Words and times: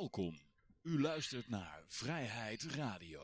Welkom. 0.00 0.38
U 0.82 1.00
luistert 1.00 1.48
naar 1.48 1.82
Vrijheid 1.88 2.66
Radio. 2.76 3.20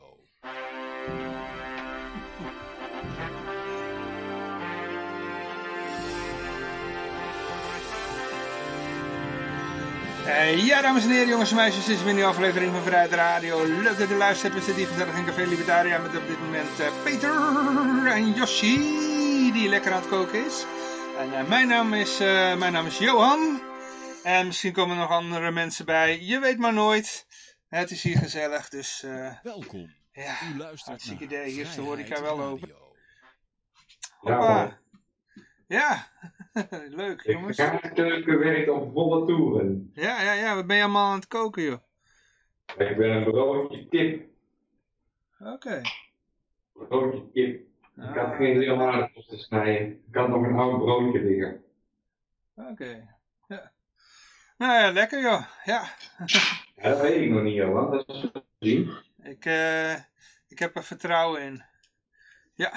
Uh, 10.25 10.65
ja, 10.65 10.81
dames 10.81 11.03
en 11.03 11.09
heren, 11.09 11.27
jongens 11.27 11.49
en 11.49 11.55
meisjes, 11.55 11.85
dit 11.85 11.97
is 11.97 12.03
weer 12.03 12.17
een 12.17 12.23
aflevering 12.23 12.71
van 12.71 12.81
Vrijheid 12.81 13.11
Radio. 13.11 13.65
Leuk 13.65 13.97
dat 13.97 14.09
u 14.09 14.15
luistert. 14.15 14.53
We 14.53 14.59
zitten 14.59 14.83
hier 14.83 14.87
gezellig 14.87 15.17
in 15.17 15.25
Café 15.25 15.45
Libertaria 15.45 15.97
met 15.97 16.17
op 16.17 16.27
dit 16.27 16.39
moment 16.39 16.79
uh, 16.79 16.87
Peter 17.03 18.07
en 18.07 18.33
Yoshi, 18.33 19.51
die 19.51 19.69
lekker 19.69 19.91
aan 19.91 20.01
het 20.01 20.09
koken 20.09 20.45
is. 20.45 20.65
En 21.17 21.27
uh, 21.27 21.49
mijn, 21.49 21.67
naam 21.67 21.93
is, 21.93 22.17
mijn 22.57 22.73
naam 22.73 22.85
is 22.85 22.97
Johan. 22.97 23.70
En 24.23 24.45
misschien 24.45 24.73
komen 24.73 24.95
er 24.95 25.01
nog 25.01 25.11
andere 25.11 25.51
mensen 25.51 25.85
bij. 25.85 26.19
Je 26.21 26.39
weet 26.39 26.57
maar 26.57 26.73
nooit. 26.73 27.25
Het 27.67 27.91
is 27.91 28.03
hier 28.03 28.17
gezellig, 28.17 28.69
dus... 28.69 29.05
Welkom. 29.43 29.93
Ja, 30.11 30.35
U 30.53 30.57
luistert 30.57 30.85
hartstikke 30.89 31.23
naar 31.25 31.33
idee. 31.33 31.51
Hier 31.53 31.61
is 31.65 31.75
de 31.75 31.81
horeca 31.81 32.21
wel 32.21 32.41
open. 32.41 32.71
Hoppa. 34.17 34.79
Ja, 35.67 36.07
leuk 36.89 37.21
Ik 37.21 37.31
jongens. 37.33 37.57
ga 37.61 37.77
keuken 37.77 38.39
werkt 38.39 38.69
op 38.69 38.91
volle 38.93 39.25
toeren. 39.27 39.91
Ja, 39.93 40.21
ja, 40.21 40.33
ja, 40.33 40.55
wat 40.55 40.67
ben 40.67 40.75
je 40.77 40.83
allemaal 40.83 41.09
aan 41.11 41.15
het 41.15 41.27
koken, 41.27 41.63
joh? 41.63 41.79
Ik 42.77 42.97
ben 42.97 43.09
een 43.11 43.23
broodje 43.23 43.87
kip. 43.87 44.25
Oké. 45.39 45.81
Broodje 46.73 47.31
kip. 47.33 47.59
Ik 47.95 48.03
had 48.03 48.15
Ah, 48.17 48.35
geen 48.37 48.61
heel 48.61 48.81
aardappels 48.81 49.27
te 49.27 49.37
snijden. 49.37 50.03
Ik 50.07 50.15
had 50.15 50.27
nog 50.29 50.43
een 50.43 50.55
oud 50.55 50.77
broodje 50.77 51.19
liggen. 51.21 51.63
Oké. 52.55 53.19
Nou 54.61 54.73
ja, 54.73 54.91
lekker 54.91 55.21
joh. 55.21 55.45
Ja. 55.63 55.95
Ja, 56.75 56.89
dat 56.89 57.01
weet 57.01 57.21
ik 57.21 57.29
nog 57.29 57.43
niet, 57.43 57.53
Johan. 57.53 57.91
Dat 57.91 58.09
is 58.09 58.31
zien. 58.59 58.97
Ik, 59.23 59.45
eh, 59.45 59.93
ik 60.47 60.59
heb 60.59 60.75
er 60.75 60.83
vertrouwen 60.83 61.41
in. 61.41 61.63
Ja. 62.53 62.73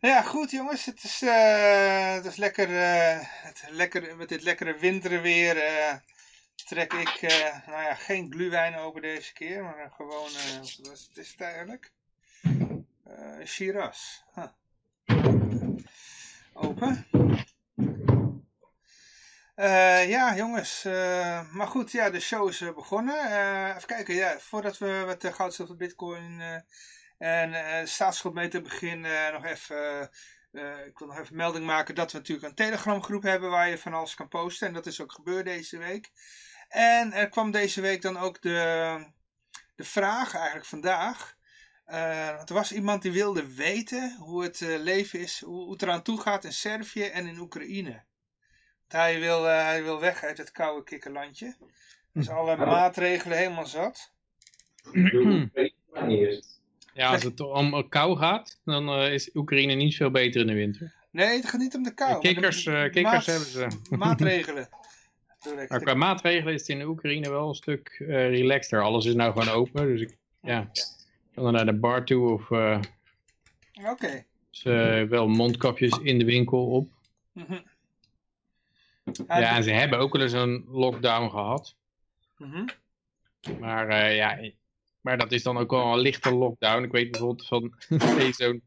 Ja, 0.00 0.22
goed 0.22 0.50
jongens. 0.50 0.84
Het 0.84 1.04
is, 1.04 1.22
eh, 1.22 2.14
het 2.14 2.24
is 2.24 2.36
lekker, 2.36 2.76
eh, 2.76 3.18
het, 3.20 3.64
lekker. 3.70 4.16
Met 4.16 4.28
dit 4.28 4.42
lekkere 4.42 4.78
winterweer 4.78 5.54
trek 6.54 6.92
ik 6.92 7.20
nou 7.66 7.82
ja, 7.82 7.94
geen 7.94 8.32
gluwijn 8.32 8.76
open 8.76 9.02
deze 9.02 9.32
keer. 9.32 9.62
Maar 9.62 9.92
gewoon, 9.96 10.30
wat 10.82 10.92
is 10.92 11.06
het 11.08 11.16
is 11.16 11.30
het 11.30 11.40
eigenlijk? 11.40 11.92
Shiraz. 13.44 14.20
Huh. 14.34 14.48
Open. 16.52 17.06
Eh, 19.56 20.08
ja, 20.08 20.36
jongens. 20.36 20.84
eh, 20.84 21.50
maar 21.52 21.66
goed, 21.66 21.92
ja, 21.92 22.10
de 22.10 22.20
show 22.20 22.48
is 22.48 22.60
eh, 22.60 22.74
begonnen. 22.74 23.24
Even 23.76 23.86
kijken, 23.86 24.14
ja, 24.14 24.38
voordat 24.38 24.78
we 24.78 25.02
met 25.06 25.20
de 25.20 25.32
goud, 25.32 25.54
zilver, 25.54 25.76
bitcoin 25.76 26.40
en 27.18 27.54
eh 27.54 27.86
staatsschuldmeter 27.86 28.62
beginnen, 28.62 29.32
nog 29.32 29.44
even... 29.44 30.10
ik 30.86 30.98
wil 30.98 31.08
nog 31.08 31.18
even 31.18 31.36
melding 31.36 31.66
maken 31.66 31.94
dat 31.94 32.12
we 32.12 32.18
natuurlijk 32.18 32.46
een 32.48 32.54
Telegram 32.54 33.02
groep 33.02 33.22
hebben 33.22 33.50
waar 33.50 33.68
je 33.68 33.78
van 33.78 33.94
alles 33.94 34.14
kan 34.14 34.28
posten. 34.28 34.66
En 34.66 34.72
dat 34.72 34.86
is 34.86 35.00
ook 35.00 35.12
gebeurd 35.12 35.44
deze 35.44 35.78
week. 35.78 36.10
En 36.68 37.12
er 37.12 37.28
kwam 37.28 37.50
deze 37.50 37.80
week 37.80 38.02
dan 38.02 38.16
ook 38.18 38.42
de, 38.42 39.06
de 39.76 39.84
vraag, 39.84 40.34
eigenlijk 40.34 40.66
vandaag. 40.66 41.36
er 41.84 42.54
was 42.54 42.72
iemand 42.72 43.02
die 43.02 43.12
wilde 43.12 43.54
weten 43.54 44.16
hoe 44.18 44.42
het 44.42 44.60
leven 44.60 45.20
is, 45.20 45.40
hoe, 45.40 45.62
hoe 45.62 45.72
het 45.72 45.82
eraan 45.82 46.02
toe 46.02 46.20
gaat 46.20 46.44
in 46.44 46.52
Servië 46.52 47.04
en 47.04 47.26
in 47.26 47.38
Oekraïne. 47.38 48.04
Hij 48.88 49.20
wil, 49.20 49.48
eh, 49.48 49.64
hij 49.64 49.82
wil 49.82 50.00
weg 50.00 50.22
uit 50.22 50.38
het 50.38 50.50
koude 50.52 50.84
kikkerlandje. 50.84 51.56
Dus 52.12 52.28
alle 52.28 52.56
maatregelen 52.56 53.38
helemaal 53.38 53.66
zat. 53.66 54.12
Ja, 56.94 57.10
als 57.12 57.22
het 57.22 57.40
om 57.40 57.88
kou 57.88 58.16
gaat, 58.16 58.60
dan 58.64 58.88
eh, 58.88 59.12
is 59.12 59.30
Oekraïne 59.34 59.74
niet 59.74 59.96
veel 59.96 60.10
beter 60.10 60.40
in 60.40 60.46
de 60.46 60.52
winter. 60.52 60.94
Nee, 61.10 61.36
het 61.36 61.48
gaat 61.48 61.60
niet 61.60 61.74
om 61.74 61.82
de 61.82 61.94
kou. 61.94 62.12
de 62.12 62.18
kikkers 62.18 62.66
eh, 62.66 62.82
kikkers 62.82 63.02
maat- 63.02 63.26
hebben 63.26 63.46
ze. 63.46 63.66
Maatregelen. 63.96 64.68
Maar 65.68 65.80
qua 65.80 65.94
maatregelen 65.94 66.54
is 66.54 66.60
het 66.60 66.68
in 66.68 66.78
de 66.78 66.86
Oekraïne 66.86 67.30
wel 67.30 67.48
een 67.48 67.54
stuk 67.54 67.88
eh 67.98 68.06
relaxter. 68.08 68.82
Alles 68.82 69.04
is 69.04 69.14
nou 69.14 69.32
gewoon 69.32 69.48
open, 69.48 69.86
dus 69.86 70.00
ik 70.00 70.16
ja, 70.42 70.70
kan 71.34 71.44
dan 71.44 71.52
naar 71.52 71.66
de 71.66 71.74
bar 71.78 72.04
toe 72.04 72.32
of 72.32 72.50
eh, 72.50 72.80
Oké. 73.90 74.24
ze 74.50 75.06
wel 75.08 75.28
mondkapjes 75.28 75.98
in 76.02 76.18
de 76.18 76.24
winkel 76.24 76.66
op. 76.66 76.90
Mhm. 77.32 77.58
Ja, 79.26 79.56
en 79.56 79.62
ze 79.62 79.70
hebben 79.70 79.98
ook 79.98 80.12
wel 80.12 80.22
eens 80.22 80.32
een 80.32 80.64
lockdown 80.68 81.30
gehad. 81.30 81.74
Mhm. 82.36 82.64
Maar 83.58 83.88
eh, 83.88 84.16
ja, 84.16 84.50
maar 85.00 85.18
dat 85.18 85.32
is 85.32 85.42
dan 85.42 85.58
ook 85.58 85.70
wel 85.70 85.92
een 85.92 85.98
lichte 85.98 86.34
lockdown. 86.34 86.82
Ik 86.82 86.92
weet 86.92 87.10
bijvoorbeeld 87.10 87.46
van 87.46 87.74
zo'n 88.38 88.62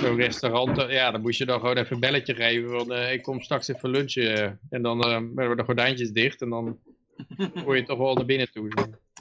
zo'n 0.00 0.16
restaurant, 0.16 0.78
eh, 0.78 0.92
ja, 0.92 1.10
dan 1.10 1.20
moest 1.20 1.38
je 1.38 1.44
dan 1.44 1.60
gewoon 1.60 1.76
even 1.76 1.94
een 1.94 2.00
belletje 2.00 2.34
geven 2.34 2.70
van 2.70 2.92
eh, 2.92 3.12
ik 3.12 3.22
kom 3.22 3.40
straks 3.40 3.68
even 3.68 3.90
lunchen. 3.90 4.60
en 4.70 4.82
dan 4.82 4.98
werden 5.34 5.56
de 5.56 5.64
gordijntjes 5.64 6.10
dicht 6.10 6.42
en 6.42 6.50
dan 6.50 6.78
hoor 7.64 7.76
je 7.76 7.82
toch 7.82 7.98
wel 7.98 8.14
naar 8.14 8.24
binnen 8.24 8.52
toe. 8.52 8.68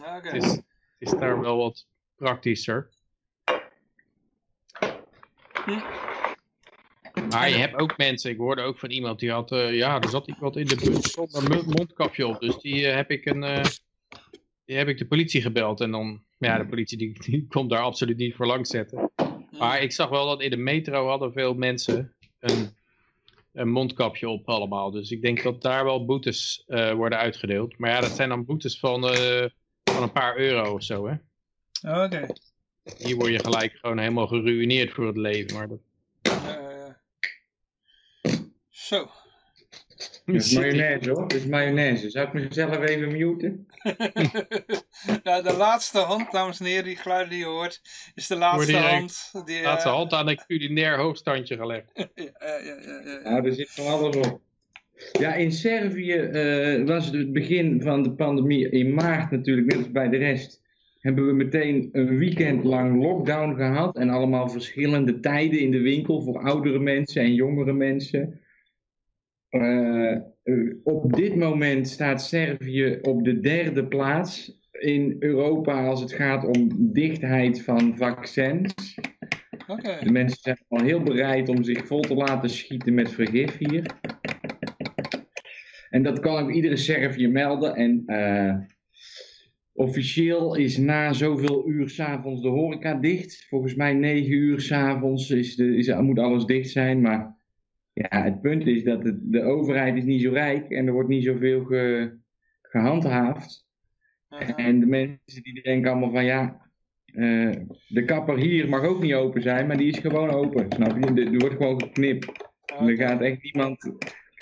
Het 0.04 0.34
is, 0.34 0.52
het 0.52 0.64
is 0.98 1.12
daar 1.12 1.40
wel 1.40 1.58
wat 1.58 1.86
praktischer. 2.16 2.90
Maar 7.30 7.50
je 7.50 7.56
hebt 7.56 7.76
ook 7.76 7.98
mensen, 7.98 8.32
ik 8.32 8.38
hoorde 8.38 8.62
ook 8.62 8.80
van 8.80 8.90
iemand 8.90 9.20
die 9.20 9.32
had, 9.32 9.52
eh, 9.52 9.74
ja, 9.74 10.02
er 10.02 10.10
zat 10.10 10.28
iemand 10.28 10.58
in 10.58 10.66
de 10.66 10.76
bus 10.76 11.12
zonder 11.12 11.64
mondkapje 11.66 12.28
op. 12.28 12.40
Dus 12.40 12.58
die 12.58 12.88
eh, 12.88 12.96
heb 12.96 13.12
ik 13.12 13.26
een, 13.26 13.44
eh, 13.44 13.64
die 14.66 14.78
heb 14.78 14.88
ik 14.88 14.98
de 14.98 15.06
politie 15.06 15.42
gebeld. 15.42 15.82
En 15.82 15.92
dan, 15.92 16.24
ja, 16.38 16.58
de 16.58 16.66
politie 16.66 16.98
die, 16.98 17.20
die 17.20 17.48
komt 17.48 17.70
daar 17.70 17.82
absoluut 17.82 18.18
niet 18.18 18.36
voor 18.36 18.46
langs 18.46 18.70
zetten. 18.70 19.12
Maar 19.58 19.82
ik 19.82 19.92
zag 19.92 20.10
wel 20.10 20.26
dat 20.26 20.42
in 20.42 20.50
de 20.50 20.58
metro 20.58 21.08
hadden 21.08 21.34
veel 21.34 21.54
mensen 21.54 22.14
een, 22.40 22.76
een 23.52 23.70
mondkapje 23.70 24.30
op 24.30 24.50
allemaal. 24.50 24.92
Dus 24.92 25.12
ik 25.12 25.22
denk 25.22 25.44
dat 25.44 25.62
daar 25.62 25.84
wel 25.84 26.06
boetes 26.06 26.64
worden 26.96 27.18
uitgedeeld. 27.18 27.78
Maar 27.78 27.90
ja, 27.90 28.02
dat 28.02 28.16
zijn 28.16 28.30
dan 28.30 28.46
boetes 28.46 28.80
van, 28.80 29.02
van 29.84 30.04
een 30.04 30.12
paar 30.12 30.38
euro 30.38 30.74
of 30.74 30.84
zo, 30.84 31.08
hè. 31.08 31.16
Oké. 32.06 32.28
Hier 32.98 33.16
word 33.16 33.32
je 33.32 33.40
gelijk 33.40 33.74
gewoon 33.74 33.98
helemaal 33.98 34.28
geruineerd 34.28 34.92
voor 34.92 35.08
het 35.08 35.18
leven. 35.18 35.54
Maar 35.56 35.68
dat... 35.68 35.80
Eh, 36.22 36.84
zo. 38.94 39.10
Dat 40.26 40.36
is 40.36 40.54
mayonaise 40.54 41.10
hoor. 41.10 41.28
Dat 41.28 41.34
is 41.34 41.46
mayonaise. 41.46 42.10
Zou 42.10 42.28
ik 42.28 42.34
mezelf 42.34 42.80
even 42.80 43.12
muten? 43.12 43.68
nou, 45.24 45.44
de 45.44 45.54
laatste 45.58 46.00
hand, 46.00 46.32
dames 46.32 46.60
en 46.60 46.66
heren, 46.66 46.84
die 46.84 46.96
geluiden 46.96 47.30
die 47.30 47.40
je 47.40 47.46
hoort, 47.46 47.82
is 48.16 48.28
de 48.28 48.36
laatste 48.36 48.78
hand. 48.78 49.32
Die, 49.46 49.62
Laat 49.62 49.82
zijn 49.82 49.94
eh, 49.94 50.00
hand 50.00 50.14
aan 50.14 50.30
een 50.30 50.42
culinair 50.48 50.98
hoogstandje 50.98 51.58
gelegd. 51.58 51.92
ja, 51.96 52.10
ja, 52.16 52.58
ja, 52.58 52.80
ja, 52.86 53.02
ja. 53.06 53.20
Ja, 53.24 53.44
er 53.44 53.54
zit 53.54 53.72
van 53.72 53.88
alles 53.88 54.16
op. 54.16 54.42
Ja, 55.20 55.34
in 55.34 55.52
Servië 55.52 56.14
eh, 56.14 56.86
was 56.86 57.06
het 57.06 57.16
het 57.16 57.34
begin 57.34 57.82
van 57.82 58.04
de 58.04 58.12
pandemie 58.12 58.70
in 58.70 58.94
maart 58.94 59.32
natuurlijk, 59.32 59.68
net 59.68 59.78
als 59.78 59.92
bij 59.92 60.10
de 60.10 60.18
rest. 60.18 60.62
Hebben 61.00 61.28
we 61.28 61.34
meteen 61.34 61.90
een 61.92 62.18
weekend 62.18 62.64
lang 62.64 63.02
lockdown 63.04 63.56
gehad. 63.56 63.98
En 63.98 64.10
allemaal 64.10 64.50
verschillende 64.50 65.20
tijden 65.20 65.60
in 65.60 65.72
de 65.72 65.82
winkel 65.82 66.22
voor 66.22 66.44
oudere 66.44 66.80
mensen 66.80 67.22
en 67.22 67.34
jongere 67.34 67.74
mensen. 67.74 68.42
Eh, 69.54 70.12
eh, 70.12 70.22
op 70.84 71.14
dit 71.14 71.36
moment 71.36 71.88
staat 71.88 72.22
Servië 72.24 72.98
op 73.02 73.24
de 73.24 73.40
derde 73.40 73.88
plaats 73.88 74.60
in 74.72 75.16
Europa 75.20 75.86
als 75.86 76.02
het 76.02 76.14
gaat 76.14 76.46
om 76.46 76.70
dichtheid 76.94 77.64
van 77.64 77.98
vaccins. 77.98 78.96
De 80.04 80.12
mensen 80.12 80.42
zijn 80.42 80.58
al 80.68 80.82
heel 80.82 81.04
bereid 81.04 81.50
om 81.50 81.64
zich 81.64 81.88
vol 81.88 82.02
te 82.02 82.14
laten 82.14 82.50
schieten 82.50 82.94
met 82.94 83.12
vergif 83.12 83.58
hier. 83.58 83.86
En 85.90 86.04
dat 86.04 86.20
kan 86.20 86.44
ook 86.44 86.52
iedere 86.52 86.78
Servië 86.78 87.28
melden. 87.28 87.76
En 87.76 88.04
eh, 88.06 88.56
officieel 89.74 90.56
is 90.56 90.78
na 90.78 91.14
zoveel 91.14 91.70
uur 91.70 91.90
s'avonds 91.90 92.42
de 92.42 92.48
horeca 92.48 92.94
dicht. 92.94 93.46
Volgens 93.50 93.76
mij 93.76 93.94
negen 93.94 94.34
uur 94.34 94.62
s'avonds 94.62 95.30
is 95.30 95.56
de, 95.56 95.76
is, 95.76 95.96
moet 95.96 96.20
alles 96.20 96.46
dicht 96.46 96.70
zijn. 96.70 97.02
Maar 97.02 97.42
ja, 97.94 98.24
het 98.24 98.42
punt 98.42 98.68
is 98.68 98.84
dat 98.84 99.04
het, 99.04 99.18
de 99.22 99.42
overheid 99.42 99.96
is 99.96 100.04
niet 100.04 100.22
zo 100.22 100.32
rijk 100.32 100.70
en 100.70 100.88
er 100.88 100.94
wordt 100.94 101.10
niet 101.10 101.24
zoveel 101.24 101.64
ge, 101.64 102.14
gehandhaafd. 102.62 103.68
En 104.56 104.80
de 104.80 104.86
mensen 104.86 105.44
die 105.44 105.62
denken 105.64 105.92
allemaal 105.92 106.12
van 106.12 106.26
ja, 106.26 106.62
eh, 107.06 107.52
de 107.88 108.06
kapper 108.06 108.38
hier 108.38 108.70
mag 108.70 108.84
ook 108.84 109.02
niet 109.02 109.14
open 109.14 109.42
zijn, 109.42 109.68
maar 109.68 109.78
die 109.78 109.92
is 109.92 110.00
gewoon 110.00 110.30
open. 110.30 110.66
Snap 110.70 110.98
je? 110.98 111.22
Er 111.22 111.34
er 111.34 111.40
wordt 111.40 111.56
gewoon 111.56 111.82
geknipt. 111.82 112.52
En 112.78 112.88
er 112.88 112.96
gaat 112.96 113.22
echt 113.22 113.44
niemand, 113.44 113.92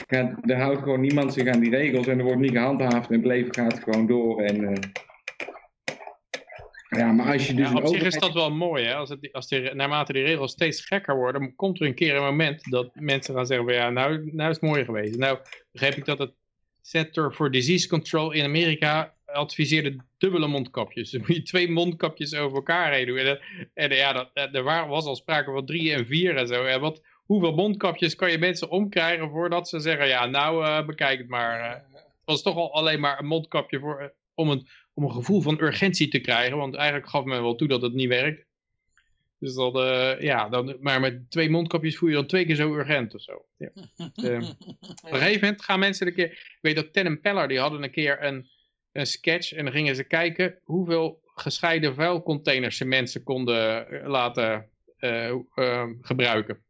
gaat, 0.07 0.49
er 0.49 0.57
houdt 0.57 0.81
gewoon 0.81 1.01
niemand 1.01 1.33
zich 1.33 1.47
aan 1.47 1.59
die 1.59 1.75
regels 1.75 2.07
en 2.07 2.17
er 2.17 2.23
wordt 2.23 2.39
niet 2.39 2.51
gehandhaafd 2.51 3.09
en 3.09 3.15
het 3.15 3.25
leven 3.25 3.55
gaat 3.55 3.79
gewoon 3.79 4.07
door. 4.07 4.41
En, 4.41 4.63
eh, 4.63 4.89
ja, 6.97 7.11
maar 7.11 7.31
als 7.33 7.47
je 7.47 7.53
dus 7.53 7.69
Ja, 7.69 7.75
op 7.75 7.87
zich 7.87 8.03
is 8.03 8.17
dat 8.19 8.33
wel 8.33 8.51
mooi, 8.51 8.85
hè? 8.85 8.93
Als, 8.95 9.09
het, 9.09 9.29
als 9.31 9.47
die, 9.47 9.73
naarmate 9.73 10.13
die 10.13 10.23
regels 10.23 10.51
steeds 10.51 10.85
gekker 10.85 11.15
worden, 11.15 11.55
komt 11.55 11.79
er 11.79 11.85
een 11.87 11.95
keer 11.95 12.15
een 12.15 12.23
moment 12.23 12.71
dat 12.71 12.89
mensen 12.95 13.35
gaan 13.35 13.45
zeggen 13.45 13.65
van 13.65 13.75
ja, 13.75 13.89
nou, 13.89 14.29
nou 14.33 14.49
is 14.49 14.55
het 14.55 14.69
mooi 14.69 14.85
geweest. 14.85 15.15
Nou 15.17 15.39
begreep 15.71 15.95
ik 15.95 16.05
dat 16.05 16.19
het 16.19 16.31
Center 16.81 17.31
for 17.31 17.51
Disease 17.51 17.87
Control 17.87 18.31
in 18.31 18.43
Amerika 18.43 19.13
adviseerde 19.25 19.95
dubbele 20.17 20.47
mondkapjes. 20.47 21.11
Dan 21.11 21.19
moet 21.21 21.35
je 21.35 21.41
twee 21.41 21.71
mondkapjes 21.71 22.35
over 22.35 22.55
elkaar 22.55 22.93
heen 22.93 23.05
doen. 23.05 23.17
En, 23.17 23.39
en 23.73 23.89
ja, 23.95 24.13
dat, 24.13 24.29
er 24.55 24.63
waar- 24.63 24.87
was 24.87 25.05
al 25.05 25.15
sprake 25.15 25.51
van 25.51 25.65
drie 25.65 25.93
en 25.93 26.05
vier 26.05 26.35
en 26.35 26.47
zo. 26.47 26.63
En 26.63 26.79
wat, 26.81 27.01
hoeveel 27.23 27.53
mondkapjes 27.53 28.15
kan 28.15 28.31
je 28.31 28.37
mensen 28.37 28.69
omkrijgen 28.69 29.29
voordat 29.29 29.69
ze 29.69 29.79
zeggen, 29.79 30.07
ja, 30.07 30.25
nou 30.25 30.65
eh, 30.65 30.85
bekijk 30.85 31.17
het 31.19 31.27
maar. 31.27 31.59
eh. 31.59 31.69
het 31.93 32.03
was 32.25 32.41
toch 32.41 32.55
al 32.55 32.73
alleen 32.73 32.99
maar 32.99 33.19
een 33.19 33.25
mondkapje 33.25 33.79
voor, 33.79 33.99
eh, 33.99 34.07
om, 34.33 34.49
een, 34.49 34.67
om 35.01 35.07
een 35.07 35.15
gevoel 35.15 35.41
van 35.41 35.61
urgentie 35.61 36.07
te 36.07 36.19
krijgen. 36.19 36.57
Want 36.57 36.75
eigenlijk 36.75 37.09
gaf 37.09 37.23
men 37.23 37.41
wel 37.41 37.55
toe 37.55 37.67
dat 37.67 37.81
het 37.81 37.93
niet 37.93 38.07
werkt. 38.07 38.45
Dus 39.39 39.53
dat, 39.53 39.75
eh, 39.75 40.19
ja, 40.19 40.49
dan, 40.49 40.77
maar 40.79 40.99
met 40.99 41.31
twee 41.31 41.49
mondkapjes 41.49 41.97
voel 41.97 42.09
je 42.09 42.15
dan 42.15 42.25
twee 42.25 42.45
keer 42.45 42.55
zo 42.55 42.75
urgent 42.75 43.15
of 43.15 43.21
zo. 43.21 43.45
Ja. 43.57 43.69
Eh, 44.15 44.49
op 45.03 45.11
een 45.11 45.19
gegeven 45.19 45.41
moment 45.41 45.61
gaan 45.61 45.79
mensen 45.79 46.07
een 46.07 46.13
keer... 46.13 46.31
Ik 46.31 46.57
weet 46.61 46.75
dat 46.75 46.93
Ten 46.93 47.05
en 47.05 47.21
Peller, 47.21 47.47
die 47.47 47.59
hadden 47.59 47.83
een 47.83 47.91
keer 47.91 48.23
een, 48.23 48.49
een 48.91 49.05
sketch. 49.05 49.53
En 49.53 49.63
dan 49.63 49.73
gingen 49.73 49.95
ze 49.95 50.03
kijken 50.03 50.59
hoeveel 50.63 51.21
gescheiden 51.35 51.95
vuilcontainers 51.95 52.77
ze 52.77 52.85
mensen 52.85 53.23
konden 53.23 53.87
eh, 53.87 54.07
laten 54.07 54.69
eh, 54.97 55.29
eh, 55.55 55.89
gebruiken. 56.01 56.63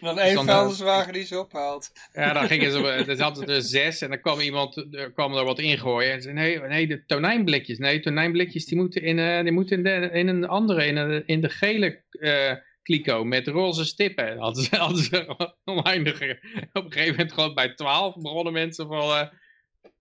Dan 0.00 0.14
Dus 0.14 0.24
één 0.24 0.36
eh, 0.36 0.44
vuilniswagen 0.44 1.12
die 1.12 1.24
ze 1.24 1.38
ophaalt. 1.38 1.92
Ja, 2.12 2.32
dan 2.32 2.46
gingen 2.46 2.72
ze, 2.72 3.04
er 3.08 3.16
zaten 3.16 3.46
er 3.46 3.62
zes 3.62 4.00
en 4.00 4.08
dan 4.08 4.20
kwam 4.20 4.40
iemand, 4.40 4.94
er 4.94 5.12
kwam 5.12 5.36
er 5.36 5.44
wat 5.44 5.58
ingooien. 5.58 6.12
En 6.12 6.22
zei, 6.22 6.34
nee, 6.34 6.60
nee, 6.60 6.86
de 6.86 7.04
tonijnblikjes, 7.06 7.78
nee, 7.78 8.00
tonijnblikjes 8.00 8.64
die 8.64 8.78
moeten 8.78 9.02
in, 9.02 9.18
eh, 9.18 9.42
die 9.42 9.52
moeten 9.52 9.76
in, 9.76 9.82
de, 9.82 10.10
in 10.12 10.28
een 10.28 10.46
andere, 10.46 10.86
in, 10.86 10.96
een, 10.96 11.26
in 11.26 11.40
de 11.40 11.48
gele 11.48 12.02
eh 12.10 12.52
kliko 12.82 13.24
met 13.24 13.48
roze 13.48 13.84
stippen. 13.84 14.28
En 14.28 14.38
Hadden 14.38 14.64
ze, 14.64 14.76
hadden 14.86 15.02
ze 15.02 15.36
oneindige, 15.64 16.38
op 16.72 16.84
een 16.84 16.92
gegeven 16.92 17.16
moment 17.16 17.32
gewoon 17.32 17.54
bij 17.54 17.74
twaalf 17.74 18.16
begonnen 18.16 18.52
mensen 18.52 18.86
van, 18.86 19.16
eh, 19.16 19.28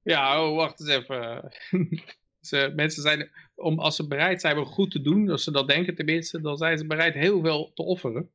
ja, 0.03 0.43
oh, 0.43 0.55
wacht 0.55 0.79
eens 0.79 0.89
even. 0.89 1.51
ze, 2.49 2.71
mensen 2.75 3.01
zijn, 3.01 3.31
om, 3.55 3.79
als 3.79 3.95
ze 3.95 4.07
bereid 4.07 4.41
zijn 4.41 4.57
om 4.57 4.65
goed 4.65 4.91
te 4.91 5.01
doen, 5.01 5.29
als 5.29 5.43
ze 5.43 5.51
dat 5.51 5.67
denken 5.67 5.95
tenminste, 5.95 6.41
dan 6.41 6.57
zijn 6.57 6.77
ze 6.77 6.87
bereid 6.87 7.13
heel 7.13 7.41
veel 7.41 7.71
te 7.73 7.83
offeren. 7.83 8.29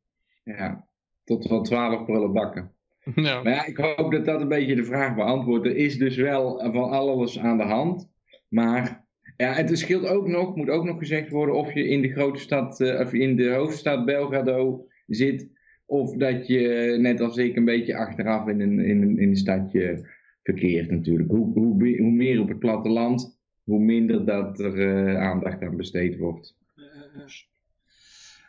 Ja, 0.44 0.88
tot 1.26 1.49
wel 1.49 1.62
twaalf 1.62 2.05
prullen 2.05 2.32
bakken. 2.32 2.70
Ja. 3.14 3.43
Maar 3.43 3.52
ja, 3.52 3.67
ik 3.67 3.76
hoop 3.76 4.12
dat 4.12 4.25
dat 4.25 4.40
een 4.40 4.49
beetje 4.49 4.75
de 4.75 4.84
vraag 4.84 5.14
beantwoordt. 5.14 5.67
Er 5.67 5.76
is 5.76 5.99
dus 5.99 6.17
wel 6.17 6.61
van 6.73 6.90
alles 6.90 7.38
aan 7.38 7.56
de 7.56 7.62
hand. 7.62 8.11
Maar 8.49 9.06
ja, 9.37 9.52
het 9.52 9.78
scheelt 9.78 10.06
ook 10.06 10.28
nog, 10.28 10.56
moet 10.56 10.69
ook 10.69 10.84
nog 10.84 10.99
gezegd 10.99 11.31
worden, 11.31 11.55
of 11.55 11.75
je 11.75 11.88
in 11.88 12.02
de 12.02 12.12
grote 12.12 12.40
stad, 12.40 12.81
eh, 12.81 13.00
of 13.00 13.12
in 13.12 13.37
de 13.37 13.50
hoofdstad 13.50 14.05
Belgrado 14.05 14.87
zit. 15.06 15.49
Of 15.87 16.17
dat 16.17 16.46
je, 16.46 16.96
net 17.00 17.20
als 17.20 17.37
ik, 17.37 17.56
een 17.56 17.64
beetje 17.64 17.96
achteraf 17.96 18.49
in 18.49 18.61
een, 18.61 18.81
in 18.81 19.02
een, 19.02 19.19
in 19.19 19.28
een 19.28 19.37
stadje 19.37 20.08
verkeert 20.43 20.90
natuurlijk. 20.90 21.31
Hoe, 21.31 21.52
hoe, 21.52 21.96
hoe 21.99 22.12
meer 22.12 22.40
op 22.40 22.49
het 22.49 22.58
platteland, 22.58 23.40
hoe 23.64 23.81
minder 23.81 24.25
dat 24.25 24.61
er 24.61 24.81
eh, 24.81 25.17
aandacht 25.17 25.62
aan 25.62 25.76
besteed 25.76 26.17
wordt. 26.17 26.56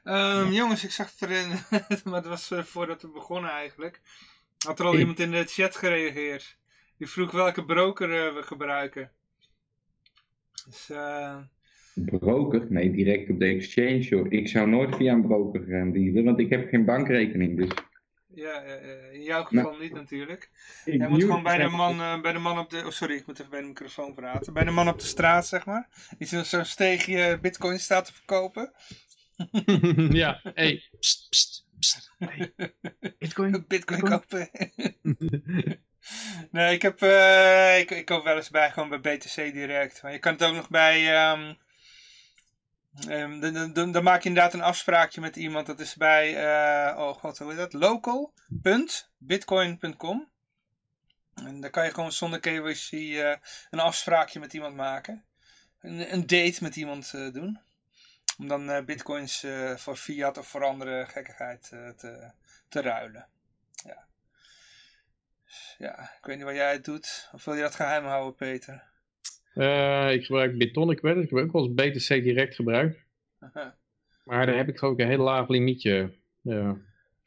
Ehm, 0.08 0.52
Jongens, 0.52 0.84
ik 0.84 0.92
zag 0.92 1.12
het 1.20 1.30
erin, 1.30 1.50
maar 2.06 2.16
het 2.16 2.26
was 2.26 2.52
eh, 2.52 2.64
voordat 2.64 3.02
we 3.02 3.08
begonnen 3.08 3.52
eigenlijk. 3.52 4.02
Had 4.66 4.80
er 4.80 4.86
al 4.86 4.94
Ik- 4.94 5.00
iemand 5.00 5.20
in 5.20 5.32
de 5.32 5.44
chat 5.46 5.76
gereageerd. 5.76 6.58
Die 6.98 7.08
vroeg 7.08 7.32
welke 7.32 7.66
broker 7.66 8.28
eh, 8.28 8.34
we 8.34 8.44
gebruiken. 8.44 9.12
Dus, 10.66 10.90
eh, 10.90 11.38
Broker? 12.06 12.66
Nee, 12.70 12.92
direct 12.92 13.30
op 13.30 13.40
de 13.40 13.46
exchange. 13.46 14.08
Hoor. 14.10 14.32
Ik 14.34 14.48
zou 14.48 14.68
nooit 14.70 14.96
via 14.96 15.14
een 15.14 15.22
broker 15.22 15.64
gaan 15.70 15.92
dealen, 15.92 16.24
want 16.24 16.40
ik 16.40 16.50
heb 16.50 16.70
geen 16.70 16.86
bankrekening. 16.86 17.58
Dus 17.58 17.70
ja, 18.34 18.62
in 19.12 19.24
jouw 19.24 19.44
geval 19.44 19.78
niet 19.78 19.94
natuurlijk. 19.94 20.50
Jij 20.86 21.08
moet 21.10 21.22
gewoon 21.24 21.44
bij 21.44 21.58
de 21.58 21.68
man, 21.70 22.22
bij 22.22 22.32
de 22.34 22.40
man 22.40 22.60
op 22.60 22.70
de... 22.70 22.78
Oh, 22.86 22.90
sorry, 22.90 23.16
ik 23.16 23.26
moet 23.28 23.40
even 23.40 23.52
bij 23.52 23.62
de 23.62 23.68
microfoon 23.68 24.14
praten. 24.14 24.54
Bij 24.54 24.64
de 24.64 24.72
man 24.72 24.88
op 24.88 25.00
de 25.00 25.06
straat, 25.06 25.48
zeg 25.48 25.66
maar. 25.66 25.88
Die 26.18 26.28
zo- 26.28 26.44
zo'n 26.44 26.66
steegje 26.66 27.40
bitcoin 27.42 27.80
staat 27.80 28.06
te 28.06 28.14
verkopen. 28.14 28.72
ja, 30.22 30.40
hey, 30.54 30.84
pst, 31.00 31.28
pst, 31.30 31.66
pst. 31.80 32.12
Hey. 32.18 32.54
Bitcoin. 33.18 33.64
Bitcoin 33.68 34.02
kopen. 34.02 34.50
nee, 36.52 36.74
ik 36.74 36.82
heb... 36.82 37.02
eh, 37.02 37.80
ik, 37.80 37.92
ik 37.92 38.06
koop 38.06 38.24
wel 38.24 38.36
eens 38.36 38.50
bij, 38.50 38.72
gewoon 38.72 38.90
bij 38.90 39.00
BTC 39.18 39.36
direct. 39.36 40.02
Maar 40.02 40.12
je 40.12 40.20
kan 40.20 40.34
het 40.34 40.44
ook 40.44 40.56
nog 40.56 40.70
bij... 40.70 41.14
ehm, 41.16 41.54
ehm, 43.08 43.40
dan, 43.40 43.54
dan- 43.54 43.74
dan, 43.74 43.92
dan 43.92 44.04
maak 44.04 44.22
je 44.24 44.28
inderdaad 44.30 44.54
een 44.54 44.62
afspraakje 44.62 45.22
met 45.22 45.36
iemand. 45.36 45.68
Dat 45.68 45.80
is 45.80 45.96
bij... 45.96 46.36
eh, 46.36 47.00
oh 47.00 47.14
god, 47.14 47.38
hoe 47.38 47.48
heet 47.50 47.58
dat? 47.58 47.74
Local.bitcoin.com 47.74 50.30
En 51.36 51.62
dan 51.62 51.70
kan 51.70 51.86
je 51.86 51.94
gewoon 51.94 52.12
zonder 52.12 52.40
KYC 52.40 52.92
eh, 52.92 53.36
een 53.70 53.80
afspraakje 53.80 54.40
met 54.40 54.54
iemand 54.54 54.76
maken. 54.76 55.26
Een, 55.80 56.14
een 56.14 56.28
date 56.28 56.64
met 56.64 56.76
iemand 56.76 57.14
eh, 57.14 57.32
doen. 57.34 57.60
Om 58.38 58.48
dan 58.48 58.70
eh, 58.70 58.84
bitcoins 58.86 59.44
eh, 59.44 59.76
voor 59.76 59.96
fiat 59.96 60.38
of 60.38 60.48
voor 60.48 60.64
andere 60.64 61.06
gekkigheid 61.06 61.70
eh, 61.74 61.90
te, 61.90 62.32
te 62.70 62.82
ruilen. 62.82 63.28
Ja. 63.86 64.06
Dus 65.46 65.76
Ja, 65.78 66.00
ik 66.02 66.26
weet 66.26 66.36
niet 66.36 66.46
wat 66.46 66.56
jij 66.56 66.72
het 66.72 66.86
doet. 66.86 67.30
Of 67.34 67.46
wil 67.46 67.54
je 67.54 67.62
dat 67.62 67.76
geheim 67.76 68.04
houden, 68.04 68.36
Peter? 68.36 68.84
Ik 70.14 70.26
gebruik 70.26 70.58
Bitonic 70.58 71.00
wel. 71.02 71.22
Ik 71.22 71.30
heb 71.30 71.40
ook 71.40 71.52
wel 71.52 71.64
eens 71.66 71.74
BTC 72.08 72.24
direct 72.24 72.56
gebruikt. 72.56 72.98
Maar 74.24 74.46
daar 74.46 74.56
heb 74.58 74.68
ik 74.68 74.84
ook 74.84 75.00
een 75.00 75.08
heel 75.08 75.24
laag 75.24 75.48
limietje. 75.48 76.14
Ja. 76.42 76.78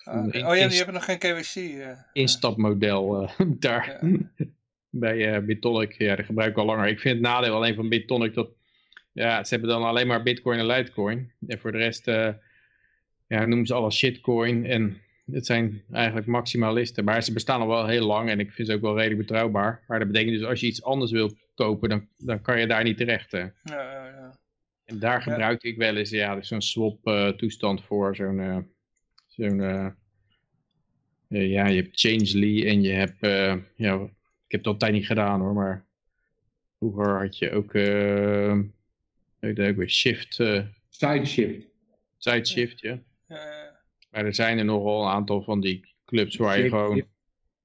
Ah, 0.02 0.24
oh 0.24 0.32
ja, 0.32 0.52
je 0.52 0.76
hebt 0.76 0.90
nog 0.92 1.04
geen 1.04 1.18
KYC. 1.18 1.54
eh. 1.54 1.98
instapmodel 2.12 3.30
daar. 3.58 4.00
Bij 4.90 5.44
Bitonic. 5.44 5.92
Ja, 5.98 6.16
dat 6.16 6.24
gebruik 6.24 6.50
ik 6.50 6.56
al 6.56 6.64
langer. 6.64 6.88
Ik 6.88 7.00
vind 7.00 7.14
het 7.14 7.22
nadeel 7.22 7.54
alleen 7.54 7.74
van 7.74 7.88
Bitonic 7.88 8.34
dat... 8.34 8.48
Ja, 9.12 9.44
ze 9.44 9.54
hebben 9.54 9.70
dan 9.70 9.82
alleen 9.82 10.06
maar 10.06 10.22
Bitcoin 10.22 10.58
en 10.58 10.66
Litecoin. 10.66 11.32
En 11.46 11.58
voor 11.58 11.72
de 11.72 11.78
rest... 11.78 12.08
eh 12.08 12.28
ja, 13.26 13.46
noemen 13.46 13.66
ze 13.66 13.74
alles 13.74 13.96
shitcoin. 13.96 14.66
En 14.66 15.00
het 15.30 15.46
zijn 15.46 15.82
eigenlijk 15.92 16.26
maximalisten. 16.26 17.04
Maar 17.04 17.22
ze 17.22 17.32
bestaan 17.32 17.60
al 17.60 17.66
wel 17.66 17.86
heel 17.86 18.06
lang. 18.06 18.28
En 18.30 18.40
ik 18.40 18.52
vind 18.52 18.68
ze 18.68 18.74
ook 18.74 18.80
wel 18.80 18.96
redelijk 18.96 19.20
betrouwbaar. 19.20 19.84
Maar 19.86 19.98
dat 19.98 20.08
betekent 20.08 20.38
dus 20.38 20.48
als 20.48 20.60
je 20.60 20.66
iets 20.66 20.82
anders 20.82 21.10
wilt 21.10 21.36
kopen... 21.54 21.88
Dan, 21.88 22.08
dan 22.16 22.42
kan 22.42 22.60
je 22.60 22.66
daar 22.66 22.84
niet 22.84 22.96
terecht. 22.96 23.30
Ja, 23.30 23.52
ja, 23.62 24.06
ja. 24.06 24.38
En 24.84 24.98
daar 24.98 25.22
gebruikte 25.22 25.68
ik 25.68 25.76
wel 25.76 25.96
eens 25.96 26.10
ja, 26.10 26.34
dus 26.34 26.48
zo'n 26.48 26.62
swap 26.62 27.06
eh, 27.06 27.28
toestand 27.28 27.84
voor. 27.84 28.16
Zo'n, 28.16 28.40
eh, 28.40 28.58
zo'n 29.26 29.58
ja, 31.28 31.66
je 31.66 31.82
hebt 31.82 32.00
Changely 32.00 32.66
en 32.66 32.82
je 32.82 32.92
hebt, 32.92 33.18
ja, 33.76 33.94
ik 33.94 34.56
heb 34.56 34.60
het 34.60 34.66
altijd 34.66 34.92
niet 34.92 35.06
gedaan 35.06 35.40
hoor, 35.40 35.54
maar 35.54 35.86
vroeger 36.78 37.20
had 37.20 37.38
je 37.38 37.50
ook, 37.50 37.72
eh 39.40 39.54
je 39.54 39.68
ook 39.68 39.76
weer 39.76 39.90
Shift, 39.90 40.40
eh 40.40 40.62
Sideshift. 40.88 41.66
Sideshift, 42.18 42.80
ja. 42.80 42.98
Ja, 43.28 43.78
Maar 44.10 44.24
er 44.24 44.34
zijn 44.34 44.58
er 44.58 44.64
nogal 44.64 45.02
een 45.02 45.10
aantal 45.12 45.42
van 45.42 45.60
die 45.60 45.94
clubs 46.04 46.36
waar 46.36 46.58
je 46.58 46.68
gewoon, 46.68 46.96
Shapeshift. 46.96 47.10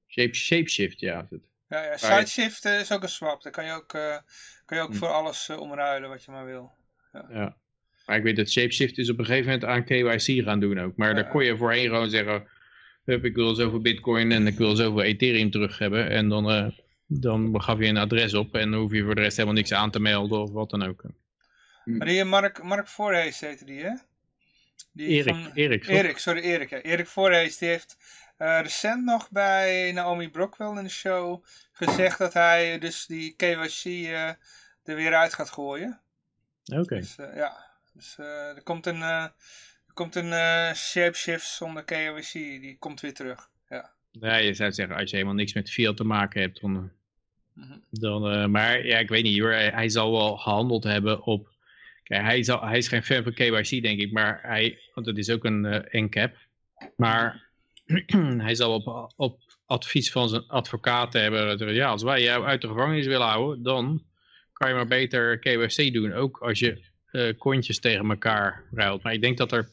shape, 0.08 0.34
Shapeshift, 0.36 1.00
ja. 1.00 1.22
is 1.22 1.30
het. 1.30 1.42
ja, 1.70 1.84
ja. 1.84 1.98
Sideshift 1.98 2.66
eh, 2.66 2.80
is 2.80 2.92
ook 2.92 3.04
een 3.04 3.10
swap. 3.10 3.44
Daar 3.44 3.52
kan 3.52 3.66
je 3.66 3.72
ook, 3.72 3.94
eh, 3.94 4.18
kan 4.66 4.78
je 4.78 4.84
ook 4.84 4.92
Hm. 4.92 4.98
voor 4.98 5.08
alles 5.08 5.50
eh, 5.50 5.60
omruilen 5.60 6.10
wat 6.10 6.24
je 6.24 6.32
maar 6.32 6.46
wil. 6.46 6.72
Ja. 7.30 7.58
Maar 8.06 8.18
ik 8.18 8.24
weet 8.24 8.36
dat 8.36 8.50
Shapeshift 8.50 8.98
is 8.98 9.10
op 9.10 9.20
een 9.20 9.26
gegeven 9.26 9.46
moment 9.46 9.66
aan 9.66 9.84
KYC 9.86 10.44
gaan 10.44 10.60
doen 10.60 10.80
ook. 10.80 10.96
Maar 10.96 11.08
Ja. 11.10 11.14
daar 11.14 11.28
kon 11.30 11.44
je 11.44 11.58
voorheen 11.58 11.90
gewoon 11.90 12.10
zeggen, 12.10 12.48
hup, 13.04 13.26
ik 13.26 13.36
wil 13.36 13.56
zoveel 13.56 13.82
bitcoin 13.82 14.32
en 14.32 14.48
ik 14.48 14.58
wil 14.58 14.76
zoveel 14.76 15.02
ethereum 15.02 15.52
terug 15.52 15.78
hebben. 15.78 16.10
En 16.10 16.30
dan, 16.30 16.50
eh, 16.52 16.68
dan 17.08 17.62
gaf 17.62 17.80
je 17.80 17.86
een 17.86 17.98
adres 17.98 18.34
op 18.34 18.56
en 18.56 18.72
dan 18.72 18.80
hoef 18.80 18.92
je 18.94 19.04
voor 19.04 19.16
de 19.16 19.22
rest 19.22 19.36
helemaal 19.38 19.58
niks 19.58 19.74
aan 19.74 19.92
te 19.92 20.00
melden 20.00 20.40
of 20.42 20.52
wat 20.52 20.70
dan 20.70 20.84
ook. 20.84 21.04
Maar 21.86 22.08
die 22.08 22.20
eh, 22.20 22.26
Mark, 22.26 22.64
Mark 22.64 22.88
Voorhees 22.88 23.40
heette 23.40 23.66
die, 23.66 23.84
hè? 23.84 23.92
Die 24.92 25.08
Erik, 25.08 25.34
van- 25.36 25.52
Erik? 25.54 25.88
Erik, 25.88 26.18
sorry, 26.18 26.42
Erik. 26.42 26.70
Ja. 26.70 26.82
Erik 26.82 27.08
Voorhees, 27.08 27.58
die 27.58 27.70
heeft 27.70 27.98
eh, 28.38 28.60
recent 28.62 29.04
nog 29.04 29.30
bij 29.32 29.92
Naomi 29.92 30.30
Brockwell 30.30 30.78
in 30.78 30.84
de 30.84 30.90
show 30.90 31.44
gezegd 31.72 32.18
dat 32.18 32.34
hij 32.34 32.80
dus 32.80 33.06
die 33.06 33.36
KYC 33.36 33.84
eh, 33.86 34.28
er 34.84 34.96
weer 34.96 35.16
uit 35.16 35.34
gaat 35.34 35.50
gooien. 35.50 36.00
Oké. 36.66 36.96
Dus 36.96 37.16
eh, 37.18 37.36
ja, 37.36 37.66
dus, 37.94 38.16
eh, 38.18 38.26
er 38.56 38.64
komt 38.64 38.86
een, 38.86 39.02
eh, 39.02 39.24
er 39.88 39.94
komt 39.94 40.16
een 40.16 40.34
eh, 40.34 40.74
shapeshift 40.74 41.48
zonder 41.48 41.84
KYC, 41.84 42.32
die 42.32 42.78
komt 42.80 43.02
weer 43.02 43.14
terug. 43.14 43.50
Ja. 43.70 43.92
Ja, 44.12 44.36
je 44.36 44.54
zou 44.54 44.72
zeggen, 44.72 44.96
als 44.96 45.10
je 45.10 45.16
helemaal 45.16 45.38
niks 45.38 45.54
met 45.54 45.72
fiat 45.72 45.98
te 45.98 46.04
maken 46.04 46.42
hebt, 46.42 46.62
dan... 46.62 46.76
eh, 46.76 46.84
Mhm. 47.64 47.78
dan 47.90 48.52
maar 48.52 48.86
ja, 48.86 48.98
ik 48.98 49.10
weet 49.10 49.24
niet 49.24 49.40
hoor, 49.40 49.52
hij, 49.52 49.70
hij 49.70 49.90
zal 49.90 50.12
wel 50.12 50.38
gehandeld 50.38 50.84
hebben 50.84 51.22
op... 51.24 51.54
Kijk, 52.06 52.22
hij, 52.22 52.60
hij 52.60 52.78
is 52.78 52.88
geen 52.88 53.04
fan 53.04 53.24
van 53.24 53.34
KYC 53.34 53.82
denk 53.82 54.00
ik, 54.00 54.12
maar 54.12 54.40
hij... 54.42 54.80
Want 54.94 55.08
het 55.08 55.18
is 55.18 55.30
ook 55.30 55.44
een 55.44 55.66
eh 55.66 56.02
NCAP. 56.02 56.36
Maar 56.96 57.50
hij 58.48 58.56
zal 58.56 58.74
op, 58.74 59.14
op 59.16 59.40
advies 59.66 60.12
van 60.12 60.30
zijn 60.30 60.48
advocaten 60.48 61.22
hebben... 61.22 61.58
dat 61.58 61.70
Ja, 61.70 61.90
als 61.90 62.04
wij 62.04 62.22
jou 62.22 62.46
uit 62.46 62.62
de 62.62 62.68
gevangenis 62.68 63.06
willen 63.06 63.28
houden, 63.28 63.64
dan 63.64 64.04
kan 64.54 64.70
je 64.70 64.76
maar 64.76 64.88
beter 64.88 65.40
KYC 65.40 65.94
doen. 65.94 66.14
Ook 66.14 66.38
als 66.38 66.60
je 66.60 66.94
eh 67.12 67.38
kontjes 67.38 67.80
tegen 67.80 68.10
elkaar 68.10 68.64
ruilt. 68.72 69.04
Maar 69.04 69.14
ik 69.14 69.22
denk 69.22 69.38
dat 69.38 69.52
er, 69.52 69.70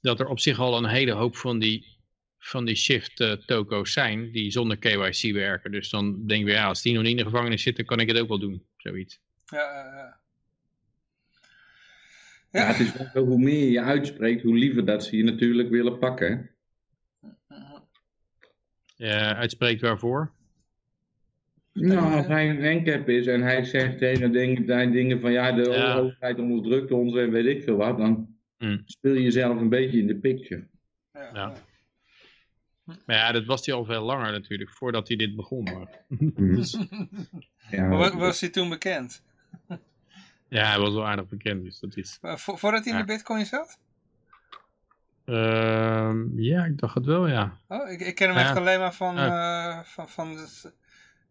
dat 0.00 0.20
er 0.20 0.26
op 0.26 0.40
zich 0.40 0.58
al 0.58 0.76
een 0.76 0.88
hele 0.88 1.12
hoop 1.12 1.36
van 1.36 1.58
die 1.58 1.98
van 2.40 2.64
die 2.64 2.76
shift 2.76 3.20
eh, 3.20 3.32
toko's 3.32 3.92
zijn 3.92 4.32
die 4.32 4.50
zonder 4.50 4.76
KYC 4.76 5.32
werken. 5.32 5.72
Dus 5.72 5.90
dan 5.90 6.26
denk 6.26 6.46
ik, 6.46 6.52
ja, 6.52 6.66
als 6.66 6.82
die 6.82 6.92
nog 6.92 7.02
niet 7.02 7.10
in 7.10 7.16
de 7.16 7.30
gevangenis 7.30 7.62
zitten, 7.62 7.84
kan 7.84 8.00
ik 8.00 8.08
het 8.08 8.18
ook 8.18 8.28
wel 8.28 8.38
doen. 8.38 8.66
Zoiets. 8.76 9.20
Ja, 9.46 9.58
ja. 9.58 10.19
Ja, 12.50 12.66
het 12.66 12.78
is 12.80 12.92
wel 12.96 13.08
zo, 13.14 13.24
hoe 13.24 13.38
meer 13.38 13.70
je 13.70 13.80
uitspreekt, 13.80 14.42
hoe 14.42 14.54
liever 14.58 14.84
dat 14.84 15.04
ze 15.04 15.16
je 15.16 15.24
natuurlijk 15.24 15.68
willen 15.68 15.98
pakken. 15.98 16.50
Ja, 18.96 19.34
uitspreekt 19.36 19.80
waarvoor? 19.80 20.32
Nou, 21.72 22.14
als 22.14 22.26
hij 22.26 22.50
een 22.50 22.64
handicap 22.64 23.08
is 23.08 23.26
en 23.26 23.42
hij 23.42 23.64
zegt 23.64 23.98
tegen 23.98 24.32
dingen, 24.32 24.92
dingen 24.92 25.20
van 25.20 25.32
ja, 25.32 25.52
de 25.52 25.70
Ja. 25.70 25.98
overheid 25.98 26.38
onderdrukt 26.38 26.90
ons 26.92 27.14
en 27.16 27.30
weet 27.30 27.46
ik 27.46 27.62
veel 27.62 27.76
wat, 27.76 27.98
dan 27.98 28.38
Hmm. 28.58 28.82
speel 28.84 29.14
je 29.14 29.22
jezelf 29.22 29.60
een 29.60 29.68
beetje 29.68 29.98
in 29.98 30.06
de 30.06 30.16
picture. 30.16 30.66
ja. 31.12 31.52
Maar 33.06 33.16
ja, 33.16 33.32
dat 33.32 33.44
was 33.44 33.66
hij 33.66 33.74
al 33.74 33.84
veel 33.84 34.02
langer 34.04 34.32
natuurlijk, 34.32 34.70
voordat 34.70 35.08
hij 35.08 35.16
dit 35.16 35.36
begon. 35.36 35.62
Maar... 35.64 36.04
Ja, 37.70 37.86
Maar 37.88 37.98
wa- 37.98 38.16
was 38.16 38.40
hij 38.40 38.50
toen 38.50 38.68
bekend? 38.68 39.22
Ja, 40.50 40.66
hij 40.68 40.78
was 40.78 40.94
wel 40.94 41.06
aardig 41.06 41.26
bekend, 41.28 41.64
dus 41.64 41.78
dat 41.78 41.96
is... 41.96 42.18
Vo- 42.20 42.56
voordat 42.56 42.84
hij 42.84 42.92
in 42.92 42.98
de 42.98 43.12
bitcoin 43.12 43.46
zat? 43.46 43.78
Ehm, 45.24 46.38
ja, 46.40 46.64
ik 46.64 46.78
dacht 46.78 46.94
het 46.94 47.04
wel, 47.04 47.26
ja. 47.26 47.58
Oh, 47.68 47.90
ik, 47.90 48.00
ik 48.00 48.14
ken 48.14 48.28
hem 48.28 48.36
Ja. 48.36 48.42
echt 48.42 48.56
alleen 48.56 48.78
maar 48.78 48.94
van... 48.94 49.18
eh, 49.18 49.78
van, 49.82 50.08
van 50.08 50.38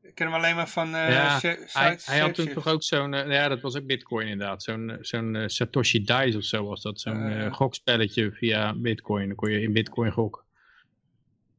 ik 0.02 0.16
ken 0.16 0.26
hem 0.26 0.36
alleen 0.36 0.56
maar 0.56 0.70
van 0.70 0.96
eh 0.96 1.10
Ja, 1.10 1.40
Hij, 1.66 2.00
hij 2.04 2.20
had 2.20 2.34
toen 2.36 2.54
toch 2.54 2.68
ook 2.68 2.84
zo'n, 2.84 3.14
eh, 3.14 3.32
ja, 3.32 3.48
dat 3.48 3.62
was 3.62 3.76
ook 3.76 3.86
Bitcoin 3.86 4.28
inderdaad. 4.28 4.64
Zo'n 4.64 4.90
eh, 4.90 4.98
zo'n 5.02 5.36
eh, 5.36 5.48
Satoshi 5.48 6.04
Dice 6.04 6.38
of 6.38 6.44
zo 6.44 6.66
was 6.66 6.82
dat. 6.82 7.00
Zo'n 7.00 7.28
Eh. 7.30 7.46
eh, 7.46 7.54
gokspelletje 7.54 8.32
via 8.32 8.74
Bitcoin. 8.76 9.28
Dan 9.28 9.36
kon 9.36 9.52
je 9.52 9.62
in 9.62 9.74
Bitcoin 9.74 10.12
gokken. 10.12 10.44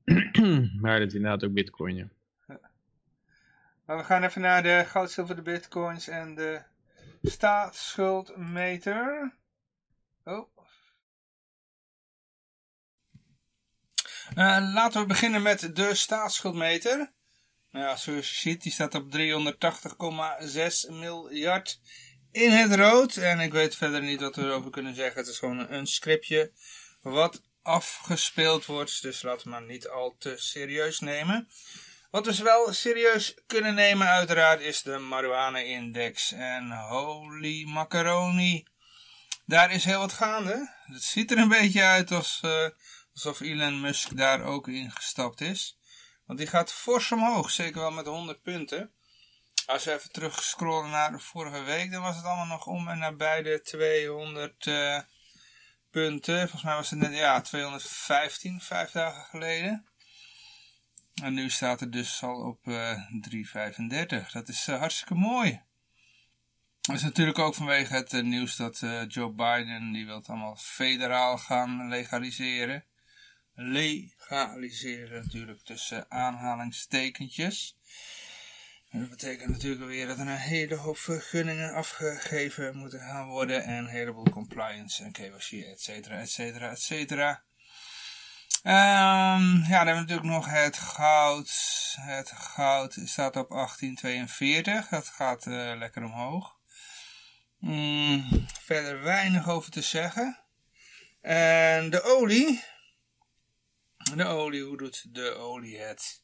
maar 0.80 0.98
dat 0.98 1.08
is 1.08 1.14
inderdaad 1.14 1.44
ook 1.44 1.52
Bitcoin, 1.52 1.96
ja. 1.96 2.08
Maar 3.84 3.96
we 3.98 4.04
gaan 4.04 4.22
even 4.22 4.40
naar 4.40 4.62
de 4.62 4.82
goud, 4.86 5.10
zilver, 5.10 5.36
de 5.36 5.42
bitcoins 5.42 6.08
en 6.08 6.34
de 6.34 6.62
staatsschuldmeter. 7.22 9.36
Oh. 10.24 10.58
Eh, 14.34 14.70
laten 14.72 15.00
we 15.00 15.06
beginnen 15.06 15.42
met 15.42 15.76
de 15.76 15.94
staatsschuldmeter. 15.94 17.12
Nou 17.70 17.84
ja, 17.84 17.96
zoals 17.96 18.30
je 18.30 18.36
ziet, 18.36 18.62
die 18.62 18.72
staat 18.72 18.94
op 18.94 19.10
380,6 19.10 20.88
miljard 20.88 21.80
in 22.30 22.50
het 22.50 22.74
rood. 22.74 23.16
En 23.16 23.40
ik 23.40 23.52
weet 23.52 23.76
verder 23.76 24.02
niet 24.02 24.20
wat 24.20 24.36
we 24.36 24.42
erover 24.42 24.70
kunnen 24.70 24.94
zeggen. 24.94 25.20
Het 25.20 25.30
is 25.30 25.38
gewoon 25.38 25.70
een 25.70 25.86
scriptje 25.86 26.52
wat 27.00 27.42
afgespeeld 27.62 28.66
wordt. 28.66 29.02
Dus 29.02 29.22
laten 29.22 29.44
we 29.44 29.50
maar 29.50 29.62
niet 29.62 29.88
al 29.88 30.16
te 30.18 30.34
serieus 30.36 31.00
nemen. 31.00 31.48
Wat 32.10 32.26
we 32.26 32.42
wel 32.42 32.72
serieus 32.72 33.34
kunnen 33.46 33.74
nemen 33.74 34.08
uiteraard 34.08 34.60
is 34.60 34.82
de 34.82 34.98
marijuana-index. 34.98 36.32
En 36.32 36.70
holy 36.70 37.64
macaroni, 37.64 38.66
daar 39.46 39.72
is 39.72 39.84
heel 39.84 39.98
wat 39.98 40.12
gaande. 40.12 40.74
Het 40.84 41.02
ziet 41.02 41.30
er 41.30 41.38
een 41.38 41.48
beetje 41.48 41.82
uit 41.82 42.10
als, 42.10 42.40
eh, 42.42 42.68
alsof 43.14 43.40
Elon 43.40 43.80
Musk 43.80 44.16
daar 44.16 44.42
ook 44.42 44.68
in 44.68 44.90
gestapt 44.90 45.40
is. 45.40 45.78
Want 46.26 46.38
die 46.38 46.48
gaat 46.48 46.72
fors 46.72 47.12
omhoog, 47.12 47.50
zeker 47.50 47.80
wel 47.80 47.90
met 47.90 48.06
100 48.06 48.42
punten. 48.42 48.92
Als 49.66 49.84
we 49.84 49.92
even 49.92 50.12
terug 50.12 50.42
scrollen 50.42 50.90
naar 50.90 51.20
vorige 51.20 51.62
week, 51.62 51.90
dan 51.92 52.02
was 52.02 52.16
het 52.16 52.24
allemaal 52.24 52.46
nog 52.46 52.66
om 52.66 52.88
en 52.88 52.98
nabij 52.98 53.42
de 53.42 53.60
200 53.62 54.66
eh, 54.66 55.00
punten. 55.90 56.38
Volgens 56.38 56.62
mij 56.62 56.74
was 56.74 56.90
het 56.90 56.98
net, 56.98 57.14
ja, 57.14 57.40
215, 57.40 58.60
vijf 58.60 58.90
dagen 58.90 59.24
geleden. 59.24 59.89
En 61.22 61.34
nu 61.34 61.50
staat 61.50 61.80
het 61.80 61.92
dus 61.92 62.22
al 62.22 62.36
op 62.36 62.66
eh 62.68 62.96
3,35. 64.22 64.32
Dat 64.32 64.48
is 64.48 64.68
eh, 64.68 64.78
hartstikke 64.78 65.14
mooi. 65.14 65.60
Dat 66.80 66.96
is 66.96 67.02
natuurlijk 67.02 67.38
ook 67.38 67.54
vanwege 67.54 67.94
het 67.94 68.12
eh, 68.12 68.22
nieuws 68.22 68.56
dat 68.56 68.82
eh, 68.82 69.02
Joe 69.08 69.32
Biden, 69.32 69.92
die 69.92 70.06
wil 70.06 70.16
het 70.16 70.28
allemaal 70.28 70.56
federaal 70.56 71.38
gaan 71.38 71.88
legaliseren. 71.88 72.84
Legaliseren 73.54 75.22
natuurlijk 75.22 75.62
tussen 75.62 76.10
aanhalingstekentjes. 76.10 77.76
En 78.90 79.00
dat 79.00 79.10
betekent 79.10 79.50
natuurlijk 79.50 79.84
weer 79.84 80.06
dat 80.06 80.18
er 80.18 80.26
een 80.26 80.36
hele 80.36 80.74
hoop 80.74 80.98
vergunningen 80.98 81.74
afgegeven 81.74 82.76
moeten 82.76 83.00
gaan 83.00 83.28
worden. 83.28 83.64
En 83.64 83.76
een 83.76 83.86
heleboel 83.86 84.30
compliance 84.30 85.04
en 85.04 85.12
KYC, 85.12 85.52
et 85.52 85.80
cetera, 85.80 86.18
et 86.18 86.30
cetera, 86.30 86.70
et 86.70 86.80
cetera. 86.80 87.44
Ehm, 88.62 89.56
ja, 89.56 89.84
dan 89.84 89.86
hebben 89.86 89.94
we 89.94 90.00
natuurlijk 90.00 90.28
nog 90.28 90.50
het 90.50 90.76
goud. 90.76 91.50
Het 92.00 92.30
goud 92.30 92.98
staat 93.04 93.36
op 93.36 93.50
1842. 93.50 94.88
Dat 94.88 95.06
gaat 95.08 95.46
eh, 95.46 95.72
lekker 95.76 96.04
omhoog. 96.04 96.56
Mm, 97.58 98.46
verder 98.62 99.02
weinig 99.02 99.48
over 99.48 99.70
te 99.70 99.82
zeggen. 99.82 100.38
En 101.20 101.90
de 101.90 102.02
olie. 102.02 102.64
De 104.14 104.24
olie, 104.24 104.62
hoe 104.62 104.76
doet 104.76 105.14
de 105.14 105.34
olie 105.34 105.78
het? 105.78 106.22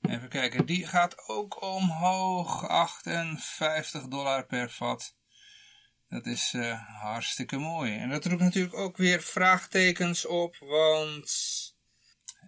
Even 0.00 0.28
kijken, 0.28 0.66
die 0.66 0.86
gaat 0.86 1.28
ook 1.28 1.62
omhoog. 1.62 2.68
58 2.68 4.08
dollar 4.08 4.46
per 4.46 4.70
vat. 4.70 5.16
Dat 6.08 6.26
is 6.26 6.52
eh, 6.54 7.00
hartstikke 7.00 7.56
mooi. 7.56 7.96
En 7.96 8.08
dat 8.08 8.24
roept 8.24 8.42
natuurlijk 8.42 8.74
ook 8.74 8.96
weer 8.96 9.22
vraagtekens 9.22 10.26
op, 10.26 10.56
want 10.56 11.32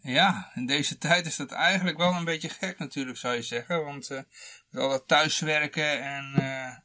ja, 0.02 0.50
in 0.54 0.66
deze 0.66 0.98
tijd 0.98 1.26
is 1.26 1.36
dat 1.36 1.50
eigenlijk 1.50 1.96
wel 1.96 2.12
een 2.12 2.24
beetje 2.24 2.48
gek 2.48 2.78
natuurlijk, 2.78 3.18
zou 3.18 3.34
je 3.34 3.42
zeggen. 3.42 3.84
Want 3.84 4.10
eh 4.10 4.22
met 4.70 4.82
al 4.82 4.88
dat 4.88 5.08
thuiswerken 5.08 6.02
en 6.02 6.34
eh, 6.34 6.76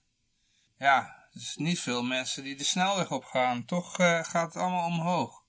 ja, 0.77 1.27
er 1.33 1.41
is 1.41 1.55
niet 1.55 1.79
veel 1.79 2.03
mensen 2.03 2.43
die 2.43 2.55
de 2.55 2.63
snelweg 2.63 3.11
op 3.11 3.23
gaan. 3.23 3.65
Toch 3.65 3.95
gaat 3.95 4.53
het 4.53 4.55
allemaal 4.55 4.87
omhoog. 4.87 5.43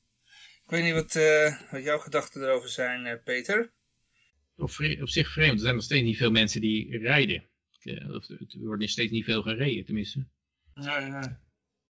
Ik 0.64 0.71
weet 0.71 0.85
niet 0.85 0.92
wat, 0.92 1.12
wat 1.71 1.85
jouw 1.85 1.99
gedachten 1.99 2.42
erover 2.42 2.68
zijn, 2.68 3.23
Peter. 3.25 3.73
Op, 4.56 4.71
zich 5.09 5.33
vreemd, 5.33 5.52
er 5.52 5.61
zijn 5.61 5.75
nog 5.75 5.85
steeds 5.85 6.04
niet 6.04 6.16
veel 6.16 6.30
mensen 6.30 6.61
die 6.61 6.99
rijden. 6.99 7.45
Er 7.83 8.23
wordt 8.52 8.90
steeds 8.90 9.12
niet 9.12 9.25
veel 9.25 9.42
gereden, 9.42 9.85
tenminste. 9.85 10.26
Nee, 10.80 11.00
nee. 11.11 11.37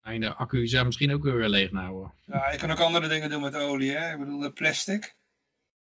En 0.01 0.19
de 0.19 0.33
accu 0.35 0.67
zou 0.67 0.85
misschien 0.85 1.13
ook 1.13 1.23
weer 1.23 1.49
leeg 1.49 1.71
nou 1.71 1.85
houden. 1.85 2.13
Ja, 2.25 2.51
je 2.51 2.57
kan 2.57 2.71
ook 2.71 2.79
andere 2.79 3.07
dingen 3.07 3.29
doen 3.29 3.41
met 3.41 3.55
olie, 3.55 3.91
hè. 3.91 4.11
Ik 4.13 4.19
bedoel, 4.19 4.39
de 4.39 4.51
plastic. 4.51 5.15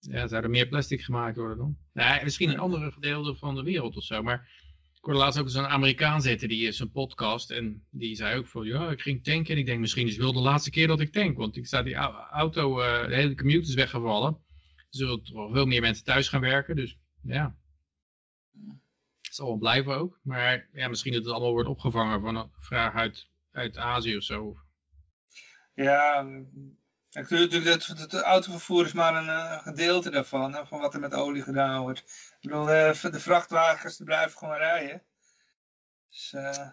Ja, 0.00 0.26
zou 0.26 0.42
er 0.42 0.50
meer 0.50 0.68
plastic 0.68 1.00
gemaakt 1.00 1.36
worden 1.36 1.56
dan? 1.58 1.76
Nee, 1.92 2.24
misschien 2.24 2.50
in 2.50 2.58
andere 2.58 2.92
gedeelten 2.92 3.36
van 3.36 3.54
de 3.54 3.62
wereld 3.62 3.96
of 3.96 4.04
zo. 4.04 4.22
Maar 4.22 4.48
ik 4.94 5.04
hoorde 5.04 5.18
laatst 5.18 5.40
ook 5.40 5.50
zo'n 5.50 5.66
Amerikaan 5.66 6.22
zitten, 6.22 6.48
die 6.48 6.66
is 6.66 6.78
een 6.78 6.90
podcast. 6.90 7.50
En 7.50 7.86
die 7.90 8.14
zei 8.16 8.38
ook 8.38 8.46
van, 8.46 8.66
ja, 8.66 8.90
ik 8.90 9.00
ging 9.00 9.24
tanken. 9.24 9.52
En 9.54 9.60
ik 9.60 9.66
denk, 9.66 9.80
misschien 9.80 10.06
is 10.06 10.12
het 10.12 10.22
wel 10.22 10.32
de 10.32 10.38
laatste 10.40 10.70
keer 10.70 10.86
dat 10.86 11.00
ik 11.00 11.12
tank. 11.12 11.36
Want 11.36 11.56
ik 11.56 11.66
sta 11.66 11.82
die 11.82 11.94
au- 11.94 12.26
auto, 12.30 12.80
eh, 12.80 13.08
de 13.08 13.14
hele 13.14 13.34
commute 13.34 13.68
is 13.68 13.74
weggevallen. 13.74 14.32
Er 14.76 14.84
zullen 14.88 15.22
toch 15.24 15.36
wel 15.36 15.52
veel 15.52 15.66
meer 15.66 15.80
mensen 15.80 16.04
thuis 16.04 16.28
gaan 16.28 16.40
werken. 16.40 16.76
Dus 16.76 16.98
ja, 17.22 17.56
zal 19.38 19.46
wel 19.46 19.56
blijven 19.56 19.96
ook. 19.96 20.18
Maar 20.22 20.68
ja, 20.72 20.88
misschien 20.88 21.12
dat 21.12 21.24
het 21.24 21.32
allemaal 21.32 21.52
wordt 21.52 21.68
opgevangen 21.68 22.20
van 22.20 22.36
een 22.36 22.50
vraag 22.58 22.94
uit, 22.94 23.28
uit 23.52 23.76
Azië 23.76 24.16
of 24.16 24.22
zo. 24.22 24.56
Ja, 25.74 26.26
het 27.10 28.14
autovervoer 28.14 28.84
is 28.84 28.92
maar 28.92 29.14
een 29.14 29.28
eh, 29.28 29.62
gedeelte 29.62 30.10
daarvan, 30.10 30.54
hè, 30.54 30.66
van 30.66 30.80
wat 30.80 30.94
er 30.94 31.00
met 31.00 31.14
olie 31.14 31.42
gedaan 31.42 31.80
wordt. 31.80 31.98
Ik 32.40 32.48
bedoel, 32.48 32.70
eh, 32.70 33.02
de 33.02 33.20
vrachtwagens 33.20 33.96
die 33.96 34.06
blijven 34.06 34.38
gewoon 34.38 34.56
rijden. 34.56 35.02
Dus, 36.08 36.32
eh, 36.32 36.70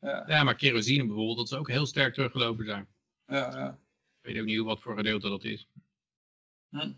ja, 0.00 0.24
Ja, 0.26 0.42
maar 0.42 0.54
kerosine 0.54 1.06
bijvoorbeeld, 1.06 1.36
dat 1.36 1.48
zou 1.48 1.60
ook 1.60 1.68
heel 1.68 1.86
sterk 1.86 2.14
teruggelopen 2.14 2.64
zijn. 2.64 2.88
ja, 3.26 3.58
ja. 3.58 3.78
Ik 4.22 4.34
weet 4.34 4.38
ook 4.38 4.46
niet 4.46 4.60
wat 4.60 4.80
voor 4.80 4.96
gedeelte 4.96 5.28
dat 5.28 5.44
is. 5.44 5.68
Hm. 6.70 6.92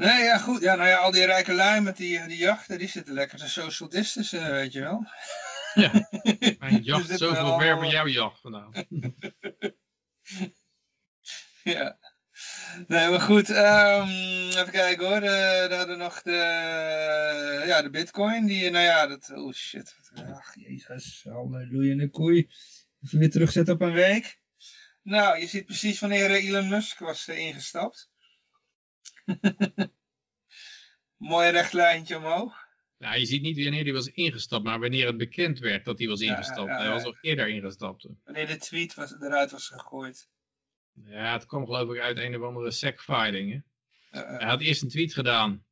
Nee, 0.00 0.22
ja, 0.22 0.38
goed. 0.38 0.60
Ja, 0.60 0.74
nou 0.74 0.88
ja, 0.88 0.96
al 0.96 1.10
die 1.10 1.24
rijke 1.24 1.52
lui 1.52 1.80
met 1.80 1.96
die, 1.96 2.26
die 2.26 2.36
jachten, 2.36 2.78
die 2.78 2.88
zitten 2.88 3.14
lekker 3.14 3.38
te 3.38 3.48
social 3.48 3.88
distancen, 3.88 4.50
weet 4.50 4.72
je 4.72 4.80
wel. 4.80 5.06
Ja, 5.74 6.08
mijn 6.58 6.82
jacht, 6.82 7.18
zoveel 7.18 7.44
wel 7.44 7.58
ver 7.58 7.76
van 7.76 7.88
jouw 7.88 8.06
jacht 8.06 8.40
vandaan. 8.40 8.72
Ja. 11.62 11.98
Nee, 12.86 13.08
maar 13.08 13.20
goed. 13.20 13.50
ehm, 13.50 14.08
even 14.48 14.70
kijken 14.70 15.06
hoor. 15.06 15.22
Eh, 15.22 15.68
we 15.68 15.74
hadden 15.74 15.98
nog 15.98 16.22
de, 16.22 17.62
ja, 17.66 17.82
de 17.82 17.90
bitcoin. 17.90 18.46
Die, 18.46 18.70
nou 18.70 18.84
ja, 18.84 19.06
dat... 19.06 19.30
Oh 19.34 19.52
shit. 19.52 19.96
Ach, 20.14 20.54
jezus. 20.54 21.26
Halleluja, 21.28 21.96
de 21.96 22.10
koei. 22.10 22.50
Even 23.02 23.18
weer 23.18 23.30
terugzetten 23.30 23.74
op 23.74 23.80
een 23.80 23.92
week. 23.92 24.40
Nou, 25.02 25.38
je 25.38 25.46
ziet 25.46 25.64
precies 25.66 26.00
wanneer 26.00 26.30
eh, 26.30 26.48
Elon 26.48 26.68
Musk 26.68 26.98
was 26.98 27.28
eh, 27.28 27.38
ingestapt. 27.38 28.09
Mooi 31.16 31.50
recht 31.50 31.72
lijntje 31.72 32.16
omhoog. 32.16 32.68
Nou, 32.98 33.18
je 33.18 33.26
ziet 33.26 33.42
niet 33.42 33.62
wanneer 33.62 33.84
hij 33.84 33.92
was 33.92 34.06
ingestapt, 34.06 34.64
maar 34.64 34.80
wanneer 34.80 35.06
het 35.06 35.16
bekend 35.16 35.58
werd 35.58 35.84
dat 35.84 35.98
hij 35.98 36.08
was 36.08 36.20
Ja, 36.20 36.30
ingestapt. 36.30 36.68
ja, 36.68 36.78
Hij 36.78 36.90
was 36.90 37.04
al 37.04 37.16
eerder 37.20 37.48
ingestapt. 37.48 38.06
Wanneer 38.24 38.46
de 38.46 38.56
tweet 38.56 38.94
was, 38.94 39.12
eruit 39.12 39.50
was 39.50 39.68
gegooid. 39.68 40.28
Ja, 40.92 41.32
het 41.32 41.46
kwam 41.46 41.64
geloof 41.64 41.94
ik 41.94 42.00
uit 42.00 42.18
een 42.18 42.36
of 42.36 42.42
andere 42.42 42.70
sec-filing. 42.70 43.64
Hij 44.10 44.46
had 44.48 44.60
eerst 44.60 44.82
een 44.82 44.88
tweet 44.88 45.14
gedaan. 45.14 45.64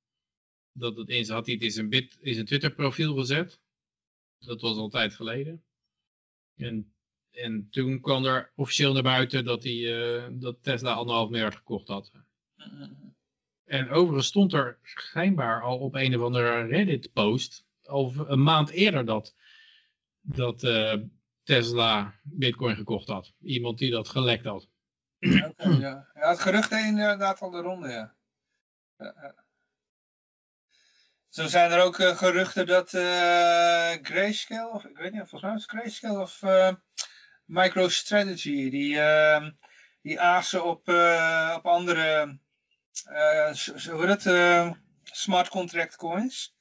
Dat 0.73 0.97
het 0.97 1.09
in, 1.09 1.31
had 1.31 1.45
hij 1.47 1.55
het 1.55 1.65
in 1.65 1.71
zijn, 1.71 1.89
bit, 1.89 2.19
in 2.21 2.35
zijn 2.35 2.47
Twitter 2.47 2.75
profiel 2.75 3.15
gezet. 3.17 3.61
Dat 4.39 4.61
was 4.61 4.77
al 4.77 4.89
tijd 4.89 5.15
geleden. 5.15 5.65
En, 6.57 6.95
en 7.31 7.69
toen 7.71 8.01
kwam 8.01 8.25
er 8.25 8.53
officieel 8.55 8.93
naar 8.93 9.03
buiten 9.03 9.45
dat, 9.45 9.63
hij, 9.63 10.17
eh, 10.17 10.29
dat 10.33 10.63
Tesla 10.63 10.93
anderhalf 10.93 11.31
miljard 11.31 11.57
gekocht 11.57 11.89
had. 11.89 12.13
En 13.69 13.91
overigens 13.91 14.27
stond 14.27 14.53
er 14.53 14.79
schijnbaar 14.83 15.63
al 15.63 15.79
op 15.79 15.95
een 15.95 16.17
of 16.17 16.23
andere 16.23 16.67
Reddit-post, 16.67 17.65
al 17.83 18.13
een 18.27 18.43
maand 18.43 18.71
eerder 18.71 19.05
dat, 19.05 19.35
dat 20.21 20.63
eh, 20.63 20.95
Tesla 21.43 22.15
Bitcoin 22.23 22.77
gekocht 22.77 23.09
had. 23.09 23.33
Iemand 23.41 23.79
die 23.79 23.91
dat 23.91 24.09
gelekt 24.09 24.45
had. 24.45 24.69
Oké, 25.21 25.69
ja. 25.69 26.09
ja, 26.15 26.29
het 26.29 26.41
gerucht 26.41 26.71
inderdaad 26.71 27.41
al 27.41 27.51
de 27.51 27.61
ronde, 27.61 27.89
ja. 27.89 28.15
ja, 28.97 29.15
ja. 29.21 29.35
Zo 31.29 31.47
zijn 31.47 31.71
er 31.71 31.83
ook 31.83 31.99
eh, 31.99 32.17
geruchten 32.17 32.67
dat 32.67 32.95
eh 32.95 33.93
Grayscale, 34.03 34.73
of 34.73 34.85
ik 34.85 34.97
weet 34.97 35.13
niet, 35.13 35.21
volgens 35.21 35.43
mij 35.43 35.53
was 35.53 35.63
het 35.63 35.71
Grayscale 35.71 36.21
of 36.21 36.43
MicroStrategy, 37.45 38.71
die, 38.71 39.01
ehm, 39.01 39.51
die 40.03 40.21
op, 40.63 40.89
op 41.57 41.67
andere, 41.67 42.39
hoe 43.05 44.07
heet 44.07 44.09
het, 44.09 44.27
eh, 44.27 44.73
smart 45.05 45.49
contract 45.49 45.97
coins. 45.97 46.57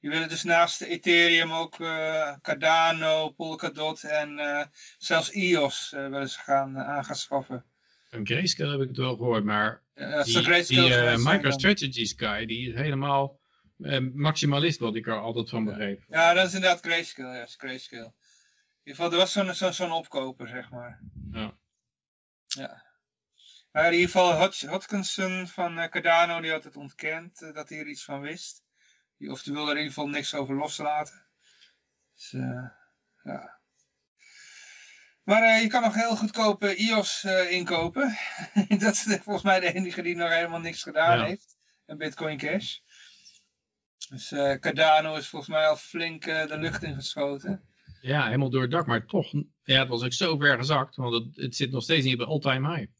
Die 0.00 0.10
willen 0.10 0.28
dus 0.28 0.42
naast 0.42 0.78
de 0.78 0.86
Ethereum 0.88 1.52
ook 1.52 1.80
eh, 1.80 2.34
Cardano, 2.42 3.28
Polkadot 3.30 4.04
en 4.04 4.38
eh, 4.38 4.66
zelfs 4.98 5.30
EOS 5.30 5.92
eh, 5.92 6.00
willen 6.08 6.28
ze 6.28 6.38
gaan 6.38 6.76
uh, 6.76 6.88
aan 6.88 7.04
gaan 7.04 7.16
schaffen. 7.16 7.64
Een 8.10 8.26
Grayscale 8.26 8.70
heb 8.70 8.80
ik 8.80 8.88
het 8.88 8.96
wel 8.96 9.16
gehoord, 9.16 9.44
maar 9.44 9.82
Ja, 9.94 10.10
dat 10.16 10.24
die, 10.26 10.66
die 10.66 10.94
eh, 10.94 11.12
dan. 11.12 11.22
MicroStrategy 11.22 12.04
Sky, 12.04 12.44
die 12.44 12.68
is 12.68 12.74
helemaal 12.74 13.40
eh, 13.78 13.98
maximalist 14.12 14.78
wat 14.78 14.94
ik 14.94 15.06
er 15.06 15.20
altijd 15.20 15.48
van 15.48 15.64
begreep. 15.64 16.04
Ja, 16.08 16.32
dat 16.34 16.46
is 16.46 16.54
inderdaad 16.54 16.80
Grayscale, 16.80 17.32
ja, 17.32 17.38
dat 17.38 17.48
is 17.48 17.54
Grayscale. 17.58 18.04
In 18.04 18.12
ieder 18.92 19.04
geval, 19.04 19.10
er 19.12 19.18
was 19.18 19.56
zo'n 19.58 19.72
zo'n 19.72 19.92
opkoper, 19.92 20.48
zeg 20.48 20.70
maar. 20.70 21.00
Ja. 21.32 21.56
Ja. 22.46 22.84
Maar 23.76 23.86
in 23.86 23.92
ieder 23.92 24.10
geval, 24.10 24.50
Hodgkinson 24.68 25.46
van 25.46 25.78
eh, 25.78 25.88
Cardano, 25.88 26.40
die 26.40 26.50
had 26.50 26.64
het 26.64 26.76
ontkend 26.76 27.42
eh, 27.42 27.54
dat 27.54 27.68
hij 27.68 27.78
er 27.78 27.86
iets 27.86 28.04
van 28.04 28.20
wist. 28.20 28.62
Die, 29.18 29.30
of 29.30 29.42
die 29.42 29.52
wilde 29.52 29.70
er 29.70 29.76
in 29.76 29.82
ieder 29.82 29.94
geval 29.94 30.10
niks 30.10 30.34
over 30.34 30.54
loslaten. 30.54 31.26
Dus, 32.14 32.32
eh, 32.32 32.68
ja. 33.22 33.60
Maar 35.22 35.60
je 35.60 35.66
kan 35.66 35.82
nog 35.82 35.94
heel 35.94 36.16
goedkoop 36.16 36.62
eh, 36.62 36.78
IOS 36.78 37.24
inkopen. 37.50 38.16
dat 38.78 38.92
is 38.92 39.02
volgens 39.02 39.42
mij 39.42 39.60
de 39.60 39.72
enige 39.72 40.02
die 40.02 40.16
nog 40.16 40.30
helemaal 40.30 40.60
niks 40.60 40.82
gedaan 40.82 41.18
Ja. 41.18 41.24
heeft. 41.24 41.56
En 41.86 41.96
Bitcoin 41.98 42.36
Cash. 42.38 42.78
Dus 44.08 44.28
Cardano 44.60 45.16
is 45.16 45.28
volgens 45.28 45.50
mij 45.50 45.66
al 45.68 45.76
flink 45.76 46.24
de 46.24 46.58
lucht 46.58 46.82
ingeschoten. 46.82 47.62
ja, 48.00 48.24
helemaal 48.24 48.50
door 48.50 48.62
het 48.62 48.70
dak, 48.70 48.86
maar 48.86 49.06
toch, 49.06 49.32
ja, 49.62 49.78
het 49.78 49.88
was 49.88 50.02
ook 50.02 50.12
zo 50.12 50.36
ver 50.36 50.56
gezakt, 50.56 50.96
want 50.96 51.14
het, 51.14 51.36
het 51.36 51.56
zit 51.56 51.70
nog 51.70 51.82
steeds 51.82 52.04
niet 52.04 52.20
op 52.20 52.28
all-time 52.28 52.76
high. 52.76 52.92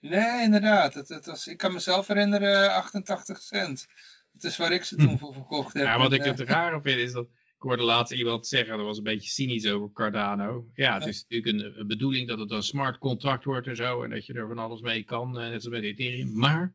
Nee, 0.00 0.42
inderdaad. 0.42 0.94
Het, 0.94 1.08
het 1.08 1.26
was, 1.26 1.46
ik 1.46 1.56
kan 1.56 1.72
mezelf 1.72 2.06
herinneren 2.06 2.72
88 2.72 3.40
cent. 3.40 3.86
Dat 4.32 4.50
is 4.50 4.56
waar 4.56 4.72
ik 4.72 4.84
ze 4.84 4.96
toen 4.96 5.18
voor 5.18 5.32
verkocht 5.34 5.72
heb. 5.72 5.82
Hm. 5.82 5.88
Ja, 5.88 5.98
wat 5.98 6.12
ik 6.12 6.20
eh, 6.20 6.30
het 6.30 6.40
rare 6.40 6.80
vind 6.82 6.98
is 6.98 7.12
dat, 7.12 7.26
ik 7.26 7.66
hoorde 7.66 7.82
laatst 7.82 8.12
iemand 8.12 8.46
zeggen, 8.46 8.76
dat 8.76 8.86
was 8.86 8.98
een 8.98 9.04
beetje 9.04 9.30
cynisch 9.30 9.66
over 9.66 9.92
Cardano. 9.92 10.70
Ja, 10.74 10.94
het 10.94 11.06
is 11.06 11.26
natuurlijk 11.28 11.76
een, 11.78 11.86
bedoeling 11.86 12.28
dat 12.28 12.38
het 12.38 12.50
een 12.50 12.62
smart 12.62 12.98
contract 12.98 13.44
wordt 13.44 13.66
en 13.66 13.76
zo, 13.76 14.02
en 14.02 14.10
dat 14.10 14.26
je 14.26 14.32
er 14.32 14.48
van 14.48 14.58
alles 14.58 14.80
mee 14.80 15.04
kan, 15.04 15.38
eh, 15.38 15.48
net 15.48 15.62
zoals 15.62 15.80
met 15.80 15.90
Ethereum. 15.90 16.38
Maar 16.38 16.74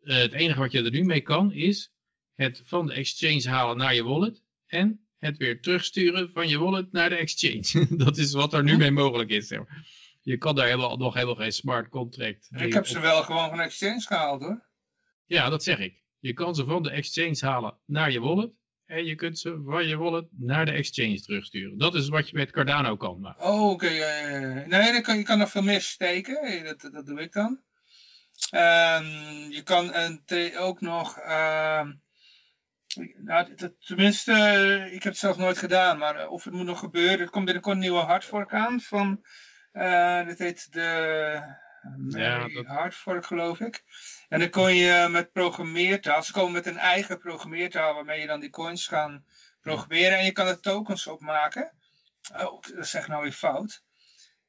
eh, 0.00 0.16
het 0.16 0.32
enige 0.32 0.58
wat 0.58 0.72
je 0.72 0.82
er 0.82 0.90
nu 0.90 1.04
mee 1.04 1.20
kan, 1.20 1.52
is 1.52 1.92
het 2.34 2.62
van 2.64 2.86
de 2.86 2.92
exchange 2.92 3.48
halen 3.48 3.76
naar 3.76 3.94
je 3.94 4.04
wallet 4.04 4.42
en 4.66 5.06
het 5.18 5.36
weer 5.36 5.60
terugsturen 5.60 6.30
van 6.32 6.48
je 6.48 6.58
wallet 6.58 6.92
naar 6.92 7.08
de 7.08 7.16
exchange. 7.16 7.86
dat 8.04 8.16
is 8.16 8.32
wat 8.32 8.52
er 8.52 8.62
nu 8.62 8.76
mee 8.76 8.90
mogelijk 8.90 9.30
is. 9.30 9.46
Zeg 9.46 9.58
maar. 9.58 10.03
Je 10.24 10.38
kan 10.38 10.54
daar 10.54 10.66
helemaal, 10.66 10.96
nog 10.96 11.14
helemaal 11.14 11.34
geen 11.34 11.52
smart 11.52 11.88
contract 11.88 12.48
ik 12.50 12.72
heb 12.72 12.86
ze 12.86 13.00
wel 13.00 13.22
gewoon 13.22 13.48
van 13.48 13.60
Exchange 13.60 14.00
gehaald 14.00 14.42
hoor. 14.42 14.66
ja, 15.24 15.48
dat 15.48 15.62
zeg 15.62 15.78
ik. 15.78 16.02
Je 16.18 16.32
kan 16.32 16.54
ze 16.54 16.64
van 16.64 16.82
de 16.82 16.90
exchange 16.90 17.36
halen 17.40 17.78
naar 17.86 18.10
je 18.10 18.20
wallet. 18.20 18.50
En 18.86 19.04
je 19.04 19.14
kunt 19.14 19.38
ze 19.38 19.62
van 19.66 19.86
je 19.86 19.96
wallet 19.96 20.26
naar 20.30 20.64
de 20.64 20.72
exchange 20.72 21.20
terugsturen. 21.20 21.78
Dat 21.78 21.94
is 21.94 22.08
wat 22.08 22.28
je 22.28 22.36
met 22.36 22.50
Cardano 22.50 22.96
kan. 22.96 23.20
Maar 23.20 23.36
Oh, 23.38 23.70
oké. 23.70 23.88
Nee, 24.66 24.92
dan 24.92 25.02
kan, 25.02 25.16
je 25.16 25.22
kan 25.22 25.38
nog 25.38 25.50
veel 25.50 25.62
meer 25.62 25.80
steken. 25.80 26.64
Dat, 26.64 26.92
dat 26.92 27.06
doe 27.06 27.20
ik 27.20 27.32
dan. 27.32 27.62
Ehm, 28.50 29.04
je 29.50 29.62
kan 29.64 29.92
ook 30.58 30.80
nog... 30.80 31.18
ehm, 31.18 31.92
nou, 33.24 33.54
dat- 33.54 33.74
tenminste, 33.86 34.32
ik 34.92 35.02
heb 35.02 35.12
het 35.12 35.18
zelf 35.20 35.36
nooit 35.36 35.58
gedaan. 35.58 35.98
Maar 35.98 36.16
eh, 36.16 36.30
of 36.30 36.44
het 36.44 36.52
moet 36.54 36.66
nog 36.66 36.78
gebeuren. 36.78 37.18
Er 37.20 37.30
komt 37.30 37.44
binnenkort 37.44 37.74
een 37.74 37.80
nieuwe 37.80 37.98
hardfork 38.00 38.52
aan. 38.54 38.80
Van, 38.80 39.24
eh 39.74 40.26
dit 40.26 40.38
heet 40.38 40.72
de 40.72 41.40
Mary 41.96 42.54
dat- 42.54 42.66
Hardfork, 42.66 43.26
geloof 43.26 43.60
ik. 43.60 43.82
En 44.28 44.38
dan 44.38 44.50
kon 44.50 44.74
je 44.74 45.08
met 45.10 45.32
programmeertaal... 45.32 46.22
Ze 46.22 46.32
komen 46.32 46.52
met 46.52 46.66
een 46.66 46.78
eigen 46.78 47.18
programmeertaal... 47.18 47.94
waarmee 47.94 48.20
je 48.20 48.26
dan 48.26 48.40
die 48.40 48.50
coins 48.50 48.86
gaan 48.86 49.24
programmeren. 49.60 50.18
En 50.18 50.24
je 50.24 50.32
kan 50.32 50.46
er 50.46 50.60
tokens 50.60 51.06
op 51.06 51.20
maken. 51.20 51.72
Oh, 52.36 52.62
dat 52.74 52.86
zeg 52.86 53.08
nou 53.08 53.22
weer 53.22 53.32
fout. 53.32 53.82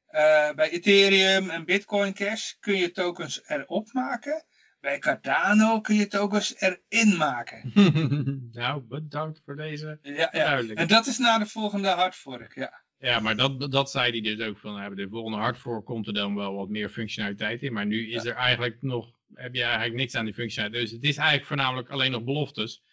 Eh, 0.07 0.51
bij 0.51 0.69
Ethereum 0.69 1.49
en 1.49 1.65
Bitcoin 1.65 2.13
Cash 2.13 2.51
kun 2.59 2.75
je 2.77 2.91
tokens 2.91 3.41
erop 3.47 3.93
maken. 3.93 4.45
Bij 4.79 4.99
Cardano 4.99 5.81
kun 5.81 5.95
je 5.95 6.07
tokens 6.07 6.55
erin 6.59 7.17
maken. 7.17 7.71
nou, 8.53 8.81
bedankt 8.81 9.41
voor 9.45 9.55
deze 9.55 9.99
Ja, 10.01 10.29
ja. 10.31 10.57
En 10.73 10.87
dat 10.87 11.05
is 11.05 11.17
na 11.17 11.37
de 11.37 11.45
volgende 11.45 11.87
hardfork, 11.87 12.55
ja. 12.55 12.83
Ja, 12.99 13.19
maar 13.19 13.35
dat, 13.35 13.71
dat 13.71 13.91
zei 13.91 14.11
hij 14.11 14.35
dus 14.35 14.47
ook 14.47 14.57
van, 14.57 14.79
hebben 14.79 14.97
de 14.97 15.09
volgende 15.09 15.37
hardfork 15.37 15.85
komt 15.85 16.07
er 16.07 16.13
dan 16.13 16.35
wel 16.35 16.55
wat 16.55 16.69
meer 16.69 16.89
functionaliteit 16.89 17.61
in. 17.63 17.73
Maar 17.73 17.85
nu 17.85 18.11
is 18.11 18.25
er 18.25 18.35
eigenlijk 18.35 18.81
nog, 18.81 19.11
heb 19.33 19.55
je 19.55 19.63
eigenlijk 19.63 19.95
niks 19.95 20.15
aan 20.15 20.25
die 20.25 20.33
functionaliteit. 20.33 20.83
Dus 20.83 20.95
het 20.95 21.03
is 21.03 21.17
eigenlijk 21.17 21.47
voornamelijk 21.47 21.89
alleen 21.89 22.11
nog 22.11 22.23
beloftes. 22.23 22.83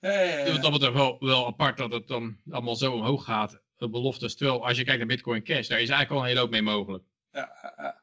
Ja, 0.00 0.10
ja, 0.10 0.38
ja. 0.38 0.44
Dus 0.44 0.60
dat 0.60 0.72
betreft 0.72 0.94
wel, 0.94 1.16
wel 1.20 1.46
apart 1.46 1.76
dat 1.76 1.92
het 1.92 2.08
dan 2.08 2.36
allemaal 2.50 2.76
zo 2.76 2.92
omhoog 2.92 3.24
gaat, 3.24 3.60
de 3.76 3.88
beloftes. 3.88 4.36
Terwijl 4.36 4.66
als 4.66 4.76
je 4.76 4.84
kijkt 4.84 4.98
naar 4.98 5.08
Bitcoin 5.08 5.42
Cash, 5.42 5.68
daar 5.68 5.80
is 5.80 5.88
eigenlijk 5.88 6.10
al 6.10 6.20
een 6.20 6.26
hele 6.26 6.40
hoop 6.40 6.50
mee 6.50 6.62
mogelijk. 6.62 7.04
Ja. 7.32 8.02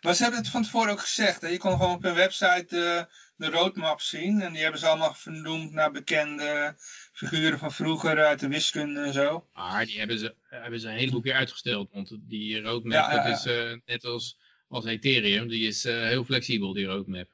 Maar 0.00 0.14
ze 0.14 0.22
hebben 0.22 0.40
het 0.40 0.50
van 0.50 0.62
tevoren 0.62 0.92
ook 0.92 1.00
gezegd. 1.00 1.40
Hè? 1.40 1.48
Je 1.48 1.58
kon 1.58 1.72
gewoon 1.72 1.94
op 1.94 2.02
hun 2.02 2.14
website 2.14 2.64
de, 2.68 3.06
de 3.42 3.50
roadmap 3.50 4.00
zien. 4.00 4.40
En 4.40 4.52
die 4.52 4.62
hebben 4.62 4.80
ze 4.80 4.86
allemaal 4.86 5.14
vernoemd 5.14 5.72
naar 5.72 5.90
bekende 5.90 6.74
figuren 7.12 7.58
van 7.58 7.72
vroeger 7.72 8.24
uit 8.24 8.40
de 8.40 8.48
wiskunde 8.48 9.00
en 9.00 9.12
zo. 9.12 9.48
Maar 9.52 9.84
die 9.86 9.98
hebben 9.98 10.18
ze, 10.18 10.34
hebben 10.42 10.80
ze 10.80 10.88
een 10.88 10.96
heleboel 10.96 11.20
keer 11.20 11.34
uitgesteld. 11.34 11.90
Want 11.92 12.16
die 12.20 12.60
roadmap, 12.60 12.92
Ja, 12.92 13.12
ja, 13.14 13.22
dat 13.28 13.38
is 13.38 13.44
eh, 13.46 13.76
net 13.84 14.04
als, 14.04 14.38
als 14.68 14.84
Ethereum, 14.84 15.48
die 15.48 15.66
is 15.66 15.84
eh, 15.84 15.94
heel 16.02 16.24
flexibel, 16.24 16.72
die 16.72 16.86
roadmap. 16.86 17.28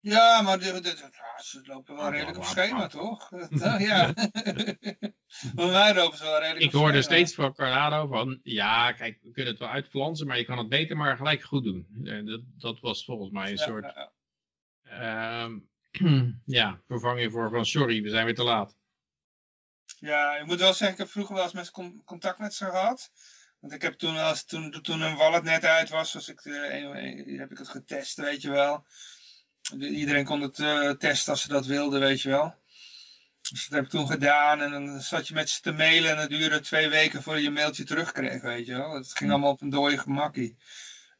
Ja, 0.00 0.40
maar 0.42 0.58
de, 0.58 0.72
de, 0.72 0.80
de- 0.80 1.08
ja, 1.12 1.42
ze 1.42 1.60
lopen 1.64 1.94
wel 1.96 2.04
Ah, 2.04 2.12
redelijk 2.12 2.36
op 2.38 2.44
schema, 2.44 2.86
toch? 2.86 3.28
Dat, 3.50 3.80
ja. 3.80 4.12
Bij 5.54 5.66
mij 5.70 5.94
lopen 5.94 6.18
ze 6.18 6.24
wel 6.24 6.38
redelijk 6.40 6.64
Ik 6.64 6.74
op 6.74 6.80
hoorde 6.80 7.02
steeds 7.02 7.34
van 7.34 7.54
Cardano 7.54 8.06
van, 8.06 8.40
ja, 8.42 8.92
kijk, 8.92 9.18
we 9.22 9.30
kunnen 9.30 9.52
het 9.52 9.60
wel 9.60 9.70
uitflansen, 9.70 10.26
maar 10.26 10.38
je 10.38 10.44
kan 10.44 10.58
het 10.58 10.68
beter 10.68 10.96
maar 10.96 11.16
gelijk 11.16 11.42
goed 11.42 11.64
doen. 11.64 11.86
En 12.04 12.26
dat, 12.26 12.40
dat 12.58 12.80
was 12.80 13.04
volgens 13.04 13.30
mij 13.30 13.50
een 13.50 13.58
soort, 13.58 13.94
ja, 15.00 15.44
ehm, 15.44 16.30
ja, 16.44 16.80
vervanging 16.86 17.32
voor 17.32 17.50
van, 17.50 17.66
sorry, 17.66 18.02
we 18.02 18.08
zijn 18.08 18.24
weer 18.24 18.34
te 18.34 18.42
laat. 18.42 18.76
Ja, 19.98 20.36
ik 20.36 20.46
moet 20.46 20.58
wel 20.58 20.72
zeggen, 20.72 20.90
ik 20.92 20.98
heb 20.98 21.08
vroeger 21.10 21.34
wel 21.34 21.44
eens 21.44 21.52
met 21.52 21.70
con- 21.70 22.02
contact 22.04 22.38
met 22.38 22.54
ze 22.54 22.64
gehad. 22.64 23.10
Want 23.60 23.72
ik 23.72 23.82
heb 23.82 23.94
toen, 23.94 24.16
als, 24.16 24.44
toen, 24.44 24.70
toen 24.82 25.00
een 25.00 25.16
wallet 25.16 25.42
net 25.42 25.64
uit 25.64 25.88
was, 25.88 26.12
was 26.12 26.28
ik, 26.28 26.44
eh, 26.44 27.38
heb 27.38 27.50
ik 27.50 27.58
het 27.58 27.68
getest, 27.68 28.16
weet 28.16 28.42
je 28.42 28.50
wel. 28.50 28.86
De- 29.76 29.88
Iedereen 29.88 30.24
kon 30.24 30.40
het 30.40 30.58
eh, 30.58 30.90
testen 30.90 31.32
als 31.32 31.42
ze 31.42 31.48
dat 31.48 31.66
wilden, 31.66 32.00
weet 32.00 32.20
je 32.20 32.28
wel. 32.28 32.54
Dus 33.50 33.66
dat 33.68 33.70
heb 33.78 33.84
ik 33.84 33.90
toen 33.90 34.06
gedaan 34.06 34.60
en 34.60 34.70
dan 34.70 35.00
zat 35.00 35.28
je 35.28 35.34
met 35.34 35.50
ze 35.50 35.60
te 35.60 35.72
mailen 35.72 36.10
en 36.10 36.18
het 36.18 36.30
duurde 36.30 36.60
twee 36.60 36.88
weken 36.88 37.22
voordat 37.22 37.42
je 37.42 37.48
een 37.48 37.54
mailtje 37.54 37.84
terugkreeg, 37.84 38.42
weet 38.42 38.66
je 38.66 38.76
wel. 38.76 38.94
Het 38.94 39.16
ging 39.16 39.30
allemaal 39.30 39.50
op 39.50 39.60
een 39.60 39.70
dode 39.70 39.98
gemakkie. 39.98 40.56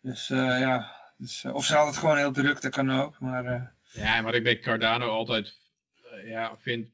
Dus 0.01 0.31
eh, 0.31 0.61
ja, 0.61 1.04
dus, 1.25 1.45
eh, 1.45 1.55
of 1.55 1.65
ze 1.65 1.73
hadden 1.73 1.93
het 1.93 2.01
gewoon 2.01 2.17
heel 2.17 2.33
druk, 2.33 2.61
dat 2.61 2.73
kan 2.73 2.91
ook. 2.91 3.21
Maar 3.21 3.45
eh, 3.45 3.63
Ja, 3.93 4.23
wat 4.23 4.35
ik 4.35 4.43
bij 4.43 4.59
Cardano 4.59 5.09
altijd 5.09 5.59
eh, 6.03 6.29
ja, 6.29 6.57
vind, 6.59 6.87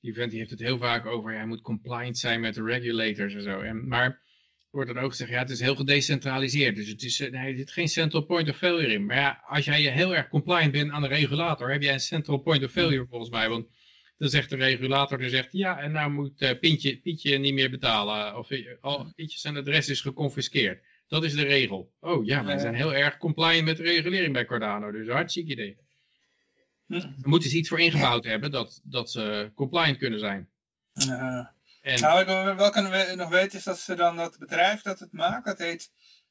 die 0.00 0.14
vent 0.14 0.30
die 0.30 0.38
heeft 0.38 0.50
het 0.50 0.60
heel 0.60 0.78
vaak 0.78 1.06
over, 1.06 1.32
hij 1.32 1.46
moet 1.46 1.60
compliant 1.60 2.18
zijn 2.18 2.40
met 2.40 2.54
de 2.54 2.62
regulators 2.62 3.34
en 3.34 3.42
zo. 3.42 3.60
En, 3.60 3.88
maar 3.88 4.20
wordt 4.70 4.94
dan 4.94 5.02
ook 5.02 5.10
gezegd, 5.10 5.30
ja, 5.30 5.38
het 5.38 5.50
is 5.50 5.60
heel 5.60 5.74
gedecentraliseerd, 5.74 6.76
dus 6.76 6.88
het 6.88 7.02
is, 7.02 7.18
nee, 7.18 7.50
er 7.50 7.56
zit 7.56 7.70
geen 7.70 7.88
central 7.88 8.22
point 8.22 8.48
of 8.48 8.56
failure 8.56 8.92
in. 8.92 9.06
Maar 9.06 9.16
ja, 9.16 9.42
als 9.46 9.64
jij 9.64 9.80
heel 9.80 10.16
erg 10.16 10.28
compliant 10.28 10.72
bent 10.72 10.90
aan 10.90 11.02
de 11.02 11.08
regulator, 11.08 11.72
heb 11.72 11.82
jij 11.82 11.92
een 11.92 12.00
central 12.00 12.38
point 12.38 12.64
of 12.64 12.70
failure 12.70 13.06
volgens 13.06 13.30
mij, 13.30 13.48
want 13.48 13.66
dan 14.18 14.28
zegt 14.28 14.50
de 14.50 14.56
regulator, 14.56 15.18
die 15.18 15.28
zegt, 15.28 15.52
ja, 15.52 15.78
en 15.78 15.92
nou 15.92 16.10
moet 16.10 16.40
eh, 16.40 16.58
Pietje, 16.58 17.00
Pietje 17.00 17.38
niet 17.38 17.54
meer 17.54 17.70
betalen, 17.70 18.38
of 18.38 18.50
eh, 18.50 18.66
al, 18.80 19.12
Pietje 19.14 19.38
zijn 19.38 19.56
adres 19.56 19.88
is 19.88 20.00
geconfiskeerd. 20.00 20.82
Dat 21.12 21.24
is 21.24 21.34
de 21.34 21.42
regel. 21.42 21.92
Oh 22.00 22.24
ja, 22.24 22.44
wij 22.44 22.54
Ja. 22.54 22.60
zijn 22.60 22.74
heel 22.74 22.94
erg 22.94 23.16
compliant 23.16 23.64
met 23.64 23.76
de 23.76 23.82
regulering 23.82 24.32
bij 24.32 24.44
Cardano, 24.44 24.90
dus 24.90 25.08
hartstikke 25.08 25.50
idee. 25.52 25.76
hm, 26.86 26.94
Er 26.94 27.14
moeten 27.28 27.50
ze 27.50 27.56
iets 27.56 27.68
voor 27.68 27.80
ingebouwd 27.80 28.24
hebben 28.24 28.50
dat, 28.50 28.80
dat 28.84 29.10
ze 29.10 29.50
compliant 29.54 29.96
kunnen 29.96 30.18
zijn. 30.18 30.48
eh, 30.94 31.46
En 31.80 32.00
Nou, 32.00 32.24
wat 32.24 32.44
we 32.44 32.54
wel 32.54 32.70
kunnen 32.70 32.90
we 32.90 33.14
nog 33.14 33.28
weten 33.28 33.58
is 33.58 33.64
dat 33.64 33.78
ze 33.78 33.94
dan 33.94 34.16
dat 34.16 34.38
bedrijf 34.38 34.82
dat 34.82 34.98
het 34.98 35.12
maakt, 35.12 35.44
dat 35.44 35.58
heet 35.58 35.90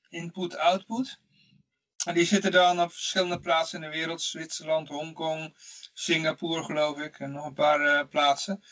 Input 0.09 0.57
Output. 0.57 1.19
En 2.05 2.13
die 2.13 2.25
zitten 2.25 2.51
dan 2.51 2.81
op 2.81 2.91
verschillende 2.91 3.39
plaatsen 3.39 3.83
in 3.83 3.89
de 3.89 3.97
wereld, 3.97 4.21
Zwitserland, 4.21 4.87
Hongkong, 4.87 5.55
Singapore 5.93 6.63
geloof 6.63 6.99
ik, 6.99 7.19
en 7.19 7.31
nog 7.31 7.45
een 7.45 7.53
paar 7.53 7.81
eh, 7.81 8.07
plaatsen. 8.09 8.63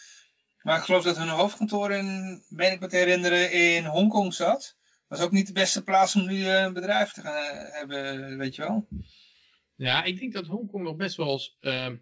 Maar 0.62 0.78
ik 0.78 0.84
geloof 0.84 1.04
dat 1.04 1.17
hun 1.17 1.28
hoofdkantoor 1.30 1.91
in, 1.91 2.41
ben 2.50 2.72
ik 2.72 2.80
me 2.80 2.88
te 2.88 2.95
herinneren, 2.95 3.52
in 3.52 3.86
Hongkong 3.86 4.34
zat. 4.34 4.78
Dat 5.10 5.19
is 5.19 5.24
ook 5.26 5.32
niet 5.32 5.48
de 5.48 5.54
beste 5.54 5.84
plaats 5.84 6.15
om 6.15 6.26
nu 6.28 6.43
eh, 6.45 6.62
een 6.62 6.74
bedrijf 6.74 7.12
te 7.12 7.22
gaan 7.22 7.43
eh, 7.56 7.74
hebben, 7.74 8.38
weet 8.38 8.56
je 8.56 8.62
wel. 8.62 8.88
ja, 9.76 10.04
ik 10.04 10.19
denk 10.19 10.34
dat 10.34 10.45
Hongkong 10.48 10.84
nog 10.84 10.95
best 10.95 11.15
wel 11.15 11.32
eens 11.32 11.58
ehm, 11.60 11.95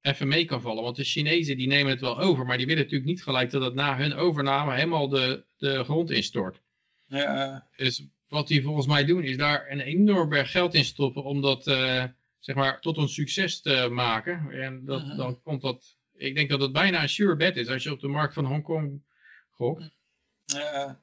even 0.00 0.28
mee 0.28 0.44
kan 0.44 0.60
vallen. 0.60 0.82
Want 0.82 0.96
de 0.96 1.04
Chinezen 1.04 1.56
die 1.56 1.66
nemen 1.66 1.90
het 1.92 2.00
wel 2.00 2.18
over, 2.18 2.46
maar 2.46 2.56
die 2.56 2.66
willen 2.66 2.82
natuurlijk 2.82 3.10
niet 3.10 3.22
gelijk 3.22 3.50
dat 3.50 3.62
het 3.62 3.74
na 3.74 3.96
hun 3.96 4.14
overname 4.14 4.74
helemaal 4.74 5.08
de, 5.08 5.44
de 5.56 5.84
grond 5.84 6.10
instort. 6.10 6.60
Ja, 7.06 7.66
Dus 7.76 8.06
wat 8.28 8.48
die 8.48 8.62
volgens 8.62 8.86
mij 8.86 9.04
doen 9.04 9.22
is 9.22 9.36
daar 9.36 9.70
een 9.70 9.80
enorm 9.80 10.28
berg 10.28 10.50
geld 10.50 10.74
in 10.74 10.84
stoppen 10.84 11.24
om 11.24 11.40
dat 11.40 11.66
eh, 11.66 12.04
zeg 12.38 12.54
maar 12.56 12.80
tot 12.80 12.96
een 12.96 13.08
succes 13.08 13.60
te 13.60 13.88
maken. 13.90 14.50
En 14.50 14.84
dat, 14.84 15.04
Mhm. 15.06 15.16
dan 15.16 15.42
komt 15.42 15.62
dat, 15.62 15.96
ik 16.14 16.34
denk 16.34 16.50
dat 16.50 16.60
het 16.60 16.72
bijna 16.72 17.02
een 17.02 17.08
sure 17.08 17.36
bet 17.36 17.56
is 17.56 17.68
als 17.68 17.82
je 17.82 17.90
op 17.92 18.00
de 18.00 18.08
markt 18.08 18.34
van 18.34 18.44
Hongkong 18.44 19.02
gokt. 19.50 19.90
ja, 20.44 21.00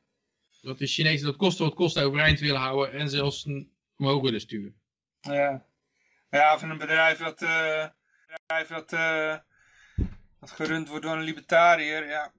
Dat 0.68 0.78
de 0.78 0.88
Chinezen 0.88 1.26
dat 1.26 1.36
kosten 1.36 1.66
wat 1.66 1.74
kost 1.76 2.00
overeind 2.00 2.40
willen 2.40 2.60
houden 2.60 3.00
en 3.00 3.10
zelfs 3.10 3.48
omhoog 3.98 4.22
willen 4.22 4.42
sturen. 4.42 4.76
ja. 5.22 5.66
Ja, 6.30 6.54
of 6.54 6.62
een 6.62 6.78
bedrijf 6.78 7.18
dat, 7.18 7.42
eh, 7.42 7.88
bedrijf 8.28 8.68
dat, 8.68 8.94
eh, 8.94 9.38
dat 10.40 10.52
gerund 10.52 10.88
wordt 10.88 11.04
door 11.06 11.16
een 11.16 11.24
libertariër, 11.24 12.08
ja. 12.08 12.32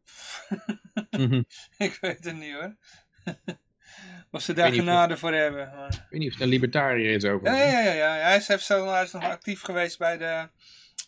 Ik 1.86 1.98
weet 2.00 2.24
het 2.24 2.36
niet 2.36 2.52
hoor. 2.52 2.76
of 4.30 4.42
ze 4.42 4.52
daar 4.52 4.68
of- 4.68 4.74
genade 4.74 5.16
voor 5.16 5.32
hebben. 5.32 5.70
Maar... 5.76 5.92
Ik 5.92 6.06
weet 6.10 6.20
niet 6.20 6.28
of 6.28 6.34
het 6.34 6.42
een 6.42 6.48
libertariër 6.48 7.14
is 7.14 7.24
ook. 7.24 7.46
Ja, 7.46 7.52
ja, 7.54 7.80
ja, 7.80 7.92
ja. 7.92 8.12
Hij, 8.14 8.36
is, 8.36 8.48
heeft 8.48 8.68
hij 8.68 9.02
is 9.02 9.12
nog 9.12 9.24
actief 9.24 9.60
geweest 9.60 9.98
bij 9.98 10.16
de, 10.18 10.48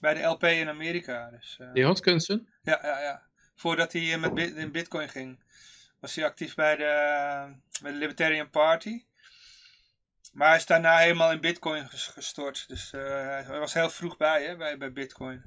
bij 0.00 0.14
de 0.14 0.22
LP 0.22 0.44
in 0.44 0.68
Amerika. 0.68 1.30
Dus, 1.30 1.56
eh, 1.58 1.72
Die 1.72 1.84
Hodgkinson? 1.84 2.48
ja, 2.62 2.78
ja, 2.82 3.00
ja. 3.00 3.22
Voordat 3.54 3.92
hij 3.92 4.18
met 4.18 4.34
bit, 4.34 4.54
in 4.54 4.72
Bitcoin 4.72 5.08
ging, 5.08 5.38
was 6.00 6.14
hij 6.14 6.24
actief 6.24 6.54
bij 6.54 6.76
de, 6.76 6.84
bij 7.82 7.92
de 7.92 7.98
Libertarian 7.98 8.50
Party. 8.50 9.04
Maar 10.32 10.48
hij 10.48 10.56
is 10.56 10.66
daarna 10.66 10.96
helemaal 10.98 11.32
in 11.32 11.40
Bitcoin 11.40 11.88
ges- 11.88 12.06
gestort. 12.06 12.68
Dus 12.68 12.92
eh, 12.92 13.00
hij 13.46 13.58
was 13.58 13.74
heel 13.74 13.90
vroeg 13.90 14.16
bij, 14.16 14.44
hè, 14.44 14.56
bij, 14.56 14.76
bij 14.76 14.92
Bitcoin. 14.92 15.42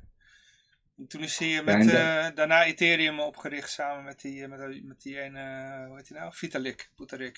En 0.98 1.08
toen 1.08 1.22
is 1.24 1.38
hij 1.38 1.58
eh, 1.58 1.64
met, 1.66 1.88
eh, 1.94 2.36
daarna 2.36 2.64
Ethereum 2.66 3.20
opgericht 3.20 3.70
samen 3.72 4.04
met 4.04 4.22
die, 4.22 4.44
eh, 4.44 4.50
met, 4.50 4.72
die- 4.72 4.84
met 4.86 5.02
die 5.02 5.20
ene, 5.22 5.40
eh, 5.40 5.88
hoe 5.88 5.96
heet 5.98 6.10
hij 6.10 6.20
nou? 6.20 6.34
Vitalik 6.34 6.90
Buterin. 6.96 7.36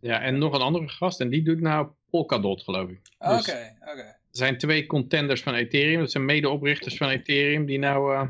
Ja, 0.00 0.20
en 0.20 0.38
nog 0.38 0.54
een 0.54 0.60
andere 0.60 0.88
gast 0.88 1.20
en 1.20 1.28
die 1.28 1.42
doet 1.44 1.60
nou 1.60 1.88
Polkadot 2.10 2.62
geloof 2.62 2.90
ik. 2.90 3.00
Oké, 3.18 3.36
Dus- 3.36 3.48
oké. 3.80 4.02
Er 4.02 4.44
zijn 4.44 4.58
twee 4.58 4.86
contenders 4.86 5.42
van 5.42 5.54
Ethereum. 5.54 6.00
Dat 6.00 6.10
zijn 6.10 6.24
medeoprichters 6.24 6.96
van 6.96 7.08
Ethereum. 7.08 7.66
Die 7.66 7.78
nou. 7.78 8.14
eh, 8.14 8.28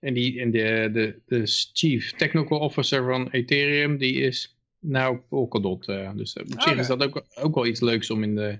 en 0.00 0.14
die, 0.14 0.40
en 0.40 0.50
de, 0.50 0.88
de, 0.92 1.20
de 1.26 1.42
Chief 1.72 2.12
Technical 2.12 2.58
Officer 2.58 3.04
van 3.04 3.30
Ethereum. 3.30 3.98
Die 3.98 4.14
is 4.14 4.56
nou 4.78 5.16
Polkadot. 5.18 5.88
eh, 5.88 6.10
dus 6.14 6.32
op 6.32 6.60
zich 6.62 6.76
is 6.78 6.86
dat 6.86 7.02
ook, 7.02 7.24
ook 7.34 7.54
wel 7.54 7.66
iets 7.66 7.80
leuks 7.80 8.10
om 8.10 8.22
in 8.22 8.34
de 8.34 8.58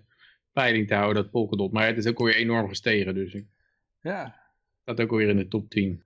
peiling 0.53 0.89
te 0.89 0.95
houden. 0.95 1.23
Dat 1.23 1.31
Polkadot. 1.31 1.73
Maar 1.73 1.87
het 1.87 1.97
is 1.99 2.07
ook 2.07 2.19
alweer 2.19 2.37
enorm 2.37 2.69
gestegen. 2.69 3.15
Dus 3.15 3.37
Ja. 4.01 4.41
staat 4.83 5.01
ook 5.01 5.11
alweer 5.11 5.29
in 5.29 5.37
de 5.37 5.49
top 5.49 5.71
10. 5.71 6.03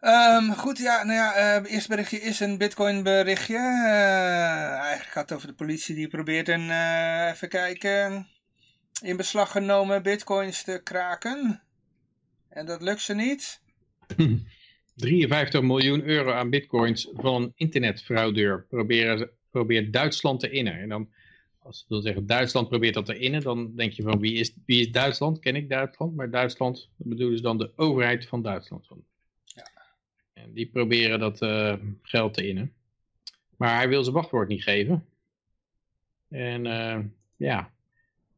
Ehm, 0.00 0.50
goed, 0.50 0.78
ja, 0.78 1.04
nou 1.04 1.16
ja, 1.16 1.34
eh, 1.34 1.54
het 1.54 1.66
eerste 1.66 1.88
berichtje 1.88 2.20
is 2.20 2.40
een 2.40 2.58
Bitcoin 2.58 3.02
berichtje. 3.02 3.56
Eh, 3.56 4.78
eigenlijk 4.78 5.10
gaat 5.10 5.28
het 5.28 5.32
over 5.32 5.48
de 5.48 5.54
politie 5.54 5.94
die 5.94 6.08
probeert 6.08 6.48
een, 6.48 6.70
eh, 6.70 7.30
even 7.32 7.48
kijken, 7.48 8.26
in 9.02 9.16
beslag 9.16 9.50
genomen 9.50 10.02
Bitcoins 10.02 10.62
te 10.62 10.80
kraken. 10.84 11.62
En 12.48 12.66
dat 12.66 12.82
lukt 12.82 13.00
ze 13.00 13.14
niet. 13.14 13.60
53 14.94 15.62
miljoen 15.62 16.04
euro 16.04 16.32
aan 16.32 16.50
bitcoins 16.50 17.08
van 17.12 17.42
een 17.42 17.52
internetfraudeur 17.54 18.66
proberen, 18.68 19.30
probeert 19.50 19.92
Duitsland 19.92 20.40
te 20.40 20.50
innen. 20.50 20.74
En 20.74 20.88
dan, 20.88 21.08
als 21.58 21.78
ze 21.78 21.84
wil 21.88 22.00
zeggen 22.00 22.26
Duitsland 22.26 22.68
probeert 22.68 22.94
dat 22.94 23.06
te 23.06 23.18
innen, 23.18 23.42
dan 23.42 23.76
denk 23.76 23.92
je 23.92 24.02
van 24.02 24.20
wie 24.20 24.34
is, 24.34 24.54
wie 24.66 24.80
is 24.80 24.90
Duitsland? 24.90 25.38
Ken 25.38 25.56
ik 25.56 25.68
Duitsland? 25.68 26.16
Maar 26.16 26.30
Duitsland, 26.30 26.88
dat 26.96 27.08
bedoelen 27.08 27.36
ze 27.36 27.42
dan 27.42 27.58
de 27.58 27.72
overheid 27.76 28.26
van 28.26 28.42
Duitsland. 28.42 28.88
Ja. 29.44 29.70
En 30.32 30.52
die 30.52 30.66
proberen 30.66 31.18
dat 31.18 31.42
eh, 31.42 31.74
geld 32.02 32.34
te 32.34 32.48
innen. 32.48 32.72
Maar 33.56 33.76
hij 33.76 33.88
wil 33.88 34.02
zijn 34.02 34.14
wachtwoord 34.14 34.48
niet 34.48 34.62
geven. 34.62 35.06
En 36.28 36.66
eh, 36.66 36.98
ja, 37.36 37.72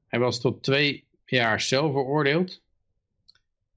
hij 0.06 0.18
was 0.18 0.40
tot 0.40 0.62
twee 0.62 1.04
jaar 1.24 1.60
cel 1.60 1.92
veroordeeld 1.92 2.62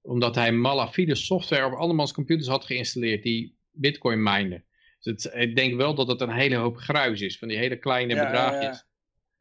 omdat 0.06 0.36
hij 0.36 0.52
malafide 0.52 1.16
software 1.16 1.66
op 1.66 1.74
andermans 1.74 2.14
computers 2.14 2.48
had 2.48 2.66
geïnstalleerd 2.66 3.24
die 3.24 3.56
bitcoin 3.72 4.24
minen. 4.24 4.64
Dus 5.00 5.24
het, 5.24 5.34
ik 5.42 5.56
denk 5.56 5.76
wel 5.76 5.96
dat 5.96 6.08
het 6.08 6.22
een 6.22 6.32
hele 6.34 6.56
hoop 6.56 6.78
gruis 6.78 7.22
is, 7.22 7.38
van 7.38 7.48
die 7.48 7.58
hele 7.58 7.76
kleine 7.78 8.14
Ja, 8.14 8.22
ja, 8.22 8.26
bedragjes. 8.26 8.78
ja. 8.78 8.86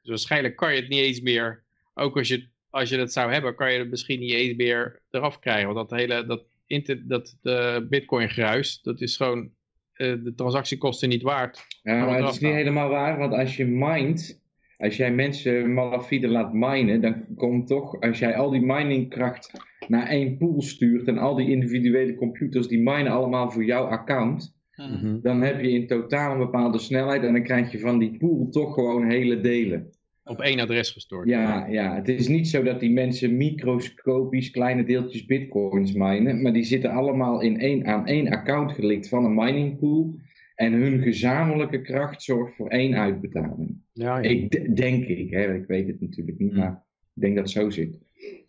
Dus 0.01 0.09
waarschijnlijk 0.11 0.57
kan 0.57 0.75
je 0.75 0.81
het 0.81 0.89
niet 0.91 1.01
eens 1.01 1.21
meer, 1.21 1.65
ook 1.95 2.17
als 2.17 2.29
je, 2.29 2.49
als 2.71 2.89
je 2.89 2.97
dat 2.97 3.13
zou 3.13 3.33
hebben, 3.33 3.55
kan 3.55 3.73
je 3.73 3.79
het 3.79 3.91
misschien 3.91 4.21
niet 4.21 4.33
eens 4.33 4.57
meer 4.57 5.03
eraf 5.11 5.39
krijgen. 5.39 5.75
Want 5.75 5.89
dat 5.89 5.99
hele, 5.99 6.27
dat, 6.27 6.45
inter, 6.67 7.09
dat 7.09 7.39
de 7.43 7.87
bitcoin 7.91 8.29
gruis, 8.31 8.81
dat 8.83 9.01
is 9.01 9.17
gewoon 9.17 9.51
eh, 9.93 10.15
de 10.23 10.33
transactiekosten 10.37 11.09
niet 11.09 11.23
waard. 11.23 11.67
Ja, 11.83 12.05
maar 12.05 12.23
het 12.23 12.35
is 12.35 12.41
niet 12.41 12.53
helemaal 12.53 12.89
waar, 12.89 13.19
want 13.19 13.33
als 13.33 13.57
je 13.57 13.65
mined, 13.67 14.41
als 14.85 14.97
jij 14.97 15.13
mensen 15.13 15.75
malafide 15.75 16.29
laat 16.29 16.53
minen, 16.53 17.01
dan 17.01 17.25
komt 17.37 17.67
toch, 17.67 18.01
als 18.01 18.19
jij 18.19 18.37
al 18.37 18.51
die 18.51 18.63
miningkracht 18.63 19.51
naar 19.89 20.07
één 20.07 20.37
pool 20.37 20.63
stuurt 20.63 21.09
en 21.09 21.19
al 21.19 21.35
die 21.35 21.51
individuele 21.51 22.15
computers 22.15 22.69
die 22.69 22.83
minen 22.83 23.13
allemaal 23.13 23.51
voor 23.51 23.65
jouw 23.65 23.85
account, 23.85 24.55
Hm. 24.75 25.21
dan 25.23 25.43
heb 25.43 25.61
je 25.61 25.71
in 25.71 25.87
totaal 25.87 26.33
een 26.33 26.39
bepaalde 26.39 26.79
snelheid 26.79 27.23
en 27.23 27.33
dan 27.33 27.43
krijg 27.43 27.73
je 27.73 27.79
van 27.79 27.99
die 27.99 28.17
pool 28.17 28.49
toch 28.51 28.75
gewoon 28.75 29.11
hele 29.11 29.41
delen. 29.41 29.91
Op 30.25 30.41
één 30.41 30.61
adres 30.61 30.91
gestort. 30.91 31.29
Ja, 31.29 31.67
ja, 31.67 31.95
het 31.95 32.09
is 32.09 32.29
niet 32.29 32.49
zo 32.49 32.63
dat 32.63 32.81
die 32.81 32.91
mensen 32.91 33.37
microscopisch 33.37 34.51
kleine 34.51 34.85
deeltjes 34.85 35.25
bitcoins 35.25 35.93
minen, 35.93 36.43
maar 36.43 36.53
die 36.53 36.65
zitten 36.65 36.91
allemaal 36.91 37.41
in 37.41 37.59
één, 37.59 37.87
aan 37.87 38.07
één 38.07 38.29
account 38.29 38.73
gelinkt 38.73 39.09
van 39.09 39.25
een 39.25 39.35
mining 39.35 39.79
pool 39.79 40.15
en 40.55 40.73
hun 40.73 41.03
gezamenlijke 41.03 41.81
kracht 41.81 42.23
zorgt 42.23 42.57
voor 42.57 42.69
één 42.69 42.95
uitbetaling. 42.95 43.83
Ja, 43.93 44.19
ja. 44.19 44.29
Ik 44.29 44.77
denk 44.77 45.05
ik, 45.05 45.31
hè, 45.31 45.55
ik 45.55 45.67
weet 45.67 45.87
het 45.87 46.01
natuurlijk 46.01 46.39
niet, 46.39 46.51
Hmm. 46.51 46.61
maar 46.61 46.85
ik 47.15 47.23
denk 47.23 47.35
dat 47.35 47.45
het 47.45 47.53
zo 47.53 47.71
zit. 47.71 47.99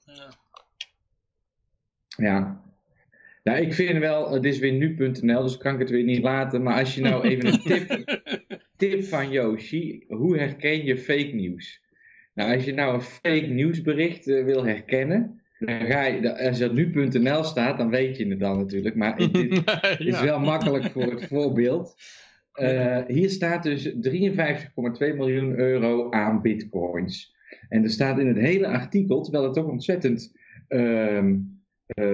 Ja. 0.05 0.33
Ja. 2.17 2.63
Nou, 3.43 3.59
ik 3.59 3.73
vind 3.73 3.99
wel, 3.99 4.31
het 4.31 4.45
is 4.45 4.59
weer 4.59 4.73
nu.nl, 4.73 5.41
dus 5.43 5.57
kan 5.57 5.73
ik 5.73 5.79
het 5.79 5.89
weer 5.89 6.03
niet 6.03 6.23
laten. 6.23 6.63
Maar 6.63 6.79
als 6.79 6.95
je 6.95 7.01
nou 7.01 7.27
even 7.27 7.53
een 7.53 7.59
tip, 7.59 8.21
tip 8.77 9.03
van 9.03 9.31
Yoshi, 9.31 10.03
hoe 10.07 10.37
herken 10.37 10.85
je 10.85 10.97
fake 10.97 11.31
nieuws? 11.33 11.83
Nou, 12.33 12.55
als 12.55 12.65
je 12.65 12.73
nou 12.73 12.93
een 12.93 13.01
fake 13.01 13.47
nieuwsbericht 13.47 14.27
eh, 14.27 14.43
wil 14.43 14.65
herkennen, 14.65 15.41
dan 15.59 15.85
ga 15.85 16.05
je, 16.05 16.47
als 16.47 16.59
er 16.59 16.73
nu.nl 16.73 17.43
staat, 17.43 17.77
dan 17.77 17.89
weet 17.89 18.17
je 18.17 18.27
het 18.27 18.39
dan 18.39 18.57
natuurlijk. 18.57 18.95
Maar 18.95 19.17
dit 19.17 19.63
is 19.97 20.21
wel 20.21 20.39
makkelijk 20.39 20.85
voor 20.85 21.11
het 21.11 21.25
voorbeeld. 21.25 21.95
Eh, 22.51 23.01
hier 23.07 23.29
staat 23.29 23.63
dus 23.63 23.93
53,2 23.93 23.93
miljoen 24.97 25.59
euro 25.59 26.11
aan 26.11 26.41
bitcoins. 26.41 27.35
En 27.69 27.83
er 27.83 27.89
staat 27.89 28.19
in 28.19 28.27
het 28.27 28.37
hele 28.37 28.67
artikel, 28.67 29.21
terwijl 29.21 29.43
het 29.43 29.53
toch 29.53 29.67
ontzettend 29.67 30.31
ehm 30.67 31.35
eh, 31.85 32.13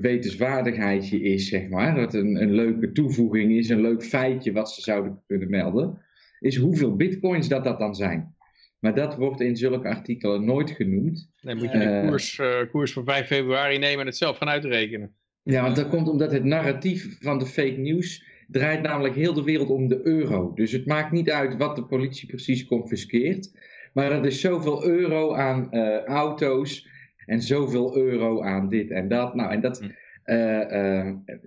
wetenswaardigheidje 0.00 1.22
is, 1.22 1.48
zeg 1.48 1.68
maar, 1.68 1.94
dat 1.94 2.14
een, 2.14 2.42
een 2.42 2.52
leuke 2.52 2.92
toevoeging 2.92 3.52
is, 3.52 3.68
een 3.68 3.80
leuk 3.80 4.04
feitje 4.04 4.52
wat 4.52 4.70
ze 4.72 4.80
zouden 4.80 5.22
kunnen 5.26 5.50
melden, 5.50 5.98
is 6.40 6.56
hoeveel 6.56 6.96
bitcoins 6.96 7.48
dat 7.48 7.64
dat 7.64 7.78
dan 7.78 7.94
zijn. 7.94 8.34
Maar 8.82 8.94
dat 8.94 9.16
wordt 9.16 9.40
in 9.40 9.56
zulke 9.56 9.88
artikelen 9.88 10.44
nooit 10.44 10.70
genoemd. 10.70 11.30
Dan 11.40 11.56
moet 11.56 11.72
je 11.72 11.78
de 11.78 11.84
Eh. 11.84 12.08
koers, 12.08 12.38
eh, 12.38 12.60
koers 12.70 12.92
van 12.92 13.04
5 13.04 13.26
februari 13.26 13.78
nemen 13.78 14.00
en 14.00 14.06
het 14.06 14.16
zelf 14.16 14.36
gaan 14.38 14.48
uitrekenen. 14.48 15.14
Ja, 15.42 15.62
want 15.62 15.76
dat 15.76 15.88
komt 15.88 16.08
omdat 16.08 16.32
het 16.32 16.44
narratief 16.44 17.16
van 17.20 17.38
de 17.38 17.46
fake 17.46 17.76
news 17.76 18.24
draait 18.48 18.82
namelijk 18.82 19.14
heel 19.14 19.32
de 19.34 19.42
wereld 19.42 19.68
om 19.70 19.88
de 19.88 20.00
euro. 20.02 20.52
Dus 20.54 20.72
het 20.72 20.86
maakt 20.86 21.12
niet 21.12 21.30
uit 21.30 21.56
wat 21.56 21.76
de 21.76 21.84
politie 21.84 22.28
precies 22.28 22.66
confiskeert. 22.66 23.50
Maar 23.92 24.12
er 24.12 24.26
is 24.26 24.40
zoveel 24.40 24.86
euro 24.86 25.34
aan 25.34 25.70
eh, 25.70 26.04
auto's 26.04 26.88
en 27.26 27.40
zoveel 27.42 27.96
euro 27.96 28.42
aan 28.42 28.68
dit 28.68 28.90
en 28.90 29.08
dat. 29.08 29.34
Nou, 29.34 29.52
en 29.52 29.60
dat, 29.60 29.78
Hm. 29.80 29.88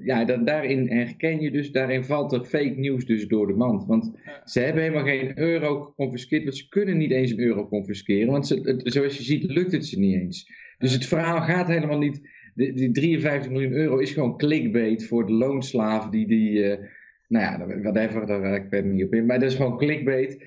Ja, 0.03 0.25
dat, 0.25 0.45
daarin 0.47 0.87
herken 0.89 1.41
je 1.41 1.51
dus, 1.51 1.71
daarin 1.71 2.03
valt 2.03 2.31
er 2.33 2.43
fake 2.45 2.73
news 2.75 3.05
dus 3.05 3.27
door 3.27 3.47
de 3.47 3.53
mand. 3.53 3.85
Want 3.85 4.11
Ja. 4.25 4.41
ze 4.47 4.59
hebben 4.59 4.81
helemaal 4.83 5.03
geen 5.05 5.39
euro 5.39 5.81
geconfiskeerd, 5.81 6.43
want 6.43 6.55
ze 6.57 6.67
kunnen 6.69 6.97
niet 6.97 7.11
eens 7.11 7.31
een 7.31 7.39
euro 7.39 7.67
confisceren. 7.67 8.31
Want 8.31 8.47
ze, 8.47 8.59
het- 8.63 8.81
zoals 8.93 9.17
je 9.17 9.23
ziet 9.23 9.43
lukt 9.43 9.71
het 9.71 9.85
ze 9.85 9.99
niet 9.99 10.15
eens. 10.15 10.51
Dus 10.77 10.93
het 10.93 11.05
verhaal 11.05 11.41
gaat 11.41 11.67
helemaal 11.67 11.97
niet 11.97 12.21
die, 12.55 12.73
die 12.73 12.91
53 12.91 13.51
miljoen 13.51 13.71
euro 13.71 13.97
is 13.97 14.11
gewoon 14.11 14.37
clickbait 14.37 15.07
voor 15.07 15.25
de 15.25 15.33
loonslaaf 15.33 16.09
die 16.09 16.27
die, 16.27 16.63
eh, 16.63 16.85
nou 17.27 17.43
ja, 17.69 17.79
whatever, 17.81 18.25
daar 18.25 18.41
raak 18.41 18.73
ik 18.73 18.85
niet 18.85 19.03
op 19.05 19.13
in. 19.13 19.25
Maar 19.25 19.39
dat 19.39 19.49
is 19.51 19.55
gewoon 19.55 19.77
clickbait. 19.77 20.43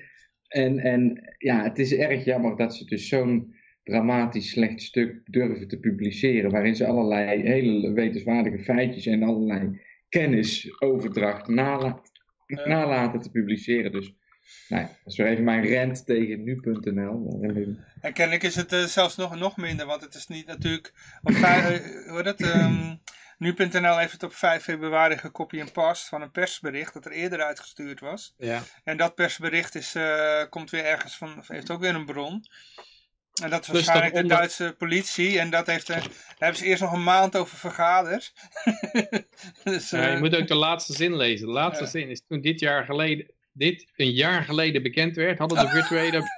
En, 0.47 0.79
en 0.79 1.21
ja, 1.37 1.63
het 1.63 1.79
is 1.79 1.95
erg 1.95 2.25
jammer 2.25 2.55
dat 2.55 2.75
ze 2.75 2.85
dus 2.85 3.07
zo'n 3.07 3.53
dramatisch 3.89 4.49
slecht 4.49 4.81
stuk 4.81 5.21
durven 5.25 5.67
te 5.67 5.79
publiceren, 5.79 6.51
waarin 6.51 6.75
ze 6.75 6.87
allerlei 6.87 7.41
hele 7.41 7.91
wetenswaardige 7.93 8.63
feitjes 8.63 9.05
en 9.05 9.23
allerlei 9.23 9.81
kennisoverdracht 10.09 11.47
nala 11.47 12.01
nalaten 12.47 13.19
te 13.19 13.31
publiceren. 13.31 13.91
Dus 13.91 14.13
nou 14.69 14.81
ja, 14.81 14.87
dat 14.87 15.13
is 15.13 15.17
weer 15.17 15.27
even 15.27 15.43
mijn 15.43 15.65
rent 15.65 16.05
tegen 16.05 16.43
nu.nl. 16.43 17.39
En 18.01 18.13
kennelijk 18.13 18.43
is 18.43 18.55
het 18.55 18.73
uh, 18.73 18.83
zelfs 18.83 19.15
nog, 19.15 19.39
nog 19.39 19.57
minder, 19.57 19.85
want 19.85 20.01
het 20.01 20.13
is 20.13 20.27
niet 20.27 20.47
natuurlijk... 20.47 20.93
Op 21.23 22.23
dat, 22.23 22.41
um, 22.41 22.99
nu.nl 23.37 23.97
heeft 23.97 24.11
het 24.11 24.23
op 24.23 24.33
5 24.33 24.63
februari 24.63 25.17
gekopie 25.17 25.59
en 25.59 25.71
past 25.71 26.07
van 26.07 26.21
een 26.21 26.31
persbericht 26.31 26.93
dat 26.93 27.05
er 27.05 27.11
eerder 27.11 27.43
uitgestuurd 27.43 27.99
was. 27.99 28.33
Ja. 28.37 28.61
En 28.83 28.97
dat 28.97 29.15
persbericht 29.15 29.75
is, 29.75 29.95
uh, 29.95 30.43
komt 30.49 30.69
weer 30.69 30.85
ergens 30.85 31.17
van, 31.17 31.43
heeft 31.47 31.71
ook 31.71 31.79
weer 31.79 31.95
een 31.95 32.05
bron. 32.05 32.45
En 33.41 33.49
dat 33.49 33.61
is 33.61 33.67
waarschijnlijk 33.67 34.13
de 34.13 34.25
Duitse 34.25 34.75
politie. 34.77 35.39
En 35.39 35.49
dat 35.49 35.67
heeft, 35.67 35.87
daar 35.87 36.07
hebben 36.37 36.59
ze 36.59 36.65
eerst 36.65 36.81
nog 36.81 36.91
een 36.91 37.03
maand 37.03 37.37
over 37.37 37.57
vergaderd. 37.57 38.33
dus, 39.63 39.89
ja, 39.89 40.11
je 40.11 40.17
moet 40.17 40.35
ook 40.35 40.47
de 40.47 40.55
laatste 40.55 40.93
zin 40.93 41.15
lezen. 41.15 41.47
De 41.47 41.53
laatste 41.53 41.85
zin 41.85 42.09
is 42.09 42.21
toen 42.27 42.41
dit 42.41 42.59
jaar 42.59 42.85
geleden 42.85 43.27
dit 43.51 43.87
een 43.95 44.11
jaar 44.11 44.43
geleden 44.43 44.83
bekend 44.83 45.15
werd, 45.15 45.37
hadden 45.37 45.59
de 45.59 45.69
virtuele 45.69 46.23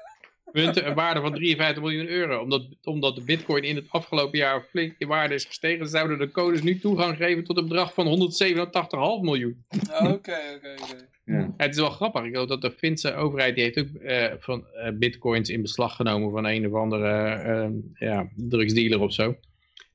munten 0.51 0.87
een 0.87 0.93
waarde 0.93 1.21
van 1.21 1.33
53 1.33 1.83
miljoen 1.83 2.07
euro. 2.07 2.41
Omdat, 2.41 2.67
omdat 2.83 3.15
de 3.15 3.23
bitcoin 3.23 3.63
in 3.63 3.75
het 3.75 3.85
afgelopen 3.89 4.37
jaar 4.37 4.61
flink 4.69 4.95
in 4.97 5.07
waarde 5.07 5.33
is 5.33 5.45
gestegen, 5.45 5.87
zouden 5.87 6.17
de 6.17 6.31
codes 6.31 6.61
nu 6.61 6.79
toegang 6.79 7.17
geven 7.17 7.43
tot 7.43 7.57
een 7.57 7.67
bedrag 7.67 7.93
van 7.93 8.05
187,5 8.05 9.21
miljoen. 9.21 9.65
Oké, 9.89 10.09
oké, 10.09 10.75
oké. 10.81 11.09
Het 11.57 11.73
is 11.73 11.79
wel 11.79 11.89
grappig. 11.89 12.23
Ik 12.23 12.33
dat 12.33 12.61
de 12.61 12.71
Finse 12.71 13.13
overheid 13.13 13.55
die 13.55 13.63
heeft 13.63 13.79
ook 13.79 14.01
uh, 14.01 14.25
van 14.39 14.65
uh, 14.75 14.89
bitcoins 14.93 15.49
in 15.49 15.61
beslag 15.61 15.95
genomen 15.95 16.31
van 16.31 16.45
een 16.45 16.67
of 16.67 16.73
andere 16.73 17.43
uh, 17.45 17.69
ja, 17.93 18.29
drugsdealer 18.35 18.99
of 18.99 19.13
zo. 19.13 19.35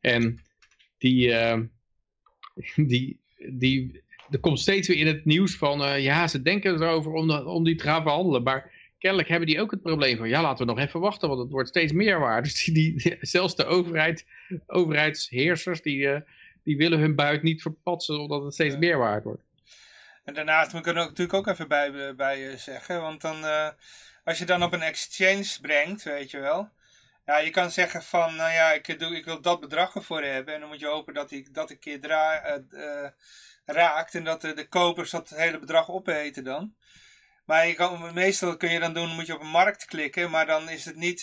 En 0.01 0.41
die, 0.99 1.35
die, 2.77 3.21
die 3.49 4.05
er 4.31 4.39
komt 4.39 4.61
steeds 4.61 4.89
weer 4.89 4.97
in 4.97 5.07
het 5.07 5.25
nieuws 5.25 5.57
van, 5.57 5.83
uh, 5.83 6.03
ja, 6.03 6.29
ze 6.29 6.43
denken 6.43 6.75
erover 6.75 7.13
om, 7.13 7.31
om 7.31 7.65
die 7.65 7.75
te 7.75 7.85
gaan 7.85 8.03
verhandelen. 8.03 8.43
Maar 8.43 8.73
kennelijk 8.99 9.29
hebben 9.29 9.49
die 9.49 9.61
ook 9.61 9.71
het 9.71 9.83
probleem 9.83 10.17
van, 10.17 10.29
ja, 10.29 10.43
laten 10.43 10.67
we 10.67 10.73
nog 10.73 10.85
even 10.85 11.01
wachten, 11.01 11.29
want 11.29 11.41
het 11.41 11.51
wordt 11.51 11.69
steeds 11.69 11.93
meer 11.93 12.21
waard. 12.21 12.45
Dus 12.45 12.65
die, 12.65 12.97
die, 12.97 13.17
zelfs 13.21 13.57
de 13.57 13.65
overheid, 13.65 14.27
overheidsheersers, 14.67 15.83
die, 15.83 16.09
die 16.63 16.77
willen 16.77 16.99
hun 16.99 17.15
buit 17.15 17.43
niet 17.43 17.63
verpatsen, 17.63 18.21
omdat 18.21 18.45
het 18.45 18.55
steeds 18.55 18.77
meer 18.77 18.99
waard 18.99 19.25
wordt. 19.25 19.46
En 20.27 20.35
daarnaast 20.35 20.73
moet 20.73 20.81
ik 20.81 20.87
er 20.87 20.95
natuurlijk 20.95 21.35
ook 21.35 21.47
even 21.47 21.69
bij, 21.69 22.15
bij 22.15 22.57
zeggen, 22.57 23.01
want 23.01 23.21
dan, 23.21 23.45
uh, 23.45 23.69
als 24.25 24.39
je 24.39 24.45
dan 24.45 24.63
op 24.63 24.73
een 24.73 24.83
exchange 24.83 25.59
brengt, 25.61 26.03
weet 26.03 26.31
je 26.31 26.39
wel... 26.39 26.71
Ja, 27.25 27.39
je 27.39 27.51
kan 27.51 27.71
zeggen 27.71 28.03
van, 28.03 28.37
nou 28.37 28.53
ja, 28.53 28.73
ik, 28.73 28.99
doe, 28.99 29.17
ik 29.17 29.25
wil 29.25 29.41
dat 29.41 29.61
bedrag 29.61 29.95
ervoor 29.95 30.23
hebben. 30.23 30.55
En 30.55 30.61
dan 30.61 30.69
moet 30.69 30.81
je 30.81 30.87
hopen 30.87 31.15
dat 31.15 31.31
ik 31.31 31.55
dat 31.55 31.71
een 31.71 31.79
keer 31.79 32.01
raakt 33.65 34.15
en 34.15 34.25
dat 34.25 34.41
de, 34.41 34.53
de 34.53 34.69
kopers 34.69 35.11
dat 35.11 35.29
hele 35.29 35.59
bedrag 35.59 35.91
opeten 35.91 36.45
dan. 36.45 36.75
Maar 37.45 37.67
je 37.67 37.75
kan, 37.75 38.15
meestal 38.15 38.57
kun 38.57 38.71
je 38.71 38.79
dan 38.79 38.95
doen, 38.95 39.15
moet 39.15 39.27
je 39.27 39.35
op 39.35 39.41
een 39.41 39.47
markt 39.47 39.85
klikken, 39.85 40.31
maar 40.31 40.47
dan 40.47 40.69
is 40.69 40.85
het 40.85 40.97
niet, 40.97 41.23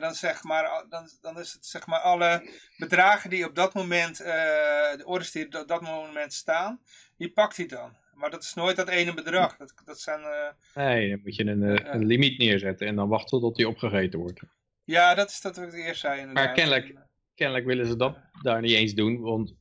dan, 0.00 0.14
zeg 0.14 0.42
maar, 0.42 0.84
dan, 0.88 1.10
dan 1.20 1.38
is 1.38 1.52
het 1.52 1.66
zeg 1.66 1.86
maar 1.86 2.00
alle 2.00 2.50
bedragen 2.76 3.30
die 3.30 3.44
op 3.44 3.54
dat 3.54 3.74
moment, 3.74 4.16
de 4.16 5.02
orders 5.04 5.30
die 5.30 5.44
op 5.44 5.68
dat 5.68 5.80
moment 5.80 6.32
staan, 6.32 6.80
die 7.16 7.32
pakt 7.32 7.56
hij 7.56 7.66
dan. 7.66 8.02
Maar 8.14 8.30
dat 8.30 8.42
is 8.42 8.54
nooit 8.54 8.76
dat 8.76 8.88
ene 8.88 9.14
bedrag. 9.14 9.56
Dat, 9.56 9.74
dat 9.84 10.00
zijn, 10.00 10.20
uh, 10.20 10.84
nee, 10.84 11.10
dan 11.10 11.20
moet 11.22 11.36
je 11.36 11.46
een, 11.46 11.62
uh, 11.62 11.76
een 11.82 12.06
limiet 12.06 12.38
neerzetten 12.38 12.86
en 12.86 12.96
dan 12.96 13.08
wachten 13.08 13.40
tot 13.40 13.56
die 13.56 13.68
opgegeten 13.68 14.18
wordt. 14.18 14.40
Ja, 14.84 15.14
dat 15.14 15.30
is 15.30 15.40
dat 15.40 15.56
wat 15.56 15.74
ik 15.74 15.86
eerst 15.86 16.00
zei. 16.00 16.20
Inderdaad. 16.20 16.44
Maar 16.44 16.54
kennelijk, 16.54 16.94
kennelijk 17.34 17.66
willen 17.66 17.86
ze 17.86 17.96
dat 17.96 18.18
daar 18.42 18.60
niet 18.60 18.72
eens 18.72 18.94
doen, 18.94 19.20
want 19.20 19.54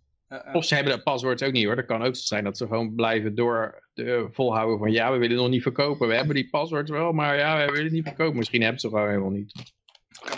of 0.54 0.66
ze 0.66 0.76
hebben 0.76 0.94
dat 0.94 1.04
paswoord 1.04 1.44
ook 1.44 1.52
niet 1.52 1.66
hoor. 1.66 1.76
Dat 1.76 1.86
kan 1.86 2.04
ook 2.04 2.16
zijn 2.16 2.44
dat 2.44 2.58
ze 2.58 2.68
gewoon 2.68 2.96
blijven 2.96 3.36
door 3.36 3.88
de, 3.94 4.28
volhouden 4.32 4.78
van 4.78 4.92
ja, 4.92 5.12
we 5.12 5.18
willen 5.18 5.38
nog 5.38 5.50
niet 5.50 5.62
verkopen. 5.62 6.08
We 6.08 6.16
hebben 6.16 6.36
die 6.36 6.50
paswoord 6.50 6.90
wel, 6.90 7.12
maar 7.12 7.38
ja, 7.38 7.58
we 7.58 7.66
willen 7.66 7.84
het 7.84 7.94
niet 7.94 8.08
verkopen. 8.08 8.38
Misschien 8.38 8.62
hebben 8.62 8.80
ze 8.80 8.90
gewoon 8.90 9.08
helemaal 9.08 9.30
niet. 9.30 9.74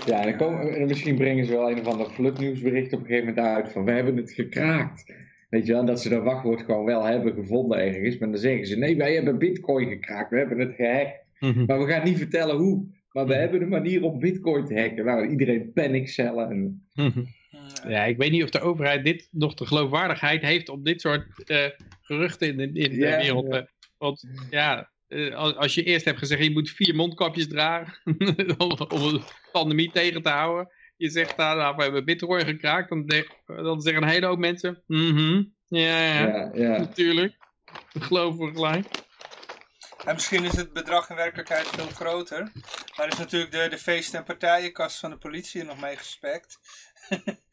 Ja, 0.06 0.24
dan 0.24 0.38
komen, 0.38 0.86
misschien 0.88 1.16
brengen 1.16 1.46
ze 1.46 1.52
wel 1.52 1.72
een 1.72 1.80
of 1.80 1.88
ander 1.88 2.10
flutnieuwsbericht 2.10 2.94
op 2.94 3.00
een 3.00 3.06
gegeven 3.06 3.28
moment 3.28 3.48
uit 3.48 3.72
van 3.72 3.86
we 3.86 3.92
hebben 3.92 4.18
het 4.18 4.32
gekraakt. 4.32 5.14
Weet 5.56 5.66
je 5.66 5.74
wel, 5.74 5.86
dat 5.86 6.02
ze 6.02 6.10
dat 6.10 6.24
wachtwoord 6.24 6.62
gewoon 6.62 6.86
wel 6.86 7.04
hebben 7.04 7.34
gevonden 7.34 7.80
ergens. 7.80 8.18
Maar 8.18 8.30
dan 8.30 8.40
zeggen 8.40 8.68
ze 8.68 8.78
nee, 8.78 8.98
wij 8.98 9.14
hebben 9.14 9.38
bitcoin 9.38 9.90
gekraakt, 9.90 10.30
we 10.30 10.38
hebben 10.38 10.60
het 10.60 10.76
gehackt. 10.76 11.24
Maar 11.68 11.80
we 11.80 11.92
gaan 11.92 12.04
niet 12.04 12.18
vertellen 12.18 12.56
hoe. 12.56 12.86
Maar 13.12 13.28
we 13.28 13.34
hebben 13.36 13.62
een 13.62 13.70
manier 13.70 14.04
om 14.04 14.20
bitcoin 14.20 14.66
te 14.66 14.80
hacken. 14.80 15.06
Nou, 15.06 15.30
iedereen 15.30 15.72
panicellen. 15.74 16.50
En... 16.50 16.86
Ja, 17.88 18.04
ik 18.04 18.18
weet 18.18 18.32
niet 18.32 18.44
of 18.44 18.50
de 18.50 18.60
overheid 18.60 19.04
dit 19.04 19.28
nog 19.32 19.54
de 19.54 19.66
geloofwaardigheid 19.66 20.42
heeft 20.42 20.70
om 20.70 20.84
dit 20.84 21.02
soort 21.02 21.26
uh, 21.46 21.66
geruchten 22.02 22.48
in, 22.48 22.60
in, 22.60 22.76
in 22.76 22.90
de 22.90 22.98
wereld. 22.98 23.54
Ja. 23.54 23.68
Want 23.98 24.28
ja, 24.50 24.90
uh, 25.08 25.36
als 25.36 25.76
je 25.76 25.84
eerst 25.84 26.06
hebt 26.06 26.20
gezegd 26.20 26.44
je 26.44 26.52
moet 26.52 26.70
vier 26.70 26.96
mondkapjes 26.96 27.48
dragen 27.48 28.02
om, 28.58 28.72
om 28.88 29.02
een 29.02 29.22
pandemie 29.52 29.92
tegen 29.92 30.22
te 30.22 30.30
houden. 30.30 30.70
Je 30.98 31.10
zegt 31.10 31.38
nou, 31.38 31.58
nou 31.58 31.76
we 31.76 31.84
hebben 31.84 32.06
bitcoin 32.06 32.46
gekraakt. 32.46 32.90
Dan, 32.90 33.06
de, 33.06 33.28
dan 33.46 33.82
zeggen 33.82 34.04
een 34.04 34.10
hele 34.10 34.26
hoop 34.26 34.40
mensen, 34.40 34.84
mm 34.88 35.16
-hmm, 35.16 35.54
ja, 35.68 36.14
ja, 36.14 36.52
ja, 36.54 36.78
natuurlijk. 36.78 37.38
Dat 37.94 38.04
geloven 38.04 38.46
we 38.46 38.54
gelijk. 38.54 38.86
En 40.06 40.14
misschien 40.14 40.44
is 40.44 40.56
het 40.56 40.74
bedrag 40.74 41.10
in 41.10 41.16
werkelijkheid 41.16 41.68
veel 41.68 41.86
groter. 41.86 42.52
Maar 42.98 43.08
is 43.08 43.18
natuurlijk 43.18 43.52
de, 43.52 43.68
de 43.70 43.78
feest- 43.78 44.14
en 44.14 44.24
partijenkast 44.24 45.00
van 45.00 45.10
de 45.10 45.18
politie 45.18 45.64
nog 45.64 45.82
mee 45.82 45.96
gespekt. 45.96 46.60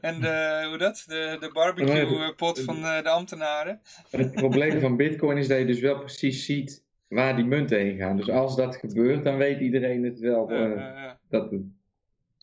En 0.00 0.20
de, 0.20 0.66
hoe 0.68 0.78
dat? 0.78 1.04
De, 1.06 1.36
de 1.40 1.50
barbecue 1.52 2.34
pot 2.34 2.60
van 2.60 2.74
de, 2.74 3.00
de 3.02 3.08
ambtenaren. 3.08 3.80
Het 4.10 4.32
probleem 4.32 4.80
van 4.80 4.96
bitcoin 4.96 5.36
is 5.36 5.48
dat 5.48 5.58
je 5.58 5.66
dus 5.66 5.80
wel 5.80 5.98
precies 5.98 6.44
ziet 6.44 6.84
waar 7.08 7.36
die 7.36 7.44
munten 7.44 7.78
heen 7.78 7.96
gaan. 7.96 8.16
Dus 8.16 8.30
als 8.30 8.56
dat 8.56 8.76
gebeurt, 8.76 9.24
dan 9.24 9.36
weet 9.36 9.60
iedereen 9.60 10.04
het 10.04 10.18
wel. 10.18 10.52
Uh, 10.52 10.60
uh, 10.60 10.76
uh. 10.76 11.10
Dat, 11.28 11.52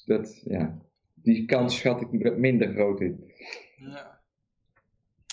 dat, 0.10 0.42
ja, 0.46 0.78
die 1.14 1.46
kans 1.46 1.78
schat 1.78 2.02
ik 2.02 2.38
minder 2.38 2.74
groot 2.74 3.02
in. 3.02 3.32
Ja. 3.76 4.18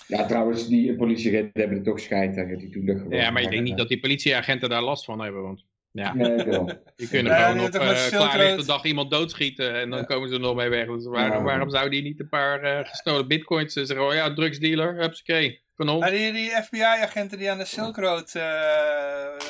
Ja, 0.06 0.26
trouwens, 0.26 0.68
die 0.68 0.96
politieagenten 0.96 1.60
hebben 1.60 1.78
er 1.78 1.84
toch 1.84 2.00
scheid 2.00 2.38
aan. 2.38 2.56
Die 2.56 2.70
doen 2.70 2.86
dat 2.86 2.96
gewoon. 2.96 3.18
Ja, 3.18 3.30
maar 3.30 3.42
ik 3.42 3.50
denk 3.50 3.62
niet 3.62 3.76
dat 3.76 3.88
die 3.88 4.00
politieagenten 4.00 4.68
daar 4.68 4.82
last 4.82 5.04
van 5.04 5.20
hebben. 5.20 5.42
Want 5.42 5.64
ja. 5.96 6.14
Nee, 6.14 6.36
Die 6.96 7.08
kunnen 7.08 7.32
ja, 7.32 7.50
gewoon 7.50 7.66
op 7.66 7.74
uh, 7.74 8.06
klaarlichte 8.06 8.66
dag 8.66 8.84
iemand 8.84 9.10
doodschieten 9.10 9.74
en 9.74 9.90
dan 9.90 9.98
ja. 9.98 10.04
komen 10.04 10.28
ze 10.28 10.34
er 10.34 10.40
nog 10.40 10.54
mee 10.54 10.68
weg. 10.68 10.86
Dus 10.86 11.06
waarom, 11.06 11.44
waarom 11.44 11.70
zou 11.70 11.88
die 11.90 12.02
niet 12.02 12.20
een 12.20 12.28
paar 12.28 12.64
uh, 12.64 12.88
gestolen 12.88 13.28
bitcoins 13.28 13.72
zeggen, 13.72 14.06
oh 14.06 14.14
ja, 14.14 14.34
drugsdealer, 14.34 14.94
hupsakee, 14.94 15.62
kanon. 15.74 15.98
Ja, 15.98 16.10
die, 16.10 16.32
die 16.32 16.50
FBI-agenten 16.50 17.38
die 17.38 17.50
aan 17.50 17.58
de 17.58 17.64
Silk 17.64 17.96
Road, 17.96 18.34
uh, 18.36 18.42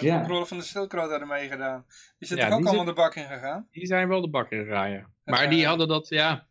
de 0.01 0.09
controle 0.09 0.47
van 0.47 0.57
de 0.57 0.65
Silk 0.65 0.93
Road 0.93 1.11
hadden 1.11 1.29
meegedaan, 1.29 1.85
die 2.19 2.29
zijn 2.29 2.51
toch 2.51 2.59
ook 2.59 2.67
allemaal 2.67 2.85
de 2.85 2.93
bak 2.93 3.15
in 3.15 3.27
gegaan? 3.27 3.69
Die 3.71 3.87
zijn 3.87 4.09
wel 4.09 4.21
de 4.21 4.31
bak 4.31 4.51
in 4.51 4.65
gegaan, 4.65 4.91
ja. 4.91 5.07
Maar 5.25 5.51
die 5.51 5.67
hadden 5.67 5.89
dat, 5.89 6.09
ja, 6.09 6.47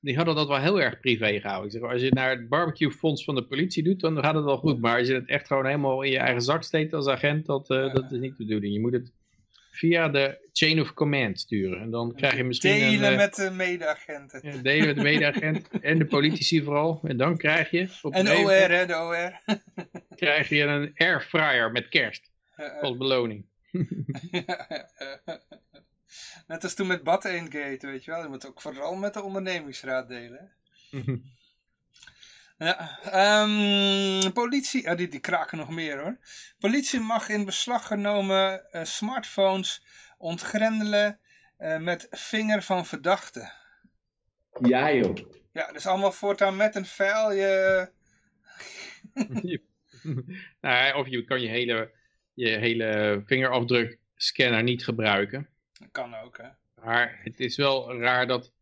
die 0.00 0.16
hadden 0.16 0.34
dat 0.34 0.48
wel 0.48 0.58
heel 0.58 0.80
erg 0.80 1.00
privé 1.00 1.40
gehouden. 1.40 1.72
Ik 1.72 1.80
zeg, 1.80 1.90
als 1.90 2.02
je 2.02 2.12
naar 2.12 2.30
het 2.30 2.48
barbecue 2.48 2.90
fonds 2.90 3.24
van 3.24 3.34
de 3.34 3.46
politie 3.46 3.82
doet, 3.82 4.00
dan 4.00 4.24
gaat 4.24 4.34
het 4.34 4.44
wel 4.44 4.56
goed. 4.56 4.80
Maar 4.80 4.98
als 4.98 5.08
je 5.08 5.14
het 5.14 5.28
echt 5.28 5.46
gewoon 5.46 5.66
helemaal 5.66 6.02
in 6.02 6.10
je 6.10 6.18
eigen 6.18 6.42
zak 6.42 6.62
steekt 6.62 6.92
als 6.92 7.06
agent, 7.06 7.46
dat, 7.46 7.70
uh, 7.70 7.94
dat 7.94 8.12
is 8.12 8.18
niet 8.18 8.36
te 8.36 8.44
doen. 8.44 8.72
Je 8.72 8.80
moet 8.80 8.92
het 8.92 9.12
via 9.78 10.08
de 10.08 10.48
chain 10.52 10.80
of 10.80 10.94
command 10.94 11.40
sturen. 11.40 11.80
En 11.80 11.90
dan 11.90 12.14
krijg 12.14 12.36
je 12.36 12.44
misschien 12.44 12.78
Delen 12.78 13.10
een, 13.10 13.16
met 13.16 13.34
de 13.34 13.50
medeagenten. 13.50 14.40
Ja, 14.42 14.62
delen 14.62 14.86
met 14.86 14.96
de 14.96 15.02
medeagent 15.02 15.68
en 15.80 15.98
de 15.98 16.06
politici 16.06 16.62
vooral. 16.62 17.00
En 17.04 17.16
dan 17.16 17.36
krijg 17.36 17.70
je... 17.70 17.88
Op 18.02 18.12
en 18.12 18.28
OR, 18.28 18.50
hè, 18.50 18.86
de 18.86 18.96
OR. 18.96 19.56
krijg 20.16 20.48
je 20.48 20.62
een 20.62 20.92
airfryer 20.94 21.72
met 21.72 21.88
kerst. 21.88 22.30
Als 22.80 22.96
beloning. 22.96 23.46
Net 26.46 26.62
als 26.62 26.74
toen 26.74 26.86
met 26.86 27.02
Bad 27.02 27.22
Gate, 27.24 27.78
weet 27.80 28.04
je 28.04 28.10
wel. 28.10 28.22
Je 28.22 28.28
moet 28.28 28.46
ook 28.46 28.60
vooral 28.60 28.96
met 28.96 29.14
de 29.14 29.22
ondernemingsraad 29.22 30.08
delen. 30.08 30.52
Ja, 32.58 32.98
um, 33.42 34.32
politie, 34.32 34.90
oh, 34.90 34.96
die, 34.96 35.08
die 35.08 35.20
kraken 35.20 35.58
nog 35.58 35.70
meer 35.70 36.00
hoor. 36.00 36.18
Politie 36.58 37.00
mag 37.00 37.28
in 37.28 37.44
beslag 37.44 37.86
genomen 37.86 38.66
uh, 38.72 38.84
smartphones 38.84 39.84
ontgrendelen 40.16 41.18
uh, 41.58 41.78
met 41.78 42.06
vinger 42.10 42.62
van 42.62 42.86
verdachte. 42.86 43.52
Ja 44.60 44.92
joh. 44.92 45.16
Ja, 45.52 45.72
dus 45.72 45.86
allemaal 45.86 46.12
voortaan 46.12 46.56
met 46.56 46.74
een 46.74 46.86
vuil 46.86 47.32
je... 47.32 47.90
nou, 50.60 50.94
of 50.94 51.08
je 51.08 51.24
kan 51.24 51.40
je 51.40 51.48
hele, 51.48 51.90
je 52.34 52.48
hele 52.48 53.22
vingerafdruk 53.26 53.98
scanner 54.16 54.62
niet 54.62 54.84
gebruiken. 54.84 55.48
Dat 55.72 55.88
kan 55.90 56.14
ook 56.14 56.38
hè. 56.38 56.48
Maar 56.84 57.20
het 57.22 57.40
is 57.40 57.56
wel 57.56 58.00
raar 58.00 58.26
dat, 58.26 58.52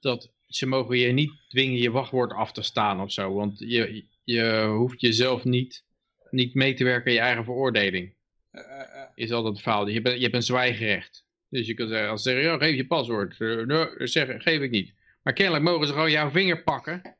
dat 0.00 0.32
ze 0.46 0.66
mogen 0.66 0.98
je 0.98 1.12
niet 1.12 1.32
dwingen 1.48 1.78
je 1.78 1.90
wachtwoord 1.90 2.32
af 2.32 2.52
te 2.52 2.62
staan 2.62 3.00
of 3.00 3.12
zo. 3.12 3.34
Want 3.34 3.58
je, 3.58 4.04
je 4.24 4.64
hoeft 4.76 5.00
jezelf 5.00 5.44
niet, 5.44 5.84
niet 6.30 6.54
mee 6.54 6.74
te 6.74 6.84
werken 6.84 7.10
in 7.10 7.16
je 7.16 7.22
eigen 7.22 7.44
veroordeling. 7.44 8.14
Eh, 8.50 8.62
eh, 8.62 8.80
eh. 8.80 9.08
Is 9.14 9.32
altijd 9.32 9.54
het 9.54 9.62
verhaal. 9.62 9.88
Je, 9.88 10.00
bent 10.00 10.16
je 10.16 10.22
hebt 10.22 10.34
een 10.34 10.42
zwijgerecht. 10.42 11.24
Dus 11.48 11.66
je 11.66 11.74
kan 11.74 11.88
zeggen, 11.88 12.08
als 12.08 12.22
ze 12.22 12.30
zeggen, 12.30 12.50
ja, 12.50 12.58
geef 12.58 12.76
je 12.76 12.86
paswoord. 12.86 13.38
Nee, 13.38 13.88
zeg, 13.96 14.42
geef 14.42 14.60
ik 14.60 14.70
niet. 14.70 14.94
Maar 15.22 15.32
kennelijk 15.32 15.64
mogen 15.64 15.86
ze 15.86 15.92
gewoon 15.92 16.10
jouw 16.10 16.30
vinger 16.30 16.62
pakken. 16.62 17.16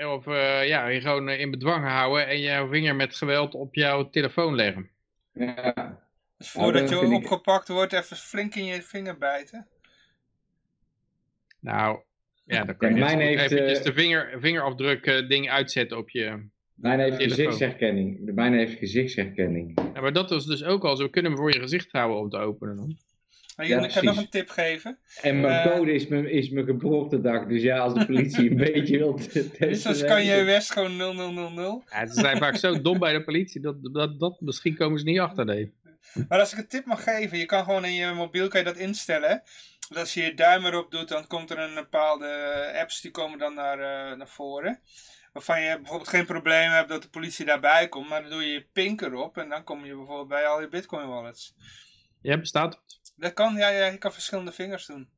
Of 0.00 0.26
eh, 0.26 0.68
ja, 0.68 0.86
je 0.86 1.00
gewoon 1.00 1.28
in 1.28 1.50
bedwang 1.50 1.84
houden 1.84 2.26
en 2.26 2.40
jouw 2.40 2.68
vinger 2.68 2.96
met 2.96 3.16
geweld 3.16 3.54
op 3.54 3.74
jouw 3.74 4.10
telefoon 4.10 4.54
leggen. 4.54 4.90
Ja. 5.32 6.00
Dus 6.38 6.50
voordat 6.50 6.88
dat 6.88 7.00
je 7.00 7.14
opgepakt 7.14 7.68
wordt, 7.68 7.92
even 7.92 8.16
flink 8.16 8.54
in 8.54 8.64
je 8.64 8.82
vinger 8.82 9.18
bijten. 9.18 9.68
Nou, 11.60 12.02
ja, 12.44 12.64
dan 12.64 12.76
kan 12.76 12.88
je 12.94 13.00
mijn 13.00 13.10
goed 13.12 13.20
heeft, 13.22 13.52
eventjes 13.52 13.78
eh, 13.78 13.84
de 13.84 13.92
vinger, 13.92 14.36
vingerafdruk 14.40 15.06
eh, 15.06 15.28
ding 15.28 15.50
uitzetten 15.50 15.98
op 15.98 16.10
je... 16.10 16.50
Mijn 16.74 17.00
heeft 17.00 17.16
Telefoon. 17.18 17.36
gezichtsherkenning. 17.38 18.26
De 18.26 18.32
mijne 18.32 18.56
heeft 18.56 18.78
gezichtsherkenning. 18.78 19.80
Ja, 19.94 20.00
maar 20.00 20.12
dat 20.12 20.30
was 20.30 20.46
dus 20.46 20.64
ook 20.64 20.84
al 20.84 20.96
zo. 20.96 21.04
We 21.04 21.10
kunnen 21.10 21.30
hem 21.32 21.40
voor 21.40 21.52
je 21.52 21.60
gezicht 21.60 21.92
houden 21.92 22.18
om 22.18 22.28
te 22.30 22.36
openen 22.38 22.76
dan. 22.76 22.96
Maar 23.56 23.66
Ja, 23.66 23.84
ik 23.84 23.90
kan 23.90 24.04
nog 24.04 24.16
een 24.16 24.28
tip 24.28 24.48
geven. 24.48 24.98
En 25.22 25.40
mijn 25.40 25.68
Eh. 25.68 25.76
code 25.76 25.92
is 25.92 26.06
mijn, 26.06 26.30
is 26.30 26.50
mijn 26.50 26.66
geboortedag. 26.66 27.46
Dus 27.46 27.62
ja, 27.62 27.78
als 27.78 27.94
de 27.94 28.06
politie 28.06 28.50
een 28.50 28.56
beetje 28.72 28.98
wil 28.98 29.14
testen... 29.14 29.68
Dus 29.68 29.82
dan 29.82 29.98
kan 30.06 30.24
je 30.24 30.42
West 30.42 30.72
gewoon 30.72 30.96
0000. 30.96 31.82
Ja, 31.90 32.06
ze 32.06 32.20
zijn 32.20 32.38
vaak 32.38 32.56
zo 32.56 32.80
dom 32.80 32.98
bij 32.98 33.12
de 33.12 33.24
politie, 33.24 33.60
dat, 33.60 33.76
dat, 33.92 34.20
dat 34.20 34.40
misschien 34.40 34.74
komen 34.76 34.98
ze 34.98 35.04
niet 35.04 35.18
achter. 35.20 35.44
Nee. 35.44 35.72
Maar 36.28 36.38
als 36.40 36.52
ik 36.52 36.58
een 36.58 36.68
tip 36.68 36.84
mag 36.84 37.02
geven, 37.02 37.38
je 37.38 37.46
kan 37.46 37.64
gewoon 37.64 37.84
in 37.84 37.92
je 37.94 38.12
mobiel 38.14 38.48
kan 38.48 38.60
je 38.60 38.66
dat 38.66 38.76
instellen. 38.76 39.42
Als 39.88 40.14
je 40.14 40.22
je 40.22 40.34
duim 40.34 40.64
erop 40.64 40.90
doet, 40.90 41.08
dan 41.08 41.26
komt 41.26 41.50
er 41.50 41.58
een 41.58 41.74
bepaalde 41.74 42.72
apps 42.80 43.00
die 43.00 43.10
komen 43.10 43.38
dan 43.38 43.54
naar, 43.54 43.78
eh, 43.78 44.16
naar 44.16 44.28
voren. 44.28 44.80
Waarvan 45.32 45.62
je 45.62 45.76
bijvoorbeeld 45.76 46.08
geen 46.08 46.26
probleem 46.26 46.70
hebt 46.70 46.88
dat 46.88 47.02
de 47.02 47.08
politie 47.08 47.44
daarbij 47.44 47.88
komt, 47.88 48.08
maar 48.08 48.20
dan 48.20 48.30
doe 48.30 48.42
je 48.42 48.52
je 48.52 48.66
pink 48.72 49.00
erop 49.00 49.38
en 49.38 49.48
dan 49.48 49.64
kom 49.64 49.84
je 49.84 49.96
bijvoorbeeld 49.96 50.28
bij 50.28 50.46
al 50.46 50.60
je 50.60 50.68
bitcoin 50.68 51.08
wallets. 51.08 51.54
Ja, 52.20 52.38
bestaat 52.38 52.74
het? 52.74 53.00
Dat 53.16 53.32
kan, 53.32 53.56
ja, 53.56 53.68
ja 53.68 53.86
je 53.86 53.98
kan 53.98 54.12
verschillende 54.12 54.52
vingers 54.52 54.86
doen. 54.86 55.10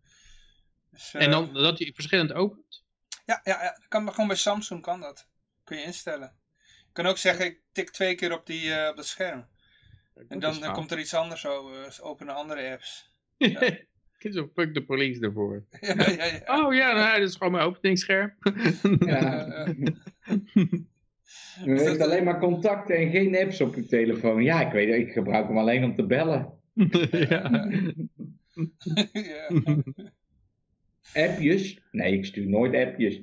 Dus, 0.90 1.14
eh, 1.14 1.22
En 1.22 1.31
dan 1.31 1.55
dat 1.55 1.79
hij 1.79 1.92
verschillend 1.94 2.33
opent? 2.33 2.85
Ja, 3.24 3.40
ja, 3.44 3.62
ja, 3.62 3.70
dat 3.70 3.88
kan 3.88 4.11
gewoon 4.11 4.27
bij 4.27 4.37
Samsung 4.37 4.83
kan 4.83 5.00
dat. 5.00 5.29
Kun 5.64 5.77
je 5.77 5.85
instellen. 5.85 6.37
Je 6.62 6.92
kan 6.92 7.07
ook 7.07 7.18
zeggen, 7.18 7.44
ik 7.44 7.61
tik 7.72 7.90
twee 7.90 8.14
keer 8.14 8.33
op, 8.33 8.46
die, 8.46 8.74
eh, 8.74 8.88
op 8.88 8.96
dat 8.96 9.07
scherm. 9.07 9.48
En 10.29 10.38
dan, 10.38 10.61
dan 10.61 10.72
komt 10.72 10.90
er 10.90 10.98
iets 10.98 11.14
anders 11.14 11.40
zo, 11.40 11.72
eh, 11.72 11.90
openen 12.00 12.35
andere 12.35 12.70
apps. 12.70 13.11
zo 14.32 14.50
fuck 14.54 14.74
de 14.74 14.84
police 14.84 15.20
ervoor. 15.20 15.64
ja, 15.80 15.94
ja, 15.96 16.24
ja. 16.24 16.64
Oh 16.64 16.74
ja, 16.74 16.92
nou, 16.92 17.20
dat 17.20 17.28
is 17.28 17.37
gewoon 17.37 17.52
mijn 17.52 17.64
openingsscherm. 17.64 18.32
Ja. 19.06 19.66
Je 21.64 21.70
heeft 21.70 22.00
alleen 22.00 22.24
maar 22.24 22.38
contacten 22.38 22.96
en 22.96 23.10
geen 23.10 23.37
apps 23.37 23.60
op 23.60 23.74
je 23.74 23.87
telefoon. 23.87 24.42
Ja, 24.42 24.66
ik 24.66 24.72
weet 24.72 24.88
het. 24.88 25.00
Ik 25.00 25.12
gebruik 25.12 25.46
hem 25.46 25.58
alleen 25.58 25.84
om 25.84 25.94
te 25.94 26.06
bellen. 26.06 26.52
ja. 27.10 27.70
ja. 29.12 29.50
Appjes? 31.14 31.80
Nee, 31.90 32.12
ik 32.12 32.24
stuur 32.24 32.48
nooit 32.48 32.74
appjes. 32.74 33.20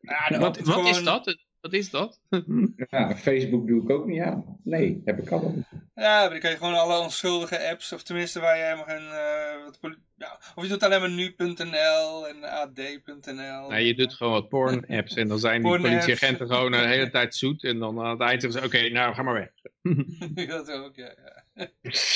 Ja, 0.00 0.28
dan 0.28 0.40
Wat, 0.40 0.56
het 0.56 0.66
wat 0.66 0.86
is 0.86 1.02
dat? 1.04 1.36
Wat 1.62 1.72
is 1.72 1.90
dat? 1.90 2.20
Ja, 2.90 3.16
Facebook 3.16 3.66
doe 3.66 3.82
ik 3.82 3.90
ook 3.90 4.06
niet 4.06 4.20
aan. 4.20 4.58
Nee, 4.62 5.02
heb 5.04 5.18
ik 5.18 5.30
al. 5.30 5.54
Ja, 5.94 6.20
maar 6.20 6.30
dan 6.30 6.38
kan 6.38 6.50
je 6.50 6.56
gewoon 6.56 6.74
alle 6.74 6.98
onschuldige 6.98 7.68
apps, 7.68 7.92
of 7.92 8.02
tenminste 8.02 8.40
waar 8.40 8.56
je 8.56 8.62
helemaal 8.62 8.84
geen... 8.84 9.06
eh, 9.06 9.92
nou, 10.16 10.32
of 10.54 10.62
je 10.62 10.68
doet 10.68 10.82
alleen 10.82 11.00
maar 11.00 11.10
nu.nl 11.10 12.28
en 12.28 12.44
ad.nl. 12.44 13.68
Nee, 13.68 13.86
je 13.86 13.94
doet 13.94 14.14
gewoon 14.14 14.32
wat 14.32 14.48
porn-apps 14.48 15.14
en 15.14 15.28
dan 15.28 15.38
zijn 15.38 15.62
die 15.62 15.80
politieagenten 15.80 16.46
gewoon 16.46 16.72
de 16.72 16.78
hele 16.78 17.10
tijd 17.18 17.34
zoet. 17.34 17.64
En 17.64 17.78
dan 17.78 18.00
aan 18.00 18.10
het 18.10 18.20
eind 18.20 18.42
zeggen 18.42 18.60
ze, 18.60 18.66
oké, 18.66 18.88
nou 18.88 19.14
ga 19.14 19.22
maar 19.22 19.34
weg. 19.34 19.50
dat 20.48 20.70
ook, 20.70 20.96
ja. 20.96 21.14
ja. 21.54 21.68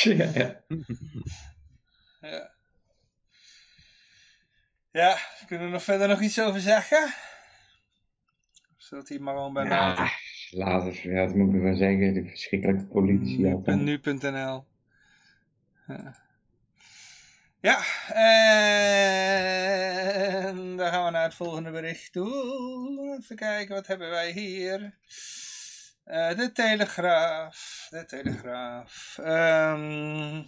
Ja. 0.05 0.61
Ja. 2.21 2.51
Ja, 4.91 5.19
kunnen 5.47 5.67
we 5.67 5.73
nog 5.73 5.83
verder 5.83 6.09
nog 6.09 6.21
iets 6.21 6.41
over 6.41 6.61
zeggen? 6.61 7.15
Zodat 8.87 9.09
hij 9.09 9.18
maar 9.18 9.35
gewoon 9.35 9.53
bij 9.53 9.64
Ja, 9.64 10.11
later, 10.51 11.11
ja, 11.11 11.27
dat 11.27 11.35
moet 11.35 11.55
ik 11.55 11.61
wel 11.61 11.77
zeggen. 11.77 12.14
De 12.14 12.25
verschrikkelijke 12.25 12.85
politie. 12.85 13.38
Nu.nl. 13.38 14.64
Ja. 15.87 16.25
Ja, 17.61 17.85
en 20.49 20.77
dan 20.77 20.88
gaan 20.88 21.05
we 21.05 21.11
naar 21.11 21.25
het 21.25 21.35
volgende 21.35 21.70
bericht 21.70 22.12
toe. 22.12 23.18
Even 23.22 23.37
kijken, 23.37 23.75
wat 23.75 23.87
hebben 23.87 24.11
wij 24.11 24.31
hier? 24.33 24.94
Eh, 26.05 26.37
de 26.37 26.53
Telegraaf. 26.53 27.87
De 27.90 28.05
Telegraaf. 28.05 29.18
Ehm, 29.22 30.42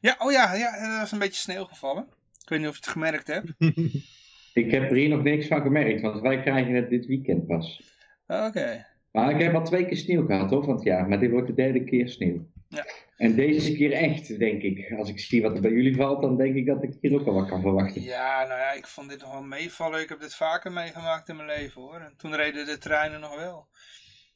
ja, 0.00 0.16
oh 0.18 0.32
ja, 0.32 0.52
ja, 0.52 0.76
er 0.76 0.98
was 0.98 1.12
een 1.12 1.18
beetje 1.18 1.40
sneeuw 1.40 1.64
gevallen. 1.64 2.08
Ik 2.42 2.48
weet 2.48 2.58
niet 2.58 2.68
of 2.68 2.74
je 2.74 2.80
het 2.80 2.90
gemerkt 2.90 3.26
hebt. 3.26 3.52
Ik 4.52 4.70
heb 4.70 4.90
er 4.90 4.96
hier 4.96 5.08
nog 5.08 5.22
niks 5.22 5.46
van 5.46 5.62
gemerkt, 5.62 6.00
want 6.00 6.20
wij 6.20 6.40
krijgen 6.40 6.74
het 6.74 6.90
dit 6.90 7.06
weekend 7.06 7.46
pas. 7.46 7.82
Oké. 8.26 8.86
Maar 9.12 9.30
ik 9.30 9.40
heb 9.42 9.54
al 9.54 9.64
twee 9.64 9.86
keer 9.86 9.96
sneeuw 9.96 10.26
gehad 10.26 10.50
hoor, 10.50 10.64
van 10.64 10.74
het 10.74 10.84
jaar. 10.84 11.08
Maar 11.08 11.20
dit 11.20 11.30
wordt 11.30 11.46
de 11.46 11.54
derde 11.54 11.84
keer 11.84 12.08
sneeuw. 12.08 12.48
Ja. 12.68 12.86
En 13.16 13.34
deze 13.34 13.72
keer 13.76 13.92
echt, 13.92 14.38
denk 14.38 14.62
ik. 14.62 14.92
Als 14.98 15.08
ik 15.08 15.20
zie 15.20 15.42
wat 15.42 15.54
er 15.54 15.60
bij 15.60 15.70
jullie 15.70 15.96
valt, 15.96 16.22
dan 16.22 16.36
denk 16.36 16.54
ik 16.54 16.66
dat 16.66 16.82
ik 16.82 16.94
hier 17.00 17.14
ook 17.14 17.26
al 17.26 17.34
wat 17.34 17.48
kan 17.48 17.60
verwachten. 17.60 18.02
Ja, 18.02 18.46
nou 18.46 18.60
ja, 18.60 18.72
ik 18.72 18.86
vond 18.86 19.08
dit 19.10 19.20
nog 19.20 19.32
wel 19.32 19.42
meevallen. 19.42 20.00
Ik 20.00 20.08
heb 20.08 20.20
dit 20.20 20.34
vaker 20.34 20.72
meegemaakt 20.72 21.28
in 21.28 21.36
mijn 21.36 21.48
leven 21.48 21.80
hoor. 21.82 21.94
En 22.00 22.14
toen 22.16 22.34
reden 22.36 22.66
de 22.66 22.78
treinen 22.78 23.20
nog 23.20 23.36
wel. 23.36 23.66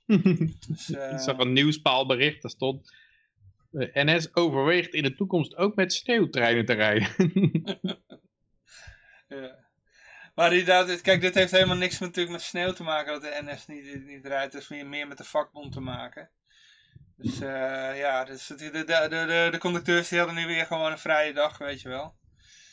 Dus, 0.68 0.90
eh, 0.92 1.12
Ik 1.12 1.18
zag 1.18 1.38
een 1.38 1.52
nieuwspaalbericht, 1.52 2.42
daar 2.42 2.50
stond... 2.50 2.94
eh, 3.72 4.04
NS 4.04 4.34
overweegt 4.34 4.94
in 4.94 5.02
de 5.02 5.14
toekomst 5.14 5.56
ook 5.56 5.74
met 5.74 5.92
sneeuwtreinen 5.92 6.64
te 6.64 6.72
rijden. 6.72 7.08
ja. 9.28 9.63
Maar 10.34 10.52
inderdaad, 10.52 11.00
kijk, 11.00 11.20
dit 11.20 11.34
heeft 11.34 11.52
helemaal 11.52 11.76
niks 11.76 11.98
natuurlijk 11.98 12.30
met 12.30 12.42
sneeuw 12.42 12.72
te 12.72 12.82
maken 12.82 13.12
dat 13.12 13.22
de 13.22 13.40
NS 13.42 13.66
niet, 13.66 14.06
niet 14.06 14.26
rijdt. 14.26 14.52
Het 14.52 14.68
heeft 14.68 14.84
meer 14.84 15.08
met 15.08 15.18
de 15.18 15.24
vakbond 15.24 15.72
te 15.72 15.80
maken. 15.80 16.30
Dus 17.16 17.40
eh, 17.40 17.98
ja, 17.98 18.24
dus 18.24 18.46
de, 18.46 18.56
de, 18.56 18.84
de, 18.84 19.08
de, 19.08 19.48
de 19.50 19.58
conducteurs 19.58 20.08
die 20.08 20.18
hadden 20.18 20.36
nu 20.36 20.46
weer 20.46 20.66
gewoon 20.66 20.92
een 20.92 20.98
vrije 20.98 21.32
dag, 21.32 21.58
weet 21.58 21.80
je 21.80 21.88
wel. 21.88 22.14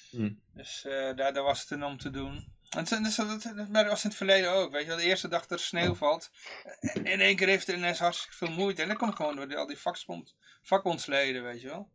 Hm. 0.10 0.32
Dus 0.54 0.86
eh, 0.86 1.16
daar, 1.16 1.34
daar 1.34 1.44
was 1.44 1.60
het 1.60 1.70
dan 1.70 1.84
om 1.84 1.98
te 1.98 2.10
doen. 2.10 2.60
En 2.70 3.04
dus, 3.04 3.16
dat, 3.16 3.86
was 3.88 4.04
in 4.04 4.10
het 4.10 4.16
verleden 4.16 4.52
ook, 4.52 4.72
weet 4.72 4.82
je 4.82 4.88
wel. 4.88 4.98
De 4.98 5.04
eerste 5.04 5.28
dag 5.28 5.48
dat 5.48 5.60
er 5.60 5.66
sneeuw 5.66 5.96
valt, 5.96 6.32
eh, 6.80 6.96
in 6.96 7.20
één 7.20 7.36
keer 7.36 7.48
heeft 7.48 7.66
de 7.66 7.78
NS 7.78 8.00
hartstikke 8.00 8.38
veel 8.38 8.52
moeite. 8.52 8.82
En 8.82 8.88
dat 8.88 8.98
komt 8.98 9.16
gewoon 9.16 9.36
door 9.36 9.48
die, 9.48 9.58
al 9.58 9.68
die 9.68 9.78
vakbond, 9.78 10.36
vakbondsleden, 10.62 11.44
weet 11.44 11.62
je 11.62 11.68
wel. 11.68 11.90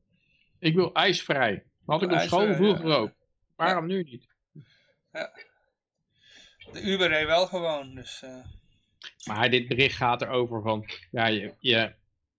Ik 0.59 0.75
wil 0.75 0.95
ijsvrij. 0.95 1.65
Had 1.87 2.03
ik 2.03 2.13
op 2.13 2.21
school 2.21 2.55
vroeger 2.55 2.89
ja. 2.89 2.95
ook. 2.95 3.13
Waarom 3.57 3.87
nu 3.87 4.03
niet? 4.03 4.27
De 6.73 6.83
Uber 6.83 7.09
reed 7.09 7.27
wel 7.27 7.47
gewoon, 7.47 7.95
dus... 7.95 8.23
eh, 8.23 8.45
Maar 9.27 9.51
dit 9.51 9.69
bericht 9.69 9.97
gaat 9.97 10.23
erover 10.23 10.63
van, 10.63 10.85
ja, 11.11 11.27
je, 11.27 11.53
je, 11.61 11.93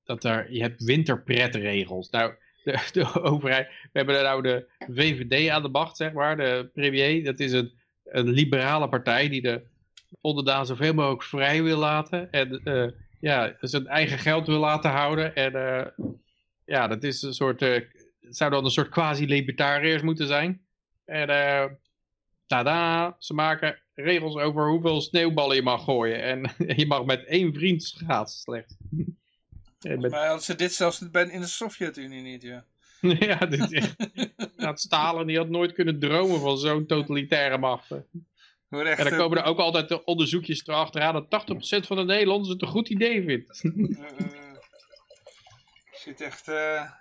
dat 0.03 0.23
er, 0.23 0.51
je 0.51 0.61
hebt 0.61 0.83
winterpretregels. 0.83 2.09
Nou, 2.09 2.33
de, 2.93 3.21
overheid, 3.21 3.67
we 3.67 3.89
hebben 3.97 4.15
er 4.17 4.23
nou 4.23 4.41
de 4.41 4.67
VVD 4.91 5.49
aan 5.49 5.61
de 5.61 5.69
macht, 5.69 5.97
zeg 5.97 6.11
maar, 6.13 6.37
de 6.37 6.69
premier. 6.73 7.23
Dat 7.23 7.39
is 7.39 7.51
een, 7.51 7.73
een 8.03 8.29
liberale 8.29 8.89
partij 8.89 9.29
die 9.29 9.41
de 9.41 9.61
onderdaan 10.21 10.65
zoveel 10.65 10.93
mogelijk 10.93 11.23
vrij 11.23 11.63
wil 11.63 11.77
laten. 11.77 12.31
En 12.31 12.61
eh, 12.63 12.87
ja, 13.19 13.55
zijn 13.61 13.87
eigen 13.87 14.19
geld 14.19 14.47
wil 14.47 14.59
laten 14.59 14.91
houden. 14.91 15.35
En 15.35 15.55
eh, 15.55 16.05
ja, 16.65 16.87
dat 16.87 17.03
is 17.03 17.21
een 17.21 17.33
soort, 17.33 17.59
het 17.59 17.87
zou 18.37 18.51
dan 18.51 18.65
een 18.65 18.71
soort 18.71 18.89
quasi-libertariërs 18.89 20.01
moeten 20.01 20.27
zijn. 20.27 20.65
En 21.05 21.29
eh 21.29 21.65
tada, 22.47 23.15
ze 23.19 23.33
maken 23.33 23.79
regels 24.03 24.35
over 24.35 24.69
hoeveel 24.69 25.01
sneeuwballen 25.01 25.55
je 25.55 25.61
mag 25.61 25.83
gooien. 25.83 26.21
En 26.23 26.51
je 26.79 26.85
mag 26.87 27.05
met 27.05 27.25
één 27.25 27.53
vriend 27.53 27.83
schaatsen 27.83 28.39
slechts. 28.39 28.75
Met- 29.81 30.11
Maar 30.11 30.25
hadden 30.25 30.43
ze 30.43 30.55
dit 30.55 30.73
zelfs 30.73 31.01
in 31.01 31.11
de 31.41 31.47
Sovjet-Unie 31.47 32.21
niet, 32.21 32.41
ja. 32.41 32.65
ja, 33.19 33.35
dit, 33.45 33.71
is- 33.71 33.93
ja, 34.57 34.67
het 34.69 34.79
Stalin 34.87 35.27
die 35.27 35.37
had 35.37 35.49
nooit 35.49 35.73
kunnen 35.73 35.99
dromen 35.99 36.39
van 36.39 36.57
zo'n 36.57 36.85
totalitaire 36.85 37.57
macht. 37.57 37.91
echt, 37.91 38.03
En 38.69 38.95
dan 39.03 39.07
eh, 39.07 39.17
komen 39.17 39.37
er 39.37 39.43
ook 39.43 39.59
altijd 39.59 39.89
de 39.89 40.03
onderzoekjes 40.03 40.67
erachteraan 40.67 41.13
dat 41.13 41.45
80% 41.83 41.87
van 41.87 41.97
de 41.97 42.03
Nederlanders 42.03 42.49
het 42.49 42.61
een 42.61 42.67
goed 42.67 42.89
idee 42.89 43.23
vindt. 43.23 43.61
eh, 43.63 44.53
zit 45.91 46.21
echt... 46.21 46.47
eh 46.47 46.91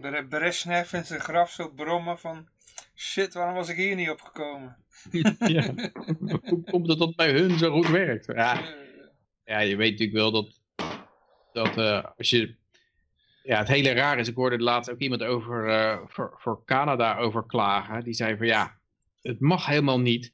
Bre- 0.00 0.26
Brezhnev 0.28 0.92
in 0.92 1.04
zijn 1.04 1.20
graf 1.20 1.50
zo 1.50 1.68
brommen 1.68 2.18
van... 2.18 2.48
Shit, 2.98 3.34
waarom 3.34 3.54
was 3.54 3.68
ik 3.68 3.76
hier 3.76 3.94
niet 3.94 4.10
opgekomen? 4.10 4.76
ja. 5.38 5.74
Hoe 6.44 6.62
komt 6.70 6.88
het 6.88 6.98
dat 6.98 7.16
bij 7.16 7.30
hun 7.30 7.58
zo 7.58 7.72
goed 7.72 7.88
werkt? 7.88 8.26
Ja, 8.26 8.62
ja 9.44 9.58
je 9.58 9.76
weet 9.76 9.90
natuurlijk 9.90 10.18
wel 10.18 10.30
dat, 10.30 10.60
dat 11.52 11.76
eh, 11.76 12.04
als 12.16 12.30
je... 12.30 12.54
Ja, 13.42 13.58
het 13.58 13.68
hele 13.68 13.92
raar 13.92 14.18
is, 14.18 14.28
ik 14.28 14.34
hoorde 14.34 14.58
laatst 14.58 14.90
ook 14.90 14.98
iemand 14.98 15.22
over, 15.22 15.68
eh, 15.68 15.98
voor, 16.06 16.34
voor 16.38 16.64
Canada 16.64 17.16
over 17.16 17.46
klagen. 17.46 18.04
Die 18.04 18.14
zei 18.14 18.36
van 18.36 18.46
ja, 18.46 18.78
het 19.22 19.40
mag 19.40 19.66
helemaal 19.66 20.00
niet, 20.00 20.32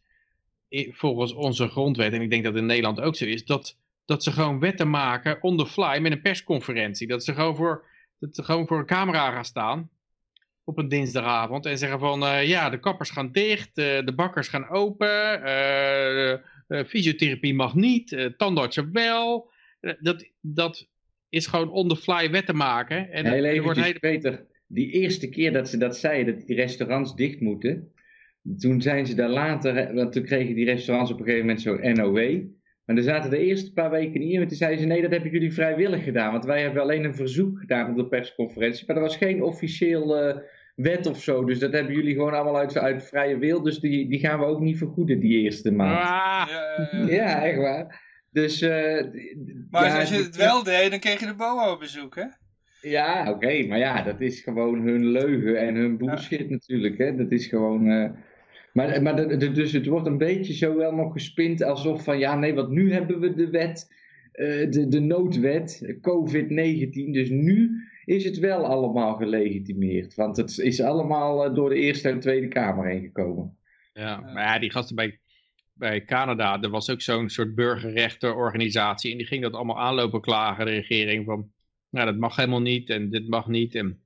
volgens 0.90 1.32
onze 1.32 1.68
grondwet, 1.68 2.12
en 2.12 2.22
ik 2.22 2.30
denk 2.30 2.44
dat 2.44 2.56
in 2.56 2.66
Nederland 2.66 3.00
ook 3.00 3.16
zo 3.16 3.24
is, 3.24 3.44
dat, 3.44 3.78
dat 4.04 4.22
ze 4.22 4.32
gewoon 4.32 4.60
wetten 4.60 4.90
maken 4.90 5.42
on 5.42 5.56
the 5.56 5.66
fly 5.66 5.98
met 5.98 6.12
een 6.12 6.22
persconferentie. 6.22 7.06
Dat 7.06 7.24
ze 7.24 7.34
gewoon 7.34 7.56
voor, 7.56 7.84
dat 8.18 8.34
ze 8.34 8.42
gewoon 8.42 8.66
voor 8.66 8.78
een 8.78 8.86
camera 8.86 9.32
gaan 9.32 9.44
staan 9.44 9.90
op 10.72 10.78
een 10.78 10.88
dinsdagavond 10.88 11.66
en 11.66 11.78
zeggen 11.78 11.98
van 11.98 12.22
uh, 12.22 12.48
ja, 12.48 12.70
de 12.70 12.80
kappers 12.80 13.10
gaan 13.10 13.32
dicht, 13.32 13.78
uh, 13.78 14.04
de 14.04 14.12
bakkers 14.16 14.48
gaan 14.48 14.68
open, 14.68 15.40
uh, 16.68 16.84
fysiotherapie 16.84 17.54
mag 17.54 17.74
niet, 17.74 18.32
tandartsen 18.36 18.92
wel. 18.92 19.50
dat, 20.00 20.30
dat 20.40 20.88
is 21.28 21.46
gewoon 21.46 21.70
on 21.70 21.88
the 21.88 21.96
fly 21.96 22.30
wetten 22.30 22.56
maken. 22.56 23.10
En 23.10 23.26
heel 23.26 23.62
wordt 23.62 23.80
hele... 23.80 23.98
Peter, 23.98 24.46
die 24.66 24.90
eerste 24.90 25.28
keer 25.28 25.52
dat 25.52 25.68
ze 25.68 25.78
dat 25.78 25.96
zeiden, 25.96 26.34
dat 26.38 26.46
die 26.46 26.56
restaurants 26.56 27.14
dicht 27.14 27.40
moeten, 27.40 27.92
toen 28.58 28.82
zijn 28.82 29.06
ze 29.06 29.14
daar 29.14 29.28
later, 29.28 29.94
want 29.94 30.12
toen 30.12 30.24
kregen 30.24 30.54
die 30.54 30.64
restaurants 30.64 31.10
op 31.10 31.18
een 31.18 31.24
gegeven 31.24 31.46
moment 31.46 31.62
zo'n 31.62 31.92
NOW. 31.92 32.42
Maar 32.84 32.96
er 32.96 33.02
zaten 33.02 33.30
de 33.30 33.38
eerste 33.38 33.72
paar 33.72 33.90
weken 33.90 34.20
niet 34.20 34.30
in, 34.30 34.36
want 34.36 34.48
toen 34.48 34.58
zeiden 34.58 34.80
ze 34.80 34.86
nee, 34.86 35.02
dat 35.02 35.10
hebben 35.10 35.30
jullie 35.30 35.52
vrijwillig 35.52 36.04
gedaan. 36.04 36.32
Want 36.32 36.44
wij 36.44 36.62
hebben 36.62 36.82
alleen 36.82 37.04
een 37.04 37.14
verzoek 37.14 37.58
gedaan 37.58 37.90
op 37.90 37.96
de 37.96 38.06
persconferentie, 38.06 38.84
maar 38.86 38.96
er 38.96 39.02
was 39.02 39.16
geen 39.16 39.42
officieel 39.42 40.34
wet 40.74 41.06
of 41.06 41.22
zo. 41.22 41.44
Dus 41.44 41.58
dat 41.58 41.72
hebben 41.72 41.94
jullie 41.94 42.14
gewoon 42.14 42.34
allemaal 42.34 42.58
uit, 42.58 42.78
uit 42.78 43.04
vrije 43.04 43.38
wil, 43.38 43.62
dus 43.62 43.78
die, 43.78 44.08
die 44.08 44.18
gaan 44.18 44.38
we 44.38 44.44
ook 44.44 44.60
niet 44.60 44.78
vergoeden 44.78 45.20
die 45.20 45.42
eerste 45.42 45.72
maand. 45.72 46.08
Ah. 46.08 46.48
Ja, 46.90 47.14
ja, 47.14 47.44
echt 47.44 47.58
waar. 47.58 48.10
Dus, 48.30 48.62
uh, 48.62 48.70
maar 49.70 49.86
ja, 49.86 50.00
als 50.00 50.08
je 50.08 50.16
het 50.16 50.36
wel 50.36 50.62
deed, 50.62 50.90
dan 50.90 50.98
kreeg 50.98 51.20
je 51.20 51.26
de 51.26 51.34
BOA 51.34 51.76
bezoek, 51.76 52.14
hè? 52.14 52.24
Ja, 52.80 53.30
oké, 53.30 53.66
maar 53.66 53.78
ja, 53.78 54.02
dat 54.02 54.20
is 54.20 54.40
gewoon 54.40 54.80
hun 54.80 55.06
leugen 55.06 55.58
en 55.58 55.74
hun 55.74 55.96
bullshit 55.96 56.50
natuurlijk. 56.50 56.98
Hè? 56.98 57.16
Dat 57.16 57.30
is 57.30 57.46
gewoon. 57.46 57.86
Uh, 57.86 58.10
maar, 58.72 59.02
maar 59.02 59.38
dus 59.38 59.72
het 59.72 59.86
wordt 59.86 60.06
een 60.06 60.18
beetje 60.18 60.54
zo 60.54 60.76
wel 60.76 60.94
nog 60.94 61.12
gespind 61.12 61.62
alsof 61.62 62.04
van 62.04 62.18
ja, 62.18 62.36
nee, 62.36 62.54
want 62.54 62.70
nu 62.70 62.92
hebben 62.92 63.20
we 63.20 63.34
de 63.34 63.50
wet, 63.50 63.94
uh, 64.34 64.70
de, 64.70 64.88
de 64.88 65.00
noodwet, 65.00 65.96
COVID-19. 66.00 67.10
Dus 67.10 67.28
nu 67.28 67.70
is 68.04 68.24
het 68.24 68.38
wel 68.38 68.66
allemaal 68.66 69.16
gelegitimeerd. 69.16 70.14
Want 70.14 70.36
het 70.36 70.58
is 70.58 70.80
allemaal 70.80 71.48
uh, 71.48 71.54
door 71.54 71.68
de 71.68 71.74
Eerste 71.74 72.08
en 72.08 72.20
Tweede 72.20 72.48
Kamer 72.48 72.86
heen 72.86 73.02
gekomen. 73.02 73.56
Ja, 73.92 74.20
maar 74.20 74.44
ja, 74.44 74.58
die 74.58 74.70
gasten 74.70 74.96
bij, 74.96 75.20
bij 75.72 76.04
Canada, 76.04 76.60
er 76.60 76.70
was 76.70 76.90
ook 76.90 77.00
zo'n 77.00 77.28
soort 77.28 77.54
burgerrechtenorganisatie. 77.54 79.10
En 79.10 79.18
die 79.18 79.26
ging 79.26 79.42
dat 79.42 79.54
allemaal 79.54 79.80
aanlopen 79.80 80.20
klagen, 80.20 80.66
de 80.66 80.72
regering. 80.72 81.24
Van, 81.24 81.50
nou, 81.90 82.06
dat 82.06 82.16
mag 82.16 82.36
helemaal 82.36 82.60
niet 82.60 82.90
en 82.90 83.10
dit 83.10 83.28
mag 83.28 83.46
niet. 83.46 83.74
En 83.74 84.02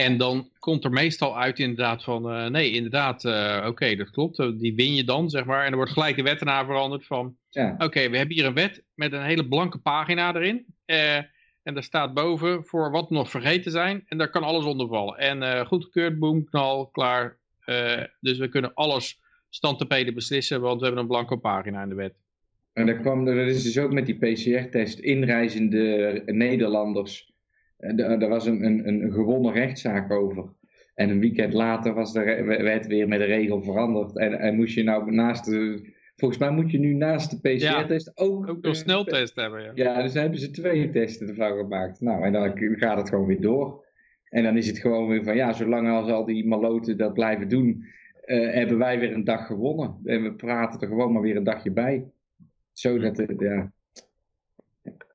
en 0.00 0.16
dan 0.16 0.48
komt 0.58 0.84
er 0.84 0.90
meestal 0.90 1.38
uit 1.38 1.58
inderdaad 1.58 2.04
van, 2.04 2.36
uh, 2.36 2.46
nee, 2.46 2.70
inderdaad, 2.70 3.24
uh, 3.24 3.64
oké, 3.66 3.96
dat 3.96 4.10
klopt, 4.10 4.38
uh, 4.38 4.58
die 4.58 4.74
win 4.74 4.94
je 4.94 5.04
dan, 5.04 5.30
zeg 5.30 5.44
maar. 5.44 5.64
En 5.64 5.70
er 5.70 5.76
wordt 5.76 5.92
gelijk 5.92 6.16
de 6.16 6.22
wet 6.22 6.38
erna 6.38 6.64
veranderd 6.64 7.06
van, 7.06 7.36
ja. 7.48 7.74
oké, 7.78 8.08
we 8.08 8.16
hebben 8.16 8.36
hier 8.36 8.44
een 8.44 8.54
wet 8.54 8.84
met 8.94 9.12
een 9.12 9.22
hele 9.22 9.48
blanke 9.48 9.78
pagina 9.78 10.34
erin. 10.34 10.66
En 11.62 11.74
daar 11.74 11.82
staat 11.82 12.14
boven 12.14 12.64
voor 12.64 12.90
wat 12.90 13.10
nog 13.10 13.30
vergeten 13.30 13.70
zijn. 13.70 14.02
En 14.06 14.18
daar 14.18 14.30
kan 14.30 14.42
alles 14.42 14.64
onder 14.64 14.88
vallen. 14.88 15.18
En 15.18 15.66
goedgekeurd, 15.66 16.18
boem, 16.18 16.44
knal, 16.44 16.86
klaar. 16.86 17.38
dus 18.20 18.38
we 18.38 18.48
kunnen 18.48 18.74
alles 18.74 19.20
standtepeden 19.48 20.14
beslissen, 20.14 20.60
want 20.60 20.78
we 20.78 20.84
hebben 20.84 21.02
een 21.02 21.10
blanke 21.10 21.36
pagina 21.36 21.82
in 21.82 21.88
de 21.88 21.94
wet. 21.94 22.14
En 22.72 22.86
daar 22.86 22.98
kwam 22.98 23.26
er, 23.26 23.46
is 23.46 23.62
dus 23.62 23.78
ook 23.78 23.92
met 23.92 24.06
die 24.06 24.18
PCR-test 24.18 24.98
inreizende 24.98 26.22
Nederlanders 26.26 27.30
er 27.80 28.28
was 28.28 28.46
een, 28.46 28.64
een, 28.64 28.88
een 28.88 29.12
gewonnen 29.12 29.52
rechtszaak 29.52 30.10
over. 30.10 30.48
En 30.94 31.10
een 31.10 31.20
weekend 31.20 31.52
later 31.52 31.94
was 31.94 32.12
de, 32.12 32.44
werd 32.44 32.86
weer 32.86 33.08
met 33.08 33.18
de 33.18 33.24
regel 33.24 33.62
veranderd. 33.62 34.16
En, 34.16 34.38
en 34.38 34.56
moest 34.56 34.74
je 34.74 34.82
nou 34.82 35.12
naast 35.12 35.44
de. 35.44 35.98
Volgens 36.20 36.40
mij 36.40 36.50
moet 36.50 36.70
je 36.70 36.78
nu 36.78 36.94
naast 36.94 37.30
de 37.30 37.36
PCR-test 37.36 38.12
ook. 38.14 38.48
Ook 38.48 38.62
nog 38.62 38.76
sneltest 38.76 39.34
hebben. 39.34 39.62
Ja. 39.62 39.72
ja, 39.74 40.02
dus 40.02 40.12
hebben 40.12 40.38
ze 40.38 40.50
twee 40.50 40.90
testen 40.90 41.28
ervan 41.28 41.56
gemaakt. 41.56 42.00
Nou, 42.00 42.24
en 42.24 42.32
dan 42.32 42.52
gaat 42.78 42.96
het 42.96 43.08
gewoon 43.08 43.26
weer 43.26 43.40
door. 43.40 43.84
En 44.28 44.42
dan 44.42 44.56
is 44.56 44.66
het 44.66 44.78
gewoon 44.78 45.08
weer 45.08 45.24
van 45.24 45.36
ja, 45.36 45.52
zolang 45.52 45.88
als 45.88 46.10
al 46.10 46.24
die 46.24 46.46
maloten 46.46 46.96
dat 46.96 47.14
blijven 47.14 47.48
doen, 47.48 47.84
uh, 48.26 48.52
hebben 48.54 48.78
wij 48.78 48.98
weer 48.98 49.12
een 49.12 49.24
dag 49.24 49.46
gewonnen. 49.46 49.96
En 50.04 50.22
we 50.22 50.32
praten 50.32 50.80
er 50.80 50.86
gewoon 50.86 51.12
maar 51.12 51.22
weer 51.22 51.36
een 51.36 51.44
dagje 51.44 51.70
bij. 51.70 52.04
Zodat 52.72 53.16
het, 53.16 53.34
ja 53.38 53.72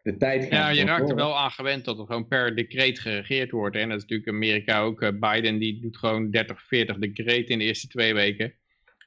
de 0.06 0.18
tijd 0.18 0.44
gaat 0.44 0.52
Ja, 0.52 0.70
je 0.70 0.86
raakt 0.86 1.10
er 1.10 1.16
wel 1.16 1.38
aan 1.38 1.52
gewend 1.52 1.86
dat 1.86 2.00
er 2.00 2.06
gewoon 2.06 2.28
per 2.28 2.56
decreet 2.56 3.00
geregeerd 3.00 3.52
wordt. 3.52 3.76
En 3.76 3.90
dat 3.90 3.98
is 3.98 4.04
natuurlijk 4.04 4.30
Amerika 4.30 4.82
ook. 4.82 5.02
Eh, 5.02 5.10
Biden 5.20 5.58
die 5.58 5.82
doet 5.82 5.98
gewoon 5.98 6.32
30, 6.32 6.62
40 6.62 6.98
decreten 6.98 7.52
in 7.52 7.60
de 7.60 7.66
eerste 7.66 7.88
twee 7.88 8.14
weken. 8.14 8.54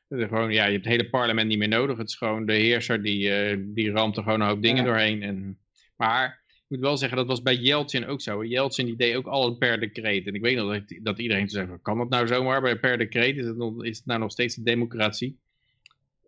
Gewoon, 0.08 0.52
ja, 0.52 0.64
je 0.64 0.72
hebt 0.72 0.84
het 0.84 0.92
hele 0.94 1.08
parlement 1.08 1.48
niet 1.48 1.58
meer 1.58 1.68
nodig. 1.68 1.96
Het 1.96 2.08
is 2.08 2.14
gewoon 2.14 2.46
de 2.46 2.52
heerser 2.52 3.02
die, 3.02 3.50
uh, 3.50 3.64
die 3.66 3.90
ramt 3.90 4.16
er 4.16 4.22
gewoon 4.22 4.40
een 4.40 4.48
hoop 4.48 4.62
dingen 4.62 4.84
doorheen. 4.84 5.22
En, 5.22 5.58
maar 5.96 6.42
ik 6.46 6.64
moet 6.68 6.80
wel 6.80 6.96
zeggen, 6.96 7.16
dat 7.16 7.26
was 7.26 7.42
bij 7.42 7.56
Yeltsin 7.56 8.06
ook 8.06 8.20
zo. 8.20 8.44
Yeltsin 8.44 8.86
die 8.86 8.96
deed 8.96 9.14
ook 9.14 9.26
alles 9.26 9.58
per 9.58 9.80
decreet. 9.80 10.26
En 10.26 10.34
ik 10.34 10.42
weet 10.42 10.56
nog 10.56 10.72
dat, 10.72 10.98
dat 11.02 11.18
iedereen 11.18 11.48
zei, 11.48 11.78
kan 11.82 11.98
dat 11.98 12.08
nou 12.08 12.26
zomaar 12.26 12.60
bij 12.60 12.78
per 12.78 12.98
decreet? 12.98 13.36
Is 13.36 13.46
het, 13.46 13.56
nog, 13.56 13.84
is 13.84 13.96
het 13.96 14.06
nou 14.06 14.20
nog 14.20 14.30
steeds 14.30 14.56
een 14.56 14.64
democratie? 14.64 15.38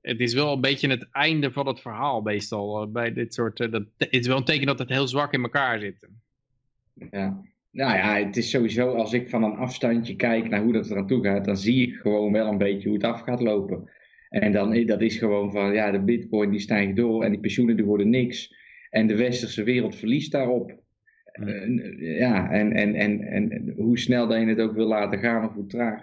het 0.03 0.20
is 0.20 0.35
wel 0.35 0.53
een 0.53 0.61
beetje 0.61 0.89
het 0.89 1.09
einde 1.11 1.53
van 1.53 1.66
het 1.66 1.81
verhaal 1.81 2.20
meestal. 2.20 2.83
Uh, 2.83 2.93
bij 2.93 3.12
dit 3.12 3.35
soort, 3.35 3.61
uh, 3.61 3.70
dat, 3.70 3.83
het 3.97 4.09
is 4.11 4.26
wel 4.26 4.37
een 4.37 4.45
teken 4.45 4.66
dat 4.66 4.78
het 4.78 4.89
heel 4.89 5.09
zwak 5.09 5.33
in 5.33 5.43
elkaar 5.43 5.78
zit. 5.81 6.09
Ja. 7.11 7.43
Nou 7.71 7.97
ja, 7.97 8.27
het 8.27 8.37
is 8.37 8.51
sowieso 8.51 8.95
als 8.95 9.12
ik 9.12 9.29
van 9.29 9.43
een 9.43 9.57
afstandje 9.57 10.16
kijk 10.16 10.49
naar 10.49 10.62
hoe 10.62 10.73
dat 10.73 10.91
eraan 10.91 11.07
toe 11.07 11.25
gaat, 11.25 11.45
dan 11.45 11.57
zie 11.57 11.87
ik 11.87 11.95
gewoon 11.95 12.33
wel 12.33 12.47
een 12.47 12.59
beetje 12.59 12.89
hoe 12.89 12.97
het 12.97 13.07
af 13.07 13.21
gaat 13.21 13.41
lopen. 13.41 13.91
En 14.29 14.53
dan, 14.53 14.87
dat 14.87 15.01
is 15.01 15.18
gewoon 15.18 15.53
van, 15.53 15.73
ja, 15.73 15.91
de 15.91 16.01
bitcoin 16.01 16.51
die 16.51 16.61
stijgt 16.61 16.97
door 16.97 17.25
en 17.25 17.31
die 17.31 17.41
pensioenen 17.41 17.77
die 17.77 17.85
worden 17.85 18.11
niks. 18.11 18.55
En 18.91 19.07
de 19.07 19.16
westerse 19.16 19.62
wereld 19.62 19.97
verliest 19.97 20.33
daarop. 20.33 20.79
Uh, 21.33 22.18
ja, 22.18 22.51
en, 22.51 22.73
en, 22.73 22.95
en, 22.95 23.21
en 23.21 23.73
hoe 23.77 23.99
snel 23.99 24.27
dat 24.27 24.41
je 24.41 24.47
het 24.47 24.61
ook 24.61 24.75
wil 24.75 24.87
laten 24.87 25.18
gaan 25.18 25.49
of 25.49 25.55
hoe 25.55 25.66
traag. 25.66 26.03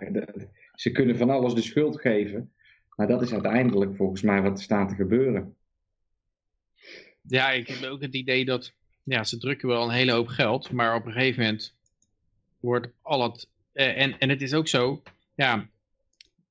Ze 0.74 0.91
kunnen 0.91 1.18
van 1.18 1.30
alles 1.30 1.53
de 1.53 1.61
schuld 1.61 2.01
geven. 2.01 2.51
Maar 2.95 3.07
dat 3.07 3.22
is 3.22 3.34
uiteindelijk 3.34 3.95
volgens 3.95 4.22
mij 4.22 4.41
wat 4.41 4.57
er 4.57 4.63
staat 4.63 4.89
te 4.89 4.95
gebeuren. 4.95 5.55
Ja, 7.22 7.51
ik 7.51 7.68
heb 7.68 7.89
ook 7.89 8.01
het 8.01 8.15
idee 8.15 8.45
dat 8.45 8.74
ja, 9.07 9.23
ze 9.23 9.37
drukken 9.37 9.67
wel 9.67 9.83
een 9.83 9.89
hele 9.89 10.11
hoop 10.11 10.27
geld, 10.27 10.71
maar 10.71 10.95
op 10.95 11.05
een 11.05 11.11
gegeven 11.11 11.43
moment 11.43 11.75
wordt 12.59 12.87
al 13.01 13.23
het... 13.23 13.49
Eh, 13.73 14.01
en, 14.01 14.19
en 14.19 14.29
het 14.29 14.41
is 14.41 14.53
ook 14.53 14.67
zo, 14.67 15.01
ja, 15.35 15.69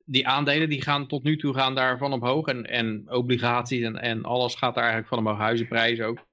die 0.05 0.29
aandelen 0.29 0.69
die 0.69 0.83
gaan 0.83 1.07
tot 1.07 1.23
nu 1.23 1.37
toe 1.37 1.55
gaan 1.55 1.75
daarvan 1.75 2.13
omhoog 2.13 2.47
en, 2.47 2.67
en 2.67 3.11
obligaties 3.11 3.83
en, 3.83 3.97
en 3.97 4.25
alles 4.25 4.55
gaat 4.55 4.75
daar 4.75 4.85
eigenlijk 4.85 5.15
van 5.15 5.19
omhoog, 5.19 5.39
huizenprijzen 5.39 6.07
ook. 6.07 6.27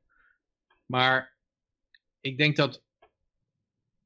Maar 0.85 1.33
ik 2.21 2.37
denk 2.37 2.55
dat, 2.55 2.83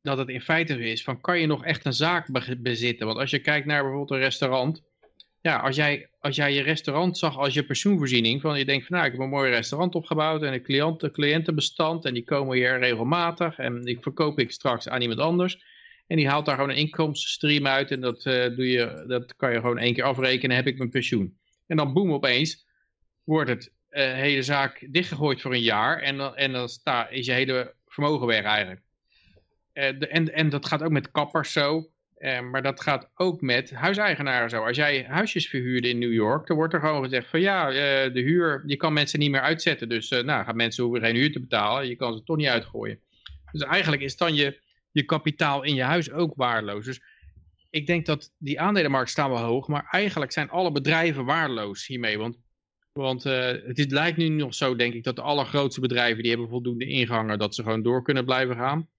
dat 0.02 0.18
het 0.18 0.30
in 0.30 0.42
feite 0.42 0.80
is 0.80 1.04
van 1.04 1.22
kan 1.22 1.40
je 1.40 1.48
nog 1.48 1.66
echt 1.66 1.86
een 1.86 1.94
zaak 1.94 2.28
bezitten? 2.58 3.08
Want 3.08 3.20
als 3.20 3.30
je 3.30 3.40
kijkt 3.40 3.66
naar 3.66 3.82
bijvoorbeeld 3.82 4.12
een 4.12 4.26
restaurant, 4.26 4.84
ja, 5.42 5.58
als 5.58 5.76
jij, 5.76 6.10
als 6.20 6.36
jij 6.36 6.54
je 6.54 6.62
restaurant 6.62 7.18
zag 7.18 7.38
als 7.38 7.54
je 7.54 7.66
pensioenvoorziening, 7.66 8.42
van 8.42 8.58
je 8.58 8.66
denkt 8.66 8.86
van 8.86 8.96
nou, 8.96 9.08
ik 9.08 9.14
heb 9.14 9.22
een 9.22 9.30
mooi 9.30 9.52
restaurant 9.52 9.96
opgebouwd 9.96 10.44
en 10.44 10.54
een 10.54 10.64
cliënten, 10.64 11.12
cliëntenbestand 11.12 12.06
en 12.06 12.14
die 12.14 12.24
komen 12.24 12.56
hier 12.56 12.80
regelmatig 12.80 13.58
en 13.58 13.82
die 13.82 14.00
verkoop 14.00 14.40
ik 14.40 14.52
straks 14.52 14.90
aan 14.90 15.02
iemand 15.02 15.20
anders. 15.20 15.76
En 16.08 16.18
die 16.18 16.28
haalt 16.28 16.46
daar 16.46 16.56
gewoon 16.56 16.70
een 16.70 16.76
inkomstenstream 16.76 17.68
uit 17.68 17.92
en 17.92 18.02
dat, 18.02 18.26
uh, 18.26 18.56
doe 18.56 18.70
je, 18.70 19.04
dat 19.08 19.36
kan 19.36 19.52
je 19.52 19.60
gewoon 19.60 19.78
één 19.78 19.94
keer 19.94 20.04
afrekenen, 20.04 20.56
heb 20.56 20.68
ik 20.68 20.78
mijn 20.78 20.90
pensioen. 20.90 21.38
En 21.68 21.78
dan 21.78 21.94
boem 21.94 22.14
opeens, 22.14 22.68
wordt 23.24 23.50
het 23.50 23.74
uh, 23.90 24.14
hele 24.14 24.44
zaak 24.44 24.88
dichtgegooid 24.92 25.42
voor 25.42 25.54
een 25.54 25.62
jaar 25.62 26.00
en 26.02 26.18
dan, 26.18 26.36
en 26.36 26.52
dan 26.52 26.70
is 27.10 27.26
je 27.26 27.32
hele 27.32 27.76
vermogen 27.88 28.28
weg 28.28 28.44
eigenlijk. 28.44 28.82
Uh, 29.74 30.00
de, 30.00 30.08
en, 30.08 30.34
en 30.34 30.50
dat 30.50 30.66
gaat 30.66 30.84
ook 30.84 30.92
met 30.92 31.12
kappers 31.12 31.52
zo. 31.52 31.90
Uh, 32.20 32.42
maar 32.42 32.62
dat 32.62 32.82
gaat 32.82 33.10
ook 33.16 33.42
met 33.42 33.72
huiseigenaren 33.72 34.50
zo. 34.50 34.64
Als 34.64 34.78
jij 34.78 35.06
huisjes 35.10 35.50
verhuurde 35.50 35.90
in 35.90 35.98
New 35.98 36.14
York, 36.14 36.48
dan 36.48 36.58
wordt 36.58 36.74
er 36.74 36.80
gewoon 36.80 37.04
gezegd 37.04 37.30
van 37.30 37.40
ja, 37.40 37.70
uh, 37.70 38.14
de 38.14 38.22
huur, 38.22 38.64
je 38.66 38.76
kan 38.76 38.94
mensen 38.94 39.20
niet 39.20 39.32
meer 39.32 39.42
uitzetten. 39.42 39.90
Dus 39.90 40.12
uh, 40.12 40.22
nou, 40.22 40.46
gaan 40.46 40.56
mensen 40.56 40.84
hoeven 40.84 41.02
geen 41.02 41.16
huur 41.16 41.32
te 41.32 41.40
betalen, 41.40 41.88
je 41.88 41.96
kan 41.96 42.14
ze 42.14 42.24
toch 42.24 42.38
niet 42.38 42.48
uitgooien. 42.48 43.00
Dus 43.52 43.62
eigenlijk 43.62 44.02
is 44.02 44.18
dan 44.18 44.36
je, 44.36 44.60
je 44.92 45.04
kapitaal 45.04 45.64
in 45.64 45.76
je 45.76 45.82
huis 45.82 46.12
ook 46.12 46.34
waardeloos. 46.36 46.86
Dus 46.86 47.02
ik 47.70 47.88
denk 47.88 48.06
dat 48.06 48.34
die 48.38 48.60
aandelenmarkt 48.60 49.10
staan 49.10 49.30
wel 49.30 49.44
hoog, 49.44 49.68
maar 49.68 49.88
eigenlijk 49.92 50.32
zijn 50.32 50.50
alle 50.50 50.72
bedrijven 50.72 51.26
waardeloos 51.26 51.88
hiermee. 51.88 52.18
Want, 52.18 52.38
want 52.94 53.24
het 53.24 53.78
is, 53.78 53.86
lijkt 53.86 54.18
nu 54.18 54.28
nog 54.28 54.54
zo, 54.54 54.76
denk 54.76 54.94
ik, 54.94 55.04
dat 55.04 55.16
de 55.16 55.22
allergrootste 55.22 55.82
bedrijven, 55.82 56.22
die 56.22 56.32
hebben 56.32 56.50
voldoende 56.50 56.86
ingangen, 56.86 57.40
dat 57.40 57.56
ze 57.56 57.64
gewoon 57.64 57.84
door 57.84 58.04
kunnen 58.04 58.26
blijven 58.26 58.56
gaan. 58.56 58.90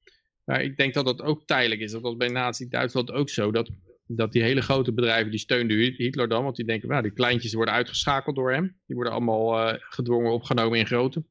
Maar 0.49 0.63
ik 0.63 0.77
denk 0.77 0.95
dat 0.95 1.05
dat 1.05 1.23
ook 1.23 1.47
tijdelijk 1.47 1.81
is. 1.81 1.91
Dat 1.91 2.03
was 2.03 2.17
bij 2.17 2.29
Nazi-Duitsland 2.29 3.11
ook 3.13 3.29
zo. 3.29 3.51
Dat, 3.51 3.71
dat 4.07 4.33
die 4.33 4.43
hele 4.43 4.61
grote 4.61 4.93
bedrijven, 4.93 5.31
die 5.31 5.41
steunden 5.41 5.77
Hitler 5.77 6.29
dan. 6.29 6.43
Want 6.45 6.57
die 6.57 6.65
denken, 6.65 6.89
nou, 6.89 7.03
die 7.03 7.13
kleintjes 7.13 7.53
worden 7.53 7.75
uitgeschakeld 7.75 8.37
door 8.37 8.53
hem. 8.53 8.77
Die 8.87 8.95
worden 8.95 9.13
allemaal 9.13 9.69
uh, 9.69 9.75
gedwongen 9.79 10.33
opgenomen 10.33 10.79
in 10.79 10.87
grote. 10.87 11.25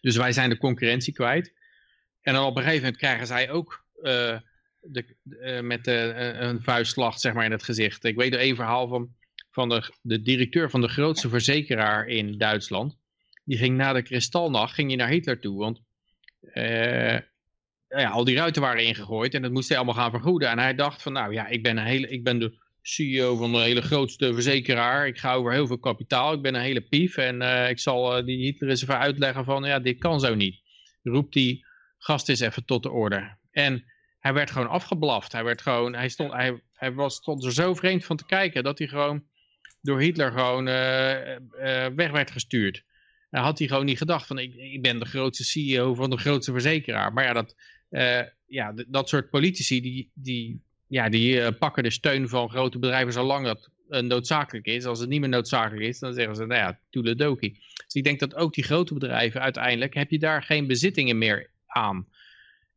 Dus 0.00 0.16
wij 0.16 0.32
zijn 0.32 0.50
de 0.50 0.56
concurrentie 0.56 1.12
kwijt. 1.12 1.52
En 2.20 2.34
dan 2.34 2.44
op 2.44 2.56
een 2.56 2.62
gegeven 2.62 2.82
moment 2.82 3.00
krijgen 3.00 3.26
zij 3.26 3.50
ook 3.50 3.84
uh, 3.96 4.38
de, 4.80 5.16
eh, 5.40 5.60
met 5.60 5.86
eh, 5.86 6.40
een 6.40 6.62
vuistslag 6.62 7.18
zeg 7.18 7.32
maar, 7.32 7.44
in 7.44 7.52
het 7.52 7.62
gezicht. 7.62 8.04
Ik 8.04 8.16
weet 8.16 8.34
er 8.34 8.42
een 8.42 8.56
verhaal 8.56 8.88
van, 8.88 9.14
van 9.50 9.68
de, 9.68 9.92
de 10.02 10.22
directeur 10.22 10.70
van 10.70 10.80
de 10.80 10.88
grootste 10.88 11.28
verzekeraar 11.28 12.06
in 12.06 12.38
Duitsland. 12.38 12.96
Die 13.44 13.58
ging 13.58 13.76
na 13.76 13.92
de 13.92 14.02
kristalnacht 14.02 14.74
ging 14.74 14.88
hij 14.88 14.96
naar 14.96 15.08
Hitler 15.08 15.40
toe. 15.40 15.58
Want 15.58 15.80
eh, 16.40 17.18
ja, 17.88 18.10
al 18.10 18.24
die 18.24 18.36
ruiten 18.36 18.62
waren 18.62 18.84
ingegooid 18.84 19.34
en 19.34 19.42
dat 19.42 19.52
moest 19.52 19.68
hij 19.68 19.76
allemaal 19.76 19.94
gaan 19.94 20.10
vergoeden. 20.10 20.48
En 20.48 20.58
hij 20.58 20.74
dacht 20.74 21.02
van 21.02 21.12
nou 21.12 21.32
ja, 21.32 21.46
ik 21.46 21.62
ben, 21.62 21.76
een 21.76 21.84
hele, 21.84 22.08
ik 22.08 22.24
ben 22.24 22.38
de 22.38 22.62
CEO 22.82 23.36
van 23.36 23.52
de 23.52 23.58
hele 23.58 23.82
grootste 23.82 24.34
verzekeraar. 24.34 25.06
Ik 25.06 25.18
ga 25.18 25.34
over 25.34 25.52
heel 25.52 25.66
veel 25.66 25.78
kapitaal. 25.78 26.32
Ik 26.32 26.42
ben 26.42 26.54
een 26.54 26.60
hele 26.60 26.80
pief. 26.80 27.16
En 27.16 27.42
eh, 27.42 27.68
ik 27.68 27.78
zal 27.78 28.18
uh, 28.18 28.24
die 28.24 28.38
Hitler 28.38 28.70
eens 28.70 28.82
even 28.82 28.98
uitleggen 28.98 29.44
van 29.44 29.64
ja, 29.64 29.78
dit 29.78 29.98
kan 29.98 30.20
zo 30.20 30.34
niet. 30.34 30.60
Roept 31.02 31.32
die 31.32 31.64
gast 31.98 32.28
eens 32.28 32.40
even 32.40 32.64
tot 32.64 32.82
de 32.82 32.90
orde. 32.90 33.36
En 33.50 33.84
hij 34.18 34.32
werd 34.32 34.50
gewoon 34.50 34.68
afgeblaft. 34.68 35.32
Hij, 35.32 35.44
werd 35.44 35.62
gewoon, 35.62 35.94
hij, 35.94 36.08
stond, 36.08 36.32
hij, 36.32 36.62
hij 36.72 36.92
was, 36.92 37.14
stond 37.14 37.44
er 37.44 37.52
zo 37.52 37.74
vreemd 37.74 38.04
van 38.04 38.16
te 38.16 38.26
kijken 38.26 38.62
dat 38.62 38.78
hij 38.78 38.88
gewoon 38.88 39.24
door 39.80 40.00
Hitler 40.00 40.32
gewoon 40.32 40.64
weg 41.94 42.10
werd 42.10 42.30
gestuurd. 42.30 42.84
En 43.30 43.42
had 43.42 43.58
hij 43.58 43.68
gewoon 43.68 43.84
niet 43.84 43.98
gedacht 43.98 44.26
van 44.26 44.38
ik, 44.38 44.54
ik 44.54 44.82
ben 44.82 44.98
de 44.98 45.04
grootste 45.04 45.44
CEO 45.44 45.94
van 45.94 46.10
de 46.10 46.16
grootste 46.16 46.52
verzekeraar. 46.52 47.12
Maar 47.12 47.24
ja, 47.24 47.32
dat, 47.32 47.54
uh, 47.94 48.20
ja, 48.46 48.74
dat 48.88 49.08
soort 49.08 49.30
politici 49.30 49.80
die, 49.80 50.10
die, 50.14 50.60
ja, 50.86 51.08
die 51.08 51.36
uh, 51.36 51.48
pakken 51.58 51.82
de 51.82 51.90
steun 51.90 52.28
van 52.28 52.50
grote 52.50 52.78
bedrijven 52.78 53.12
zolang 53.12 53.46
dat 53.46 53.70
uh, 53.88 54.00
noodzakelijk 54.00 54.66
is. 54.66 54.84
Als 54.84 54.98
het 55.00 55.08
niet 55.08 55.20
meer 55.20 55.28
noodzakelijk 55.28 55.86
is, 55.86 55.98
dan 55.98 56.14
zeggen 56.14 56.36
ze, 56.36 56.46
nou 56.46 56.60
ja, 56.60 56.78
toeledoki. 56.90 57.58
Dus 57.84 57.94
ik 57.94 58.04
denk 58.04 58.20
dat 58.20 58.34
ook 58.34 58.54
die 58.54 58.64
grote 58.64 58.94
bedrijven 58.94 59.40
uiteindelijk, 59.40 59.94
heb 59.94 60.10
je 60.10 60.18
daar 60.18 60.42
geen 60.42 60.66
bezittingen 60.66 61.18
meer 61.18 61.50
aan. 61.66 62.06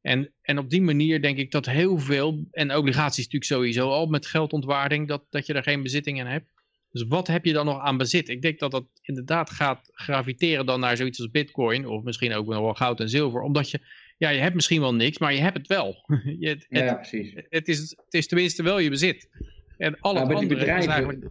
En, 0.02 0.32
en 0.42 0.58
op 0.58 0.70
die 0.70 0.82
manier 0.82 1.22
denk 1.22 1.38
ik 1.38 1.52
dat 1.52 1.66
heel 1.66 1.98
veel, 1.98 2.48
en 2.52 2.76
obligaties 2.76 3.24
natuurlijk 3.24 3.52
sowieso 3.52 3.90
al 3.90 4.06
met 4.06 4.26
geldontwaarding, 4.26 5.08
dat, 5.08 5.24
dat 5.30 5.46
je 5.46 5.54
daar 5.54 5.64
geen 5.64 5.84
bezittingen 5.84 6.26
in 6.26 6.32
hebt. 6.32 6.50
Dus 6.92 7.06
wat 7.08 7.28
heb 7.28 7.46
je 7.46 7.54
dan 7.54 7.66
nog 7.66 7.80
aan 7.80 7.98
bezit? 7.98 8.30
Ik 8.30 8.42
denk 8.42 8.60
dat 8.60 8.72
dat 8.72 8.86
inderdaad 9.02 9.50
gaat 9.50 9.90
graviteren 9.92 10.66
dan 10.66 10.80
naar 10.80 10.98
zoiets 10.98 11.20
als 11.20 11.32
bitcoin, 11.32 11.88
of 11.88 12.04
misschien 12.04 12.34
ook 12.34 12.46
nog 12.46 12.62
wel 12.62 12.74
goud 12.74 13.00
en 13.00 13.10
zilver, 13.10 13.42
omdat 13.42 13.72
je 13.72 13.80
ja, 14.18 14.30
je 14.30 14.40
hebt 14.40 14.56
misschien 14.56 14.82
wel 14.82 14.96
niks, 14.96 15.18
maar 15.18 15.34
je 15.34 15.42
hebt 15.42 15.58
het 15.58 15.68
wel. 15.68 15.96
je, 16.40 16.48
het, 16.48 16.66
ja, 16.70 16.94
precies. 16.94 17.34
Het 17.50 17.68
is, 17.68 17.80
het 17.80 18.14
is 18.14 18.28
tenminste 18.28 18.64
wel 18.64 18.80
je 18.80 18.90
bezit. 18.90 19.30
En 19.78 20.00
alle 20.00 20.20
nou, 20.20 20.34
andere 20.34 20.56
bedrijven, 20.56 20.80
is 20.80 20.88
eigenlijk 20.88 21.30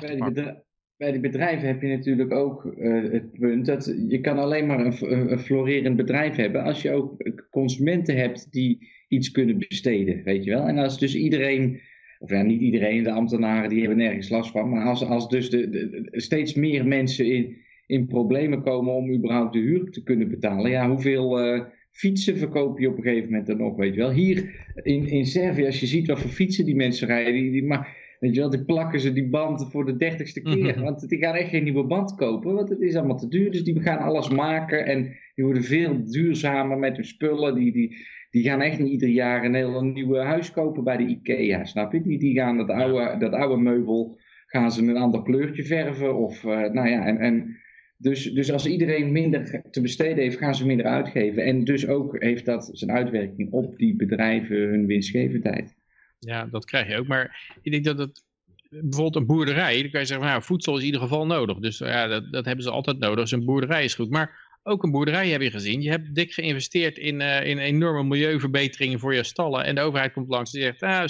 bij 0.00 0.14
die, 0.14 0.24
bedrijven, 0.24 0.62
bij 0.96 1.12
die 1.12 1.20
bedrijven 1.20 1.68
heb 1.68 1.82
je 1.82 1.88
natuurlijk 1.88 2.32
ook 2.32 2.64
uh, 2.64 3.12
het 3.12 3.32
punt 3.32 3.66
dat 3.66 3.94
je 4.08 4.20
kan 4.20 4.38
alleen 4.38 4.66
maar 4.66 4.86
een, 4.86 5.30
een 5.32 5.38
florerend 5.38 5.96
bedrijf 5.96 6.36
hebben 6.36 6.62
als 6.62 6.82
je 6.82 6.90
ook 6.90 7.30
consumenten 7.50 8.16
hebt 8.16 8.52
die 8.52 8.92
iets 9.08 9.30
kunnen 9.30 9.58
besteden, 9.58 10.22
weet 10.24 10.44
je 10.44 10.50
wel. 10.50 10.66
En 10.66 10.78
als 10.78 10.98
dus 10.98 11.14
iedereen, 11.14 11.80
of 12.18 12.30
ja, 12.30 12.42
niet 12.42 12.60
iedereen, 12.60 13.02
de 13.02 13.12
ambtenaren 13.12 13.68
die 13.68 13.80
hebben 13.80 13.98
nergens 13.98 14.28
last 14.28 14.50
van, 14.50 14.70
maar 14.70 14.84
als, 14.84 15.04
als 15.04 15.28
dus 15.28 15.50
de, 15.50 15.68
de, 15.70 16.08
steeds 16.12 16.54
meer 16.54 16.86
mensen 16.86 17.26
in, 17.26 17.56
in 17.86 18.06
problemen 18.06 18.62
komen 18.62 18.94
om 18.94 19.12
überhaupt 19.12 19.52
de 19.52 19.58
huur 19.58 19.90
te 19.90 20.02
kunnen 20.02 20.28
betalen, 20.28 20.70
ja, 20.70 20.88
hoeveel... 20.88 21.46
Uh, 21.46 21.64
fietsen 21.94 22.38
verkoop 22.38 22.78
je 22.78 22.88
op 22.88 22.96
een 22.96 23.02
gegeven 23.02 23.30
moment 23.30 23.46
dan 23.46 23.56
nog, 23.56 23.76
weet 23.76 23.94
je 23.94 24.00
wel. 24.00 24.10
Hier 24.10 24.66
in, 24.82 25.08
in 25.08 25.26
Servië, 25.26 25.66
als 25.66 25.80
je 25.80 25.86
ziet 25.86 26.06
wat 26.06 26.20
voor 26.20 26.30
fietsen 26.30 26.64
die 26.64 26.76
mensen 26.76 27.06
rijden, 27.06 27.32
die, 27.32 27.50
die, 27.50 27.64
maar, 27.64 27.96
weet 28.20 28.34
je 28.34 28.40
wel, 28.40 28.50
die 28.50 28.64
plakken 28.64 29.00
ze 29.00 29.12
die 29.12 29.28
band 29.28 29.68
voor 29.70 29.86
de 29.86 29.96
dertigste 29.96 30.42
keer. 30.42 30.74
Mhm. 30.74 30.80
Want 30.80 31.08
die 31.08 31.18
gaan 31.18 31.34
echt 31.34 31.48
geen 31.48 31.64
nieuwe 31.64 31.84
band 31.84 32.14
kopen, 32.14 32.54
want 32.54 32.68
het 32.68 32.80
is 32.80 32.96
allemaal 32.96 33.18
te 33.18 33.28
duur. 33.28 33.50
Dus 33.50 33.64
die 33.64 33.80
gaan 33.80 33.98
alles 33.98 34.28
maken 34.28 34.86
en 34.86 35.02
die 35.34 35.44
worden 35.44 35.64
veel 35.64 36.04
duurzamer 36.04 36.78
met 36.78 36.96
hun 36.96 37.04
spullen. 37.04 37.54
Die, 37.54 37.72
die, 37.72 37.96
die 38.30 38.42
gaan 38.42 38.60
echt 38.60 38.78
niet 38.78 38.90
ieder 38.90 39.08
jaar 39.08 39.44
een 39.44 39.54
heel 39.54 39.84
nieuwe 39.84 40.18
huis 40.18 40.50
kopen 40.50 40.84
bij 40.84 40.96
de 40.96 41.06
Ikea, 41.06 41.64
snap 41.64 41.92
je? 41.92 42.00
Die, 42.00 42.18
die 42.18 42.34
gaan 42.34 42.56
dat 42.56 42.68
oude, 42.68 43.16
dat 43.18 43.32
oude 43.32 43.62
meubel, 43.62 44.18
gaan 44.46 44.72
ze 44.72 44.82
een 44.82 44.96
ander 44.96 45.22
kleurtje 45.22 45.64
verven 45.64 46.16
of, 46.16 46.44
uh, 46.44 46.70
nou 46.70 46.88
ja, 46.88 47.06
en... 47.06 47.18
en 47.18 47.62
dus, 48.04 48.32
dus 48.32 48.52
als 48.52 48.66
iedereen 48.66 49.12
minder 49.12 49.62
te 49.70 49.80
besteden 49.80 50.22
heeft, 50.22 50.38
gaan 50.38 50.54
ze 50.54 50.66
minder 50.66 50.86
uitgeven. 50.86 51.44
En 51.44 51.64
dus 51.64 51.86
ook 51.86 52.22
heeft 52.22 52.44
dat 52.44 52.70
zijn 52.72 52.90
uitwerking 52.90 53.52
op 53.52 53.76
die 53.76 53.96
bedrijven 53.96 54.56
hun 54.56 54.86
winstgevendheid. 54.86 55.76
Ja, 56.18 56.46
dat 56.46 56.64
krijg 56.64 56.88
je 56.88 56.98
ook. 56.98 57.06
Maar 57.06 57.52
ik 57.62 57.72
denk 57.72 57.84
dat 57.84 57.98
het 57.98 58.24
bijvoorbeeld 58.68 59.16
een 59.16 59.26
boerderij, 59.26 59.82
dan 59.82 59.90
kan 59.90 60.00
je 60.00 60.06
zeggen, 60.06 60.26
nou, 60.26 60.42
voedsel 60.42 60.74
is 60.74 60.80
in 60.80 60.86
ieder 60.86 61.00
geval 61.00 61.26
nodig. 61.26 61.58
Dus 61.58 61.78
ja, 61.78 62.06
dat, 62.06 62.32
dat 62.32 62.44
hebben 62.44 62.64
ze 62.64 62.70
altijd 62.70 62.98
nodig. 62.98 63.18
Dus 63.18 63.30
een 63.30 63.44
boerderij 63.44 63.84
is 63.84 63.94
goed. 63.94 64.10
Maar 64.10 64.58
ook 64.62 64.82
een 64.82 64.90
boerderij 64.90 65.28
heb 65.28 65.40
je 65.40 65.50
gezien. 65.50 65.82
Je 65.82 65.90
hebt 65.90 66.14
dik 66.14 66.32
geïnvesteerd 66.32 66.98
in, 66.98 67.20
uh, 67.20 67.46
in 67.46 67.58
enorme 67.58 68.02
milieuverbeteringen 68.02 68.98
voor 68.98 69.14
je 69.14 69.24
stallen. 69.24 69.64
En 69.64 69.74
de 69.74 69.80
overheid 69.80 70.12
komt 70.12 70.28
langs 70.28 70.54
en 70.54 70.60
zegt, 70.60 70.82
ah, 70.82 71.06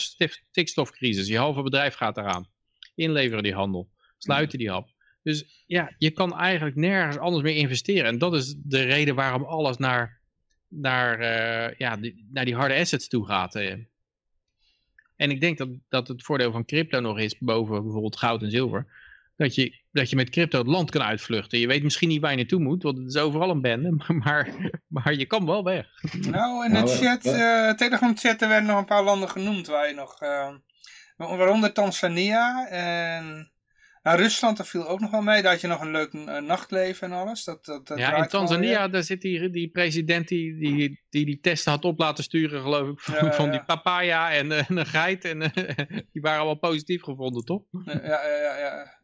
stikstofcrisis, 0.50 1.28
je 1.28 1.38
halve 1.38 1.62
bedrijf 1.62 1.94
gaat 1.94 2.16
eraan. 2.16 2.48
Inleveren 2.94 3.42
die 3.42 3.54
handel. 3.54 3.90
Sluiten 4.18 4.58
die 4.58 4.70
hap. 4.70 4.93
Dus 5.24 5.64
ja, 5.66 5.94
je 5.98 6.10
kan 6.10 6.38
eigenlijk 6.38 6.76
nergens 6.76 7.18
anders 7.18 7.42
meer 7.42 7.56
investeren. 7.56 8.04
En 8.04 8.18
dat 8.18 8.34
is 8.34 8.54
de 8.58 8.82
reden 8.82 9.14
waarom 9.14 9.44
alles 9.44 9.76
naar, 9.76 10.20
naar, 10.68 11.20
uh, 11.20 11.74
ja, 11.78 11.96
die, 11.96 12.26
naar 12.32 12.44
die 12.44 12.54
harde 12.54 12.74
assets 12.74 13.08
toe 13.08 13.26
gaat. 13.26 13.54
Uh. 13.54 13.74
En 15.16 15.30
ik 15.30 15.40
denk 15.40 15.58
dat, 15.58 15.68
dat 15.88 16.08
het 16.08 16.22
voordeel 16.22 16.52
van 16.52 16.64
crypto 16.64 17.00
nog 17.00 17.18
is, 17.18 17.38
boven 17.38 17.82
bijvoorbeeld 17.82 18.16
goud 18.16 18.42
en 18.42 18.50
zilver, 18.50 18.86
dat 19.36 19.54
je, 19.54 19.82
dat 19.92 20.10
je 20.10 20.16
met 20.16 20.30
crypto 20.30 20.58
het 20.58 20.66
land 20.66 20.90
kan 20.90 21.02
uitvluchten. 21.02 21.58
Je 21.58 21.66
weet 21.66 21.82
misschien 21.82 22.08
niet 22.08 22.20
waar 22.20 22.30
je 22.30 22.36
naartoe 22.36 22.60
moet, 22.60 22.82
want 22.82 22.98
het 22.98 23.06
is 23.06 23.16
overal 23.16 23.50
een 23.50 23.60
bende, 23.60 24.04
maar, 24.24 24.48
maar, 24.86 25.14
je 25.14 25.26
kan 25.26 25.46
wel 25.46 25.64
weg. 25.64 25.86
Nou, 26.20 26.64
in 26.64 26.72
de 26.72 26.86
chat, 26.86 27.26
uh, 27.26 27.72
Telegram 27.72 28.16
chat, 28.16 28.42
er 28.42 28.48
werden 28.48 28.68
nog 28.68 28.78
een 28.78 28.84
paar 28.84 29.04
landen 29.04 29.30
genoemd 29.30 29.66
waar 29.66 29.88
je 29.88 29.94
nog, 29.94 30.18
waaronder 31.16 31.72
Tanzania 31.72 32.68
en... 32.68 33.52
Nou, 34.04 34.18
Rusland, 34.18 34.56
daar 34.56 34.66
viel 34.66 34.88
ook 34.88 35.00
nog 35.00 35.10
wel 35.10 35.22
mee. 35.22 35.42
Daar 35.42 35.52
had 35.52 35.60
je 35.60 35.66
nog 35.66 35.80
een 35.80 35.90
leuk 35.90 36.12
uh, 36.12 36.38
nachtleven 36.38 37.12
en 37.12 37.18
alles. 37.18 37.44
Dat, 37.44 37.64
dat, 37.64 37.86
dat 37.86 37.98
ja, 37.98 38.16
in 38.16 38.28
Tanzania, 38.28 38.88
daar 38.88 39.02
zit 39.02 39.20
die, 39.20 39.50
die 39.50 39.68
president 39.68 40.28
die, 40.28 40.56
die, 40.56 41.00
die 41.10 41.24
die 41.24 41.40
testen 41.40 41.72
had 41.72 41.84
op 41.84 41.98
laten 41.98 42.24
sturen, 42.24 42.62
geloof 42.62 42.88
ik, 42.88 43.00
van, 43.00 43.26
ja, 43.26 43.32
van 43.32 43.50
die 43.50 43.64
papaya 43.64 44.32
en, 44.32 44.50
uh, 44.50 44.70
en, 44.70 44.76
een 44.76 44.86
geit. 44.86 45.24
En 45.24 45.40
uh, 45.40 45.48
die 46.12 46.22
waren 46.22 46.38
allemaal 46.38 46.70
positief 46.70 47.02
gevonden, 47.02 47.44
toch? 47.44 47.62
Ja, 47.84 48.00
ja, 48.02 48.26
ja. 48.26 48.56
Ja, 48.56 48.94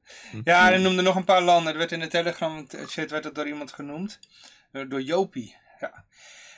ja 0.44 0.66
en 0.66 0.72
hij 0.72 0.82
noemde 0.82 1.03
nog 1.03 1.16
een 1.16 1.24
paar 1.24 1.42
landen. 1.42 1.72
Er 1.72 1.78
werd 1.78 1.92
in 1.92 2.01
de 2.01 2.09
Telegram 2.09 2.66
chat 2.68 3.11
werd 3.11 3.34
door 3.34 3.46
iemand 3.46 3.72
genoemd. 3.72 4.18
door 4.88 5.03
Jopie, 5.03 5.57
ja. 5.80 6.05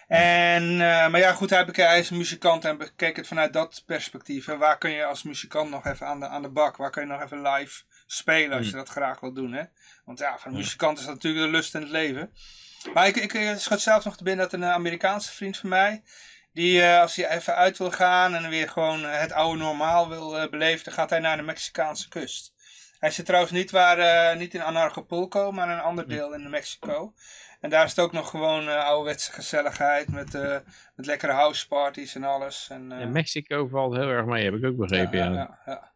En, 0.08 0.76
maar 0.76 1.18
ja, 1.18 1.32
goed, 1.32 1.50
hij, 1.50 1.68
hij 1.72 1.98
is 1.98 2.10
een 2.10 2.16
muzikant 2.16 2.64
en 2.64 2.78
bekeek 2.78 3.16
het 3.16 3.26
vanuit 3.26 3.52
dat 3.52 3.82
perspectief. 3.86 4.48
En 4.48 4.58
waar 4.58 4.78
kun 4.78 4.90
je 4.90 5.04
als 5.04 5.22
muzikant 5.22 5.70
nog 5.70 5.86
even 5.86 6.06
aan 6.06 6.20
de, 6.20 6.26
aan 6.26 6.42
de 6.42 6.50
bak? 6.50 6.76
Waar 6.76 6.90
kun 6.90 7.02
je 7.02 7.08
nog 7.08 7.22
even 7.22 7.42
live 7.42 7.82
spelen 8.12 8.58
als 8.58 8.66
je 8.66 8.72
dat 8.72 8.88
graag 8.88 9.20
wil 9.20 9.32
doen. 9.32 9.52
Hè? 9.52 9.62
Want 10.04 10.18
ja, 10.18 10.38
voor 10.38 10.50
een 10.50 10.56
muzikant 10.56 10.98
is 10.98 11.04
dat 11.04 11.14
natuurlijk 11.14 11.44
de 11.44 11.50
lust 11.50 11.74
in 11.74 11.80
het 11.80 11.90
leven. 11.90 12.32
Maar 12.94 13.06
ik, 13.06 13.16
ik 13.16 13.58
schot 13.58 13.80
zelfs 13.80 14.04
nog 14.04 14.16
te 14.16 14.24
binnen 14.24 14.44
dat 14.50 14.60
een 14.60 14.64
Amerikaanse 14.64 15.32
vriend 15.32 15.56
van 15.56 15.68
mij, 15.68 16.02
die 16.52 16.80
uh, 16.80 17.00
als 17.00 17.16
hij 17.16 17.30
even 17.30 17.54
uit 17.54 17.78
wil 17.78 17.90
gaan 17.90 18.34
en 18.34 18.50
weer 18.50 18.68
gewoon 18.68 19.04
het 19.04 19.32
oude 19.32 19.58
normaal 19.58 20.08
wil 20.08 20.48
beleven, 20.50 20.84
dan 20.84 20.94
gaat 20.94 21.10
hij 21.10 21.18
naar 21.18 21.36
de 21.36 21.42
Mexicaanse 21.42 22.08
kust. 22.08 22.54
Hij 22.98 23.10
zit 23.10 23.26
trouwens 23.26 23.52
niet, 23.52 23.70
waar, 23.70 24.36
niet 24.36 24.54
in 24.54 24.62
Anarchapulco, 24.62 25.52
maar 25.52 25.66
in 25.66 25.74
een 25.74 25.80
ander 25.80 26.08
deel 26.08 26.34
in 26.34 26.50
Mexico. 26.50 27.14
En 27.60 27.70
daar 27.70 27.84
is 27.84 27.90
het 27.90 27.98
ook 27.98 28.12
nog 28.12 28.30
gewoon 28.30 28.68
uh, 28.68 28.84
ouderwetse 28.84 29.32
gezelligheid 29.32 30.08
met, 30.08 30.34
uh, 30.34 30.56
met 30.96 31.06
lekkere 31.06 31.32
houseparties 31.32 32.14
en 32.14 32.24
alles. 32.24 32.68
En, 32.70 32.90
uh... 32.92 33.00
ja, 33.00 33.06
Mexico 33.06 33.68
valt 33.68 33.96
heel 33.96 34.08
erg 34.08 34.26
mee, 34.26 34.44
heb 34.44 34.54
ik 34.54 34.64
ook 34.64 34.76
begrepen. 34.76 35.18
Ja, 35.18 35.32
ja. 35.32 35.58
ja 35.64 35.91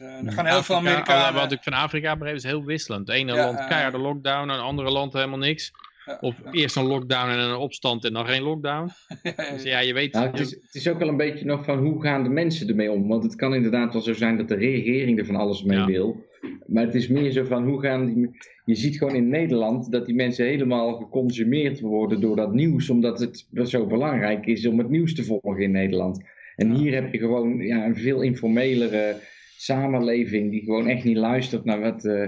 uh, 0.00 0.26
er 0.26 0.32
gaan 0.32 0.46
heel 0.46 0.62
veel 0.62 0.76
Amerikanen... 0.76 1.40
Wat 1.40 1.52
ik 1.52 1.62
van 1.62 1.72
Afrika 1.72 2.16
begreep 2.16 2.36
is 2.36 2.42
heel 2.42 2.64
wisselend. 2.64 3.06
Het 3.06 3.16
ene 3.16 3.34
ja, 3.34 3.44
land 3.44 3.66
keiharde 3.66 3.98
lockdown, 3.98 4.48
en 4.48 4.54
het 4.54 4.60
andere 4.60 4.90
land 4.90 5.12
helemaal 5.12 5.38
niks. 5.38 5.72
Ja, 6.04 6.18
of 6.20 6.36
ja. 6.44 6.50
eerst 6.50 6.76
een 6.76 6.86
lockdown 6.86 7.30
en 7.30 7.38
een 7.38 7.56
opstand 7.56 8.04
en 8.04 8.12
dan 8.12 8.26
geen 8.26 8.42
lockdown. 8.42 8.90
dus 9.52 9.62
ja, 9.62 9.78
je 9.78 9.92
weet... 9.92 10.12
Nou, 10.12 10.26
het, 10.26 10.40
is, 10.40 10.50
het, 10.50 10.74
is, 10.74 10.88
ook 10.88 10.98
wel 10.98 11.08
een 11.08 11.16
beetje 11.16 11.44
nog 11.44 11.64
van 11.64 11.78
hoe 11.78 12.02
gaan 12.02 12.22
de 12.22 12.28
mensen 12.28 12.68
ermee 12.68 12.90
om. 12.90 13.08
Want 13.08 13.22
het 13.22 13.34
kan 13.34 13.54
inderdaad 13.54 13.92
wel 13.92 14.02
zo 14.02 14.12
zijn 14.12 14.36
dat 14.36 14.48
de 14.48 14.54
regering 14.54 15.18
er 15.18 15.26
van 15.26 15.36
alles 15.36 15.62
mee 15.62 15.84
wil. 15.84 16.28
Maar 16.66 16.84
het 16.84 16.94
is 16.94 17.08
meer 17.08 17.30
zo 17.30 17.44
van 17.44 17.64
hoe 17.64 17.80
gaan 17.80 18.06
die... 18.06 18.30
Je 18.64 18.74
ziet 18.74 18.98
gewoon 18.98 19.14
in 19.14 19.28
Nederland 19.28 19.92
dat 19.92 20.06
die 20.06 20.14
mensen 20.14 20.46
helemaal 20.46 20.96
geconsumeerd 20.96 21.80
worden 21.80 22.20
door 22.20 22.36
dat 22.36 22.52
nieuws. 22.52 22.90
Omdat 22.90 23.20
het 23.20 23.46
zo 23.64 23.86
belangrijk 23.86 24.46
is 24.46 24.66
om 24.66 24.78
het 24.78 24.88
nieuws 24.88 25.14
te 25.14 25.24
volgen 25.24 25.62
in 25.62 25.70
Nederland. 25.70 26.24
En 26.56 26.74
hier 26.74 26.94
heb 26.94 27.12
je 27.12 27.18
gewoon 27.18 27.58
ja, 27.58 27.84
een 27.84 27.96
veel 27.96 28.22
informelere 28.22 29.16
samenleving 29.60 30.50
die 30.50 30.64
gewoon 30.64 30.88
echt 30.88 31.04
niet 31.04 31.16
luistert 31.16 31.64
naar 31.64 31.80
wat, 31.80 32.04
uh, 32.04 32.26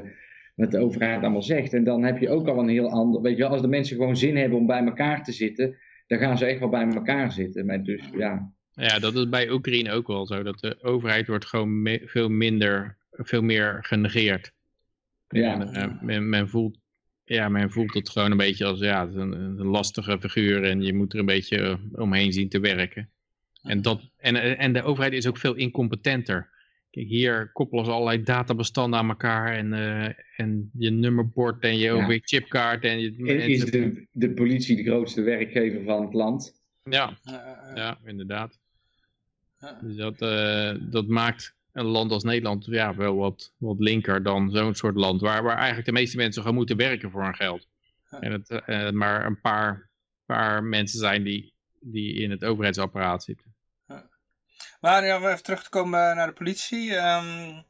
wat 0.54 0.70
de 0.70 0.78
overheid 0.78 1.22
allemaal 1.22 1.42
zegt. 1.42 1.72
En 1.72 1.84
dan 1.84 2.02
heb 2.02 2.18
je 2.18 2.30
ook 2.30 2.48
al 2.48 2.58
een 2.58 2.68
heel 2.68 2.90
ander, 2.90 3.22
weet 3.22 3.36
je 3.36 3.42
wel, 3.42 3.52
als 3.52 3.62
de 3.62 3.68
mensen 3.68 3.96
gewoon 3.96 4.16
zin 4.16 4.36
hebben 4.36 4.58
om 4.58 4.66
bij 4.66 4.84
elkaar 4.84 5.24
te 5.24 5.32
zitten, 5.32 5.76
dan 6.06 6.18
gaan 6.18 6.38
ze 6.38 6.44
echt 6.44 6.58
wel 6.58 6.68
bij 6.68 6.88
elkaar 6.88 7.32
zitten. 7.32 7.66
Maar 7.66 7.82
dus, 7.82 8.02
ja. 8.16 8.52
ja, 8.70 8.98
dat 8.98 9.14
is 9.14 9.28
bij 9.28 9.50
Oekraïne 9.50 9.92
ook 9.92 10.06
wel 10.06 10.26
zo, 10.26 10.42
dat 10.42 10.58
de 10.58 10.82
overheid 10.82 11.26
wordt 11.26 11.46
gewoon 11.46 11.82
me 11.82 12.02
veel 12.04 12.28
minder, 12.28 12.96
veel 13.10 13.42
meer 13.42 13.78
genegeerd. 13.80 14.52
Ja. 15.28 15.60
En, 15.60 15.90
uh, 15.90 16.02
men, 16.02 16.28
men, 16.28 16.48
voelt 16.48 16.78
ja, 17.24 17.48
men 17.48 17.70
voelt 17.70 17.94
het 17.94 18.10
gewoon 18.10 18.30
een 18.30 18.36
beetje 18.36 18.64
als 18.64 18.78
ja, 18.78 19.02
een, 19.02 19.32
een, 19.32 19.66
lastige 19.66 20.18
figuur 20.20 20.64
en 20.64 20.82
je 20.82 20.94
moet 20.94 21.12
er 21.12 21.18
een 21.18 21.26
beetje 21.26 21.78
omheen 21.92 22.32
zien 22.32 22.48
te 22.48 22.60
werken. 22.60 23.10
En, 23.62 23.82
dat, 23.82 24.10
en, 24.16 24.58
en 24.58 24.72
de 24.72 24.82
overheid 24.82 25.12
is 25.12 25.26
ook 25.26 25.38
veel 25.38 25.54
incompetenter. 25.54 26.51
Kijk, 26.92 27.06
hier 27.08 27.50
koppelen 27.52 27.84
ze 27.84 27.90
allerlei 27.90 28.22
databestanden 28.22 28.98
aan 28.98 29.08
elkaar 29.08 29.54
en, 29.56 29.72
eh, 29.72 30.14
en 30.36 30.70
je 30.72 30.90
nummerbord 30.90 31.62
en 31.62 31.78
je 31.78 31.84
Ja. 31.84 32.04
OV-chipkaart. 32.04 32.84
En 32.84 33.00
je, 33.00 33.14
En 33.16 33.50
is 33.50 33.64
de, 33.64 34.06
de 34.12 34.30
politie 34.30 34.76
de 34.76 34.82
grootste 34.82 35.22
werkgever 35.22 35.84
van 35.84 36.02
het 36.02 36.12
land? 36.14 36.60
ja, 36.82 37.18
Ja, 37.74 37.98
inderdaad. 38.04 38.58
Ja. 39.60 39.78
Dus 39.82 39.96
dat, 39.96 40.20
eh, 40.20 40.74
dat 40.80 41.06
maakt 41.06 41.54
een 41.72 41.84
land 41.84 42.10
als 42.10 42.24
Nederland 42.24 42.66
ja, 42.66 42.96
wel 42.96 43.16
wat, 43.16 43.52
wat 43.56 43.78
linker 43.78 44.22
dan 44.22 44.50
zo'n 44.50 44.74
soort 44.74 44.96
land. 44.96 45.20
Waar, 45.20 45.42
waar 45.42 45.56
eigenlijk 45.56 45.86
de 45.86 45.92
meeste 45.92 46.16
mensen 46.16 46.42
gewoon 46.42 46.56
moeten 46.56 46.76
werken 46.76 47.10
voor 47.10 47.24
hun 47.24 47.34
geld. 47.34 47.68
En 48.10 48.32
het 48.32 48.50
eh, 48.50 48.90
maar 48.90 49.26
een 49.26 49.40
paar, 49.40 49.88
paar 50.26 50.64
mensen 50.64 50.98
zijn 50.98 51.22
die, 51.22 51.52
die 51.80 52.14
in 52.14 52.30
het 52.30 52.44
overheidsapparaat 52.44 53.22
zitten. 53.24 53.51
Maar 54.80 55.04
ja, 55.06 55.16
om 55.16 55.26
even 55.26 55.42
terug 55.42 55.62
te 55.62 55.68
komen 55.68 56.10
eh, 56.10 56.16
naar 56.16 56.26
de 56.26 56.32
politie. 56.32 56.96
ehm, 56.96 57.60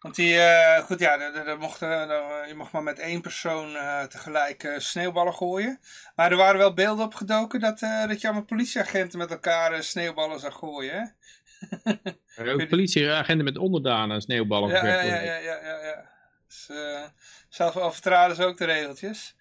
want 0.00 0.14
die, 0.14 0.38
eh, 0.38 0.82
goed 0.84 0.98
ja, 1.00 1.18
er- 1.18 1.34
er- 1.34 1.48
er 1.48 1.58
eh, 1.82 2.10
er- 2.10 2.48
je 2.48 2.54
mocht 2.54 2.72
maar 2.72 2.82
met 2.82 2.98
één 2.98 3.20
persoon 3.20 3.76
eh, 3.76 4.02
tegelijk 4.02 4.62
eh, 4.64 4.78
sneeuwballen 4.78 5.34
gooien. 5.34 5.80
Maar 6.14 6.30
er 6.30 6.36
waren 6.36 6.58
wel 6.58 6.74
beelden 6.74 7.04
opgedoken 7.04 7.60
dat, 7.60 7.82
eh, 7.82 8.06
dat 8.06 8.20
je 8.20 8.26
allemaal 8.26 8.46
politieagenten 8.46 9.18
met 9.18 9.30
elkaar 9.30 9.72
eh, 9.72 9.80
sneeuwballen 9.80 10.40
zag 10.40 10.54
gooien. 10.54 10.94
Hè? 10.94 11.04
Er 12.34 12.52
ook 12.54 12.68
politieagenten 12.68 13.44
met 13.44 13.58
onderdanen 13.58 14.20
sneeuwballen 14.20 14.70
Ja, 14.70 14.86
ja, 14.86 15.02
ja, 15.02 15.20
ja, 15.20 15.36
ja, 15.36 15.58
ja, 15.62 15.84
ja. 15.86 16.10
Dus, 16.46 16.68
eh, 16.68 17.04
zelf 17.48 17.76
overtraden 17.76 18.36
ze 18.36 18.44
ook 18.44 18.58
de 18.58 18.64
regeltjes. 18.64 19.36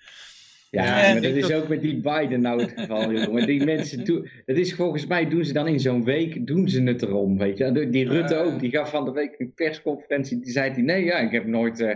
Ja, 0.70 0.84
Ja, 0.84 1.14
maar 1.14 1.22
dat 1.22 1.36
is 1.36 1.52
ook 1.52 1.68
met 1.68 1.82
die 1.82 2.02
Biden 2.02 2.42
nou 2.42 2.62
het 2.62 2.74
geval, 2.76 3.12
jongen. 3.12 3.46
Die 3.46 3.66
mensen 3.66 4.06
doen, 4.06 4.30
dat 4.46 4.58
is 4.58 4.76
volgens 4.76 5.06
mij 5.06 5.30
doen 5.30 5.46
ze 5.46 5.54
dan 5.54 5.68
in 5.68 5.80
zo'n 5.80 6.04
week, 6.04 6.48
doen 6.48 6.70
ze 6.70 6.84
het 6.84 7.02
erom, 7.02 7.38
weet 7.38 7.58
je. 7.58 7.90
Die 7.90 8.08
Rutte 8.08 8.36
ook, 8.36 8.60
die 8.60 8.72
gaf 8.72 8.90
van 8.90 9.06
de 9.06 9.12
week 9.12 9.36
een 9.38 9.54
persconferentie, 9.54 10.40
die 10.40 10.52
zei 10.52 10.74
die, 10.74 10.84
nee, 10.84 11.04
ja, 11.04 11.18
ik 11.18 11.32
heb 11.32 11.46
nooit, 11.46 11.80
eh, 11.80 11.90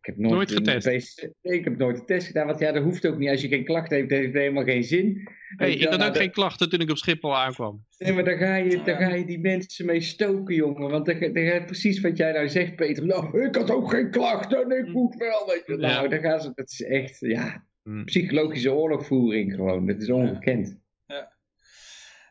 ik 0.00 0.06
heb 0.06 0.16
nooit, 0.16 0.52
getest. 0.52 0.86
PC 0.86 1.32
nee, 1.42 1.58
ik 1.58 1.64
heb 1.64 1.76
nooit 1.76 1.98
een 1.98 2.06
test 2.06 2.26
gedaan, 2.26 2.46
want 2.46 2.58
ja, 2.58 2.72
dat 2.72 2.82
hoeft 2.82 3.06
ook 3.06 3.18
niet. 3.18 3.28
Als 3.28 3.40
je 3.40 3.48
geen 3.48 3.64
klachten 3.64 3.96
heeft, 3.96 4.10
heeft 4.10 4.26
het 4.26 4.34
helemaal 4.34 4.64
geen 4.64 4.84
zin. 4.84 5.28
Hey, 5.56 5.72
ik 5.72 5.88
had 5.88 5.98
nou, 5.98 6.10
ook 6.10 6.16
geen 6.16 6.30
klachten 6.30 6.70
toen 6.70 6.80
ik 6.80 6.90
op 6.90 6.96
Schiphol 6.96 7.36
aankwam. 7.36 7.84
Nee, 7.98 8.12
maar 8.12 8.24
daar 8.24 8.36
ga, 8.36 8.56
je, 8.56 8.82
daar 8.84 8.96
ga 8.96 9.14
je 9.14 9.24
die 9.24 9.40
mensen 9.40 9.86
mee 9.86 10.00
stoken, 10.00 10.54
jongen. 10.54 10.90
Want 10.90 11.06
dan 11.06 11.16
gaat 11.16 11.66
precies 11.66 12.00
wat 12.00 12.16
jij 12.16 12.32
nou 12.32 12.48
zegt, 12.48 12.76
Peter. 12.76 13.06
Nou, 13.06 13.42
ik 13.42 13.54
had 13.54 13.70
ook 13.70 13.90
geen 13.90 14.10
klachten 14.10 14.62
en 14.62 14.86
ik 14.86 14.92
moet 14.92 15.14
wel, 15.14 15.46
weet 15.46 15.62
je. 15.66 15.72
Ja. 15.72 15.88
Nou, 15.88 16.08
dan 16.08 16.20
gaan 16.20 16.40
ze, 16.40 16.52
dat 16.54 16.70
is 16.70 16.82
echt, 16.82 17.16
ja. 17.20 17.66
Psychologische 18.04 18.72
oorlogvoering 18.72 19.54
gewoon. 19.54 19.86
Dat 19.86 20.00
is 20.00 20.10
ongekend. 20.10 20.76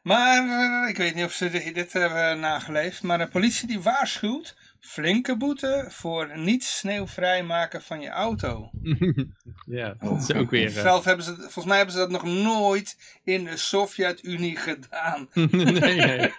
Maar 0.08 0.38
eh, 0.84 0.90
ik 0.90 0.98
weet 0.98 1.16
niet 1.16 1.26
of 1.26 1.32
ze 1.32 1.72
dit, 1.74 1.94
hebben 1.94 2.40
nageleefd. 2.40 3.04
Maar 3.04 3.18
de 3.18 3.28
politie 3.28 3.68
die 3.68 3.80
waarschuwt 3.80 4.56
flinke 4.80 5.38
boete 5.38 5.86
voor 5.90 6.40
niet 6.40 6.64
sneeuwvrij 6.64 7.44
maken 7.44 7.82
van 7.82 8.02
je 8.02 8.10
auto. 8.10 8.70
ja, 9.80 9.96
dat 10.00 10.22
is 10.30 10.34
ook 10.34 10.50
weer... 10.50 10.66
eh, 10.66 10.82
Zelf 10.82 11.04
hebben 11.06 11.26
ze, 11.26 11.36
volgens 11.36 11.66
mij 11.66 11.78
hebben 11.78 11.96
ze 11.96 12.02
dat 12.02 12.12
nog 12.12 12.24
nooit 12.24 13.20
in 13.24 13.44
de 13.44 13.58
Sovjet-Unie 13.58 14.56
gedaan. 14.56 15.30
nee, 15.34 15.96
nee. 15.96 16.32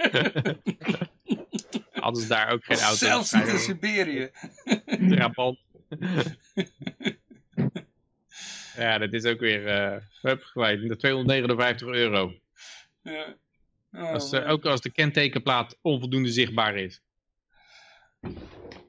Hadden 1.92 2.22
ze 2.22 2.28
daar 2.28 2.50
ook 2.52 2.64
geen 2.64 2.78
auto. 2.78 2.96
Zelfs 3.06 3.32
niet 3.32 3.46
in 3.46 3.58
Siberië. 3.58 4.30
Trabant. 5.08 5.58
Ja, 8.79 8.99
dat 8.99 9.12
is 9.12 9.24
ook 9.24 9.41
weer... 9.41 9.66
eh 9.66 10.01
hup, 10.20 10.51
de 10.55 10.97
259 10.97 11.89
euro. 11.89 12.33
Ja. 13.03 13.37
Oh, 13.93 14.11
Als, 14.11 14.33
eh, 14.33 14.51
ook 14.51 14.64
als 14.64 14.81
de 14.81 14.91
kentekenplaat 14.91 15.79
onvoldoende 15.83 16.31
zichtbaar 16.31 16.76
is. 16.76 17.03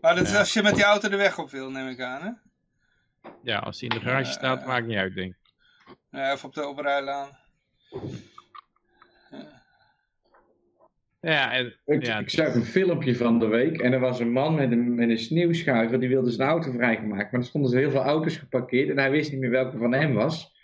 maar 0.02 0.16
dat 0.16 0.26
is 0.26 0.32
ja. 0.32 0.40
als 0.40 0.54
je 0.54 0.62
met 0.62 0.76
die 0.76 0.84
auto 0.84 1.10
de 1.10 1.16
weg 1.16 1.38
op 1.38 1.50
wil, 1.50 1.70
neem 1.72 1.88
ik 1.88 2.02
aan. 2.02 2.22
Hè? 2.22 2.32
Ja, 3.44 3.58
als 3.60 3.80
hij 3.80 3.90
in 3.90 3.96
de 4.00 4.06
garage 4.06 4.32
staat, 4.32 4.66
maakt 4.66 4.88
niet 4.88 4.98
uit, 4.98 5.16
denk 5.16 5.34
ik. 5.34 5.54
Ja, 6.12 6.34
of 6.34 6.44
op 6.44 6.54
de 6.54 6.62
Oberijlaan. 6.62 7.38
Ja, 11.22 11.54
en, 11.54 11.74
Ik, 11.86 12.06
ja, 12.06 12.20
ik 12.20 12.30
zag 12.30 12.56
een 12.56 12.64
filmpje 12.64 13.16
van 13.16 13.40
de 13.40 13.48
week 13.48 13.78
en 13.78 13.94
er 13.94 14.00
was 14.00 14.20
een 14.20 14.32
man 14.32 14.56
met 14.56 14.72
een, 14.72 14.96
met 14.96 15.10
een 15.10 15.18
sneeuwschuiver 15.18 16.00
die 16.00 16.10
wilde 16.10 16.32
zijn 16.32 16.50
auto 16.50 16.72
vrijgemaakt. 16.72 17.32
Maar 17.32 17.42
er 17.42 17.48
stonden 17.48 17.78
heel 17.78 17.92
veel 17.92 18.02
auto's 18.02 18.38
geparkeerd 18.38 18.90
en 18.90 18.98
hij 18.98 19.12
wist 19.12 19.32
niet 19.32 19.40
meer 19.40 19.50
welke 19.50 19.78
van 19.78 19.94
hem 19.94 20.14
was. 20.14 20.58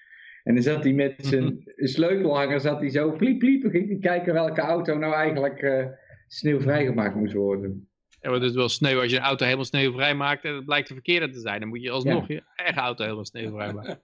En 0.43 0.53
dan 0.53 0.63
zat 0.63 0.83
hij 0.83 0.93
met 0.93 1.15
zijn 1.17 1.63
sleutelhanger, 1.75 2.59
zat 2.59 2.79
hij 2.79 2.89
zo 2.89 3.11
pliep 3.11 3.39
pliep, 3.39 3.63
en 3.63 3.69
ging 3.69 3.87
hij 3.87 3.97
kijken 3.99 4.33
welke 4.33 4.61
auto 4.61 4.97
nou 4.97 5.13
eigenlijk 5.13 5.61
eh 5.61 5.85
sneeuwvrij 6.27 6.85
gemaakt 6.85 7.15
moest 7.15 7.33
worden. 7.33 7.87
ja, 8.21 8.29
want 8.29 8.41
het 8.41 8.49
is 8.51 8.57
wel 8.57 8.69
sneeuw. 8.69 9.01
Als 9.01 9.11
je 9.11 9.17
een 9.17 9.23
auto 9.23 9.43
helemaal 9.43 9.65
sneeuwvrij 9.65 10.15
maakt 10.15 10.43
en 10.43 10.55
het 10.55 10.65
blijkt 10.65 10.87
de 10.87 10.93
verkeerde 10.93 11.29
te 11.29 11.39
zijn, 11.39 11.59
dan 11.59 11.69
moet 11.69 11.81
je 11.81 11.91
alsnog 11.91 12.27
je 12.27 12.43
eigen 12.55 12.81
auto 12.81 13.03
helemaal 13.03 13.25
sneeuwvrij 13.25 13.73
maken. 13.83 13.99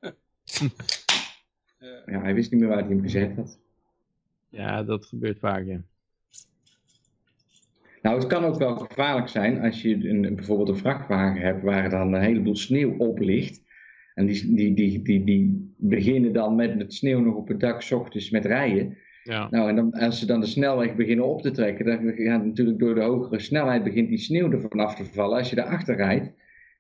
Ja. 1.80 2.04
Ja, 2.06 2.22
hij 2.22 2.34
wist 2.34 2.52
niet 2.52 2.60
meer 2.60 2.70
waar 2.70 2.80
hij 2.80 2.88
hem 2.88 3.02
gezet 3.02 3.36
had. 3.36 3.60
Ja, 4.49 4.84
dat 4.84 5.06
gebeurt 5.06 5.39
vaak, 5.39 5.66
ja. 5.66 5.82
Nou, 8.02 8.18
het 8.18 8.28
kan 8.28 8.43
ook 8.45 8.58
wel 8.58 8.76
gevaarlijk 8.76 9.28
zijn 9.28 9.62
als 9.62 9.82
je 9.82 10.10
een, 10.10 10.36
bijvoorbeeld 10.36 10.70
een 10.70 10.76
vrachtwagen 10.78 11.41
hebt 11.41 11.64
waar 11.64 11.89
dan 11.89 12.14
een 12.14 12.22
heleboel 12.22 12.56
sneeuw 12.56 12.97
op 12.97 13.20
ligt. 13.20 13.62
En 14.14 14.26
die, 14.26 14.54
die, 14.56 14.74
die, 14.74 15.02
die, 15.02 15.24
die 15.24 15.74
beginnen 15.78 16.34
dan 16.34 16.56
met 16.56 16.74
het 16.80 16.93
sneeuw 16.93 17.20
nog 17.20 17.36
op 17.36 17.47
het 17.47 17.60
dak, 17.60 17.82
's 17.82 17.91
ochtends 17.91 18.30
met 18.30 18.45
rijden. 18.45 18.97
Ja, 19.24 19.47
Nou, 19.49 19.70
en 19.70 19.76
dan, 19.76 19.91
als 19.91 20.20
ze 20.20 20.26
dan 20.26 20.39
de 20.39 20.45
snelweg 20.45 20.95
beginnen 20.95 21.26
op 21.26 21.41
te 21.41 21.52
trekken, 21.52 21.86
dan 21.86 22.14
gaat 22.16 22.45
natuurlijk 22.45 22.80
door 22.80 22.95
de 22.95 23.02
hogere 23.02 23.39
snelheid 23.39 23.84
begint 23.84 24.10
die 24.10 24.18
sneeuw 24.18 24.52
er 24.52 24.62
vanaf 24.62 24.95
te 24.95 25.06
vallen. 25.06 25.38
Als 25.38 25.49
je 25.49 25.56
daarachter 25.56 25.95
rijdt, 25.95 26.32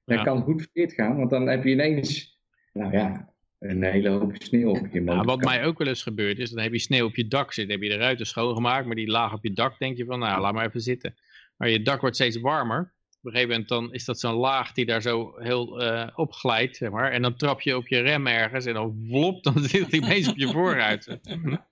dan 0.05 0.17
Ja. 0.17 0.23
kan 0.23 0.35
het 0.35 0.45
goed 0.45 0.61
verkeerd 0.61 0.93
gaan, 0.93 1.17
want 1.17 1.29
dan 1.29 1.47
heb 1.47 1.63
je 1.63 1.69
ineens, 1.71 2.39
nou 2.73 2.91
ja, 2.91 3.30
een 3.61 3.83
hele 3.83 4.09
hoop 4.09 4.35
sneeuw 4.37 4.69
op 4.69 4.87
je 4.91 4.99
Ja, 4.99 5.01
motorkap. 5.01 5.25
wat 5.25 5.43
mij 5.43 5.65
ook 5.65 5.77
wel 5.77 5.87
eens 5.87 6.03
gebeurd 6.03 6.39
is, 6.39 6.49
dan 6.49 6.63
heb 6.63 6.71
je 6.71 6.79
sneeuw 6.79 7.05
op 7.05 7.15
je 7.15 7.27
dak 7.27 7.53
zitten. 7.53 7.73
heb 7.73 7.83
je 7.83 7.89
de 7.89 7.95
ruiten 7.97 8.25
schoongemaakt, 8.25 8.85
maar 8.85 8.95
die 8.95 9.07
laag 9.07 9.33
op 9.33 9.43
je 9.43 9.53
dak 9.53 9.79
denk 9.79 9.97
je 9.97 10.05
van, 10.05 10.19
nou, 10.19 10.41
laat 10.41 10.53
maar 10.53 10.65
even 10.65 10.81
zitten. 10.81 11.15
Maar 11.57 11.69
je 11.69 11.81
dak 11.81 12.01
wordt 12.01 12.15
steeds 12.15 12.37
warmer. 12.39 12.79
Op 12.79 13.27
een 13.27 13.31
gegeven 13.31 13.49
moment 13.49 13.69
dan 13.69 13.93
is 13.93 14.05
dat 14.05 14.19
zo'n 14.19 14.33
laag 14.33 14.71
die 14.71 14.85
daar 14.85 15.01
zo 15.01 15.33
heel 15.39 15.81
eh 15.81 16.07
opglijdt, 16.15 16.75
zeg 16.77 16.89
maar. 16.89 17.11
En 17.11 17.21
dan 17.21 17.35
trap 17.35 17.61
je 17.61 17.77
op 17.77 17.87
je 17.87 17.99
rem 17.99 18.27
ergens 18.27 18.65
en 18.65 18.73
dan 18.73 19.05
vlop, 19.07 19.43
dan 19.43 19.59
zit 19.69 19.91
hij 19.91 19.99
ineens 19.99 20.27
op 20.27 20.37
je 20.37 20.47
voorruit. 20.51 21.19
Ja. 21.21 21.67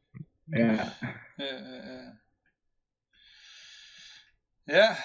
Ja, 0.46 0.94
ja, 1.36 1.46
ja. 1.46 2.18
Ja, 4.64 4.98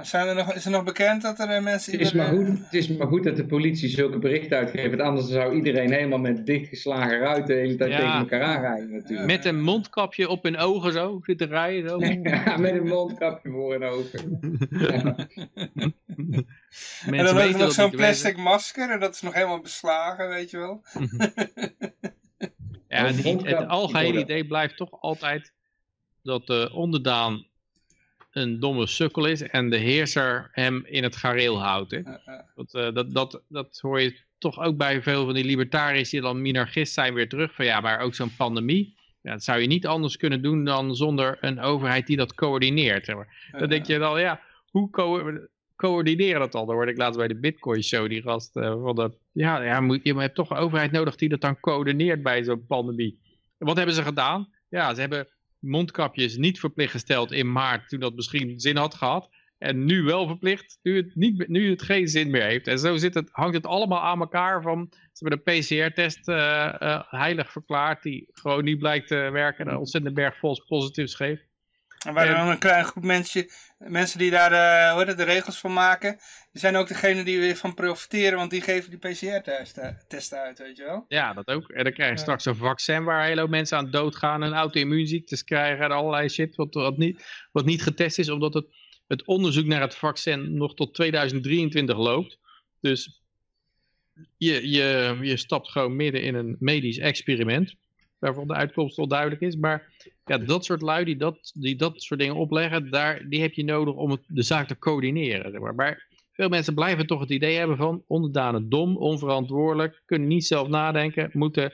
zijn 0.00 0.26
er 0.28 0.34
nog, 0.34 0.54
is 0.54 0.64
er 0.64 0.70
nog 0.70 0.84
bekend 0.84 1.22
dat 1.22 1.38
er 1.38 1.48
eh, 1.48 1.62
mensen... 1.62 1.92
Het 1.92 2.00
is, 2.00 2.12
maar 2.12 2.26
goed, 2.26 2.46
het 2.46 2.72
is 2.74 2.88
maar 2.88 3.06
goed 3.06 3.24
dat 3.24 3.36
de 3.36 3.46
politie 3.46 3.88
zulke 3.88 4.18
berichten 4.18 4.58
uitgeeft, 4.58 4.88
want 4.88 5.00
anders 5.00 5.28
zou 5.28 5.54
iedereen 5.54 5.92
helemaal 5.92 6.18
met 6.18 6.46
dichtgeslagen 6.46 7.18
ruiten 7.18 7.54
de 7.54 7.60
hele 7.60 7.74
tijd 7.76 7.90
Ja. 7.90 7.96
tegen 7.98 8.12
elkaar 8.18 8.42
aanrijden 8.42 8.90
natuurlijk. 8.92 9.26
Met 9.26 9.44
een 9.44 9.62
mondkapje 9.62 10.28
op 10.28 10.42
hun 10.42 10.56
ogen 10.58 10.92
zo, 10.92 11.20
zitten 11.22 11.48
rijden 11.48 11.88
zo. 11.90 11.98
Ja, 12.22 12.56
met 12.56 12.74
een 12.74 12.86
mondkapje 12.86 13.50
voor 13.50 13.72
hun 13.72 13.84
ogen. 13.84 14.18
en 15.76 15.94
Mensen 17.06 17.24
dan 17.24 17.28
ook 17.28 17.34
weten 17.34 17.58
nog 17.58 17.72
zo'n 17.72 17.84
weten. 17.84 17.98
plastic 17.98 18.36
masker 18.36 18.90
en 18.90 19.00
dat 19.00 19.14
is 19.14 19.20
nog 19.22 19.34
helemaal 19.34 19.60
beslagen, 19.60 20.28
weet 20.28 20.50
je 20.50 20.58
wel. 20.58 20.82
Ja, 22.88 23.06
het, 23.06 23.24
het 23.24 23.68
algehele 23.68 24.20
idee 24.20 24.46
blijft 24.46 24.76
toch 24.76 25.00
altijd 25.00 25.52
dat 26.22 26.46
de 26.46 26.70
onderdaan 26.74 27.46
een 28.32 28.60
domme 28.60 28.86
sukkel 28.86 29.26
is 29.26 29.42
en 29.42 29.70
de 29.70 29.76
heerser 29.76 30.48
hem 30.52 30.82
in 30.86 31.02
het 31.02 31.16
gareel 31.16 31.62
houdt. 31.62 31.90
Hè? 31.90 32.02
Dat, 32.54 32.74
eh, 32.74 32.94
dat, 32.94 33.14
dat, 33.14 33.42
dat 33.48 33.78
hoor 33.80 34.00
je 34.00 34.16
toch 34.38 34.60
ook 34.60 34.76
bij 34.76 35.02
veel 35.02 35.24
van 35.24 35.34
die 35.34 35.44
libertariërs 35.44 36.10
die 36.10 36.20
dan 36.20 36.42
minarchist 36.42 36.92
zijn 36.92 37.14
weer 37.14 37.28
terug. 37.28 37.54
Van 37.54 37.64
ja, 37.64 37.80
maar 37.80 38.00
ook 38.00 38.14
zo'n 38.14 38.36
pandemie. 38.36 38.94
Ja, 39.22 39.32
dat 39.32 39.44
zou 39.44 39.60
je 39.60 39.66
niet 39.66 39.86
anders 39.86 40.16
kunnen 40.16 40.42
doen 40.42 40.64
dan 40.64 40.96
zonder 40.96 41.38
een 41.40 41.60
overheid 41.60 42.06
die 42.06 42.16
dat 42.16 42.34
coördineert. 42.34 43.04
Zeg 43.04 43.16
maar. 43.16 43.50
Dan 43.58 43.68
denk 43.68 43.86
je 43.86 43.98
dan, 43.98 44.20
ja, 44.20 44.40
hoe 44.70 44.90
co 44.90 45.32
coördineren 45.76 46.40
dat 46.40 46.52
dan? 46.52 46.66
Dan 46.66 46.74
word 46.74 46.88
ik 46.88 46.96
laatst 46.96 47.18
bij 47.18 47.28
de 47.28 47.40
Bitcoin 47.40 47.82
show, 47.82 48.08
die 48.08 48.22
gast 48.22 48.56
eh, 48.56 48.82
van 48.82 48.94
dat, 48.94 49.16
ja, 49.32 49.62
ja 49.62 49.80
moet, 49.80 50.00
je 50.02 50.14
hebt 50.14 50.34
toch 50.34 50.50
een 50.50 50.56
overheid 50.56 50.90
nodig 50.90 51.16
die 51.16 51.28
dat 51.28 51.40
dan 51.40 51.60
coördineert 51.60 52.22
bij 52.22 52.44
zo'n 52.44 52.66
pandemie. 52.66 53.18
En 53.58 53.66
wat 53.66 53.76
hebben 53.76 53.94
ze 53.94 54.02
gedaan? 54.02 54.48
Ja, 54.68 54.94
ze 54.94 55.00
hebben 55.00 55.28
mondkapjes 55.62 56.36
niet 56.36 56.60
verplicht 56.60 56.92
gesteld 56.92 57.32
in 57.32 57.52
maart, 57.52 57.88
toen 57.88 58.00
dat 58.00 58.14
misschien 58.14 58.60
zin 58.60 58.76
had 58.76 58.94
gehad. 58.94 59.28
En 59.58 59.84
nu 59.84 60.02
wel 60.02 60.26
verplicht, 60.26 60.78
nu 60.82 60.96
het, 60.96 61.14
niet, 61.14 61.48
nu 61.48 61.70
het 61.70 61.82
geen 61.82 62.08
zin 62.08 62.30
meer 62.30 62.42
heeft. 62.42 62.66
En 62.66 62.78
zo 62.78 62.96
zit 62.96 63.14
het, 63.14 63.28
hangt 63.32 63.54
het 63.54 63.66
allemaal 63.66 64.00
aan 64.02 64.20
elkaar 64.20 64.62
van, 64.62 64.88
ze 64.90 65.26
hebben 65.26 65.40
de 65.44 65.60
PCR-test 65.60 66.28
eh, 66.28 66.80
eh, 66.82 67.02
heilig 67.06 67.52
verklaard, 67.52 68.02
die 68.02 68.28
gewoon 68.32 68.64
niet 68.64 68.78
blijkt 68.78 69.08
te 69.08 69.14
werken 69.16 69.66
en 69.66 69.72
een 69.72 69.78
ontzettende 69.78 70.20
berg 70.20 70.36
false 70.36 70.64
positives 70.68 71.14
geeft. 71.14 71.50
En 72.06 72.14
waar 72.14 72.26
Ja. 72.26 72.38
dan 72.38 72.48
een 72.48 72.58
kleine 72.58 72.84
groep 72.84 73.04
mensen, 73.04 73.46
mensen 73.86 74.18
die 74.18 74.30
daar 74.30 74.52
eh, 74.52 74.96
heet 74.96 75.06
het, 75.06 75.16
de 75.16 75.24
regels 75.24 75.58
van 75.58 75.72
maken, 75.72 76.18
zijn 76.52 76.76
ook 76.76 76.88
degene 76.88 77.24
die 77.24 77.38
weer 77.38 77.56
van 77.56 77.74
profiteren, 77.74 78.38
want 78.38 78.50
die 78.50 78.60
geven 78.60 78.90
die 78.90 78.98
PCR-testen 78.98 80.38
uit, 80.38 80.58
weet 80.58 80.76
je 80.76 80.84
wel. 80.84 81.04
Ja, 81.08 81.32
dat 81.32 81.46
ook. 81.46 81.68
En 81.68 81.84
dan 81.84 81.92
krijg 81.92 82.10
je 82.10 82.18
straks 82.18 82.44
een 82.44 82.56
vaccin 82.56 83.04
waar 83.04 83.24
hele 83.24 83.48
mensen 83.48 83.78
aan 83.78 83.90
doodgaan 83.90 84.42
en 84.42 84.52
auto-immuunziektes 84.52 85.44
krijgen 85.44 85.84
en 85.84 85.90
allerlei 85.90 86.28
shit 86.28 86.56
wat, 86.56 86.74
wat, 86.74 86.96
niet, 86.96 87.48
wat 87.52 87.64
niet 87.64 87.82
getest 87.82 88.18
is, 88.18 88.28
omdat 88.28 88.54
het, 88.54 88.66
het 89.06 89.26
onderzoek 89.26 89.66
naar 89.66 89.80
het 89.80 89.94
vaccin 89.94 90.56
nog 90.56 90.74
tot 90.74 90.94
2023 90.94 91.96
loopt. 91.96 92.38
Dus 92.80 93.22
je, 94.36 94.70
je, 94.70 95.18
je 95.20 95.36
stapt 95.36 95.70
gewoon 95.70 95.96
midden 95.96 96.22
in 96.22 96.34
een 96.34 96.56
medisch 96.58 96.98
experiment, 96.98 97.74
waarvan 98.18 98.46
de 98.46 98.54
uitkomst 98.54 98.96
wel 98.96 99.08
duidelijk 99.08 99.40
is. 99.40 99.56
Maar 99.56 99.91
ja, 100.24 100.38
dat 100.38 100.64
soort 100.64 100.82
lui 100.82 101.04
die 101.04 101.16
dat, 101.16 101.52
die 101.54 101.76
dat 101.76 102.02
soort 102.02 102.20
dingen 102.20 102.36
opleggen, 102.36 102.90
daar, 102.90 103.28
die 103.28 103.40
heb 103.40 103.52
je 103.52 103.64
nodig 103.64 103.94
om 103.94 104.18
de 104.26 104.42
zaak 104.42 104.66
te 104.68 104.78
coördineren. 104.78 105.60
maar. 105.60 105.74
Maar 105.74 106.10
veel 106.32 106.48
mensen 106.48 106.74
blijven 106.74 107.06
toch 107.06 107.20
het 107.20 107.30
idee 107.30 107.56
hebben 107.56 107.76
van 107.76 108.04
onderdanen 108.06 108.68
dom, 108.68 108.96
onverantwoordelijk, 108.96 110.02
kunnen 110.06 110.28
niet 110.28 110.46
zelf 110.46 110.68
nadenken, 110.68 111.30
moeten, 111.32 111.72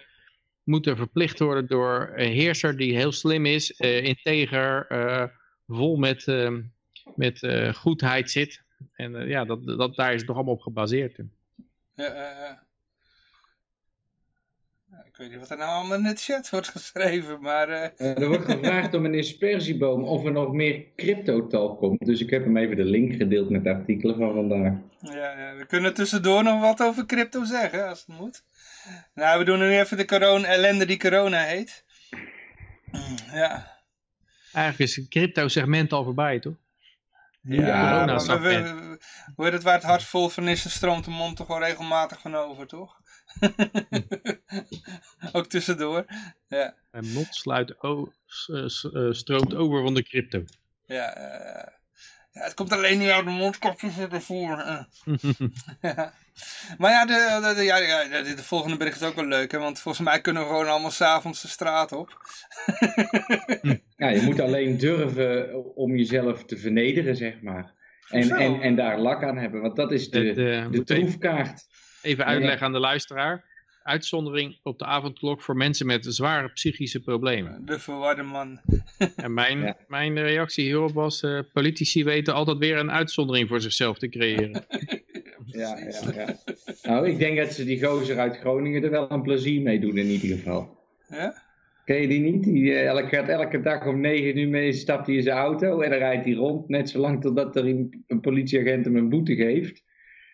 moeten 0.62 0.96
verplicht 0.96 1.38
worden 1.38 1.66
door 1.66 2.12
een 2.14 2.32
heerser 2.32 2.76
die 2.76 2.96
heel 2.96 3.12
slim 3.12 3.46
is, 3.46 3.72
eh, 3.72 4.04
integer, 4.04 4.86
eh, 4.86 5.24
vol 5.66 5.96
met, 5.96 6.26
eh, 6.26 6.54
met 7.14 7.48
goedheid 7.74 8.30
zit. 8.30 8.62
En 8.92 9.28
ja, 9.28 9.44
dat, 9.44 9.66
dat, 9.66 9.96
daar 9.96 10.12
is 10.12 10.18
het 10.18 10.26
toch 10.26 10.36
allemaal 10.36 10.54
op 10.54 10.60
gebaseerd. 10.60 11.18
Ja, 11.94 12.67
ik 15.06 15.16
weet 15.16 15.30
niet 15.30 15.38
wat 15.38 15.50
er 15.50 15.56
nou 15.56 15.70
allemaal 15.70 15.96
in 15.98 16.02
de 16.04 16.14
chat 16.16 16.50
wordt 16.50 16.68
geschreven, 16.68 17.40
maar... 17.40 17.68
eh, 17.68 17.84
Eh, 17.96 18.18
er 18.22 18.28
wordt 18.28 18.44
gevraagd 18.44 18.94
om 18.94 19.04
een 19.04 19.18
aspergieboom 19.18 20.04
of 20.04 20.24
er 20.24 20.32
nog 20.32 20.52
meer 20.52 20.84
cryptotal 20.96 21.76
komt. 21.76 22.06
Dus 22.06 22.20
ik 22.20 22.30
heb 22.30 22.44
hem 22.44 22.56
even 22.56 22.76
de 22.76 22.84
link 22.84 23.14
gedeeld 23.14 23.50
met 23.50 23.64
de 23.64 23.70
artikelen 23.70 24.16
van 24.16 24.34
vandaag. 24.34 24.72
Ja, 25.00 25.38
ja, 25.38 25.54
we 25.56 25.66
kunnen 25.66 25.94
tussendoor 25.94 26.42
nog 26.42 26.60
wat 26.60 26.82
over 26.82 27.06
crypto 27.06 27.44
zeggen, 27.44 27.88
als 27.88 28.04
het 28.06 28.18
moet. 28.18 28.44
Nou, 29.14 29.38
we 29.38 29.44
doen 29.44 29.58
nu 29.58 29.78
even 29.78 29.96
de 29.96 30.04
corona, 30.04 30.46
ellende 30.46 30.86
die 30.86 30.98
corona 30.98 31.42
heet. 31.42 31.84
Ja. 33.32 33.76
Eigenlijk 34.52 34.90
is 34.90 34.96
het 34.96 35.08
crypto-segment 35.08 35.92
al 35.92 36.04
voorbij, 36.04 36.38
toch? 36.38 36.54
Ja, 37.42 37.66
Ja, 37.66 38.04
maar 38.04 38.06
we, 38.16 38.22
we, 38.22 38.24
corona-segment. 38.24 38.80
we- 38.80 38.98
hoe 39.34 39.44
heet 39.44 39.54
het, 39.54 39.62
waar 39.62 39.74
het 39.74 39.82
hart 39.82 40.02
vol 40.02 40.28
van 40.28 40.48
is, 40.48 40.70
stroomt 40.74 41.04
de 41.04 41.10
mond 41.10 41.36
toch 41.36 41.46
wel 41.46 41.58
regelmatig 41.58 42.20
van 42.20 42.34
over, 42.36 42.66
toch? 42.66 43.00
Ook 45.32 45.46
tussendoor. 45.46 46.04
Ja, 46.48 46.74
Mijn 46.90 47.12
mond 47.12 47.34
sluit 47.34 47.82
o- 47.82 48.12
s- 48.26 48.84
eh, 48.92 49.10
stroomt 49.12 49.54
over 49.54 49.82
van 49.82 49.94
de 49.94 50.02
crypto. 50.02 50.44
ja, 50.86 51.14
eh, 51.14 51.72
ja, 52.30 52.42
het 52.42 52.54
komt 52.54 52.72
alleen 52.72 52.98
niet 52.98 53.10
uit 53.10 53.24
de 53.24 53.30
mondkapjes 53.30 53.98
ervoor. 53.98 54.58
eh. 54.58 54.84
Ja. 55.80 56.12
Maar 56.78 56.90
ja, 56.90 57.06
de, 57.06 57.46
de, 57.48 57.54
de- 57.54 57.62
ja, 57.64 57.76
ja, 57.76 58.22
de, 58.22 58.34
de 58.34 58.42
volgende 58.42 58.76
bericht 58.76 59.00
is 59.00 59.06
ook 59.06 59.14
wel 59.14 59.26
leuk, 59.26 59.52
hè, 59.52 59.58
want 59.58 59.80
volgens 59.80 60.04
mij 60.04 60.20
kunnen 60.20 60.42
we 60.42 60.48
gewoon 60.48 60.68
allemaal 60.68 60.90
s'avonds 60.90 61.42
de 61.42 61.48
straat 61.48 61.92
op. 61.92 62.16
Ja, 63.96 64.08
je 64.08 64.20
moet 64.22 64.40
alleen 64.40 64.78
durven 64.78 65.64
om 65.76 65.96
jezelf 65.96 66.44
te 66.44 66.56
vernederen, 66.56 67.16
zeg 67.16 67.40
maar. 67.42 67.74
En, 68.08 68.30
en, 68.30 68.60
en 68.60 68.76
daar 68.76 68.98
lak 68.98 69.22
aan 69.22 69.36
hebben, 69.38 69.60
want 69.60 69.76
dat 69.76 69.92
is 69.92 70.10
de, 70.10 70.32
de 70.70 70.84
troefkaart. 70.84 71.62
even 72.02 72.24
uitleggen 72.24 72.66
aan 72.66 72.72
de 72.72 72.78
luisteraar. 72.78 73.46
Uitzondering 73.82 74.58
op 74.62 74.78
de 74.78 74.84
avondklok 74.84 75.42
voor 75.42 75.56
mensen 75.56 75.86
met 75.86 76.06
zware 76.08 76.48
psychische 76.52 77.00
problemen. 77.00 77.64
De 77.64 77.78
verwarde 77.78 78.22
man. 78.22 78.60
En 79.16 79.34
mijn, 79.34 79.60
Ja. 79.60 79.76
mijn 79.86 80.18
reactie 80.18 80.64
hierop 80.64 80.92
was, 80.94 81.22
eh, 81.22 81.38
politici 81.52 82.04
weten 82.04 82.34
altijd 82.34 82.58
weer 82.58 82.76
een 82.78 82.90
uitzondering 82.90 83.48
voor 83.48 83.60
zichzelf 83.60 83.98
te 83.98 84.08
creëren. 84.08 84.66
Ja, 85.52 85.78
ja, 85.78 86.12
ja. 86.14 86.36
Nou, 86.82 87.08
ik 87.08 87.18
denk 87.18 87.36
dat 87.38 87.52
ze 87.52 87.64
die 87.64 87.84
gozer 87.84 88.18
uit 88.18 88.36
Groningen 88.36 88.82
er 88.84 88.90
wel 88.90 89.10
een 89.10 89.22
plezier 89.22 89.62
mee 89.62 89.80
doen 89.80 89.96
in 89.96 90.06
ieder 90.06 90.36
geval. 90.36 90.76
Ja? 91.08 91.34
Ken 91.84 92.00
je 92.00 92.08
die 92.08 92.20
niet? 92.20 92.44
Die 92.44 92.72
eh, 92.74 92.86
elke, 92.86 93.08
gaat 93.16 93.28
elke 93.28 93.60
dag 93.60 93.86
om 93.86 94.00
9 94.00 94.38
uur 94.38 94.48
mee, 94.48 94.72
stapt 94.72 95.06
hij 95.06 95.16
in 95.16 95.22
zijn 95.22 95.36
auto 95.38 95.80
en 95.80 95.90
dan 95.90 95.98
rijdt 95.98 96.24
hij 96.24 96.34
rond. 96.34 96.68
Net 96.68 96.90
zolang 96.90 97.20
totdat 97.20 97.56
er 97.56 97.66
een, 97.66 98.04
een 98.06 98.20
politieagent 98.20 98.84
hem 98.84 98.96
een 98.96 99.08
boete 99.08 99.34
geeft. 99.34 99.82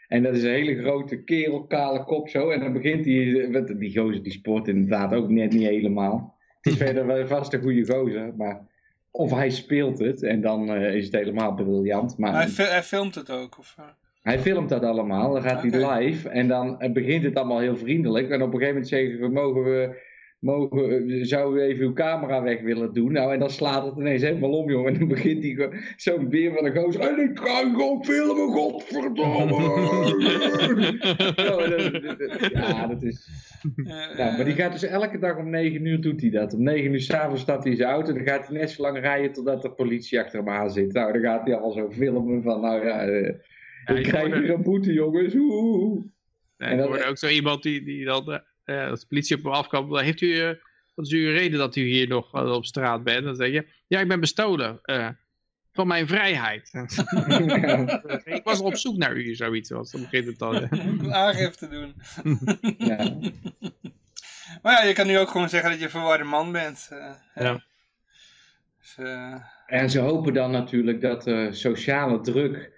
En 0.08 0.22
dat 0.22 0.34
is 0.34 0.42
een 0.42 0.50
hele 0.50 0.78
grote 0.82 1.22
kerel, 1.22 1.64
kale 1.66 2.04
kop 2.04 2.28
zo. 2.28 2.50
En 2.50 2.60
dan 2.60 2.72
begint 2.72 3.04
hij, 3.04 3.48
wat- 3.52 3.78
die 3.78 3.98
gozer 3.98 4.22
die 4.22 4.32
sport 4.32 4.68
inderdaad 4.68 5.12
ook 5.14 5.28
net 5.30 5.52
niet 5.52 5.66
helemaal. 5.68 6.38
Het 6.60 6.72
is 6.72 6.78
verder 6.86 7.06
wel 7.06 7.26
vast 7.26 7.52
een 7.52 7.62
goede 7.62 7.86
gozer, 7.92 8.34
maar 8.36 8.66
of 9.10 9.30
hij 9.30 9.50
speelt 9.50 9.98
het 9.98 10.22
en 10.22 10.40
dan 10.40 10.68
eh, 10.70 10.94
is 10.94 11.04
het 11.04 11.14
helemaal 11.14 11.54
briljant. 11.54 12.18
Maar 12.18 12.32
Hij, 12.32 12.66
hij 12.66 12.82
filmt 12.82 13.14
het 13.14 13.30
ook. 13.30 13.58
Of, 13.58 13.74
eh? 13.78 13.84
Hij 14.24 14.38
filmt 14.38 14.68
dat 14.68 14.82
allemaal, 14.84 15.32
dan 15.32 15.42
gaat 15.42 15.62
hij 15.62 15.70
live 16.00 16.28
en 16.28 16.48
dan 16.48 16.80
eh, 16.80 16.92
begint 16.92 17.24
het 17.24 17.34
allemaal 17.34 17.58
heel 17.58 17.76
vriendelijk. 17.76 18.28
En 18.28 18.42
op 18.42 18.52
een 18.54 18.60
gegeven 18.60 18.68
moment 18.68 18.88
zeggen 18.88 19.20
we, 19.20 19.28
mogen 19.28 19.62
we, 19.64 20.02
mogen, 20.38 21.26
zouden 21.26 21.60
we 21.60 21.66
even 21.68 21.84
uw 21.84 21.92
camera 21.92 22.42
weg 22.42 22.60
willen 22.60 22.92
doen? 22.94 23.12
Nou, 23.12 23.32
en 23.32 23.38
dan 23.38 23.50
slaat 23.50 23.84
het 23.84 23.96
ineens 23.96 24.22
helemaal 24.22 24.50
om, 24.50 24.70
jongen. 24.70 24.92
En 24.92 24.98
dan 24.98 25.08
begint 25.08 25.42
hij 25.42 25.68
zo'n 25.96 26.28
beer 26.28 26.52
van 26.54 26.64
een 26.66 26.76
gozer. 26.76 27.00
En 27.00 27.30
ik 27.30 27.38
ga 27.38 27.58
gewoon 27.58 28.04
filmen, 28.04 28.52
godverdomme! 28.52 29.62
En 31.36 32.18
dat- 32.18 32.50
ja, 32.52 32.86
dat 32.86 33.02
is... 33.02 33.28
eh, 33.76 34.18
Nou, 34.18 34.36
maar 34.36 34.44
die 34.44 34.54
gaat 34.54 34.72
dus 34.72 34.82
elke 34.82 35.18
dag 35.18 35.36
om 35.38 35.50
9 35.50 35.86
uur 35.86 36.00
doet 36.00 36.20
hij 36.20 36.30
dat. 36.30 36.54
Om 36.54 36.62
9 36.62 36.92
uur 36.92 37.00
s'avonds 37.00 37.40
stapt 37.42 37.64
hij 37.64 37.74
zijn 37.76 37.88
auto. 37.90 38.12
Dan 38.12 38.26
gaat 38.26 38.48
hij 38.48 38.58
net 38.58 38.70
zo 38.70 38.82
lang 38.82 38.98
rijden 39.00 39.32
totdat 39.32 39.62
de 39.62 39.70
politie 39.70 40.20
achter 40.20 40.38
hem 40.38 40.48
aan 40.48 40.70
zit. 40.70 40.92
Nou, 40.92 41.12
dan 41.12 41.22
gaat 41.22 41.46
hij 41.46 41.56
al 41.56 41.70
zo 41.72 41.90
filmen 41.90 42.42
van, 42.42 42.60
nou 42.60 42.86
ja, 42.86 43.00
eh, 43.06 43.34
Ja, 43.86 43.94
ik 43.94 44.02
krijg 44.02 44.34
hier 44.34 44.50
een 44.50 44.62
boete, 44.62 44.92
jongens. 44.92 45.34
Oeh. 45.34 46.04
Nee, 46.58 46.68
En 46.70 46.78
ik 46.78 46.84
hoorde 46.84 47.04
ook 47.04 47.18
zo 47.18 47.28
iemand 47.28 47.62
die, 47.62 47.84
die 47.84 48.04
dan, 48.04 48.40
eh, 48.64 48.88
als 48.90 49.00
de 49.00 49.06
politie 49.06 49.36
op 49.36 49.42
hem 49.42 49.52
afkwam, 49.52 49.98
heeft 49.98 50.20
u, 50.20 50.38
eh, 50.40 50.50
wat 50.94 51.06
is 51.06 51.12
uw 51.12 51.30
reden 51.30 51.58
dat 51.58 51.76
u 51.76 51.82
hier 51.82 52.08
nog 52.08 52.34
eh, 52.34 52.50
op 52.52 52.64
straat 52.64 53.04
bent? 53.04 53.24
Dan 53.24 53.34
zeg 53.36 53.50
je, 53.50 53.66
ja, 53.86 54.00
ik 54.00 54.08
ben 54.08 54.20
bestolen 54.20 54.78
eh, 54.82 55.08
van 55.72 55.86
mijn 55.86 56.06
vrijheid. 56.08 56.70
ik 58.24 58.40
was 58.44 58.60
op 58.60 58.76
zoek 58.76 58.96
naar 58.96 59.16
u, 59.16 59.34
zoiets 59.34 59.70
was. 59.70 59.90
Dan 59.90 60.00
begint 60.00 60.26
het 60.26 60.38
dan. 60.38 60.68
aangifte 61.12 61.68
doen. 61.68 61.94
ja. 62.88 63.16
Maar 64.62 64.72
ja, 64.72 64.84
je 64.88 64.92
kan 64.94 65.06
nu 65.06 65.18
ook 65.18 65.28
gewoon 65.30 65.48
zeggen 65.48 65.70
dat 65.70 65.78
je 65.78 65.84
een 65.84 65.90
verwarde 65.90 66.24
man 66.24 66.52
bent. 66.52 66.88
eh, 66.90 67.14
Ja. 67.34 67.64
Dus, 68.78 68.96
En 69.66 69.90
ze 69.90 69.98
hopen 70.00 70.34
dan 70.34 70.50
natuurlijk 70.50 71.00
dat 71.00 71.22
de 71.22 71.48
sociale 71.52 72.20
druk 72.20 72.73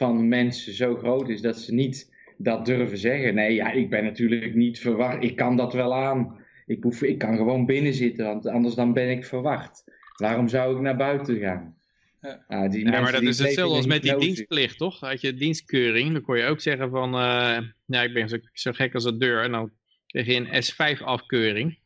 van 0.00 0.28
mensen 0.28 0.72
zo 0.74 0.96
groot 0.96 1.28
is 1.28 1.40
dat 1.40 1.58
ze 1.58 1.74
niet 1.74 2.12
dat 2.36 2.66
durven 2.66 2.98
zeggen. 2.98 3.34
Nee, 3.34 3.54
ja, 3.54 3.70
ik 3.70 3.90
ben 3.90 4.04
natuurlijk 4.04 4.54
niet 4.54 4.78
verwacht. 4.78 5.22
Ik 5.22 5.36
kan 5.36 5.56
dat 5.56 5.72
wel 5.72 5.94
aan. 5.94 6.38
Ik, 6.66 6.82
hoef, 6.82 7.02
ik 7.02 7.18
kan 7.18 7.36
gewoon 7.36 7.66
binnen 7.66 7.94
zitten, 7.94 8.24
want 8.24 8.46
anders 8.46 8.74
dan 8.74 8.92
ben 8.92 9.10
ik 9.10 9.24
verwacht. 9.24 9.84
Waarom 10.16 10.48
zou 10.48 10.74
ik 10.74 10.80
naar 10.80 10.96
buiten 10.96 11.38
gaan? 11.38 11.76
Ja. 12.22 12.44
Nou, 12.48 12.68
die 12.68 12.84
Ja, 12.84 13.00
maar 13.00 13.12
dat 13.12 13.20
die 13.20 13.28
is 13.28 13.38
hetzelfde 13.38 13.76
als 13.76 13.86
met 13.86 14.02
die 14.02 14.16
dienstplicht, 14.16 14.78
toch? 14.78 15.00
Had 15.00 15.20
je 15.20 15.34
dienstkeuring, 15.34 16.12
dan 16.12 16.22
kon 16.22 16.36
je 16.36 16.44
ook 16.44 16.60
zeggen 16.60 16.90
van, 16.90 17.14
eh, 17.14 17.58
ja, 17.84 18.02
ik 18.02 18.12
ben 18.12 18.28
zo, 18.28 18.36
zo 18.52 18.72
gek 18.72 18.94
als 18.94 19.04
een 19.04 19.18
deur. 19.18 19.42
En 19.42 19.52
dan 19.52 19.70
kreeg 20.06 20.26
je 20.26 20.34
een 20.34 20.62
S5-afkeuring. 20.64 21.78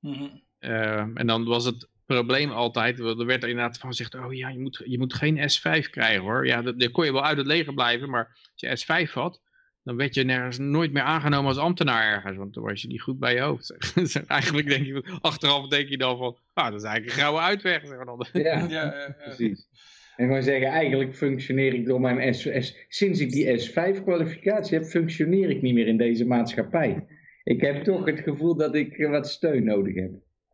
mhm. 0.00 0.28
Eh, 0.58 1.06
en 1.14 1.26
dan 1.26 1.44
was 1.44 1.64
het 1.64 1.88
probleem 2.14 2.50
altijd, 2.50 2.98
er 2.98 3.26
werd 3.26 3.42
er 3.42 3.48
inderdaad 3.48 3.78
van 3.78 3.88
gezegd, 3.88 4.14
oh 4.14 4.34
ja, 4.34 4.48
je 4.48 4.58
moet, 4.58 4.82
je 4.84 4.98
moet 4.98 5.14
geen 5.14 5.38
S5 5.38 5.90
krijgen 5.90 6.20
hoor. 6.22 6.46
Ja, 6.46 6.62
dat, 6.62 6.80
dan 6.80 6.90
kon 6.90 7.04
je 7.04 7.12
wel 7.12 7.24
uit 7.24 7.36
het 7.36 7.46
leger 7.46 7.74
blijven, 7.74 8.10
maar 8.10 8.38
als 8.54 8.84
je 8.86 9.06
S5 9.06 9.12
had, 9.12 9.40
dan 9.82 9.96
werd 9.96 10.14
je 10.14 10.24
nergens 10.24 10.58
nooit 10.58 10.92
meer 10.92 11.02
aangenomen 11.02 11.48
als 11.48 11.58
ambtenaar 11.58 12.12
ergens, 12.12 12.36
want 12.36 12.54
dan 12.54 12.62
was 12.62 12.82
je 12.82 12.88
niet 12.88 13.02
goed 13.02 13.18
bij 13.18 13.34
je 13.34 13.40
hoofd. 13.40 13.76
Dus 13.94 14.24
eigenlijk 14.26 14.68
denk 14.68 14.86
je, 14.86 15.18
achteraf 15.20 15.68
denk 15.68 15.88
je 15.88 15.98
dan 15.98 16.18
van, 16.18 16.36
ah, 16.52 16.70
dat 16.70 16.80
is 16.80 16.86
eigenlijk 16.86 17.16
een 17.16 17.22
gouden 17.22 17.44
uitweg. 17.44 17.86
Zeg 17.86 17.96
maar 17.96 18.06
dan. 18.06 18.26
Ja, 18.32 18.42
ja, 18.42 18.66
ja, 18.68 18.84
ja. 18.84 19.16
precies. 19.24 19.68
En 20.16 20.26
gewoon 20.26 20.42
zeggen, 20.42 20.68
eigenlijk 20.68 21.14
functioneer 21.14 21.74
ik 21.74 21.86
door 21.86 22.00
mijn 22.00 22.34
S, 22.34 22.72
sinds 22.88 23.20
ik 23.20 23.30
die 23.30 23.68
S5-kwalificatie 23.68 24.78
heb, 24.78 24.84
functioneer 24.84 25.50
ik 25.50 25.62
niet 25.62 25.74
meer 25.74 25.86
in 25.86 25.96
deze 25.96 26.26
maatschappij. 26.26 27.06
Ik 27.44 27.60
heb 27.60 27.84
toch 27.84 28.04
het 28.04 28.20
gevoel 28.20 28.56
dat 28.56 28.74
ik 28.74 29.06
wat 29.06 29.28
steun 29.28 29.64
nodig 29.64 29.94
heb. 29.94 30.10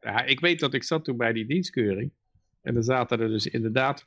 Ja, 0.07 0.25
ik 0.25 0.41
weet 0.41 0.61
dat 0.61 0.75
ik 0.75 0.85
zat 0.85 1.05
toen 1.05 1.17
bij 1.17 1.33
die 1.33 1.47
dienstkeuring. 1.47 2.13
En 2.63 2.75
dan 2.75 2.83
zaten 2.83 3.21
er 3.21 3.29
dus 3.29 3.47
inderdaad 3.47 4.07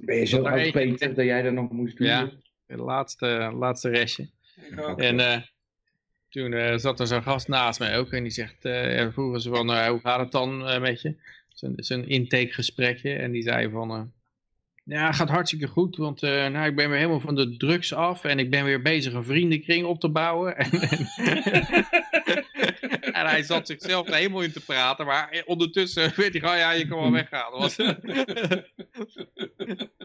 Ben 0.00 0.16
je 0.16 0.24
zo 0.24 0.42
oud, 0.42 0.72
Peter, 0.72 1.14
dat 1.14 1.24
jij 1.24 1.42
dat 1.42 1.52
nog 1.52 1.70
moest 1.70 1.96
doen? 1.96 2.06
Ja. 2.06 2.30
het 2.66 2.78
laatste, 2.78 3.52
laatste 3.54 3.88
restje. 3.88 4.30
En 4.96 5.20
eh, 5.20 5.40
toen 6.28 6.52
eh, 6.52 6.76
zat 6.76 7.00
er 7.00 7.06
zo'n 7.06 7.22
gast 7.22 7.48
naast 7.48 7.78
mij 7.78 7.98
ook 7.98 8.12
en 8.12 8.22
die 8.22 8.32
zegt, 8.32 8.64
eh 8.64 8.96
ja, 8.96 9.12
vroegen 9.12 9.40
ze 9.40 9.50
van, 9.50 9.86
hoe 9.88 10.00
gaat 10.00 10.20
het 10.20 10.32
dan 10.32 10.80
met 10.80 11.02
je? 11.02 11.16
Zo'n 11.48 11.72
zo'n 11.76 12.08
intakegesprekje 12.08 13.14
en 13.14 13.32
die 13.32 13.42
zei 13.42 13.70
van, 13.70 13.90
eh, 13.90 14.02
ja, 14.84 15.06
het 15.06 15.16
gaat 15.16 15.28
hartstikke 15.28 15.66
goed, 15.66 15.96
want 15.96 16.22
eh, 16.22 16.46
nou, 16.46 16.66
ik 16.66 16.76
ben 16.76 16.88
weer 16.88 16.98
helemaal 16.98 17.20
van 17.20 17.34
de 17.34 17.56
drugs 17.56 17.94
af 17.94 18.24
en 18.24 18.38
ik 18.38 18.50
ben 18.50 18.64
weer 18.64 18.82
bezig 18.82 19.12
een 19.12 19.24
vriendenkring 19.24 19.86
op 19.86 20.00
te 20.00 20.08
bouwen. 20.08 20.56
en, 20.56 20.70
en 20.70 21.86
hij 23.26 23.42
zat 23.42 23.66
zichzelf 23.66 24.06
de 24.06 24.16
hemel 24.16 24.40
in 24.40 24.52
te 24.52 24.64
praten, 24.64 25.06
maar 25.06 25.42
ondertussen 25.46 26.12
weet 26.16 26.32
hij 26.32 26.40
gewoon, 26.40 26.56
ja, 26.58 26.70
je 26.70 26.88
kan 26.88 26.98
wel 27.00 27.12
weggaan. 27.12 27.50
Dat 27.50 27.60
was... 27.60 27.76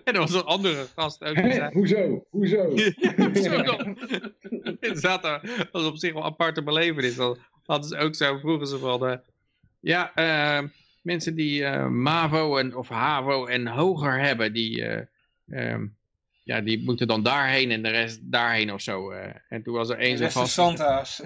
en 0.04 0.14
er 0.14 0.20
was 0.20 0.34
een 0.34 0.44
andere 0.44 0.86
gast 0.96 1.24
ook. 1.24 1.36
Die 1.36 1.44
Hè? 1.44 1.54
zei, 1.54 1.70
Hoezo? 1.74 2.26
Hoezo? 2.30 2.78
Zo 3.50 3.62
dan. 3.64 3.98
Inderdaad, 4.80 5.22
dat 5.22 5.42
was 5.72 5.86
op 5.86 5.98
zich 5.98 6.14
wel 6.14 6.22
een 6.22 6.28
aparte 6.28 6.64
belevenis. 6.64 7.16
Dan 7.16 7.38
hadden 7.66 7.90
ze 7.90 7.98
ook 7.98 8.16
zo, 8.16 8.38
vroegen 8.38 8.68
ze 8.68 8.78
van, 8.78 9.08
eh, 9.08 9.18
ja, 9.80 10.12
eh, 10.16 10.64
mensen 11.02 11.36
die 11.36 11.64
eh, 11.66 11.88
MAVO 11.88 12.58
en, 12.58 12.76
of 12.76 12.90
HAVO 12.90 13.46
en 13.46 13.68
hoger 13.68 14.20
hebben, 14.20 14.54
die, 14.54 14.86
eh, 14.86 15.02
ehm, 15.72 15.86
ja, 16.44 16.62
die 16.62 16.84
moeten 16.84 17.08
dan 17.08 17.24
daarheen 17.24 17.72
en 17.72 17.84
de 17.84 17.90
rest 17.90 18.20
daarheen 18.24 18.74
of 18.74 18.82
zo. 18.82 19.12
eh. 19.12 19.34
En 19.50 19.64
toen 19.64 19.74
was 19.74 19.90
er 19.90 19.98
één 19.98 20.20
Dat 20.20 20.32
zo'n 20.32 20.42
de 20.44 20.48
gast, 20.50 20.54
Santa's. 20.54 21.22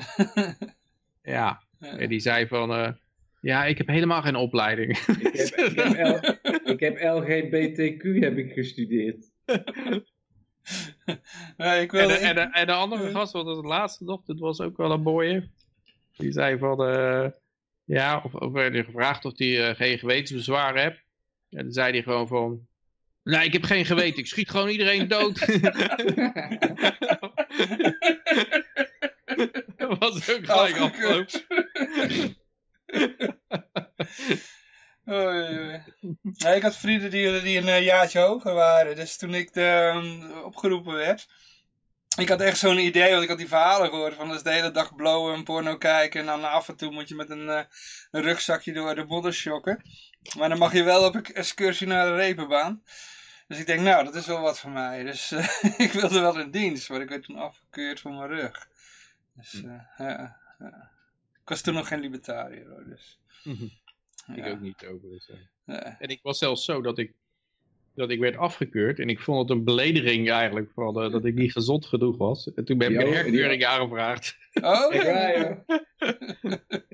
ja, 1.23 1.61
en 1.81 2.09
die 2.09 2.19
zei 2.19 2.47
van, 2.47 2.71
eh, 2.73 2.91
ja, 3.41 3.65
ik 3.65 3.77
heb 3.77 3.87
helemaal 3.87 4.21
geen 4.21 4.35
opleiding. 4.35 4.97
Ik 4.97 5.05
heb, 5.33 5.47
ik, 5.57 5.79
heb 5.79 6.23
L- 6.23 6.69
ik 6.71 6.79
heb 6.79 6.97
LGBTQ 7.01 8.19
heb 8.19 8.37
ik 8.37 8.51
gestudeerd. 8.53 9.25
Nee, 11.57 11.81
ik 11.81 11.93
En 11.93 11.97
wilde... 11.97 12.13
de, 12.13 12.19
en, 12.19 12.35
de, 12.35 12.41
en 12.41 12.65
de 12.65 12.71
andere 12.73 13.11
gast, 13.11 13.33
wat 13.33 13.45
was 13.45 13.57
het 13.57 13.65
laatste 13.65 14.03
nog, 14.03 14.21
dat 14.25 14.39
was 14.39 14.61
ook 14.61 14.77
wel 14.77 14.91
een 14.91 15.01
mooie. 15.01 15.49
Die 16.17 16.31
zei 16.31 16.57
van, 16.57 16.83
eh, 16.85 17.25
ja, 17.83 18.21
of, 18.23 18.33
of 18.33 18.51
werd 18.51 18.85
gevraagd 18.85 19.25
of 19.25 19.37
hij 19.37 19.69
eh, 19.69 19.75
geen 19.75 19.99
gewetensbezwaren 19.99 20.81
heeft. 20.81 21.03
En 21.49 21.63
dan 21.63 21.71
zei 21.71 21.91
hij 21.91 22.03
gewoon 22.03 22.27
van, 22.27 22.67
nee, 23.23 23.45
ik 23.45 23.53
heb 23.53 23.63
geen 23.63 23.85
geweten, 23.85 24.19
ik 24.19 24.27
schiet 24.27 24.49
gewoon 24.49 24.69
iedereen 24.69 25.07
dood. 25.07 25.39
was 29.99 30.29
ook 30.29 30.45
gelijk 30.45 30.77
Afgekeurd. 30.77 31.45
afgelopen. 31.49 32.35
Nee, 36.21 36.55
ik 36.55 36.61
had 36.61 36.77
vrienden 36.77 37.09
die, 37.09 37.41
die 37.41 37.57
een 37.57 37.67
eh, 37.67 37.83
jaartje 37.83 38.19
hoger 38.19 38.53
waren. 38.53 38.95
Dus 38.95 39.17
toen 39.17 39.33
ik 39.33 39.53
de, 39.53 39.91
ehm, 39.93 40.31
opgeroepen 40.43 40.93
werd. 40.93 41.27
Ik 42.17 42.29
had 42.29 42.41
echt 42.41 42.57
zo'n 42.57 42.77
idee, 42.77 43.11
want 43.11 43.23
ik 43.23 43.29
had 43.29 43.37
die 43.37 43.47
verhalen 43.47 43.89
gehoord. 43.89 44.13
Van 44.13 44.29
dus 44.29 44.43
de 44.43 44.51
hele 44.51 44.71
dag 44.71 44.95
blowen 44.95 45.33
en 45.35 45.43
porno 45.43 45.77
kijken. 45.77 46.19
En 46.19 46.25
dan 46.25 46.43
af 46.43 46.69
en 46.69 46.75
toe 46.75 46.91
moet 46.91 47.09
je 47.09 47.15
met 47.15 47.29
een, 47.29 47.49
eh, 47.49 47.63
een 48.11 48.21
rugzakje 48.21 48.73
door 48.73 48.95
de 48.95 49.05
modder 49.05 49.33
shocken. 49.33 49.81
Maar 50.37 50.49
dan 50.49 50.57
mag 50.57 50.73
je 50.73 50.83
wel 50.83 51.05
op 51.05 51.15
een 51.15 51.25
excursie 51.25 51.87
naar 51.87 52.05
de 52.05 52.15
repenbaan. 52.15 52.83
Dus 53.47 53.59
ik 53.59 53.65
denk, 53.65 53.79
nou, 53.81 54.03
dat 54.03 54.15
is 54.15 54.25
wel 54.25 54.41
wat 54.41 54.59
voor 54.59 54.71
mij. 54.71 55.03
Dus 55.03 55.31
ik 55.77 55.91
wilde 55.91 56.19
wel 56.19 56.39
in 56.39 56.51
dienst, 56.51 56.89
maar 56.89 57.01
ik 57.01 57.09
werd 57.09 57.23
toen 57.23 57.37
afgekeurd 57.37 57.99
voor 57.99 58.11
mijn 58.11 58.29
rug. 58.29 58.69
Dus 59.41 59.63
eh, 59.63 59.71
ja, 59.97 60.37
ja. 60.59 60.89
Ik 61.41 61.49
was 61.49 61.61
toen 61.61 61.73
nog 61.73 61.87
geen 61.87 61.99
libertariër 61.99 62.67
hoor, 62.69 62.83
dus... 62.87 63.19
Ik 64.27 64.35
ja. 64.45 64.49
ook 64.49 64.59
niet 64.61 64.85
overigens. 64.85 65.29
eh. 65.29 65.35
Ja. 65.65 65.99
En 65.99 66.09
ik 66.09 66.19
was 66.23 66.37
zelfs 66.37 66.65
zo 66.65 66.81
dat 66.81 66.97
ik, 66.97 67.13
dat 67.95 68.09
ik 68.09 68.19
werd 68.19 68.37
afgekeurd. 68.37 68.99
En 68.99 69.09
ik 69.09 69.19
vond 69.19 69.49
het 69.49 69.57
een 69.57 69.63
belediging 69.63 70.29
eigenlijk, 70.31 70.71
van, 70.73 71.01
eh, 71.01 71.11
dat 71.11 71.25
ik 71.25 71.33
niet 71.35 71.51
gezond 71.51 71.85
genoeg 71.85 72.17
was. 72.17 72.53
En 72.53 72.65
toen 72.65 72.81
heb 72.81 72.91
ik 72.91 72.99
een 73.01 73.13
herkeuring 73.13 73.65
aangevraagd. 73.65 74.37
Oh, 74.61 74.93
joh. 74.93 75.51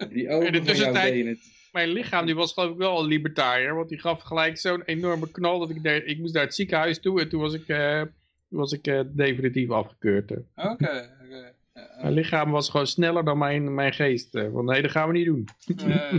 Die 0.10 0.30
ogen 0.30 0.46
In 0.48 0.52
de 0.52 0.58
van 0.58 0.66
jou 0.66 0.66
tussentijd- 0.66 1.26
het. 1.26 1.56
Mijn 1.72 1.90
lichaam 1.90 2.26
die 2.26 2.36
was 2.36 2.54
geloof 2.54 2.72
ik 2.72 2.78
wel 2.78 3.00
een 3.00 3.06
libertariër. 3.08 3.76
Want 3.76 3.90
die 3.90 4.00
gaf 4.00 4.22
gelijk 4.22 4.58
zo'n 4.58 4.82
enorme 4.84 5.32
knal 5.32 5.60
dat 5.60 5.70
ik, 5.70 5.84
daar, 5.84 5.96
ik 6.04 6.18
moest 6.20 6.34
naar 6.34 6.44
het 6.44 6.56
ziekenhuis 6.56 7.00
toe. 7.00 7.22
En 7.22 7.30
toen 7.30 7.42
was 7.42 7.54
ik, 7.54 7.68
eh, 7.68 8.02
toen 8.50 8.60
was 8.60 8.72
ik 8.72 8.88
eh, 8.88 9.00
definitief 9.08 9.70
afgekeurd. 9.70 10.32
Oké, 10.32 10.42
oké. 10.56 10.92
Ja, 11.30 11.52
Mijn 12.02 12.14
lichaam 12.14 12.52
was 12.52 12.70
gewoon 12.70 12.88
sneller 12.88 13.26
dan 13.26 13.38
mijn, 13.38 13.74
mijn 13.74 13.94
geest. 13.94 14.36
eh, 14.36 14.50
Want 14.52 14.70
nee, 14.70 14.82
dat 14.82 14.92
gaan 14.92 15.08
we 15.08 15.14
niet 15.14 15.26
doen. 15.26 15.48
ja, 15.66 16.12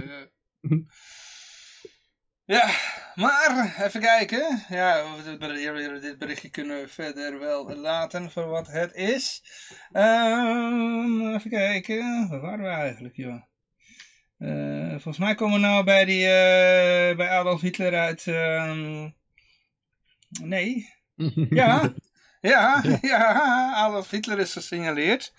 ja. 2.45 2.71
Maar 3.15 3.75
even 3.85 4.01
kijken. 4.01 4.65
Ja, 4.69 5.17
dit 5.25 5.39
berichtje- 5.39 5.99
dit 6.01 6.19
berichtje 6.19 6.49
kunnen 6.51 6.81
we 6.81 6.89
verder 6.89 7.39
wel 7.39 7.77
laten 7.77 8.31
voor 8.31 8.47
wat 8.47 8.67
het 8.67 8.95
is. 8.95 9.43
Ehm, 9.93 11.35
even 11.35 11.51
kijken, 11.51 12.29
waar 12.29 12.41
waren 12.41 12.65
we 12.65 12.71
eigenlijk, 12.71 13.17
joh? 13.17 13.43
Eh, 14.39 14.91
volgens 14.91 15.19
mij 15.19 15.35
komen 15.35 15.55
we 15.61 15.67
nou 15.67 15.85
bij, 15.85 16.05
die, 16.05 16.25
eh, 16.25 17.17
bij 17.17 17.29
Adolf 17.29 17.61
Hitler 17.61 17.95
uit... 17.95 18.27
ehm, 18.27 19.09
Nee, 20.43 20.87
ja, 21.51 21.81
ja, 22.41 22.83
ja, 23.01 23.73
Adolf 23.75 24.11
Hitler 24.11 24.39
is 24.39 24.53
gesignaleerd. 24.53 25.33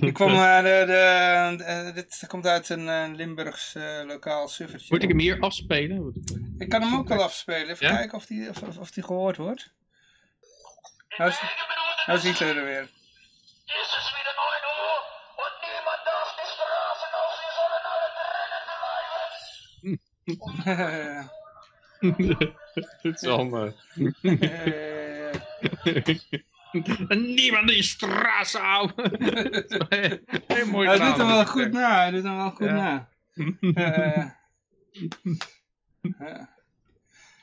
Ik 0.00 0.14
kwam, 0.18 0.30
eh, 0.30 0.62
de, 0.62 0.84
de, 0.86 1.56
de- 1.56 1.92
dit 1.92 2.24
komt 2.26 2.46
uit 2.46 2.68
een 2.68 3.14
Limburgs 3.16 3.74
eh, 3.74 4.00
lokaal 4.06 4.48
suffertje. 4.48 4.86
Moet 4.94 5.02
ik 5.02 5.08
hem 5.08 5.18
hier 5.18 5.40
afspelen? 5.40 6.12
Ik 6.58 6.68
kan 6.68 6.82
hem 6.82 6.94
ook 6.96 7.08
wel 7.08 7.22
afspelen. 7.22 7.68
Even 7.68 7.86
Ja? 7.86 7.96
kijken 7.96 8.18
of 8.18 8.26
die, 8.26 8.48
of, 8.48 8.62
of, 8.62 8.76
of 8.78 8.90
die 8.90 9.02
gehoord 9.04 9.36
wordt. 9.36 9.72
Nou 11.16 11.30
is, 11.30 11.40
nou 12.06 12.18
is 12.18 12.24
Hitler 12.24 12.56
er 12.56 12.64
weer. 12.64 12.82
Es 13.66 13.96
ist 13.98 14.12
wieder 14.16 14.34
9 14.36 14.64
Uhr 14.74 14.98
und 15.42 15.54
niemand 15.66 16.00
darf 16.04 16.34
die 16.38 16.48
Straßen 16.54 17.12
auf, 17.22 17.34
sie 17.40 17.50
sollen 17.58 17.82
alle 17.92 18.08
drinnen 18.18 18.64
bleiben. 18.80 19.20
Het 23.02 23.14
is 23.14 23.22
Eh, 24.24 24.60
eh, 24.60 24.93
Niemand 27.08 27.68
die 27.68 27.82
straat 27.82 28.48
zou. 28.48 28.90
Heel 30.46 30.66
mooi 30.66 30.88
hij 30.88 30.98
doet 30.98 31.16
hem 31.16 31.26
wel 31.26 31.46
goed 31.46 31.72
na. 31.72 32.00
Hij 32.00 32.10
doet 32.10 32.22
hem 32.22 32.36
wel 32.36 32.50
goed 32.50 32.66
Ja. 32.66 32.74
na. 32.74 33.08
Eh, 33.74 34.24
ja. 36.18 36.52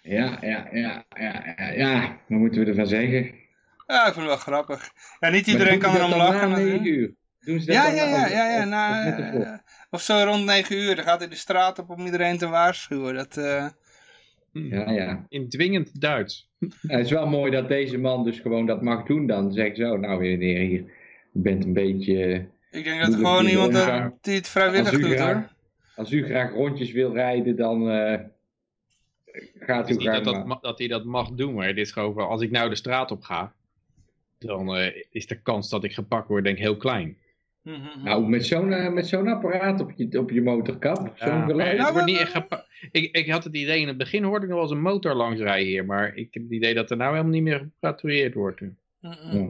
Ja, 0.03 0.37
ja, 0.41 0.67
ja, 0.71 1.03
ja, 1.17 1.53
ja, 1.57 1.71
ja. 1.71 1.99
Wat 2.27 2.39
moeten 2.39 2.61
we 2.63 2.69
ervan 2.69 2.87
zeggen? 2.87 3.39
ja, 3.87 3.99
ik 4.07 4.13
vind 4.13 4.15
het 4.15 4.25
wel 4.25 4.35
grappig. 4.35 4.91
Ja, 5.19 5.29
niet 5.29 5.47
iedereen 5.47 5.79
kan 5.79 5.95
erom 5.95 6.09
lachen. 6.09 6.49
Na 6.49 6.55
natuurlijk. 6.55 6.81
9 6.83 6.99
uur. 6.99 7.13
Doen 7.39 7.59
ze 7.59 7.65
dat 7.65 7.75
Ja, 7.75 7.87
ja, 7.87 8.03
ja, 8.05 8.23
of- 8.25 8.31
ja, 8.31 8.63
ja. 8.63 9.33
of- 9.37 9.43
eh, 9.43 9.53
of 9.89 10.01
zo 10.01 10.23
rond 10.23 10.45
9 10.45 10.77
uur. 10.77 10.95
Dan 10.95 11.05
gaat 11.05 11.19
hij 11.19 11.27
de 11.29 11.35
straat 11.35 11.79
op 11.79 11.89
om 11.89 12.05
iedereen 12.05 12.37
te 12.37 12.47
waarschuwen. 12.47 13.13
Dat, 13.15 13.37
eh, 13.37 13.65
Ja, 14.51 14.91
ja. 14.91 15.25
In 15.29 15.49
dwingend 15.49 16.01
Duits. 16.01 16.49
Het 16.87 17.05
is 17.05 17.11
wel 17.11 17.27
mooi 17.27 17.51
dat 17.51 17.67
deze 17.67 17.97
man 17.97 18.23
dus 18.23 18.39
gewoon 18.39 18.65
dat 18.65 18.81
mag 18.81 19.05
doen. 19.05 19.27
Dan 19.27 19.51
zegt 19.51 19.77
zo, 19.77 19.97
nou 19.97 20.19
meneer 20.21 20.59
hier, 20.59 20.83
je 21.31 21.39
bent 21.41 21.63
een 21.65 21.73
beetje... 21.73 22.47
ik 22.71 22.83
denk 22.83 23.01
dat 23.01 23.13
er 23.13 23.17
gewoon 23.19 23.45
iemand 23.45 23.73
eh, 23.73 24.05
die 24.21 24.35
het 24.35 24.47
vrijwillig 24.47 24.89
doet 24.89 25.11
graag- 25.11 25.33
hoor. 25.33 25.49
Als 25.95 26.11
u 26.11 26.25
graag 26.25 26.53
rondjes 26.53 26.91
wil 26.91 27.13
rijden, 27.13 27.55
dan 27.55 27.89
eh, 27.89 28.19
gaat 29.59 29.87
Het 29.87 29.89
is 29.89 29.95
u 29.95 29.97
niet 29.97 30.07
graag 30.07 30.23
dat, 30.23 30.47
dat, 30.47 30.61
dat 30.61 30.77
hij 30.77 30.87
dat 30.87 31.05
mag 31.05 31.31
doen, 31.31 31.53
maar 31.53 31.67
het 31.67 31.77
is 31.77 31.91
gewoon 31.91 32.13
van, 32.13 32.27
als 32.27 32.41
ik 32.41 32.51
nou 32.51 32.69
de 32.69 32.75
straat 32.75 33.11
op 33.11 33.21
ga, 33.23 33.53
dan 34.39 34.75
eh, 34.75 35.03
is 35.09 35.27
de 35.27 35.41
kans 35.41 35.69
dat 35.69 35.83
ik 35.83 35.93
gepakt 35.93 36.27
word 36.27 36.43
denk 36.43 36.57
ik 36.57 36.63
heel 36.63 36.77
klein. 36.77 37.17
Mhm. 37.63 38.03
Nou, 38.03 38.29
met 38.29 38.45
zo'n 38.45 38.73
eh, 38.73 38.91
met 38.91 39.07
zo'n 39.07 39.27
apparaat 39.27 39.79
op 39.81 39.91
je, 39.95 40.19
op 40.19 40.31
je 40.31 40.41
motorkap, 40.41 41.11
Ja, 41.17 41.45
geluid. 41.45 41.77
Nou, 41.77 41.91
wordt 41.93 42.07
niet 42.07 42.17
echt 42.17 42.45
ik, 42.91 43.15
ik 43.17 43.29
had 43.29 43.43
het 43.43 43.55
idee, 43.55 43.79
in 43.81 43.87
het 43.87 43.97
begin 43.97 44.23
hoorde 44.23 44.45
ik 44.45 44.51
nog 44.51 44.59
wel 44.59 44.67
eens 44.67 44.77
een 44.77 44.83
motor 44.83 45.13
langs 45.13 45.39
rijden 45.39 45.67
hier, 45.67 45.85
maar 45.85 46.15
ik 46.15 46.33
heb 46.33 46.43
het 46.43 46.51
idee 46.51 46.73
dat 46.73 46.91
er 46.91 46.97
nou 46.97 47.11
helemaal 47.11 47.31
niet 47.33 47.43
meer 47.43 47.57
gepatrouilleerd 47.59 48.33
wordt. 48.33 48.61
Mhm. 48.61 48.71
Ja. 49.01 49.47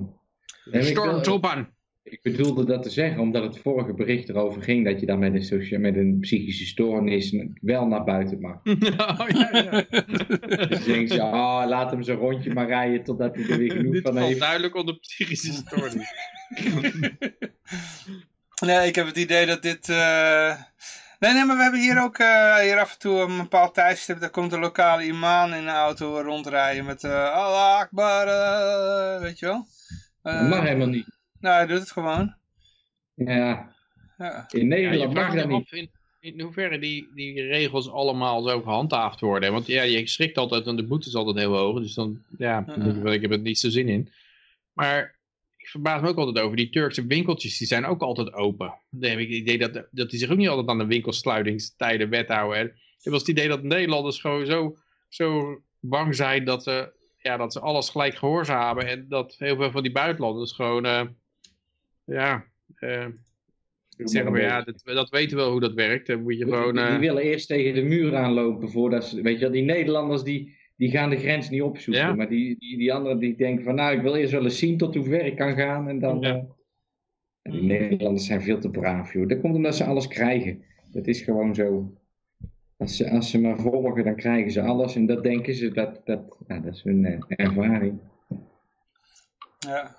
Wil- 0.65 0.83
Stormtroepen! 0.83 1.69
Ik 2.03 2.19
bedoelde 2.21 2.65
dat 2.65 2.83
te 2.83 2.89
zeggen, 2.89 3.19
omdat 3.21 3.43
het 3.43 3.57
vorige 3.57 3.93
bericht 3.93 4.29
erover 4.29 4.61
ging 4.61 4.85
dat 4.85 4.99
je 4.99 5.05
dan 5.05 5.19
met 5.19 5.33
een, 5.33 5.43
socia- 5.43 5.79
met 5.79 5.95
een 5.95 6.17
psychische 6.19 6.65
stoornis 6.65 7.35
wel 7.61 7.87
naar 7.87 8.03
buiten 8.03 8.39
mag. 8.41 8.55
oh, 8.63 9.27
ja, 9.39 9.49
ja. 9.51 9.85
Dus 10.67 10.83
denk 10.83 11.11
je, 11.11 11.21
ah, 11.21 11.67
laat 11.67 11.91
hem 11.91 12.03
zo'n 12.03 12.15
rondje 12.15 12.53
maar 12.53 12.67
rijden 12.67 13.03
totdat 13.03 13.35
hij 13.35 13.49
er 13.49 13.57
weer 13.57 13.71
genoeg 13.71 13.93
Dit 13.93 14.01
van 14.01 14.13
valt 14.13 14.25
heeft. 14.27 14.39
duidelijk 14.39 14.75
onder 14.75 14.99
psychische 14.99 15.51
stoornis. 15.53 16.13
Nee, 18.65 18.87
ik 18.87 18.95
heb 18.95 19.05
het 19.05 19.17
idee 19.17 19.45
dat 19.45 19.61
dit... 19.61 19.89
eh, 19.89 20.53
Nee, 21.19 21.33
nee, 21.33 21.45
maar 21.45 21.55
we 21.57 21.61
hebben 21.61 21.79
hier 21.81 22.01
ook 22.03 22.17
eh, 22.17 22.55
hier 22.55 22.79
af 22.79 22.93
en 22.93 22.99
toe 22.99 23.19
een 23.19 23.37
bepaald 23.37 23.73
tijdstip. 23.73 24.19
Daar 24.19 24.29
komt 24.29 24.51
een 24.53 24.59
lokale 24.59 25.05
imam 25.05 25.53
in 25.53 25.63
de 25.63 25.69
auto 25.71 26.21
rondrijden 26.21 26.85
met 26.85 27.03
eh 27.03 27.31
Allah 27.33 27.79
Akbar, 27.79 28.25
weet 29.21 29.39
je 29.39 29.45
wel. 29.45 29.67
Eh, 30.21 30.39
Dat 30.39 30.49
mag 30.49 30.61
helemaal 30.63 30.87
niet. 30.87 31.19
Nou, 31.41 31.55
hij 31.55 31.67
doet 31.67 31.79
het 31.79 31.91
gewoon. 31.91 32.35
Ja, 33.13 33.73
Ja. 34.17 34.45
in 34.49 34.59
Ja, 34.59 34.65
Nederland 34.65 34.99
je 35.01 35.19
mag 35.19 35.35
dat 35.35 35.47
niet. 35.47 35.71
in, 35.71 35.89
in 36.19 36.41
hoeverre 36.41 36.79
die, 36.79 37.09
die 37.15 37.41
regels 37.41 37.89
allemaal 37.89 38.41
zo 38.41 38.61
gehandhaafd 38.61 39.19
worden. 39.19 39.51
Want 39.51 39.65
ja, 39.65 39.81
je 39.83 40.07
schrikt 40.07 40.37
altijd 40.37 40.67
en 40.67 40.75
de 40.75 40.83
boete 40.87 41.07
is 41.07 41.15
altijd 41.15 41.37
heel 41.37 41.57
hoog. 41.57 41.79
Dus 41.79 41.93
dan, 41.93 42.23
ja, 42.37 42.65
ik 43.03 43.21
heb 43.21 43.31
er 43.31 43.39
niet 43.39 43.59
zo 43.59 43.69
zin 43.69 43.89
in. 43.89 44.11
Maar 44.73 45.15
ik 45.57 45.67
verbaas 45.67 46.01
me 46.01 46.07
ook 46.07 46.17
altijd 46.17 46.45
over 46.45 46.57
die 46.57 46.69
Turkse 46.69 47.05
winkeltjes. 47.05 47.57
Die 47.57 47.67
zijn 47.67 47.85
ook 47.85 48.01
altijd 48.01 48.33
open. 48.33 48.73
Dan 48.89 49.09
heb 49.09 49.19
ik 49.19 49.27
het 49.27 49.37
idee 49.37 49.57
dat, 49.57 49.87
dat 49.91 50.09
die 50.09 50.19
zich 50.19 50.29
ook 50.29 50.37
niet 50.37 50.47
altijd 50.49 50.67
aan 50.67 50.77
de 50.77 50.85
winkelsluitingstijden 50.85 52.09
wethouden. 52.09 52.57
En 52.59 52.65
ik 52.65 52.73
heb 52.73 53.03
wel 53.03 53.13
eens 53.13 53.21
het 53.21 53.37
idee 53.37 53.47
dat 53.47 53.63
Nederlanders 53.63 54.19
gewoon 54.21 54.45
zo, 54.45 54.77
zo 55.09 55.57
bang 55.79 56.15
zijn 56.15 56.45
dat 56.45 56.63
ze, 56.63 56.91
ja, 57.17 57.37
dat 57.37 57.53
ze 57.53 57.59
alles 57.59 57.89
gelijk 57.89 58.15
gehoorzamen. 58.15 58.87
En 58.87 59.05
dat 59.09 59.35
heel 59.37 59.55
veel 59.55 59.71
van 59.71 59.83
die 59.83 59.91
buitenlanders 59.91 60.51
gewoon, 60.51 60.85
eh, 60.85 61.01
ja... 62.05 62.45
eh, 62.75 63.05
zeggen 63.97 64.31
we 64.31 64.39
ja, 64.41 64.61
dat, 64.61 64.81
dat 64.83 65.09
weten 65.09 65.37
we 65.37 65.43
wel 65.43 65.51
hoe 65.51 65.59
dat 65.59 65.73
werkt. 65.73 66.07
Dan 66.07 66.21
moet 66.21 66.37
je 66.37 66.45
Die, 66.45 66.53
gewoon... 66.53 66.73
die 66.75 66.83
eh, 66.83 66.99
willen 66.99 67.23
eerst 67.23 67.47
tegen 67.47 67.73
de 67.73 67.81
muur 67.81 68.15
aanlopen 68.15 68.69
voordat 68.69 69.05
ze, 69.05 69.21
weet 69.21 69.33
je 69.35 69.39
wel, 69.39 69.51
die 69.51 69.63
Nederlanders 69.63 70.23
die, 70.23 70.57
die 70.75 70.91
gaan 70.91 71.09
de 71.09 71.17
grens 71.17 71.49
niet 71.49 71.61
opzoeken. 71.61 72.03
Ja. 72.03 72.15
Maar 72.15 72.29
die, 72.29 72.55
die, 72.59 72.77
die 72.77 72.93
anderen 72.93 73.19
die 73.19 73.35
denken 73.35 73.63
van 73.63 73.75
nou, 73.75 73.95
ik 73.95 74.01
wil 74.01 74.15
eerst 74.15 74.31
wel 74.31 74.43
eens 74.43 74.59
zien 74.59 74.77
tot 74.77 74.95
hoe 74.95 75.03
ver 75.03 75.25
ik 75.25 75.35
kan 75.35 75.53
gaan. 75.55 75.87
En 75.87 75.99
dan, 75.99 76.19
Ja. 76.21 76.29
eh, 76.35 76.43
en 77.41 77.51
die 77.51 77.61
Nederlanders 77.63 78.25
zijn 78.25 78.41
veel 78.41 78.59
te 78.59 78.69
braaf, 78.69 79.13
joh. 79.13 79.27
Dat 79.27 79.39
komt 79.41 79.55
omdat 79.55 79.75
ze 79.75 79.83
alles 79.85 80.07
krijgen. 80.07 80.63
Dat 80.91 81.07
is 81.07 81.21
gewoon 81.21 81.55
zo. 81.55 81.95
Als 82.77 82.97
ze, 82.97 83.09
als 83.09 83.29
ze 83.29 83.39
maar 83.39 83.59
volgen, 83.59 84.03
dan 84.03 84.15
krijgen 84.15 84.51
ze 84.51 84.61
alles. 84.61 84.95
En 84.95 85.05
dat 85.05 85.23
denken 85.23 85.53
ze, 85.55 85.71
dat, 85.71 86.01
dat, 86.05 86.37
nou, 86.47 86.61
dat 86.61 86.73
is 86.73 86.83
hun 86.83 87.05
eh, 87.05 87.19
ervaring. 87.27 87.99
Ja. 89.59 89.95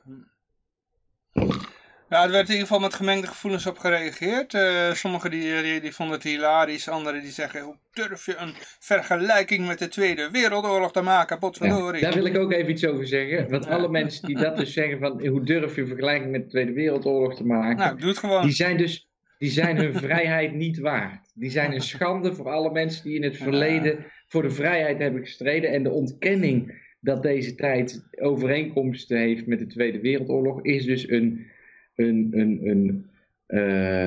Ja, 2.12 2.24
er 2.24 2.30
werd 2.30 2.46
in 2.48 2.52
ieder 2.52 2.66
geval 2.66 2.80
met 2.82 2.94
gemengde 2.94 3.26
gevoelens 3.26 3.66
op 3.66 3.78
gereageerd. 3.78 4.54
Eh, 4.54 4.92
sommigen 4.92 5.30
die, 5.30 5.62
die, 5.62 5.80
die 5.80 5.92
vonden 5.92 6.14
het 6.14 6.24
hilarisch, 6.24 6.88
anderen 6.88 7.22
die 7.22 7.30
zeggen, 7.30 7.60
hoe 7.60 7.76
durf 7.92 8.26
je 8.26 8.36
een 8.36 8.54
vergelijking 8.80 9.66
met 9.66 9.78
de 9.78 9.88
Tweede 9.88 10.30
Wereldoorlog 10.30 10.92
te 10.92 11.02
maken, 11.02 11.34
Ja, 11.34 11.40
potverdorie. 11.40 12.00
daar 12.00 12.14
wil 12.14 12.24
ik 12.24 12.36
ook 12.36 12.52
even 12.52 12.70
iets 12.70 12.86
over 12.86 13.06
zeggen. 13.06 13.50
Want 13.50 13.66
alle 13.66 13.88
mensen 13.88 14.26
die 14.26 14.36
dat 14.36 14.56
dus 14.56 14.72
zeggen 14.72 14.98
van 14.98 15.26
hoe 15.26 15.44
durf 15.44 15.74
je 15.74 15.80
een 15.80 15.86
vergelijking 15.86 16.30
met 16.30 16.42
de 16.42 16.48
Tweede 16.48 16.72
Wereldoorlog 16.72 17.36
te 17.36 17.44
maken. 17.44 17.76
Nou, 17.76 17.94
ik 17.94 18.00
doe 18.00 18.08
het 18.08 18.18
gewoon. 18.18 18.42
Die 18.42 18.54
zijn 18.54 18.76
dus 18.76 19.08
die 19.38 19.50
zijn 19.50 19.76
hun 19.76 19.94
vrijheid 19.94 20.54
niet 20.54 20.78
waard. 20.78 21.30
Die 21.34 21.50
zijn 21.50 21.72
een 21.72 21.80
schande 21.80 22.34
voor 22.34 22.50
alle 22.50 22.70
mensen 22.70 23.04
die 23.04 23.14
in 23.14 23.22
het 23.22 23.36
verleden 23.36 24.06
voor 24.28 24.42
de 24.42 24.50
vrijheid 24.50 24.98
hebben 24.98 25.20
gestreden. 25.20 25.70
En 25.70 25.82
de 25.82 25.90
ontkenning 25.90 26.80
dat 27.00 27.22
deze 27.22 27.54
tijd 27.54 28.08
overeenkomsten 28.20 29.18
heeft 29.18 29.46
met 29.46 29.58
de 29.58 29.66
Tweede 29.66 30.00
Wereldoorlog 30.00 30.64
is 30.64 30.84
dus 30.84 31.08
een, 31.08 31.50
een, 31.94 32.28
een, 32.32 32.60
een, 32.68 33.10
eh, 33.46 34.06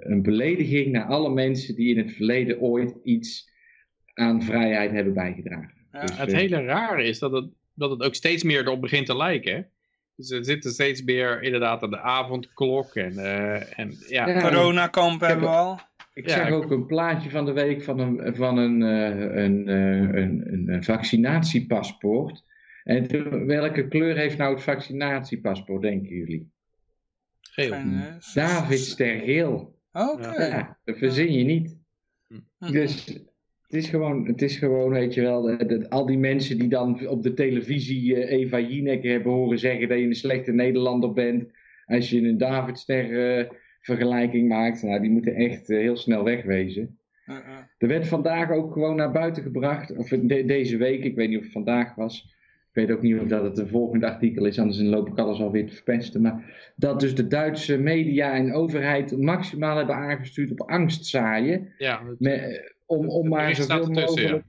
een 0.00 0.22
belediging 0.22 0.92
naar 0.92 1.04
alle 1.04 1.30
mensen 1.30 1.74
die 1.74 1.94
in 1.94 1.98
het 1.98 2.12
verleden 2.12 2.60
ooit 2.60 2.94
iets 3.04 3.50
aan 4.14 4.42
vrijheid 4.42 4.90
hebben 4.90 5.14
bijgedragen. 5.14 5.74
Ja. 5.92 6.00
Dus, 6.00 6.18
Het 6.18 6.28
eh, 6.28 6.34
hele 6.34 6.62
rare 6.62 7.04
is 7.04 7.18
dat 7.18 7.32
het, 7.32 7.46
dat 7.74 7.90
het 7.90 8.02
ook 8.02 8.14
steeds 8.14 8.42
meer 8.42 8.60
erop 8.60 8.80
begint 8.80 9.06
te 9.06 9.16
lijken. 9.16 9.54
Hè? 9.54 9.62
Dus 10.16 10.30
er 10.30 10.44
zitten 10.44 10.70
steeds 10.70 11.02
meer 11.02 11.42
inderdaad 11.42 11.82
aan 11.82 11.90
de 11.90 12.00
avondklok. 12.00 12.94
En, 12.94 13.18
eh, 13.18 13.78
en 13.78 13.94
ja, 14.08 14.28
Ja. 14.28 14.40
Coronakamp 14.40 15.20
heb 15.20 15.30
hebben 15.30 15.48
we 15.48 15.54
al. 15.54 15.78
Ik 16.14 16.28
Ja, 16.28 16.36
zag 16.36 16.50
ook 16.50 16.70
een 16.70 16.86
plaatje 16.86 17.30
van 17.30 17.44
de 17.44 17.52
week 17.52 17.82
van 17.82 17.98
een, 17.98 18.36
van 18.36 18.58
een, 18.58 18.82
eh, 18.82 19.42
een, 19.42 19.68
een, 19.68 20.68
een, 20.72 20.84
vaccinatiepaspoort. 20.84 22.44
En 22.84 23.46
welke 23.46 23.88
kleur 23.88 24.16
heeft 24.16 24.38
nou 24.38 24.54
het 24.54 24.62
vaccinatiepaspoort, 24.62 25.82
denken 25.82 26.16
jullie? 26.16 26.50
Geel. 27.50 27.72
Eh, 27.72 28.00
s- 28.18 28.32
David 28.34 28.78
s- 28.78 28.90
Stergeel. 28.90 29.78
Oké. 29.92 30.44
Ja, 30.46 30.78
dat 30.84 30.98
verzin 30.98 31.32
je 31.32 31.44
niet. 31.44 31.78
Hm. 32.28 32.72
Dus 32.72 33.04
het 33.66 33.74
is 33.82 33.88
gewoon, 33.88 34.26
het 34.26 34.42
is 34.42 34.56
gewoon 34.56 34.90
weet 34.90 35.14
je 35.14 35.20
wel, 35.20 35.42
dat, 35.42 35.68
dat 35.68 35.90
al 35.90 36.06
die 36.06 36.18
mensen 36.18 36.58
die 36.58 36.68
dan 36.68 37.08
op 37.08 37.22
de 37.22 37.34
televisie 37.34 38.14
eh, 38.16 38.38
Eva 38.40 38.60
Jinek 38.60 39.02
hebben 39.02 39.32
horen 39.32 39.58
zeggen 39.58 39.88
dat 39.88 39.98
je 39.98 40.04
een 40.04 40.14
slechte 40.14 40.52
Nederlander 40.52 41.12
bent. 41.12 41.50
Als 41.86 42.10
je 42.10 42.20
een 42.22 42.38
David 42.38 42.78
Ster 42.78 43.38
eh, 43.38 43.50
vergelijking 43.80 44.48
maakt, 44.48 44.82
nou 44.82 45.00
die 45.00 45.10
moeten 45.10 45.34
echt 45.34 45.66
heel 45.68 45.96
snel 45.96 46.24
wegwezen. 46.24 46.98
Er 47.78 47.88
werd 47.88 48.06
vandaag 48.08 48.50
ook 48.50 48.72
gewoon 48.72 48.96
naar 48.96 49.12
buiten 49.12 49.42
gebracht, 49.42 49.96
of 49.96 50.08
de- 50.08 50.44
deze 50.44 50.76
week, 50.76 51.04
ik 51.04 51.14
weet 51.14 51.28
niet 51.28 51.38
of 51.38 51.42
het 51.44 51.52
vandaag 51.52 51.94
was. 51.94 52.34
Ik 52.72 52.86
weet 52.86 52.96
ook 52.96 53.02
niet 53.02 53.20
of 53.20 53.26
dat 53.26 53.42
het 53.42 53.58
een 53.58 53.68
volgende 53.68 54.06
artikel 54.06 54.44
is, 54.44 54.58
anders 54.58 54.80
loop 54.80 55.08
ik 55.08 55.18
alles 55.18 55.40
alweer 55.40 55.66
te 55.66 55.72
verpesten. 55.72 56.20
Maar 56.20 56.72
dat 56.76 57.00
dus 57.00 57.14
de 57.14 57.26
Duitse 57.26 57.78
media 57.78 58.34
en 58.34 58.54
overheid 58.54 59.18
maximaal 59.18 59.76
hebben 59.76 59.94
aangestuurd 59.94 60.50
op 60.50 60.70
angst 60.70 61.06
zaaien. 61.06 61.72
Ja, 61.78 62.06
het, 62.06 62.20
Met, 62.20 62.74
om, 62.86 63.08
om 63.08 63.28
maar 63.28 63.54
zoveel 63.54 63.92
ja. 63.92 64.00
mogelijk... 64.00 64.44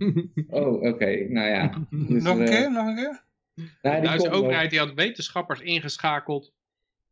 Oh, 0.48 0.82
oké, 0.82 1.28
nou 1.30 1.50
ja. 1.50 1.86
Dus, 2.10 2.24
Nog 2.24 2.38
een 2.38 2.46
eh, 2.46 2.52
keer, 2.52 2.72
nog 2.72 2.88
een 2.88 2.96
keer? 2.96 3.24
nou, 3.82 4.02
De 4.02 4.08
Duitse 4.08 4.30
overheid 4.30 4.70
die 4.70 4.80
had 4.80 4.94
wetenschappers 4.94 5.60
ingeschakeld 5.60 6.54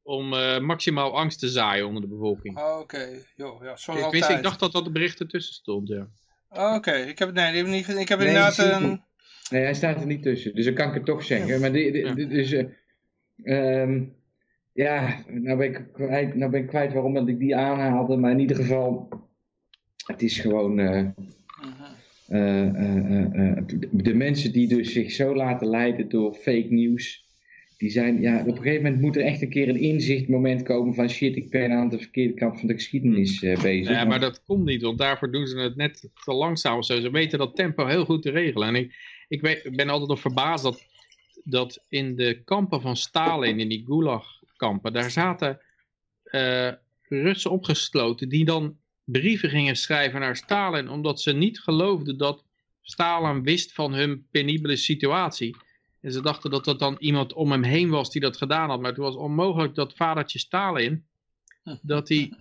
om 0.01 0.33
eh, 0.33 0.59
maximaal 0.59 1.17
angst 1.17 1.39
te 1.39 1.49
zaaien 1.49 1.87
onder 1.87 2.01
de 2.01 2.07
bevolking. 2.07 2.59
Oké, 2.59 3.07
joh, 3.35 3.63
ja, 3.63 3.75
zoals 3.75 3.83
Tenminste, 3.83 4.15
altijd. 4.15 4.37
ik 4.37 4.43
dacht 4.43 4.59
dat 4.59 4.71
dat 4.71 4.83
de 4.83 4.91
bericht 4.91 5.19
ertussen 5.19 5.53
stond, 5.53 5.87
ja. 5.87 6.07
Oké, 6.75 6.91
ik 6.91 7.19
heb, 7.19 7.33
nee, 7.33 7.47
die 7.47 7.57
heb 7.57 7.65
ik 7.65 7.71
niet, 7.71 7.99
ik 7.99 8.09
heb 8.09 8.19
Nee, 8.19 8.27
inderdaad 8.27 8.57
ik 8.57 8.81
een... 8.81 9.09
Nee, 9.51 9.61
hij 9.63 9.73
staat 9.73 10.01
er 10.01 10.07
niet 10.07 10.23
tussen, 10.23 10.55
dus 10.55 10.65
dan 10.65 10.73
kan 10.73 10.87
ik 10.87 10.93
het 10.93 11.05
toch 11.05 11.23
zeggen. 11.23 11.59
Maar 11.59 11.71
die, 11.71 11.91
die- 11.91 12.05
Ja. 12.05 12.13
die- 12.13 12.27
dus, 12.27 12.51
eh, 12.51 12.65
ehm, 13.81 14.01
ja, 14.73 15.23
nou 15.27 15.57
ben, 15.57 15.67
ik 15.67 15.81
kwijt, 15.93 16.35
nou 16.35 16.51
ben 16.51 16.61
ik 16.61 16.67
kwijt 16.67 16.93
waarom 16.93 17.13
dat 17.13 17.27
ik 17.27 17.39
die 17.39 17.55
aanhaalde, 17.55 18.17
maar 18.17 18.31
in 18.31 18.39
ieder 18.39 18.55
geval, 18.55 19.09
het 20.05 20.21
is 20.21 20.39
gewoon, 20.39 20.79
eh, 20.79 20.99
eh, 22.27 22.67
eh, 22.67 22.97
eh, 23.35 23.57
eh, 23.57 23.63
de- 23.91 24.13
mensen 24.13 24.51
die 24.51 24.67
dus 24.67 24.91
zich 24.93 25.11
zo 25.11 25.35
laten 25.35 25.67
leiden 25.67 26.09
door 26.09 26.33
fake 26.33 26.67
nieuws, 26.69 27.29
die 27.77 27.89
zijn, 27.89 28.21
ja, 28.21 28.39
op 28.39 28.47
een 28.47 28.57
gegeven 28.63 28.83
moment 28.83 29.01
moet 29.01 29.15
er 29.15 29.21
echt 29.23 29.41
een 29.41 29.49
keer 29.49 29.69
een 29.69 29.79
inzichtmoment 29.79 30.63
komen 30.63 30.93
van 30.93 31.09
shit, 31.09 31.35
ik 31.35 31.49
ben 31.49 31.71
aan 31.71 31.89
de 31.89 31.97
verkeerde 31.99 32.33
kant 32.33 32.59
van 32.59 32.67
de 32.67 32.73
geschiedenis 32.73 33.39
bezig. 33.39 33.89
Ja, 33.89 34.05
maar 34.05 34.19
dat 34.19 34.43
komt 34.45 34.65
niet, 34.65 34.81
want 34.81 34.97
daarvoor 34.97 35.31
doen 35.31 35.47
ze 35.47 35.59
het 35.59 35.75
net 35.75 36.09
te 36.25 36.33
langzaam 36.33 36.77
of 36.77 36.85
zo. 36.85 36.99
Ze 36.99 37.11
weten 37.11 37.39
dat 37.39 37.55
tempo 37.55 37.85
heel 37.85 38.05
goed 38.05 38.21
te 38.21 38.29
regelen. 38.31 38.67
En 38.67 38.75
ik, 38.75 38.93
ik 39.31 39.41
weet- 39.41 39.75
ben 39.75 39.89
altijd 39.89 40.09
nog 40.09 40.19
verbaasd 40.19 40.63
dat, 40.63 40.83
dat 41.43 41.83
in 41.89 42.15
de 42.15 42.41
kampen 42.43 42.81
van 42.81 42.97
Stalin, 42.97 43.59
in 43.59 43.69
die 43.69 43.85
Gulag-kampen, 43.85 44.93
daar 44.93 45.11
zaten 45.11 45.59
eh, 46.23 46.71
Russen 47.01 47.51
opgesloten 47.51 48.29
die 48.29 48.45
dan 48.45 48.77
brieven 49.03 49.49
gingen 49.49 49.75
schrijven 49.75 50.19
naar 50.19 50.35
Stalin, 50.35 50.89
omdat 50.89 51.21
ze 51.21 51.31
niet 51.31 51.59
geloofden 51.59 52.17
dat 52.17 52.43
Stalin 52.81 53.43
wist 53.43 53.73
van 53.73 53.93
hun 53.93 54.27
penibele 54.31 54.75
situatie. 54.75 55.55
En 56.01 56.11
ze 56.11 56.21
dachten 56.21 56.51
dat 56.51 56.65
dat 56.65 56.79
dan 56.79 56.95
iemand 56.99 57.33
om 57.33 57.51
hem 57.51 57.63
heen 57.63 57.89
was 57.89 58.11
die 58.11 58.21
dat 58.21 58.37
gedaan 58.37 58.69
had. 58.69 58.79
Maar 58.79 58.89
het 58.89 58.99
was 58.99 59.15
onmogelijk 59.15 59.75
dat 59.75 59.95
vadertje 59.95 60.39
Stalin, 60.39 61.05
dat 61.81 62.09
hij 62.09 62.33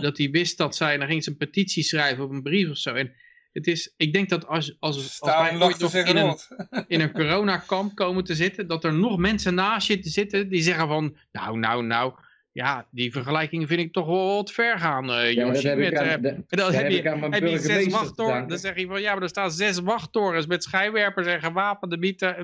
dat 0.00 0.18
hij 0.18 0.30
wist 0.30 0.58
dat 0.58 0.76
zij, 0.76 0.96
dan 0.96 1.08
ging 1.08 1.24
ze 1.24 1.30
een 1.30 1.36
petitie 1.36 1.82
schrijven 1.82 2.24
op 2.24 2.30
een 2.30 2.42
brief 2.42 2.70
of 2.70 2.76
zo. 2.76 2.94
En 2.94 3.12
het 3.52 3.66
is, 3.66 3.92
ik 3.96 4.12
denk 4.12 4.28
dat 4.28 4.46
als, 4.46 4.76
als, 4.78 5.20
als 5.20 5.30
wij 5.30 5.60
ooit 5.60 5.78
nog 5.78 5.94
in 5.94 6.16
een, 6.16 6.38
in 6.86 7.00
een 7.00 7.12
coronakamp 7.20 7.94
komen 7.94 8.24
te 8.24 8.34
zitten, 8.34 8.66
dat 8.66 8.84
er 8.84 8.94
nog 8.94 9.18
mensen 9.18 9.54
naast 9.54 9.88
je 9.88 9.98
te 9.98 10.08
zitten 10.08 10.48
die 10.48 10.62
zeggen 10.62 10.88
van, 10.88 11.16
nou, 11.32 11.58
nou, 11.58 11.84
nou, 11.84 12.14
ja, 12.58 12.86
die 12.90 13.12
vergelijking 13.12 13.68
vind 13.68 13.80
ik 13.80 13.92
toch 13.92 14.06
wel 14.06 14.34
wat 14.34 14.52
ver 14.52 14.78
gaan, 14.78 15.10
eh 15.12 15.32
Ja, 15.32 15.46
dat 15.52 15.62
heb 15.62 15.78
met, 15.78 15.96
aan- 15.96 16.06
eh, 16.06 16.12
en 16.12 16.44
dan 16.48 16.72
heb 16.72 16.90
je, 16.90 17.02
heb 17.30 17.58
zes 17.58 17.86
wachttorens, 17.92 18.48
dan 18.48 18.58
zeg 18.58 18.76
je 18.78 18.86
van, 18.86 19.00
ja, 19.00 19.12
maar 19.14 19.22
er 19.22 19.28
staan 19.28 19.50
zes 19.50 19.78
wachttorens 19.80 20.46
met 20.46 20.62
schijnwerpers 20.62 21.26
en 21.26 21.40
gewapende 21.40 21.96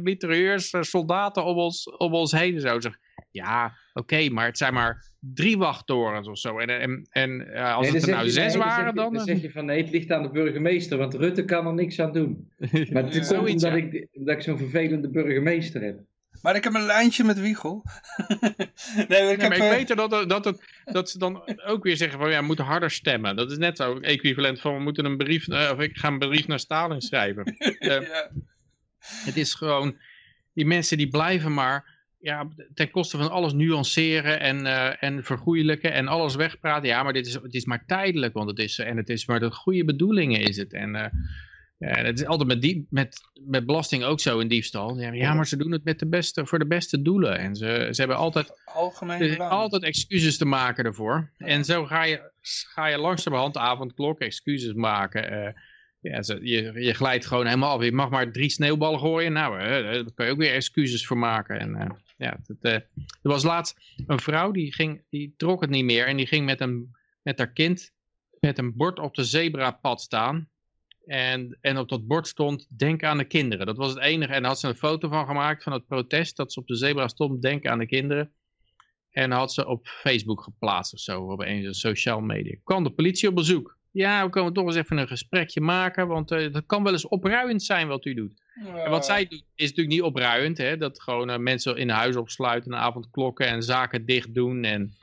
mitrailleurs, 0.02 0.70
eh, 0.70 0.82
soldaten 0.82 1.44
om 1.44 1.56
ons, 1.56 1.96
om 1.96 2.14
ons 2.14 2.32
heen. 2.32 2.54
en 2.54 2.60
Zo 2.60 2.80
zeg, 2.80 2.98
ja, 3.30 3.72
oké, 3.92 4.28
maar 4.28 4.46
het 4.46 4.58
zijn 4.58 4.74
maar 4.74 5.04
drie 5.20 5.58
wachttorens 5.58 6.28
of 6.28 6.38
zo. 6.38 6.58
En, 6.58 6.80
en, 6.80 7.06
en 7.10 7.54
eh, 7.54 7.74
als 7.74 7.86
Nee, 7.86 7.94
het 7.94 8.02
er 8.02 8.08
dan 8.08 8.16
nou 8.16 8.26
je- 8.26 8.32
zes 8.34 8.56
waren, 8.56 8.94
dan... 8.94 9.12
dan 9.12 9.20
eh, 9.22 9.26
zeg 9.34 9.42
je 9.42 9.50
van 9.50 9.64
nee, 9.64 9.82
het 9.82 9.90
ligt 9.90 10.10
aan 10.10 10.22
de 10.22 10.30
burgemeester, 10.30 10.98
want 10.98 11.14
Rutte 11.14 11.44
kan 11.44 11.66
er 11.66 11.74
niks 11.74 12.00
aan 12.00 12.12
doen. 12.12 12.48
Maar 12.58 12.72
het 12.72 12.92
Ja. 12.92 13.00
komt 13.02 13.26
Zoiets, 13.26 13.64
omdat, 13.64 13.78
ja. 13.78 13.86
ik, 13.86 14.06
omdat 14.12 14.34
ik 14.36 14.42
zo'n 14.42 14.58
vervelende 14.58 15.08
burgemeester 15.08 15.82
heb. 15.82 15.98
Maar 16.44 16.56
ik 16.56 16.64
heb 16.64 16.74
een 16.74 16.86
lijntje 16.86 17.24
met 17.24 17.40
Wiegel. 17.40 17.84
nee, 19.08 19.32
ik 19.32 19.40
heb... 19.40 19.52
ik 19.52 19.58
eh, 19.58 19.68
weet 19.68 19.90
er 19.90 19.96
dat, 19.96 20.28
dat, 20.28 20.44
het, 20.44 20.62
dat 20.84 21.10
ze 21.10 21.18
dan 21.18 21.58
ook 21.66 21.82
weer 21.82 21.96
zeggen 21.96 22.18
van 22.18 22.30
ja, 22.30 22.40
we 22.40 22.46
moeten 22.46 22.64
harder 22.64 22.90
stemmen. 22.90 23.36
Dat 23.36 23.50
is 23.50 23.58
net 23.58 23.76
zo 23.76 23.98
equivalent 23.98 24.60
van 24.60 24.74
we 24.74 24.80
moeten 24.80 25.04
een 25.04 25.16
brief, 25.16 25.48
eh, 25.48 25.70
of 25.72 25.80
ik 25.80 25.96
ga 25.96 26.08
een 26.08 26.18
brief 26.18 26.46
naar 26.46 26.58
Stalin 26.58 27.00
schrijven. 27.00 27.44
Eh, 27.78 28.00
het 29.24 29.36
is 29.36 29.54
gewoon, 29.54 29.96
die 30.54 30.66
mensen 30.66 30.96
die 30.96 31.08
blijven 31.08 31.54
maar 31.54 31.84
ja, 32.20 32.48
ten 32.74 32.90
koste 32.90 33.16
van 33.16 33.30
alles 33.30 33.52
nuanceren 33.52 34.40
en, 34.40 34.66
eh, 34.66 35.02
en 35.02 35.24
vergoeilijken 35.24 35.92
en 35.92 36.08
alles 36.08 36.34
wegpraten. 36.34 36.88
Ja, 36.88 37.02
maar 37.02 37.12
dit 37.12 37.26
is, 37.26 37.34
het 37.34 37.54
is 37.54 37.64
maar 37.64 37.84
tijdelijk, 37.86 38.34
want 38.34 38.50
het 38.50 38.58
is, 38.58 38.78
en 38.78 38.96
het 38.96 39.08
is 39.08 39.26
maar 39.26 39.40
de 39.40 39.50
goede 39.50 39.84
bedoelingen 39.84 40.40
is 40.40 40.56
het. 40.56 40.72
En 40.72 41.12
ja, 41.78 41.88
het 42.04 42.18
is 42.18 42.26
altijd 42.26 42.48
met, 42.48 42.62
die, 42.62 42.86
met, 42.90 43.20
met 43.46 43.66
belasting 43.66 44.04
ook 44.04 44.20
zo 44.20 44.38
in 44.38 44.48
diefstal. 44.48 44.98
Ja, 45.00 45.34
maar 45.34 45.46
ze 45.46 45.56
doen 45.56 45.72
het 45.72 45.84
met 45.84 45.98
de 45.98 46.06
beste, 46.08 46.46
voor 46.46 46.58
de 46.58 46.66
beste 46.66 47.02
doelen. 47.02 47.38
En 47.38 47.56
ze, 47.56 47.88
ze 47.90 48.00
hebben 48.00 48.16
altijd 48.16 48.62
Algemeen 48.64 49.38
altijd 49.40 49.82
excuses 49.82 50.36
te 50.36 50.44
maken 50.44 50.84
ervoor. 50.84 51.30
En 51.38 51.64
zo 51.64 51.84
ga 51.86 52.02
je, 52.04 52.30
ga 52.42 52.86
je 52.86 52.98
langzamerhand 52.98 53.54
de 53.54 53.60
avondklok 53.60 54.20
excuses 54.20 54.72
maken. 54.72 55.30
eh, 55.30 55.52
ja, 56.00 56.22
ze- 56.22 56.38
je, 56.42 56.72
je 56.72 56.94
glijdt 56.94 57.26
gewoon 57.26 57.46
helemaal 57.46 57.76
af. 57.78 57.84
Je 57.84 57.92
mag 57.92 58.10
maar 58.10 58.32
drie 58.32 58.50
sneeuwballen 58.50 58.98
gooien. 59.00 59.32
Nou, 59.32 59.58
eh, 59.60 59.66
daar 59.82 60.12
kan 60.14 60.26
je 60.26 60.32
ook 60.32 60.38
weer 60.38 60.52
excuses 60.52 61.06
voor 61.06 61.18
maken. 61.18 61.58
En, 61.58 61.98
ja, 62.16 62.38
het, 62.46 62.58
eh, 62.60 62.72
er 62.72 62.88
was 63.22 63.42
laatst 63.42 63.76
een 64.06 64.20
vrouw 64.20 64.50
die, 64.50 64.72
ging, 64.74 65.02
die 65.10 65.34
trok 65.36 65.60
het 65.60 65.70
niet 65.70 65.84
meer. 65.84 66.06
En 66.06 66.16
die 66.16 66.26
ging 66.26 66.44
met, 66.44 66.60
een, 66.60 66.96
met 67.22 67.38
haar 67.38 67.52
kind 67.52 67.92
met 68.40 68.58
een 68.58 68.76
bord 68.76 68.98
op 68.98 69.14
de 69.14 69.24
zebrapad 69.24 70.00
staan. 70.00 70.48
En, 71.06 71.58
en 71.60 71.78
op 71.78 71.88
dat 71.88 72.06
bord 72.06 72.26
stond, 72.26 72.66
denk 72.78 73.02
aan 73.02 73.18
de 73.18 73.24
kinderen. 73.24 73.66
Dat 73.66 73.76
was 73.76 73.88
het 73.88 74.02
enige. 74.02 74.32
En 74.32 74.40
daar 74.40 74.50
had 74.50 74.60
ze 74.60 74.68
een 74.68 74.76
foto 74.76 75.08
van 75.08 75.26
gemaakt 75.26 75.62
van 75.62 75.72
het 75.72 75.86
protest. 75.86 76.36
Dat 76.36 76.52
ze 76.52 76.60
op 76.60 76.66
de 76.66 76.76
zebra 76.76 77.08
stond, 77.08 77.42
denk 77.42 77.66
aan 77.66 77.78
de 77.78 77.86
kinderen. 77.86 78.32
En 79.10 79.30
had 79.30 79.52
ze 79.52 79.66
op 79.66 79.86
Facebook 79.86 80.42
geplaatst 80.42 80.92
of 80.92 81.00
zo, 81.00 81.22
op 81.22 81.40
een 81.40 81.74
social 81.74 82.20
media. 82.20 82.56
Kwam 82.64 82.84
de 82.84 82.90
politie 82.90 83.28
op 83.28 83.34
bezoek. 83.34 83.76
Ja, 83.90 84.24
we 84.24 84.30
komen 84.30 84.52
toch 84.52 84.66
eens 84.66 84.76
even 84.76 84.98
een 84.98 85.08
gesprekje 85.08 85.60
maken, 85.60 86.08
want 86.08 86.30
eh, 86.30 86.52
dat 86.52 86.66
kan 86.66 86.82
wel 86.82 86.92
eens 86.92 87.08
opruiend 87.08 87.62
zijn 87.62 87.88
wat 87.88 88.04
u 88.04 88.14
doet. 88.14 88.42
En 88.84 88.90
wat 88.90 89.06
zij 89.06 89.26
doet 89.26 89.44
is 89.54 89.68
natuurlijk 89.68 89.96
niet 89.96 90.02
opruiend, 90.02 90.58
hè? 90.58 90.76
dat 90.76 91.02
gewoon 91.02 91.30
eh, 91.30 91.38
mensen 91.38 91.76
in 91.76 91.88
huis 91.88 92.16
opsluiten, 92.16 92.72
een 92.72 92.78
avondklokken 92.78 93.46
en 93.46 93.62
zaken 93.62 94.06
dicht 94.06 94.34
doen. 94.34 94.64
En 94.64 94.94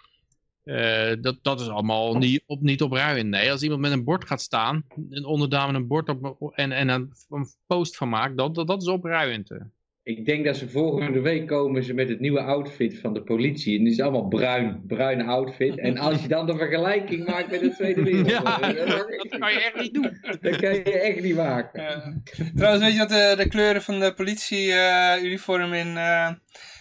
eh, 0.64 1.12
dat, 1.22 1.38
dat 1.42 1.60
is 1.60 1.68
allemaal 1.68 2.16
niet, 2.18 2.44
op, 2.46 2.62
niet 2.62 2.82
opruiend. 2.82 3.30
Nee, 3.30 3.52
als 3.52 3.62
iemand 3.64 3.82
met 3.82 3.92
een 3.92 4.04
bord 4.04 4.26
gaat 4.28 4.42
staan, 4.42 4.84
een 5.10 5.26
onderdame 5.26 5.74
een 5.78 5.88
bord 5.88 6.10
op, 6.10 6.52
en, 6.56 6.72
en 6.72 6.90
een, 6.90 7.12
een 7.30 7.48
post 7.68 7.98
van 7.98 8.10
maakt, 8.10 8.38
dat, 8.38 8.56
dat, 8.56 8.68
dat 8.68 8.82
is 8.82 8.88
opruiend. 8.88 9.50
hè. 9.50 9.58
Ik 10.04 10.26
denk 10.26 10.46
dat 10.46 10.58
ze 10.58 10.70
volgende 10.70 11.20
week 11.20 11.48
komen 11.48 11.84
ze 11.84 11.94
met 11.94 12.10
het 12.10 12.20
nieuwe 12.20 12.42
outfit 12.42 13.00
van 13.00 13.14
de 13.14 13.22
politie. 13.22 13.78
En 13.78 13.84
die 13.84 13.94
is 13.94 14.00
allemaal 14.02 14.28
bruin, 14.28 14.84
bruine 14.88 15.24
outfit. 15.24 15.78
En 15.78 15.98
als 15.98 16.22
je 16.22 16.28
dan 16.28 16.46
de 16.46 16.58
vergelijking 16.58 17.26
maakt 17.28 17.52
met 17.52 17.60
de 17.60 17.70
Tweede 17.74 18.04
Wereldoorlog, 18.04 18.60
Ja, 18.60 18.78
dat 19.18 19.40
kan 19.40 19.52
je 19.54 19.60
echt 19.62 19.80
niet 19.82 19.94
doen. 19.94 20.18
dat 20.42 20.56
kan 20.56 20.74
je 20.74 20.84
echt 20.84 21.22
niet 21.24 21.36
maken. 21.36 22.24
Trouwens, 22.56 22.84
weet 22.84 22.94
je 22.94 23.00
wat 23.00 23.10
de, 23.10 23.34
de 23.38 23.48
kleuren 23.48 23.82
van 23.82 24.00
de 24.00 24.14
politieuniform 24.14 25.74
in, 25.74 25.98
eh, 25.98 26.32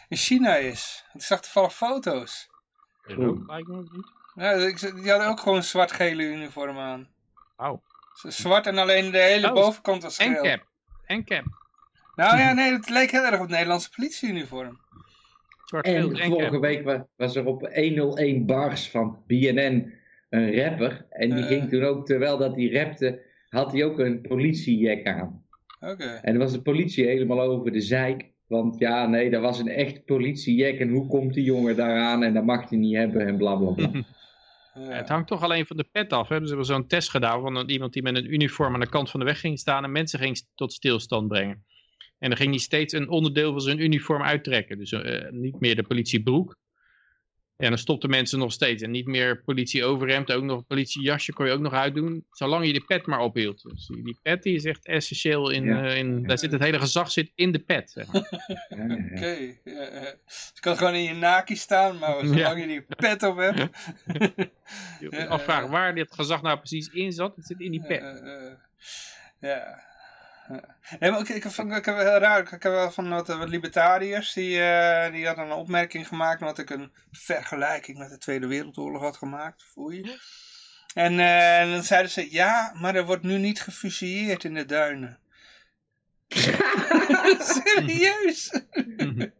in 0.08 0.16
China 0.16 0.56
is? 0.56 1.04
Ik 1.14 1.22
zag 1.22 1.40
toevallig 1.40 1.74
foto's. 1.74 2.49
Niet. 3.16 3.38
Ja, 4.34 4.50
ik, 4.52 4.80
die 4.80 5.10
hadden 5.10 5.28
ook 5.28 5.40
gewoon 5.40 5.62
zwart-gele 5.62 6.22
uniform 6.22 6.78
aan. 6.78 7.08
Wauw. 7.56 7.82
Z- 8.12 8.24
Zwart 8.40 8.66
en 8.66 8.78
alleen 8.78 9.10
de 9.10 9.18
hele 9.18 9.46
Oh, 9.46 9.52
bovenkant 9.54 10.02
was 10.02 10.16
En 10.18 10.32
geel. 10.32 10.42
cap. 10.42 10.66
En 11.06 11.24
cap. 11.24 11.44
Nou 12.16 12.38
ja, 12.38 12.52
nee, 12.58 12.72
het 12.72 12.88
leek 12.88 13.10
heel 13.10 13.24
erg 13.24 13.34
op 13.34 13.40
het 13.40 13.50
Nederlandse 13.50 13.90
politieuniform. 13.96 14.78
Zwart 15.64 15.86
En 15.86 15.94
en 15.94 16.28
vorige 16.30 16.50
cap. 16.50 16.60
week 16.60 16.84
wa- 16.84 17.06
was 17.16 17.36
er 17.36 17.46
op 17.46 17.60
101 17.74 18.46
bars 18.46 18.90
van 18.90 19.22
BNN 19.26 19.92
een 20.30 20.54
rapper. 20.62 21.06
En 21.10 21.30
die 21.30 21.42
Eh. 21.42 21.46
ging 21.46 21.68
toen 21.68 21.82
ook, 21.84 22.06
terwijl 22.06 22.38
dat 22.38 22.54
hij 22.54 22.70
rapte, 22.72 23.22
had 23.48 23.72
hij 23.72 23.84
ook 23.84 23.98
een 23.98 24.20
politiejack 24.20 25.06
aan. 25.06 25.44
Oké. 25.80 26.04
En 26.22 26.32
dan 26.32 26.42
was 26.42 26.52
de 26.52 26.62
politie 26.62 27.06
helemaal 27.06 27.40
over 27.40 27.72
de 27.72 27.80
zeik. 27.80 28.24
Want 28.50 28.78
ja, 28.78 29.06
nee, 29.06 29.30
dat 29.30 29.42
was 29.42 29.58
een 29.58 29.68
echt 29.68 30.04
politiejack. 30.04 30.78
En 30.78 30.88
hoe 30.88 31.06
komt 31.06 31.34
die 31.34 31.44
jongen 31.44 31.76
daaraan? 31.76 32.22
En 32.22 32.34
dat 32.34 32.44
mag 32.44 32.68
hij 32.68 32.78
niet 32.78 32.96
hebben 32.96 33.26
en 33.26 33.36
bla 33.36 33.54
bla 33.56 33.70
bla. 33.70 33.90
Ja. 34.74 34.80
Het 34.80 35.08
hangt 35.08 35.28
toch 35.28 35.42
alleen 35.42 35.66
van 35.66 35.76
de 35.76 35.88
pet 35.92 36.12
af. 36.12 36.28
Hè? 36.28 36.40
Dus 36.40 36.52
was 36.52 36.66
zo'n 36.66 36.86
test 36.86 37.10
gedaan 37.10 37.40
van 37.40 37.56
een- 37.56 37.70
iemand 37.70 37.92
die 37.92 38.02
met 38.02 38.16
een 38.16 38.32
uniform 38.32 38.74
aan 38.74 38.80
de 38.80 38.88
kant 38.88 39.10
van 39.10 39.20
de 39.20 39.26
weg 39.26 39.40
ging 39.40 39.58
staan 39.58 39.84
en 39.84 39.92
mensen 39.92 40.18
ging 40.18 40.42
tot 40.54 40.72
stilstand 40.72 41.28
brengen. 41.28 41.64
En 42.18 42.28
dan 42.28 42.36
ging 42.38 42.50
hij 42.50 42.58
steeds 42.58 42.92
een 42.92 43.08
onderdeel 43.08 43.50
van 43.52 43.60
zijn 43.60 43.78
uniform 43.82 44.22
uittrekken. 44.22 44.78
Dus 44.78 44.92
eh, 44.92 45.30
niet 45.30 45.60
meer 45.60 45.76
de 45.76 45.82
politiebroek. 45.82 46.56
En 47.60 47.68
dan 47.68 47.78
stopten 47.78 48.10
mensen 48.10 48.38
nog 48.38 48.52
steeds. 48.52 48.82
En 48.82 48.90
niet 48.90 49.06
meer 49.06 49.42
politieoverhemd, 49.42 50.32
ook 50.32 50.42
nog 50.42 50.58
een 50.58 50.64
politiejasje 50.66 51.32
kon 51.32 51.46
je 51.46 51.52
ook 51.52 51.60
nog 51.60 51.72
uitdoen. 51.72 52.24
Zolang 52.30 52.66
je 52.66 52.72
die 52.72 52.84
pet 52.84 53.06
maar 53.06 53.18
ophield. 53.18 53.62
Dus 53.62 53.86
die 53.86 54.04
die 54.04 54.18
pet 54.22 54.42
die 54.42 54.54
is 54.54 54.64
echt 54.64 54.86
essentieel. 54.86 55.50
In, 55.50 55.64
Ja. 55.64 55.84
eh, 55.84 55.96
in, 55.96 56.22
Daar 56.26 56.38
zit 56.38 56.52
het 56.52 56.60
hele 56.62 56.78
gezag 56.78 57.10
zit 57.10 57.32
in 57.34 57.52
de 57.52 57.58
pet. 57.58 57.90
Zeg 57.90 58.12
maar. 58.12 58.28
Ja, 58.68 58.76
ja, 58.76 58.86
ja. 58.86 59.16
Oké. 59.16 59.36
ja, 59.64 59.82
ja. 59.82 60.14
Je 60.54 60.60
kan 60.60 60.76
gewoon 60.76 60.94
in 60.94 61.02
je 61.02 61.14
naki 61.14 61.56
staan, 61.56 61.98
maar 61.98 62.14
zolang 62.26 62.36
Ja. 62.38 62.56
je 62.56 62.66
die 62.66 62.82
pet 62.96 63.22
op 63.22 63.36
hebt. 63.36 63.58
Je 65.00 65.06
moet 65.10 65.20
je 65.20 65.26
afvragen 65.28 65.70
waar 65.70 65.94
dit 65.94 66.14
gezag 66.14 66.42
nou 66.42 66.58
precies 66.58 66.88
in 66.88 67.12
zat. 67.12 67.36
Het 67.36 67.46
zit 67.46 67.60
in 67.60 67.70
die 67.70 67.82
pet. 67.86 68.22
Ja. 69.40 69.88
Nee, 70.98 71.10
maar 71.10 71.20
ik, 71.20 71.28
ik, 71.28 71.42
vond- 71.42 71.72
ik 71.76 71.84
heb 71.84 71.94
wel 71.96 72.10
heel 72.10 72.18
raar. 72.18 72.40
Ik 72.40 72.48
heb 72.50 72.62
wel 72.62 72.90
van 72.90 73.08
wat, 73.08 73.26
wat 73.28 73.48
libertariërs 73.48 74.32
die, 74.32 74.60
eh, 74.60 75.12
die 75.12 75.26
hadden 75.26 75.44
een 75.44 75.52
opmerking 75.52 76.08
gemaakt 76.08 76.40
omdat 76.40 76.58
ik 76.58 76.70
een 76.70 76.92
vergelijking 77.12 77.98
met 77.98 78.10
de 78.10 78.18
Tweede 78.18 78.46
Wereldoorlog 78.46 79.02
had 79.02 79.16
gemaakt. 79.16 79.62
Foei. 79.62 80.18
En, 80.94 81.18
eh, 81.20 81.60
en 81.60 81.70
dan 81.70 81.82
zeiden 81.82 82.10
ze, 82.10 82.32
ja, 82.32 82.72
maar 82.80 82.94
er 82.94 83.06
wordt 83.06 83.22
nu 83.22 83.38
niet 83.38 83.60
gefusilleerd 83.62 84.44
in 84.44 84.54
de 84.54 84.64
duinen. 84.64 85.18
Serieus? 87.54 88.62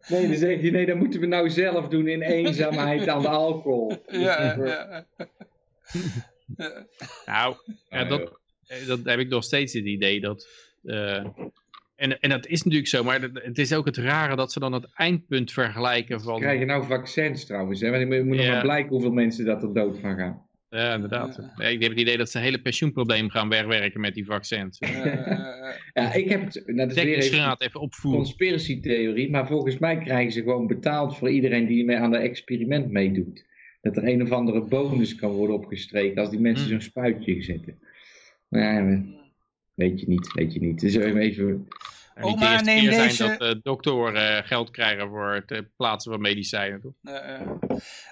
Nee, 0.07 0.27
dan 0.27 0.35
zeg 0.37 0.61
je, 0.61 0.71
nee, 0.71 0.85
dat 0.85 0.95
moeten 0.97 1.19
we 1.19 1.25
nou 1.25 1.49
zelf 1.49 1.87
doen 1.87 2.07
in 2.07 2.21
eenzaamheid 2.21 3.07
aan 3.07 3.21
de 3.21 3.27
alcohol. 3.27 4.03
Ja, 4.07 4.41
ja. 4.41 4.65
ja. 4.65 5.05
Nou, 7.25 7.55
ja, 7.89 8.03
dat, 8.03 8.39
eh, 8.67 8.87
dat 8.87 8.99
heb 9.03 9.19
ik 9.19 9.29
nog 9.29 9.43
steeds 9.43 9.73
het 9.73 9.85
idee 9.85 10.21
dat. 10.21 10.47
Eh, 10.83 11.25
en, 11.95 12.19
en 12.19 12.29
dat 12.29 12.47
is 12.47 12.63
natuurlijk 12.63 12.89
zo, 12.89 13.03
maar 13.03 13.21
het- 13.21 13.43
het 13.43 13.57
is 13.57 13.73
ook 13.73 13.85
het 13.85 13.97
rare 13.97 14.35
dat 14.35 14.51
ze 14.51 14.59
dan 14.59 14.73
het 14.73 14.87
eindpunt 14.93 15.51
vergelijken 15.51 16.21
van. 16.21 16.39
Krijg 16.39 16.59
je 16.59 16.65
nou 16.65 16.85
vaccins 16.85 17.45
trouwens, 17.45 17.81
hè? 17.81 17.89
Want 17.89 18.01
je 18.13 18.23
moet 18.23 18.35
nog 18.37 18.45
Ja. 18.45 18.51
maar 18.51 18.61
blijken 18.61 18.89
hoeveel 18.89 19.11
mensen 19.11 19.45
dat 19.45 19.63
er 19.63 19.73
dood 19.73 19.99
van 19.99 20.15
gaan. 20.15 20.49
Ja, 20.69 20.93
inderdaad. 20.93 21.39
Nee, 21.55 21.73
ik 21.73 21.81
heb 21.81 21.91
het 21.91 21.99
idee 21.99 22.17
dat 22.17 22.29
ze 22.29 22.37
een 22.37 22.43
hele 22.43 22.61
pensioenprobleem 22.61 23.29
gaan 23.29 23.49
wegwerken 23.49 24.01
met 24.01 24.13
die 24.13 24.25
vaccins. 24.25 24.77
Ja, 24.79 24.87
ja, 24.89 25.05
ja. 25.05 25.75
Ja, 25.93 26.13
ik 26.13 26.29
heb, 26.29 26.41
het- 26.43 26.63
nou, 26.65 26.87
dat 26.87 26.97
is 26.97 27.03
weer 27.03 27.17
even 27.17 27.37
even 27.37 27.69
een 27.73 27.75
opvoeren. 27.81 29.31
maar 29.31 29.47
volgens 29.47 29.77
mij 29.77 29.97
krijgen 29.97 30.31
ze 30.31 30.39
gewoon 30.41 30.67
betaald 30.67 31.17
voor 31.17 31.29
iedereen 31.29 31.65
die 31.67 31.85
mee 31.85 31.97
aan 31.97 32.11
de 32.11 32.17
experiment 32.17 32.91
meedoet. 32.91 33.45
Dat 33.81 33.97
er 33.97 34.07
een 34.07 34.21
of 34.21 34.31
andere 34.31 34.61
bonus 34.61 35.15
kan 35.15 35.31
worden 35.31 35.55
opgestreken 35.55 36.21
als 36.21 36.29
die 36.29 36.39
mensen 36.39 36.67
Hmm. 36.67 36.73
zo'n 36.79 36.89
spuitje 36.89 37.41
zetten. 37.43 37.79
Maar 38.47 38.61
ja, 38.61 39.03
weet 39.81 39.99
je 39.99 40.07
niet, 40.07 40.33
weet 40.33 40.53
je 40.53 40.59
niet. 40.59 40.79
Dus 40.79 40.95
even, 40.95 41.17
even 41.17 41.45
En 41.47 41.57
niet 42.27 42.39
de 42.39 42.45
Oma, 42.45 42.51
eerste 42.51 42.65
neem 42.65 42.79
keer 42.79 42.89
deze- 42.89 43.15
zijn 43.15 43.37
dat 43.37 43.55
uh, 43.55 43.61
doktoren 43.63 44.37
eh, 44.37 44.47
geld 44.47 44.71
krijgen 44.71 45.07
voor 45.07 45.33
het 45.33 45.51
eh, 45.51 45.59
plaatsen 45.77 46.11
van 46.11 46.21
medicijnen. 46.21 46.81
Toch? 46.81 46.93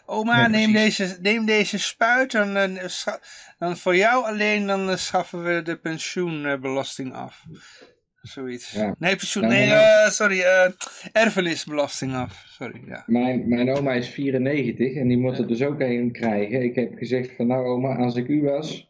Oma, 0.05 0.47
neem, 0.47 0.71
deze, 0.73 1.17
neem 1.21 1.45
deze 1.45 1.79
spuit. 1.79 2.31
Dan, 2.31 2.55
eh, 2.57 2.87
scha- 2.87 3.19
dan 3.59 3.77
voor 3.77 3.95
jou 3.95 4.25
alleen 4.25 4.67
dan 4.67 4.89
eh, 4.89 4.95
schaffen 4.95 5.43
we 5.43 5.61
de 5.61 5.75
pensioenbelasting 5.77 7.13
af. 7.13 7.43
Zoiets. 8.21 8.71
Ja. 8.71 8.95
Nee, 8.99 9.15
pensioen, 9.15 9.43
Nou, 9.43 9.55
nee, 9.55 9.69
eh, 9.71 10.09
sorry. 10.09 10.41
eh, 10.41 10.71
erfenisbelasting 11.11 12.13
af. 12.15 12.43
Sorry, 12.47 12.81
ja. 12.87 13.03
Mijn, 13.07 13.47
mijn 13.47 13.69
oma 13.77 13.93
is 13.93 14.09
94 14.09 14.93
en 14.95 15.07
die 15.07 15.17
moet 15.17 15.37
er 15.37 15.47
dus 15.47 15.61
ook 15.63 15.79
een 15.79 16.11
krijgen. 16.11 16.61
Ik 16.63 16.75
heb 16.75 16.97
gezegd 16.97 17.35
van 17.35 17.47
nou 17.47 17.65
oma, 17.65 17.95
als 17.95 18.15
ik 18.15 18.27
u 18.27 18.41
was, 18.41 18.88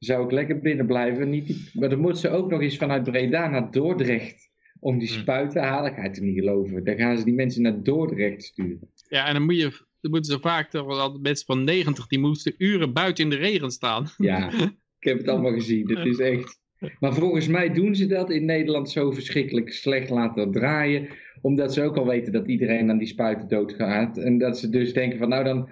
zou 0.00 0.24
ik 0.24 0.30
lekker 0.30 0.58
binnen 0.60 0.86
blijven. 0.86 1.30
Niet 1.30 1.46
die- 1.46 1.70
maar 1.72 1.88
dan 1.88 1.98
moet 1.98 2.18
ze 2.18 2.28
ook 2.28 2.50
nog 2.50 2.60
eens 2.60 2.76
vanuit 2.76 3.02
Breda 3.02 3.48
naar 3.48 3.70
Dordrecht 3.70 4.48
om 4.80 4.98
die 4.98 5.08
Hmm. 5.08 5.18
spuit 5.18 5.50
te 5.50 5.58
halen. 5.58 5.90
Ik 5.90 5.96
ga 5.96 6.02
het 6.02 6.20
niet 6.20 6.38
geloven. 6.38 6.84
Dan 6.84 6.96
gaan 6.96 7.18
ze 7.18 7.24
die 7.24 7.34
mensen 7.34 7.62
naar 7.62 7.82
Dordrecht 7.82 8.42
sturen. 8.42 8.90
Ja, 9.08 9.26
en 9.26 9.32
dan, 9.34 9.42
moet 9.44 9.56
je, 9.56 9.70
dan 10.00 10.10
moeten 10.10 10.32
ze 10.32 10.40
vaak 10.40 10.70
toch 10.70 10.86
wel 10.86 11.18
mensen 11.22 11.46
van 11.46 11.64
90 11.64 12.06
die 12.06 12.18
moesten 12.18 12.54
uren 12.58 12.92
buiten 12.92 13.24
in 13.24 13.30
de 13.30 13.36
regen 13.36 13.70
staan. 13.70 14.06
Ja, 14.16 14.48
ik 15.00 15.08
heb 15.08 15.18
het 15.18 15.28
allemaal 15.28 15.52
gezien. 15.52 15.88
Het 15.90 16.06
is 16.06 16.18
echt... 16.18 16.58
Maar 17.00 17.14
volgens 17.14 17.48
mij 17.48 17.72
doen 17.72 17.94
ze 17.94 18.06
dat 18.06 18.30
in 18.30 18.44
Nederland 18.44 18.90
zo 18.90 19.10
verschrikkelijk 19.10 19.72
slecht 19.72 20.10
laten 20.10 20.50
draaien. 20.52 21.08
Omdat 21.40 21.74
ze 21.74 21.82
ook 21.82 21.96
al 21.96 22.06
weten 22.06 22.32
dat 22.32 22.48
iedereen 22.48 22.90
aan 22.90 22.98
die 22.98 23.06
spuiten 23.08 23.48
doodgaat. 23.48 24.18
En 24.18 24.38
dat 24.38 24.58
ze 24.58 24.68
dus 24.68 24.92
denken 24.92 25.18
van 25.18 25.28
nou 25.28 25.44
dan 25.44 25.68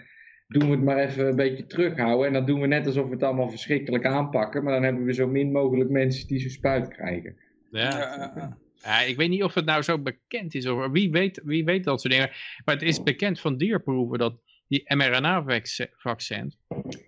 doen 0.48 0.64
we 0.64 0.70
het 0.70 0.84
maar 0.84 0.96
even 0.96 1.26
een 1.26 1.36
beetje 1.36 1.66
terughouden. 1.66 2.26
En 2.26 2.32
dan 2.32 2.46
doen 2.46 2.60
we 2.60 2.66
net 2.66 2.86
alsof 2.86 3.06
we 3.06 3.12
het 3.12 3.22
allemaal 3.22 3.50
verschrikkelijk 3.50 4.04
aanpakken. 4.04 4.64
Maar 4.64 4.72
dan 4.72 4.82
hebben 4.82 5.04
we 5.04 5.14
zo 5.14 5.26
min 5.26 5.52
mogelijk 5.52 5.90
mensen 5.90 6.26
die 6.26 6.40
zo'n 6.40 6.50
spuit 6.50 6.88
krijgen. 6.88 7.36
Ja. 7.70 8.56
Ja, 8.82 9.00
ik 9.00 9.16
weet 9.16 9.28
niet 9.28 9.42
of 9.42 9.54
het 9.54 9.64
nou 9.64 9.82
zo 9.82 9.98
bekend 9.98 10.54
is. 10.54 10.66
Of, 10.66 10.90
wie, 10.90 11.10
weet, 11.10 11.40
wie 11.44 11.64
weet 11.64 11.84
dat 11.84 12.00
soort 12.00 12.12
dingen. 12.12 12.30
Maar 12.64 12.74
het 12.74 12.84
is 12.84 13.02
bekend 13.02 13.40
van 13.40 13.56
dierproeven 13.56 14.18
dat 14.18 14.34
die 14.68 14.94
mRNA-vaccins, 14.94 16.58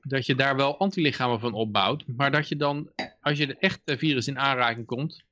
dat 0.02 0.26
je 0.26 0.34
daar 0.34 0.56
wel 0.56 0.78
antilichamen 0.78 1.40
van 1.40 1.52
opbouwt. 1.52 2.04
Maar 2.06 2.30
dat 2.30 2.48
je 2.48 2.56
dan, 2.56 2.90
als 3.20 3.38
je 3.38 3.46
de 3.46 3.56
echte 3.58 3.98
virus 3.98 4.28
in 4.28 4.38
aanraking 4.38 4.86
komt, 4.86 5.24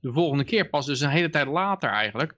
de 0.00 0.12
volgende 0.12 0.44
keer 0.44 0.68
pas, 0.68 0.86
dus 0.86 1.00
een 1.00 1.10
hele 1.10 1.30
tijd 1.30 1.46
later 1.46 1.90
eigenlijk, 1.90 2.34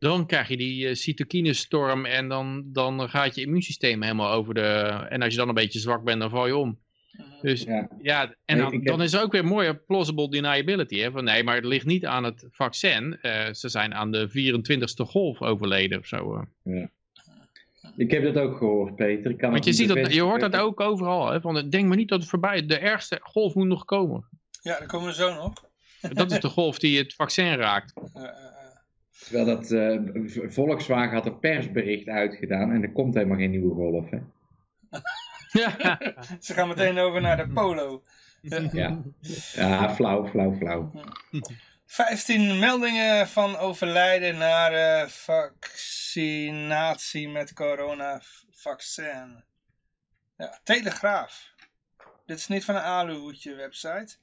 dan 0.00 0.26
krijg 0.26 0.48
je 0.48 0.56
die 0.56 0.88
eh, 0.88 0.94
cytokinestorm 0.94 2.04
en 2.04 2.28
dan, 2.28 2.64
dan 2.72 3.08
gaat 3.08 3.34
je 3.34 3.40
immuunsysteem 3.42 4.02
helemaal 4.02 4.32
over 4.32 4.54
de... 4.54 4.60
En 5.08 5.22
als 5.22 5.32
je 5.32 5.38
dan 5.38 5.48
een 5.48 5.54
beetje 5.54 5.78
zwak 5.78 6.04
bent, 6.04 6.20
dan 6.20 6.30
val 6.30 6.46
je 6.46 6.56
om. 6.56 6.78
Dus 7.40 7.62
Ja. 7.62 7.88
ja, 8.02 8.34
en 8.44 8.56
Nee, 8.58 8.70
dan, 8.70 8.82
dan 8.82 9.02
is 9.02 9.12
er 9.12 9.22
ook 9.22 9.32
weer 9.32 9.44
mooie 9.44 9.74
plausible 9.74 10.30
deniability. 10.30 10.98
Hè? 10.98 11.10
Van 11.10 11.24
nee, 11.24 11.44
maar 11.44 11.54
het 11.54 11.64
ligt 11.64 11.86
niet 11.86 12.06
aan 12.06 12.24
het 12.24 12.46
vaccin. 12.50 13.18
Eh, 13.20 13.52
ze 13.52 13.68
zijn 13.68 13.94
aan 13.94 14.10
de 14.10 14.28
24ste 14.28 15.06
golf 15.06 15.42
overleden 15.42 15.98
of 15.98 16.06
zo. 16.06 16.46
eh. 16.64 16.84
Ik 17.96 18.10
heb 18.10 18.22
dat 18.22 18.36
ook 18.36 18.56
gehoord, 18.56 18.96
Peter. 18.96 19.30
Ik 19.30 19.38
kan 19.38 19.50
Want 19.50 19.64
je, 19.64 19.70
het 19.70 19.78
ziet 19.78 19.88
dat, 19.88 20.14
je 20.14 20.20
hoort 20.22 20.40
dat 20.40 20.56
ook 20.56 20.80
overal. 20.80 21.30
Hè? 21.30 21.40
Van, 21.40 21.70
denk 21.70 21.88
maar 21.88 21.96
niet 21.96 22.08
dat 22.08 22.20
het 22.20 22.28
voorbij 22.28 22.56
is. 22.56 22.66
De 22.66 22.78
ergste 22.78 23.18
golf 23.22 23.54
moet 23.54 23.66
nog 23.66 23.84
komen. 23.84 24.28
ja, 24.62 24.78
daar 24.78 24.88
komen 24.88 25.06
we 25.06 25.14
zo 25.14 25.34
nog. 25.34 25.52
Dat 26.12 26.30
is 26.32 26.40
de 26.40 26.48
golf 26.48 26.78
die 26.78 26.98
het 26.98 27.14
vaccin 27.14 27.54
raakt. 27.54 27.92
Eh. 28.14 28.59
Terwijl 29.24 29.44
dat 29.44 29.70
eh, 29.70 29.98
Volkswagen 30.50 31.14
had 31.14 31.26
een 31.26 31.38
persbericht 31.38 32.08
uitgedaan. 32.08 32.72
En 32.72 32.82
er 32.82 32.92
komt 32.92 33.14
helemaal 33.14 33.38
geen 33.38 33.50
nieuwe 33.50 33.74
golf. 33.74 34.10
Hè? 34.10 34.18
ja. 35.60 36.00
Ze 36.40 36.54
gaan 36.54 36.68
meteen 36.68 36.98
over 36.98 37.20
naar 37.20 37.36
de 37.36 37.48
polo. 37.48 38.02
Ja. 38.42 39.02
ja, 39.52 39.94
flauw, 39.94 40.26
flauw, 40.26 40.54
flauw. 40.54 40.92
15 41.86 42.58
meldingen 42.58 43.28
van 43.28 43.56
overlijden 43.56 44.38
naar 44.38 44.72
eh, 44.72 45.08
vaccin. 45.08 45.90
vaccinatie 46.10 47.28
met 47.28 47.52
coronavaccin. 47.52 49.44
Ja, 50.36 50.60
Telegraaf. 50.62 51.54
Dit 52.26 52.38
is 52.38 52.48
niet 52.48 52.64
van 52.64 52.74
een 52.74 52.82
aluhoedje 52.82 53.54
website. 53.54 54.16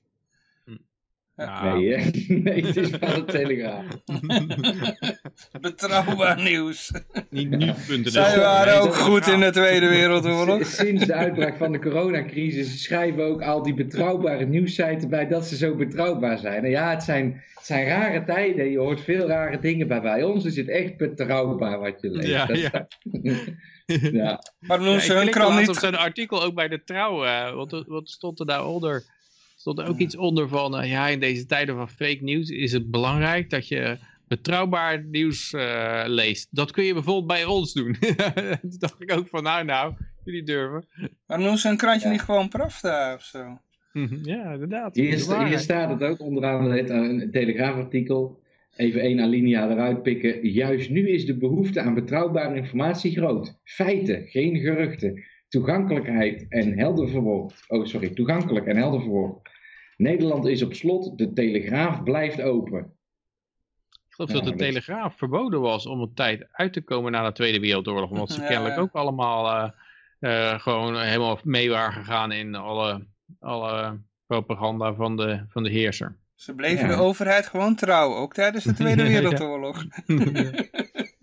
Ja. 1.37 1.73
Nee, 1.75 1.93
hè? 1.93 2.09
nee, 2.43 2.65
het 2.65 2.75
is 2.77 2.89
van 2.89 3.13
de 3.13 3.23
Telegraaf. 3.25 3.85
Betrouwbaar 5.61 6.41
nieuws. 6.41 6.91
Niet 7.29 7.49
nu.nl. 7.49 8.09
Zij 8.11 8.37
waren 8.39 8.81
ook 8.81 8.95
goed 8.95 9.27
in 9.27 9.39
de 9.39 9.51
Tweede 9.51 9.87
Wereldoorlog. 9.87 10.65
Sinds 10.65 11.05
de 11.05 11.13
uitbraak 11.13 11.57
van 11.57 11.71
de 11.71 11.79
coronacrisis 11.79 12.83
schrijven 12.83 13.23
ook 13.25 13.41
al 13.41 13.63
die 13.63 13.73
betrouwbare 13.73 14.45
nieuwssites 14.45 15.07
bij 15.07 15.27
dat 15.27 15.45
ze 15.45 15.55
zo 15.57 15.75
betrouwbaar 15.75 16.37
zijn. 16.37 16.63
En 16.63 16.69
ja, 16.69 16.89
het 16.89 17.03
zijn, 17.03 17.43
het 17.53 17.65
zijn 17.65 17.87
rare 17.87 18.23
tijden. 18.23 18.71
Je 18.71 18.77
hoort 18.77 19.01
veel 19.01 19.27
rare 19.27 19.59
dingen 19.59 19.87
bij. 19.87 20.01
Bij 20.01 20.23
ons 20.23 20.45
is 20.45 20.55
het 20.55 20.69
echt 20.69 20.97
betrouwbaar 20.97 21.79
wat 21.79 22.01
je 22.01 22.09
leest. 22.09 22.27
Ja, 22.27 22.45
Dat- 22.45 22.59
ja. 22.59 22.87
ja. 24.11 24.39
Maar 24.59 24.81
Ja, 24.81 24.99
ze 24.99 25.13
hun 25.13 25.29
krant 25.29 25.59
niet... 25.59 25.69
op 25.69 25.75
zijn 25.75 25.95
artikel 25.95 26.43
ook 26.43 26.53
bij 26.55 26.67
de 26.67 26.83
trouw. 26.83 27.25
eh, 27.25 27.53
wat, 27.53 27.83
wat 27.87 28.09
stond 28.09 28.39
er 28.39 28.45
daaronder? 28.45 29.03
Stond 29.59 29.79
er 29.79 29.87
ook 29.87 29.97
iets 29.97 30.15
onder 30.17 30.47
van, 30.47 30.77
eh, 30.77 30.89
ja, 30.91 31.07
in 31.07 31.19
deze 31.19 31.45
tijden 31.45 31.75
van 31.75 31.89
fake 31.89 32.17
nieuws 32.23 32.49
is 32.49 32.71
het 32.71 32.91
belangrijk 32.91 33.49
dat 33.49 33.67
je 33.67 33.97
betrouwbaar 34.27 35.03
nieuws 35.03 35.53
eh, 35.53 36.03
leest. 36.05 36.47
Dat 36.51 36.71
kun 36.71 36.83
je 36.83 36.93
bijvoorbeeld 36.93 37.27
bij 37.27 37.45
ons 37.45 37.73
doen. 37.73 37.95
Toen 38.61 38.75
dacht 38.79 39.01
ik 39.01 39.11
ook 39.11 39.27
van, 39.27 39.43
nou, 39.43 39.65
nou, 39.65 39.93
jullie 40.23 40.43
durven. 40.43 40.85
Maar 41.27 41.37
doen 41.37 41.57
ze 41.57 41.67
hun 41.67 41.77
krantje 41.77 42.07
Ja. 42.07 42.13
niet 42.13 42.21
gewoon 42.21 42.49
Pravda 42.49 43.13
of 43.13 43.23
zo? 43.23 43.59
ja, 44.23 44.51
inderdaad. 44.51 44.95
Hier, 44.95 45.19
sta- 45.19 45.57
staat 45.57 45.89
het 45.89 46.01
ook 46.09 46.19
onderaan 46.19 46.71
het, 46.71 46.89
eh, 46.89 46.95
een 46.97 47.29
telegraafartikel. 47.31 48.39
Even 48.75 49.01
één 49.01 49.19
alinea 49.19 49.69
eruit 49.69 50.03
pikken. 50.03 50.47
Juist 50.49 50.89
nu 50.89 51.09
is 51.09 51.25
de 51.25 51.37
behoefte 51.37 51.81
aan 51.81 51.93
betrouwbare 51.93 52.55
informatie 52.55 53.11
groot. 53.11 53.59
Feiten, 53.63 54.27
geen 54.27 54.59
geruchten. 54.59 55.23
Toegankelijkheid 55.47 56.45
en 56.49 56.77
helder 56.77 57.09
verwoord. 57.09 57.63
Oh, 57.67 57.85
sorry. 57.85 58.09
Toegankelijk 58.09 58.65
en 58.65 58.77
helder 58.77 59.01
verwoord. 59.01 59.49
Nederland 59.97 60.45
is 60.47 60.61
op 60.63 60.73
slot. 60.73 61.17
De 61.17 61.33
telegraaf 61.33 62.03
blijft 62.03 62.41
open. 62.41 62.79
Ik 64.07 64.13
geloof 64.13 64.29
Ja, 64.29 64.35
dat 64.35 64.43
de 64.43 64.49
dat- 64.49 64.59
Telegraaf 64.59 65.17
verboden 65.17 65.61
was 65.61 65.85
om 65.85 66.01
een 66.01 66.13
tijd 66.13 66.47
uit 66.51 66.73
te 66.73 66.81
komen 66.81 67.11
na 67.11 67.25
de 67.25 67.31
Tweede 67.31 67.59
Wereldoorlog. 67.59 68.09
Omdat 68.09 68.31
ze 68.31 68.41
Ja, 68.41 68.47
kennelijk 68.47 68.75
ja. 68.75 68.81
ook 68.81 68.93
allemaal 68.93 69.73
eh, 70.19 70.51
eh, 70.53 70.59
gewoon 70.59 71.01
helemaal 71.01 71.39
mee 71.43 71.69
waren 71.69 71.93
gegaan 71.93 72.31
in 72.31 72.55
alle, 72.55 73.05
alle 73.39 74.01
propaganda 74.25 74.93
van 74.93 75.17
de, 75.17 75.45
van 75.49 75.63
de 75.63 75.69
heerser. 75.69 76.17
Ze 76.35 76.55
bleven 76.55 76.87
Ja. 76.89 76.95
de 76.95 77.01
overheid 77.01 77.47
gewoon 77.47 77.75
trouw, 77.75 78.15
ook 78.15 78.33
tijdens 78.33 78.63
de 78.63 78.73
Tweede 78.83 79.03
Ja, 79.03 79.19
ja. 79.19 79.73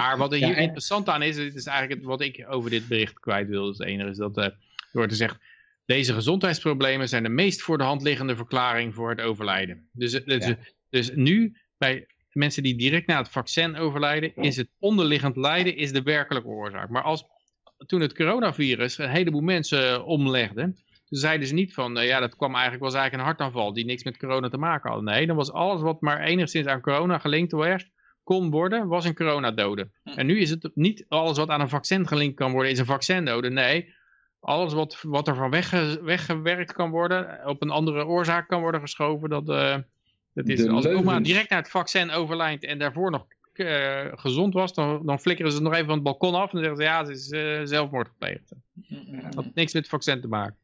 Maar 0.00 0.18
wat 0.18 0.32
er 0.32 0.38
Ja, 0.38 0.46
hier 0.46 0.56
en- 0.56 0.62
interessant 0.62 1.08
aan 1.08 1.22
is, 1.22 1.36
dit 1.36 1.54
is 1.54 1.66
eigenlijk 1.66 2.04
wat 2.04 2.20
ik 2.20 2.44
over 2.48 2.70
dit 2.70 2.88
bericht 2.88 3.18
kwijt 3.20 3.48
wil. 3.48 3.66
Het 3.66 3.82
enige 3.82 4.08
is 4.10 4.16
dat 4.16 4.36
eh, 4.36 4.44
er 4.44 4.56
wordt 4.92 5.10
gezegd, 5.10 5.38
deze 5.84 6.12
gezondheidsproblemen 6.12 7.08
zijn 7.08 7.22
de 7.22 7.28
meest 7.28 7.62
voor 7.62 7.78
de 7.78 7.84
hand 7.84 8.02
liggende 8.02 8.36
verklaring 8.36 8.94
voor 8.94 9.10
het 9.10 9.20
overlijden. 9.20 9.88
Dus, 9.92 10.12
het- 10.12 10.44
Ja. 10.44 10.56
dus 10.90 11.10
nu, 11.14 11.56
bij 11.78 12.06
mensen 12.32 12.62
die 12.62 12.76
direct 12.76 13.06
na 13.06 13.18
het 13.18 13.28
vaccin 13.28 13.76
overlijden, 13.76 14.36
is 14.36 14.56
het 14.56 14.68
onderliggend 14.78 15.36
lijden 15.36 15.76
is 15.76 15.92
de 15.92 16.02
werkelijke 16.02 16.48
oorzaak. 16.48 16.88
Maar 16.88 17.02
als 17.02 17.24
toen 17.86 18.00
het 18.00 18.14
coronavirus 18.14 18.98
een 18.98 19.08
heleboel 19.10 19.40
mensen 19.40 20.04
omlegde, 20.04 20.62
toen 21.04 21.18
zeiden 21.20 21.46
ze 21.48 21.54
niet 21.54 21.74
van, 21.74 21.98
eh, 21.98 22.06
ja, 22.06 22.20
dat 22.20 22.36
kwam 22.36 22.52
eigenlijk, 22.52 22.82
was 22.84 22.94
eigenlijk 22.94 23.22
een 23.22 23.28
hartaanval 23.28 23.72
die 23.72 23.84
niks 23.84 24.04
met 24.04 24.16
corona 24.18 24.48
te 24.48 24.56
maken 24.58 24.90
had. 24.90 25.02
Nee, 25.02 25.26
dan 25.26 25.36
was 25.36 25.52
alles 25.52 25.80
wat 25.82 26.00
maar 26.00 26.20
enigszins 26.20 26.66
aan 26.66 26.80
corona 26.80 27.18
gelinkt 27.18 27.52
was, 27.52 27.84
kon 28.32 28.50
worden, 28.50 28.88
was 28.88 29.04
een 29.04 29.14
coronadode. 29.14 29.90
En 30.04 30.26
nu 30.26 30.38
is 30.38 30.50
het 30.50 30.70
niet 30.74 31.04
alles 31.08 31.38
wat 31.38 31.48
aan 31.48 31.60
een 31.60 31.68
vaccin 31.68 32.06
gelinkt 32.06 32.36
kan 32.36 32.52
worden, 32.52 32.70
is 32.70 32.78
een 32.78 32.86
vaccindode. 32.86 33.50
Nee, 33.50 33.94
alles 34.40 34.72
wat, 34.72 34.98
wat 35.02 35.28
er 35.28 35.34
van 35.34 35.50
wegge, 35.50 36.00
weggewerkt 36.02 36.72
kan 36.72 36.90
worden, 36.90 37.46
op 37.46 37.62
een 37.62 37.70
andere 37.70 38.06
oorzaak 38.06 38.48
kan 38.48 38.60
worden 38.60 38.80
geschoven, 38.80 39.28
dat, 39.28 39.48
eh, 39.48 39.76
dat 40.34 40.48
is, 40.48 40.60
De 40.60 40.70
als 40.70 40.86
oma 40.86 41.00
leugens. 41.00 41.28
direct 41.28 41.50
naar 41.50 41.58
het 41.58 41.70
vaccin 41.70 42.10
overlijdt 42.10 42.64
en 42.64 42.78
daarvoor 42.78 43.10
nog 43.10 43.26
eh, 43.52 44.06
gezond 44.12 44.54
was, 44.54 44.74
dan, 44.74 45.06
dan 45.06 45.20
flikkeren 45.20 45.50
ze 45.50 45.56
het 45.56 45.66
nog 45.66 45.74
even 45.74 45.86
van 45.86 45.94
het 45.94 46.04
balkon 46.04 46.34
af 46.34 46.52
en 46.52 46.62
dan 46.62 46.64
zeggen 46.64 46.76
ze, 46.76 46.82
ja, 46.82 47.04
ze 47.04 47.12
is 47.12 47.30
eh, 47.30 47.60
zelfmoord 47.64 48.08
gepleegd. 48.08 48.54
Dat 49.22 49.34
had 49.34 49.54
niks 49.54 49.72
met 49.72 49.82
het 49.82 49.88
vaccin 49.90 50.20
te 50.20 50.28
maken. 50.28 50.56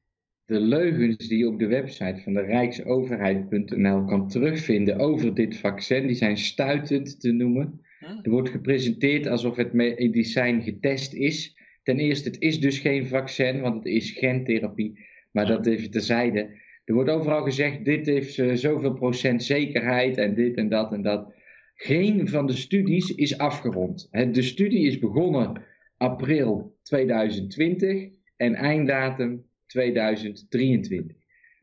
De 0.48 0.60
leugens 0.60 1.28
die 1.28 1.38
je 1.38 1.48
op 1.48 1.58
de 1.58 1.66
website 1.66 2.20
van 2.22 2.32
de 2.32 2.40
Rijksoverheid.nl 2.40 4.04
kan 4.04 4.28
terugvinden 4.28 4.98
over 4.98 5.34
dit 5.34 5.56
vaccin, 5.56 6.06
die 6.06 6.16
zijn 6.16 6.36
stuitend 6.36 7.20
te 7.20 7.32
noemen. 7.32 7.80
Er 8.22 8.30
wordt 8.30 8.48
gepresenteerd 8.48 9.26
alsof 9.26 9.56
het 9.56 9.72
medicijn 9.72 10.62
getest 10.62 11.14
is. 11.14 11.56
Ten 11.82 11.98
eerste, 11.98 12.28
het 12.28 12.40
is 12.40 12.60
dus 12.60 12.78
geen 12.78 13.06
vaccin, 13.06 13.60
want 13.60 13.74
het 13.74 13.84
is 13.84 14.10
gentherapie. 14.10 14.98
Maar 15.32 15.46
dat 15.46 15.66
even 15.66 15.90
terzijde. 15.90 16.50
Er 16.84 16.94
wordt 16.94 17.10
overal 17.10 17.42
gezegd, 17.42 17.84
dit 17.84 18.06
heeft 18.06 18.38
eh, 18.38 18.54
zoveel 18.54 18.92
procent 18.92 19.42
zekerheid 19.42 20.16
en 20.16 20.34
dit 20.34 20.56
en 20.56 20.68
dat 20.68 20.92
en 20.92 21.02
dat. 21.02 21.32
Geen 21.74 22.28
van 22.28 22.46
de 22.46 22.56
studies 22.56 23.14
is 23.14 23.38
afgerond. 23.38 24.08
De 24.10 24.42
studie 24.42 24.86
is 24.86 24.98
begonnen 24.98 25.62
april 25.96 26.76
2020 26.82 28.08
en 28.36 28.54
einddatum 28.54 29.46
2023. 29.68 31.16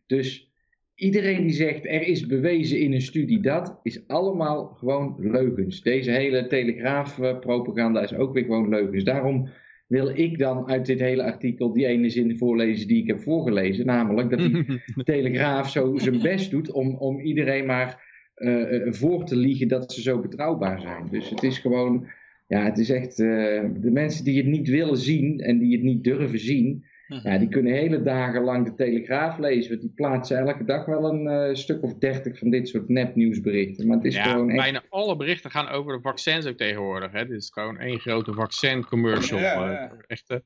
Dus 0.05 0.51
iedereen 0.95 1.41
die 1.41 1.55
zegt 1.55 1.85
er 1.85 2.01
is 2.01 2.25
bewezen 2.25 2.79
in 2.79 2.93
een 2.93 3.01
studie 3.01 3.41
dat, 3.41 3.79
is 3.83 4.07
allemaal 4.07 4.65
gewoon 4.65 5.15
leugens. 5.19 5.81
Deze 5.81 6.11
hele 6.11 6.47
telegraafpropaganda 6.47 8.01
is 8.01 8.13
ook 8.13 8.33
weer 8.33 8.43
gewoon 8.43 8.69
leugens. 8.69 9.03
Daarom 9.03 9.49
wil 9.87 10.09
ik 10.09 10.37
dan 10.37 10.67
uit 10.67 10.85
dit 10.85 10.99
hele 10.99 11.23
artikel 11.23 11.73
die 11.73 11.85
ene 11.85 12.09
zin 12.09 12.37
voorlezen 12.37 12.87
die 12.87 13.01
ik 13.01 13.07
heb 13.07 13.19
voorgelezen. 13.19 13.85
Namelijk 13.85 14.29
dat 14.29 14.39
die 14.39 14.81
Telegraaf 15.03 15.69
zo 15.69 15.97
zijn 15.97 16.21
best 16.21 16.51
doet 16.51 16.71
om, 16.71 16.95
om 16.95 17.19
iedereen 17.19 17.65
maar 17.65 18.03
eh, 18.35 18.75
eh, 18.75 18.93
voor 18.93 19.25
te 19.25 19.35
liegen 19.35 19.67
dat 19.67 19.93
ze 19.93 20.01
zo 20.01 20.19
betrouwbaar 20.19 20.81
zijn. 20.81 21.07
Dus 21.11 21.29
het 21.29 21.43
is 21.43 21.57
gewoon, 21.57 22.07
ja, 22.47 22.63
het 22.63 22.77
is 22.77 22.89
echt, 22.89 23.19
eh, 23.19 23.63
de 23.79 23.91
mensen 23.91 24.23
die 24.23 24.37
het 24.37 24.45
niet 24.45 24.69
willen 24.69 24.97
zien 24.97 25.39
en 25.39 25.57
die 25.57 25.71
het 25.71 25.83
niet 25.83 26.03
durven 26.03 26.39
zien, 26.39 26.85
ja, 27.07 27.37
die 27.37 27.47
kunnen 27.47 27.73
hele 27.73 28.03
dagen 28.03 28.43
lang 28.43 28.65
de 28.65 28.75
Telegraaf 28.75 29.37
lezen. 29.37 29.69
Want 29.69 29.81
die 29.81 29.91
plaatsen 29.95 30.37
elke 30.37 30.65
dag 30.65 30.85
wel 30.85 31.13
een 31.13 31.27
eh, 31.27 31.55
stuk 31.55 31.83
of 31.83 31.93
dertig 31.93 32.37
van 32.37 32.49
dit 32.49 32.67
soort 32.67 32.89
nepnieuwsberichten. 32.89 33.87
Maar 33.87 33.97
het 33.97 34.05
is 34.05 34.15
ja, 34.15 34.23
gewoon 34.23 34.49
echt... 34.49 34.57
bijna 34.57 34.83
alle 34.89 35.15
berichten 35.15 35.51
gaan 35.51 35.67
over 35.67 35.95
de 35.95 36.01
vaccins 36.01 36.45
ook 36.45 36.57
tegenwoordig. 36.57 37.11
Hè. 37.11 37.27
Dit 37.27 37.37
is 37.41 37.49
gewoon 37.53 37.79
één 37.79 37.99
grote 37.99 38.33
vaccin-commercial. 38.33 39.39
Ja, 39.39 39.65
eh, 39.65 39.71
ja. 39.71 39.91
Echt 40.07 40.29
eh, 40.29 40.37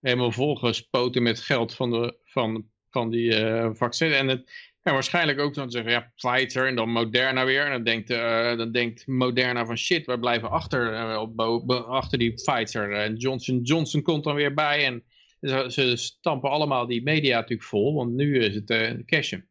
helemaal 0.00 0.32
volgespoten 0.32 1.22
met 1.22 1.40
geld 1.40 1.74
van, 1.74 1.90
de, 1.90 2.16
van, 2.24 2.64
van 2.90 3.10
die 3.10 3.34
eh 3.34 3.70
vaccins. 3.72 4.14
En, 4.14 4.28
het, 4.28 4.70
en 4.82 4.92
waarschijnlijk 4.92 5.40
ook 5.40 5.54
dan 5.54 5.70
zeggen, 5.70 5.92
ja, 5.92 6.12
Pfizer 6.16 6.66
en 6.66 6.76
dan 6.76 6.88
Moderna 6.88 7.44
weer. 7.44 7.64
En 7.64 7.70
dan 7.70 7.84
denkt, 7.84 8.10
eh, 8.10 8.56
dan 8.56 8.72
denkt 8.72 9.06
Moderna 9.06 9.66
van 9.66 9.78
shit, 9.78 10.06
wij 10.06 10.18
blijven 10.18 10.50
achter, 10.50 11.18
op, 11.18 11.36
bo- 11.36 11.64
bo- 11.64 11.74
achter 11.74 12.18
die 12.18 12.32
Pfizer. 12.32 12.92
En 12.92 13.14
Johnson 13.16 13.60
Johnson 13.60 14.02
komt 14.02 14.24
dan 14.24 14.34
weer 14.34 14.54
bij. 14.54 14.84
En 14.84 15.04
ze, 15.40 15.64
ze 15.68 15.96
stampen 15.96 16.50
allemaal 16.50 16.86
die 16.86 17.02
media 17.02 17.36
natuurlijk 17.36 17.68
vol, 17.68 17.94
want 17.94 18.12
nu 18.12 18.38
is 18.38 18.54
het 18.54 18.70
eh 18.70 18.92
cashen. 19.06 19.48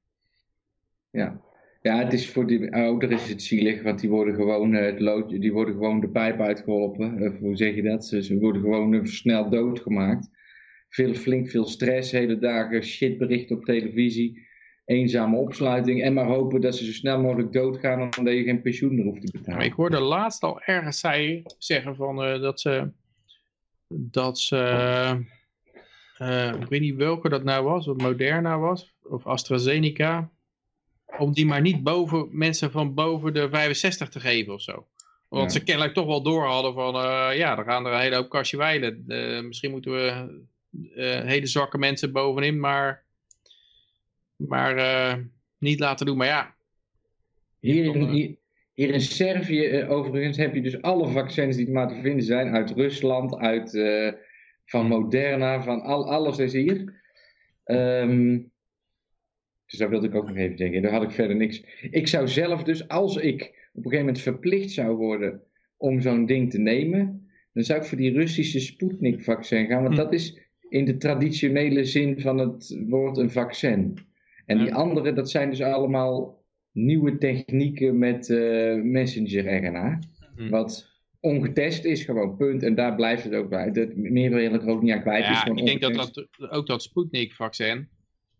Ja. 1.11 1.41
ja, 1.81 2.03
het 2.03 2.13
is 2.13 2.29
voor 2.29 2.47
die 2.47 2.73
ouderen 2.73 3.17
is 3.17 3.29
het 3.29 3.43
zielig, 3.43 3.81
want 3.83 3.99
die 3.99 4.09
worden 4.09 4.35
gewoon, 4.35 4.73
eh, 4.73 4.85
het 4.85 4.99
lood, 4.99 5.29
die 5.29 5.53
worden 5.53 5.73
gewoon 5.73 5.99
de 5.99 6.09
pijp 6.09 6.39
uitgeholpen. 6.39 7.21
Of 7.21 7.39
hoe 7.39 7.55
zeg 7.55 7.75
je 7.75 7.81
dat? 7.81 8.05
Ze, 8.05 8.23
ze 8.23 8.39
worden 8.39 8.61
gewoon 8.61 8.93
eh, 8.93 9.03
snel 9.03 9.49
doodgemaakt. 9.49 10.29
Veel, 10.89 11.13
flink 11.13 11.49
veel 11.49 11.65
stress, 11.65 12.11
hele 12.11 12.39
dagen 12.39 12.83
shitberichten 12.83 13.55
op 13.55 13.65
televisie. 13.65 14.47
Eenzame 14.85 15.37
opsluiting. 15.37 16.03
En 16.03 16.13
maar 16.13 16.25
hopen 16.25 16.61
dat 16.61 16.75
ze 16.75 16.85
zo 16.85 16.91
snel 16.91 17.21
mogelijk 17.21 17.51
doodgaan, 17.51 18.01
omdat 18.17 18.33
je 18.33 18.43
geen 18.43 18.61
pensioen 18.61 18.95
meer 18.95 19.05
hoeft 19.05 19.25
te 19.25 19.31
betalen. 19.31 19.65
ik 19.65 19.73
hoorde 19.73 19.99
laatst 19.99 20.43
al 20.43 20.61
ergens 20.61 20.99
zeggen 21.57 21.95
van, 21.95 22.23
eh, 22.23 22.41
dat 22.41 22.59
ze, 22.59 22.91
dat 23.87 24.39
ze, 24.39 24.57
eh, 26.19 26.53
ik 26.61 26.67
weet 26.69 26.81
niet 26.81 26.95
welke 26.95 27.29
dat 27.29 27.43
nou 27.43 27.63
was, 27.63 27.87
of 27.87 27.97
Moderna 27.97 28.59
was, 28.59 28.93
of 29.03 29.27
AstraZeneca, 29.27 30.29
om 31.17 31.33
die 31.33 31.45
maar 31.45 31.61
niet 31.61 31.83
boven 31.83 32.27
mensen 32.31 32.71
van 32.71 32.93
boven 32.93 33.33
de 33.33 33.49
65 33.49 34.09
te 34.09 34.19
geven 34.19 34.53
of 34.53 34.61
zo. 34.61 34.87
Want 35.27 35.53
Ja. 35.53 35.59
ze 35.59 35.63
kennelijk 35.63 35.93
toch 35.93 36.05
wel 36.05 36.21
door 36.23 36.45
hadden 36.45 36.73
van, 36.73 36.95
eh, 36.95 37.37
ja, 37.37 37.57
er 37.57 37.63
gaan 37.63 37.85
er 37.85 37.93
een 37.93 37.99
hele 37.99 38.15
hoop 38.15 38.29
kastje 38.29 38.57
wijlen. 38.57 39.03
Eh, 39.07 39.41
misschien 39.43 39.71
moeten 39.71 39.91
we 39.91 40.27
hele 41.25 41.47
zwakke 41.47 41.77
mensen 41.77 42.11
bovenin, 42.11 42.59
maar, 42.59 43.03
maar 44.35 45.19
niet 45.57 45.79
laten 45.79 46.05
doen. 46.05 46.17
Maar 46.17 46.27
ja, 46.27 46.55
Hier 47.59 47.95
hier, 47.95 48.35
hier 48.73 48.89
in 48.89 49.01
Servië, 49.01 49.85
overigens, 49.87 50.37
heb 50.37 50.53
je 50.55 50.61
dus 50.61 50.81
alle 50.81 51.07
vaccins 51.07 51.55
die 51.55 51.69
maar 51.71 51.87
te 51.87 51.99
vinden 52.01 52.23
zijn. 52.25 52.53
Uit 52.53 52.71
Rusland, 52.71 53.37
uit, 53.37 53.71
van 54.69 54.87
Moderna, 54.87 55.61
van 55.63 55.81
al, 55.81 56.11
alles 56.11 56.37
is 56.37 56.53
hier. 56.53 57.01
Ehm, 57.63 58.39
dus 59.65 59.79
dat 59.79 59.89
wilde 59.89 60.07
ik 60.07 60.15
ook 60.15 60.27
nog 60.27 60.37
even 60.37 60.57
zeggen. 60.57 60.81
Daar 60.81 60.91
had 60.91 61.03
ik 61.03 61.11
verder 61.11 61.35
niks. 61.35 61.63
Ik 61.91 62.07
zou 62.07 62.27
zelf 62.27 62.63
dus, 62.63 62.87
als 62.87 63.15
ik 63.17 63.41
op 63.41 63.85
een 63.85 63.91
gegeven 63.91 64.05
moment 64.05 64.19
verplicht 64.19 64.71
zou 64.71 64.95
worden 64.95 65.41
om 65.77 66.01
zo'n 66.01 66.25
ding 66.25 66.51
te 66.51 66.59
nemen, 66.59 67.29
dan 67.53 67.63
zou 67.63 67.79
ik 67.79 67.85
voor 67.85 67.97
die 67.97 68.13
Russische 68.13 68.59
Sputnik-vaccin 68.59 69.67
gaan. 69.67 69.83
Want 69.83 69.95
Hm. 69.95 70.01
dat 70.01 70.13
is 70.13 70.39
in 70.69 70.85
de 70.85 70.97
traditionele 70.97 71.83
zin 71.83 72.19
van 72.19 72.37
het 72.37 72.83
woord 72.87 73.17
een 73.17 73.31
vaccin. 73.31 73.97
En 74.45 74.57
die 74.57 74.73
andere, 74.73 75.13
dat 75.13 75.29
zijn 75.29 75.49
dus 75.49 75.61
allemaal 75.61 76.43
nieuwe 76.71 77.17
technieken 77.17 77.97
met 77.97 78.29
eh, 78.29 78.75
messenger-RNA. 78.75 79.99
Hm. 80.35 80.49
Wat 80.49 80.88
ongetest 81.19 81.83
is, 81.85 82.03
gewoon 82.03 82.37
punt. 82.37 82.63
En 82.63 82.75
daar 82.75 82.95
blijft 82.95 83.23
het 83.23 83.33
ook 83.33 83.49
bij. 83.49 83.71
Dat, 83.71 83.95
meer 83.95 84.29
wil 84.29 84.39
er 84.53 84.67
ook 84.67 84.81
niet 84.81 84.91
aan 84.93 85.01
kwijt. 85.01 85.23
Is 85.23 85.29
Ja, 85.29 85.35
gewoon 85.35 85.57
ik 85.57 85.65
denk 85.65 85.81
dat, 85.81 85.93
dat 85.93 86.27
ook 86.51 86.67
dat 86.67 86.83
Sputnik-vaccin 86.83 87.87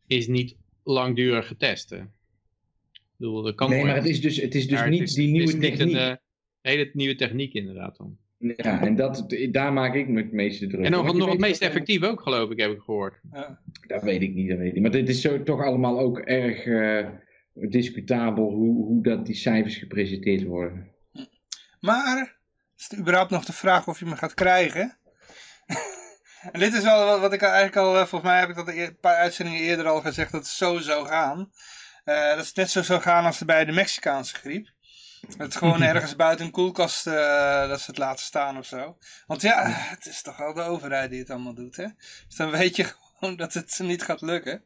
is 0.07 0.27
niet 0.27 0.55
langdurig 0.83 1.47
getest. 1.47 1.89
hè. 1.89 1.97
Ik 1.97 3.25
bedoel, 3.25 3.41
dat 3.41 3.55
kan 3.55 3.69
Nee, 3.69 3.83
maar 3.83 3.95
het 3.95 4.05
is 4.05 4.21
dus, 4.21 4.41
het 4.41 4.55
is 4.55 4.67
dus 4.67 4.85
niet 4.85 5.01
is- 5.01 5.13
die 5.13 5.23
het 5.23 5.31
nieuwe 5.33 5.47
is 5.47 5.53
niet 5.53 5.61
techniek. 5.61 5.93
Een, 5.95 5.99
eh, 5.99 6.15
hele 6.61 6.89
nieuwe 6.93 7.15
techniek 7.15 7.53
inderdaad 7.53 7.97
dan. 7.97 8.17
Ja, 8.37 8.81
en 8.85 8.95
dat, 8.95 9.35
daar 9.51 9.73
maak 9.73 9.95
ik 9.95 10.07
me 10.07 10.21
het 10.21 10.31
meeste 10.31 10.67
druk 10.67 10.85
En 10.85 10.91
nog, 10.91 11.11
je 11.11 11.17
nog 11.17 11.29
het 11.29 11.39
meest 11.39 11.61
effectief 11.61 12.03
ook 12.03 12.21
geloof 12.21 12.49
ik, 12.51 12.59
heb 12.59 12.71
ik 12.71 12.79
gehoord. 12.79 13.19
Ja. 13.31 13.61
Dat 13.87 14.03
weet 14.03 14.21
ik 14.21 14.33
niet, 14.33 14.49
dat 14.49 14.57
weet 14.57 14.67
ik 14.67 14.73
niet. 14.73 14.81
Maar 14.81 14.91
dit 14.91 15.09
is 15.09 15.21
zo 15.21 15.43
toch 15.43 15.61
allemaal 15.63 15.99
ook 15.99 16.19
erg 16.19 16.65
eh, 16.65 17.07
discutabel 17.53 18.49
hoe, 18.51 18.85
hoe 18.85 19.03
dat 19.03 19.25
die 19.25 19.35
cijfers 19.35 19.75
gepresenteerd 19.77 20.43
worden. 20.43 20.87
Maar, 21.79 22.38
is 22.79 22.87
het 22.89 22.99
überhaupt 22.99 23.29
nog 23.29 23.45
de 23.45 23.53
vraag 23.53 23.87
of 23.87 23.99
je 23.99 24.05
me 24.05 24.17
gaat 24.17 24.33
krijgen? 24.33 24.97
en 26.51 26.59
dit 26.59 26.73
is 26.73 26.83
wel 26.83 27.05
wat, 27.05 27.19
wat 27.19 27.33
ik 27.33 27.41
eigenlijk 27.41 27.75
al, 27.75 27.99
eh, 27.99 28.05
volgens 28.05 28.31
mij 28.31 28.39
heb 28.39 28.49
ik 28.49 28.55
dat 28.55 28.67
een 28.67 28.97
paar 28.99 29.15
uitzendingen 29.15 29.61
eerder 29.61 29.87
al 29.87 30.01
gezegd, 30.01 30.31
dat 30.31 30.41
het 30.41 30.49
zo 30.49 30.77
zou 30.77 31.07
gaan. 31.07 31.51
Eh, 32.03 32.35
dat 32.35 32.45
het 32.45 32.55
net 32.55 32.71
zo 32.71 32.81
zou 32.81 33.01
gaan 33.01 33.25
als 33.25 33.45
bij 33.45 33.65
de 33.65 33.71
Mexicaanse 33.71 34.35
griep. 34.35 34.69
Dat 35.21 35.37
het 35.37 35.55
gewoon 35.55 35.81
ergens 35.93 36.15
buiten 36.15 36.45
een 36.45 36.51
koelkast 36.51 37.07
eh, 37.07 37.67
dat 37.67 37.79
ze 37.79 37.85
het 37.89 37.97
laten 37.97 38.25
staan 38.25 38.57
of 38.57 38.65
zo. 38.65 38.97
Want 39.27 39.41
ja, 39.41 39.63
het 39.95 40.05
is 40.05 40.21
toch 40.21 40.37
wel 40.37 40.53
de 40.53 40.61
overheid 40.61 41.09
die 41.09 41.19
het 41.19 41.29
allemaal 41.29 41.53
doet, 41.53 41.75
hè? 41.75 41.87
Dus 42.27 42.35
dan 42.35 42.51
weet 42.51 42.75
je 42.75 42.83
gewoon 42.83 43.35
dat 43.35 43.53
het 43.53 43.79
niet 43.79 44.03
gaat 44.03 44.21
lukken. 44.21 44.63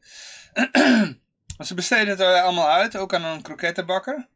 Ze 1.59 1.73
besteden 1.73 2.07
het 2.07 2.21
allemaal 2.21 2.69
uit, 2.69 2.95
ook 2.95 3.13
aan 3.13 3.23
een 3.23 3.41
krokettenbakker. 3.41 4.27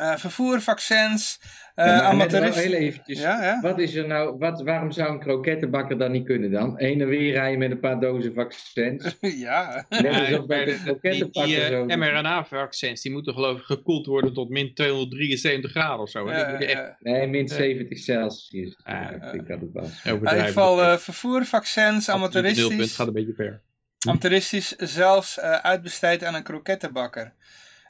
Eh, 0.00 0.16
vervoer, 0.16 0.60
vaccins, 0.60 1.40
eh 1.74 1.86
Ja, 1.86 2.26
heel 2.52 2.72
eventjes. 2.72 3.20
Ja, 3.20 3.42
ja. 3.42 3.60
Wat 3.60 3.78
is 3.78 3.94
er 3.94 4.06
nou, 4.06 4.38
wat, 4.38 4.62
waarom 4.62 4.90
zou 4.92 5.10
een 5.12 5.18
krokettenbakker 5.20 5.98
dat 5.98 6.10
niet 6.10 6.24
kunnen 6.24 6.50
dan? 6.50 6.74
Heen 6.76 7.00
en 7.00 7.08
weer 7.08 7.32
rijden 7.32 7.58
met 7.58 7.70
een 7.70 7.80
paar 7.80 8.00
dozen 8.00 8.34
vaccins. 8.34 9.16
ja. 9.46 9.86
Net 9.88 10.46
bij 10.46 10.64
de 10.64 10.70
de- 10.70 10.76
die 10.76 10.82
krokettenbakker 10.84 11.44
die, 11.56 11.66
zo. 11.66 11.86
eh, 11.86 11.96
mRNA-vaccins, 11.96 13.02
die 13.02 13.12
moeten 13.12 13.34
geloof 13.34 13.58
ik 13.58 13.64
gekoeld 13.64 14.06
worden 14.06 14.32
tot 14.32 14.48
min 14.48 14.74
273 14.74 15.70
graden 15.70 16.00
of 16.00 16.10
zo. 16.10 16.24
Die 16.24 16.34
echt. 16.34 16.94
Nee, 17.00 17.26
min 17.26 17.48
70 17.48 17.98
Celsius. 17.98 18.76
Ah, 18.82 19.10
ik 19.14 19.32
denk 19.32 19.48
dat 19.48 19.60
het 19.60 19.72
was. 19.72 20.04
In 20.04 20.14
ieder 20.14 20.28
geval 20.28 20.82
eh, 20.82 20.96
vervoer, 20.96 21.44
vaccins, 21.44 22.08
amateuristisch, 22.08 22.94
gaat 22.94 23.06
een 23.06 23.12
beetje 23.12 23.34
ver. 23.34 23.60
amateuristisch 24.06 24.68
zelfs 24.76 25.38
eh, 25.38 25.52
uitbesteed 25.52 26.24
aan 26.24 26.34
een 26.34 26.42
krokettenbakker. 26.42 27.32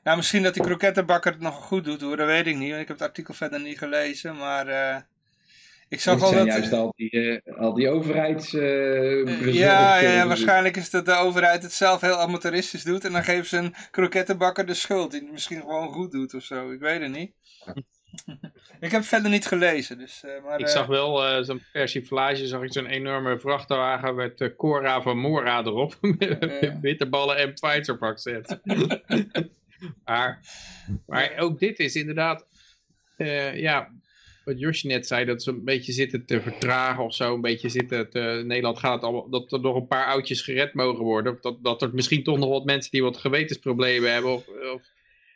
Nou, 0.04 0.16
misschien 0.16 0.42
dat 0.42 0.54
die 0.54 0.62
krokettenbakker 0.62 1.32
het 1.32 1.40
nog 1.40 1.54
goed 1.54 1.84
doet 1.84 2.00
hoor, 2.00 2.16
dat 2.16 2.26
weet 2.26 2.46
ik 2.46 2.56
niet, 2.56 2.68
want 2.68 2.82
ik 2.82 2.88
heb 2.88 2.98
het 2.98 3.08
artikel 3.08 3.34
verder 3.34 3.60
niet 3.60 3.78
gelezen, 3.78 4.36
maar 4.36 4.66
eh, 4.66 4.96
ik 5.88 6.00
zag 6.00 6.18
zijn 6.18 6.34
dat... 6.34 6.46
juist 6.46 6.72
al 6.72 6.92
die, 6.96 7.10
eh, 7.10 7.58
al 7.58 7.74
die 7.74 7.88
overheids... 7.88 8.54
eh, 8.54 9.54
ja, 9.54 9.98
ja, 9.98 10.10
ja, 10.10 10.26
waarschijnlijk 10.26 10.76
is 10.76 10.90
dat 10.90 11.06
de 11.06 11.14
overheid 11.14 11.62
het 11.62 11.72
zelf 11.72 12.00
heel 12.00 12.16
amateuristisch 12.16 12.82
doet 12.82 13.04
en 13.04 13.12
dan 13.12 13.24
geven 13.24 13.46
ze 13.46 13.56
een 13.56 13.74
krokettenbakker 13.90 14.66
de 14.66 14.74
schuld 14.74 15.10
die 15.10 15.20
het 15.20 15.32
misschien 15.32 15.60
gewoon 15.60 15.92
goed 15.92 16.12
doet 16.12 16.34
of 16.34 16.42
zo, 16.42 16.70
ik 16.70 16.80
weet 16.80 17.00
het 17.00 17.12
niet. 17.12 17.32
ik 18.80 18.90
heb 18.90 19.00
het 19.00 19.06
verder 19.06 19.30
niet 19.30 19.46
gelezen, 19.46 19.98
dus... 19.98 20.24
eh, 20.24 20.44
maar, 20.44 20.60
Ik 20.60 20.68
zag 20.68 20.86
wel 20.86 21.26
eh, 21.26 21.42
zo'n 21.42 21.62
persiflage, 21.72 22.46
zag 22.46 22.62
ik 22.62 22.72
zo'n 22.72 22.86
enorme 22.86 23.38
vrachtwagen 23.38 24.14
met 24.14 24.52
Cora 24.56 25.02
van 25.02 25.18
Mora 25.18 25.58
erop. 25.58 25.96
met 26.18 26.80
bitterballen 26.80 27.36
en 27.36 27.52
Pfizer 27.52 27.98
vaccins. 27.98 28.56
maar, 30.04 30.40
maar 31.06 31.36
ook 31.38 31.58
dit 31.58 31.78
is 31.78 31.96
inderdaad, 31.96 32.46
eh, 33.16 33.56
ja, 33.56 33.92
wat 34.44 34.58
Josje 34.58 34.86
net 34.86 35.06
zei, 35.06 35.24
dat 35.24 35.42
ze 35.42 35.50
een 35.50 35.64
beetje 35.64 35.92
zitten 35.92 36.24
te 36.24 36.40
vertragen 36.40 37.04
of 37.04 37.14
zo. 37.14 37.34
Een 37.34 37.40
beetje 37.40 37.68
zitten 37.68 38.10
te, 38.10 38.20
in 38.20 38.46
Nederland 38.46 38.78
gaat 38.78 38.94
het 38.94 39.02
allemaal, 39.02 39.30
dat 39.30 39.52
er 39.52 39.60
nog 39.60 39.76
een 39.76 39.86
paar 39.86 40.06
oudjes 40.06 40.42
gered 40.42 40.74
mogen 40.74 41.04
worden. 41.04 41.32
Of 41.32 41.40
dat, 41.40 41.64
dat 41.64 41.82
er 41.82 41.90
misschien 41.94 42.22
toch 42.22 42.38
nog 42.38 42.48
wat 42.48 42.64
mensen 42.64 42.90
die 42.90 43.02
wat 43.02 43.16
gewetensproblemen 43.16 44.12
hebben. 44.12 44.32
Of, 44.32 44.48
of, 44.48 44.82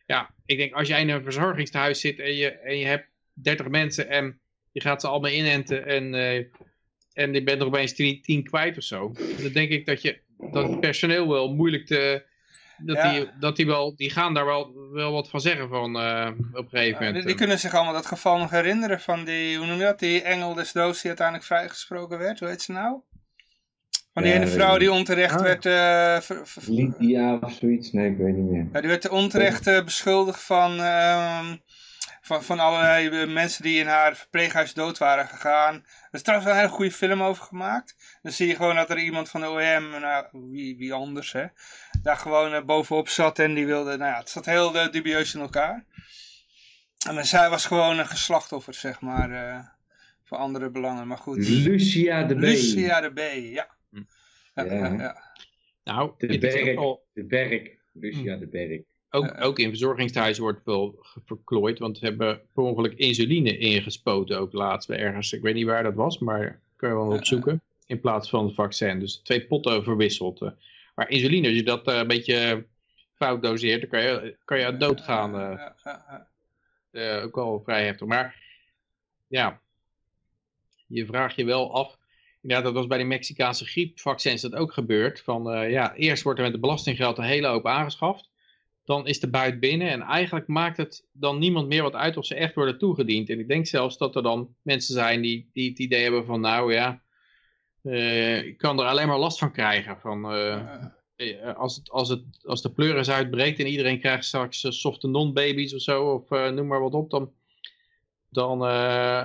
ja, 0.07 0.35
ik 0.47 0.57
denk 0.57 0.73
als 0.73 0.89
jij 0.89 1.01
in 1.01 1.09
een 1.09 1.23
verzorgingstehuis 1.23 2.01
zit 2.01 2.19
en 2.19 2.35
je, 2.35 2.51
en 2.51 2.79
je 2.79 2.87
hebt 2.87 3.07
30 3.33 3.69
mensen 3.69 4.09
en 4.09 4.41
je 4.73 4.81
gaat 4.81 5.01
ze 5.01 5.07
allemaal 5.07 5.31
inenten 5.31 5.87
en, 5.87 6.15
eh, 6.15 6.45
en 7.13 7.33
je 7.33 7.43
bent 7.43 7.61
er 7.61 7.67
opeens 7.67 7.93
10, 7.93 8.23
10 8.23 8.43
kwijt 8.43 8.77
of 8.77 8.83
zo. 8.83 9.13
Dan 9.43 9.53
denk 9.53 9.71
ik 9.71 9.87
dat 9.87 10.03
je 10.03 10.19
dat 10.51 10.81
personeel 10.81 11.29
wel 11.29 11.55
moeilijk 11.55 11.87
te. 11.87 12.31
Dat, 12.85 12.97
Ja. 12.97 13.11
die, 13.13 13.29
dat 13.41 13.57
die 13.57 13.67
wel, 13.67 13.97
die 13.97 14.11
gaan 14.11 14.35
daar 14.35 14.45
wel, 14.47 14.73
wel 14.93 15.13
wat 15.13 15.29
van 15.31 15.41
zeggen 15.41 15.69
van 15.69 15.97
eh, 16.01 16.29
op 16.53 16.65
een 16.65 16.69
gegeven 16.69 16.89
Ja, 16.89 16.95
moment. 16.99 17.15
die, 17.15 17.25
die 17.27 17.35
kunnen 17.35 17.59
zich 17.59 17.75
allemaal 17.75 17.93
dat 17.93 18.07
geval 18.07 18.39
nog 18.39 18.51
herinneren 18.51 19.01
van 19.01 19.25
die, 19.25 19.57
hoe 19.59 19.67
noem 19.67 19.77
je 19.79 19.85
dat, 19.85 19.99
die 19.99 20.23
engel 20.23 20.55
des 20.55 20.73
doods 20.73 20.99
die 21.01 21.09
uiteindelijk 21.09 21.47
vrijgesproken 21.47 22.19
werd. 22.19 22.39
Hoe 22.41 22.49
heet 22.49 22.63
ze 22.63 22.73
nou? 22.73 23.01
Van 24.13 24.23
die 24.23 24.33
Ja, 24.33 24.39
ene 24.39 24.47
vrouw 24.49 24.79
die 24.79 24.93
onterecht 24.93 25.35
Ah. 25.35 25.43
werd, 25.43 25.67
eh, 25.67 26.21
ver- 26.21 26.47
Lydia 26.67 27.37
of 27.41 27.53
zoiets? 27.53 27.93
Nee, 27.93 28.11
ik 28.11 28.17
weet 28.17 28.35
niet 28.37 28.51
meer. 28.51 28.67
ja, 28.73 28.81
die 28.81 28.89
werd 28.91 29.09
onterecht 29.09 29.67
eh, 29.67 29.85
beschuldigd 29.85 30.43
van, 30.43 30.81
ehm, 30.81 31.57
van, 32.21 32.43
van 32.43 32.59
allerlei 32.59 33.27
mensen 33.27 33.63
die 33.63 33.79
in 33.79 33.87
haar 33.87 34.17
verpleeghuis 34.17 34.75
dood 34.75 34.99
waren 34.99 35.29
gegaan. 35.29 35.75
Er 35.75 35.85
is 36.11 36.23
trouwens 36.23 36.51
een 36.51 36.57
hele 36.57 36.69
goede 36.69 36.91
film 36.93 37.23
over 37.23 37.45
gemaakt. 37.45 38.19
Dan 38.23 38.33
zie 38.33 38.47
je 38.49 38.55
gewoon 38.55 38.75
dat 38.77 38.91
er 38.91 38.99
iemand 38.99 39.29
van 39.31 39.41
de 39.41 39.49
OM, 39.51 40.01
nou, 40.01 40.27
wie, 40.51 40.77
wie 40.77 40.93
anders 40.93 41.33
hè, 41.33 41.45
daar 42.03 42.17
gewoon 42.17 42.53
eh, 42.53 42.65
bovenop 42.65 43.09
zat 43.09 43.39
en 43.39 43.55
die 43.55 43.67
wilde, 43.67 43.97
nou 43.97 44.11
ja, 44.13 44.19
het 44.19 44.29
zat 44.31 44.45
heel 44.47 44.75
eh, 44.79 44.91
dubieus 44.93 45.35
in 45.35 45.41
elkaar. 45.41 45.85
En 47.09 47.15
dan 47.15 47.25
zij 47.25 47.51
was 47.51 47.67
gewoon 47.67 47.99
een 47.99 48.07
geslachtoffer, 48.07 48.75
zeg 48.75 49.01
maar, 49.01 49.31
eh, 49.31 49.59
voor 50.25 50.39
andere 50.39 50.71
belangen. 50.71 51.07
Maar 51.07 51.19
goed. 51.19 51.49
Lucia 51.49 52.23
de 52.25 52.35
B. 52.35 52.39
Lucia 52.39 53.01
de 53.01 53.11
B, 53.13 53.19
ja. 53.55 53.69
Hm. 53.91 54.03
Ja, 54.55 54.65
Ja. 54.65 55.31
Nou, 55.85 56.13
De 56.19 56.39
Berk. 56.39 56.77
al- 56.79 57.03
De 57.13 57.25
Berk. 57.25 57.79
Lucia 57.93 58.37
de 58.37 58.47
Berk. 58.47 58.83
Ook, 59.11 59.35
ook 59.45 59.59
in 59.59 59.69
verzorgingstehuizen 59.69 60.43
wordt 60.43 60.61
wel 60.65 61.07
verklooid, 61.27 61.79
want 61.79 61.99
ze 61.99 62.05
hebben 62.05 62.41
per 62.55 62.63
ongeluk 62.63 62.93
insuline 62.93 63.59
ingespoten 63.59 64.39
ook 64.39 64.53
laatst 64.53 64.89
bij 64.89 64.99
ergens. 64.99 65.33
Ik 65.33 65.43
weet 65.43 65.55
niet 65.55 65.67
waar 65.67 65.83
dat 65.83 65.95
was, 65.95 66.19
maar 66.19 66.61
kun 66.77 66.89
je 66.89 66.95
wel 66.95 67.13
opzoeken. 67.13 67.63
In 67.87 68.01
plaats 68.01 68.29
van 68.31 68.45
het 68.45 68.55
vaccin. 68.55 68.99
Dus 69.01 69.17
twee 69.25 69.47
potten 69.47 69.85
verwisseld. 69.85 70.41
Eh. 70.93 70.99
Maar 70.99 71.11
insuline, 71.11 71.47
als 71.47 71.57
je 71.57 71.63
dat 71.63 71.87
eh, 71.89 71.97
een 71.97 72.07
beetje 72.07 72.67
fout 73.15 73.43
doseert, 73.43 73.81
dan 73.81 73.91
kan 73.91 74.03
je, 74.03 74.37
kan 74.45 74.59
je 74.61 74.77
doodgaan. 74.77 75.35
eh. 75.35 75.41
Ja, 75.41 75.77
ja, 75.85 76.05
ja. 76.09 76.27
Eh, 77.19 77.25
ook 77.25 77.35
wel 77.35 77.61
vrij 77.65 77.85
heftig. 77.85 78.07
Maar 78.07 78.43
ja, 79.27 79.61
je 80.87 81.07
vraagt 81.07 81.37
je 81.37 81.45
wel 81.45 81.75
af. 81.75 81.99
Inderdaad, 82.43 82.65
dat 82.67 82.75
was 82.75 82.87
bij 82.87 82.99
de 82.99 83.05
Mexicaanse 83.05 83.65
griepvaccins 83.67 84.41
dat 84.43 84.55
ook 84.55 84.73
gebeurd. 84.73 85.21
Van, 85.21 85.51
eh, 85.53 85.71
ja, 85.71 85.95
eerst 85.95 86.23
wordt 86.23 86.39
er 86.39 86.45
met 86.45 86.55
de 86.55 86.61
belastinggeld 86.61 87.19
een 87.19 87.25
hele 87.25 87.47
hoop 87.47 87.67
aangeschaft. 87.67 88.31
Dan 88.85 89.07
is 89.07 89.21
de 89.21 89.31
buit 89.31 89.61
binnen. 89.61 89.91
En 89.91 90.03
eigenlijk 90.03 90.47
maakt 90.47 90.77
het 90.77 91.07
dan 91.13 91.39
niemand 91.39 91.69
meer 91.69 91.83
wat 91.83 91.95
uit 91.95 92.17
of 92.17 92.27
ze 92.27 92.35
echt 92.35 92.55
worden 92.55 92.79
toegediend. 92.79 93.31
En 93.31 93.39
ik 93.39 93.49
denk 93.49 93.67
zelfs 93.67 93.99
dat 93.99 94.17
er 94.17 94.23
dan 94.23 94.55
mensen 94.63 94.95
zijn 94.95 95.21
die, 95.23 95.51
die 95.53 95.69
het 95.69 95.79
idee 95.79 96.03
hebben 96.03 96.25
van 96.25 96.41
nou 96.41 96.73
ja, 96.73 97.02
eh, 97.83 98.45
ik 98.45 98.59
kan 98.59 98.81
er 98.81 98.87
alleen 98.87 99.09
maar 99.09 99.19
last 99.19 99.39
van 99.39 99.53
krijgen. 99.53 99.99
Van, 100.01 100.33
eh, 100.33 100.85
eh, 101.17 101.57
als, 101.57 101.77
het, 101.77 101.91
als, 101.91 102.09
het, 102.09 102.25
als 102.45 102.63
de 102.63 102.73
pleuris 102.73 103.11
uitbreekt 103.11 103.59
en 103.59 103.67
iedereen 103.67 104.01
krijgt 104.01 104.25
straks 104.25 104.65
uh, 104.65 104.71
softe 104.71 105.09
non-babies 105.09 105.75
of 105.75 105.81
zo, 105.81 106.05
of 106.05 106.51
noem 106.51 106.67
maar 106.67 106.81
wat 106.81 106.95
op, 106.95 107.11
dan, 107.11 107.33
dan, 108.29 108.59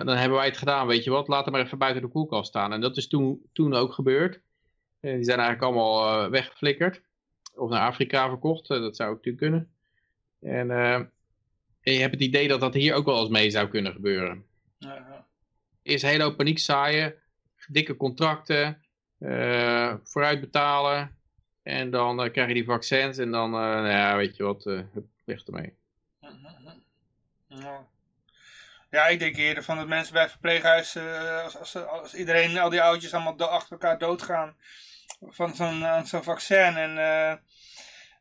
dan 0.06 0.18
hebben 0.18 0.38
wij 0.38 0.46
het 0.46 0.58
gedaan, 0.58 0.88
weet 0.88 1.04
je 1.04 1.10
wat, 1.10 1.28
laat 1.28 1.44
hem 1.44 1.54
maar 1.54 1.64
even 1.64 1.78
buiten 1.78 2.02
de 2.02 2.08
koelkast 2.08 2.48
staan. 2.48 2.74
En 2.74 2.82
dat 2.82 2.98
is 2.98 3.08
toen, 3.08 3.42
toen 3.54 3.74
ook 3.74 3.94
gebeurd. 3.94 4.42
En 5.00 5.16
die 5.16 5.24
zijn 5.24 5.40
eigenlijk 5.40 5.68
allemaal 5.68 6.30
weggeflikkerd, 6.30 7.02
of 7.56 7.70
naar 7.70 7.88
Afrika 7.88 8.28
verkocht, 8.28 8.68
dat 8.68 8.96
zou 8.96 9.10
ook 9.10 9.26
natuurlijk 9.26 9.44
kunnen. 9.44 9.72
En, 10.40 10.72
en 11.82 11.94
je 11.94 12.00
hebt 12.00 12.14
het 12.14 12.24
idee 12.24 12.48
dat 12.48 12.60
dat 12.60 12.74
hier 12.74 12.94
ook 12.94 13.06
wel 13.06 13.20
eens 13.20 13.30
mee 13.30 13.50
zou 13.50 13.68
kunnen 13.68 13.92
gebeuren. 13.92 14.46
Eerst 15.84 16.04
een 16.04 16.10
hele 16.10 16.24
hoop 16.24 16.38
paniek 16.38 16.60
zaaien, 16.60 17.16
dikke 17.68 17.96
contracten, 17.96 18.82
uh, 19.20 19.94
vooruit 20.04 20.40
betalen. 20.40 21.16
En 21.64 21.90
dan 21.90 22.24
uh, 22.24 22.32
krijg 22.32 22.48
je 22.48 22.54
die 22.54 22.66
vaccins 22.66 23.18
en 23.18 23.32
dan, 23.32 23.54
uh, 23.54 23.92
ja, 23.92 24.16
weet 24.16 24.36
je 24.36 24.44
wat, 24.44 24.66
uh, 24.66 24.82
weg 25.24 25.46
ermee. 25.46 25.74
Ja. 27.48 27.88
ja, 28.90 29.08
ik 29.08 29.20
denk 29.20 29.36
eerder 29.36 29.64
van 29.64 29.78
dat 29.78 29.88
mensen 29.88 30.14
bij 30.14 30.30
verpleeghuizen, 30.30 31.44
als, 31.44 31.58
als, 31.58 31.76
als, 31.76 32.14
iedereen, 32.14 32.58
al 32.58 32.70
die 32.70 32.82
oudjes 32.82 33.14
allemaal 33.14 33.50
achter 33.50 33.72
elkaar 33.72 33.98
doodgaan 33.98 34.56
van 35.22 35.56
zo'n 35.56 36.06
zo'n 36.06 36.24
vaccin. 36.24 36.78
En 36.78 36.98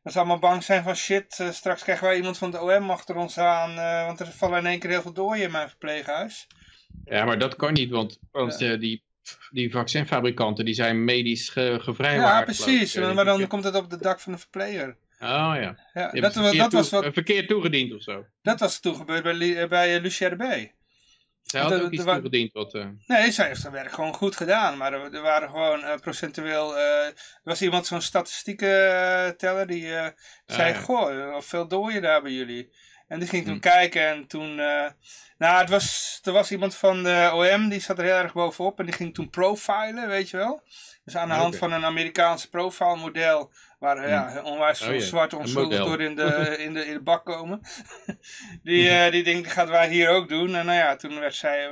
Dat 0.06 0.14
ze 0.14 0.20
allemaal 0.20 0.50
bang 0.50 0.62
zijn 0.62 0.82
van 0.82 0.94
shit, 0.96 1.40
eh, 1.40 1.50
straks 1.50 1.82
krijgen 1.82 2.06
wij 2.06 2.16
iemand 2.16 2.38
van 2.38 2.50
de 2.50 2.60
OM 2.60 2.90
achter 2.90 3.16
ons 3.16 3.38
aan, 3.38 3.78
eh, 3.78 4.06
want 4.06 4.20
er 4.20 4.26
vallen 4.26 4.58
in 4.58 4.66
één 4.66 4.78
keer 4.78 4.90
heel 4.90 5.02
veel 5.02 5.12
doden 5.12 5.42
in 5.42 5.50
mijn 5.50 5.68
verpleeghuis. 5.68 6.46
Ja, 7.04 7.24
maar 7.24 7.38
dat 7.38 7.56
kan 7.56 7.72
niet, 7.72 7.90
want, 7.90 8.18
want 8.30 8.60
eh, 8.60 8.78
die, 8.78 9.02
die 9.50 9.70
vaccinfabrikanten 9.70 10.64
die 10.64 10.74
zijn 10.74 11.04
medisch 11.04 11.48
ge, 11.48 11.60
Ja, 11.60 11.78
gevrijwaard. 11.78 12.44
precies, 12.44 12.94
ik. 12.94 13.14
maar 13.14 13.24
dan 13.24 13.46
komt 13.46 13.64
het 13.64 13.74
op 13.74 13.90
het 13.90 14.02
dak 14.02 14.20
van 14.20 14.32
de 14.32 14.38
verpleger. 14.38 14.96
Oh 15.20 15.52
ja. 15.60 15.78
Ja, 15.94 16.10
dat, 16.10 16.34
dat, 16.34 16.72
was 16.72 16.90
wat, 16.90 17.04
eh, 17.04 17.12
verkeerd 17.12 17.48
toegediend 17.48 17.92
of 17.94 18.02
zo. 18.02 18.26
dat 18.42 18.60
was 18.60 18.80
toen 18.80 18.94
gebeurd 18.96 19.22
bij, 19.22 19.56
eh, 19.62 19.68
bij 19.68 19.96
eh, 19.96 20.02
Lucia 20.02 20.28
de. 20.28 20.74
Zij 21.42 21.60
had 21.60 21.70
Dat- 21.70 21.82
ook 21.82 21.90
iets 21.90 22.04
toegediend 22.04 22.52
wat... 22.52 22.74
eh, 22.74 22.86
Nee, 23.06 23.30
zij 23.30 23.46
heeft 23.46 23.62
haar 23.62 23.72
werk 23.72 23.92
gewoon 23.92 24.14
goed 24.14 24.36
gedaan. 24.36 24.76
Maar 24.76 24.92
er, 24.92 25.14
er 25.14 25.22
waren 25.22 25.48
gewoon 25.48 25.82
eh, 25.82 25.98
procentueel... 25.98 26.76
eh, 26.76 27.06
er 27.06 27.14
was 27.42 27.62
iemand, 27.62 27.86
zo'n 27.86 28.00
statistiekenteller, 28.00 29.66
die 29.66 29.94
eh, 29.96 30.06
zei... 30.46 30.72
ja. 30.72 30.78
Goh, 30.80 31.40
veel 31.40 31.68
dooien 31.68 32.02
daar 32.02 32.22
bij 32.22 32.32
jullie. 32.32 32.72
En 33.08 33.18
die 33.18 33.28
ging 33.28 33.44
toen 33.44 33.54
Hm. 33.54 33.60
kijken 33.60 34.06
en 34.08 34.26
toen... 34.26 34.58
eh, 34.60 34.90
nou, 35.38 35.60
het 35.60 35.68
was, 35.70 36.20
er 36.24 36.32
was 36.32 36.50
iemand 36.50 36.74
van 36.74 37.02
de 37.02 37.30
OM, 37.34 37.68
die 37.68 37.80
zat 37.80 37.98
er 37.98 38.04
heel 38.04 38.14
erg 38.14 38.32
bovenop. 38.32 38.78
En 38.78 38.84
die 38.84 38.94
ging 38.94 39.14
toen 39.14 39.30
profilen, 39.30 40.08
weet 40.08 40.30
je 40.30 40.36
wel. 40.36 40.62
Dus 41.04 41.16
aan 41.16 41.28
de 41.28 41.34
Ah, 41.34 41.40
hand 41.40 41.56
van 41.56 41.72
een 41.72 41.84
Amerikaanse 41.84 42.48
profile 42.48 42.96
model... 42.96 43.50
Waar 43.78 43.96
eh, 43.96 44.08
ja, 44.10 44.40
onwijs 44.42 44.78
veel 44.78 44.94
Oh, 44.94 45.00
zwarte 45.00 45.36
onschuldig 45.36 45.78
model. 45.78 45.86
door 45.86 46.00
in 46.00 46.14
de, 46.16 46.56
in, 46.64 46.74
de, 46.74 46.86
in 46.86 46.92
de 46.94 47.02
bak 47.02 47.24
komen. 47.24 47.60
die, 48.62 48.88
eh, 48.88 49.10
die 49.12 49.22
denkt, 49.24 49.42
die 49.44 49.52
gaat 49.52 49.68
wij 49.68 49.88
hier 49.88 50.08
ook 50.08 50.28
doen. 50.28 50.54
En 50.54 50.66
nou 50.66 50.78
ja, 50.78 50.96
toen 50.96 51.20
werd 51.20 51.34
zij... 51.34 51.68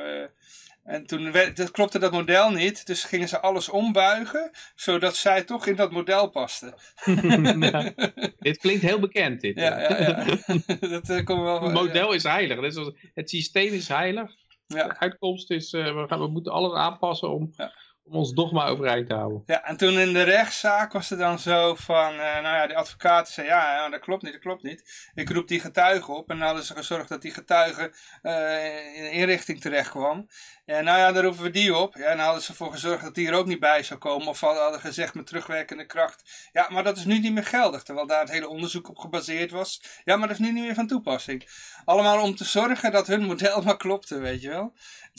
en 0.84 1.06
toen 1.06 1.32
werd, 1.32 1.56
dat 1.56 1.70
klopte 1.70 1.98
dat 1.98 2.12
model 2.12 2.50
niet, 2.50 2.86
dus 2.86 3.04
gingen 3.04 3.28
ze 3.28 3.40
alles 3.40 3.68
ombuigen, 3.68 4.50
zodat 4.74 5.16
zij 5.16 5.44
toch 5.44 5.66
in 5.66 5.76
dat 5.76 5.92
model 5.92 6.30
paste. 6.30 6.74
dit 8.38 8.58
klinkt 8.58 8.82
heel 8.82 9.00
bekend, 9.00 9.40
dit. 9.40 9.56
Ja, 9.56 9.80
ja, 9.80 9.98
ja. 9.98 10.24
dat 10.88 11.08
eh, 11.08 11.24
komt 11.24 11.42
wel. 11.42 11.62
Het 11.62 11.72
model 11.72 12.12
is 12.12 12.22
heilig. 12.22 12.74
Het 13.14 13.30
systeem 13.30 13.72
is 13.72 13.88
heilig. 13.88 14.30
Ja. 14.66 14.88
De 14.88 14.98
uitkomst 14.98 15.50
is, 15.50 15.72
eh, 15.72 15.84
we, 15.84 16.08
gaan, 16.08 16.18
we 16.18 16.28
moeten 16.28 16.52
alles 16.52 16.72
aanpassen 16.72 17.30
om, 17.30 17.52
Ja. 17.56 17.72
Om 18.04 18.14
ons 18.14 18.32
dogma 18.32 18.66
overeind 18.66 19.08
te 19.08 19.14
houden. 19.14 19.42
Ja, 19.46 19.64
en 19.64 19.76
toen 19.76 19.98
in 19.98 20.12
de 20.12 20.22
rechtszaak 20.22 20.92
was 20.92 21.08
het 21.08 21.18
dan 21.18 21.38
zo 21.38 21.74
van, 21.74 22.12
eh, 22.12 22.18
nou 22.18 22.56
ja, 22.56 22.66
de 22.66 22.74
advocaat 22.74 23.28
zei, 23.28 23.46
ja, 23.46 23.88
dat 23.88 24.00
klopt 24.00 24.22
niet, 24.22 24.32
dat 24.32 24.40
klopt 24.40 24.62
niet. 24.62 25.10
Ik 25.14 25.30
roep 25.30 25.48
die 25.48 25.60
getuige 25.60 26.12
op 26.12 26.30
en 26.30 26.36
dan 26.36 26.46
hadden 26.46 26.64
ze 26.64 26.74
gezorgd 26.74 27.08
dat 27.08 27.22
die 27.22 27.32
getuige 27.32 27.92
eh, 28.22 28.96
in 28.96 29.04
een 29.04 29.12
inrichting 29.12 29.60
terecht 29.60 29.90
kwam. 29.90 30.28
En 30.64 30.84
nou 30.84 30.98
ja, 30.98 31.12
dan 31.12 31.22
roepen 31.22 31.42
we 31.42 31.50
die 31.50 31.76
op. 31.76 31.94
Ja, 31.94 32.04
en 32.04 32.16
dan 32.16 32.24
hadden 32.24 32.42
ze 32.42 32.50
ervoor 32.50 32.72
gezorgd 32.72 33.02
dat 33.02 33.14
die 33.14 33.28
er 33.28 33.34
ook 33.34 33.46
niet 33.46 33.60
bij 33.60 33.82
zou 33.82 33.98
komen. 34.00 34.26
Of 34.26 34.40
hadden 34.40 34.80
gezegd 34.80 35.14
met 35.14 35.26
terugwerkende 35.26 35.86
kracht. 35.86 36.48
Ja, 36.52 36.68
maar 36.70 36.84
dat 36.84 36.96
is 36.96 37.04
nu 37.04 37.18
niet 37.18 37.32
meer 37.32 37.44
geldig. 37.44 37.82
Terwijl 37.82 38.06
daar 38.06 38.20
het 38.20 38.30
hele 38.30 38.48
onderzoek 38.48 38.88
op 38.88 38.98
gebaseerd 38.98 39.50
was. 39.50 39.82
Ja, 40.04 40.16
maar 40.16 40.28
dat 40.28 40.38
is 40.38 40.46
nu 40.46 40.52
niet 40.52 40.64
meer 40.64 40.74
van 40.74 40.86
toepassing. 40.86 41.48
Allemaal 41.84 42.22
om 42.22 42.36
te 42.36 42.44
zorgen 42.44 42.92
dat 42.92 43.06
hun 43.06 43.24
model 43.24 43.62
maar 43.64 43.76
klopte, 43.76 44.18
weet 44.18 44.42
je 44.42 44.48
wel. 44.48 44.72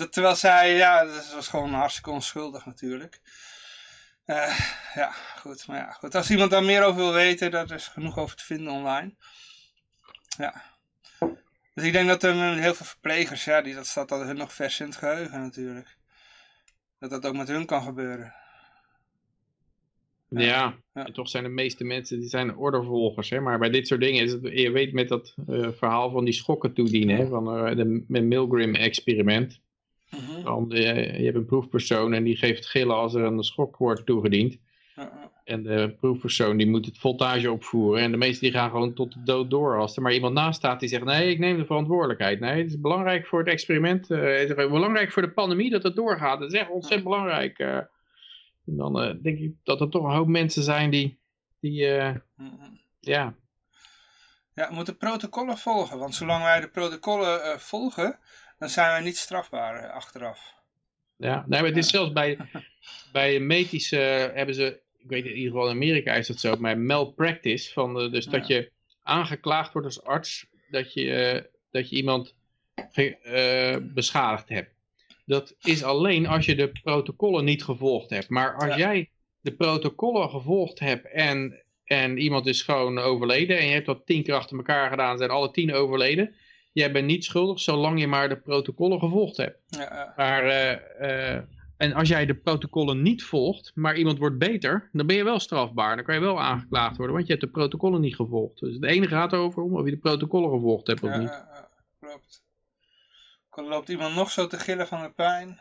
Terwijl 0.09 0.35
zij, 0.35 0.75
ja, 0.75 1.03
dat 1.03 1.33
was 1.33 1.47
gewoon 1.47 1.73
hartstikke 1.73 2.11
onschuldig 2.11 2.65
natuurlijk. 2.81 3.21
Eh, 4.25 4.59
ja, 4.93 5.11
goed. 5.11 5.67
Maar 5.67 5.77
ja, 5.77 5.91
goed. 5.91 6.15
Als 6.15 6.29
iemand 6.31 6.51
daar 6.51 6.63
meer 6.63 6.83
over 6.83 7.01
wil 7.01 7.13
weten, 7.13 7.51
daar 7.51 7.71
is 7.71 7.87
genoeg 7.87 8.17
over 8.17 8.35
te 8.35 8.43
vinden 8.43 8.73
online. 8.73 9.13
Ja. 10.37 10.63
Dus 11.73 11.83
ik 11.83 11.91
denk 11.91 12.07
dat 12.07 12.23
er 12.23 12.57
heel 12.57 12.73
veel 12.73 12.85
verplegers, 12.85 13.43
ja, 13.43 13.61
die, 13.61 13.75
dat 13.75 13.87
staat 13.87 14.09
dat 14.09 14.21
hun 14.21 14.37
nog 14.37 14.53
vers 14.53 14.79
in 14.79 14.85
het 14.85 14.95
geheugen 14.95 15.39
natuurlijk. 15.39 15.97
Dat 16.99 17.09
dat 17.09 17.25
ook 17.25 17.35
met 17.35 17.47
hun 17.47 17.65
kan 17.65 17.83
gebeuren. 17.83 18.33
Ja, 20.29 20.77
Ja. 20.93 21.05
en 21.05 21.13
toch 21.13 21.29
zijn 21.29 21.43
de 21.43 21.49
meeste 21.49 21.83
mensen 21.83 22.19
die 22.19 22.29
zijn 22.29 22.55
ordevolgers. 22.55 23.29
Hè? 23.29 23.39
Maar 23.39 23.59
bij 23.59 23.69
dit 23.69 23.87
soort 23.87 24.01
dingen 24.01 24.23
is 24.23 24.31
het, 24.31 24.41
je 24.43 24.71
weet 24.71 24.93
met 24.93 25.07
dat 25.07 25.35
eh, 25.47 25.69
verhaal 25.71 26.09
van 26.11 26.25
die 26.25 26.33
schokken 26.33 26.73
toedienen, 26.73 27.17
hè? 27.17 27.27
van 27.27 27.67
eh, 27.67 27.75
de 27.75 28.21
Milgram-experiment. 28.21 29.61
Dan, 30.43 30.71
eh, 30.71 31.17
je 31.19 31.23
hebt 31.25 31.35
een 31.37 31.45
proefpersoon 31.45 32.13
en 32.13 32.23
die 32.23 32.35
geeft 32.35 32.65
gillen 32.65 32.95
als 32.95 33.13
er 33.13 33.23
een 33.23 33.43
schok 33.43 33.77
wordt 33.77 34.05
toegediend. 34.05 34.57
En 35.43 35.63
de 35.63 35.95
proefpersoon 35.99 36.57
die 36.57 36.67
moet 36.67 36.85
het 36.85 36.97
voltage 36.97 37.51
opvoeren. 37.51 38.01
En 38.03 38.11
de 38.11 38.17
meesten 38.17 38.41
die 38.43 38.51
gaan 38.51 38.69
gewoon 38.69 38.93
tot 38.93 39.13
de 39.13 39.23
dood 39.23 39.49
door. 39.49 39.77
Als 39.77 39.95
er 39.95 40.01
maar 40.01 40.13
iemand 40.13 40.33
naast 40.33 40.57
staat 40.57 40.79
die 40.79 40.89
zegt, 40.89 41.03
nee, 41.03 41.29
ik 41.29 41.39
neem 41.39 41.57
de 41.57 41.65
verantwoordelijkheid. 41.65 42.39
Nee, 42.39 42.57
het 42.61 42.67
is 42.71 42.79
belangrijk 42.79 43.25
voor 43.27 43.39
het 43.39 43.47
experiment. 43.47 44.11
eh, 44.11 44.19
het 44.39 44.49
is 44.49 44.55
belangrijk 44.55 45.11
voor 45.11 45.21
de 45.21 45.31
pandemie 45.31 45.69
dat 45.69 45.83
het 45.83 45.95
doorgaat. 45.95 46.39
Dat 46.39 46.53
is 46.53 46.59
echt 46.59 46.69
ontzettend 46.69 47.03
belangrijk. 47.03 47.59
eh. 47.59 47.75
en 48.65 48.75
dan 48.77 49.19
denk 49.21 49.39
ik 49.39 49.53
dat 49.63 49.81
er 49.81 49.89
toch 49.89 50.03
een 50.03 50.15
hoop 50.15 50.27
mensen 50.27 50.63
zijn 50.63 50.89
die, 50.89 51.19
die 51.59 51.87
Mhm. 52.35 52.53
ja, 52.99 53.35
Ja, 54.53 54.67
we 54.69 54.73
moeten 54.75 54.97
protocollen 54.97 55.57
volgen. 55.57 55.97
Want 55.99 56.15
zolang 56.15 56.43
wij 56.43 56.59
de 56.59 56.67
protocollen 56.69 57.59
volgen, 57.59 58.19
dan 58.57 58.69
zijn 58.69 58.89
wij 58.91 59.01
niet 59.01 59.17
strafbaar 59.17 59.83
eh, 59.83 59.93
achteraf. 59.93 60.53
Ja, 61.17 61.45
nee, 61.47 61.59
maar 61.61 61.69
het 61.69 61.77
is 61.77 61.89
zelfs 61.89 62.11
bij, 62.13 62.37
bij 63.11 63.39
medische 63.39 64.31
hebben 64.33 64.55
ze, 64.55 64.79
ik 64.97 65.09
weet 65.09 65.25
in 65.25 65.35
ieder 65.35 65.51
geval 65.51 65.69
in 65.69 65.75
Amerika 65.75 66.13
is 66.13 66.27
dat 66.27 66.39
zo, 66.39 66.55
maar 66.55 66.77
malpractice, 66.77 67.73
van 67.73 67.93
de, 67.93 68.09
dus 68.09 68.25
dat 68.25 68.47
je 68.47 68.71
aangeklaagd 69.03 69.73
wordt 69.73 69.87
als 69.87 70.03
arts 70.03 70.45
dat 70.69 70.93
je, 70.93 71.13
eh, 71.13 71.41
dat 71.71 71.89
je 71.89 71.95
iemand 71.95 72.35
eh, 72.93 73.75
beschadigd 73.81 74.49
hebt. 74.49 74.73
Dat 75.25 75.55
is 75.61 75.83
alleen 75.83 76.27
als 76.27 76.45
je 76.45 76.55
de 76.55 76.71
protocollen 76.83 77.45
niet 77.45 77.63
gevolgd 77.63 78.09
hebt. 78.09 78.29
Maar 78.29 78.55
als 78.55 78.65
Ja. 78.65 78.77
jij 78.77 79.09
de 79.41 79.51
protocollen 79.53 80.29
gevolgd 80.29 80.79
hebt 80.79 81.11
en, 81.11 81.63
en 81.83 82.17
iemand 82.17 82.45
is 82.45 82.61
gewoon 82.61 82.97
overleden 82.99 83.57
en 83.59 83.65
je 83.65 83.73
hebt 83.73 83.85
dat 83.85 84.05
tien 84.05 84.23
keer 84.23 84.33
achter 84.33 84.57
elkaar 84.57 84.89
gedaan, 84.89 85.17
zijn 85.17 85.29
alle 85.29 85.51
tien 85.51 85.73
overleden. 85.73 86.35
Jij 86.75 86.91
bent 86.91 87.05
niet 87.05 87.25
schuldig 87.25 87.59
zolang 87.59 87.99
je 87.99 88.07
maar 88.07 88.29
de 88.29 88.37
protocollen 88.37 88.99
gevolgd 88.99 89.37
hebt. 89.37 89.57
Ja. 89.67 90.13
Maar, 90.15 90.43
eh, 90.43 91.35
eh, 91.35 91.43
en 91.77 91.93
als 91.93 92.09
jij 92.09 92.25
de 92.25 92.35
protocollen 92.35 93.01
niet 93.01 93.23
volgt, 93.23 93.71
maar 93.75 93.95
iemand 93.95 94.17
wordt 94.17 94.37
beter, 94.37 94.89
dan 94.91 95.07
ben 95.07 95.15
je 95.15 95.23
wel 95.23 95.39
strafbaar. 95.39 95.95
Dan 95.95 96.05
kan 96.05 96.15
je 96.15 96.21
wel 96.21 96.41
aangeklaagd 96.41 96.97
worden, 96.97 97.15
want 97.15 97.27
je 97.27 97.33
hebt 97.33 97.45
de 97.45 97.51
protocollen 97.51 98.01
niet 98.01 98.15
gevolgd. 98.15 98.59
Dus 98.59 98.73
het 98.73 98.83
ene 98.83 99.07
gaat 99.07 99.33
over 99.33 99.63
om 99.63 99.75
of 99.75 99.85
je 99.85 99.91
de 99.91 99.97
protocollen 99.97 100.49
gevolgd 100.49 100.87
hebt 100.87 101.03
of 101.03 101.09
ja, 101.09 101.17
niet. 101.17 101.29
ja, 101.29 101.47
ja, 101.53 101.69
klopt. 101.99 102.43
Dan 103.55 103.65
loopt 103.65 103.89
iemand 103.89 104.15
nog 104.15 104.31
zo 104.31 104.47
te 104.47 104.59
gillen 104.59 104.87
van 104.87 105.01
de 105.01 105.09
pijn. 105.09 105.59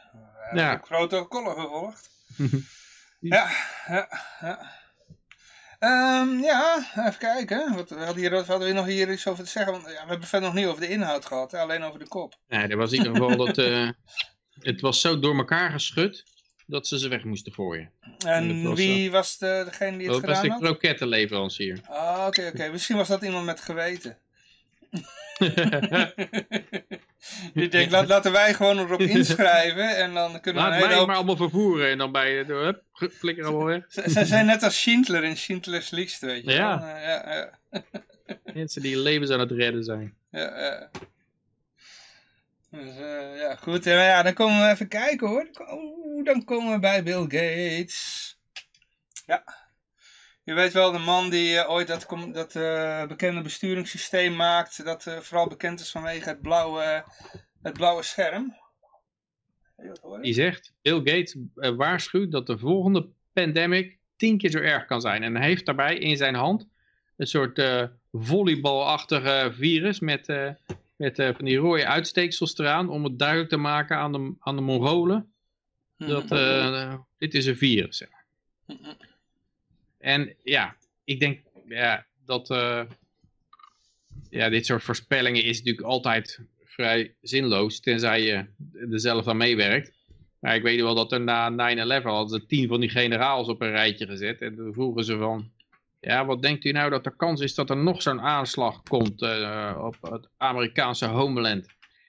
Ja. 0.53 0.73
ook 0.73 0.86
protocollen 0.86 1.55
gevolgd. 1.61 2.11
Ja, 3.20 3.51
ja, 3.86 4.09
ja. 4.41 4.84
Ehm, 5.85 6.39
ja, 6.39 6.86
even 6.97 7.19
kijken. 7.19 7.74
Wat, 7.74 7.89
we 7.89 7.97
hadden 7.97 8.16
hier, 8.16 8.31
wat 8.31 8.47
hadden 8.47 8.69
we 8.69 8.74
nog 8.74 8.86
hier 8.86 9.12
iets 9.12 9.27
over 9.27 9.44
te 9.44 9.51
zeggen? 9.51 9.73
Want 9.73 9.85
ja, 9.85 10.02
we 10.02 10.09
hebben 10.11 10.28
verder 10.28 10.48
nog 10.48 10.59
niet 10.59 10.66
over 10.66 10.81
de 10.81 10.89
inhoud 10.89 11.24
gehad, 11.24 11.52
hè? 11.52 11.59
alleen 11.59 11.82
over 11.82 11.98
de 11.98 12.09
kop. 12.09 12.39
Nee, 12.48 12.66
er 12.66 12.77
was 12.77 12.93
in 12.93 12.98
ieder 12.98 13.12
geval 13.12 13.36
dat 13.47 13.59
eh, 13.59 13.89
het 14.70 14.81
was 14.81 15.01
zo 15.01 15.19
door 15.19 15.36
elkaar 15.36 15.70
geschud 15.70 16.24
dat 16.66 16.86
ze 16.86 16.98
ze 16.98 17.09
weg 17.09 17.24
moesten 17.24 17.52
je. 17.56 17.89
En 18.27 18.62
was, 18.62 18.78
wie 18.78 19.11
was 19.11 19.39
de, 19.39 19.62
degene 19.65 19.98
die 19.98 20.06
het 20.06 20.20
Dat 20.20 20.24
was 20.24 20.39
gedaan 20.39 20.59
de 20.59 20.65
had? 20.66 20.78
krokettenleverancier. 20.78 21.81
Ah, 21.89 22.24
oké, 22.27 22.51
oké. 22.55 22.69
Misschien 22.70 22.97
was 22.97 23.09
dat 23.09 23.23
iemand 23.23 23.44
met 23.44 23.61
geweten. 23.61 24.19
Die 27.55 27.69
denkt, 27.69 27.90
laat, 27.93 28.09
laten 28.09 28.32
wij 28.32 28.55
gewoon 28.55 28.78
erop 28.78 29.01
inschrijven 29.01 29.97
en 29.97 30.15
dan 30.15 30.40
kunnen 30.40 30.62
we 30.62 30.69
Laat 30.69 30.81
mij 30.81 30.94
hoop... 30.94 31.06
maar 31.06 31.16
allemaal 31.16 31.36
vervoeren 31.36 31.90
en 31.90 31.98
dan 31.98 32.12
bij 32.12 32.32
je, 32.32 32.44
hup, 32.44 32.82
flikker 33.12 33.44
allemaal 33.44 33.66
weg. 33.66 33.85
Zijn 34.27 34.47
net 34.47 34.62
als 34.62 34.81
Schindler 34.81 35.24
in 35.24 35.36
Schindler's 35.36 35.90
List, 35.90 36.20
weet 36.20 36.44
je 36.44 36.52
Ja. 36.52 36.98
ja, 37.01 37.35
ja, 37.35 37.59
Mensen 38.55 38.82
die 38.82 38.98
levens 38.98 39.31
aan 39.31 39.40
het 39.40 39.51
redden 39.51 39.85
zijn. 39.85 40.15
ja, 40.31 40.61
ja. 40.61 40.90
Dus, 42.70 42.97
eh, 42.97 43.39
ja, 43.39 43.56
goed. 43.56 43.86
En 43.86 43.94
ja, 43.94 44.23
dan 44.23 44.32
komen 44.32 44.66
we 44.66 44.73
even 44.73 44.89
kijken 44.89 45.28
hoor. 45.28 45.48
Oeh, 45.70 46.24
dan 46.24 46.44
komen 46.44 46.73
we 46.73 46.78
bij 46.78 47.02
Bill 47.02 47.23
Gates. 47.23 48.39
Ja. 49.27 49.64
Je 50.45 50.55
weet 50.55 50.73
wel, 50.73 50.93
de 50.93 50.99
man 50.99 51.31
die 51.31 51.59
eh, 51.59 51.71
ooit 51.71 51.87
dat, 51.87 52.07
dat 52.33 52.57
eh, 52.57 53.07
bekende 53.07 53.41
besturingssysteem 53.41 54.37
maakt, 54.37 54.85
dat 54.85 55.07
eh, 55.07 55.19
vooral 55.19 55.49
bekend 55.49 55.81
is 55.81 55.91
vanwege 55.91 56.29
het 56.29 56.43
blauwe, 56.43 57.05
het 57.62 57.73
blauwe 57.73 58.03
scherm. 58.03 58.57
Dat? 59.77 60.23
Die 60.23 60.35
zegt, 60.35 60.75
Bill 60.83 60.97
Gates 60.97 61.37
waarschuwt 61.77 62.33
dat 62.33 62.47
de 62.47 62.59
volgende 62.59 63.09
pandemic 63.33 63.99
tien 64.16 64.39
keer 64.39 64.51
zo 64.51 64.59
erg 64.59 64.85
kan 64.85 65.01
zijn. 65.01 65.23
En 65.23 65.37
hij 65.37 65.47
heeft 65.47 65.66
daarbij 65.66 65.97
in 65.99 66.16
zijn 66.16 66.35
hand 66.35 66.69
een 67.16 67.27
soort 67.27 67.59
eh 67.59 67.83
volleybalachtige 68.12 69.53
virus 69.53 70.01
met, 70.01 70.27
met 70.97 71.16
van 71.16 71.45
die 71.45 71.57
rode 71.57 71.87
uitsteeksels 71.87 72.59
eraan. 72.59 72.89
Om 72.89 73.05
het 73.05 73.19
duidelijk 73.19 73.51
te 73.51 73.57
maken 73.57 73.97
aan 73.97 74.12
de, 74.12 74.35
aan 74.39 74.57
de 74.57 74.62
Mongolen 74.62 75.35
dat 75.97 76.31
eh, 76.31 76.95
dit 77.19 77.35
is 77.35 77.47
een 77.47 77.57
virus. 77.57 77.97
zeg 77.97 78.09
maar. 78.11 78.27
En 80.05 80.35
ja, 80.43 80.76
ik 81.05 81.20
denk 81.20 81.40
ja, 81.68 82.06
dat 82.24 82.51
eh, 82.51 82.82
ja, 84.31 84.48
dit 84.48 84.66
soort 84.66 84.82
voorspellingen 84.82 85.44
is 85.44 85.59
natuurlijk 85.59 85.86
altijd 85.86 86.40
vrij 86.64 87.14
zinloos, 87.22 87.81
tenzij 87.81 88.22
je 88.22 88.35
er 88.90 89.01
zelf 89.01 89.28
aan 89.28 89.36
meewerkt. 89.36 89.93
Maar 90.39 90.55
ik 90.55 90.62
weet 90.62 90.81
wel 90.81 90.94
dat 90.94 91.12
er 91.12 91.20
na 91.20 91.74
9-11 92.01 92.02
hadden 92.02 92.40
ze 92.40 92.47
tien 92.47 92.68
van 92.68 92.81
die 92.81 92.89
generaals 92.89 93.48
op 93.48 93.60
een 93.60 93.70
rijtje 93.70 94.06
gezet. 94.06 94.40
En 94.40 94.56
toen 94.56 94.72
vroegen 94.72 95.05
ze 95.05 95.16
van, 95.16 95.51
Ja, 96.01 96.26
wat 96.26 96.43
denkt 96.43 96.64
u 96.64 96.70
nou 96.70 96.90
dat 96.90 97.05
de 97.05 97.16
kans 97.16 97.40
is 97.40 97.55
dat 97.55 97.70
er 97.70 97.76
nog 97.76 98.02
zo'n 98.02 98.20
aanslag 98.20 98.82
komt 98.82 99.22
eh, 99.22 99.81
op 99.85 99.97
het 100.01 100.28
Amerikaanse 100.36 101.06
homeland? 101.06 101.66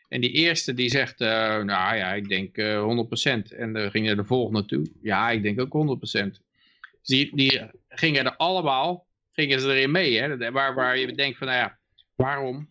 En 0.09 0.21
die 0.21 0.31
eerste 0.31 0.73
die 0.73 0.89
zegt, 0.89 1.21
eh, 1.21 1.29
nou 1.63 1.95
ja, 1.95 2.13
ik 2.13 2.29
denk 2.29 2.57
eh 2.57 2.83
100%. 2.83 3.53
En 3.53 3.73
dan 3.73 3.91
ging 3.91 4.09
er 4.09 4.15
de 4.15 4.25
volgende 4.25 4.65
toe. 4.65 4.85
Ja, 5.01 5.29
ik 5.29 5.43
denk 5.43 5.61
ook 5.61 5.73
100%. 5.73 6.43
Die, 7.03 7.35
die 7.35 7.61
gingen 7.99 8.25
er 8.25 8.35
allemaal, 8.35 9.07
gingen 9.31 9.59
ze 9.59 9.67
erin 9.67 9.91
mee. 9.91 10.19
Hè? 10.19 10.51
Waar, 10.51 10.75
waar 10.75 10.97
je 10.97 11.15
denkt 11.15 11.37
van, 11.37 11.47
nou 11.47 11.59
ja, 11.59 11.79
waarom 12.15 12.69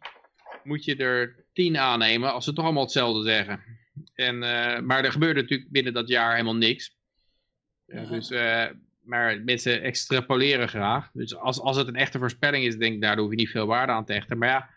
moet 0.63 0.85
je 0.85 0.97
er 0.97 1.45
tien 1.53 1.79
aannemen 1.79 2.33
als 2.33 2.45
ze 2.45 2.53
toch 2.53 2.65
allemaal 2.65 2.83
hetzelfde 2.83 3.23
zeggen? 3.23 3.63
En, 4.15 4.43
eh, 4.43 4.81
maar 4.81 5.05
er 5.05 5.13
gebeurde 5.13 5.41
natuurlijk 5.41 5.71
binnen 5.71 5.93
dat 5.93 6.09
jaar 6.09 6.33
helemaal 6.33 6.57
niks. 6.57 6.97
Ja, 7.87 8.05
dus, 8.05 8.31
eh, 8.31 8.67
maar 9.03 9.41
mensen 9.41 9.83
extrapoleren 9.83 10.69
graag. 10.69 11.11
Dus 11.13 11.37
als, 11.37 11.61
als 11.61 11.77
het 11.77 11.89
een 11.89 11.97
echte 11.97 12.19
voorspelling 12.19 12.65
is, 12.65 12.77
denk 12.77 12.95
ik, 12.95 13.01
daar 13.01 13.19
hoef 13.19 13.31
je 13.31 13.37
niet 13.37 13.51
veel 13.51 13.67
waarde 13.67 13.93
aan 13.93 14.05
te 14.05 14.13
hechten. 14.13 14.39
Maar 14.39 14.49
ja, 14.49 14.71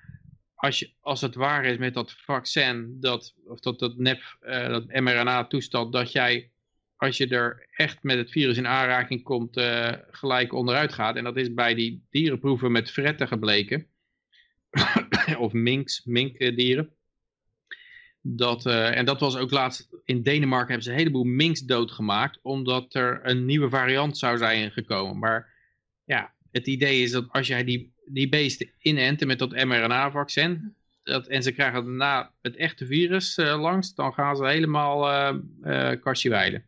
als, 0.55 0.79
je, 0.79 0.91
als 0.99 1.21
het 1.21 1.35
waar 1.35 1.65
is 1.65 1.77
met 1.77 1.93
dat 1.93 2.11
vaccin, 2.11 2.97
dat, 2.99 3.35
of 3.45 3.59
dat, 3.59 3.79
dat 3.79 3.97
nep, 3.97 4.37
eh, 4.39 4.67
dat 4.67 4.85
mRNA-toestand, 4.87 5.93
dat 5.93 6.11
jij, 6.11 6.51
als 6.97 7.17
je 7.17 7.27
er 7.27 7.67
echt 7.71 8.03
met 8.03 8.17
het 8.17 8.31
virus 8.31 8.57
in 8.57 8.67
aanraking 8.67 9.23
komt, 9.23 9.57
eh, 9.57 9.93
gelijk 10.11 10.53
onderuit 10.53 10.93
gaat. 10.93 11.15
En 11.15 11.23
dat 11.23 11.37
is 11.37 11.53
bij 11.53 11.73
die 11.73 12.05
dierenproeven 12.09 12.71
met 12.71 12.91
fretten 12.91 13.27
gebleken. 13.27 13.87
of 15.37 15.53
minks, 15.53 16.05
minkdieren. 16.05 16.91
Dat, 18.21 18.65
eh, 18.65 18.97
en 18.97 19.05
dat 19.05 19.19
was 19.19 19.37
ook 19.37 19.51
laatst 19.51 19.89
in 20.05 20.21
Denemarken 20.21 20.67
hebben 20.67 20.83
ze 20.83 20.91
een 20.91 20.97
heleboel 20.97 21.23
minks 21.23 21.61
doodgemaakt. 21.61 22.39
Omdat 22.41 22.93
er 22.93 23.19
een 23.23 23.45
nieuwe 23.45 23.69
variant 23.69 24.17
zou 24.17 24.37
zijn 24.37 24.71
gekomen. 24.71 25.19
Maar 25.19 25.53
ja, 26.03 26.33
het 26.51 26.67
idee 26.67 27.01
is 27.01 27.11
dat 27.11 27.25
als 27.29 27.47
jij 27.47 27.63
die, 27.63 27.93
die 28.05 28.29
beesten 28.29 28.71
inenten 28.79 29.27
met 29.27 29.39
dat 29.39 29.51
mRNA-vaccin. 29.51 30.75
Dat, 31.03 31.27
en 31.27 31.43
ze 31.43 31.51
krijgen 31.51 31.83
daarna 31.85 32.31
het 32.41 32.55
echte 32.55 32.85
virus 32.85 33.37
eh, 33.37 33.61
langs. 33.61 33.95
Dan 33.95 34.13
gaan 34.13 34.35
ze 34.35 34.45
helemaal 34.45 35.09
eh 35.61 36.01
kastje. 36.01 36.63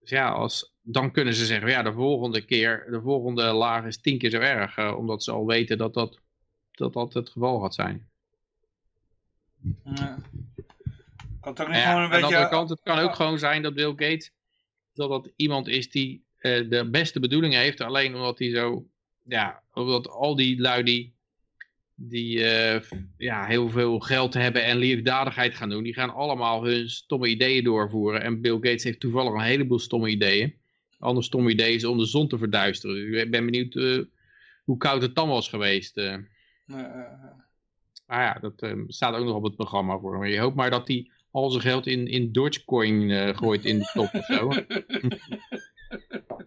Dus 0.00 0.10
ja, 0.10 0.28
als, 0.30 0.74
dan 0.82 1.10
kunnen 1.10 1.34
ze 1.34 1.46
zeggen, 1.46 1.70
ja, 1.70 1.82
de 1.82 1.92
volgende 1.92 2.44
keer, 2.44 2.86
de 2.90 3.00
volgende 3.00 3.42
laag 3.42 3.84
is 3.84 4.00
tien 4.00 4.18
keer 4.18 4.30
zo 4.30 4.38
erg. 4.38 4.76
eh, 4.76 4.96
omdat 4.98 5.22
ze 5.22 5.30
al 5.32 5.46
weten 5.46 5.78
dat 5.78 5.94
dat, 5.94 6.18
dat 6.70 6.92
dat 6.92 7.14
het 7.14 7.28
geval 7.28 7.60
gaat 7.60 7.74
zijn. 7.74 8.08
Ja. 9.84 10.18
Kan 11.40 11.52
het 11.52 11.60
ook 11.60 11.68
niet 11.68 11.76
Ja, 11.76 11.82
gewoon 11.90 11.96
een 11.96 12.04
aan 12.04 12.10
de 12.10 12.16
beetje... 12.20 12.24
andere 12.24 12.48
kant, 12.48 12.68
het 12.68 12.80
kan 12.82 12.98
ook 12.98 13.14
gewoon 13.14 13.38
zijn 13.38 13.62
dat 13.62 13.74
Bill 13.74 13.90
Gates, 13.90 14.30
dat 14.94 15.08
dat 15.08 15.30
iemand 15.36 15.68
is 15.68 15.90
die 15.90 16.24
eh, 16.36 16.70
de 16.70 16.88
beste 16.90 17.20
bedoelingen 17.20 17.60
heeft, 17.60 17.80
alleen 17.80 18.14
omdat 18.14 18.38
hij 18.38 18.50
zo, 18.50 18.86
ja, 19.22 19.62
omdat 19.72 20.08
al 20.08 20.36
die 20.36 20.60
lui 20.60 20.82
die, 20.82 21.15
die 21.96 22.44
eh, 22.44 22.80
ja, 23.16 23.46
heel 23.46 23.68
veel 23.68 23.98
geld 23.98 24.34
hebben 24.34 24.64
en 24.64 24.76
liefdadigheid 24.76 25.54
gaan 25.54 25.68
doen, 25.68 25.82
die 25.82 25.94
gaan 25.94 26.14
allemaal 26.14 26.64
hun 26.64 26.90
stomme 26.90 27.28
ideeën 27.28 27.64
doorvoeren. 27.64 28.22
En 28.22 28.40
Bill 28.40 28.54
Gates 28.54 28.84
heeft 28.84 29.00
toevallig 29.00 29.32
een 29.32 29.40
heleboel 29.40 29.78
stomme 29.78 30.08
ideeën. 30.08 30.44
Een 30.44 31.06
ander 31.06 31.24
stomme 31.24 31.50
idee 31.50 31.74
is 31.74 31.84
om 31.84 31.98
de 31.98 32.06
zon 32.06 32.28
te 32.28 32.38
verduisteren. 32.38 33.10
Dus 33.10 33.22
ik 33.22 33.30
ben 33.30 33.44
benieuwd 33.44 33.74
eh, 33.76 33.98
hoe 34.64 34.76
koud 34.76 35.02
het 35.02 35.14
dan 35.14 35.28
was 35.28 35.48
geweest. 35.48 35.96
eh. 35.96 36.16
Maar 38.06 38.22
ja, 38.22 38.38
dat 38.40 38.76
staat 38.86 39.14
ook 39.14 39.24
nog 39.24 39.36
op 39.36 39.42
het 39.42 39.56
programma 39.56 39.98
voor. 39.98 40.18
Maar 40.18 40.28
je 40.28 40.38
hoopt 40.38 40.56
maar 40.56 40.70
dat 40.70 40.88
hij 40.88 41.10
al 41.30 41.50
zijn 41.50 41.62
geld 41.62 41.86
in, 41.86 42.06
in 42.06 42.32
Dogecoin 42.32 43.34
gooit 43.36 43.64
in 43.64 43.78
de 43.78 43.90
top 43.92 44.14
of 44.14 44.24
zo. 44.24 44.50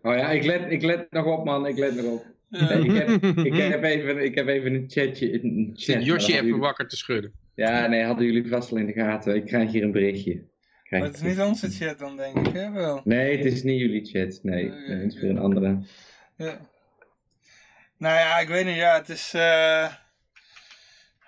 Oh 0.02 0.16
ja, 0.16 0.30
ik 0.30 0.44
let, 0.46 0.72
ik 0.72 0.82
let 0.84 1.12
nog 1.12 1.26
op 1.26 1.46
man, 1.46 1.66
ik 1.66 1.78
let 1.78 1.96
nog 1.96 2.06
op. 2.06 2.26
Nee, 2.50 2.84
ik, 2.84 2.92
heb, 3.08 3.24
ik, 3.46 3.54
heb 3.54 3.84
even, 3.84 4.24
ik 4.24 4.36
heb 4.36 4.48
even 4.48 4.74
een 4.74 4.86
chatje. 4.88 5.44
Een 5.44 5.72
chat, 5.76 6.06
Josje 6.06 6.32
even 6.34 6.46
jullie- 6.46 6.62
wakker 6.62 6.88
te 6.88 6.96
schudden. 6.98 7.32
Ja, 7.56 7.88
nee, 7.88 8.04
hadden 8.04 8.26
jullie 8.26 8.48
vast 8.48 8.72
al 8.72 8.78
in 8.78 8.86
de 8.86 8.94
gaten. 8.94 9.36
Ik 9.36 9.46
krijg 9.46 9.72
hier 9.72 9.84
een 9.84 9.92
berichtje. 9.92 10.44
Krijg 10.84 11.04
Maar 11.04 11.12
het 11.12 11.22
is 11.22 11.28
niet 11.30 11.40
onze 11.40 11.70
chat 11.70 12.00
dan, 12.00 12.18
denk 12.18 12.48
ik, 12.48 12.54
hè? 12.54 12.72
Wel. 12.72 13.02
Nee, 13.04 13.38
het 13.38 13.46
is 13.46 13.64
niet 13.64 13.80
jullie 13.80 14.06
chat. 14.06 14.40
Nee, 14.44 14.70
Nee, 14.70 14.88
nee, 14.88 14.98
het 15.04 15.14
is 15.14 15.22
weer 15.22 15.30
een 15.30 15.38
andere. 15.40 15.78
Ja. 16.38 16.60
Nou 17.98 18.16
ja, 18.16 18.40
ik 18.40 18.48
weet 18.48 18.66
niet, 18.66 18.76
ja, 18.76 18.96
het 18.98 19.10
is... 19.10 19.34
eh 19.34 19.94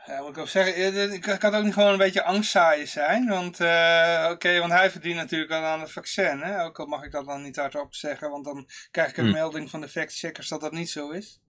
ja, 0.06 0.22
wat 0.22 0.30
ik 0.30 0.38
ook 0.38 0.48
zeggen, 0.48 1.14
ik 1.14 1.22
kan 1.40 1.56
ook 1.56 1.64
niet 1.64 1.74
gewoon 1.74 1.92
een 1.92 1.98
beetje 1.98 2.24
angstzaaien 2.24 2.88
zijn, 2.88 3.28
want 3.28 3.60
eh, 3.60 4.28
oké, 4.32 4.60
want 4.60 4.72
hij 4.72 4.92
verdient 4.92 5.16
natuurlijk 5.16 5.52
aan 5.52 5.80
het 5.82 5.92
vaccin, 5.92 6.40
hè? 6.40 6.64
ook 6.64 6.80
al 6.80 6.86
mag 6.86 7.04
ik 7.04 7.12
dat 7.12 7.26
dan 7.26 7.42
niet 7.42 7.56
hardop 7.56 7.96
zeggen, 7.96 8.30
want 8.30 8.46
dan 8.46 8.68
krijg 8.92 9.10
ik 9.10 9.18
een 9.18 9.26
Hm. 9.26 9.32
melding 9.32 9.70
van 9.70 9.82
de 9.82 9.88
fact-checkers 9.88 10.48
dat 10.48 10.62
dat 10.62 10.72
niet 10.72 10.90
zo 10.90 11.10
is. 11.10 11.40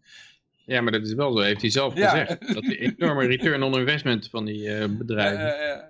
Ja, 0.65 0.81
maar 0.81 0.93
dat 0.93 1.03
is 1.03 1.15
wel 1.15 1.37
zo, 1.37 1.43
heeft 1.43 1.61
hij 1.61 1.71
zelf 1.71 1.95
Ja. 1.95 2.09
gezegd. 2.11 2.55
Dat 2.55 2.63
die 2.63 2.79
enorme 2.97 3.27
return 3.27 3.63
on 3.63 3.79
investment 3.79 4.29
van 4.31 4.45
die 4.45 4.75
eh, 4.77 4.89
bedrijven. 4.89 5.59
Eh, 5.59 5.85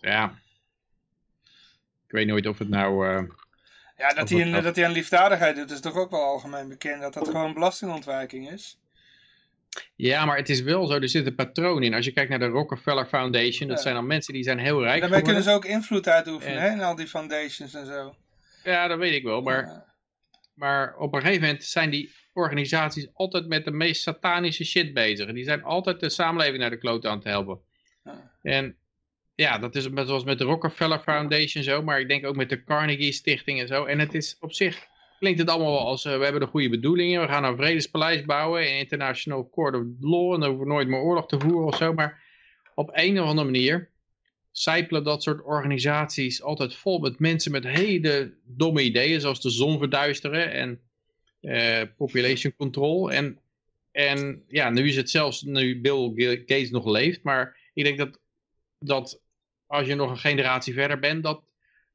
ja. 0.00 0.34
Ik 2.06 2.16
weet 2.16 2.26
nooit 2.26 2.46
of 2.46 2.58
het 2.58 2.68
nou... 2.68 3.08
eh, 3.08 3.22
ja, 3.96 4.08
dat 4.08 4.28
hij, 4.28 4.40
een, 4.40 4.52
dat- 4.52 4.62
dat 4.62 4.76
hij 4.76 4.84
aan 4.84 4.92
liefdadigheid 4.92 5.56
doet, 5.56 5.70
is 5.70 5.80
toch 5.80 5.94
ook 5.96 6.10
wel 6.10 6.22
algemeen 6.24 6.68
bekend, 6.68 7.00
dat 7.00 7.14
dat 7.14 7.28
gewoon 7.28 7.54
belastingontwijking 7.54 8.50
is. 8.50 8.78
Ja, 9.96 10.24
maar 10.24 10.36
het 10.36 10.48
is 10.48 10.60
wel 10.60 10.86
zo, 10.86 10.94
er 10.94 11.08
zit 11.08 11.26
een 11.26 11.34
patroon 11.34 11.82
in. 11.82 11.94
Als 11.94 12.04
je 12.04 12.12
kijkt 12.12 12.30
naar 12.30 12.38
de 12.38 12.46
Rockefeller 12.46 13.06
Foundation, 13.06 13.68
dat 13.68 13.76
Ja. 13.76 13.82
zijn 13.82 13.94
dan 13.94 14.06
mensen 14.06 14.34
die 14.34 14.42
zijn 14.42 14.58
heel 14.58 14.82
rijk 14.82 15.00
Daarbij 15.00 15.22
kunnen 15.22 15.42
ze 15.42 15.50
ook 15.50 15.64
invloed 15.64 16.08
uitoefenen, 16.08 16.56
En- 16.56 16.62
hè, 16.62 16.70
in 16.72 16.80
al 16.80 16.94
die 16.94 17.06
foundations 17.06 17.74
en 17.74 17.86
zo. 17.86 18.14
Ja, 18.64 18.86
dat 18.86 18.98
weet 18.98 19.14
ik 19.14 19.22
wel, 19.24 19.40
maar... 19.42 19.66
Ja. 19.66 19.88
Maar 20.54 20.96
op 20.96 21.14
een 21.14 21.20
gegeven 21.20 21.42
moment 21.42 21.64
zijn 21.64 21.90
die 21.90 22.12
organisaties 22.32 23.08
altijd 23.12 23.46
met 23.46 23.64
de 23.64 23.70
meest 23.70 24.02
satanische 24.02 24.64
shit 24.64 24.94
bezig. 24.94 25.32
Die 25.32 25.44
zijn 25.44 25.62
altijd 25.62 26.00
de 26.00 26.10
samenleving 26.10 26.58
naar 26.58 26.70
de 26.70 26.78
kloot 26.78 27.06
aan 27.06 27.16
het 27.16 27.24
helpen. 27.24 27.60
Ja. 28.04 28.30
En 28.42 28.76
ja, 29.34 29.58
dat 29.58 29.74
is 29.76 29.88
met, 29.88 30.06
zoals 30.06 30.24
met 30.24 30.38
de 30.38 30.44
Rockefeller 30.44 30.98
Foundation 30.98 31.64
zo, 31.64 31.82
maar 31.82 32.00
ik 32.00 32.08
denk 32.08 32.26
ook 32.26 32.36
met 32.36 32.48
de 32.48 32.64
Carnegie 32.64 33.12
Stichting 33.12 33.60
en 33.60 33.66
zo. 33.66 33.84
En 33.84 33.98
het 33.98 34.14
is 34.14 34.36
op 34.40 34.52
zich, 34.52 34.86
klinkt 35.20 35.38
het 35.38 35.48
allemaal 35.48 35.72
wel 35.72 35.86
als, 35.86 36.04
eh, 36.04 36.16
we 36.16 36.22
hebben 36.22 36.40
de 36.40 36.46
goede 36.46 36.68
bedoelingen, 36.68 37.20
we 37.20 37.28
gaan 37.28 37.44
een 37.44 37.56
vredespaleis 37.56 38.24
bouwen, 38.24 38.62
een 38.62 38.78
international 38.78 39.50
court 39.50 39.74
of 39.74 39.82
law, 40.00 40.34
en 40.34 40.40
dan 40.40 40.48
hoeven 40.48 40.66
we 40.66 40.72
nooit 40.72 40.88
meer 40.88 41.00
oorlog 41.00 41.26
te 41.26 41.40
voeren 41.40 41.66
of 41.66 41.76
zo. 41.76 41.92
Maar 41.92 42.22
op 42.74 42.90
een 42.92 43.20
of 43.20 43.26
andere 43.26 43.50
manier 43.50 43.90
zijpelen 44.50 45.04
dat 45.04 45.22
soort 45.22 45.42
organisaties 45.42 46.42
altijd 46.42 46.74
vol 46.74 46.98
met 46.98 47.18
mensen 47.18 47.52
met 47.52 47.64
hele 47.64 48.34
domme 48.44 48.82
ideeën, 48.82 49.20
zoals 49.20 49.40
de 49.40 49.50
zon 49.50 49.78
verduisteren 49.78 50.52
en 50.52 50.80
eh, 51.40 51.82
population 51.96 52.54
control. 52.56 53.12
En, 53.12 53.38
en 53.92 54.44
ja, 54.48 54.70
nu 54.70 54.88
is 54.88 54.96
het 54.96 55.10
zelfs, 55.10 55.42
nu 55.42 55.80
Bill 55.80 56.12
Gates 56.46 56.70
nog 56.70 56.86
leeft, 56.86 57.22
maar 57.22 57.70
ik 57.74 57.84
denk 57.84 57.98
dat, 57.98 58.20
dat 58.78 59.22
als 59.66 59.86
je 59.86 59.94
nog 59.94 60.10
een 60.10 60.18
generatie 60.18 60.74
verder 60.74 60.98
bent, 60.98 61.22
dat, 61.22 61.42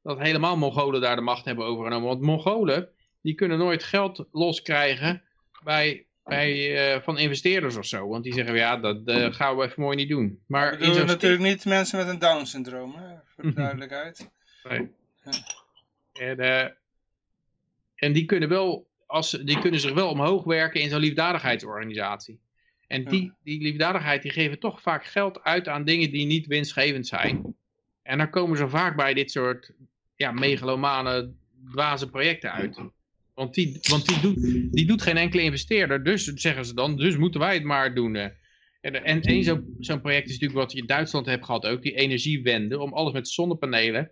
dat 0.02 0.18
helemaal 0.18 0.56
Mongolen 0.56 1.00
daar 1.00 1.16
de 1.16 1.22
macht 1.22 1.44
hebben 1.44 1.64
overgenomen. 1.64 2.08
Want 2.08 2.20
Mongolen, 2.20 2.88
die 3.26 3.34
kunnen 3.34 3.58
nooit 3.58 3.84
geld 3.84 4.24
loskrijgen 4.32 5.22
bij, 5.64 6.06
bij, 6.24 6.76
eh, 6.94 7.02
van 7.02 7.18
investeerders 7.18 7.76
of 7.76 7.86
zo. 7.86 8.08
Want 8.08 8.24
die 8.24 8.32
zeggen, 8.32 8.54
ja, 8.54 8.76
dat 8.76 9.02
eh, 9.04 9.32
gaan 9.32 9.56
we 9.56 9.64
even 9.64 9.82
mooi 9.82 9.96
niet 9.96 10.08
doen. 10.08 10.42
Maar 10.46 10.76
zo'n 10.80 11.06
natuurlijk 11.06 11.42
niet 11.42 11.64
mensen 11.64 11.98
met 11.98 12.08
een 12.08 12.18
Down-syndroom, 12.18 12.92
voor 13.24 13.44
de 13.44 13.48
Mhm. 13.50 13.56
duidelijkheid. 13.56 14.30
Nee. 14.68 14.88
Ja. 15.24 15.32
En, 16.12 16.38
eh, 16.38 16.70
en 17.94 18.12
die 18.12 18.24
kunnen 18.24 18.48
wel, 18.48 18.86
als, 19.06 19.30
die 19.30 19.58
kunnen 19.58 19.80
zich 19.80 19.92
wel 19.92 20.08
omhoog 20.10 20.44
werken 20.44 20.80
in 20.80 20.90
zo'n 20.90 21.00
liefdadigheidsorganisatie. 21.00 22.40
En 22.86 23.04
die, 23.04 23.32
die 23.42 23.60
liefdadigheid, 23.62 24.22
die 24.22 24.32
geven 24.32 24.58
toch 24.58 24.80
vaak 24.82 25.04
geld 25.04 25.42
uit 25.42 25.68
aan 25.68 25.84
dingen 25.84 26.10
die 26.10 26.26
niet 26.26 26.46
winstgevend 26.46 27.06
zijn. 27.06 27.56
En 28.02 28.18
dan 28.18 28.30
komen 28.30 28.56
ze 28.56 28.68
vaak 28.68 28.96
bij 28.96 29.14
dit 29.14 29.30
soort 29.30 29.72
ja, 30.16 30.32
megalomane, 30.32 31.32
dwaze 31.70 32.10
projecten 32.10 32.52
uit. 32.52 32.78
Want 33.36 33.54
die, 33.54 33.78
want 33.88 34.06
die, 34.06 34.20
doet, 34.20 34.42
die 34.72 34.86
doet 34.86 35.02
geen 35.02 35.16
enkele 35.16 35.42
investeerder, 35.42 36.04
dus 36.04 36.24
zeggen 36.24 36.64
ze 36.66 36.74
dan, 36.74 36.96
dus 36.96 37.16
moeten 37.16 37.40
wij 37.40 37.54
het 37.54 37.62
maar 37.64 37.94
doen. 37.94 38.16
eh. 38.16 38.28
En, 38.80 39.04
en 39.04 39.20
één 39.20 39.44
zo'n 39.44 39.76
zo'n 39.80 40.00
project 40.00 40.26
is 40.26 40.32
natuurlijk 40.32 40.60
wat 40.60 40.72
je 40.72 40.78
in 40.78 40.86
Duitsland 40.86 41.26
hebt 41.26 41.44
gehad 41.44 41.66
ook, 41.66 41.82
die 41.82 41.94
energiewende, 41.94 42.78
om 42.78 42.92
alles 42.92 43.12
met 43.12 43.28
zonnepanelen 43.28 44.10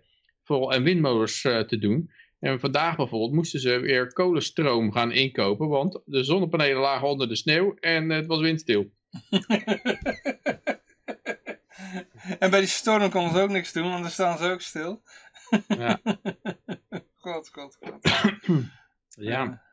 en 0.69 0.83
windmolens 0.83 1.43
eh, 1.43 1.59
te 1.59 1.77
doen. 1.77 2.11
En 2.39 2.59
vandaag 2.59 2.95
bijvoorbeeld 2.95 3.33
moesten 3.33 3.59
ze 3.59 3.79
weer 3.79 4.13
kolenstroom 4.13 4.91
gaan 4.91 5.11
inkopen, 5.11 5.67
want 5.67 6.01
de 6.05 6.23
zonnepanelen 6.23 6.81
lagen 6.81 7.07
onder 7.07 7.27
de 7.27 7.35
sneeuw 7.35 7.75
en 7.79 8.09
het 8.09 8.25
was 8.25 8.39
windstil. 8.39 8.91
en 12.39 12.49
bij 12.49 12.59
die 12.59 12.69
storm 12.69 13.09
konden 13.09 13.33
ze 13.33 13.41
ook 13.41 13.49
niks 13.49 13.73
doen, 13.73 13.89
want 13.89 14.01
dan 14.01 14.11
staan 14.11 14.37
ze 14.37 14.51
ook 14.51 14.61
stil. 14.61 15.01
Ja. 15.67 16.01
God, 17.25 17.49
god, 17.51 17.77
god. 17.79 18.01
Ja. 19.15 19.63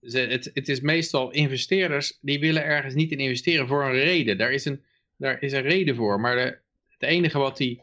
Dus 0.00 0.12
het, 0.12 0.50
het 0.54 0.68
is 0.68 0.80
meestal 0.80 1.30
investeerders 1.30 2.18
die 2.20 2.40
willen 2.40 2.64
ergens 2.64 2.94
niet 2.94 3.10
in 3.10 3.18
investeren 3.18 3.68
voor 3.68 3.84
een 3.84 3.92
reden. 3.92 4.38
Daar 4.38 4.52
is 4.52 4.64
een, 4.64 4.82
daar 5.16 5.42
is 5.42 5.52
een 5.52 5.62
reden 5.62 5.96
voor. 5.96 6.20
Maar 6.20 6.36
de, 6.36 6.58
het 6.88 7.02
enige 7.10 7.38
wat 7.38 7.56
die, 7.56 7.80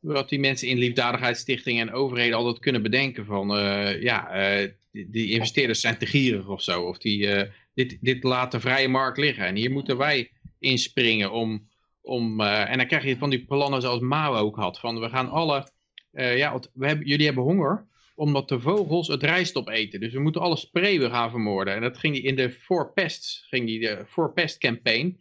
wat 0.00 0.28
die 0.28 0.38
mensen 0.38 0.68
in 0.68 0.78
liefdadigheidsstichtingen 0.78 1.88
en 1.88 1.94
overheden 1.94 2.36
altijd 2.36 2.58
kunnen 2.58 2.82
bedenken 2.82 3.24
van... 3.24 3.56
eh, 3.56 4.02
ja, 4.02 4.30
eh, 4.30 4.68
die, 4.92 5.30
investeerders 5.30 5.80
zijn 5.80 5.98
te 5.98 6.06
gierig 6.06 6.48
of 6.48 6.62
zo. 6.62 6.82
Of 6.82 6.98
die 6.98 7.28
eh, 7.28 7.50
dit, 7.74 7.98
dit 8.00 8.22
laat 8.22 8.52
de 8.52 8.60
vrije 8.60 8.88
markt 8.88 9.18
liggen. 9.18 9.46
En 9.46 9.54
hier 9.54 9.70
moeten 9.70 9.96
wij 9.96 10.30
inspringen 10.58 11.32
om... 11.32 11.68
om 12.00 12.40
en 12.40 12.76
dan 12.78 12.86
krijg 12.86 13.04
je 13.04 13.16
van 13.16 13.30
die 13.30 13.44
plannen 13.44 13.80
zoals 13.80 14.00
Mao 14.00 14.34
ook 14.34 14.56
had. 14.56 14.80
Van 14.80 15.00
we 15.00 15.08
gaan 15.08 15.30
alle... 15.30 15.68
ja, 16.12 16.60
we 16.72 16.86
hebben, 16.86 17.06
jullie 17.06 17.26
hebben 17.26 17.44
honger 17.44 17.88
omdat 18.20 18.48
de 18.48 18.60
vogels 18.60 19.08
het 19.08 19.22
rijst 19.22 19.56
opeten. 19.56 20.00
Dus 20.00 20.12
we 20.12 20.20
moeten 20.20 20.40
alle 20.40 20.56
spreeuwen 20.56 21.10
gaan 21.10 21.30
vermoorden. 21.30 21.74
En 21.74 21.80
dat 21.80 21.98
ging 21.98 22.14
die 22.14 22.22
in 22.22 22.36
de 22.36 22.50
For 22.50 22.92
Pests, 22.92 23.46
ging 23.48 23.66
die 23.66 23.80
de 23.80 24.30
Pest 24.34 24.58
campaign, 24.58 25.20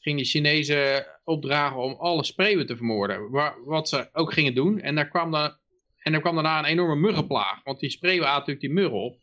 ging 0.00 0.16
die 0.16 0.24
Chinezen 0.24 1.06
opdragen 1.24 1.76
om 1.82 1.92
alle 1.92 2.24
spreeuwen 2.24 2.66
te 2.66 2.76
vermoorden. 2.76 3.30
Wa- 3.30 3.54
Wat 3.64 3.88
ze 3.88 4.08
ook 4.12 4.32
gingen 4.32 4.54
doen. 4.54 4.80
En 4.80 4.94
daar 4.94 5.08
kwam, 5.08 5.30
dan, 5.30 5.56
en 5.98 6.12
daar 6.12 6.20
kwam 6.20 6.34
daarna 6.34 6.58
een 6.58 6.64
enorme 6.64 6.96
muggenplaag. 6.96 7.62
Want 7.64 7.80
die 7.80 7.90
spreeuwen 7.90 8.28
aten 8.28 8.38
natuurlijk 8.38 8.60
die 8.60 8.82
muggen 8.82 9.00
op. 9.00 9.18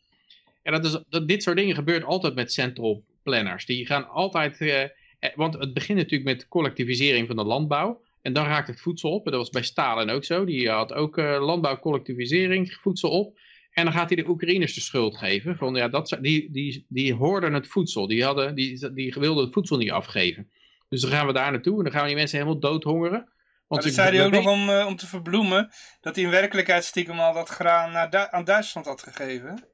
En 0.62 0.72
dat 0.72 0.84
is, 0.84 0.98
dat, 1.08 1.28
dit 1.28 1.42
soort 1.42 1.56
dingen 1.56 1.74
gebeurt 1.74 2.04
altijd 2.04 2.34
met 2.34 2.52
central 2.52 3.04
planners. 3.22 3.66
Die 3.66 3.86
gaan 3.86 4.08
altijd... 4.08 4.60
eh, 4.60 4.82
eh, 4.82 4.90
want 5.34 5.54
het 5.54 5.74
begint 5.74 5.98
natuurlijk 5.98 6.24
met 6.24 6.48
collectivisering 6.48 7.26
van 7.26 7.36
de 7.36 7.44
landbouw. 7.44 8.02
En 8.22 8.32
dan 8.32 8.46
raakt 8.46 8.68
het 8.68 8.80
voedsel 8.80 9.10
op. 9.10 9.24
En 9.24 9.30
dat 9.32 9.40
was 9.40 9.50
bij 9.50 9.62
Stalin 9.62 10.10
ook 10.10 10.24
zo. 10.24 10.44
Die 10.44 10.70
had 10.70 10.92
ook 10.92 11.18
eh 11.18 11.40
landbouwcollectivisering, 11.40 12.72
voedsel 12.80 13.10
op. 13.10 13.38
En 13.72 13.84
dan 13.84 13.92
gaat 13.92 14.10
hij 14.10 14.22
de 14.22 14.28
Oekraïners 14.28 14.74
de 14.74 14.80
schuld 14.80 15.16
geven. 15.16 15.56
Van, 15.56 15.74
ja, 15.74 15.88
dat, 15.88 16.18
die, 16.20 16.50
die, 16.52 16.86
die 16.88 17.14
hoorden 17.14 17.52
het 17.52 17.66
voedsel. 17.68 18.06
Die, 18.06 18.24
hadden, 18.24 18.54
die, 18.54 18.92
die 18.92 19.14
wilden 19.18 19.44
het 19.44 19.52
voedsel 19.52 19.76
niet 19.76 19.90
afgeven. 19.90 20.50
Dus 20.88 21.00
dan 21.00 21.10
gaan 21.10 21.26
we 21.26 21.32
daar 21.32 21.50
naartoe. 21.52 21.76
En 21.78 21.82
dan 21.84 21.92
gaan 21.92 22.06
die 22.06 22.14
mensen 22.14 22.38
helemaal 22.38 22.60
doodhongeren. 22.60 23.18
Maar 23.20 23.80
Want 23.80 23.82
dat 23.82 23.92
ze- 23.92 24.00
zei 24.00 24.16
hij 24.16 24.24
ook 24.26 24.30
we 24.30 24.36
nog 24.36 24.46
om, 24.46 24.68
eh, 24.68 24.86
om 24.86 24.96
te 24.96 25.06
verbloemen 25.06 25.70
dat 26.00 26.14
hij 26.14 26.24
in 26.24 26.30
werkelijkheid 26.30 26.84
stiekem 26.84 27.18
al 27.20 27.32
dat 27.34 27.48
graan 27.48 27.92
naar 27.92 28.10
Du- 28.10 28.26
aan 28.30 28.44
Duitsland 28.44 28.86
had 28.86 29.02
gegeven. 29.02 29.64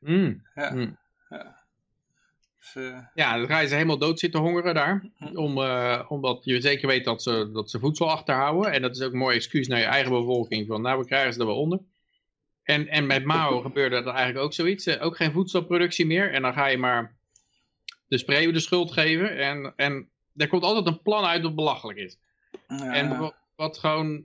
Mm. 0.00 0.46
Ja. 0.54 0.70
Mm. 0.70 0.98
Dus, 2.60 2.76
eh, 2.76 2.98
Ja, 3.14 3.36
dan 3.38 3.46
ga 3.46 3.58
je 3.58 3.68
ze 3.68 3.74
helemaal 3.74 3.98
dood 3.98 4.18
zitten 4.18 4.40
hongeren 4.40 4.74
daar. 4.74 5.04
Om, 5.34 5.58
eh, 5.58 6.04
omdat 6.08 6.44
je 6.44 6.60
zeker 6.60 6.88
weet 6.88 7.04
dat 7.04 7.22
ze, 7.22 7.50
dat 7.52 7.70
ze 7.70 7.78
voedsel 7.78 8.10
achterhouden. 8.10 8.72
En 8.72 8.82
dat 8.82 8.96
is 8.96 9.02
ook 9.02 9.12
een 9.12 9.18
mooi 9.18 9.36
excuus 9.36 9.68
naar 9.68 9.78
je 9.78 9.84
eigen 9.84 10.12
bevolking. 10.12 10.66
Van 10.66 10.82
nou, 10.82 10.98
we 10.98 11.06
krijgen 11.06 11.32
ze 11.32 11.40
er 11.40 11.46
wel 11.46 11.56
onder. 11.60 11.80
En, 12.62 12.88
en 12.88 13.06
met 13.06 13.24
Mao 13.24 13.60
gebeurde 13.60 13.96
er 13.96 14.06
eigenlijk 14.06 14.44
ook 14.44 14.52
zoiets. 14.52 14.86
eh, 14.86 15.04
ook 15.04 15.16
geen 15.16 15.32
voedselproductie 15.32 16.06
meer. 16.06 16.32
En 16.32 16.42
dan 16.42 16.52
ga 16.52 16.66
je 16.66 16.78
maar 16.78 17.16
de 18.06 18.18
spreeuwen 18.18 18.54
de 18.54 18.60
schuld 18.60 18.92
geven. 18.92 19.38
En, 19.38 19.72
en 19.76 20.08
er 20.36 20.48
komt 20.48 20.62
altijd 20.62 20.86
een 20.86 21.02
plan 21.02 21.24
uit 21.24 21.42
dat 21.42 21.54
belachelijk 21.54 21.98
is. 21.98 22.18
ja. 22.68 22.92
En 22.94 23.32
wat, 23.56 23.78
gewoon, 23.78 24.24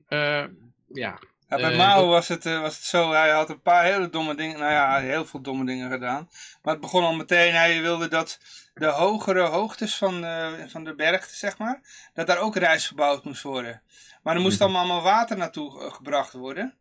ja, 0.88 1.20
Ja, 1.50 1.56
bij 1.58 1.72
Eh, 1.72 1.78
Mao 1.78 2.08
was 2.08 2.28
het, 2.28 2.46
eh, 2.46 2.62
was 2.62 2.76
het 2.76 2.84
zo, 2.84 3.12
hij 3.12 3.30
had 3.32 3.50
een 3.50 3.62
paar 3.62 3.84
hele 3.84 4.10
domme 4.10 4.36
dingen, 4.36 4.60
nou 4.60 4.72
ja, 4.72 5.00
heel 5.00 5.26
veel 5.26 5.42
domme 5.42 5.66
dingen 5.66 5.92
gedaan. 5.92 6.30
Maar 6.62 6.74
het 6.74 6.82
begon 6.82 7.04
al 7.04 7.14
meteen, 7.14 7.54
hij 7.54 7.82
wilde 7.82 8.08
dat 8.08 8.40
de 8.74 8.86
hogere 8.86 9.42
hoogtes 9.42 9.96
van, 9.96 10.26
eh, 10.26 10.48
van 10.68 10.84
de 10.84 10.96
bergte, 10.96 11.36
zeg 11.36 11.58
maar, 11.58 11.82
dat 12.14 12.28
daar 12.28 12.38
ook 12.38 12.56
rijst 12.56 12.86
verbouwd 12.88 13.24
moest 13.24 13.42
worden. 13.44 13.82
Maar 14.24 14.36
er 14.36 14.42
moest 14.42 14.60
Mhm. 14.60 14.76
allemaal 14.76 15.02
water 15.02 15.38
naartoe 15.38 15.92
gebracht 15.92 16.34
worden. 16.34 16.74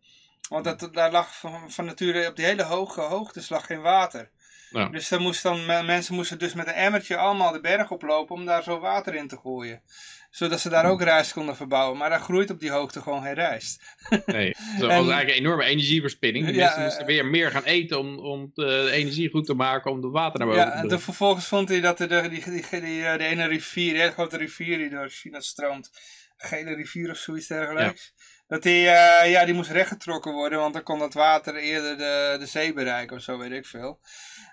Want 0.49 0.65
dat, 0.65 0.89
daar 0.93 1.11
lag 1.11 1.39
van, 1.39 1.71
van 1.71 1.85
nature, 1.85 2.29
op 2.29 2.37
die 2.37 2.45
hele 2.45 2.63
hoge 2.63 3.01
hoogtes 3.01 3.49
lag 3.49 3.67
geen 3.67 3.81
water. 3.81 4.31
Ja. 4.75 4.89
Dus 4.89 5.09
dan 5.09 5.23
moest 5.23 5.43
dan, 5.43 5.67
me- 5.67 5.83
mensen 5.83 6.15
moesten 6.15 6.39
dus 6.39 6.55
met 6.55 6.67
een 6.67 6.73
emmertje 6.73 7.17
allemaal 7.17 7.53
de 7.53 7.61
berg 7.61 7.91
oplopen 7.91 8.35
om 8.35 8.45
daar 8.47 8.63
zo 8.63 8.79
water 8.81 9.15
in 9.15 9.29
te 9.29 9.37
gooien. 9.37 9.83
Zodat 10.31 10.61
ze 10.61 10.69
daar 10.69 10.85
ook 10.91 11.03
rijst 11.03 11.33
konden 11.33 11.57
verbouwen. 11.57 11.99
Maar 11.99 12.11
daar 12.11 12.21
groeit 12.21 12.51
op 12.51 12.61
die 12.61 12.71
hoogte 12.71 13.01
gewoon 13.03 13.23
geen 13.23 13.35
rijst. 13.35 13.83
nee. 14.27 14.55
Dat 14.79 14.81
was 14.81 14.91
En- 14.91 14.97
eigenlijk 14.97 15.29
een 15.29 15.35
enorme 15.35 15.65
energieverspilling. 15.65 16.47
Ja, 16.47 16.53
mensen 16.55 16.77
eh, 16.77 16.85
moesten 16.85 17.07
weer 17.07 17.27
meer 17.27 17.51
gaan 17.51 17.63
eten 17.65 17.99
om, 17.99 18.19
om 18.19 18.51
de 18.55 18.91
energie 18.93 19.31
goed 19.31 19.47
te 19.47 19.55
maken, 19.55 19.91
om 19.91 20.01
de 20.01 20.09
water 20.09 20.39
naar 20.39 20.49
boven 20.49 20.63
Ja, 20.63 20.69
te 20.69 20.73
en 20.75 20.81
brengen. 20.81 20.97
toen 20.97 21.05
vervolgens 21.15 21.47
vond 21.47 21.69
hij 21.69 21.81
dat 21.81 21.99
de, 21.99 22.07
die, 22.07 22.29
die, 22.45 22.81
die, 22.81 23.05
eh, 23.07 23.19
de 23.19 23.25
ene 23.25 23.47
rivier, 23.47 23.93
de 23.93 23.99
hele 23.99 24.13
grote 24.13 24.37
rivier 24.37 24.79
die 24.79 24.91
door 24.91 25.09
China 25.09 25.41
stroomt, 25.41 25.91
gele 26.37 26.75
rivier 26.75 27.11
of 27.11 27.17
zoiets 27.17 27.47
dergelijks, 27.47 28.13
dat 28.55 28.63
die, 28.63 28.89
eh, 28.89 29.31
ja, 29.31 29.45
die 29.45 29.55
moest 29.55 29.71
rechtgetrokken 29.71 30.33
worden, 30.33 30.59
want 30.59 30.73
dan 30.75 30.83
kon 30.83 30.99
dat 30.99 31.15
water 31.15 31.57
eerder 31.57 31.97
de, 31.99 32.37
de 32.39 32.47
zee 32.47 32.73
bereiken 32.73 33.17
of 33.17 33.23
zo, 33.23 33.39
weet 33.39 33.51
ik 33.51 33.67
veel. 33.67 34.01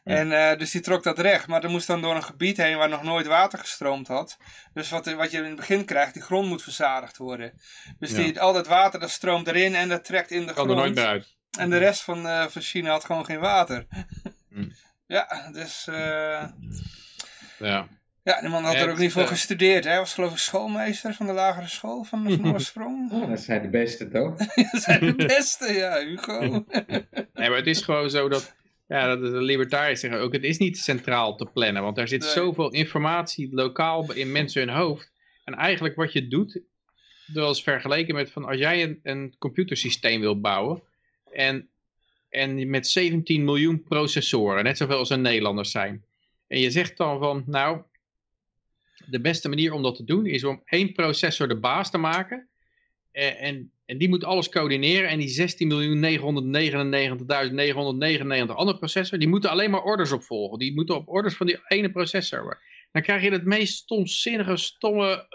Ja. 0.03 0.15
En 0.15 0.31
eh, 0.31 0.57
dus 0.57 0.71
die 0.71 0.81
trok 0.81 1.03
dat 1.03 1.19
recht, 1.19 1.47
maar 1.47 1.61
dat 1.61 1.71
moest 1.71 1.87
dan 1.87 2.01
door 2.01 2.15
een 2.15 2.23
gebied 2.23 2.57
heen 2.57 2.77
waar 2.77 2.89
nog 2.89 3.03
nooit 3.03 3.25
water 3.27 3.59
gestroomd 3.59 4.07
had. 4.07 4.37
Dus 4.73 4.89
wat, 4.89 5.13
wat 5.13 5.31
je 5.31 5.37
in 5.37 5.43
het 5.43 5.55
begin 5.55 5.85
krijgt, 5.85 6.13
die 6.13 6.21
grond 6.21 6.47
moet 6.47 6.63
verzadigd 6.63 7.17
worden. 7.17 7.53
Dus 7.99 8.11
Ja. 8.11 8.17
die, 8.17 8.39
al 8.41 8.53
dat 8.53 8.67
water 8.67 8.99
dat 8.99 9.09
stroomt 9.09 9.47
erin 9.47 9.75
en 9.75 9.89
dat 9.89 10.03
trekt 10.05 10.31
in 10.31 10.45
de 10.47 10.53
kan 10.53 10.69
er 10.69 10.75
nooit 10.75 10.81
grond. 10.91 10.95
meer 10.95 11.05
uit. 11.07 11.35
En 11.59 11.69
de 11.69 11.77
rest 11.77 12.01
van, 12.01 12.27
eh, 12.27 12.47
van 12.47 12.61
China 12.61 12.89
had 12.91 13.05
gewoon 13.05 13.25
geen 13.25 13.39
water. 13.39 13.85
Hmm. 14.49 14.71
Ja, 15.07 15.49
dus... 15.51 15.87
Ja. 17.57 17.87
Ja, 18.23 18.39
die 18.41 18.49
man 18.49 18.63
had 18.63 18.73
Ja, 18.73 18.79
er 18.79 18.89
ook 18.91 18.97
niet 18.97 19.11
voor 19.11 19.21
eh, 19.21 19.27
gestudeerd. 19.27 19.83
Hij 19.83 19.97
was 19.97 20.13
geloof 20.13 20.31
ik 20.31 20.37
schoolmeester 20.37 21.13
van 21.13 21.25
de 21.25 21.33
lagere 21.33 21.67
school 21.67 22.03
van, 22.03 22.23
van 22.41 22.53
oorsprong. 22.53 23.11
Oh, 23.11 23.29
dat 23.29 23.39
zijn 23.39 23.61
de 23.61 23.69
beste 23.69 24.09
toch? 24.09 24.37
Dat 24.71 24.81
zijn 24.81 25.05
de 25.05 25.25
beste, 25.25 25.73
ja, 25.73 26.05
Hugo. 26.05 26.39
Nee, 27.33 27.49
maar 27.49 27.57
het 27.57 27.67
is 27.67 27.81
gewoon 27.81 28.09
zo 28.09 28.29
dat, 28.29 28.55
ja, 28.87 29.07
dat 29.07 29.19
de 29.19 29.41
libertariërs 29.41 29.99
zeggen 29.99 30.19
ook, 30.19 30.33
het 30.33 30.43
is 30.43 30.57
niet 30.57 30.77
centraal 30.77 31.35
te 31.35 31.45
plannen, 31.45 31.83
want 31.83 31.95
daar 31.95 32.07
zit 32.07 32.21
Nee. 32.21 32.29
zoveel 32.29 32.71
informatie 32.71 33.53
lokaal 33.53 34.13
in 34.13 34.31
mensen 34.31 34.61
hun 34.67 34.75
hoofd. 34.75 35.11
En 35.43 35.53
eigenlijk 35.53 35.95
wat 35.95 36.13
je 36.13 36.27
doet, 36.27 36.61
dat 37.25 37.55
is 37.55 37.63
vergeleken 37.63 38.15
met 38.15 38.31
van 38.31 38.45
als 38.45 38.57
jij 38.57 38.83
een, 38.83 38.99
een 39.03 39.35
computersysteem 39.39 40.19
wilt 40.21 40.41
bouwen 40.41 40.81
en, 41.31 41.69
en 42.29 42.69
met 42.69 42.87
17 42.87 43.43
miljoen 43.43 43.83
processoren, 43.83 44.63
net 44.63 44.77
zoveel 44.77 44.97
als 44.97 45.09
er 45.09 45.19
Nederlanders 45.19 45.71
zijn. 45.71 46.05
En 46.47 46.59
je 46.59 46.71
zegt 46.71 46.97
dan 46.97 47.19
van, 47.19 47.43
nou, 47.45 47.81
de 49.07 49.21
beste 49.21 49.49
manier 49.49 49.73
om 49.73 49.83
dat 49.83 49.95
te 49.95 50.03
doen 50.03 50.25
is 50.25 50.43
om 50.43 50.61
één 50.65 50.93
processor 50.93 51.47
de 51.47 51.59
baas 51.59 51.91
te 51.91 51.97
maken. 51.97 52.49
En, 53.11 53.37
en, 53.37 53.71
en 53.85 53.97
die 53.97 54.09
moet 54.09 54.23
alles 54.23 54.49
coördineren. 54.49 55.09
En 55.09 55.19
die 55.19 55.39
16.999.999 58.45 58.55
andere 58.55 58.77
processor, 58.77 59.19
die 59.19 59.27
moeten 59.27 59.49
alleen 59.49 59.71
maar 59.71 59.83
orders 59.83 60.11
opvolgen. 60.11 60.59
Die 60.59 60.73
moeten 60.73 60.95
op 60.95 61.07
orders 61.09 61.35
van 61.35 61.47
die 61.47 61.59
ene 61.67 61.91
processor. 61.91 62.61
Dan 62.91 63.01
krijg 63.01 63.23
je 63.23 63.31
het 63.31 63.45
meest 63.45 63.73
stomzinnige, 63.77 64.57
stomme, 64.57 65.27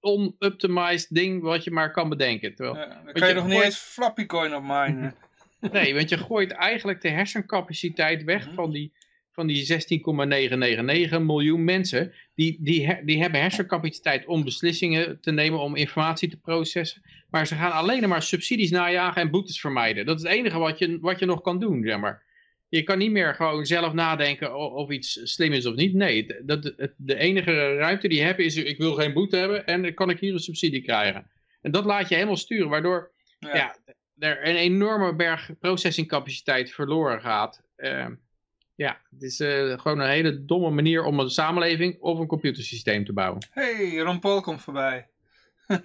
onoptimized 0.00 1.06
ding 1.10 1.42
wat 1.42 1.64
je 1.64 1.70
maar 1.70 1.92
kan 1.92 2.08
bedenken. 2.08 2.54
Terwijl, 2.54 2.76
Ja, 2.76 3.02
dan 3.04 3.12
kan 3.12 3.28
je 3.28 3.34
je 3.34 3.40
nog 3.40 3.44
niet 3.44 3.52
gooit- 3.54 3.66
eens 3.66 3.78
Flappy 3.78 4.26
Coin 4.26 4.54
op 4.54 4.62
minen. 4.62 5.14
Nee, 5.72 5.94
want 5.94 6.08
je 6.08 6.18
gooit 6.18 6.50
eigenlijk 6.50 7.00
de 7.00 7.08
hersencapaciteit 7.08 8.24
weg 8.24 8.48
van 8.54 8.70
die, 8.70 8.92
van 9.32 9.46
die 9.46 9.64
16,999 9.64 11.20
miljoen 11.20 11.64
mensen. 11.64 12.12
Die, 12.34 12.56
die, 12.60 13.04
die 13.04 13.20
hebben 13.20 13.40
hersencapaciteit 13.40 14.26
om 14.26 14.44
beslissingen 14.44 15.20
te 15.20 15.30
nemen, 15.32 15.60
om 15.60 15.76
informatie 15.76 16.28
te 16.28 16.36
processen. 16.36 17.02
Maar 17.30 17.46
ze 17.46 17.54
gaan 17.54 17.72
alleen 17.72 18.08
maar 18.08 18.22
subsidies 18.22 18.70
najagen 18.70 19.22
en 19.22 19.30
boetes 19.30 19.60
vermijden. 19.60 20.06
Dat 20.06 20.16
is 20.16 20.22
het 20.22 20.32
enige 20.32 20.58
wat 20.58 20.78
je, 20.78 20.98
wat 21.00 21.18
je 21.18 21.26
nog 21.26 21.40
kan 21.40 21.58
doen, 21.60 21.82
zeg 21.84 21.98
maar. 21.98 22.22
Je 22.68 22.82
kan 22.82 22.98
niet 22.98 23.10
meer 23.10 23.34
gewoon 23.34 23.66
zelf 23.66 23.92
nadenken 23.92 24.54
of 24.72 24.90
iets 24.90 25.20
slim 25.22 25.52
is 25.52 25.66
of 25.66 25.74
niet. 25.74 25.94
Nee, 25.94 26.26
dat, 26.44 26.64
het- 26.76 26.94
de 26.96 27.16
enige 27.16 27.74
ruimte 27.74 28.08
die 28.08 28.18
je 28.18 28.24
hebt 28.24 28.38
is, 28.38 28.56
ik 28.56 28.78
wil 28.78 28.94
geen 28.94 29.12
boete 29.12 29.36
hebben 29.36 29.66
en 29.66 29.82
dan 29.82 29.94
kan 29.94 30.10
ik 30.10 30.18
hier 30.20 30.32
een 30.32 30.38
subsidie 30.38 30.82
krijgen. 30.82 31.30
En 31.62 31.70
dat 31.70 31.84
laat 31.84 32.08
je 32.08 32.14
helemaal 32.14 32.36
sturen, 32.36 32.68
waardoor 32.68 33.10
Ja. 33.38 33.54
ja, 33.54 33.76
er 34.18 34.48
een 34.48 34.56
enorme 34.56 35.14
berg 35.14 35.50
processingcapaciteit 35.60 36.70
verloren 36.72 37.20
gaat. 37.20 37.62
Ehm, 37.76 38.14
ja, 38.74 39.00
het 39.10 39.22
is 39.22 39.40
eh, 39.40 39.78
gewoon 39.78 39.98
een 40.00 40.08
hele 40.08 40.44
domme 40.44 40.70
manier 40.70 41.04
om 41.04 41.20
een 41.20 41.30
samenleving 41.30 42.00
of 42.00 42.18
een 42.18 42.26
computersysteem 42.26 43.04
te 43.04 43.12
bouwen. 43.12 43.46
hey, 43.50 43.96
Ron 43.96 44.18
Paul 44.20 44.40
komt 44.40 44.60
voorbij. 44.62 45.06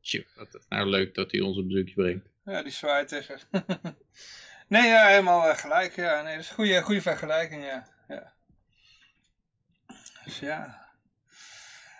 Tjoe, 0.00 0.24
is 0.52 0.66
nou 0.68 0.88
leuk 0.88 1.14
dat 1.14 1.30
hij 1.32 1.40
ons 1.40 1.56
een 1.56 1.66
bezoekje 1.66 1.94
brengt. 1.94 2.28
Ja, 2.44 2.62
die 2.62 2.72
zwaait 2.72 3.08
tegen. 3.08 3.38
nee, 4.68 4.86
ja, 4.86 5.06
helemaal 5.06 5.48
eh, 5.48 5.56
gelijk. 5.56 5.96
Ja, 5.96 6.22
nee, 6.22 6.34
dat 6.34 6.42
is 6.42 6.48
een 6.48 6.54
goede, 6.54 6.82
goede 6.82 7.02
vergelijking, 7.02 7.64
ja. 7.64 7.88
ja. 8.08 8.32
Dus 10.24 10.38
ja. 10.38 10.86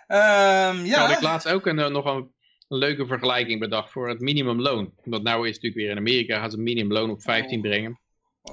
Ehm, 0.07 0.85
Ja. 0.85 0.99
had 1.05 1.11
ik 1.15 1.21
laatst 1.21 1.47
ook 1.47 1.65
een, 1.65 1.79
eh, 1.79 1.89
nog 1.89 2.05
een, 2.05 2.31
een 2.67 2.77
leuke 2.77 3.05
vergelijking 3.05 3.59
bedacht 3.59 3.91
voor 3.91 4.09
het 4.09 4.19
minimumloon. 4.19 4.93
Want 5.03 5.23
nou 5.23 5.47
is 5.47 5.55
natuurlijk 5.55 5.81
weer 5.81 5.89
in 5.91 5.97
Amerika 5.97 6.39
gaat 6.39 6.51
ze 6.51 6.57
een 6.57 6.63
minimumloon 6.63 7.09
op 7.09 7.21
15 7.21 7.55
Oh. 7.57 7.61
brengen. 7.63 7.99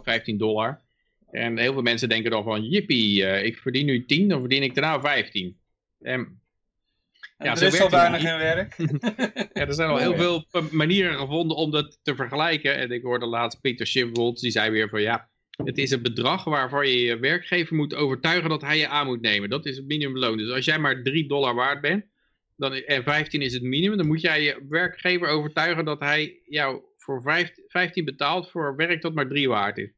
15 0.03 0.39
dollar. 0.39 0.85
En 1.31 1.59
heel 1.59 1.73
veel 1.73 1.83
mensen 1.83 2.09
denken 2.09 2.31
dan 2.31 2.45
van, 2.45 2.65
jippie, 2.65 3.27
eh, 3.27 3.45
ik 3.45 3.59
verdien 3.59 3.87
nu 3.87 4.05
10, 4.05 4.29
dan 4.29 4.41
verdien 4.41 4.63
ik 4.63 4.75
daarna 4.75 5.01
15. 5.01 5.59
En 6.01 6.41
En 7.37 7.47
ja, 7.47 7.57
er 7.57 7.63
is 7.63 7.81
al 7.81 7.89
bijna 7.89 8.19
geen 8.19 8.39
werk. 8.39 8.77
Ja, 9.55 9.67
er 9.67 9.75
zijn 9.75 9.91
al 9.91 9.97
heel 9.97 10.17
veel 10.17 10.47
eh, 10.51 10.71
manieren 10.71 11.19
gevonden 11.19 11.57
om 11.57 11.71
dat 11.71 11.99
te 12.03 12.15
vergelijken. 12.15 12.77
En 12.77 12.91
ik 12.91 13.03
hoorde 13.03 13.27
laatst 13.27 13.61
Peter 13.61 13.87
Schiffholz, 13.87 14.41
die 14.41 14.51
zei 14.51 14.71
weer 14.71 14.89
van 14.89 15.03
ja, 15.03 15.29
het 15.65 15.79
is 15.79 15.91
een 15.91 16.03
bedrag 16.03 16.45
waarvan 16.45 16.89
je 16.89 17.01
je 17.01 17.19
werkgever 17.19 17.77
moet 17.77 17.95
overtuigen 17.95 18.49
dat 18.49 18.63
hij 18.63 18.79
je 18.79 18.89
aan 18.89 19.07
moet 19.07 19.21
nemen. 19.21 19.51
Dat 19.51 19.67
is 19.67 19.77
het 19.77 19.87
minimumloon. 19.87 20.37
Dus 20.37 20.51
als 20.51 20.65
jij 20.65 20.79
maar 20.79 21.03
3 21.03 21.29
dollar 21.29 21.55
waard 21.55 21.81
bent, 21.81 22.05
dan, 22.57 22.73
en 22.73 23.03
15 23.03 23.43
is 23.43 23.53
het 23.53 23.63
minimum, 23.63 23.97
dan 23.97 24.07
moet 24.07 24.21
jij 24.21 24.43
je 24.43 24.67
werkgever 24.69 25.29
overtuigen 25.29 25.85
dat 25.85 26.01
hij 26.01 26.41
jou 26.45 26.83
voor 26.97 27.23
15 27.23 27.65
15 27.69 28.05
betaalt 28.05 28.51
voor 28.51 28.77
werk 28.77 29.03
dat 29.03 29.15
maar 29.15 29.29
3 29.29 29.49
waard 29.49 29.79
is. 29.79 29.91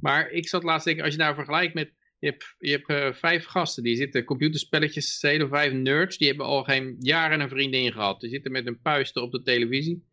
Maar 0.00 0.30
ik 0.30 0.48
zat 0.48 0.62
laatst 0.62 0.86
denken, 0.86 1.04
als 1.04 1.12
je 1.12 1.20
nou 1.20 1.34
vergelijkt 1.34 1.74
met, 1.74 1.92
je 2.18 2.26
hebt, 2.26 2.54
je 2.58 2.70
hebt 2.70 2.88
eh, 2.88 3.12
vijf 3.12 3.44
gasten, 3.44 3.82
die 3.82 3.96
zitten 3.96 4.24
computerspelletjes 4.24 5.18
vijf 5.20 5.72
nerds, 5.72 6.18
die 6.18 6.28
hebben 6.28 6.46
al 6.46 6.64
geen 6.64 6.96
jaren 6.98 7.40
een 7.40 7.48
vriendin 7.48 7.92
gehad. 7.92 8.20
Die 8.20 8.30
zitten 8.30 8.52
met 8.52 8.66
een 8.66 8.80
puisten 8.80 9.22
op 9.22 9.32
de 9.32 9.42
televisie, 9.42 10.04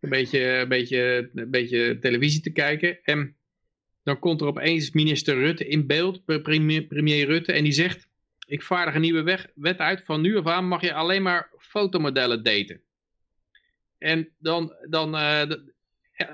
een 0.00 0.10
beetje, 0.10 0.40
een 0.40 0.68
beetje, 0.68 1.30
een 1.34 1.50
beetje 1.50 1.98
televisie 1.98 2.40
te 2.40 2.50
kijken. 2.50 2.98
En 3.02 3.36
dan 4.02 4.18
komt 4.18 4.40
er 4.40 4.46
opeens 4.46 4.90
minister 4.90 5.34
Rutte 5.34 5.68
in 5.68 5.86
beeld, 5.86 6.24
pre- 6.24 6.40
premier, 6.40 6.82
premier 6.82 7.26
Rutte, 7.26 7.52
en 7.52 7.64
die 7.64 7.72
zegt, 7.72 8.08
ik 8.46 8.62
vaardig 8.62 8.94
een 8.94 9.00
nieuwe 9.00 9.50
wet 9.54 9.78
uit, 9.78 10.02
van 10.04 10.20
nu 10.20 10.36
af 10.36 10.46
aan 10.46 10.68
mag 10.68 10.80
je 10.80 10.92
alleen 10.92 11.22
maar 11.22 11.50
fotomodellen 11.58 12.42
daten. 12.42 12.80
En 13.98 14.28
dan, 14.38 14.74
dan 14.88 15.16
eh, 15.16 15.50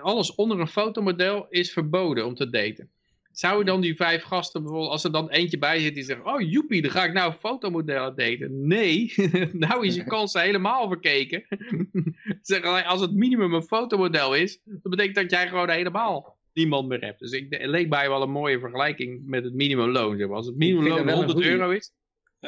alles 0.01 0.35
onder 0.35 0.60
een 0.60 0.68
fotomodel 0.68 1.47
is 1.48 1.72
verboden 1.72 2.26
om 2.26 2.35
te 2.35 2.51
daten. 2.51 2.90
Zou 3.35 3.59
je 3.59 3.65
dan 3.65 3.81
die 3.81 3.97
vijf 3.97 4.23
gasten 4.23 4.62
bijvoorbeeld, 4.62 4.90
als 4.90 5.05
er 5.05 5.12
dan 5.12 5.31
eentje 5.31 5.59
bij 5.59 5.81
zit 5.81 5.94
die 5.94 6.05
zegt, 6.05 6.24
oh 6.24 6.40
joepie, 6.40 6.82
dan 6.82 6.90
ga 6.90 7.05
ik 7.05 7.12
nou 7.12 7.32
fotomodellen 7.32 8.16
daten. 8.16 8.66
Nee, 8.66 9.15
nou 9.52 9.86
is 9.86 9.94
je 9.94 10.05
kans 10.05 10.32
helemaal 10.32 10.89
verkeken. 10.89 11.44
zeg, 12.43 12.85
als 12.85 13.01
het 13.01 13.15
minimum 13.15 13.55
een 13.55 13.62
fotomodel 13.62 14.35
is, 14.35 14.61
dat 14.65 14.90
betekent 14.90 15.15
dat 15.15 15.31
jij 15.31 15.48
gewoon 15.48 15.70
helemaal 15.70 16.36
niemand 16.52 16.89
meer 16.89 17.01
hebt. 17.01 17.19
Dus 17.19 17.31
ik, 17.31 17.47
leek 17.61 17.89
mij 17.89 18.09
wel 18.09 18.23
een 18.23 18.31
mooie 18.31 18.59
vergelijking 18.59 19.27
met 19.27 19.44
het 19.44 19.55
minimumloon. 19.55 20.19
zeg 20.19 20.27
maar. 20.27 20.36
Als 20.36 20.47
het 20.47 20.56
minimumloon 20.56 20.97
dat 20.97 21.05
wel 21.05 21.15
een 21.15 21.24
100 21.24 21.39
goeie. 21.39 21.59
euro 21.59 21.70
is, 21.70 21.93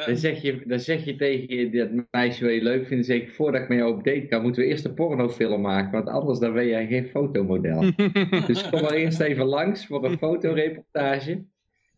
Dan 0.05 0.17
zeg, 0.17 0.43
je, 0.43 0.63
dan 0.67 0.81
zeg 0.81 1.05
je 1.05 1.17
tegen 1.17 1.57
je, 1.57 1.71
dat 1.71 2.07
meisje 2.11 2.45
wat 2.45 2.55
je 2.55 2.63
leuk 2.63 2.87
vindt, 2.87 3.07
zeg 3.07 3.17
ik, 3.21 3.35
voordat 3.35 3.61
ik 3.63 3.69
met 3.69 3.79
jou 3.79 3.93
op 3.93 4.05
date 4.05 4.27
kan, 4.29 4.43
moeten 4.43 4.63
we 4.63 4.69
eerst 4.69 4.85
een 4.85 4.95
pornofilm 4.95 5.61
maken, 5.61 5.93
want 5.93 6.09
anders 6.09 6.39
dan 6.39 6.53
ben 6.53 6.67
jij 6.67 6.87
geen 6.87 7.07
fotomodel. 7.07 7.81
dus 8.47 8.69
kom 8.69 8.83
maar 8.83 8.93
eerst 8.93 9.21
even 9.21 9.45
langs 9.45 9.87
voor 9.87 10.05
een 10.05 10.19
fotoreportage 10.19 11.45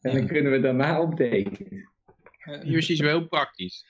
en 0.01 0.17
dan 0.17 0.27
kunnen 0.27 0.53
we 0.53 0.61
daarna 0.61 1.01
op 1.01 1.17
date. 1.17 1.87
Is 2.65 3.01
wel 3.01 3.09
heel 3.09 3.29
praktisch. 3.29 3.85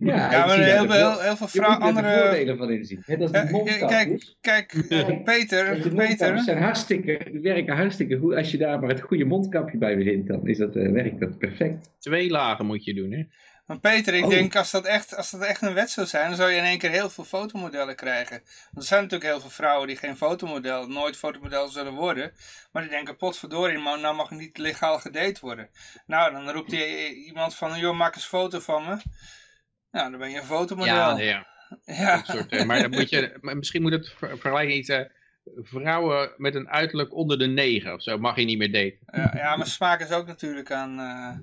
Ja, 0.00 0.32
Ja, 0.32 0.46
maar 0.46 0.58
heel, 0.58 0.90
heel, 1.20 1.36
veel 1.36 1.46
vrouwen, 1.46 1.80
er 1.80 1.86
andere... 1.86 2.20
voordelen 2.20 2.56
van 2.56 2.70
inzien. 2.70 3.02
De 3.06 3.28
ja, 3.32 3.48
mondkapjes. 3.50 4.36
Kijk, 4.40 4.84
kijk, 4.88 5.24
Peter, 5.24 5.82
de 5.82 5.90
Peter, 5.94 6.38
zijn 6.38 6.62
hartstikke, 6.62 7.20
die 7.30 7.40
werken 7.40 7.76
hartstikke 7.76 8.16
goed. 8.16 8.34
Als 8.34 8.50
je 8.50 8.58
daar 8.58 8.80
maar 8.80 8.88
het 8.88 9.00
goede 9.00 9.24
mondkapje 9.24 9.78
bij 9.78 9.94
verzint, 9.94 10.26
dan 10.26 10.46
is 10.46 10.58
dat, 10.58 10.76
eh, 10.76 10.90
werkt 10.90 11.20
dat 11.20 11.38
perfect. 11.38 11.90
Twee 11.98 12.30
lagen 12.30 12.66
moet 12.66 12.84
je 12.84 12.94
doen, 12.94 13.12
hè. 13.12 13.24
Maar 13.68 13.78
Peter, 13.78 14.14
ik 14.14 14.24
Oh. 14.24 14.30
denk 14.30 14.56
als 14.56 14.70
dat, 14.70 14.84
echt, 14.84 15.16
als 15.16 15.30
dat 15.30 15.40
echt 15.42 15.62
een 15.62 15.74
wet 15.74 15.90
zou 15.90 16.06
zijn, 16.06 16.26
dan 16.28 16.36
zou 16.36 16.50
je 16.50 16.56
in 16.56 16.64
één 16.64 16.78
keer 16.78 16.90
heel 16.90 17.10
veel 17.10 17.24
fotomodellen 17.24 17.96
krijgen. 17.96 18.36
Want 18.40 18.76
er 18.76 18.82
zijn 18.82 19.02
natuurlijk 19.02 19.30
heel 19.30 19.40
veel 19.40 19.50
vrouwen 19.50 19.86
die 19.86 19.96
geen 19.96 20.16
fotomodel, 20.16 20.86
nooit 20.86 21.16
fotomodel 21.16 21.68
zullen 21.68 21.92
worden. 21.94 22.32
Maar 22.72 22.82
die 22.82 22.90
denken, 22.90 23.16
potverdorie, 23.16 23.78
man, 23.78 24.00
nou 24.00 24.14
mag 24.14 24.30
ik 24.30 24.38
niet 24.38 24.58
legaal 24.58 24.98
gedate 24.98 25.40
worden. 25.40 25.68
Nou, 26.06 26.32
dan 26.32 26.50
roept 26.50 26.70
die, 26.70 27.14
iemand 27.14 27.54
van, 27.54 27.78
joh, 27.78 27.96
maak 27.96 28.14
eens 28.14 28.22
een 28.22 28.28
foto 28.38 28.58
van 28.60 28.84
me. 28.84 28.96
Nou, 29.90 30.10
dan 30.10 30.18
ben 30.18 30.30
je 30.30 30.36
een 30.38 30.44
fotomodel. 30.44 30.94
Ja, 30.94 31.14
nee, 31.14 31.26
ja. 31.26 31.46
ja. 31.84 32.22
Soort, 32.24 32.52
eh, 32.52 32.64
maar 32.64 32.80
dan 32.80 32.90
moet 32.90 33.08
je, 33.10 33.38
maar 33.40 33.56
misschien 33.56 33.82
moet 33.82 33.92
het 33.92 34.08
ver- 34.16 34.38
vergelijken 34.38 34.76
iets. 34.76 34.88
eh, 34.88 35.00
vrouwen 35.62 36.32
met 36.36 36.54
een 36.54 36.68
uiterlijk 36.68 37.14
onder 37.14 37.38
de 37.38 37.46
negen 37.46 37.92
of 37.94 38.02
zo 38.02 38.18
mag 38.18 38.36
je 38.36 38.44
niet 38.44 38.58
meer 38.58 38.72
daten. 38.72 38.98
Ja, 39.32 39.32
ja, 39.34 39.56
maar 39.56 39.66
smaak 39.66 40.00
is 40.00 40.10
ook 40.10 40.26
natuurlijk 40.26 40.70
aan 40.72 40.98
eh, 40.98 41.36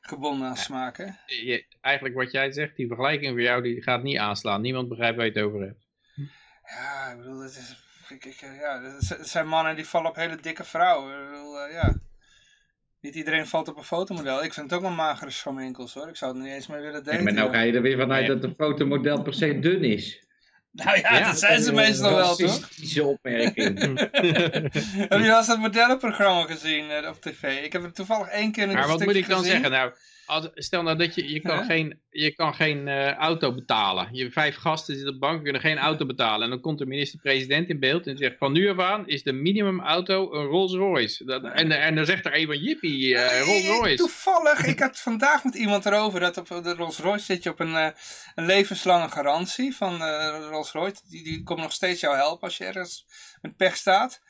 gebonden 0.00 0.56
aan? 0.70 1.16
Je, 1.26 1.64
eigenlijk 1.80 2.14
wat 2.14 2.30
jij 2.32 2.52
zegt, 2.52 2.76
die 2.76 2.86
vergelijking 2.86 3.30
voor 3.30 3.40
jou, 3.42 3.62
die 3.62 3.82
gaat 3.82 4.02
niet 4.02 4.18
aanslaan. 4.18 4.60
Niemand 4.60 4.88
begrijpt 4.88 5.16
waar 5.16 5.26
je 5.26 5.32
het 5.32 5.42
over 5.42 5.60
hebt. 5.60 5.88
Ja, 6.64 7.10
ik 7.10 7.16
bedoel, 7.18 7.40
het, 7.40 7.50
is, 7.56 7.76
ik, 8.08 8.24
ik, 8.24 8.40
ja, 8.40 8.82
het 8.82 9.28
zijn 9.28 9.48
mannen 9.48 9.76
die 9.76 9.86
vallen 9.86 10.10
op 10.10 10.16
hele 10.16 10.36
dikke 10.36 10.64
vrouwen. 10.64 11.22
Ik 11.22 11.30
bedoel, 11.30 11.60
eh, 11.60 11.72
ja. 11.72 11.98
Niet 13.00 13.14
iedereen 13.14 13.46
valt 13.46 13.68
op 13.68 13.76
een 13.76 13.84
fotomodel. 13.84 14.44
Ik 14.44 14.52
vind 14.54 14.70
het 14.70 14.74
ook 14.78 14.84
wel 14.86 14.94
magere 14.96 15.30
schaminkels 15.30 15.94
hoor. 15.94 16.08
Ik 16.08 16.16
zou 16.16 16.32
het 16.34 16.42
niet 16.42 16.52
eens 16.52 16.66
meer 16.66 16.80
willen 16.80 16.92
Ja, 16.98 17.00
daten. 17.00 17.24
maar 17.24 17.32
nou 17.32 17.50
ga 17.50 17.60
je 17.60 17.72
er 17.72 17.82
weer 17.82 17.98
vanuit 17.98 18.26
Nee. 18.26 18.34
dat 18.36 18.44
een 18.44 18.54
fotomodel 18.56 19.22
per 19.22 19.34
se 19.34 19.58
dun 19.58 19.84
is. 19.84 20.24
Nou 20.72 20.98
ja, 20.98 21.14
Ja, 21.18 21.26
dat 21.26 21.38
zijn 21.38 21.62
ze 21.62 21.68
Een 21.68 21.74
meestal 21.74 22.14
wel 22.14 22.36
toch? 22.36 22.48
Racistische 22.48 23.04
opmerking. 23.04 23.78
Heb 25.08 25.18
je 25.20 25.26
wel 25.26 25.38
eens 25.38 25.46
dat 25.46 25.58
modellenprogramma 25.58 26.42
gezien 26.46 26.90
eh, 26.90 27.08
op 27.08 27.20
tv? 27.20 27.64
Ik 27.64 27.72
heb 27.72 27.82
het 27.82 27.94
toevallig 27.94 28.28
één 28.28 28.52
keer 28.52 28.62
een 28.68 28.72
Maar 28.74 28.86
wat 28.86 29.00
stukje 29.00 29.06
moet 29.06 29.14
ik 29.22 29.28
dan 29.28 29.38
gezien. 29.38 29.52
zeggen? 29.52 29.70
Nou, 29.70 29.92
als, 30.30 30.48
stel 30.54 30.82
nou 30.82 30.96
dat 30.96 31.14
je, 31.14 31.32
je 31.32 31.40
kan 31.40 31.64
geen, 31.64 32.00
je 32.10 32.34
kan 32.34 32.54
geen 32.54 32.88
eh, 32.88 33.12
auto 33.12 33.54
betalen. 33.54 34.08
Je 34.12 34.30
vijf 34.30 34.56
gasten 34.56 34.94
zitten 34.94 35.14
op 35.14 35.20
de 35.20 35.26
bank, 35.26 35.42
kunnen 35.42 35.60
geen 35.60 35.78
auto 35.78 36.06
betalen. 36.06 36.42
En 36.42 36.50
dan 36.50 36.60
komt 36.60 36.78
de 36.78 36.86
minister-president 36.86 37.68
in 37.68 37.78
beeld 37.78 38.06
en 38.06 38.16
zegt 38.16 38.38
van 38.38 38.52
nu 38.52 38.70
af 38.70 38.78
aan 38.78 39.08
is 39.08 39.22
de 39.22 39.32
minimumauto 39.32 40.32
een 40.32 40.46
Rolls 40.46 40.72
Royce. 40.72 41.24
Dat, 41.24 41.42
en, 41.44 41.72
en 41.72 41.94
dan 41.94 42.06
zegt 42.06 42.26
er 42.26 42.36
een 42.36 42.46
van 42.46 42.58
jippie, 42.58 43.16
eh, 43.16 43.46
Rolls 43.46 43.66
Royce. 43.66 43.96
Toevallig, 43.96 44.64
ik 44.64 44.80
had 44.80 45.00
vandaag 45.00 45.44
met 45.44 45.54
iemand 45.54 45.86
erover 45.86 46.20
dat 46.20 46.36
op 46.36 46.48
de 46.48 46.74
Rolls 46.74 46.98
Royce 46.98 47.24
zit 47.24 47.42
je 47.42 47.50
op 47.50 47.60
een, 47.60 47.74
eh, 47.74 47.88
een 48.34 48.46
levenslange 48.46 49.08
garantie 49.08 49.76
van 49.76 50.02
Rolls 50.50 50.72
Royce. 50.72 51.00
Die, 51.08 51.24
die 51.24 51.42
komt 51.42 51.60
nog 51.60 51.72
steeds 51.72 52.00
jou 52.00 52.16
helpen 52.16 52.42
als 52.42 52.56
je 52.56 52.64
ergens 52.64 53.06
met 53.42 53.56
pech 53.56 53.76
staat. 53.76 54.20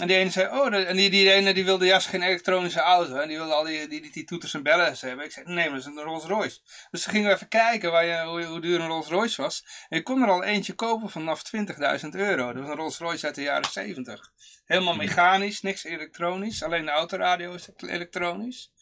En 0.00 0.06
die 0.06 0.16
ene 0.16 0.30
zei, 0.30 0.46
oh, 0.46 0.74
en 0.74 0.96
die, 0.96 1.10
die 1.10 1.32
ene 1.32 1.54
die 1.54 1.64
wilde 1.64 1.86
juist 1.86 2.06
geen 2.06 2.22
elektronische 2.22 2.80
auto. 2.80 3.16
En 3.16 3.28
die 3.28 3.36
wilde 3.36 3.52
al 3.52 3.64
die, 3.64 3.88
die, 3.88 4.10
die, 4.12 4.24
toeters 4.24 4.54
en 4.54 4.62
bellen 4.62 4.96
hebben. 4.98 5.24
Ik 5.24 5.32
zei, 5.32 5.46
nee, 5.46 5.64
maar 5.70 5.78
dat 5.78 5.86
is 5.88 5.96
een 5.96 6.04
Rolls 6.04 6.24
Royce. 6.24 6.60
Dus 6.90 7.02
toen 7.02 7.12
gingen 7.12 7.28
we 7.28 7.34
even 7.34 7.48
kijken 7.48 7.90
waar 7.90 8.04
je, 8.04 8.22
hoe, 8.24 8.44
hoe 8.44 8.60
duur 8.60 8.80
een 8.80 8.86
Rolls 8.86 9.08
Royce 9.08 9.42
was. 9.42 9.86
En 9.88 9.96
je 9.96 10.02
kon 10.02 10.22
er 10.22 10.28
al 10.28 10.44
eentje 10.44 10.72
kopen 10.72 11.10
vanaf 11.10 11.42
20.000 11.56 12.08
euro. 12.10 12.52
Dat 12.52 12.62
was 12.62 12.70
een 12.70 12.76
Rolls 12.76 12.98
Royce 12.98 13.26
uit 13.26 13.34
de 13.34 13.42
jaren 13.42 13.70
70. 13.70 14.32
Helemaal 14.64 14.96
mechanisch, 14.96 15.60
niks 15.60 15.84
elektronisch. 15.84 16.62
Alleen 16.62 16.84
de 16.84 16.90
autoradio 16.90 17.54
is 17.54 17.68
elektronisch. 17.76 18.72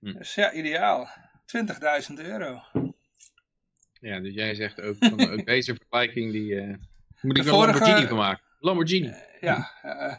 Hm. 0.00 0.12
Dus 0.12 0.34
ja, 0.34 0.52
ideaal. 0.52 1.08
20.000 2.08 2.14
euro. 2.14 2.62
Ja, 4.00 4.20
dus 4.20 4.34
jij 4.34 4.54
zegt 4.54 4.80
ook, 4.80 4.96
van, 4.98 5.30
ook 5.30 5.46
deze 5.46 5.74
vergelijking, 5.80 6.32
die 6.32 6.60
eh, 6.60 6.74
moet 7.20 7.36
ik 7.36 7.44
De 7.44 7.50
wel 7.50 7.62
een 7.62 7.68
Lamborghini 7.68 8.06
van 8.06 8.16
maken. 8.16 8.45
Lamborghini. 8.66 9.12
Ja, 9.40 9.70
eh, 9.82 10.14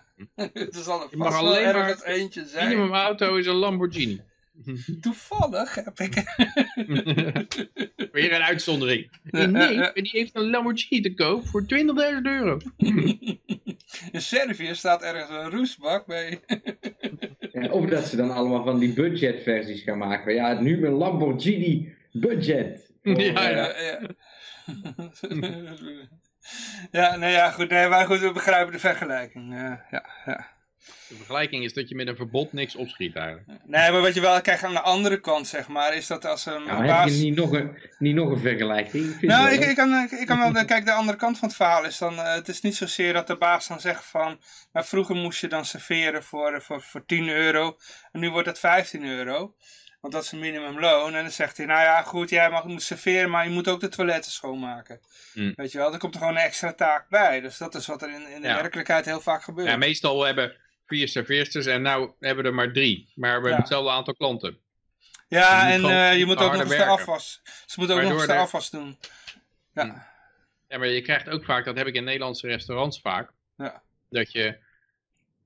het 0.54 0.76
is 0.76 0.88
al 0.88 1.08
Je 1.10 1.18
mag 1.18 1.36
alleen 1.36 1.64
maar 1.64 1.76
ergens 1.76 2.04
eentje 2.04 2.46
zijn. 2.46 2.68
Minimum 2.68 2.94
auto 2.94 3.36
is 3.36 3.46
een 3.46 3.56
Lamborghini. 3.56 4.22
Toevallig 5.02 5.76
heb 5.76 6.00
ik... 6.00 6.14
Weer 8.12 8.34
een 8.34 8.42
uitzondering. 8.42 9.10
Nee, 9.24 9.48
nee, 9.48 9.92
die 9.94 10.10
heeft 10.12 10.36
een 10.36 10.50
Lamborghini 10.50 11.02
te 11.02 11.14
koop 11.14 11.48
voor 11.48 11.62
20.000 11.62 11.68
euro. 12.24 12.58
In 14.12 14.22
Servië 14.22 14.76
staat 14.76 15.02
ergens 15.02 15.30
een 15.30 15.50
roestbak 15.50 16.06
bij. 16.06 16.40
Ja, 17.52 17.70
of 17.70 17.86
dat 17.86 18.08
ze 18.08 18.16
dan 18.16 18.32
allemaal 18.32 18.64
van 18.64 18.80
die 18.80 18.94
budgetversies 18.94 19.82
gaan 19.82 19.98
maken. 19.98 20.34
Ja, 20.34 20.62
nu 20.62 20.86
een 20.86 20.94
Lamborghini 20.94 21.96
budget. 22.12 22.92
Voor, 23.04 23.22
Ja, 23.22 23.50
eh, 23.50 23.56
ja, 23.56 23.82
ja. 23.82 24.16
Ja, 26.92 27.16
nee, 27.16 27.32
ja, 27.32 27.52
goed, 27.52 27.70
nee, 27.70 27.88
maar 27.88 28.06
goed, 28.06 28.20
we 28.20 28.32
begrijpen 28.32 28.74
de 28.74 28.80
vergelijking. 28.80 29.54
Ja, 29.54 29.86
ja, 29.92 30.06
ja. 30.26 30.48
De 31.08 31.16
vergelijking 31.16 31.64
is 31.64 31.74
dat 31.74 31.90
je 31.90 31.96
met 31.96 32.08
een 32.08 32.16
verbod 32.16 32.54
niks 32.54 32.76
opschiet 32.76 33.16
eigenlijk. 33.16 33.48
Nee, 33.66 33.92
maar 33.92 34.02
wat 34.02 34.14
je 34.14 34.22
wel 34.22 34.42
krijgt 34.42 34.64
aan 34.64 34.74
de 34.74 34.82
andere 34.82 35.20
kant, 35.20 35.48
zeg 35.48 35.68
maar, 35.68 35.96
is 35.96 36.08
dat 36.08 36.26
als 36.26 36.46
een 36.46 36.64
Nou, 36.64 36.86
baas... 36.86 37.04
heb 37.04 37.14
je 37.14 37.24
niet 37.24 37.36
nog 37.36 37.52
een, 37.52 37.78
niet 37.98 38.16
nog 38.16 38.30
een 38.30 38.40
vergelijking? 38.40 39.16
Ik 39.16 39.22
Nou, 39.22 39.52
ik, 39.52 39.66
ik, 39.66 39.76
kan, 39.76 40.04
ik, 40.04 40.12
ik 40.12 40.28
kan 40.28 40.54
wel, 40.54 40.66
kijk, 40.66 40.86
de 40.86 40.92
andere 40.92 41.18
kant 41.18 41.38
van 41.38 41.48
het 41.48 41.58
verhaal 41.58 41.86
is 41.86 41.98
dan, 41.98 42.18
eh, 42.18 42.34
het 42.34 42.48
is 42.48 42.62
niet 42.62 42.76
zozeer 42.76 43.14
dat 43.14 43.28
de 43.28 43.38
baas 43.38 43.68
dan 43.68 43.80
zegt 43.80 44.06
van, 44.06 44.40
maar 44.72 44.86
vroeger 44.86 45.16
moest 45.16 45.42
je 45.42 45.48
dan 45.48 45.66
serveren 45.66 46.24
voor, 46.24 46.62
voor, 46.62 46.82
voor 46.82 47.06
10 47.06 47.28
euro, 47.28 47.78
en 48.12 48.20
nu 48.20 48.30
wordt 48.30 48.48
het 48.48 48.60
15 48.60 49.06
euro, 49.06 49.56
want 50.00 50.14
dat 50.14 50.24
is 50.24 50.32
een 50.32 50.40
minimumloon, 50.40 51.16
en 51.16 51.22
dan 51.22 51.32
zegt 51.32 51.58
hij, 51.58 51.66
nou 51.66 51.82
ja, 51.82 52.02
goed, 52.02 52.30
jij 52.30 52.50
mag 52.50 52.64
moet 52.64 52.82
serveren, 52.82 53.30
maar 53.30 53.44
je 53.44 53.50
moet 53.50 53.68
ook 53.68 53.80
de 53.80 53.88
toiletten 53.88 54.32
schoonmaken. 54.32 55.00
Hmm. 55.34 55.54
Weet 55.56 55.72
je 55.72 55.78
wel, 55.78 55.94
er 55.94 56.00
komt 56.00 56.14
er 56.14 56.20
gewoon 56.20 56.36
een 56.36 56.42
extra 56.42 56.74
taak 56.74 57.10
bij, 57.10 57.42
dus 57.42 57.58
dat 57.58 57.76
is 57.76 57.86
wat 57.88 58.02
er 58.02 58.10
in, 58.10 58.28
in 58.28 58.42
de 58.42 58.48
Ja. 58.48 58.56
werkelijkheid 58.62 59.06
heel 59.06 59.22
vaak 59.22 59.44
gebeurt. 59.44 59.68
Ja, 59.68 59.78
meestal 59.78 60.24
hebben 60.24 60.56
vier 60.86 61.08
serveersters 61.08 61.66
en 61.66 61.82
nou 61.82 62.12
hebben 62.20 62.44
we 62.44 62.50
er 62.50 62.56
maar 62.56 62.72
drie. 62.72 63.12
Maar 63.16 63.30
we 63.30 63.36
hebben 63.42 63.56
hetzelfde 63.56 63.92
aantal 63.92 64.14
klanten. 64.16 64.60
Ja, 65.28 65.68
Je 65.68 65.74
en 65.74 65.86
eh, 65.86 66.18
je 66.18 66.26
moet 66.26 66.38
ook 66.38 66.52
nog 66.52 66.62
eens 66.62 66.70
de 66.70 66.86
afwas, 66.86 67.42
ze 67.66 67.76
moeten 67.80 67.96
ook 67.98 68.02
nog 68.04 68.12
eens 68.12 68.26
de 68.26 68.34
afwas 68.36 68.70
doen. 68.70 68.98
Ja. 69.74 70.08
Ja, 70.68 70.78
maar 70.78 70.88
je 70.88 71.02
krijgt 71.02 71.30
ook 71.30 71.46
vaak, 71.46 71.66
dat 71.66 71.78
heb 71.78 71.88
ik 71.88 71.96
in 71.96 72.04
Nederlandse 72.04 72.48
restaurants 72.48 73.02
vaak, 73.02 73.32
Ja. 73.58 73.82
dat 74.10 74.32
je 74.32 74.58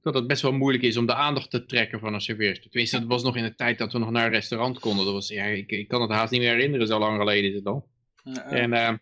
dat 0.01 0.13
het 0.13 0.27
best 0.27 0.41
wel 0.41 0.51
moeilijk 0.51 0.83
is 0.83 0.97
om 0.97 1.05
de 1.05 1.15
aandacht 1.15 1.49
te 1.49 1.65
trekken 1.65 1.99
van 1.99 2.13
een 2.13 2.21
serveerster. 2.21 2.69
Tenminste, 2.69 2.99
dat 2.99 3.07
was 3.07 3.23
nog 3.23 3.35
in 3.35 3.43
de 3.43 3.55
tijd 3.55 3.77
dat 3.77 3.91
we 3.91 3.99
nog 3.99 4.11
naar 4.11 4.25
een 4.25 4.31
restaurant 4.31 4.79
konden. 4.79 5.05
Dat 5.05 5.13
was, 5.13 5.27
ja, 5.27 5.43
ik, 5.43 5.71
ik 5.71 5.87
kan 5.87 6.01
het 6.01 6.11
haast 6.11 6.31
niet 6.31 6.41
meer 6.41 6.53
herinneren, 6.53 6.87
zo 6.87 6.99
lang 6.99 7.17
geleden 7.17 7.49
is 7.49 7.55
het 7.55 7.65
al. 7.65 7.87
En, 8.49 8.73
eh, 8.73 8.93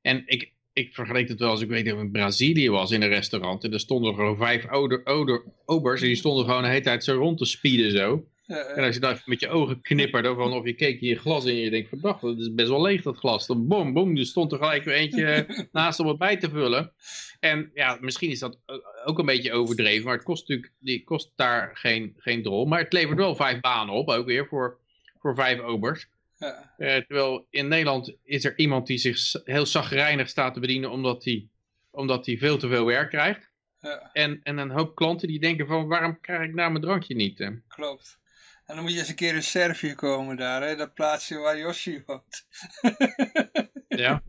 en 0.00 0.22
ik, 0.26 0.52
ik 0.72 0.94
vergeleek 0.94 1.28
het 1.28 1.38
wel 1.38 1.50
als 1.50 1.60
ik 1.60 1.68
weet 1.68 1.84
dat 1.84 1.94
ik 1.94 2.00
in 2.00 2.10
Brazilië 2.10 2.70
was 2.70 2.90
in 2.90 3.02
een 3.02 3.08
restaurant. 3.08 3.64
En 3.64 3.72
er 3.72 3.80
stonden 3.80 4.14
gewoon 4.14 4.36
vijf 4.36 4.66
ouder, 4.66 5.04
ouder, 5.04 5.44
obers. 5.64 6.00
En 6.00 6.06
die 6.06 6.16
stonden 6.16 6.44
gewoon 6.44 6.62
de 6.62 6.68
hele 6.68 6.80
tijd 6.80 7.04
zo 7.04 7.18
rond 7.18 7.38
te 7.38 7.44
spieden 7.44 7.90
zo. 7.90 8.26
En 8.46 8.84
als 8.84 8.94
je 8.94 9.00
dan 9.00 9.12
even 9.12 9.22
met 9.26 9.40
je 9.40 9.48
ogen 9.48 9.80
knippert, 9.80 10.28
of, 10.28 10.36
of 10.36 10.64
je 10.64 10.74
keek 10.74 11.00
je 11.00 11.16
glas 11.18 11.44
in 11.44 11.50
en 11.50 11.60
je 11.60 11.70
denkt, 11.70 11.88
verdacht, 11.88 12.20
dat 12.20 12.38
is 12.38 12.54
best 12.54 12.68
wel 12.68 12.82
leeg 12.82 13.02
dat 13.02 13.16
glas. 13.16 13.46
Dan 13.46 13.66
bom, 13.66 13.92
bom, 13.92 14.16
er 14.16 14.26
stond 14.26 14.52
er 14.52 14.58
gelijk 14.58 14.84
weer 14.84 14.94
eentje 14.94 15.46
naast 15.72 16.00
om 16.00 16.06
het 16.06 16.18
bij 16.18 16.36
te 16.36 16.50
vullen. 16.50 16.92
En 17.40 17.70
ja, 17.74 17.98
misschien 18.00 18.30
is 18.30 18.38
dat 18.38 18.60
eh, 18.66 18.76
ook 19.04 19.18
een 19.18 19.26
beetje 19.26 19.52
overdreven, 19.52 20.04
maar 20.04 20.14
het 20.14 20.24
kost 20.24 20.48
natuurlijk 20.48 20.72
die 20.78 21.04
kost 21.04 21.32
daar 21.36 21.70
geen, 21.76 22.14
geen 22.16 22.42
drol. 22.42 22.64
Maar 22.66 22.78
het 22.78 22.92
levert 22.92 23.18
wel 23.18 23.34
vijf 23.34 23.60
banen 23.60 23.94
op, 23.94 24.08
ook 24.08 24.26
weer 24.26 24.46
voor, 24.46 24.78
voor 25.18 25.34
vijf 25.34 25.60
obers. 25.60 26.08
ja. 26.38 26.74
Eh, 26.76 26.96
terwijl 26.96 27.46
in 27.50 27.68
Nederland 27.68 28.16
is 28.24 28.44
er 28.44 28.58
iemand 28.58 28.86
die 28.86 28.98
zich 28.98 29.18
heel 29.44 29.66
zagrijnig 29.66 30.28
staat 30.28 30.54
te 30.54 30.60
bedienen 30.60 30.90
omdat 30.90 31.24
hij 31.24 31.48
omdat 31.90 32.26
hij 32.26 32.36
veel 32.38 32.58
te 32.58 32.68
veel 32.68 32.84
werk 32.84 33.08
krijgt. 33.10 33.50
ja, 33.80 34.10
En, 34.12 34.40
en 34.42 34.58
een 34.58 34.70
hoop 34.70 34.94
klanten 34.94 35.28
die 35.28 35.40
denken 35.40 35.66
van 35.66 35.88
waarom 35.88 36.20
krijg 36.20 36.48
ik 36.48 36.54
nou 36.54 36.70
mijn 36.70 36.82
drankje 36.84 37.14
niet? 37.14 37.40
eh? 37.40 37.48
klopt. 37.68 38.18
En 38.66 38.74
dan 38.74 38.84
moet 38.84 38.92
je 38.92 38.98
eens 38.98 39.08
een 39.08 39.14
keer 39.14 39.34
in 39.34 39.42
Servië 39.42 39.94
komen 39.94 40.36
daar, 40.36 40.62
hè? 40.62 40.76
dat 40.76 40.94
plaatsje 40.94 41.38
waar 41.38 41.58
Yoshi 41.58 42.02
woont. 42.06 42.46
Ja, 43.88 44.22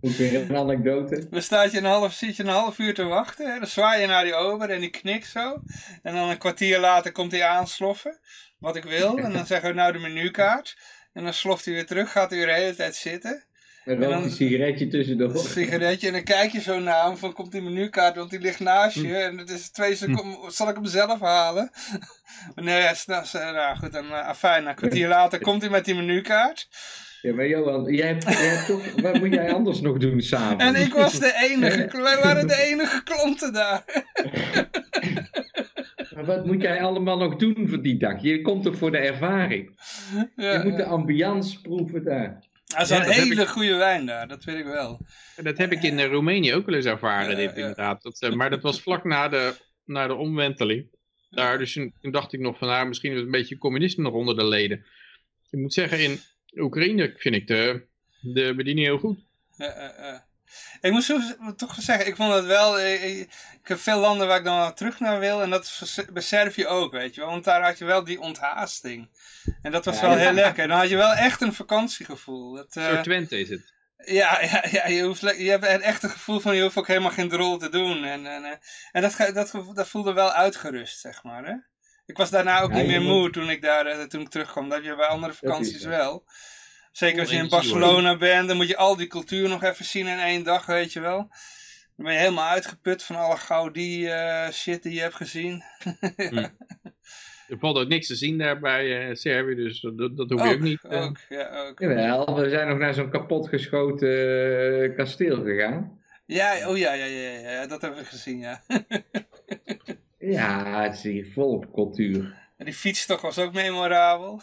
Ook 0.00 0.12
weer 0.12 0.34
een 0.34 0.56
anekdote. 0.56 1.28
Dan 1.30 1.42
staat 1.42 1.72
je 1.72 1.78
een 1.78 1.84
half, 1.84 2.12
zit 2.12 2.36
je 2.36 2.42
een 2.42 2.48
half 2.48 2.78
uur 2.78 2.94
te 2.94 3.04
wachten. 3.04 3.52
Hè? 3.52 3.58
Dan 3.58 3.68
zwaai 3.68 4.00
je 4.00 4.06
naar 4.06 4.24
die 4.24 4.34
ober 4.34 4.70
en 4.70 4.80
die 4.80 4.90
knikt 4.90 5.26
zo. 5.26 5.62
En 6.02 6.14
dan 6.14 6.28
een 6.28 6.38
kwartier 6.38 6.78
later 6.78 7.12
komt 7.12 7.32
hij 7.32 7.44
aansloffen. 7.44 8.20
Wat 8.58 8.76
ik 8.76 8.84
wil. 8.84 9.18
En 9.18 9.32
dan 9.32 9.46
zeggen 9.46 9.68
we 9.68 9.74
nou 9.74 9.92
de 9.92 9.98
menukaart. 9.98 10.76
En 11.12 11.24
dan 11.24 11.32
sloft 11.32 11.64
hij 11.64 11.74
weer 11.74 11.86
terug. 11.86 12.12
Gaat 12.12 12.30
hij 12.30 12.38
weer 12.38 12.48
de 12.48 12.54
hele 12.54 12.74
tijd 12.74 12.96
zitten. 12.96 13.44
Een 13.84 14.00
dan- 14.00 14.12
rood 14.12 14.32
sigaretje 14.32 14.84
Een 14.84 14.90
tussendoor. 14.90 15.36
sigaretje. 15.38 16.06
En 16.06 16.12
dan 16.12 16.22
kijk 16.22 16.52
je 16.52 16.60
zo 16.60 16.78
naar 16.80 17.04
hem. 17.06 17.16
Van 17.16 17.32
komt 17.32 17.52
die 17.52 17.62
menukaart. 17.62 18.16
Want 18.16 18.30
die 18.30 18.40
ligt 18.40 18.60
naast 18.60 18.96
je. 18.96 19.16
En 19.16 19.38
het 19.38 19.50
is 19.50 19.70
twee 19.70 19.94
seconden. 19.94 20.52
Zal 20.52 20.68
ik 20.68 20.74
hem 20.74 20.86
zelf 20.86 21.20
halen? 21.20 21.70
nee, 22.54 22.80
hij 22.80 22.92
is- 22.92 23.06
nou, 23.06 23.24
nou 23.32 23.76
goed. 23.76 23.92
Dan, 23.92 24.04
uh, 24.04 24.26
afijn. 24.26 24.66
Een 24.66 24.74
kwartier 24.74 25.08
later 25.08 25.38
komt 25.40 25.60
hij 25.62 25.70
met 25.70 25.84
die 25.84 25.94
menukaart. 25.94 26.68
Ja, 27.22 27.34
maar 27.34 27.46
Johan, 27.46 27.94
jij 27.94 28.06
hebt, 28.06 28.22
jij 28.24 28.34
hebt 28.46 28.66
toch, 28.66 29.00
wat 29.00 29.18
moet 29.18 29.32
jij 29.34 29.52
anders 29.52 29.80
nog 29.80 29.98
doen 29.98 30.20
s'avonds? 30.20 30.64
En 30.64 30.74
ik 30.74 30.92
was 30.94 31.18
de 31.18 31.34
enige. 31.50 31.88
Wij 32.02 32.18
waren 32.22 32.46
de 32.46 32.62
enige 32.62 33.02
klanten 33.02 33.52
daar. 33.52 33.82
Maar 36.14 36.24
wat 36.24 36.46
moet 36.46 36.62
jij 36.62 36.82
allemaal 36.82 37.16
nog 37.18 37.36
doen 37.36 37.68
voor 37.68 37.82
die 37.82 37.96
dag? 37.96 38.22
Je 38.22 38.40
komt 38.42 38.62
toch 38.62 38.76
voor 38.76 38.90
de 38.90 38.98
ervaring? 38.98 39.70
Ja, 40.36 40.52
Je 40.52 40.60
moet 40.64 40.76
de 40.76 40.82
ja. 40.82 40.88
ambiance 40.88 41.60
proeven 41.60 42.04
daar. 42.04 42.38
Hij 42.74 42.82
is 42.84 42.90
een 42.90 43.04
dat 43.04 43.14
hele 43.14 43.42
ik- 43.42 43.48
goede 43.48 43.74
wijn 43.74 44.06
daar, 44.06 44.28
dat 44.28 44.44
weet 44.44 44.56
ik 44.58 44.64
wel. 44.64 45.06
dat 45.36 45.58
heb 45.58 45.72
ik 45.72 45.82
in 45.82 45.98
eh, 45.98 46.06
Roemenië 46.06 46.54
ook 46.54 46.66
wel 46.66 46.74
eens 46.74 46.84
ervaren, 46.84 47.36
dit 47.36 47.56
inderdaad. 47.56 48.02
Dat, 48.02 48.20
eh, 48.22 48.32
maar 48.32 48.50
dat 48.50 48.62
was 48.62 48.80
vlak 48.80 49.04
na 49.04 49.28
de, 49.28 49.54
na 49.84 50.06
de 50.06 50.14
omwenteling. 50.14 50.92
Daar, 51.30 51.58
dus 51.58 51.72
toen, 51.72 51.94
toen 52.00 52.12
dacht 52.12 52.32
ik 52.32 52.40
nog 52.40 52.58
van, 52.58 52.68
nou, 52.68 52.88
misschien 52.88 53.10
is 53.10 53.16
het 53.16 53.26
een 53.26 53.32
beetje 53.32 53.58
communisme 53.58 54.02
nog 54.02 54.12
onder 54.12 54.36
de 54.36 54.44
leden. 54.48 54.78
Ik 55.50 55.58
moet 55.58 55.72
zeggen, 55.72 56.00
in 56.00 56.20
Oekraïne 56.56 57.14
vind 57.16 57.34
ik 57.34 57.46
de, 57.46 57.86
de 58.20 58.54
bediening 58.56 58.86
heel 58.86 58.98
goed. 58.98 59.18
Ja, 59.56 59.64
ja, 59.66 59.94
ja. 59.98 60.26
Ik 60.80 60.90
moet 60.92 61.04
zo, 61.04 61.18
toch 61.56 61.74
zeggen, 61.78 62.06
ik 62.06 62.16
vond 62.16 62.34
het 62.34 62.44
wel. 62.44 62.78
eh, 62.78 63.02
eh, 63.04 63.18
Ik 63.20 63.68
heb 63.70 63.78
veel 63.78 63.98
landen 63.98 64.26
waar 64.26 64.38
ik 64.38 64.44
dan 64.44 64.56
wel 64.58 64.72
terug 64.72 65.00
naar 65.00 65.18
wil. 65.18 65.42
En 65.42 65.50
dat 65.50 65.62
is 65.80 65.98
bij 66.12 66.22
Servië 66.22 66.66
ook, 66.66 66.92
weet 66.92 67.14
je 67.14 67.20
wel. 67.20 67.30
Want 67.30 67.44
daar 67.44 67.62
had 67.62 67.78
je 67.78 67.84
wel 67.84 68.04
die 68.04 68.20
onthaasting. 68.20 69.10
En 69.62 69.72
dat 69.72 69.84
was 69.84 69.94
Ja, 69.94 70.00
wel 70.00 70.10
ja. 70.10 70.16
heel 70.18 70.32
lekker. 70.32 70.68
Dan 70.68 70.78
had 70.78 70.88
je 70.88 70.96
wel 70.96 71.12
echt 71.12 71.40
een 71.40 71.52
vakantiegevoel. 71.54 72.54
Dat, 72.54 72.76
Een 72.76 72.82
eh, 72.82 72.88
soort 72.92 73.04
Twente 73.04 73.38
is 73.40 73.48
het. 73.48 73.72
ja, 73.96 74.40
ja, 74.42 74.64
ja 74.70 74.86
je, 74.86 75.02
hoeft, 75.02 75.20
je 75.20 75.50
hebt 75.50 75.64
een 75.66 75.82
echt 75.82 76.02
een 76.02 76.10
gevoel 76.10 76.40
van 76.40 76.56
je 76.56 76.62
hoeft 76.62 76.76
ook 76.76 76.86
helemaal 76.86 77.10
geen 77.10 77.28
drol 77.28 77.58
te 77.58 77.68
doen. 77.68 78.04
En, 78.04 78.26
en, 78.26 78.44
eh, 78.44 78.50
en 78.92 79.02
dat, 79.02 79.16
dat, 79.34 79.52
dat 79.74 79.88
voelde 79.88 80.12
wel 80.12 80.32
uitgerust, 80.32 81.00
zeg 81.00 81.22
maar. 81.22 81.44
Hè? 81.44 81.54
Ik 82.06 82.16
was 82.16 82.30
daarna 82.30 82.60
ook 82.60 82.70
Ja, 82.70 82.76
niet 82.76 82.84
je 82.84 82.90
meer 82.90 83.00
moet- 83.00 83.10
moe 83.20 83.30
toen 83.30 83.50
ik, 83.50 83.62
daar, 83.62 84.08
toen 84.08 84.20
ik 84.20 84.28
terugkwam. 84.28 84.68
Dat 84.68 84.78
heb 84.78 84.86
je 84.86 84.96
bij 84.96 85.06
andere 85.06 85.32
vakanties 85.32 85.84
wel. 85.84 86.24
Zeker 86.94 87.20
als 87.20 87.30
je 87.30 87.36
in 87.36 87.48
Barcelona 87.48 88.16
bent, 88.16 88.48
dan 88.48 88.56
moet 88.56 88.68
je 88.68 88.76
al 88.76 88.96
die 88.96 89.06
cultuur 89.06 89.48
nog 89.48 89.62
even 89.62 89.84
zien 89.84 90.06
in 90.06 90.18
één 90.18 90.42
dag, 90.42 90.66
weet 90.66 90.92
je 90.92 91.00
wel. 91.00 91.16
Dan 91.96 92.06
ben 92.06 92.12
je 92.12 92.18
helemaal 92.18 92.48
uitgeput 92.50 93.02
van 93.02 93.16
alle 93.16 93.36
Gaudi 93.36 94.06
eh 94.06 94.50
shit 94.50 94.82
die 94.82 94.94
je 94.94 95.00
hebt 95.00 95.14
gezien. 95.14 95.62
Er 97.48 97.58
valt 97.58 97.78
ook 97.78 97.88
niks 97.88 98.06
te 98.06 98.14
zien 98.14 98.38
daar 98.38 98.58
bij 98.58 99.08
eh, 99.08 99.14
Servië, 99.14 99.54
dus 99.54 99.80
dat, 99.80 100.16
dat 100.16 100.30
hoef 100.30 100.42
je 100.42 100.54
ook, 100.54 100.60
niet. 100.60 100.84
eh. 100.84 101.02
Ook, 101.02 101.16
ja, 101.28 101.66
ook. 101.66 101.80
Jawel, 101.80 102.34
we 102.40 102.48
zijn 102.48 102.68
nog 102.68 102.78
naar 102.78 102.94
zo'n 102.94 103.10
kapotgeschoten 103.10 104.94
kasteel 104.96 105.42
gegaan. 105.42 106.00
Ja, 106.26 106.68
oh 106.68 106.78
ja, 106.78 106.92
ja, 106.92 107.04
ja, 107.04 107.30
ja, 107.30 107.50
ja, 107.50 107.66
dat 107.66 107.80
hebben 107.80 108.00
we 108.00 108.06
gezien, 108.06 108.38
ja. 108.38 108.62
Ja, 110.18 110.82
het 110.82 110.94
is 110.94 111.02
hier 111.02 111.32
volop 111.32 111.72
cultuur. 111.72 112.34
En 112.56 112.64
die 112.64 112.74
fietstocht 112.74 113.22
was 113.22 113.38
ook 113.38 113.52
memorabel. 113.52 114.42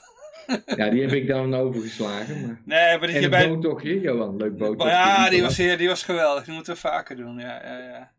Ja, 0.66 0.90
die 0.90 1.02
heb 1.02 1.12
ik 1.12 1.28
dan 1.28 1.56
overgeslagen. 1.56 2.42
Maar... 2.42 2.62
Nee, 2.66 2.98
maar 3.00 3.10
En 3.10 3.24
een 3.24 3.30
bij... 3.30 3.48
boottochtje, 3.50 4.00
Johan, 4.00 4.38
leuk 4.38 4.58
boottochtje. 4.58 4.90
Ja, 4.90 5.30
die 5.30 5.42
was, 5.42 5.58
heer, 5.58 5.78
die 5.78 5.88
was 5.88 6.04
geweldig. 6.04 6.44
Die 6.44 6.54
moeten 6.54 6.74
we 6.74 6.80
vaker 6.80 7.16
doen, 7.16 7.38
ja, 7.40 7.62
ja, 7.64 7.78
ja. 7.78 8.12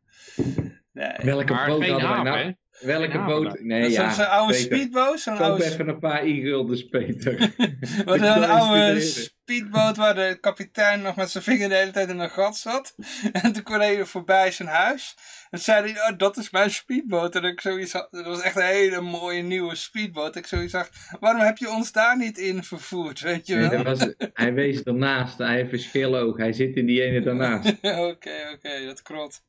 Nee. 0.92 1.12
Welke 1.22 1.54
boot 1.66 1.88
hadden 1.88 2.12
wij 2.12 2.22
nou? 2.22 2.54
Welke 2.82 3.18
boot? 3.24 3.60
Nee, 3.60 3.80
Dat 3.80 3.90
is 3.90 3.96
ja. 3.96 4.12
zo'n 4.12 4.28
oude 4.28 4.52
Peter. 4.52 4.76
speedboot, 4.76 5.20
zo'n 5.20 5.36
Koop 5.36 5.46
oude, 5.46 5.64
even 5.64 5.88
een 5.88 5.98
paar 5.98 6.22
e-guldens, 6.22 6.82
Peter. 6.88 7.38
wat 8.04 8.20
een 8.20 8.44
oude 8.44 9.00
speedboot 9.00 9.96
waar 9.96 10.14
de 10.14 10.38
kapitein 10.40 11.02
nog 11.02 11.16
met 11.16 11.30
zijn 11.30 11.44
vinger 11.44 11.68
de 11.68 11.74
hele 11.74 11.90
tijd 11.90 12.08
in 12.08 12.18
een 12.18 12.30
gat 12.30 12.56
zat. 12.56 12.94
En 13.42 13.52
toen 13.52 13.62
kwam 13.62 13.80
hij 13.80 14.04
voorbij 14.04 14.50
zijn 14.50 14.68
huis. 14.68 15.16
En 15.50 15.58
zei 15.58 15.92
hij, 15.92 16.10
oh, 16.12 16.18
dat 16.18 16.36
is 16.36 16.50
mijn 16.50 16.70
speedboot. 16.70 17.34
En 17.34 17.44
ik 17.44 17.60
zoiets 17.60 17.92
had, 17.92 18.08
dat 18.10 18.24
was 18.24 18.40
echt 18.42 18.56
een 18.56 18.62
hele 18.62 19.00
mooie 19.00 19.42
nieuwe 19.42 19.74
speedboot. 19.74 20.36
Ik 20.36 20.46
zoiets 20.46 20.72
dacht, 20.72 20.98
waarom 21.20 21.40
heb 21.42 21.58
je 21.58 21.70
ons 21.70 21.92
daar 21.92 22.16
niet 22.18 22.38
in 22.38 22.64
vervoerd, 22.64 23.20
weet 23.20 23.46
je 23.46 23.54
Nee, 23.54 23.68
wel? 23.68 23.82
dat 23.84 23.98
was, 23.98 24.14
hij 24.32 24.52
wees 24.54 24.82
ernaast, 24.82 25.38
hij 25.38 25.56
heeft 25.56 25.72
een 25.72 25.78
schilloog, 25.78 26.36
hij 26.36 26.52
zit 26.52 26.76
in 26.76 26.86
die 26.86 27.02
ene 27.02 27.20
daarnaast. 27.20 27.68
Oké, 27.82 28.50
oké, 28.54 28.84
dat 28.84 29.02
krot. 29.02 29.42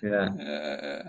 Ja. 0.00 0.36
Eh, 0.36 1.06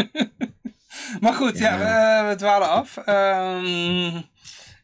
maar 1.20 1.32
goed, 1.34 1.58
ja, 1.58 1.78
Ja. 1.78 2.24
we, 2.24 2.28
we 2.30 2.36
dwalen 2.36 2.68
af. 2.68 2.96
Ehm, 2.96 4.20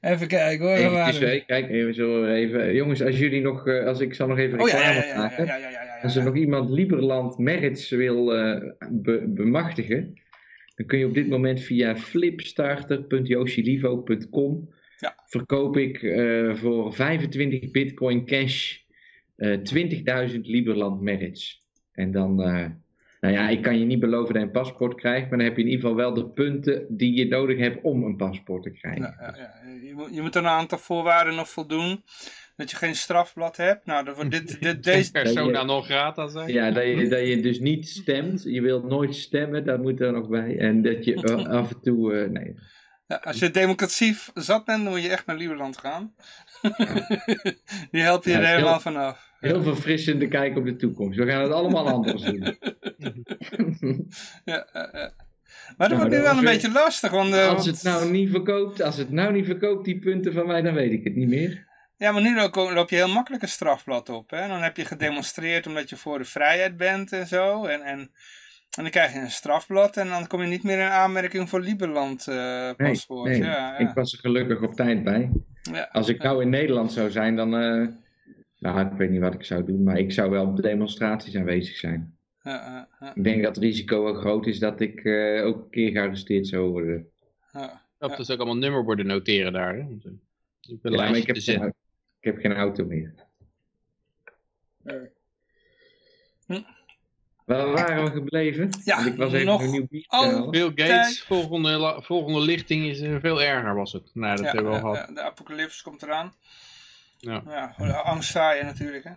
even 0.01 0.29
kijken 0.29 0.67
hoor. 0.67 0.77
Even, 0.77 0.93
waren 0.93 1.45
kijk, 1.47 1.69
even 1.69 1.95
zo 1.95 2.25
even. 2.27 2.75
Jongens, 2.75 3.03
als 3.03 3.19
jullie 3.19 3.41
nog, 3.41 3.67
eh, 3.67 3.87
als 3.87 4.01
ik 4.01 4.15
zal 4.15 4.29
nog 4.29 4.39
even 4.39 4.61
Oh 4.61 4.67
reclame 4.67 5.07
ja, 5.07 5.17
maken. 5.17 5.49
Als 6.03 6.17
er 6.17 6.25
nog 6.25 6.37
iemand 6.37 6.71
Liberland 6.71 7.39
Merits 7.39 7.91
wil 7.91 8.35
eh, 8.37 8.61
be- 8.91 9.25
bemachtigen, 9.29 10.21
dan 10.75 10.87
kun 10.87 10.99
je 10.99 11.07
op 11.07 11.15
dit 11.15 11.29
moment 11.29 11.61
via 11.61 11.97
flipstarter.yoshilivo.com 11.97 14.75
Ja. 14.99 15.15
verkoop 15.27 15.77
ik 15.77 15.99
voor 16.55 16.95
25 16.95 17.71
bitcoin 17.71 18.25
cash 18.27 18.77
eh 19.37 19.59
20.000 20.31 20.41
Liberland 20.41 21.01
Merits. 21.01 21.67
En 21.93 22.11
dan, 22.11 22.43
nou 23.21 23.35
ja, 23.35 23.49
ik 23.49 23.63
kan 23.63 23.79
je 23.79 23.85
niet 23.85 24.01
beloven 24.01 24.33
dat 24.35 24.43
je 24.43 24.49
een 24.49 24.53
paspoort 24.63 24.95
krijgt, 24.95 25.29
maar 25.29 25.39
dan 25.39 25.47
heb 25.47 25.57
je 25.57 25.63
in 25.63 25.69
ieder 25.69 25.81
geval 25.81 25.97
wel 25.97 26.15
de 26.15 26.29
punten 26.29 26.87
die 26.89 27.15
je 27.15 27.27
nodig 27.27 27.59
hebt 27.59 27.83
om 27.83 28.03
een 28.03 28.17
paspoort 28.17 28.63
te 28.63 28.71
krijgen. 28.71 29.03
Ja, 29.03 29.17
ja, 29.21 29.35
ja. 29.37 29.71
Je, 29.83 29.95
moet, 29.95 30.15
je 30.15 30.23
moet 30.23 30.37
aan 30.37 30.45
een 30.45 30.51
aantal 30.51 30.79
voorwaarden 30.79 31.35
nog 31.35 31.49
voldoen. 31.51 32.05
Dat 32.57 32.71
je 32.71 32.77
geen 32.77 32.95
strafblad 32.95 33.57
hebt. 33.57 33.87
Nou, 33.87 34.05
dat 34.05 34.15
wordt 34.17 34.31
dit, 34.31 34.61
dit, 34.63 34.85
deze, 34.85 35.11
Persona 35.11 35.63
non 35.63 35.83
grata 35.83 36.29
zijn. 36.29 36.53
Ja, 36.53 36.71
dat 36.71 36.85
je, 36.85 37.09
dat 37.09 37.27
je 37.27 37.41
dus 37.41 37.59
niet 37.61 37.89
stemt. 37.89 38.43
Je 38.43 38.61
wilt 38.61 38.85
nooit 38.89 39.15
stemmen, 39.15 39.65
dat 39.65 39.83
moet 39.83 40.01
er 40.01 40.13
nog 40.13 40.29
bij. 40.29 40.59
En 40.59 40.83
dat 40.83 41.05
je 41.05 41.23
af 41.49 41.71
en 41.71 41.81
toe. 41.81 42.15
eh, 42.15 42.29
nee. 42.31 42.55
ja, 43.07 43.17
als 43.17 43.39
je 43.39 43.51
democratie 43.51 44.17
zat 44.35 44.65
bent, 44.65 44.83
dan 44.85 44.93
moet 44.93 45.03
je 45.03 45.09
echt 45.09 45.27
naar 45.27 45.37
Lieberland 45.37 45.79
gaan. 45.79 46.15
Die 47.91 48.03
helpt 48.03 48.25
je 48.25 48.31
Ja, 48.31 48.39
er 48.39 48.47
heel- 48.47 48.55
helemaal 48.57 48.81
vanaf. 48.81 49.28
Heel 49.41 49.63
verfrissende 49.63 50.29
kijk 50.29 50.57
op 50.57 50.65
de 50.65 50.77
toekomst. 50.77 51.19
We 51.19 51.27
gaan 51.27 51.43
het 51.43 51.53
allemaal 51.53 51.89
anders 51.89 52.23
doen. 52.23 52.59
Ja. 54.45 54.67
Maar 55.77 55.89
dat 55.89 55.99
Nou, 55.99 56.01
wordt 56.01 56.17
nu 56.17 56.23
wel 56.23 56.39
een 56.39 56.45
beetje 56.45 56.71
lastig. 56.73 57.11
Want, 57.11 57.33
eh, 57.35 57.49
Als 57.49 57.67
het 57.67 57.83
nou 57.83 58.11
niet 58.11 58.31
verkoopt, 58.31 58.83
als 58.83 58.97
het 58.97 59.11
nou 59.11 59.33
niet 59.33 59.45
verkoopt, 59.47 59.85
die 59.85 59.99
punten 59.99 60.33
van 60.33 60.47
mij, 60.47 60.63
dan 60.63 60.75
weet 60.75 60.93
ik 60.93 61.05
het 61.05 61.15
niet 61.17 61.29
meer. 61.29 61.67
Ja, 61.97 62.13
maar 62.13 62.23
nu 62.23 62.37
loop, 62.53 62.91
je 62.91 62.97
heel 62.97 63.09
makkelijk 63.09 63.43
een 63.43 63.49
strafblad 63.49 64.09
op. 64.09 64.31
Hè? 64.31 64.49
Dan 64.49 64.63
heb 64.63 64.77
je 64.77 64.85
gedemonstreerd 64.85 65.67
omdat 65.67 65.89
je 65.91 65.97
voor 65.97 66.19
de 66.19 66.25
vrijheid 66.25 66.77
bent 66.77 67.13
en 67.13 67.27
zo. 67.27 67.65
En, 67.65 67.81
en, 67.81 67.99
en 67.99 68.83
dan 68.83 68.91
krijg 68.91 69.13
je 69.13 69.19
een 69.19 69.31
strafblad 69.31 69.97
en 69.97 70.09
dan 70.09 70.27
kom 70.27 70.41
je 70.43 70.47
niet 70.49 70.63
meer 70.63 70.79
in 70.79 70.89
aanmerking 70.91 71.49
voor 71.49 71.61
Lieberland 71.61 72.29
eh 72.29 72.35
Nee, 72.37 72.75
paspoort. 72.75 73.31
nee. 73.31 73.39
Ja, 73.43 73.47
ja. 73.47 73.79
ik 73.79 73.91
was 73.95 74.13
er 74.13 74.19
gelukkig 74.19 74.61
op 74.63 74.75
tijd 74.75 75.05
bij. 75.05 75.31
Ja. 75.73 75.89
Als 75.93 76.09
ik 76.09 76.23
nou 76.23 76.43
in 76.43 76.51
Nederland 76.51 76.93
zou 76.93 77.11
zijn, 77.11 77.37
dan. 77.37 77.57
eh, 77.57 77.87
nou, 78.59 78.81
ik 78.87 78.93
weet 78.93 79.11
niet 79.11 79.21
wat 79.21 79.35
ik 79.35 79.45
zou 79.45 79.65
doen, 79.65 79.83
maar 79.83 79.99
ik 79.99 80.13
zou 80.13 80.31
wel 80.31 80.47
op 80.47 80.63
demonstraties 80.63 81.37
aanwezig 81.37 81.77
zijn. 81.77 82.17
Ik 83.15 83.25
denk 83.25 83.43
dat 83.43 83.55
het 83.55 83.65
risico 83.65 84.03
wel 84.05 84.15
groot 84.15 84.47
is 84.47 84.59
dat 84.59 84.81
ik 84.81 85.05
eh, 85.05 85.45
ook 85.47 85.57
een 85.65 85.71
keer 85.71 85.91
gearresteerd 85.91 86.47
zou 86.47 86.69
worden. 86.71 87.11
ja. 87.53 87.87
Of 88.01 88.17
dus 88.17 88.31
ook 88.31 88.39
allemaal 88.39 88.57
nummerborden 88.57 89.07
noteren 89.07 89.53
daar. 89.53 89.75
Hè? 89.77 89.87
Te- 90.01 90.17
op 90.73 90.85
een 90.85 90.93
Ja, 90.93 91.07
ik 91.15 91.27
heb, 91.27 91.37
geen, 91.39 91.63
ik 91.67 91.73
heb 92.21 92.39
geen 92.39 92.53
auto 92.55 92.85
meer. 92.85 93.15
Waar 97.45 97.71
waren 97.73 98.05
we 98.05 98.11
gebleven? 98.11 98.71
Ja, 98.85 98.95
Want 98.97 99.07
ik 99.09 99.17
was 99.17 99.33
even 99.33 99.47
nog 99.47 99.63
een 99.63 99.71
nieuw 99.71 99.87
al- 100.07 100.25
halen. 100.25 100.51
Bill 100.51 100.73
Gates, 100.75 101.23
volgende, 101.23 101.97
volgende 102.03 102.41
lichting 102.41 102.85
is 102.87 103.01
eh, 103.01 103.17
veel 103.21 103.43
erger 103.43 103.75
was 103.75 103.93
het. 103.93 104.11
Nou, 104.15 104.37
dat 104.37 104.45
Ja, 104.45 104.53
hebben 104.53 104.73
we 104.73 104.79
al 104.81 104.93
gehad. 104.95 105.15
de 105.15 105.23
apocalypse 105.23 105.83
komt 105.83 106.03
eraan. 106.03 106.33
Ja. 107.19 107.43
Ja, 107.79 107.93
angst 107.93 108.31
zaaien 108.31 108.65
natuurlijk. 108.67 109.05
Hè. 109.05 109.11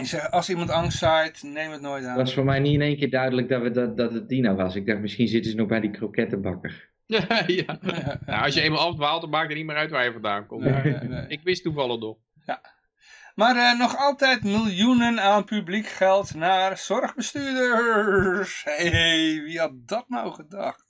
Ik 0.00 0.06
zeg, 0.06 0.30
als 0.30 0.48
iemand 0.50 0.70
angst 0.70 0.98
zaait, 0.98 1.42
neem 1.42 1.70
het 1.70 1.80
nooit 1.80 2.02
Het 2.02 2.10
aan. 2.10 2.16
was 2.16 2.34
voor 2.34 2.44
mij 2.44 2.58
niet 2.58 2.74
in 2.74 2.80
één 2.80 2.96
keer 2.96 3.10
duidelijk 3.10 3.48
dat, 3.48 3.62
we 3.62 3.70
dat, 3.70 3.96
dat 3.96 4.12
het 4.12 4.28
Dina 4.28 4.54
was. 4.54 4.74
Ik 4.74 4.86
dacht, 4.86 5.00
misschien 5.00 5.28
zitten 5.28 5.50
ze 5.50 5.56
nog 5.56 5.68
bij 5.68 5.80
die 5.80 5.90
krokettenbakker. 5.90 6.90
Ja, 7.06 7.42
ja. 7.46 7.78
Nou, 8.26 8.44
als 8.44 8.54
je 8.54 8.60
eenmaal 8.60 8.86
afdwaalt, 8.88 9.20
dan 9.20 9.30
maakt 9.30 9.48
het 9.48 9.56
niet 9.56 9.66
meer 9.66 9.76
uit 9.76 9.90
waar 9.90 10.04
je 10.04 10.12
vandaan 10.12 10.46
komt. 10.46 10.64
Nee, 10.64 10.82
nee, 10.82 11.08
nee. 11.08 11.26
Ik 11.28 11.40
wist 11.42 11.62
toevallig 11.62 12.00
nog. 12.00 12.16
Maar 13.34 13.56
eh, 13.56 13.78
nog 13.78 13.96
altijd 13.96 14.42
miljoenen 14.44 15.20
aan 15.20 15.44
publiek 15.44 15.86
geld 15.86 16.34
naar 16.34 16.76
zorgbestuurders. 16.78 18.62
hey, 18.64 19.42
wie 19.44 19.58
had 19.58 19.72
dat 19.88 20.08
nou 20.08 20.32
gedacht? 20.32 20.86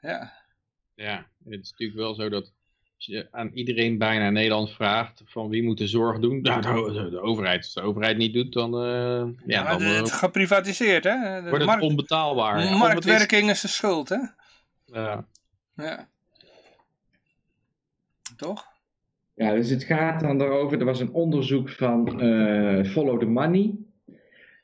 Ja, 0.00 0.32
Ja, 0.94 1.16
het 1.44 1.60
is 1.60 1.70
natuurlijk 1.70 1.98
wel 1.98 2.14
zo 2.14 2.28
dat 2.28 2.52
als 2.98 3.06
je 3.06 3.28
aan 3.30 3.50
iedereen 3.54 3.98
bijna 3.98 4.26
in 4.26 4.32
Nederland 4.32 4.70
vraagt 4.70 5.22
van 5.26 5.48
wie 5.48 5.62
moet 5.62 5.78
de 5.78 5.86
zorg 5.86 6.18
doen, 6.18 6.40
nou, 6.42 6.60
de, 6.92 6.92
de- 7.02 7.10
de 7.10 7.20
overheid. 7.20 7.56
Als 7.58 7.74
de 7.74 7.80
overheid 7.80 8.16
niet 8.16 8.32
doet, 8.32 8.52
dan, 8.52 8.74
eh, 8.74 8.80
ja, 8.80 9.32
ja, 9.46 9.62
dan 9.78 9.82
het 9.82 9.96
eh, 9.96 10.02
is 10.02 10.12
geprivatiseerd 10.12 11.04
hè. 11.04 11.12
De 11.34 11.40
wordt 11.40 11.56
het 11.56 11.66
markt- 11.66 11.82
onbetaalbaar. 11.82 12.58
Ja, 12.58 12.64
of 12.64 12.70
het 12.70 12.78
marktwerking 12.78 13.50
is 13.50 13.60
de 13.60 13.68
schuld 13.68 14.08
hè. 14.08 14.18
ja. 14.84 15.26
Ja. 15.76 16.08
Toch? 18.36 18.64
Ja, 19.34 19.54
dus 19.54 19.70
het 19.70 19.84
gaat 19.84 20.20
dan 20.20 20.40
erover. 20.42 20.78
Er 20.78 20.84
was 20.84 21.00
een 21.00 21.12
onderzoek 21.12 21.70
van 21.70 22.20
eh, 22.20 22.84
Follow 22.84 23.18
the 23.20 23.26
Money. 23.26 23.74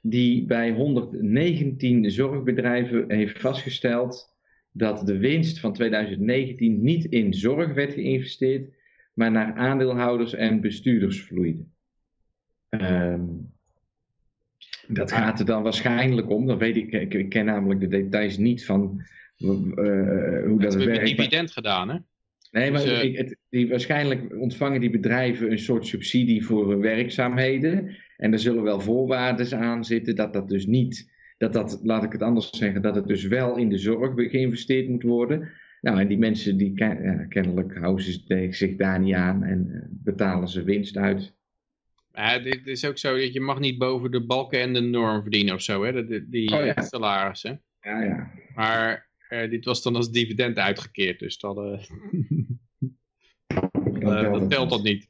Die 0.01 0.44
bij 0.44 0.70
119 0.70 2.11
zorgbedrijven 2.11 3.05
heeft 3.11 3.40
vastgesteld 3.40 4.34
dat 4.76 5.06
de 5.06 5.18
winst 5.18 5.59
van 5.60 5.72
2019 5.72 6.82
niet 6.82 7.05
in 7.05 7.34
zorg 7.34 7.72
werd 7.74 7.92
geïnvesteerd, 7.92 8.72
maar 9.12 9.30
naar 9.30 9.55
aandeelhouders 9.55 10.34
en 10.34 10.60
bestuurders 10.60 11.22
vloeide. 11.22 11.64
Ehm, 12.68 13.20
dat 14.88 15.12
gaat 15.12 15.38
er 15.40 15.46
dan 15.46 15.62
waarschijnlijk 15.62 16.30
om, 16.30 16.46
dat 16.46 16.59
weet 16.59 16.76
ik, 16.76 16.92
ik, 16.92 17.14
ik 17.14 17.28
ken 17.28 17.44
namelijk 17.44 17.80
de 17.80 17.88
details 17.88 18.36
niet 18.36 18.64
van 18.64 19.02
eh, 19.38 19.46
hoe 19.46 20.56
Dat 20.59 20.72
dat 20.72 20.74
werkt. 20.74 20.98
maar- 21.01 21.05
dividend 21.16 21.51
gedaan, 21.51 21.88
hè? 21.88 21.98
Nee, 22.51 22.70
maar 22.70 22.80
Dus, 22.82 22.90
eh, 22.90 23.05
ik- 23.05 23.16
het, 23.16 23.36
die, 23.48 23.68
waarschijnlijk 23.68 24.36
ontvangen 24.40 24.80
die 24.80 24.90
bedrijven 24.90 25.51
een 25.51 25.59
soort 25.59 25.86
subsidie 25.86 26.44
voor 26.44 26.70
hun 26.70 26.80
werkzaamheden. 26.80 27.96
En 28.16 28.32
er 28.32 28.38
zullen 28.38 28.62
wel 28.62 28.80
voorwaarden 28.80 29.59
aan 29.59 29.84
zitten 29.84 30.16
dat 30.16 30.32
dat 30.32 30.48
dus 30.48 30.66
niet, 30.66 31.12
dat 31.36 31.52
dat, 31.52 31.81
laat 31.82 32.05
ik 32.05 32.12
het 32.12 32.23
anders 32.23 32.51
zeggen, 32.51 32.82
dat 32.82 32.94
het 32.94 33.06
dus 33.06 33.24
wel 33.24 33.56
in 33.56 33.69
de 33.69 33.78
zorg 33.78 34.31
geïnvesteerd 34.31 34.89
moet 34.89 35.02
worden. 35.02 35.51
Nou, 35.81 36.01
en 36.01 36.09
die 36.09 36.19
mensen, 36.19 36.56
die 36.56 36.73
ja, 36.74 37.24
kennelijk 37.28 37.77
houden 37.77 38.05
ze 38.05 38.48
zich 38.51 38.77
daar 38.77 39.01
niet 39.01 39.15
aan 39.15 39.43
en 39.43 39.70
eh, 39.73 39.81
betalen 39.90 40.48
ze 40.48 40.62
winst 40.62 40.97
uit. 40.97 41.35
Ja, 42.12 42.39
dit 42.39 42.66
is 42.66 42.85
ook 42.85 42.98
zo 42.98 43.19
dat 43.19 43.32
je 43.32 43.40
mag 43.40 43.59
niet 43.61 43.78
boven 43.78 44.11
de 44.11 44.27
balken 44.27 44.61
en 44.61 44.73
de 44.73 44.81
norm 44.81 45.23
verdienen 45.23 45.55
of 45.55 45.62
zo, 45.62 45.85
hè? 45.85 46.06
Die, 46.06 46.28
die 46.28 46.52
Oh, 46.52 46.65
ja. 46.65 46.82
salarissen. 46.82 47.62
Ja, 47.81 48.02
ja. 48.02 48.31
Maar 48.55 49.09
eh, 49.28 49.51
dit 49.51 49.65
was 49.65 49.82
dan 49.82 49.97
als 49.97 50.11
dividend 50.11 50.59
uitgekeerd, 50.59 51.19
dus 51.19 51.39
dat, 51.39 51.56
eh, 51.56 51.85
dat 54.32 54.51
telt 54.51 54.70
dat 54.70 54.82
niet. 54.82 55.09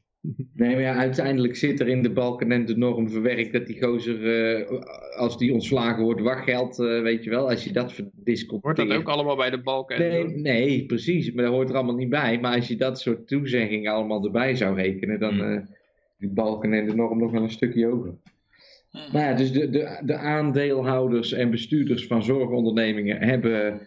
Nee, 0.53 0.71
maar 0.73 0.81
ja, 0.81 0.93
uiteindelijk 0.95 1.55
zit 1.55 1.79
er 1.79 1.87
in 1.87 2.03
de 2.03 2.11
balken 2.11 2.51
en 2.51 2.65
de 2.65 2.77
norm 2.77 3.09
verwerkt 3.09 3.53
dat 3.53 3.65
die 3.67 3.83
gozer, 3.83 4.55
eh, 4.55 4.79
als 5.17 5.37
die 5.37 5.53
ontslagen 5.53 6.03
wordt, 6.03 6.21
wachtgeld, 6.21 6.79
eh, 6.79 7.01
weet 7.01 7.23
je 7.23 7.29
wel, 7.29 7.49
als 7.49 7.63
je 7.63 7.71
dat 7.73 7.93
verdisconteert. 7.93 8.77
Wordt 8.77 8.89
dat 8.89 8.97
ook 8.99 9.09
allemaal 9.09 9.35
bij 9.35 9.49
de 9.49 9.61
balken 9.61 9.95
en 9.95 10.01
de 10.01 10.09
Nee, 10.09 10.23
norm? 10.23 10.41
nee, 10.41 10.85
precies. 10.85 11.31
Maar 11.31 11.43
dat 11.43 11.53
hoort 11.53 11.69
er 11.69 11.75
allemaal 11.75 11.95
niet 11.95 12.09
bij. 12.09 12.39
Maar 12.39 12.55
als 12.55 12.67
je 12.67 12.75
dat 12.75 12.99
soort 12.99 13.27
toezeggingen 13.27 13.91
allemaal 13.93 14.25
erbij 14.25 14.55
zou 14.55 14.75
rekenen, 14.75 15.19
dan 15.19 15.33
Hmm. 15.33 15.53
eh 15.53 15.61
die 16.19 16.29
balken 16.29 16.73
en 16.73 16.85
de 16.85 16.95
norm 16.95 17.19
nog 17.19 17.31
wel 17.31 17.41
een 17.43 17.49
stukje 17.49 17.87
over. 17.87 18.13
Hm. 18.91 18.97
Maar 19.13 19.21
ja, 19.29 19.33
dus 19.33 19.51
de, 19.51 19.69
de, 19.69 19.99
de 20.03 20.15
aandeelhouders 20.15 21.31
en 21.33 21.49
bestuurders 21.51 22.07
van 22.07 22.23
zorgondernemingen 22.23 23.17
hebben 23.21 23.79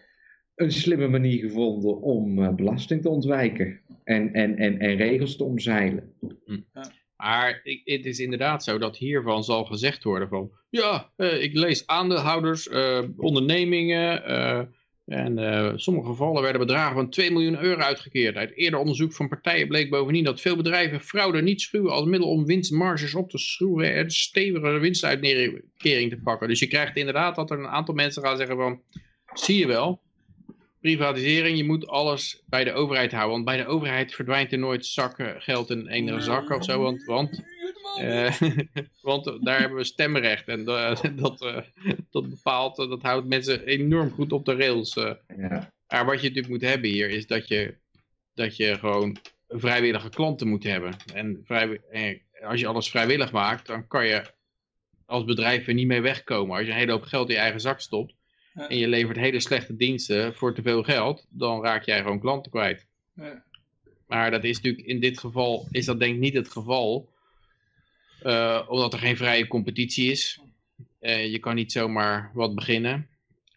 een 0.61 0.73
slimme 0.73 1.09
manier 1.09 1.41
gevonden 1.41 2.01
om 2.01 2.43
eh, 2.43 2.55
belasting 2.55 3.03
te 3.03 3.09
ontwijken. 3.09 3.81
En, 4.05 4.33
en, 4.33 4.57
en, 4.57 4.79
en 4.79 4.97
regels 4.97 5.37
te 5.37 5.45
omzeilen. 5.45 6.13
Maar 7.17 7.61
ik, 7.63 7.81
het 7.85 8.05
is 8.05 8.19
inderdaad 8.19 8.65
zo 8.65 8.79
dat 8.79 8.97
hiervan 8.97 9.45
zal 9.45 9.65
gezegd 9.65 10.05
worden 10.05 10.29
van... 10.29 10.51
Ja, 10.71 11.11
eh, 11.17 11.43
ik 11.43 11.55
lees 11.55 11.87
aandeelhouders, 11.87 12.69
eh, 12.69 13.03
ondernemingen... 13.17 14.25
eh, 14.25 14.61
en 15.09 15.39
eh, 15.39 15.73
in 15.73 15.79
sommige 15.79 16.09
gevallen 16.09 16.43
werden 16.43 16.61
bedragen 16.61 16.95
van 16.95 17.11
2 17.11 17.31
miljoen 17.31 17.63
euro 17.63 17.81
uitgekeerd. 17.81 18.37
Uit 18.37 18.57
eerder 18.57 18.81
onderzoek 18.81 19.13
van 19.13 19.29
partijen 19.29 19.69
bleek 19.69 19.91
bovendien 19.91 20.25
dat 20.25 20.41
veel 20.41 20.57
bedrijven 20.57 21.01
fraude 21.01 21.43
niet 21.43 21.61
schuwen 21.61 21.93
als 21.93 22.05
middel 22.05 22.29
om 22.29 22.47
winstmarges 22.47 23.15
op 23.15 23.31
te 23.31 23.39
schroeven 23.39 23.95
en 23.95 24.11
stevige 24.11 24.79
winstuitkering 24.79 26.11
te 26.11 26.21
pakken. 26.23 26.49
Dus 26.49 26.59
je 26.59 26.67
krijgt 26.67 26.97
inderdaad 26.97 27.37
dat 27.37 27.51
er 27.51 27.59
een 27.59 27.69
aantal 27.69 27.95
mensen 27.95 28.23
gaan 28.23 28.37
zeggen 28.37 28.57
van, 28.57 28.83
zie 29.33 29.59
je 29.59 29.67
wel, 29.67 30.03
privatisering, 30.81 31.57
je 31.57 31.65
moet 31.65 31.87
alles 31.87 32.43
bij 32.47 32.65
de 32.65 32.73
overheid 32.73 33.13
houden. 33.13 33.33
Want 33.33 33.45
bij 33.45 33.57
de 33.57 33.67
overheid 33.67 34.15
verdwijnt 34.15 34.53
er 34.53 34.59
nooit 34.59 34.87
zakken 34.87 35.43
geld 35.43 35.71
in 35.71 36.09
een 36.09 36.23
zak 36.23 36.51
of 36.51 36.65
zo, 36.65 36.83
want, 36.83 37.05
want 37.05 37.43
eh, 37.99 38.41
want 39.01 39.45
daar 39.45 39.59
hebben 39.61 39.79
we 39.79 39.85
stemrecht 39.85 40.49
en 40.49 40.67
eh, 40.67 40.97
dat, 41.23 41.43
eh, 41.43 41.61
dat 42.11 42.31
bepaalt, 42.31 42.77
dat 42.77 43.03
houdt 43.03 43.29
mensen 43.29 43.67
enorm 43.67 44.11
goed 44.11 44.33
op 44.33 44.45
de 44.45 44.57
rails. 44.57 44.95
Ja. 45.37 45.73
Maar 45.89 46.05
wat 46.05 46.21
je 46.21 46.29
natuurlijk 46.29 46.49
moet 46.49 46.71
hebben 46.71 46.91
hier 46.91 47.11
is 47.11 47.27
dat 47.27 47.49
je, 47.49 47.75
dat 48.35 48.57
je 48.57 48.79
gewoon 48.79 49.17
vrijwillige 49.49 50.09
klanten 50.09 50.49
moet 50.49 50.65
hebben. 50.65 50.97
En 51.15 51.41
vrijwi- 51.45 51.81
eh, 51.91 52.19
als 52.43 52.61
je 52.61 52.67
alles 52.67 52.91
vrijwillig 52.91 53.33
maakt, 53.33 53.67
dan 53.67 53.87
kan 53.87 54.07
je 54.07 54.23
als 55.07 55.25
bedrijf 55.25 55.67
er 55.67 55.75
niet 55.75 55.87
mee 55.87 56.01
wegkomen. 56.01 56.57
Als 56.57 56.67
je 56.67 56.73
een 56.73 56.79
hele 56.79 56.93
hoop 56.93 57.03
geld 57.03 57.29
in 57.29 57.35
je 57.35 57.41
eigen 57.41 57.61
zak 57.61 57.81
stopt. 57.81 58.15
En 58.69 58.77
je 58.77 58.89
levert 58.89 59.17
hele 59.17 59.41
slechte 59.41 59.77
diensten 59.77 60.35
voor 60.35 60.55
te 60.55 60.63
veel 60.63 60.83
geld, 60.83 61.27
dan 61.31 61.63
raak 61.63 61.85
jij 61.85 61.99
gewoon 61.99 62.21
klanten 62.21 62.51
kwijt. 62.51 62.87
Ja. 63.15 63.43
Maar 64.07 64.31
dat 64.31 64.45
is 64.45 64.57
natuurlijk 64.57 64.87
in 64.87 65.01
dit 65.01 65.19
geval, 65.19 65.69
is 65.71 65.85
dat 65.85 66.01
denk 66.01 66.15
ik 66.15 66.21
niet 66.21 66.35
het 66.35 66.49
geval. 66.49 67.09
Eh, 68.23 68.63
omdat 68.69 68.93
er 68.93 68.99
geen 68.99 69.17
vrije 69.17 69.47
competitie 69.47 70.11
is. 70.11 70.41
Eh, 71.01 71.31
je 71.31 71.39
kan 71.39 71.55
niet 71.55 71.73
zomaar 71.73 72.31
wat 72.35 72.55
beginnen. 72.55 73.09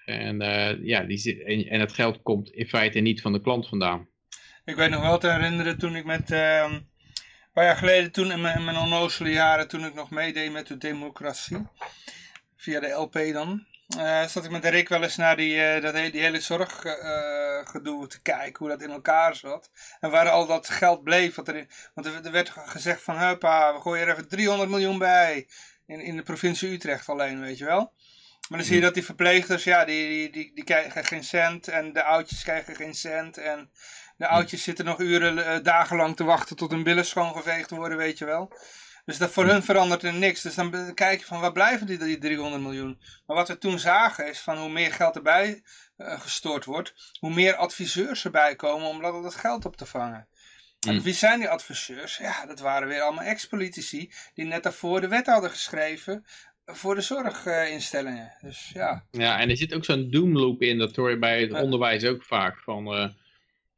En, 0.06 0.42
eh, 0.42 0.84
ja, 0.84 1.04
die, 1.04 1.44
en, 1.44 1.68
en 1.68 1.80
het 1.80 1.94
geld 1.94 2.22
komt 2.22 2.52
in 2.52 2.68
feite 2.68 3.00
niet 3.00 3.22
van 3.22 3.34
de 3.34 3.42
klant 3.42 3.68
vandaan. 3.68 4.08
Ik 4.66 4.76
weet 4.76 4.90
nog 4.90 5.02
wel 5.02 5.18
te 5.18 5.32
herinneren 5.32 5.78
toen 5.78 5.96
ik 5.96 6.06
met, 6.06 6.32
ehm, 6.32 6.74
een 6.74 6.88
paar 7.54 7.64
jaar 7.64 7.78
geleden, 7.78 8.12
toen 8.12 8.32
in 8.32 8.42
mijn, 8.42 8.58
in 8.58 8.66
mijn 8.66 8.78
onnozele 8.78 9.30
jaren, 9.30 9.68
toen 9.68 9.86
ik 9.86 9.94
nog 9.94 10.10
meedeed 10.10 10.52
met 10.52 10.68
de 10.68 10.78
democratie, 10.78 11.68
via 12.56 12.80
de 12.80 12.90
LP 12.90 13.14
dan, 13.14 13.66
eh, 13.98 14.26
zat 14.26 14.46
ik 14.46 14.52
met 14.52 14.66
Rick 14.66 14.90
wel 14.90 15.04
eens 15.04 15.16
naar 15.16 15.36
die, 15.36 15.64
eh, 15.64 15.82
dat, 15.82 15.94
he- 15.94 16.10
die 16.10 16.22
hele 16.22 16.40
zorggedoe 16.40 18.08
te 18.08 18.22
kijken, 18.22 18.58
hoe 18.58 18.70
dat 18.70 18.82
in 18.82 18.90
elkaar 18.92 19.36
zat. 19.36 19.70
En 20.00 20.12
waar 20.12 20.30
al 20.30 20.46
dat 20.46 20.70
geld 20.70 21.04
bleef, 21.04 21.36
wat 21.36 21.48
erin, 21.48 21.70
want 21.94 22.08
er, 22.08 22.26
er 22.26 22.32
werd 22.32 22.50
gezegd 22.50 23.02
van, 23.02 23.18
huppa, 23.20 23.74
we 23.74 23.80
gooien 23.82 24.08
er 24.08 24.12
even 24.14 24.28
300 24.28 24.70
miljoen 24.70 24.98
bij, 24.98 25.48
in, 25.86 26.00
in 26.00 26.16
de 26.16 26.24
provincie 26.24 26.72
Utrecht 26.72 27.10
alleen, 27.10 27.42
weet 27.42 27.58
je 27.58 27.66
wel. 27.66 27.94
Maar 28.50 28.60
dan 28.60 28.68
zie 28.68 28.76
je 28.76 28.82
dat 28.82 28.94
die 28.94 29.06
verpleegsters, 29.06 29.64
ja, 29.64 29.86
die, 29.86 30.08
die, 30.08 30.32
die, 30.32 30.52
die 30.56 30.64
krijgen 30.64 31.06
geen 31.06 31.24
cent 31.24 31.68
en 31.68 31.94
de 31.94 32.04
oudjes 32.04 32.44
krijgen 32.44 32.76
geen 32.76 32.94
cent 32.96 33.38
en 33.38 33.72
de 34.18 34.28
oudjes 34.28 34.64
zitten 34.64 34.86
nog 34.86 35.00
uren, 35.00 35.46
eh, 35.46 35.64
dagenlang 35.64 36.16
te 36.16 36.24
wachten 36.24 36.56
tot 36.56 36.72
hun 36.72 36.84
billen 36.84 37.06
schoongeveegd 37.06 37.70
worden, 37.70 37.98
weet 37.98 38.18
je 38.18 38.26
wel. 38.26 38.54
Dus 39.06 39.18
dat 39.18 39.32
voor 39.32 39.46
hun 39.46 39.64
verandert 39.64 40.04
er 40.04 40.14
niks. 40.14 40.42
Dus 40.42 40.56
dan 40.56 40.94
kijk 40.94 41.20
je 41.20 41.26
van, 41.26 41.40
waar 41.40 41.52
blijven 41.52 41.88
die, 41.88 41.98
die 41.98 42.18
300 42.18 42.62
miljoen? 42.62 43.02
Maar 43.26 43.36
wat 43.36 43.48
we 43.48 43.58
toen 43.58 43.80
zagen 43.80 44.30
is 44.30 44.40
van 44.40 44.58
hoe 44.58 44.70
meer 44.70 44.94
geld 44.94 45.16
erbij 45.16 45.64
eh, 45.98 46.20
gestort 46.20 46.66
wordt, 46.66 46.94
hoe 47.20 47.34
meer 47.34 47.56
adviseurs 47.56 48.26
erbij 48.26 48.56
komen 48.56 48.88
om 48.88 49.02
dat, 49.02 49.24
dat 49.24 49.36
geld 49.36 49.66
op 49.66 49.76
te 49.76 49.86
vangen. 49.86 50.28
En 50.88 50.94
Hmm. 50.94 51.02
wie 51.02 51.14
zijn 51.14 51.40
die 51.40 51.50
adviseurs? 51.50 52.18
Ja, 52.18 52.46
dat 52.46 52.60
waren 52.60 52.88
weer 52.88 53.02
allemaal 53.02 53.24
ex-politici 53.24 54.12
die 54.34 54.46
net 54.46 54.64
daarvoor 54.64 55.02
de 55.02 55.08
wet 55.08 55.26
hadden 55.26 55.50
geschreven 55.50 56.26
voor 56.66 56.96
de 56.96 57.02
zorginstellingen. 57.02 58.34
Dus 58.42 58.72
ja. 58.74 59.06
Ja, 59.12 59.40
en 59.40 59.50
er 59.50 59.58
zit 59.58 59.74
ook 59.74 59.86
zo'n 59.86 60.10
doomloop 60.10 60.62
in, 60.62 60.78
dat 60.78 60.96
hoor 60.96 61.10
je 61.10 61.20
bij 61.20 61.42
het 61.42 61.52
onderwijs 61.52 62.04
ook 62.06 62.24
vaak. 62.24 62.60
Van, 62.60 62.94
eh, 62.94 63.10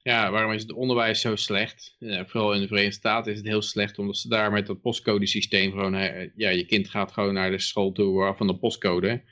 ja, 0.04 0.32
waarom 0.32 0.52
is 0.52 0.62
het 0.62 0.72
onderwijs 0.72 1.22
zo 1.22 1.36
slecht? 1.36 1.96
Ja, 2.00 2.26
vooral 2.26 2.54
in 2.54 2.62
de 2.62 2.68
Verenigde 2.68 2.98
Staten 2.98 3.32
is 3.32 3.38
het 3.38 3.48
heel 3.48 3.62
slecht, 3.62 4.00
omdat 4.00 4.18
ze 4.18 4.28
daar 4.28 4.52
met 4.52 4.68
dat 4.68 4.82
postcodesysteem 4.82 5.72
gewoon, 5.72 5.94
ja, 6.36 6.50
je 6.50 6.66
kind 6.66 6.90
gaat 6.90 7.12
gewoon 7.12 7.34
naar 7.34 7.52
de 7.52 7.60
school 7.60 7.92
toe 7.92 8.34
van 8.38 8.48
de 8.48 8.58
postcode, 8.58 9.24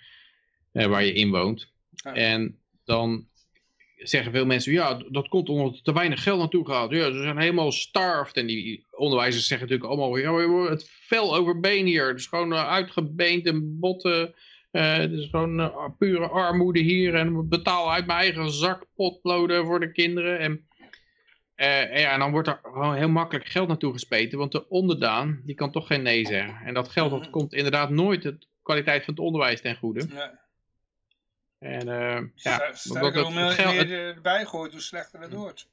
eh, 0.72 0.86
waar 0.86 1.04
je 1.04 1.14
in 1.14 1.30
woont. 1.30 1.74
Ja. 1.90 2.14
En 2.14 2.60
dan 2.84 3.30
zeggen 3.96 4.32
veel 4.32 4.46
mensen, 4.46 4.74
ja, 4.74 5.04
dat 5.10 5.28
komt 5.28 5.50
omdat 5.50 5.76
er 5.76 5.82
te 5.82 5.94
weinig 5.94 6.24
geld 6.24 6.40
naartoe 6.40 6.68
gaat. 6.68 6.92
Ja, 6.92 7.12
ze 7.12 7.22
zijn 7.22 7.38
helemaal 7.38 7.72
starved. 7.72 8.38
En 8.38 8.48
die 8.48 8.86
onderwijzers 8.92 9.48
zeggen 9.48 9.68
natuurlijk 9.68 9.94
allemaal, 9.94 10.18
ja, 10.18 10.70
het 10.70 10.90
vel 10.90 11.36
overbeen 11.36 11.86
hier. 11.86 12.08
Het 12.08 12.20
is 12.20 12.26
gewoon 12.26 12.54
eh, 12.54 12.68
uitgebeend 12.68 13.46
en 13.46 13.80
botten. 13.80 14.34
Eh, 14.72 15.04
is 15.12 15.30
gewoon 15.30 15.60
eh, 15.60 15.86
pure 15.98 16.28
armoede 16.28 16.80
hier 16.80 17.16
en 17.16 17.50
betaal 17.50 17.92
uit 17.92 18.06
mijn 18.06 18.20
eigen 18.20 18.52
zak 18.52 18.86
potloden 18.96 19.66
voor 19.66 19.80
de 19.80 19.92
kinderen. 19.92 20.40
En, 20.40 20.68
eh, 21.56 21.94
en 21.94 22.00
ja, 22.00 22.12
en 22.14 22.20
dan 22.20 22.32
wordt 22.32 22.48
er 22.48 22.60
gewoon 22.64 22.96
heel 22.96 23.10
makkelijk 23.10 23.46
geld 23.46 23.68
naartoe 23.68 23.94
gespeten, 23.94 24.38
want 24.38 24.52
de 24.52 24.70
onderdaan, 24.70 25.42
die 25.46 25.56
kan 25.56 25.72
toch 25.72 25.88
geen 25.88 26.02
nee 26.02 26.26
zeggen. 26.26 26.66
En 26.66 26.74
dat 26.74 26.90
geld 26.90 27.12
dat 27.12 27.20
Mhm. 27.20 27.30
komt 27.30 27.54
inderdaad 27.54 27.90
nooit 27.90 28.22
de 28.22 28.38
kwaliteit 28.62 29.06
van 29.06 29.14
het 29.14 29.24
onderwijs 29.24 29.62
ten 29.62 29.76
goede. 29.76 30.06
Nee. 30.06 30.30
En 31.60 31.90
eh, 31.90 32.22
ja, 32.36 32.74
Sterker, 32.74 33.14
het, 33.14 33.26
hoe 33.26 33.34
meer, 33.34 33.88
je 33.88 34.14
erbij 34.16 34.46
gooit, 34.46 34.72
hoe 34.72 34.82
slechter 34.82 35.20
het 35.22 35.34
wordt. 35.34 35.68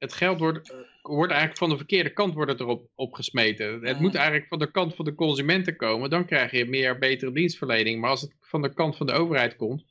Het 0.00 0.12
geld 0.12 0.38
wordt, 0.38 0.70
eh, 0.70 0.78
wordt 1.02 1.30
eigenlijk 1.30 1.60
van 1.60 1.68
de 1.68 1.76
verkeerde 1.76 2.12
kant 2.12 2.34
wordt 2.34 2.50
het 2.50 2.60
erop 2.60 2.90
opgesmeten. 2.94 3.82
Het 3.82 4.00
moet 4.00 4.14
eigenlijk 4.14 4.48
van 4.48 4.58
de 4.58 4.70
kant 4.70 4.94
van 4.94 5.04
de 5.04 5.14
consumenten 5.14 5.76
komen. 5.76 6.10
Dan 6.10 6.24
krijg 6.26 6.50
je 6.50 6.64
meer 6.64 6.98
betere 6.98 7.32
dienstverlening. 7.32 8.00
Maar 8.00 8.10
als 8.10 8.20
het 8.20 8.34
van 8.40 8.62
de 8.62 8.74
kant 8.74 8.96
van 8.96 9.06
de 9.06 9.12
overheid 9.12 9.56
komt. 9.56 9.84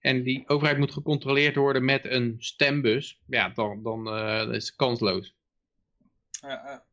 En 0.00 0.22
die 0.22 0.48
overheid 0.48 0.78
moet 0.78 0.92
gecontroleerd 0.92 1.56
worden 1.56 1.84
met 1.84 2.04
een 2.04 2.34
stembus. 2.38 3.20
Ja, 3.26 3.48
dan, 3.48 3.82
dan 3.82 4.08
eh, 4.08 4.54
is 4.54 4.66
het 4.66 4.76
kansloos. 4.76 5.34
Ja. 6.30 6.84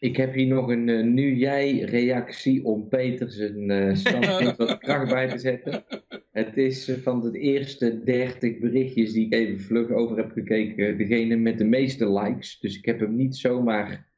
Ik 0.00 0.16
heb 0.16 0.34
hier 0.34 0.46
nog 0.46 0.68
een 0.68 0.88
eh, 0.88 1.04
nu 1.04 1.34
jij 1.34 1.78
reactie 1.78 2.64
om 2.64 2.88
Peter 2.88 3.30
zijn 3.30 3.70
eh 3.70 3.94
standpunt 3.94 4.56
wat 4.68 4.78
kracht 4.78 5.10
bij 5.10 5.28
te 5.28 5.38
zetten. 5.38 5.84
Het 6.30 6.56
is 6.56 6.88
eh, 6.88 6.96
van 6.96 7.20
de 7.20 7.38
eerste 7.38 8.04
30 8.04 8.58
berichtjes 8.58 9.12
die 9.12 9.26
ik 9.26 9.32
even 9.32 9.60
vlug 9.60 9.90
over 9.90 10.16
heb 10.16 10.30
gekeken, 10.30 10.98
degene 10.98 11.36
met 11.36 11.58
de 11.58 11.64
meeste 11.64 12.12
likes. 12.12 12.58
Dus 12.60 12.78
ik 12.78 12.84
heb 12.84 13.00
hem 13.00 13.16
niet 13.16 13.36
zomaar 13.36 14.08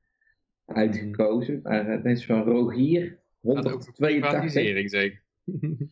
uitgekozen. 0.67 1.61
Maar 1.63 1.87
het 1.87 2.05
is 2.05 2.27
van 2.27 2.43
Rogier, 2.43 3.03
Gaat 3.43 3.67
over 3.67 3.71
182. 3.71 3.95
privatisering 3.95 4.91
zeker. 4.91 5.23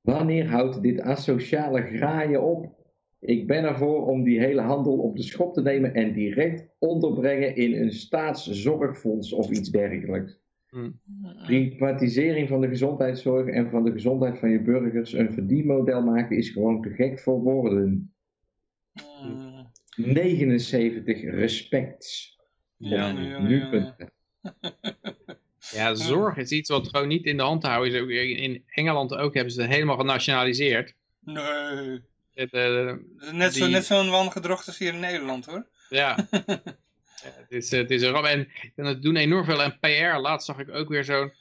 Wanneer 0.00 0.46
houdt 0.46 0.82
dit 0.82 1.00
asociale 1.00 1.82
graaien 1.82 2.42
op? 2.42 2.81
Ik 3.24 3.46
ben 3.46 3.64
ervoor 3.64 4.06
om 4.06 4.22
die 4.22 4.40
hele 4.40 4.60
handel 4.60 4.98
op 4.98 5.16
de 5.16 5.22
schop 5.22 5.54
te 5.54 5.62
nemen 5.62 5.94
en 5.94 6.12
direct 6.12 6.68
onderbrengen 6.78 7.56
in 7.56 7.82
een 7.82 7.92
staatszorgfonds 7.92 9.32
of 9.32 9.50
iets 9.50 9.70
dergelijks. 9.70 10.40
Privatisering 11.44 12.48
van 12.48 12.60
de 12.60 12.68
gezondheidszorg 12.68 13.48
en 13.48 13.70
van 13.70 13.84
de 13.84 13.92
gezondheid 13.92 14.38
van 14.38 14.50
je 14.50 14.60
burgers 14.60 15.12
een 15.12 15.32
verdienmodel 15.32 16.02
maken 16.02 16.36
is 16.36 16.50
gewoon 16.50 16.82
te 16.82 16.90
gek 16.90 17.20
voor 17.20 17.40
woorden. 17.40 18.14
Mm. 19.24 19.70
79 19.96 21.22
respects. 21.22 22.38
Ja, 22.76 23.12
nu 23.12 23.56
ja. 23.56 23.68
punten. 23.70 24.12
Ja, 25.70 25.94
zorg 25.94 26.36
is 26.36 26.50
iets 26.50 26.70
wat 26.70 26.88
gewoon 26.88 27.08
niet 27.08 27.24
in 27.24 27.36
de 27.36 27.42
hand 27.42 27.60
te 27.60 27.66
houden 27.66 27.92
is. 27.92 28.00
Ook 28.00 28.08
In 28.08 28.64
Engeland 28.66 29.14
ook 29.14 29.34
hebben 29.34 29.52
ze 29.52 29.60
het 29.60 29.70
helemaal 29.70 29.96
genationaliseerd. 29.96 30.94
Nee. 31.20 32.00
Het, 32.34 32.52
eh, 32.52 32.92
net 33.32 33.54
zo- 33.54 33.66
Die- 33.66 33.80
zo'n 33.80 34.10
wangedrocht 34.10 34.66
als 34.66 34.78
hier 34.78 34.92
in 34.94 35.00
Nederland 35.00 35.46
hoor. 35.46 35.66
Ja. 35.88 36.16
Ja, 37.24 37.30
het, 37.34 37.50
is, 37.50 37.70
het 37.70 37.90
is 37.90 38.02
een 38.02 38.10
ramp. 38.10 38.26
En, 38.26 38.48
en 38.76 38.84
het 38.84 39.02
doen 39.02 39.16
enorm 39.16 39.44
veel 39.44 39.62
aan 39.62 39.78
PR. 39.80 40.16
Laatst 40.20 40.46
zag 40.46 40.58
ik 40.58 40.70
ook 40.70 40.88
weer 40.88 41.04
zo'n... 41.04 41.32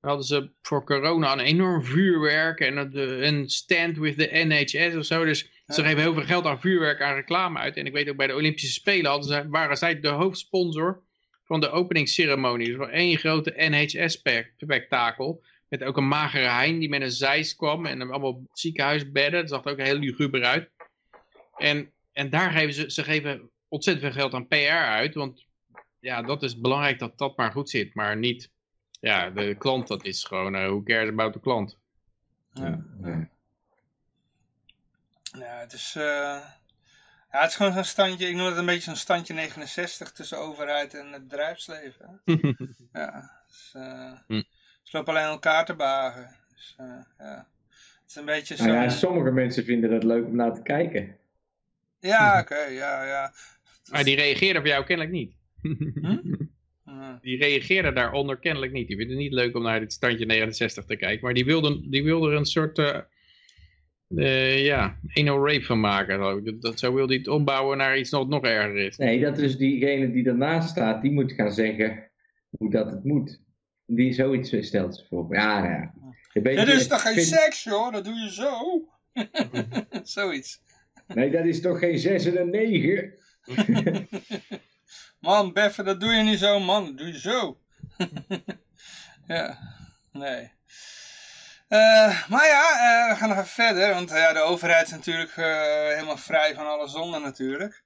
hadden 0.00 0.24
ze 0.24 0.50
voor 0.62 0.84
corona 0.84 1.32
een 1.32 1.38
enorm 1.40 1.84
vuurwerk 1.84 2.60
en 2.60 2.92
eh, 2.92 3.20
een 3.26 3.48
stand 3.48 3.96
with 3.96 4.18
the 4.18 4.28
NHS 4.32 4.94
of 4.96 5.04
zo. 5.04 5.24
Dus 5.24 5.50
ze 5.66 5.82
geven 5.82 5.98
heel 6.02 6.14
veel 6.14 6.24
geld 6.24 6.44
aan 6.44 6.60
vuurwerk, 6.60 7.00
aan 7.02 7.14
reclame 7.14 7.58
uit. 7.58 7.76
En 7.76 7.86
ik 7.86 7.92
weet 7.92 8.08
ook 8.08 8.16
bij 8.16 8.26
de 8.26 8.34
Olympische 8.34 8.70
Spelen 8.72 9.10
hadden 9.10 9.28
ze, 9.28 9.48
waren 9.48 9.76
zij 9.76 10.00
de 10.00 10.08
hoofdsponsor 10.08 11.02
van 11.44 11.60
de 11.60 11.70
openingsceremonie. 11.70 12.66
Dus 12.66 12.76
wel 12.76 12.88
één 12.88 13.16
grote 13.18 13.52
NHS-spektakel. 13.56 15.42
Met 15.70 15.82
ook 15.82 15.96
een 15.96 16.08
magere 16.08 16.48
hein 16.48 16.78
die 16.78 16.88
met 16.88 17.02
een 17.02 17.10
zeis 17.10 17.56
kwam. 17.56 17.86
En 17.86 17.98
dan 17.98 18.10
allemaal 18.10 18.42
ziekenhuisbedden. 18.52 19.40
Dat 19.40 19.50
zag 19.50 19.64
er 19.64 19.72
ook 19.72 19.86
heel 19.86 19.98
luguber 19.98 20.44
uit. 20.44 20.70
En, 21.56 21.92
en 22.12 22.30
daar 22.30 22.50
geven 22.50 22.74
ze, 22.74 22.90
ze 22.90 23.04
geven 23.04 23.50
ontzettend 23.68 24.06
veel 24.06 24.20
geld 24.20 24.34
aan 24.34 24.48
PR 24.48 24.84
uit. 24.86 25.14
Want 25.14 25.46
ja, 26.00 26.22
dat 26.22 26.42
is 26.42 26.60
belangrijk 26.60 26.98
dat 26.98 27.18
dat 27.18 27.36
maar 27.36 27.52
goed 27.52 27.70
zit. 27.70 27.94
Maar 27.94 28.16
niet, 28.16 28.50
ja, 29.00 29.30
de 29.30 29.54
klant, 29.58 29.88
dat 29.88 30.04
is 30.04 30.24
gewoon, 30.24 30.54
eh 30.54 30.66
who 30.66 30.82
cares 30.82 31.08
about 31.08 31.32
de 31.32 31.40
klant. 31.40 31.78
Ja. 32.52 32.84
Ja. 33.02 33.28
Ja, 35.38 35.58
het 35.58 35.72
is, 35.72 35.94
eh, 35.96 36.02
ja, 36.02 37.40
het 37.40 37.50
is 37.50 37.56
gewoon 37.56 37.72
zo'n 37.72 37.84
standje, 37.84 38.28
ik 38.28 38.34
noem 38.34 38.46
het 38.46 38.56
een 38.56 38.66
beetje 38.66 38.82
zo'n 38.82 38.96
standje 38.96 39.34
69 39.34 40.12
tussen 40.12 40.38
overheid 40.38 40.94
en 40.94 41.12
het 41.12 41.28
bedrijfsleven. 41.28 42.20
Ja, 42.92 43.42
dus, 43.46 43.70
eh, 43.72 44.12
Hm. 44.26 44.42
Ze 44.90 44.96
lopen 44.96 45.14
alleen 45.14 45.28
elkaar 45.28 45.64
te 45.64 45.74
bagen. 45.74 46.36
Dus, 46.54 46.74
eh, 46.78 46.86
ja. 47.18 47.46
Het 47.68 48.08
is 48.08 48.16
een 48.16 48.24
beetje 48.24 48.56
zo. 48.56 48.64
Nou 48.64 48.76
ja, 48.76 48.88
sommige 48.88 49.30
mensen 49.30 49.64
vinden 49.64 49.92
het 49.92 50.04
leuk 50.04 50.26
om 50.26 50.36
naar 50.36 50.54
te 50.54 50.62
kijken. 50.62 51.16
Ja, 52.00 52.38
oké, 52.42 52.64
ja, 52.64 53.04
ja. 53.04 53.32
maar 53.90 54.04
die 54.04 54.16
reageerden 54.16 54.62
voor 54.62 54.70
jou 54.70 54.84
kennelijk 54.84 55.14
niet. 55.14 55.32
Ja. 56.84 57.18
Die 57.22 57.38
reageerden 57.38 57.94
daaronder 57.94 58.38
kennelijk 58.38 58.72
niet. 58.72 58.88
Die 58.88 58.96
vinden 58.96 59.16
het 59.16 59.24
niet 59.24 59.34
leuk 59.34 59.56
om 59.56 59.62
naar 59.62 59.80
dit 59.80 59.92
standje 59.92 60.26
69 60.26 60.84
te 60.84 60.96
kijken. 60.96 61.24
Maar 61.24 61.34
die 61.34 61.44
wilden, 61.44 61.90
die 61.90 62.04
wilden 62.04 62.30
er 62.30 62.36
een 62.36 62.44
soort, 62.44 62.78
eh 62.78 62.98
eh, 64.16 64.64
ja, 64.64 64.98
anal 65.12 65.46
rape 65.46 65.64
van 65.64 65.80
maken. 65.80 66.44
Dat, 66.44 66.62
dat, 66.62 66.78
zo 66.78 66.94
wilde 66.94 67.12
hij 67.12 67.22
het 67.22 67.28
ombouwen 67.28 67.76
naar 67.76 67.98
iets 67.98 68.10
wat 68.10 68.28
nog 68.28 68.42
erger 68.42 68.76
is. 68.76 68.96
Nee, 68.96 69.20
dat 69.20 69.38
is 69.38 69.56
diegene 69.56 70.12
die 70.12 70.26
ernaast 70.26 70.68
staat, 70.68 71.02
die 71.02 71.12
moet 71.12 71.32
gaan 71.32 71.52
zeggen 71.52 72.10
hoe 72.48 72.70
dat 72.70 72.90
het 72.90 73.04
moet. 73.04 73.40
Die 73.92 74.12
zoiets 74.12 74.66
stelt 74.66 75.06
voor. 75.08 75.34
Ja, 75.34 75.64
ja. 75.64 75.92
Dit 76.42 76.68
is 76.68 76.86
toch 76.86 77.02
geen 77.02 77.14
vind- 77.14 77.26
seks, 77.26 77.62
joh? 77.62 77.92
Dat 77.92 78.04
doe 78.04 78.14
je 78.14 78.32
zo. 78.32 78.84
Zoiets. 80.02 80.60
Nee, 81.06 81.30
dat 81.30 81.44
is 81.44 81.60
toch 81.60 81.78
geen 81.78 81.98
6 81.98 82.24
en 82.24 82.40
een 82.40 82.50
9? 82.50 83.14
Man, 85.20 85.52
Beffen, 85.52 85.84
dat 85.84 86.00
doe 86.00 86.12
je 86.12 86.22
niet 86.22 86.38
zo, 86.38 86.60
man. 86.60 86.84
Dat 86.84 86.98
doe 86.98 87.06
je 87.06 87.18
zo. 87.18 87.60
ja, 89.26 89.58
nee. 90.12 90.52
Eh, 91.68 92.28
maar 92.28 92.46
ja, 92.46 92.62
eh, 92.70 93.12
we 93.12 93.16
gaan 93.16 93.28
nog 93.28 93.38
even 93.38 93.50
verder, 93.50 93.94
want 93.94 94.10
ja, 94.10 94.32
de 94.32 94.40
overheid 94.40 94.86
is 94.86 94.92
natuurlijk 94.92 95.36
eh, 95.36 95.88
helemaal 95.94 96.16
vrij 96.16 96.54
van 96.54 96.66
alle 96.66 96.88
zonde 96.88 97.18
natuurlijk. 97.18 97.84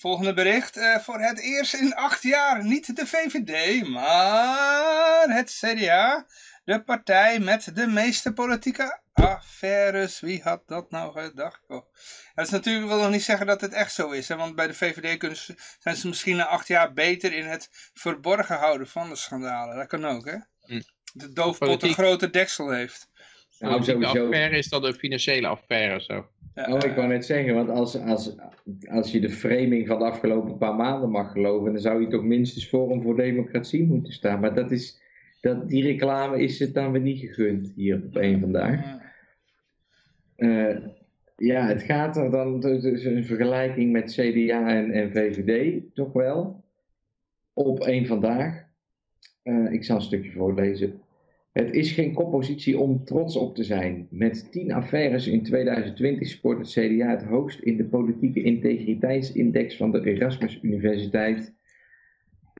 Volgende 0.00 0.34
bericht. 0.34 0.76
eh, 0.76 0.98
voor 0.98 1.20
het 1.20 1.40
eerst 1.40 1.74
in 1.74 1.94
acht 1.94 2.22
jaar 2.22 2.64
niet 2.64 2.96
de 2.96 3.06
VVD, 3.06 3.86
maar 3.88 5.24
het 5.28 5.58
CDA. 5.60 6.26
De 6.64 6.82
partij 6.82 7.38
met 7.38 7.70
de 7.74 7.86
meeste 7.86 8.32
politieke 8.32 9.00
affaires. 9.12 10.20
Wie 10.20 10.42
had 10.42 10.62
dat 10.66 10.90
nou 10.90 11.20
gedacht? 11.20 11.60
Oh. 11.68 11.84
Dat 12.34 12.46
is 12.46 12.50
natuurlijk 12.50 12.86
wil 12.86 12.98
nog 13.00 13.10
niet 13.10 13.22
zeggen 13.22 13.46
dat 13.46 13.60
het 13.60 13.72
echt 13.72 13.92
zo 13.92 14.10
is. 14.10 14.28
Hè? 14.28 14.36
Want 14.36 14.54
bij 14.54 14.66
de 14.66 14.74
VVD 14.74 15.36
ze, 15.36 15.54
zijn 15.78 15.96
ze 15.96 16.08
misschien 16.08 16.36
na 16.36 16.46
acht 16.46 16.68
jaar 16.68 16.92
beter 16.92 17.32
in 17.32 17.46
het 17.46 17.68
verborgen 17.94 18.56
houden 18.56 18.88
van 18.88 19.08
de 19.08 19.16
schandalen. 19.16 19.76
Dat 19.76 19.86
kan 19.86 20.04
ook, 20.04 20.24
hè? 20.24 20.36
Hm. 20.60 20.80
De 21.12 21.32
doofpot 21.32 21.82
een 21.82 21.94
grote 21.94 22.30
deksel 22.30 22.70
heeft. 22.70 23.08
Nou, 23.58 23.84
sowieso. 23.84 24.24
affaire 24.24 24.56
is 24.56 24.68
dat 24.68 24.84
een 24.84 24.94
financiële 24.94 25.46
affaire 25.46 25.96
of 25.96 26.02
zo. 26.02 26.28
Oh, 26.54 26.78
ik 26.84 26.94
wou 26.94 27.08
net 27.08 27.24
zeggen, 27.24 27.54
want 27.54 27.68
als, 27.68 27.98
als, 27.98 28.36
als 28.88 29.12
je 29.12 29.20
de 29.20 29.30
framing 29.30 29.86
van 29.86 29.98
de 29.98 30.04
afgelopen 30.04 30.58
paar 30.58 30.74
maanden 30.74 31.10
mag 31.10 31.32
geloven, 31.32 31.72
dan 31.72 31.80
zou 31.80 32.00
je 32.00 32.08
toch 32.08 32.24
minstens 32.24 32.68
Forum 32.68 33.02
voor 33.02 33.16
Democratie 33.16 33.86
moeten 33.86 34.12
staan. 34.12 34.40
Maar 34.40 34.54
dat 34.54 34.70
is, 34.70 35.00
dat, 35.40 35.68
die 35.68 35.82
reclame 35.82 36.42
is 36.42 36.58
het 36.58 36.74
dan 36.74 36.92
weer 36.92 37.00
niet 37.00 37.20
gegund 37.20 37.72
hier 37.76 38.02
op 38.04 38.16
één 38.16 38.40
vandaag. 38.40 38.84
ja. 38.84 38.98
Eh, 40.36 40.76
ja, 41.36 41.66
het 41.66 41.82
gaat 41.82 42.16
er 42.16 42.30
dan 42.30 42.60
dus 42.60 43.04
een 43.04 43.24
vergelijking 43.24 43.92
met 43.92 44.12
CDA 44.12 44.68
en, 44.68 44.90
en 44.90 45.10
VVD, 45.10 45.82
toch 45.94 46.12
wel. 46.12 46.64
Op 47.52 47.80
één 47.80 48.06
vandaag. 48.06 48.64
Eh, 49.42 49.72
ik 49.72 49.84
zal 49.84 49.96
een 49.96 50.02
stukje 50.02 50.30
voorlezen. 50.30 51.00
Het 51.52 51.72
is 51.72 51.92
geen 51.92 52.12
koppositie 52.12 52.78
om 52.78 53.04
trots 53.04 53.36
op 53.36 53.54
te 53.54 53.64
zijn. 53.64 54.06
Met 54.10 54.52
10 54.52 54.72
affaires 54.72 55.26
in 55.26 55.42
2020 55.42 56.28
scoort 56.28 56.58
het 56.58 56.68
CDA 56.68 57.10
het 57.10 57.22
hoogst 57.22 57.60
in 57.60 57.76
de 57.76 57.84
politieke 57.84 58.42
integriteitsindex 58.42 59.76
van 59.76 59.90
de 59.90 60.04
Erasmus 60.04 60.58
Universiteit 60.62 61.54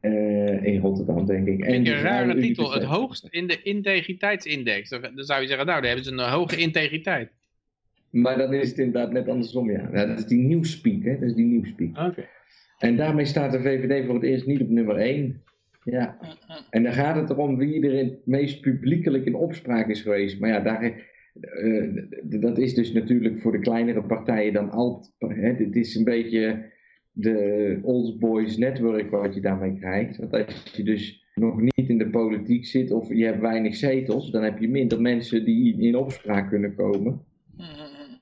eh, 0.00 0.64
in 0.64 0.80
Rotterdam, 0.80 1.26
denk 1.26 1.46
ik. 1.48 1.64
De 1.64 1.74
een 1.74 1.86
rare 1.86 2.40
titel, 2.40 2.72
het 2.72 2.82
hoogst 2.82 3.26
in 3.30 3.46
de 3.46 3.62
integriteitsindex. 3.62 4.88
Dan 4.88 5.12
zou 5.14 5.40
je 5.40 5.46
zeggen, 5.46 5.66
nou, 5.66 5.80
daar 5.80 5.90
hebben 5.90 6.04
ze 6.04 6.12
een 6.12 6.30
hoge 6.30 6.56
integriteit. 6.56 7.30
Maar 8.10 8.38
dan 8.38 8.52
is 8.52 8.68
het 8.68 8.78
inderdaad 8.78 9.12
net 9.12 9.28
andersom, 9.28 9.70
ja. 9.70 9.88
ja 9.92 10.06
dat 10.06 10.18
is 10.18 10.26
die 10.26 10.38
nieuwspeak, 10.38 11.02
hè. 11.02 11.18
Dat 11.18 11.28
is 11.28 11.34
die 11.34 11.44
nieuwspeak. 11.44 11.98
Oké. 11.98 12.28
En 12.78 12.96
daarmee 12.96 13.24
staat 13.24 13.52
de 13.52 13.60
VVD 13.60 14.06
voor 14.06 14.14
het 14.14 14.24
eerst 14.24 14.46
niet 14.46 14.60
op 14.60 14.68
nummer 14.68 14.96
1. 14.96 15.42
Ja. 15.84 16.18
En 16.70 16.82
dan 16.82 16.92
gaat 16.92 17.16
het 17.16 17.30
erom 17.30 17.56
wie 17.56 17.86
er 17.86 18.06
het 18.06 18.26
meest 18.26 18.60
publiekelijk 18.60 19.24
in 19.24 19.34
opspraak 19.34 19.88
is 19.88 20.02
geweest. 20.02 20.40
Maar 20.40 20.48
ja, 20.48 20.60
daar, 20.60 20.82
eh, 21.40 22.40
dat 22.40 22.58
is 22.58 22.74
dus 22.74 22.92
natuurlijk 22.92 23.40
voor 23.40 23.52
de 23.52 23.58
kleinere 23.58 24.02
partijen 24.02 24.52
dan 24.52 24.70
altijd. 24.70 25.12
Hè, 25.18 25.56
dit 25.56 25.76
is 25.76 25.94
een 25.94 26.04
beetje 26.04 26.70
de 27.12 27.78
Old 27.82 28.18
Boys 28.18 28.56
Network 28.56 29.10
wat 29.10 29.34
je 29.34 29.40
daarmee 29.40 29.78
krijgt. 29.78 30.16
Want 30.16 30.32
als 30.32 30.72
je 30.76 30.82
dus 30.82 31.28
nog 31.34 31.60
niet 31.60 31.88
in 31.88 31.98
de 31.98 32.10
politiek 32.10 32.66
zit 32.66 32.90
of 32.90 33.08
je 33.08 33.24
hebt 33.24 33.40
weinig 33.40 33.74
zetels, 33.74 34.30
dan 34.30 34.42
heb 34.42 34.58
je 34.58 34.68
minder 34.68 35.00
mensen 35.00 35.44
die 35.44 35.80
in 35.80 35.96
opspraak 35.96 36.48
kunnen 36.48 36.74
komen. 36.74 37.24
Mhm. 37.56 38.18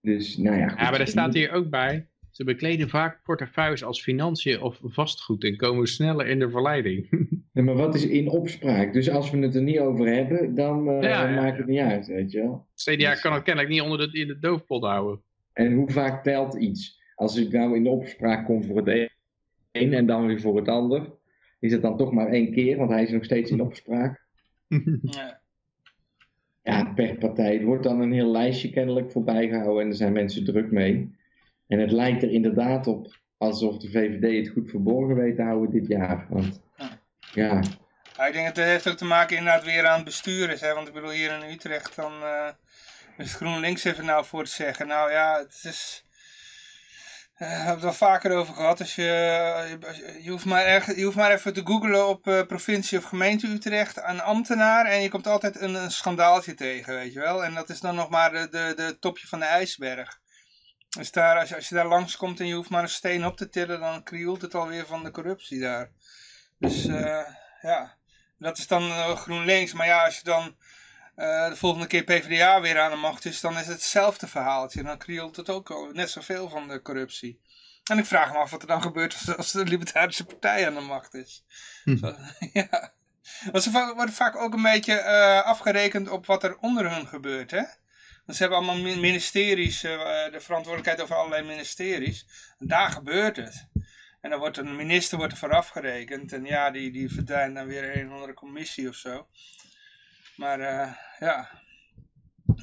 Dus 0.00 0.36
nou 0.36 0.56
ja. 0.56 0.74
Ja, 0.76 0.90
maar 0.90 1.00
er 1.00 1.06
staat 1.06 1.34
hier 1.34 1.52
ook 1.52 1.70
bij. 1.70 2.06
Ze 2.32 2.44
bekleden 2.44 2.88
vaak 2.88 3.22
portefeuilles 3.22 3.84
als 3.84 4.02
financiën 4.02 4.60
of 4.60 4.80
vastgoed 4.82 5.44
en 5.44 5.56
komen 5.56 5.86
sneller 5.86 6.26
in 6.26 6.38
de 6.38 6.50
verleiding. 6.50 7.08
Nee, 7.52 7.64
maar 7.64 7.74
wat 7.74 7.94
is 7.94 8.06
in 8.06 8.28
opspraak? 8.28 8.92
Dus 8.92 9.10
als 9.10 9.30
we 9.30 9.38
het 9.38 9.54
er 9.54 9.62
niet 9.62 9.78
over 9.78 10.06
hebben, 10.06 10.54
dan 10.54 10.88
eh, 10.88 11.02
Ja, 11.02 11.28
ja, 11.28 11.34
maakt 11.42 11.58
het 11.58 11.66
niet 11.66 11.80
uit, 11.80 12.06
weet 12.06 12.32
je 12.32 12.40
wel. 12.40 12.66
CDA 12.74 13.14
kan 13.14 13.32
het 13.32 13.42
kennelijk 13.42 13.72
niet 13.72 13.82
onder 13.82 13.98
de, 13.98 14.18
in 14.18 14.26
de 14.26 14.38
doofpot 14.38 14.84
houden. 14.84 15.22
En 15.52 15.72
hoe 15.72 15.90
vaak 15.90 16.22
telt 16.24 16.54
iets? 16.54 17.00
Als 17.14 17.36
ik 17.36 17.52
nou 17.52 17.76
in 17.76 17.82
de 17.82 17.88
opspraak 17.88 18.44
kom 18.44 18.64
voor 18.64 18.76
het 18.76 19.10
een 19.72 19.92
en 19.92 20.06
dan 20.06 20.26
weer 20.26 20.40
voor 20.40 20.56
het 20.56 20.68
ander, 20.68 21.12
is 21.60 21.72
het 21.72 21.82
dan 21.82 21.96
toch 21.96 22.12
maar 22.12 22.26
één 22.26 22.52
keer, 22.52 22.76
want 22.76 22.90
hij 22.90 23.02
is 23.02 23.10
nog 23.10 23.24
steeds 23.24 23.50
in 23.50 23.60
opspraak. 23.68 24.26
Ja. 25.02 25.40
Ja, 26.62 26.92
per 26.94 27.18
partij. 27.18 27.62
Wordt 27.62 27.82
dan 27.82 28.00
een 28.00 28.12
heel 28.12 28.30
lijstje 28.30 28.70
kennelijk 28.70 29.10
voorbij 29.10 29.48
gehouden 29.48 29.82
en 29.82 29.88
er 29.88 29.94
zijn 29.96 30.12
mensen 30.12 30.44
druk 30.44 30.70
mee. 30.70 31.20
En 31.72 31.78
het 31.78 31.92
lijkt 31.92 32.22
er 32.22 32.30
inderdaad 32.30 32.86
op 32.86 33.16
alsof 33.36 33.76
de 33.76 33.90
VVD 33.90 34.44
het 34.44 34.54
goed 34.54 34.70
verborgen 34.70 35.16
weet 35.16 35.36
te 35.36 35.42
houden 35.42 35.70
dit 35.70 35.86
jaar. 35.86 36.26
Want 36.28 36.60
ja, 37.32 37.62
Ja, 38.16 38.26
ik 38.26 38.32
denk 38.32 38.46
dat 38.46 38.56
het 38.56 38.66
heeft 38.66 38.88
ook 38.88 38.96
te 38.96 39.04
maken 39.04 39.36
inderdaad 39.36 39.64
weer 39.64 39.86
aan 39.86 39.94
het 39.94 40.04
bestuur 40.04 40.50
is. 40.50 40.60
Hè? 40.60 40.74
Want 40.74 40.88
ik 40.88 40.94
bedoel, 40.94 41.10
hier 41.10 41.42
in 41.42 41.50
Utrecht 41.50 41.96
dan 41.96 42.12
eh 42.22 42.48
is 43.16 43.34
GroenLinks 43.34 43.84
even 43.84 44.04
nou 44.04 44.24
voor 44.24 44.44
te 44.44 44.50
zeggen. 44.50 44.86
Nou 44.86 45.10
ja, 45.10 45.38
het 45.38 45.60
is... 45.62 46.04
eh, 47.34 47.48
we 47.48 47.54
hebben 47.54 47.72
het 47.72 47.82
wel 47.82 47.92
vaker 47.92 48.32
over 48.32 48.54
gehad. 48.54 48.80
Als 48.80 48.94
je, 48.94 49.02
je, 49.02 50.18
je, 50.22 50.30
hoeft 50.30 50.44
maar 50.44 50.64
erg, 50.64 50.96
je 50.96 51.04
hoeft 51.04 51.16
maar 51.16 51.32
even 51.32 51.52
te 51.52 51.66
googlen 51.66 52.08
op 52.08 52.26
eh, 52.26 52.46
provincie 52.46 52.98
of 52.98 53.04
gemeente 53.04 53.46
Utrecht 53.46 54.00
aan 54.00 54.20
ambtenaar. 54.24 54.86
En 54.86 55.02
je 55.02 55.08
komt 55.08 55.26
altijd 55.26 55.60
een, 55.60 55.74
een 55.74 55.90
schandaaltje 55.90 56.54
tegen, 56.54 56.94
weet 56.94 57.12
je 57.12 57.20
wel. 57.20 57.44
En 57.44 57.54
dat 57.54 57.68
is 57.70 57.80
dan 57.80 57.94
nog 57.94 58.10
maar 58.10 58.32
de, 58.32 58.48
de, 58.50 58.72
de 58.76 58.96
topje 58.98 59.26
van 59.26 59.38
de 59.38 59.44
ijsberg. 59.44 60.20
Dus 60.98 61.10
daar, 61.10 61.38
als, 61.38 61.48
je, 61.48 61.54
als 61.54 61.68
je 61.68 61.74
daar 61.74 61.86
langskomt 61.86 62.40
en 62.40 62.46
je 62.46 62.54
hoeft 62.54 62.70
maar 62.70 62.82
een 62.82 62.88
steen 62.88 63.26
op 63.26 63.36
te 63.36 63.48
tillen, 63.48 63.80
dan 63.80 64.02
krioelt 64.02 64.42
het 64.42 64.54
alweer 64.54 64.86
van 64.86 65.04
de 65.04 65.10
corruptie 65.10 65.60
daar. 65.60 65.90
Dus 66.58 66.86
eh, 66.86 67.26
ja, 67.62 67.96
dat 68.38 68.58
is 68.58 68.66
dan 68.66 68.82
eh, 68.82 69.16
GroenLinks. 69.16 69.72
Maar 69.72 69.86
ja, 69.86 70.04
als 70.04 70.16
je 70.16 70.24
dan 70.24 70.56
eh, 71.14 71.48
de 71.48 71.56
volgende 71.56 71.86
keer 71.86 72.04
PvdA 72.04 72.60
weer 72.60 72.80
aan 72.80 72.90
de 72.90 72.96
macht 72.96 73.24
is, 73.24 73.40
dan 73.40 73.52
is 73.52 73.66
het 73.66 73.74
hetzelfde 73.74 74.26
verhaaltje. 74.26 74.82
Dan 74.82 74.98
krioelt 74.98 75.36
het 75.36 75.50
ook 75.50 75.70
al 75.70 75.90
net 75.92 76.10
zoveel 76.10 76.48
van 76.48 76.68
de 76.68 76.82
corruptie. 76.82 77.40
En 77.84 77.98
ik 77.98 78.06
vraag 78.06 78.32
me 78.32 78.38
af 78.38 78.50
wat 78.50 78.62
er 78.62 78.68
dan 78.68 78.82
gebeurt 78.82 79.14
als, 79.14 79.36
als 79.36 79.52
de 79.52 79.64
Libertarische 79.64 80.24
Partij 80.24 80.66
aan 80.66 80.74
de 80.74 80.80
macht 80.80 81.14
is. 81.14 81.44
Hm. 81.84 81.96
Zo, 81.96 82.14
ja. 82.52 82.92
Want 83.52 83.64
ze 83.64 83.70
worden 83.70 84.14
vaak 84.14 84.36
ook 84.36 84.54
een 84.54 84.62
beetje 84.62 85.02
afgerekend 85.42 86.08
op 86.08 86.26
wat 86.26 86.42
er 86.44 86.58
onder 86.58 86.90
hun 86.90 87.06
gebeurt, 87.06 87.50
hè? 87.50 87.62
Want 88.24 88.38
ze 88.38 88.42
hebben 88.42 88.58
allemaal 88.58 88.82
min- 88.82 89.00
ministeries, 89.00 89.84
eh, 89.84 89.90
de 90.32 90.40
verantwoordelijkheid 90.40 91.02
over 91.02 91.16
allerlei 91.16 91.46
ministeries. 91.46 92.26
En 92.58 92.66
daar 92.66 92.90
gebeurt 92.90 93.36
het. 93.36 93.68
En 94.20 94.30
dan 94.30 94.38
wordt 94.38 94.56
een 94.56 94.76
minister 94.76 95.18
wordt 95.18 95.32
ervoor 95.32 95.54
afgerekend. 95.54 96.32
En 96.32 96.44
ja, 96.44 96.70
die, 96.70 96.92
die 96.92 97.12
verdwijnt 97.12 97.54
dan 97.54 97.66
weer 97.66 97.96
een 97.96 98.10
andere 98.10 98.34
commissie 98.34 98.88
of 98.88 98.94
zo. 98.94 99.26
Maar 100.36 100.60
eh, 100.60 100.92
ja. 101.18 101.48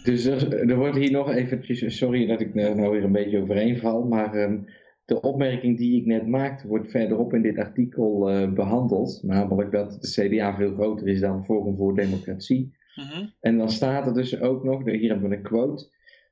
Dus 0.03 0.25
er, 0.25 0.69
er 0.69 0.75
wordt 0.75 0.97
hier 0.97 1.11
nog 1.11 1.31
eventjes, 1.31 1.97
sorry 1.97 2.25
dat 2.25 2.41
ik 2.41 2.53
nou 2.53 2.75
nou 2.75 2.91
weer 2.91 3.03
een 3.03 3.11
beetje 3.11 3.41
overheen 3.41 3.77
val, 3.77 4.03
maar 4.03 4.33
ehm, 4.33 4.57
de 5.05 5.21
opmerking 5.21 5.77
die 5.77 5.99
ik 5.99 6.05
net 6.05 6.27
maakte 6.27 6.67
wordt 6.67 6.91
verderop 6.91 7.33
in 7.33 7.41
dit 7.41 7.57
artikel 7.57 8.29
eh, 8.29 8.53
behandeld. 8.53 9.19
Namelijk 9.23 9.71
dat 9.71 10.01
de 10.01 10.27
CDA 10.27 10.55
veel 10.55 10.73
groter 10.73 11.07
is 11.07 11.19
dan 11.19 11.45
Forum 11.45 11.75
voor 11.75 11.95
Democratie. 11.95 12.77
Mhm. 12.99 13.25
En 13.39 13.57
dan 13.57 13.69
staat 13.71 14.07
er 14.07 14.13
dus 14.13 14.39
ook 14.39 14.63
nog, 14.63 14.83
hier 14.85 15.09
hebben 15.09 15.29
we 15.29 15.35
een 15.35 15.41
quote, 15.41 15.89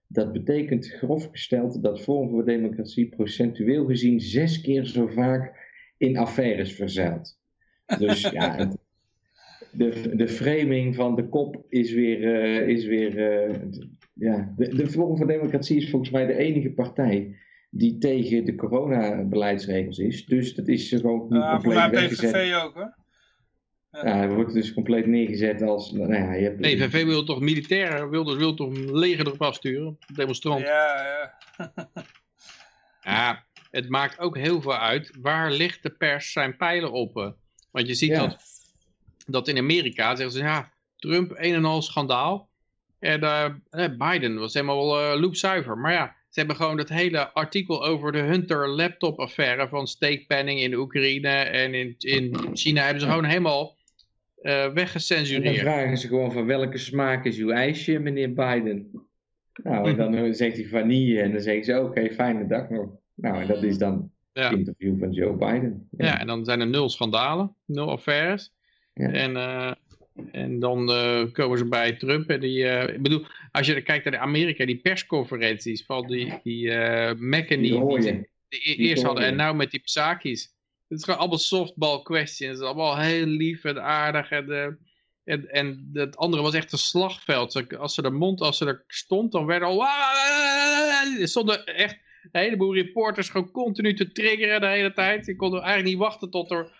dat 0.08 0.32
betekent 0.32 0.88
grof 0.88 1.30
gesteld 1.32 1.84
dat 1.84 2.02
Forum 2.02 2.30
voor 2.30 2.46
Democratie 2.46 3.10
procentueel 3.10 3.86
gezien 3.86 4.20
zes 4.20 4.62
keer 4.62 4.86
zo 4.86 5.08
vaak 5.08 5.66
in 5.98 6.18
affaires 6.18 6.74
verzeilt. 6.76 7.40
Dus 8.00 8.22
ja, 8.30 8.56
het- 8.58 8.78
de, 9.72 10.16
de 10.16 10.28
framing 10.28 10.96
van 10.96 11.16
de 11.16 11.28
kop 11.30 11.66
is 11.70 11.92
weer, 11.94 12.42
eh, 12.42 12.68
is 12.68 12.86
weer 12.86 13.18
eh, 13.32 13.56
ja, 14.14 14.54
de, 14.58 14.76
de 14.76 14.88
Forum 14.88 15.18
voor 15.18 15.28
Democratie 15.28 15.78
is 15.78 15.90
volgens 15.90 16.12
mij 16.12 16.26
de 16.26 16.34
enige 16.38 16.72
partij 16.72 17.36
die 17.70 17.98
tegen 17.98 18.46
de 18.46 18.56
coronabeleidsregels 18.56 19.98
is. 19.98 20.26
Dus 20.26 20.56
dat 20.56 20.68
is 20.68 20.90
gewoon 20.90 21.28
Uh, 21.36 21.62
voor 21.62 21.74
mij. 21.74 21.90
PVV 21.90 22.54
ook 22.66 22.74
hoor. 22.74 22.96
Ja, 24.04 24.28
wordt 24.28 24.54
dus 24.54 24.74
compleet 24.74 25.06
neergezet 25.06 25.62
als, 25.62 25.92
nou 25.92 26.14
ja, 26.14 26.34
je 26.34 26.44
hebt... 26.44 26.60
Nee, 26.60 26.78
VV 26.78 27.06
wil 27.06 27.24
toch 27.24 27.40
militair, 27.40 28.10
wil 28.10 28.24
dus 28.24 28.36
wil 28.36 28.54
toch 28.54 28.68
een 28.76 28.98
leger 28.98 29.28
erop 29.28 29.42
afsturen, 29.42 29.98
demonstrant. 30.14 30.62
Ja, 30.62 31.06
ja. 31.58 31.74
Ja, 33.02 33.46
het 33.72 33.90
maakt 33.90 34.20
ook 34.20 34.38
heel 34.38 34.62
veel 34.62 34.78
uit. 34.78 35.12
Waar 35.22 35.52
ligt 35.52 35.84
de 35.84 35.90
pers 35.90 36.32
zijn 36.32 36.58
pijlen 36.58 36.92
op? 36.92 37.18
eh? 37.18 37.30
Want 37.72 37.88
je 37.88 37.94
ziet 37.94 38.10
Ja. 38.10 38.20
dat, 38.28 38.38
dat 39.26 39.48
in 39.48 39.58
Amerika 39.58 40.16
zeggen 40.16 40.32
ze, 40.32 40.40
ja, 40.40 40.72
Trump 40.96 41.32
een 41.36 41.54
en 41.54 41.66
al 41.66 41.82
schandaal. 41.82 42.50
En 43.00 43.22
eh, 43.22 43.46
eh, 43.70 43.92
Biden 43.98 44.40
was 44.40 44.54
helemaal 44.54 45.00
eh 45.00 45.20
loopzuiver. 45.20 45.78
Maar 45.78 45.92
ja, 45.94 46.16
ze 46.30 46.40
hebben 46.40 46.56
gewoon 46.56 46.78
dat 46.78 46.90
hele 46.90 47.34
artikel 47.34 47.86
over 47.86 48.12
de 48.12 48.20
Hunter 48.20 48.70
laptop 48.70 49.20
affaire 49.20 49.68
van 49.68 49.88
steekpenning 49.88 50.60
in 50.60 50.74
Oekraïne 50.76 51.30
en 51.30 51.74
in, 51.74 51.96
in 51.98 52.50
China 52.54 52.82
hebben 52.82 53.02
ze 53.02 53.08
gewoon 53.08 53.24
helemaal 53.24 53.77
eh 54.42 54.64
En 54.64 55.44
dan 55.44 55.56
vragen 55.56 55.98
ze 55.98 56.08
gewoon 56.08 56.32
van 56.32 56.46
welke 56.46 56.78
smaak 56.78 57.26
is 57.26 57.38
uw 57.38 57.50
ijsje, 57.52 58.00
meneer 58.00 58.34
Biden? 58.34 58.92
Nou, 59.64 59.90
en 59.90 59.96
dan 59.96 60.16
eh, 60.16 60.34
zegt 60.34 60.56
hij 60.56 60.66
vanille 60.66 61.22
en 61.22 61.32
dan 61.32 61.42
zeggen 61.42 61.64
ze, 61.64 61.82
oké, 61.82 62.10
fijne 62.10 62.48
dag 62.48 62.70
nog. 62.70 62.90
Nou, 63.16 63.42
en 63.42 63.48
dat 63.48 63.64
is 63.64 63.78
dan 63.78 64.12
Ja. 64.34 64.50
het 64.50 64.58
interview 64.58 65.00
van 65.00 65.12
Joe 65.12 65.34
Biden. 65.36 65.88
Ja, 65.98 66.20
en 66.20 66.28
dan 66.28 66.46
zijn 66.46 66.60
er 66.60 66.68
nul 66.68 66.90
schandalen, 66.90 67.56
nul 67.66 67.90
affaires. 67.92 68.54
Ja. 68.94 69.12
En, 69.12 69.36
eh, 69.36 69.72
en 70.32 70.60
dan 70.60 70.86
komen 71.32 71.58
ze 71.58 71.66
bij 71.66 71.94
Trump. 71.94 72.30
En 72.30 72.40
die, 72.40 72.64
ik 72.94 73.02
bedoel, 73.02 73.26
als 73.52 73.68
je 73.68 73.82
kijkt 73.82 74.04
naar 74.04 74.14
de 74.14 74.20
Amerika, 74.20 74.66
die 74.66 74.80
persconferenties 74.82 75.86
van 75.86 76.08
die, 76.08 76.34
die 76.44 76.72
McEnany, 77.18 77.70
Die 78.50 78.60
e- 78.72 78.76
Die 78.76 78.88
eerst 78.88 79.04
hadden, 79.04 79.24
en 79.26 79.36
nou 79.36 79.56
met 79.56 79.72
die 79.72 79.80
Psakis. 79.80 80.57
Het 80.88 80.98
is 80.98 81.04
gewoon 81.04 81.20
allemaal 81.20 81.38
softball 81.38 82.02
questions. 82.02 82.52
Het 82.52 82.62
is 82.62 82.66
allemaal 82.66 82.98
heel 82.98 83.26
lief 83.26 83.64
en 83.64 83.84
aardig. 83.84 84.30
En, 84.30 84.52
eh, 84.52 84.74
en, 85.24 85.50
en 85.50 85.90
het 85.94 86.18
andere 86.18 86.44
was 86.44 86.54
echt 86.54 86.72
een 86.72 86.78
slagveld. 86.78 87.78
Als 87.78 87.94
ze 87.94 88.02
de 88.02 88.10
mond, 88.10 88.42
als 88.42 88.58
ze 88.58 88.66
er 88.66 88.84
stond, 88.88 89.32
dan 89.32 89.46
werden 89.46 89.68
al... 89.68 89.86
Er 91.20 91.28
stonden 91.28 91.66
echt 91.66 92.00
een 92.32 92.42
heleboel 92.42 92.74
reporters 92.74 93.30
gewoon 93.30 93.52
continu 93.52 93.94
te 93.94 94.12
triggeren 94.12 94.62
de 94.62 94.68
hele 94.68 94.94
tijd. 94.94 95.26
Die 95.26 95.36
konden 95.36 95.62
eigenlijk 95.62 95.90
niet 95.90 96.04
wachten 96.04 96.30
tot 96.30 96.52
er, 96.52 96.72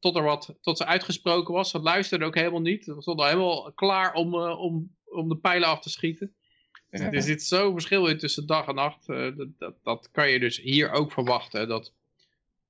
tot 0.00 0.16
er 0.16 0.22
wat, 0.22 0.58
tot 0.60 0.76
ze 0.76 0.84
uitgesproken 0.84 1.54
was. 1.54 1.70
Ze 1.70 1.78
luisterden 1.78 2.26
ook 2.26 2.34
helemaal 2.34 2.60
niet. 2.60 2.84
Ze 2.84 2.96
stonden 2.98 3.26
helemaal 3.26 3.72
klaar 3.72 4.14
om, 4.14 4.34
eh, 4.34 4.60
om, 4.60 4.96
om 5.04 5.28
de 5.28 5.36
pijlen 5.36 5.68
af 5.68 5.80
te 5.80 5.90
schieten. 5.90 6.34
Ja. 6.90 7.12
Er 7.12 7.22
zit 7.22 7.42
zo'n 7.42 7.72
verschil 7.72 8.06
in 8.06 8.18
tussen 8.18 8.46
dag 8.46 8.66
en 8.66 8.74
nacht. 8.74 9.08
eh, 9.08 9.36
dat, 9.36 9.48
dat, 9.58 9.74
dat 9.82 10.10
kan 10.10 10.30
je 10.30 10.38
dus 10.38 10.60
hier 10.60 10.90
ook 10.90 11.12
verwachten. 11.12 11.68
Dat 11.68 11.92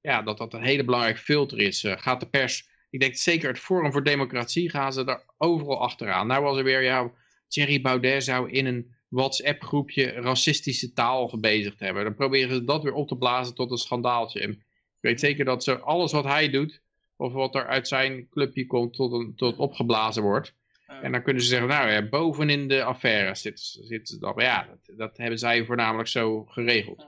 ja, 0.06 0.22
dat, 0.22 0.38
dat 0.38 0.54
een 0.54 0.62
hele 0.62 0.84
belangrijke 0.84 1.20
filter 1.20 1.58
is. 1.58 1.84
Eh, 1.84 1.98
gaat 1.98 2.20
de 2.20 2.26
pers, 2.26 2.68
ik 2.90 3.00
denk 3.00 3.14
zeker 3.14 3.48
het 3.48 3.58
Forum 3.58 3.92
voor 3.92 4.04
Democratie, 4.04 4.70
gaan 4.70 4.92
ze 4.92 5.04
daar 5.04 5.22
overal 5.38 5.80
achteraan. 5.80 6.26
Nou 6.26 6.42
was 6.42 6.58
er 6.58 6.64
weer, 6.64 6.82
ja, 6.82 7.10
Thierry 7.48 7.80
Baudet 7.80 8.24
zou 8.24 8.50
in 8.50 8.66
een 8.66 8.94
WhatsApp-groepje 9.08 10.10
racistische 10.10 10.92
taal 10.92 11.28
gebezigd 11.28 11.80
hebben. 11.80 12.04
Dan 12.04 12.14
proberen 12.14 12.54
ze 12.54 12.64
dat 12.64 12.82
weer 12.82 12.92
op 12.92 13.08
te 13.08 13.16
blazen 13.16 13.54
tot 13.54 13.70
een 13.70 13.76
schandaaltje. 13.76 14.40
En 14.40 14.50
ik 14.50 15.00
weet 15.00 15.20
zeker 15.20 15.44
dat 15.44 15.64
ze 15.64 15.78
alles 15.78 16.12
wat 16.12 16.24
hij 16.24 16.50
doet, 16.50 16.80
of 17.16 17.32
wat 17.32 17.54
er 17.54 17.66
uit 17.66 17.88
zijn 17.88 18.28
clubje 18.28 18.66
komt, 18.66 18.94
tot, 18.94 19.12
een, 19.12 19.32
tot 19.36 19.56
opgeblazen 19.56 20.22
wordt. 20.22 20.54
En 21.02 21.12
dan 21.12 21.22
kunnen 21.22 21.42
ze 21.42 21.48
zeggen, 21.48 21.68
nou 21.68 21.90
ja, 21.90 22.08
bovenin 22.08 22.68
de 22.68 22.84
affaire 22.84 23.34
zitten 23.34 23.84
zit 23.86 24.08
ze 24.08 24.18
dan. 24.18 24.32
Maar 24.34 24.44
ja, 24.44 24.68
dat, 24.68 24.96
dat 24.96 25.16
hebben 25.16 25.38
zij 25.38 25.64
voornamelijk 25.64 26.08
zo 26.08 26.44
geregeld. 26.44 27.06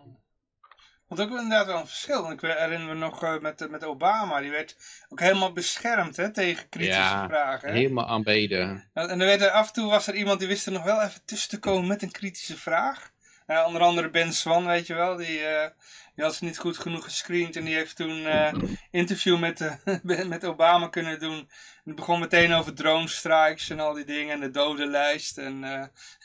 Want 1.08 1.20
ook 1.20 1.30
inderdaad 1.30 1.66
wel 1.66 1.80
een 1.80 1.86
verschil. 1.86 2.22
Want 2.22 2.32
ik 2.32 2.40
herinner 2.40 2.88
me 2.88 2.94
nog 2.94 3.22
eh, 3.22 3.38
met, 3.38 3.70
met 3.70 3.84
Obama. 3.84 4.40
Die 4.40 4.50
werd 4.50 4.76
ook 5.08 5.20
helemaal 5.20 5.52
beschermd 5.52 6.16
hè, 6.16 6.30
tegen 6.30 6.68
kritische 6.68 7.00
Ja, 7.00 7.28
vragen. 7.28 7.68
Hè? 7.68 7.74
Helemaal 7.74 8.08
aanbeden. 8.08 8.90
En 8.92 9.08
dan 9.08 9.18
werd 9.18 9.40
er, 9.40 9.50
af 9.50 9.66
en 9.66 9.72
toe 9.72 9.90
was 9.90 10.06
er 10.06 10.14
iemand 10.14 10.38
die 10.38 10.48
wist 10.48 10.66
er 10.66 10.72
nog 10.72 10.84
wel 10.84 11.02
even 11.02 11.24
tussen 11.24 11.50
te 11.50 11.58
komen 11.58 11.88
met 11.88 12.02
een 12.02 12.10
kritische 12.10 12.56
vraag. 12.56 13.12
Nou, 13.46 13.66
onder 13.66 13.82
andere 13.82 14.10
Ben 14.10 14.32
Swan, 14.32 14.66
weet 14.66 14.86
je 14.86 14.94
wel. 14.94 15.16
Die, 15.16 15.44
eh, 15.44 15.70
die 16.14 16.24
had 16.24 16.34
ze 16.34 16.44
niet 16.44 16.58
goed 16.58 16.78
genoeg 16.78 17.04
gescreend. 17.04 17.56
En 17.56 17.64
die 17.64 17.74
heeft 17.74 17.96
toen 17.96 18.26
eh 18.26 18.52
interview 18.90 19.38
met, 19.38 19.60
eh, 19.60 20.24
met 20.28 20.44
Obama 20.44 20.88
kunnen 20.88 21.18
doen. 21.18 21.38
En 21.38 21.48
het 21.84 21.94
begon 21.94 22.20
meteen 22.20 22.52
over 22.52 22.74
drone 22.74 23.08
strikes 23.08 23.70
en 23.70 23.80
al 23.80 23.92
die 23.92 24.04
dingen. 24.04 24.34
En 24.34 24.40
de 24.40 24.50
dodenlijst. 24.50 25.38
En, 25.38 25.64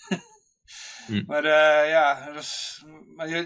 Hm. 1.08 1.24
Maar 1.28 1.44
eh, 1.44 1.90
ja, 1.90 2.32
was, 2.34 2.84
maar 3.16 3.30
je, 3.30 3.46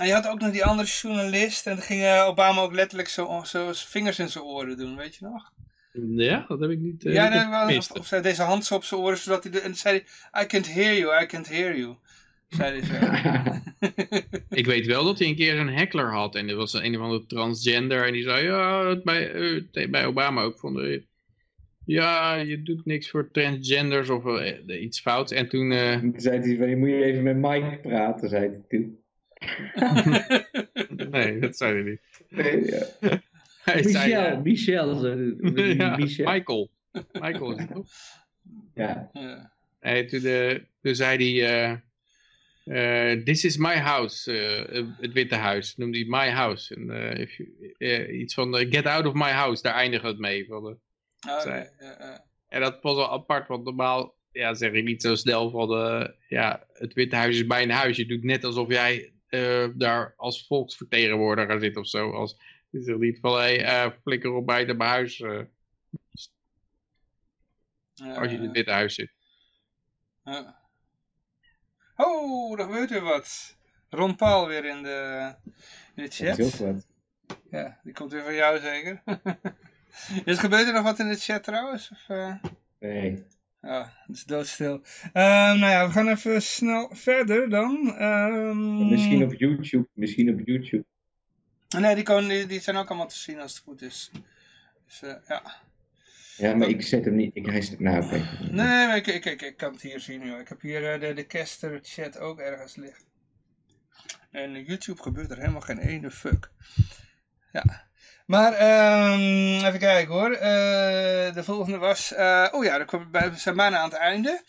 en 0.00 0.06
je 0.06 0.12
had 0.12 0.26
ook 0.26 0.40
nog 0.40 0.50
die 0.50 0.64
andere 0.64 0.88
journalist. 0.88 1.66
En 1.66 1.76
dan 1.76 1.84
ging 1.84 2.20
Obama 2.20 2.60
ook 2.60 2.72
letterlijk 2.72 3.08
zo, 3.08 3.42
zo 3.44 3.72
zijn 3.72 3.88
vingers 3.88 4.18
in 4.18 4.28
zijn 4.28 4.44
oren 4.44 4.76
doen, 4.76 4.96
weet 4.96 5.14
je 5.14 5.24
nog? 5.24 5.52
Ja, 6.16 6.44
dat 6.48 6.60
heb 6.60 6.70
ik 6.70 6.78
niet 6.78 7.04
uh, 7.04 7.14
ja, 7.14 7.28
nee, 7.28 7.48
wel, 7.48 7.76
of, 7.76 7.90
of 7.90 8.06
zei 8.06 8.22
deze 8.22 8.42
hand 8.42 8.64
zo 8.64 8.74
op 8.74 8.84
zijn 8.84 9.00
oren, 9.00 9.18
zodat 9.18 9.42
hij... 9.42 9.52
De, 9.52 9.58
en 9.58 9.64
toen 9.64 9.74
zei 9.74 10.02
hij, 10.30 10.42
I 10.42 10.46
can't 10.46 10.72
hear 10.72 10.94
you, 10.96 11.22
I 11.22 11.26
can't 11.26 11.48
hear 11.48 11.76
you. 11.76 11.96
Zei 12.48 12.80
hij 12.80 12.84
zo. 12.84 13.90
Ik 14.60 14.66
weet 14.66 14.86
wel 14.86 15.04
dat 15.04 15.18
hij 15.18 15.28
een 15.28 15.36
keer 15.36 15.58
een 15.58 15.74
heckler 15.74 16.12
had. 16.12 16.34
En 16.34 16.46
dat 16.46 16.56
was 16.56 16.72
een 16.72 16.96
of 16.96 17.02
andere 17.02 17.26
transgender. 17.26 18.06
En 18.06 18.12
die 18.12 18.22
zei, 18.22 18.44
ja, 18.44 18.96
bij, 19.02 19.32
eh, 19.72 19.90
bij 19.90 20.06
Obama 20.06 20.42
ook. 20.42 20.58
Vonden, 20.58 21.06
ja, 21.86 22.34
je 22.34 22.62
doet 22.62 22.84
niks 22.84 23.10
voor 23.10 23.30
transgenders 23.30 24.08
of 24.08 24.26
eh, 24.26 24.82
iets 24.82 25.00
fouts. 25.00 25.32
En 25.32 25.48
toen... 25.48 25.72
eh, 25.72 25.98
Toen 25.98 26.14
zei 26.16 26.38
hij 26.40 26.56
van, 26.56 26.68
je 26.68 26.76
moet 26.76 26.88
je 26.88 27.04
even 27.04 27.22
met 27.22 27.36
Mike 27.36 27.78
praten, 27.82 28.28
zei 28.28 28.48
hij 28.48 28.60
toen. 28.68 28.98
nee, 31.10 31.38
dat 31.38 31.56
zei 31.56 31.72
hij 31.74 31.82
niet. 31.90 32.00
Nee, 32.28 32.64
ja. 32.70 32.86
Hij 33.64 33.82
zei, 33.82 34.36
Michel, 34.42 35.06
eh, 35.06 35.16
Michel. 35.16 35.54
zei- 35.54 35.74
ja, 35.78 35.96
Michel. 35.96 36.32
Michael. 36.32 36.70
Michael 37.12 37.52
is 37.52 37.58
het 37.60 37.70
toch? 37.72 37.86
Ja. 38.74 39.10
Ja. 39.12 39.52
Nee, 39.80 40.04
toen, 40.04 40.20
toen 40.82 40.94
zei 40.94 41.40
hij... 41.42 41.50
eh, 42.64 43.12
eh, 43.12 43.22
this 43.24 43.44
is 43.44 43.56
my 43.56 43.74
house. 43.76 44.30
het 45.00 45.12
Witte 45.12 45.34
Huis. 45.34 45.76
Noemde 45.76 45.98
hij 45.98 46.06
my 46.08 46.30
house. 46.30 46.74
En, 46.74 46.90
eh, 46.90 47.20
if 47.20 47.36
you- 47.78 48.06
iets 48.12 48.34
van 48.34 48.54
get 48.56 48.86
out 48.86 49.06
of 49.06 49.14
my 49.14 49.30
house. 49.30 49.62
Daar 49.62 49.74
eindigde 49.74 50.08
het 50.08 50.18
mee. 50.18 50.46
Van, 50.46 50.78
Oh. 51.28 51.64
En 52.48 52.60
dat 52.60 52.78
was 52.82 52.96
wel 52.96 53.12
apart, 53.12 53.48
want 53.48 53.64
normaal 53.64 54.14
ja, 54.32 54.54
zeg 54.54 54.72
je 54.72 54.82
niet 54.82 55.02
zo 55.02 55.14
snel 55.14 55.50
van, 55.50 55.70
eh, 55.70 56.08
ja, 56.28 56.66
het 56.72 56.92
Witte 56.92 57.16
Huis 57.16 57.36
is 57.36 57.46
mijn 57.46 57.70
huis. 57.70 57.96
Je 57.96 58.06
doet 58.06 58.22
net 58.22 58.44
alsof 58.44 58.68
jij 58.68 59.12
eh, 59.32 59.68
daar 59.74 60.14
als 60.16 60.46
volksvertegenwoordiger 60.46 61.60
zit 61.60 61.76
of 61.76 61.86
zo. 61.86 62.10
Als, 62.10 62.36
je 62.70 62.82
zegt 62.82 62.98
niet 62.98 63.18
van, 63.20 63.32
hé, 63.32 63.38
hey, 63.38 63.64
eh, 63.64 63.92
flikker 64.02 64.32
op 64.32 64.46
buiten 64.46 64.76
mijn 64.76 64.90
huis, 64.90 65.20
eh, 65.20 65.42
als 67.94 68.30
je 68.30 68.36
in 68.36 68.42
het 68.42 68.52
Witte 68.52 68.70
Huis 68.70 68.94
zit. 68.94 69.12
Oh, 71.96 72.58
er 72.58 72.64
gebeurt 72.64 72.90
weer 72.90 73.02
wat. 73.02 73.56
Ron 73.88 74.16
Paul 74.16 74.46
weer 74.46 74.64
in 74.64 74.82
de, 74.82 75.34
in 75.94 76.02
de 76.02 76.34
Dat 76.36 76.54
chat. 76.54 76.86
Ja, 77.50 77.80
die 77.82 77.92
komt 77.92 78.12
weer 78.12 78.22
van 78.22 78.34
jou 78.34 78.58
zeker. 78.60 79.02
is, 80.24 80.38
gebeurt 80.38 80.66
er 80.66 80.72
nog 80.72 80.82
wat 80.82 80.98
in 80.98 81.08
de 81.08 81.16
chat 81.16 81.44
trouwens? 81.44 81.90
Of, 81.90 82.08
eh? 82.08 82.34
Nee. 82.80 83.24
Ja, 83.60 83.92
het 84.06 84.16
is 84.16 84.24
doodstil. 84.24 84.82
Ehm, 85.12 85.58
nou 85.58 85.70
ja, 85.70 85.86
we 85.86 85.92
gaan 85.92 86.08
even 86.08 86.42
snel 86.42 86.90
verder 86.92 87.50
dan. 87.50 87.94
Ehm, 87.96 88.88
Misschien 88.88 89.22
op 89.22 89.34
YouTube. 89.34 89.88
Misschien 89.92 90.32
op 90.32 90.40
YouTube. 90.44 90.84
Nee, 91.78 91.94
die, 91.94 92.04
komen, 92.04 92.28
die, 92.28 92.46
die 92.46 92.60
zijn 92.60 92.76
ook 92.76 92.88
allemaal 92.88 93.08
te 93.08 93.18
zien 93.18 93.40
als 93.40 93.54
het 93.54 93.62
goed 93.62 93.82
is. 93.82 94.10
Dus, 94.86 95.02
eh, 95.02 95.14
ja. 95.28 95.60
Ja, 96.36 96.54
maar 96.54 96.68
ik 96.68 96.82
zet 96.82 97.04
hem 97.04 97.14
niet. 97.14 97.36
Ik 97.36 97.46
rijst 97.46 97.70
het 97.70 97.80
nou. 97.80 98.04
oké. 98.04 98.16
Nee, 98.40 98.86
maar 98.86 98.96
ik, 98.96 99.06
ik, 99.06 99.24
ik, 99.24 99.42
ik 99.42 99.56
kan 99.56 99.72
het 99.72 99.82
hier 99.82 100.00
zien. 100.00 100.26
Joh. 100.26 100.40
Ik 100.40 100.48
heb 100.48 100.60
hier 100.60 100.92
eh, 100.92 101.00
de, 101.00 101.14
de 101.14 101.26
Kester 101.26 101.80
chat 101.82 102.18
ook 102.18 102.40
ergens 102.40 102.76
liggen. 102.76 103.04
En 104.30 104.64
YouTube 104.64 105.02
gebeurt 105.02 105.30
er 105.30 105.38
helemaal 105.38 105.60
geen 105.60 105.78
ene 105.78 106.10
fuck. 106.10 106.50
Ja. 107.52 107.90
Maar 108.26 108.52
ehm, 108.52 109.64
even 109.66 109.78
kijken 109.78 110.12
hoor. 110.14 110.30
Eh, 110.32 111.34
de 111.34 111.42
volgende 111.44 111.78
was. 111.78 112.12
eh, 112.12 112.48
oh 112.50 112.64
ja, 112.64 112.84
we 113.10 113.30
zijn 113.36 113.56
bijna 113.56 113.78
aan 113.78 113.88
het 113.90 113.98
einde. 113.98 114.42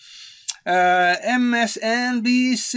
Eh, 0.63 1.37
MSNBC. 1.37 2.73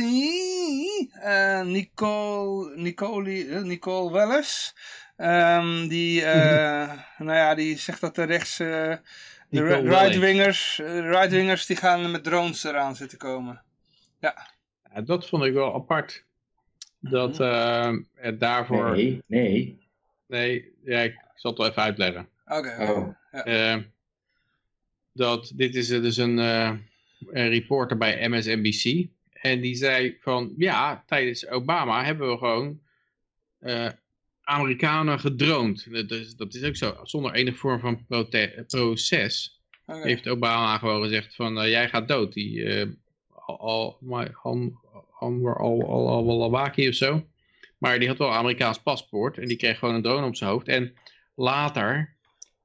eh, 1.23 1.60
Nicole, 1.62 2.77
Nicole, 2.77 3.60
Nicole 3.64 4.12
Welles. 4.12 4.74
Ehm, 5.16 5.89
die, 5.89 6.24
eh, 6.24 6.93
nou 7.18 7.36
ja, 7.39 7.55
die 7.55 7.78
zegt 7.78 8.01
dat 8.01 8.14
de 8.14 8.23
rechts. 8.24 8.59
eh, 8.60 8.94
de 9.48 9.62
right-wingers, 9.64 10.77
right-wingers 10.85 11.66
die 11.66 11.77
gaan 11.77 12.10
met 12.10 12.24
drones 12.24 12.64
eraan 12.64 12.97
zitten 12.97 13.18
komen. 13.18 13.62
Ja, 14.20 14.48
dat 15.05 15.28
vond 15.28 15.44
ik 15.44 15.52
wel 15.52 15.74
apart. 15.74 16.24
Dat 17.01 17.40
eh, 17.40 17.93
er 18.14 18.39
daarvoor... 18.39 18.90
Nee, 18.90 19.23
Nee, 19.27 19.85
nee. 20.26 20.72
ja, 20.84 21.00
ik 21.00 21.14
zal 21.34 21.50
het 21.50 21.60
wel 21.60 21.70
even 21.70 21.82
uitleggen. 21.82 22.28
Oké. 22.46 22.76
Oh. 22.80 23.14
Eh, 23.30 23.76
dat 25.12 25.52
dit 25.54 25.74
is 25.74 25.90
eh, 25.90 26.02
dus 26.02 26.16
een, 26.16 26.38
eh, 26.38 26.72
een 27.26 27.48
reporter 27.48 27.96
bij 27.96 28.28
MSNBC. 28.28 29.08
En 29.32 29.60
die 29.60 29.74
zei 29.74 30.16
van, 30.20 30.54
ja, 30.56 31.04
tijdens 31.06 31.48
Obama 31.48 32.04
hebben 32.04 32.30
we 32.30 32.38
gewoon 32.38 32.80
eh, 33.58 33.88
Amerikanen 34.42 35.20
gedroond. 35.20 35.92
Dat 35.92 36.10
is, 36.10 36.36
dat 36.36 36.54
is 36.54 36.64
ook 36.64 36.76
zo, 36.76 37.00
zonder 37.02 37.32
enige 37.32 37.56
vorm 37.56 37.80
van 37.80 38.06
proces. 38.66 39.60
Heeft 39.86 40.28
Obama 40.28 40.78
gewoon 40.78 41.02
gezegd 41.02 41.34
van, 41.34 41.60
eh, 41.60 41.68
jij 41.68 41.88
gaat 41.88 42.08
dood. 42.08 42.32
Die 42.32 42.64
eh 42.64 42.88
al, 43.28 43.58
al, 43.58 43.98
Han, 44.32 44.78
Anwar 45.18 45.58
al, 45.58 45.88
al, 45.88 46.08
al, 46.08 46.24
Walawaki 46.24 46.88
of 46.88 46.94
zo. 46.94 47.26
Maar 47.78 47.98
die 47.98 48.08
had 48.08 48.18
wel 48.18 48.28
een 48.28 48.34
Amerikaans 48.34 48.78
paspoort. 48.82 49.38
En 49.38 49.46
die 49.48 49.56
kreeg 49.56 49.78
gewoon 49.78 49.94
een 49.94 50.02
drone 50.02 50.26
op 50.26 50.36
zijn 50.36 50.50
hoofd. 50.50 50.68
En 50.68 50.94
later 51.34 52.16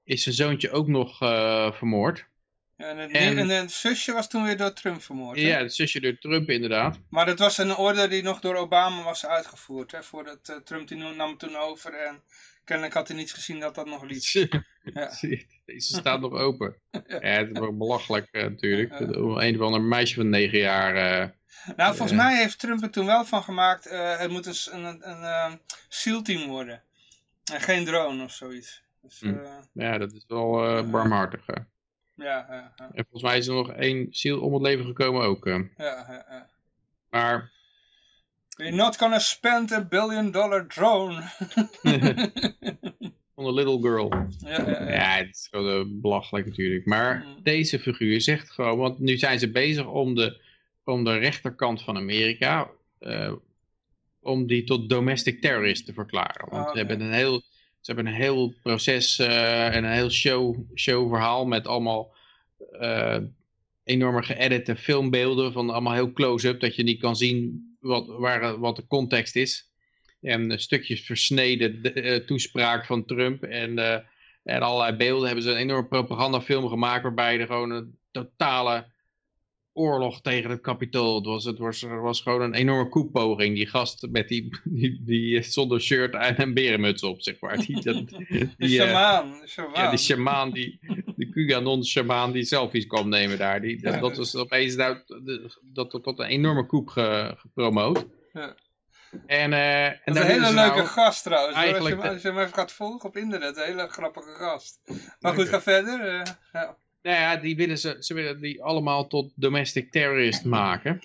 is 0.03 0.23
zijn 0.23 0.35
zoontje 0.35 0.71
ook 0.71 0.87
nog 0.87 1.21
eh, 1.21 1.71
vermoord. 1.71 2.29
En, 2.77 2.97
het, 2.97 3.11
En- 3.11 3.37
en 3.37 3.49
het 3.49 3.71
zusje 3.71 4.11
was 4.13 4.29
toen 4.29 4.43
weer 4.43 4.57
door 4.57 4.73
Trump 4.73 5.01
vermoord. 5.01 5.37
hè? 5.37 5.47
Ja, 5.47 5.57
het 5.57 5.73
zusje 5.73 5.99
door 5.99 6.17
Trump 6.17 6.49
inderdaad. 6.49 6.99
Maar 7.09 7.25
dat 7.25 7.39
was 7.39 7.57
een 7.57 7.75
orde 7.75 8.07
die 8.07 8.23
nog 8.23 8.39
door 8.39 8.55
Obama 8.55 9.03
was 9.03 9.25
uitgevoerd. 9.25 9.91
Hè? 9.91 10.03
Voordat 10.03 10.49
eh, 10.49 10.55
Trump 10.55 10.87
die 10.87 10.97
nam 10.97 11.37
toen 11.37 11.55
over. 11.55 11.93
En 11.93 12.21
kennelijk 12.63 12.93
had 12.95 13.07
hij 13.07 13.17
niet 13.17 13.33
gezien 13.33 13.59
dat 13.59 13.75
dat 13.75 13.85
nog 13.85 14.03
liep. 14.03 14.21
Ja. 14.93 15.11
Deze 15.65 15.93
staat 15.93 16.21
nog 16.21 16.33
open. 16.33 16.75
Ja, 17.07 17.19
het 17.19 17.57
wel 17.59 17.77
belachelijk 17.77 18.27
eh, 18.31 18.43
natuurlijk. 18.43 18.99
Een 18.99 19.55
of 19.55 19.61
ander 19.61 19.81
meisje 19.81 20.15
van 20.15 20.29
negen 20.29 20.59
jaar. 20.59 20.95
Nou, 21.75 21.95
volgens 21.95 22.17
mij 22.17 22.37
heeft 22.37 22.59
Trump 22.59 22.83
er 22.83 22.89
toen 22.91 23.05
wel 23.05 23.25
van 23.25 23.43
gemaakt. 23.43 23.85
eh, 23.85 24.17
het 24.19 24.31
moet 24.31 24.45
een, 24.45 24.83
een, 24.85 25.09
een 25.09 25.23
eh, 25.23 25.51
SEAL-team 25.89 26.47
worden. 26.47 26.81
En 27.53 27.61
geen 27.61 27.85
drone 27.85 28.23
of 28.23 28.31
zoiets. 28.31 28.83
Dus, 29.01 29.19
Hm. 29.19 29.27
eh, 29.37 29.57
ja, 29.73 29.97
dat 29.97 30.11
is 30.13 30.25
wel 30.27 30.65
eh, 30.65 30.89
barmhartig. 30.89 31.45
hè. 31.45 31.53
ja, 32.23 32.45
ja, 32.49 32.73
ja, 32.75 32.89
En 32.93 33.05
volgens 33.09 33.23
mij 33.23 33.37
is 33.37 33.47
er 33.47 33.53
nog 33.53 33.71
één 33.71 34.07
ziel 34.09 34.39
om 34.41 34.53
het 34.53 34.61
leven 34.61 34.85
gekomen 34.85 35.21
ook. 35.21 35.45
ja, 35.45 35.57
ja, 35.77 36.25
ja. 36.29 36.49
Maar 37.09 37.51
We're 38.57 38.75
not 38.75 38.97
gonna 38.97 39.19
spend 39.19 39.71
a 39.71 39.81
billion 39.81 40.31
dollar 40.31 40.67
drone. 40.67 41.21
van 43.35 43.43
de 43.45 43.53
little 43.53 43.79
girl. 43.81 44.27
ja, 44.39 44.89
ja, 44.91 45.15
het 45.17 45.35
is 45.35 45.47
gewoon 45.51 46.01
belachelijk 46.01 46.45
natuurlijk. 46.45 46.85
Maar 46.85 47.23
Mm. 47.25 47.43
deze 47.43 47.79
figuur 47.79 48.21
zegt 48.21 48.51
gewoon, 48.51 48.77
want 48.77 48.99
nu 48.99 49.17
zijn 49.17 49.39
ze 49.39 49.51
bezig 49.51 49.85
om 49.85 50.15
de, 50.15 50.41
om 50.85 51.03
de 51.03 51.17
rechterkant 51.17 51.81
van 51.83 51.97
Amerika, 51.97 52.69
eh, 52.99 53.33
om 54.19 54.47
die 54.47 54.63
tot 54.63 54.89
domestic 54.89 55.41
terrorist 55.41 55.85
te 55.85 55.93
verklaren. 55.93 56.49
Want 56.49 56.65
Ah, 56.65 56.71
ze 56.71 56.77
hebben 56.77 57.01
een 57.01 57.13
heel, 57.13 57.39
ze 57.79 57.91
hebben 57.93 58.05
een 58.05 58.19
heel 58.21 58.53
proces 58.61 59.19
eh, 59.19 59.75
en 59.75 59.83
een 59.83 59.91
heel 59.91 60.09
show, 60.09 60.55
showverhaal 60.75 61.45
met 61.45 61.67
allemaal 61.67 62.15
eh, 62.79 63.17
enorme 63.83 64.23
geëdite 64.23 64.75
filmbeelden 64.75 65.51
van 65.53 65.69
allemaal 65.69 65.93
heel 65.93 66.11
close-up, 66.11 66.59
dat 66.59 66.75
je 66.75 66.83
niet 66.83 66.99
kan 66.99 67.15
zien 67.15 67.69
wat, 67.79 68.07
waar, 68.07 68.59
wat 68.59 68.75
de 68.75 68.87
context 68.87 69.35
is. 69.35 69.69
En 70.21 70.59
stukjes 70.59 71.01
versneden 71.05 71.81
de- 71.81 72.23
toespraak 72.25 72.85
van 72.85 73.05
Trump 73.05 73.43
en, 73.43 73.79
en 74.43 74.61
allerlei 74.61 74.95
beelden 74.97 75.25
hebben 75.25 75.43
ze 75.43 75.51
een 75.51 75.57
enorme 75.57 75.87
propagandafilm 75.87 76.67
gemaakt 76.67 77.03
waarbij 77.03 77.39
er 77.39 77.45
gewoon 77.45 77.71
een 77.71 77.97
totale 78.11 78.90
oorlog 79.73 80.21
tegen 80.21 80.49
het 80.49 80.61
kapitool. 80.61 81.15
Het 81.15 81.25
was, 81.25 81.43
het 81.43 81.57
was, 81.57 81.81
er 81.83 82.01
was 82.01 82.21
gewoon 82.21 82.41
een 82.41 82.53
enorme 82.53 82.89
koepoging. 82.89 83.55
Die 83.55 83.67
gast 83.67 84.07
met 84.11 84.27
die, 84.27 84.59
die, 84.63 85.01
die 85.05 85.41
zonder 85.41 85.81
shirt 85.81 86.13
en 86.13 86.41
een 86.41 86.53
berenmuts 86.53 87.03
op, 87.03 87.21
zeg 87.21 87.39
maar. 87.39 87.57
Die, 87.57 87.81
dat, 87.81 88.07
die, 88.57 88.81
eh, 88.81 88.85
shamaan. 88.87 89.31
De 89.41 89.47
shamaan. 89.47 89.83
ja, 89.83 89.89
die 89.89 89.99
shamaan, 89.99 90.51
die, 90.51 90.79
de 91.15 91.29
QAnon-shamaan 91.29 92.31
die 92.31 92.43
selfies 92.45 92.87
kwam 92.87 93.09
nemen 93.09 93.37
daar. 93.37 93.61
Die, 93.61 93.81
dat, 93.81 93.99
dat 93.99 94.17
was 94.17 94.35
opeens 94.35 94.75
nou, 94.75 94.97
de- 95.05 95.55
dat 95.73 95.89
tot 95.89 96.19
een 96.19 96.25
enorme 96.25 96.65
koep 96.65 96.87
ge- 96.89 97.33
gepromoot. 97.37 98.05
Ja. 98.33 98.55
En, 99.25 99.53
eh 99.53 99.85
en 99.85 99.99
Dat 100.05 100.15
is 100.15 100.21
een 100.21 100.27
hele 100.27 100.53
leuke 100.53 100.75
nou- 100.75 100.85
gast 100.87 101.23
trouwens. 101.23 101.55
Als, 101.57 101.87
je, 101.87 101.95
als 102.09 102.21
je 102.21 102.27
hem 102.27 102.39
even 102.39 102.53
gaat 102.53 102.71
volgen 102.71 103.09
op 103.09 103.17
internet. 103.17 103.57
Een 103.57 103.63
hele 103.63 103.87
grappige 103.87 104.33
gast. 104.33 104.79
Maar 105.19 105.33
goed, 105.33 105.49
ga 105.49 105.61
verder. 105.61 105.99
eh, 106.19 106.31
ja. 106.51 106.77
Nou 107.01 107.15
ja, 107.17 107.37
die 107.37 107.55
willen 107.55 107.77
ze, 107.77 107.95
ze 107.99 108.13
willen 108.13 108.41
die 108.41 108.63
allemaal 108.63 109.07
tot 109.07 109.31
domestic 109.35 109.91
terrorist 109.91 110.45
maken. 110.45 110.99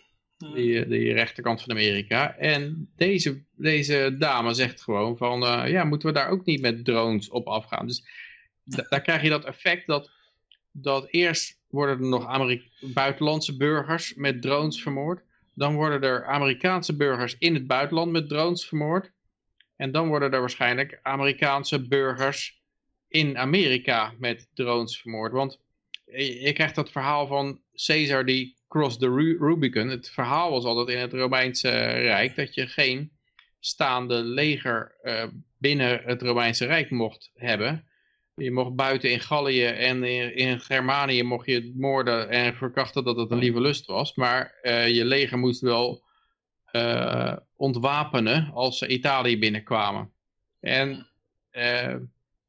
Die, 0.54 0.82
eh, 0.82 0.88
die 0.88 1.12
rechterkant 1.12 1.62
van 1.62 1.70
Amerika. 1.70 2.36
En 2.36 2.90
deze, 2.96 3.42
deze 3.54 4.14
dame 4.18 4.54
zegt 4.54 4.82
gewoon 4.82 5.16
van, 5.16 5.42
eh, 5.46 5.70
ja, 5.70 5.84
moeten 5.84 6.08
we 6.08 6.14
daar 6.14 6.28
ook 6.28 6.44
niet 6.44 6.60
met 6.60 6.84
drones 6.84 7.28
op 7.28 7.46
afgaan? 7.46 7.86
Dus 7.86 8.04
da- 8.64 8.86
daar 8.88 9.02
krijg 9.02 9.22
je 9.22 9.28
dat 9.28 9.44
effect 9.44 9.86
dat, 9.86 10.10
dat 10.72 11.06
eerst 11.10 11.58
worden 11.68 11.98
er 11.98 12.08
nog 12.08 12.58
buitenlandse 12.80 13.56
burgers 13.56 14.14
met 14.14 14.42
drones 14.42 14.82
vermoord. 14.82 15.22
Dan 15.54 15.74
worden 15.74 16.02
er 16.02 16.24
Amerikaanse 16.26 16.96
burgers 16.96 17.36
in 17.38 17.54
het 17.54 17.66
buitenland 17.66 18.12
met 18.12 18.28
drones 18.28 18.66
vermoord. 18.66 19.10
En 19.76 19.92
dan 19.92 20.08
worden 20.08 20.32
er 20.32 20.40
waarschijnlijk 20.40 20.98
Amerikaanse 21.02 21.86
burgers 21.86 22.60
in 23.08 23.38
Amerika 23.38 24.14
met 24.18 24.48
drones 24.54 25.00
vermoord. 25.00 25.32
Want 25.32 25.60
je, 26.06 26.40
je 26.40 26.52
krijgt 26.52 26.74
dat 26.74 26.90
verhaal 26.90 27.26
van 27.26 27.60
Caesar 27.86 28.24
die 28.24 28.56
crossed 28.68 29.00
the 29.00 29.08
Ru- 29.08 29.38
Rubicon. 29.38 29.88
Het 29.88 30.10
verhaal 30.10 30.50
was 30.50 30.64
altijd 30.64 30.88
in 30.88 30.98
het 30.98 31.12
Romeinse 31.12 31.68
Rijk 31.88 32.36
dat 32.36 32.54
je 32.54 32.66
geen 32.66 33.12
staande 33.60 34.14
leger 34.14 34.98
eh, 35.02 35.24
binnen 35.58 36.02
het 36.04 36.22
Romeinse 36.22 36.66
Rijk 36.66 36.90
mocht 36.90 37.30
hebben. 37.34 37.88
Je 38.34 38.52
mocht 38.52 38.74
buiten 38.74 39.10
in 39.10 39.20
Gallië 39.20 39.64
en 39.64 40.04
in, 40.34 40.60
Germanië 40.60 41.22
mocht 41.22 41.46
je 41.46 41.72
moorden 41.76 42.28
en 42.28 42.54
verkrachten 42.54 43.04
dat 43.04 43.16
het 43.16 43.30
een 43.30 43.38
lieve 43.38 43.60
lust 43.60 43.86
was. 43.86 44.14
Maar 44.14 44.58
eh, 44.62 44.88
je 44.94 45.04
leger 45.04 45.38
moest 45.38 45.60
wel 45.60 46.04
eh, 46.64 47.36
ontwapenen 47.56 48.50
als 48.52 48.78
ze 48.78 48.86
Italië 48.86 49.38
binnenkwamen. 49.38 50.12
En 50.60 51.10
eh, 51.50 51.94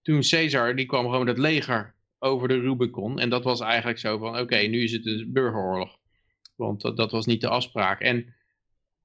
toen 0.01 0.21
Caesar, 0.21 0.75
die 0.75 0.85
kwam 0.85 1.09
gewoon 1.09 1.27
het 1.27 1.37
leger 1.37 1.95
over 2.19 2.47
de 2.47 2.59
Rubicon. 2.59 3.19
En 3.19 3.29
dat 3.29 3.43
was 3.43 3.59
eigenlijk 3.59 3.99
zo 3.99 4.17
van, 4.17 4.39
oké, 4.39 4.57
nu 4.57 4.83
is 4.83 4.91
het 4.91 5.05
een 5.05 5.29
burgeroorlog. 5.33 5.97
Want 6.55 6.81
dat, 6.81 6.97
dat 6.97 7.11
was 7.11 7.25
niet 7.25 7.41
de 7.41 7.49
afspraak. 7.49 8.01
En, 8.01 8.35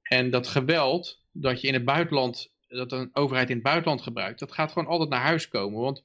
en 0.02 0.30
dat 0.30 0.46
geweld 0.46 1.20
dat 1.32 1.60
je 1.60 1.68
in 1.68 1.74
het 1.74 1.84
buitenland, 1.84 2.52
dat 2.68 2.92
een 2.92 3.10
overheid 3.12 3.48
in 3.48 3.54
het 3.54 3.64
buitenland 3.64 4.02
gebruikt, 4.02 4.38
dat 4.38 4.52
gaat 4.52 4.72
gewoon 4.72 4.88
altijd 4.88 5.10
naar 5.10 5.20
huis 5.20 5.48
komen. 5.48 5.80
Want, 5.80 6.04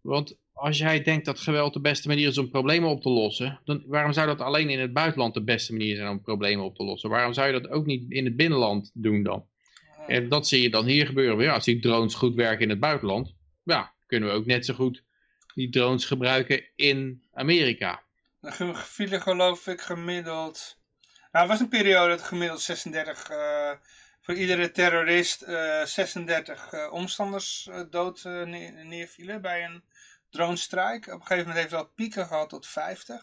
want 0.00 0.38
als 0.52 0.78
jij 0.78 1.02
denkt 1.02 1.24
dat 1.24 1.40
geweld 1.40 1.72
de 1.72 1.80
beste 1.80 2.08
manier 2.08 2.28
is 2.28 2.38
om 2.38 2.50
problemen 2.50 2.90
op 2.90 3.02
te 3.02 3.08
lossen, 3.08 3.60
dan 3.64 3.82
waarom 3.86 4.12
zou 4.12 4.26
dat 4.26 4.40
alleen 4.40 4.70
in 4.70 4.80
het 4.80 4.92
buitenland 4.92 5.34
de 5.34 5.42
beste 5.42 5.72
manier 5.72 5.96
zijn 5.96 6.08
om 6.08 6.20
problemen 6.20 6.64
op 6.64 6.76
te 6.76 6.84
lossen? 6.84 7.10
Waarom 7.10 7.32
zou 7.32 7.46
je 7.46 7.60
dat 7.60 7.70
ook 7.70 7.86
niet 7.86 8.10
in 8.10 8.24
het 8.24 8.36
binnenland 8.36 8.90
doen 8.94 9.22
dan? 9.22 9.46
En 10.06 10.28
dat 10.28 10.48
zie 10.48 10.62
je 10.62 10.70
dan 10.70 10.86
hier 10.86 11.06
gebeuren. 11.06 11.44
Ja, 11.44 11.54
als 11.54 11.64
die 11.64 11.80
drones 11.80 12.14
goed 12.14 12.34
werken 12.34 12.62
in 12.62 12.70
het 12.70 12.80
buitenland, 12.80 13.34
ja, 13.62 13.94
kunnen 14.06 14.28
we 14.28 14.34
ook 14.34 14.46
net 14.46 14.64
zo 14.64 14.74
goed 14.74 15.04
die 15.56 15.70
drones 15.70 16.04
gebruiken 16.04 16.64
in 16.76 17.22
Amerika. 17.34 18.02
Dan 18.40 18.76
vielen 18.76 19.22
geloof 19.22 19.66
ik 19.66 19.80
gemiddeld... 19.80 20.76
Nou, 21.32 21.48
het 21.48 21.48
was 21.48 21.60
een 21.60 21.78
periode 21.78 22.08
dat 22.16 22.22
gemiddeld 22.22 22.60
36... 22.60 23.28
eh, 23.28 23.70
voor 24.20 24.34
iedere 24.34 24.70
terrorist 24.70 25.42
eh, 25.42 25.84
36 25.84 26.72
eh, 26.72 26.92
omstanders 26.92 27.66
eh, 27.70 27.80
dood 27.90 28.24
eh, 28.24 28.42
neer- 28.42 28.84
neervielen 28.84 29.42
bij 29.42 29.64
een 29.64 29.82
drone 30.30 30.56
strike. 30.56 31.12
Op 31.12 31.20
een 31.20 31.26
gegeven 31.26 31.36
moment 31.48 31.56
heeft 31.56 31.70
het 31.70 31.80
al 31.80 31.92
pieken 31.94 32.26
gehad 32.26 32.48
tot 32.48 32.66
50. 32.66 33.22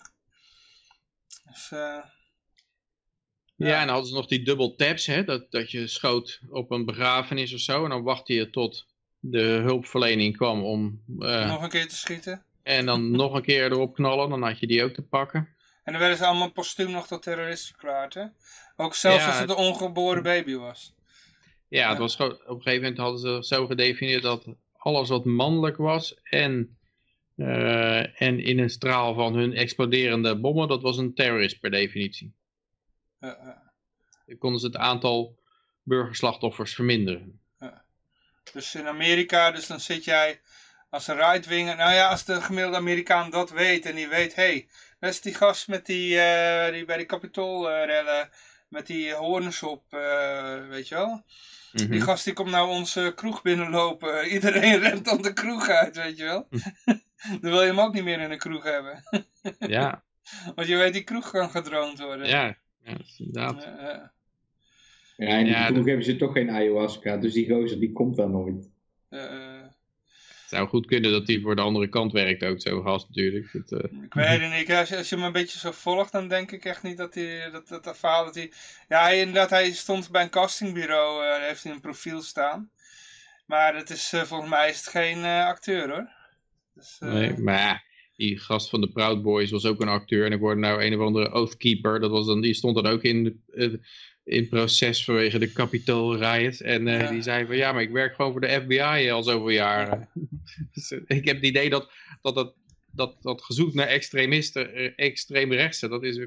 Dus, 1.52 1.70
Ja, 1.70 2.12
Ja. 3.56 3.74
en 3.80 3.80
dan 3.80 3.88
hadden 3.90 4.08
ze 4.08 4.14
nog 4.16 4.28
die 4.28 4.44
double 4.44 4.76
taps, 4.76 5.06
hè, 5.06 5.24
dat, 5.24 5.52
dat 5.52 5.72
je 5.72 5.88
schoot 5.88 6.40
op 6.50 6.72
een 6.72 6.86
begrafenis 6.86 7.54
of 7.54 7.60
zo. 7.60 7.84
En 7.84 7.90
dan 7.90 8.04
wachtte 8.04 8.34
je 8.34 8.50
tot 8.50 8.86
de 9.26 9.42
hulpverlening 9.42 10.38
kwam 10.38 10.64
om... 10.64 11.02
eh, 11.20 11.48
nog 11.48 11.64
een 11.64 11.70
keer 11.70 11.88
te 11.88 11.96
schieten. 11.96 12.44
En 12.64 12.86
dan 12.86 13.12
nog 13.22 13.34
een 13.34 13.42
keer 13.42 13.72
erop 13.72 13.94
knallen, 13.94 14.30
dan 14.30 14.44
had 14.44 14.60
je 14.60 14.68
die 14.68 14.84
ook 14.84 14.94
te 14.94 15.02
pakken. 15.02 15.50
En 15.84 15.92
dan 15.92 16.02
werden 16.02 16.18
ze 16.18 16.26
allemaal 16.26 16.52
postuum 16.52 16.92
nog 16.92 17.08
tot 17.08 17.22
terrorist 17.22 17.68
verklaard, 17.68 18.14
hè? 18.14 18.26
Ook 18.76 18.96
zelfs 18.96 19.24
Ja, 19.24 19.30
als 19.30 19.40
het 19.40 19.50
een 19.50 19.56
ongeboren 19.56 20.24
baby 20.24 20.56
was. 20.56 20.94
Ja, 21.68 21.90
het 21.90 21.98
was 21.98 22.16
op 22.20 22.30
een 22.30 22.62
gegeven 22.62 22.82
moment 22.82 22.98
hadden 22.98 23.20
ze 23.20 23.56
zo 23.56 23.66
gedefinieerd 23.66 24.24
dat 24.24 24.46
alles 24.78 25.10
wat 25.10 25.26
mannelijk 25.26 25.78
was 25.78 26.22
en, 26.24 26.78
eh, 27.36 28.22
en 28.22 28.40
in 28.40 28.60
een 28.60 28.70
straal 28.70 29.14
van 29.14 29.36
hun 29.36 29.54
exploderende 29.54 30.40
bommen, 30.40 30.68
dat 30.68 30.82
was 30.82 30.98
een 30.98 31.14
terrorist 31.14 31.60
per 31.60 31.72
definitie. 31.72 32.34
Eh. 33.20 33.32
Dan 34.26 34.38
konden 34.38 34.60
ze 34.60 34.66
het 34.66 34.76
aantal 34.76 35.40
burgerslachtoffers 35.84 36.74
verminderen. 36.74 37.42
Dus 38.52 38.76
in 38.76 38.88
Amerika, 38.88 39.52
dus 39.52 39.68
dan 39.68 39.80
zit 39.80 40.04
jij 40.04 40.42
als 40.90 41.08
een 41.08 41.16
right-winger. 41.16 41.76
Nou 41.76 41.94
ja, 41.94 42.10
als 42.10 42.26
de 42.26 42.42
gemiddelde 42.42 42.78
Amerikaan 42.78 43.30
dat 43.30 43.50
weet 43.50 43.86
en 43.86 43.96
die 43.96 44.08
weet, 44.08 44.36
hé, 44.36 44.44
hey, 44.44 44.68
dat 45.00 45.10
is 45.10 45.22
die 45.22 45.34
gast 45.34 45.68
met 45.68 45.86
die, 45.86 46.20
eh, 46.20 46.74
die 46.74 46.86
bij 46.86 46.98
die 46.98 47.06
Capitoolrellen, 47.06 48.30
met 48.70 48.88
die 48.88 49.14
hoorns 49.14 49.64
op, 49.64 49.94
eh, 49.94 50.68
weet 50.68 50.88
je 50.88 50.96
wel. 50.96 51.24
Mhm. 51.72 51.92
Die 51.92 52.02
gast 52.02 52.24
die 52.24 52.34
komt 52.34 52.50
nou 52.50 52.70
onze 52.70 53.12
kroeg 53.16 53.42
binnenlopen. 53.42 54.28
Iedereen 54.36 54.80
rent 54.80 55.06
dan 55.06 55.22
de 55.22 55.34
kroeg 55.34 55.70
uit, 55.70 55.96
weet 55.96 56.18
je 56.18 56.24
wel. 56.24 56.48
dan 57.42 57.52
wil 57.52 57.62
je 57.62 57.68
hem 57.68 57.80
ook 57.80 57.94
niet 57.94 58.04
meer 58.04 58.20
in 58.20 58.32
een 58.32 58.38
kroeg 58.38 58.64
hebben. 58.64 59.04
Ja, 59.60 60.04
Want 60.56 60.68
je 60.68 60.76
weet, 60.76 60.94
die 60.94 61.04
kroeg 61.04 61.32
kan 61.32 61.50
gedroomd 61.50 62.00
worden. 62.00 62.28
ja, 62.28 62.58
ja, 62.84 62.98
inderdaad. 63.18 63.68
Ja, 65.28 65.38
en 65.38 65.46
Ja, 65.46 65.72
dat- 65.72 65.86
hebben 65.86 66.06
ze 66.06 66.16
toch 66.16 66.34
geen 66.34 66.50
ayahuasca, 66.50 67.18
dus 67.18 67.34
die 67.34 67.50
gozer 67.50 67.80
die 67.80 67.92
komt 67.92 68.16
daar 68.16 68.30
nooit. 68.30 68.70
eh, 69.10 69.24
eh. 69.24 69.62
Het 70.42 70.62
zou 70.62 70.68
goed 70.68 70.86
kunnen 70.86 71.12
dat 71.12 71.28
hij 71.28 71.40
voor 71.40 71.56
de 71.56 71.62
andere 71.62 71.88
kant 71.90 72.12
werkt 72.12 72.44
ook, 72.44 72.62
zo'n 72.62 72.84
gast 72.84 73.08
natuurlijk. 73.08 73.50
Dat, 73.54 73.82
eh, 73.82 73.92
Ik 74.04 74.14
weet 74.14 74.42
het 74.42 74.52
niet. 74.60 74.72
Als 74.72 74.90
je, 74.90 74.98
als 74.98 75.10
je 75.10 75.16
hem 75.16 75.24
een 75.26 75.32
beetje 75.32 75.60
zo 75.60 75.72
volgt, 75.72 76.12
dan 76.12 76.28
denk 76.28 76.52
ik 76.52 76.66
echt 76.66 76.84
niet 76.84 76.98
dat 76.98 77.14
hij, 77.14 77.50
dat, 77.52 77.68
dat, 77.68 77.84
dat 77.84 77.98
verhaal 77.98 78.26
dat 78.26 78.36
hij... 78.36 78.52
Ja, 78.90 79.02
hij, 79.04 79.20
inderdaad, 79.20 79.50
hij 79.50 79.72
stond 79.72 80.12
bij 80.12 80.24
een 80.24 80.30
castingbureau, 80.30 81.26
eh, 81.26 81.48
heeft 81.48 81.64
hij 81.64 81.74
een 81.74 81.82
profiel 81.82 82.22
staan. 82.22 82.70
Maar 83.46 83.76
het 83.76 83.90
is, 83.90 84.14
eh, 84.14 84.22
volgens 84.22 84.50
mij 84.50 84.70
is 84.70 84.78
het 84.78 84.88
geen 84.88 85.18
eh, 85.24 85.46
acteur 85.46 85.90
hoor. 85.90 86.10
Dus, 86.74 86.98
eh, 87.00 87.12
Nee, 87.14 87.38
maar 87.38 87.86
die 88.16 88.38
gast 88.40 88.70
van 88.70 88.82
de 88.82 88.92
Proud 88.92 89.22
Boys 89.22 89.52
was 89.52 89.66
ook 89.66 89.82
een 89.82 89.88
acteur. 89.88 90.26
En 90.26 90.32
ik 90.32 90.40
hoorde 90.40 90.62
nou 90.62 90.84
een 90.84 90.96
of 91.00 91.06
andere 91.06 91.32
Oathkeeper. 91.34 92.00
Dat 92.00 92.12
was 92.12 92.26
dan, 92.26 92.42
die 92.42 92.54
stond 92.54 92.76
dan 92.76 92.86
ook 92.88 93.02
in, 93.02 93.24
de- 93.24 93.38
eh, 93.54 93.74
in 94.24 94.50
proces 94.50 95.06
vanwege 95.06 95.40
de 95.40 95.52
Capitol 95.52 96.18
riot. 96.18 96.62
En 96.62 96.88
eh, 96.88 97.02
Ja. 97.02 97.10
die 97.10 97.22
zei 97.22 97.46
van 97.46 97.56
ja, 97.58 97.72
maar 97.72 97.82
ik 97.82 97.92
werk 97.92 98.16
gewoon 98.16 98.32
voor 98.32 98.42
de 98.42 98.62
FBI 98.62 99.10
al 99.12 99.24
zoveel 99.24 99.50
jaren. 99.50 100.10
dus, 100.74 100.92
eh, 100.92 101.00
ik 101.08 101.26
heb 101.26 101.36
het 101.36 101.46
idee 101.46 101.70
dat 101.70 101.92
dat, 102.22 102.36
dat, 102.36 102.54
dat, 102.92 103.16
dat 103.22 103.42
gezoek 103.42 103.74
naar 103.74 103.88
extremisten, 103.88 104.74
eh, 104.74 104.92
extreemrechtsen, 104.96 105.90
dat 105.90 106.04
is 106.04 106.20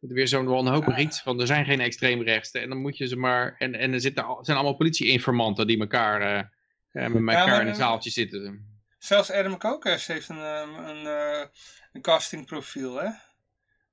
weer, 0.00 0.28
zo'n 0.28 0.46
wanhopig 0.46 0.98
iets 0.98 1.22
van 1.22 1.40
er 1.40 1.46
zijn 1.46 1.64
geen 1.64 1.80
extreemrechtsen. 1.80 2.60
En 2.62 2.68
dan 2.68 2.78
moet 2.78 2.96
je 2.96 3.06
ze 3.08 3.16
maar, 3.16 3.54
en, 3.58 3.74
en 3.74 3.92
er 3.92 4.00
zitten, 4.00 4.24
zijn 4.40 4.56
allemaal 4.56 4.76
politieinformanten 4.76 5.66
die 5.66 5.80
elkaar, 5.80 6.20
eh, 6.20 7.04
eh, 7.04 7.12
met 7.12 7.34
elkaar 7.34 7.60
in 7.60 7.66
een 7.66 7.72
eh, 7.72 7.78
zaaltje 7.78 8.10
zitten. 8.10 8.74
Zelfs 8.98 9.30
Adam 9.30 9.58
Kokers 9.58 10.06
heeft 10.06 10.28
een, 10.28 10.38
eh, 10.40 10.68
een, 10.86 11.06
eh, 11.06 11.46
een 11.92 12.00
castingprofiel, 12.00 12.94
hè. 13.00 13.08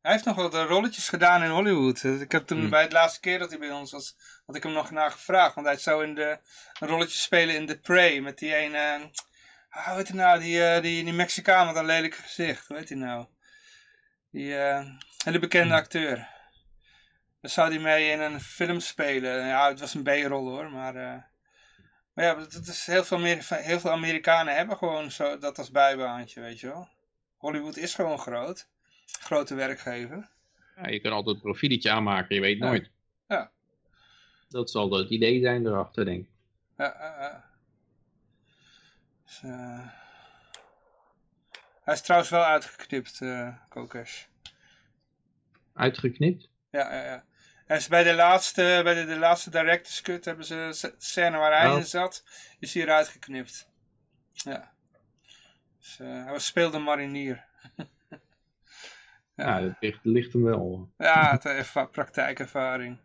Hij 0.04 0.12
heeft 0.12 0.26
nog 0.26 0.36
wat 0.36 0.54
eh, 0.54 0.66
rolletjes 0.66 1.10
gedaan 1.10 1.44
in 1.44 1.50
Hollywood. 1.50 2.04
Eh, 2.04 2.22
Ik 2.22 2.32
heb 2.32 2.46
toen 2.48 2.60
Hmm. 2.60 2.70
bij 2.70 2.82
het 2.82 2.92
laatste 2.92 3.20
keer 3.20 3.40
dat 3.40 3.50
hij 3.50 3.60
bij 3.60 3.72
ons 3.72 3.92
was, 3.92 4.16
had 4.46 4.56
ik 4.56 4.64
hem 4.64 4.72
nog 4.72 4.92
naar 4.92 5.12
gevraagd. 5.12 5.56
Want 5.56 5.68
hij 5.68 5.78
zou 5.78 6.04
in 6.04 6.16
de, 6.16 6.40
een 6.80 6.88
rolletje 6.88 7.18
spelen 7.18 7.56
in 7.56 7.66
The 7.66 7.80
Prey 7.80 8.22
met 8.22 8.38
die 8.38 8.56
ene... 8.56 8.78
eh, 8.78 9.02
ah, 9.70 9.88
hoe 9.88 9.98
heet 9.98 10.08
hij 10.08 10.18
nou? 10.18 10.40
Die, 10.40 10.66
eh, 10.66 10.82
die, 10.82 11.04
die 11.04 11.14
Mexicaan 11.14 11.66
met 11.68 11.76
een 11.76 11.86
lelijk 11.86 12.16
gezicht. 12.16 12.68
Hoe 12.68 12.78
heet 12.78 12.90
hij 12.90 12.98
nou? 12.98 13.26
Die 14.32 14.54
hele 15.24 15.40
bekende 15.40 15.74
acteur. 15.74 16.16
Daar 17.42 17.52
zou 17.52 17.70
hij 17.70 17.80
mee 17.80 18.12
in 18.12 18.20
een 18.22 18.42
film 18.42 18.80
spelen. 18.80 19.46
Ja, 19.48 19.68
het 19.70 19.80
was 19.80 19.94
een 19.94 20.04
B-rol 20.04 20.48
hoor, 20.50 20.72
maar... 20.72 20.94
maar 22.14 22.26
ja, 22.26 22.34
dat 22.34 22.68
is 22.68 22.86
heel, 22.86 23.04
veel 23.04 23.20
meer, 23.20 23.46
heel 23.50 23.80
veel 23.80 23.92
Amerikanen 23.92 24.56
hebben 24.56 24.78
gewoon 24.78 25.12
zo, 25.12 25.38
dat 25.38 25.58
als 25.58 25.72
bijbaantje, 25.72 26.42
weet 26.42 26.60
je 26.60 26.68
wel. 26.68 26.90
Hollywood 27.38 27.78
is 27.78 27.94
gewoon 27.96 28.20
groot. 28.20 28.68
Grote 29.06 29.56
werkgever. 29.56 30.30
Ja, 30.76 30.88
je 30.88 31.00
kan 31.00 31.12
altijd 31.12 31.36
een 31.36 31.42
profieletje 31.42 31.92
aanmaken, 31.92 32.36
je 32.36 32.42
weet 32.42 32.58
Ja. 32.58 32.66
nooit. 32.66 32.90
Ja. 33.28 33.52
Dat 34.50 34.70
zal 34.70 34.92
het 34.92 35.10
idee 35.10 35.42
zijn 35.42 35.66
erachter, 35.66 36.06
denk 36.06 36.24
ik. 36.24 36.30
Ja, 36.78 36.96
ja, 37.00 37.22
ja. 37.22 37.44
Dus, 39.26 39.42
eh, 39.44 39.88
Hij 41.84 41.94
is 41.94 42.02
trouwens 42.02 42.32
wel 42.32 42.44
uitgeknipt, 42.44 43.22
Kokers. 43.70 44.28
Uitgeknipt? 45.74 46.50
Ja, 46.72 46.94
ja, 46.94 47.04
ja. 47.04 47.26
En 47.66 47.82
bij 47.90 48.04
de 48.04 48.14
laatste, 48.14 48.82
bij 48.84 48.94
de, 48.94 49.06
de 49.06 49.18
laatste 49.18 49.50
Director's 49.50 50.02
Cut 50.02 50.26
hebben 50.26 50.46
ze 50.46 50.56
de 50.82 50.96
scène 50.98 51.38
waar 51.38 51.60
hij 51.60 51.72
Oh. 51.72 51.78
in 51.78 51.86
zat, 51.86 52.24
is 52.60 52.74
hij 52.74 52.84
eruit 52.84 53.08
geknipt. 53.08 53.70
Ja. 54.32 54.72
Dus, 55.80 56.00
eh, 56.00 56.08
hij 56.24 56.32
was, 56.32 56.46
speelde 56.46 56.80
marinier. 56.80 57.46
Ja, 59.35 59.61
dat 59.61 59.76
ligt, 59.80 59.99
ligt 60.03 60.34
hem 60.34 60.43
wel. 60.43 60.89
Ja, 60.97 61.31
het 61.31 61.43
heeft 61.43 61.91
praktijkervaring. 61.91 62.97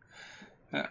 Ja. 0.70 0.90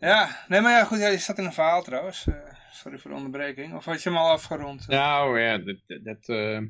Ja, 0.00 0.44
nee, 0.48 0.60
maar 0.60 0.72
ja, 0.72 0.84
goed, 0.84 0.98
ja, 0.98 1.08
je 1.08 1.18
zat 1.18 1.38
in 1.38 1.44
een 1.44 1.52
verhaal 1.52 1.82
trouwens. 1.82 2.26
Eh, 2.26 2.34
sorry 2.72 2.98
voor 2.98 3.10
de 3.10 3.16
onderbreking. 3.16 3.74
Of 3.74 3.84
had 3.84 4.02
je 4.02 4.08
hem 4.08 4.18
al 4.18 4.30
afgerond? 4.30 4.88
Nou 4.88 5.40
ja, 5.40 5.58
dat, 5.58 5.76
dat, 6.02 6.28
eh, 6.28 6.60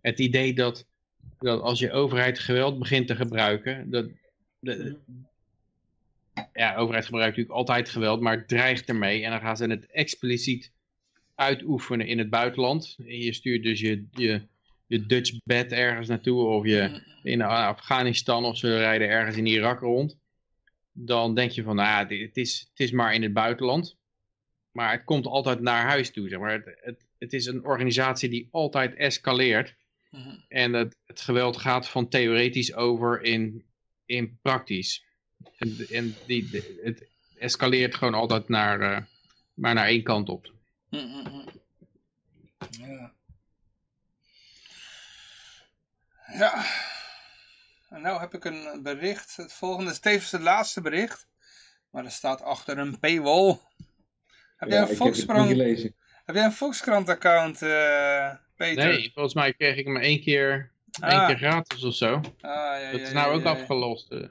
het 0.00 0.18
idee 0.18 0.54
dat, 0.54 0.86
dat 1.38 1.60
als 1.60 1.78
je 1.78 1.92
overheid 1.92 2.38
geweld 2.38 2.78
begint 2.78 3.06
te 3.06 3.16
gebruiken, 3.16 3.90
dat, 3.90 4.06
de, 4.58 4.98
ja, 6.52 6.76
overheid 6.76 7.04
gebruikt 7.04 7.36
natuurlijk 7.36 7.56
altijd 7.58 7.88
geweld, 7.88 8.20
maar 8.20 8.36
het 8.36 8.48
dreigt 8.48 8.88
ermee 8.88 9.24
en 9.24 9.30
dan 9.30 9.40
gaan 9.40 9.56
ze 9.56 9.66
het 9.66 9.86
expliciet 9.86 10.72
uitoefenen 11.34 12.06
in 12.06 12.18
het 12.18 12.30
buitenland. 12.30 12.94
Je 12.96 13.32
stuurt 13.32 13.62
dus 13.62 13.80
je, 13.80 14.06
je, 14.10 14.42
je 14.92 15.06
Dutch 15.06 15.32
bed 15.44 15.72
ergens 15.72 16.08
naartoe 16.08 16.44
of 16.46 16.64
je 16.66 17.02
in 17.22 17.42
Afghanistan 17.42 18.44
of 18.44 18.56
ze 18.58 18.76
rijden 18.78 19.08
ergens 19.08 19.36
in 19.36 19.46
Irak 19.46 19.80
rond. 19.80 20.18
Dan 20.92 21.34
denk 21.34 21.50
je 21.50 21.62
van, 21.62 21.76
nou, 21.76 21.88
ja, 21.88 22.04
dit- 22.04 22.20
het 22.26 22.36
is, 22.36 22.60
het 22.70 22.80
is 22.80 22.90
maar 22.90 23.14
in 23.14 23.22
het 23.22 23.32
buitenland. 23.32 23.96
Maar 24.72 24.90
het 24.92 25.04
komt 25.04 25.26
altijd 25.26 25.60
naar 25.60 25.84
huis 25.86 26.10
toe, 26.10 26.28
zeg 26.28 26.38
maar. 26.38 26.52
Het, 26.52 26.78
het, 26.80 27.06
het 27.18 27.32
is 27.32 27.46
een 27.46 27.64
organisatie 27.64 28.28
die 28.28 28.48
altijd 28.50 28.94
escaleert. 28.94 29.74
Mhm. 30.10 30.34
En 30.48 30.72
het, 30.72 30.96
het 31.06 31.20
geweld 31.20 31.56
gaat 31.56 31.88
van 31.88 32.08
theoretisch 32.08 32.74
over 32.74 33.22
in, 33.22 33.64
in 34.06 34.38
praktisch. 34.42 35.04
En, 35.56 35.76
en 35.90 36.14
die, 36.26 36.50
de- 36.50 36.80
het 36.82 37.08
escaleert 37.38 37.94
gewoon 37.94 38.14
altijd 38.14 38.48
naar, 38.48 38.80
eh, 38.80 39.02
maar 39.54 39.74
naar 39.74 39.86
één 39.86 40.02
kant 40.02 40.28
op. 40.28 40.52
Ja. 42.70 43.12
Ja. 46.32 46.64
En 47.88 48.00
nou 48.02 48.20
heb 48.20 48.34
ik 48.34 48.44
een 48.44 48.82
bericht. 48.82 49.36
Het 49.36 49.52
volgende 49.52 49.90
is 49.90 49.98
tevens 49.98 50.30
het 50.30 50.40
laatste 50.42 50.80
bericht. 50.80 51.26
Maar 51.90 52.04
er 52.04 52.10
staat 52.10 52.42
achter 52.42 52.78
een 52.78 52.98
paywall. 52.98 53.58
Heb 54.56 54.68
jij 54.68 54.78
een 54.78 54.84
ik 54.84 54.88
heb 54.88 54.88
het 54.88 54.88
niet 54.88 54.96
Volkskrant, 54.96 55.48
gelezen. 55.48 55.94
heb 56.24 56.34
jij 56.34 56.44
een 56.44 56.52
Volkskrant 56.52 57.08
account, 57.08 57.62
eh, 57.62 58.30
Peter? 58.56 58.84
Nee, 58.88 59.10
volgens 59.14 59.34
mij 59.34 59.52
kreeg 59.52 59.76
ik 59.76 59.84
hem 59.86 59.96
één 59.96 60.20
keer, 60.20 60.70
één 61.00 61.10
Ah. 61.10 61.26
keer 61.26 61.36
gratis 61.36 61.84
of 61.84 61.94
zo. 61.94 62.14
Ah, 62.14 62.22
ja, 62.40 62.90
Dat 62.90 63.00
ja, 63.00 63.06
is 63.06 63.12
nou 63.12 63.28
ja, 63.28 63.34
ook 63.34 63.42
ja, 63.44 63.52
ja. 63.54 63.60
afgelost. 63.60 64.10
eh. 64.10 64.28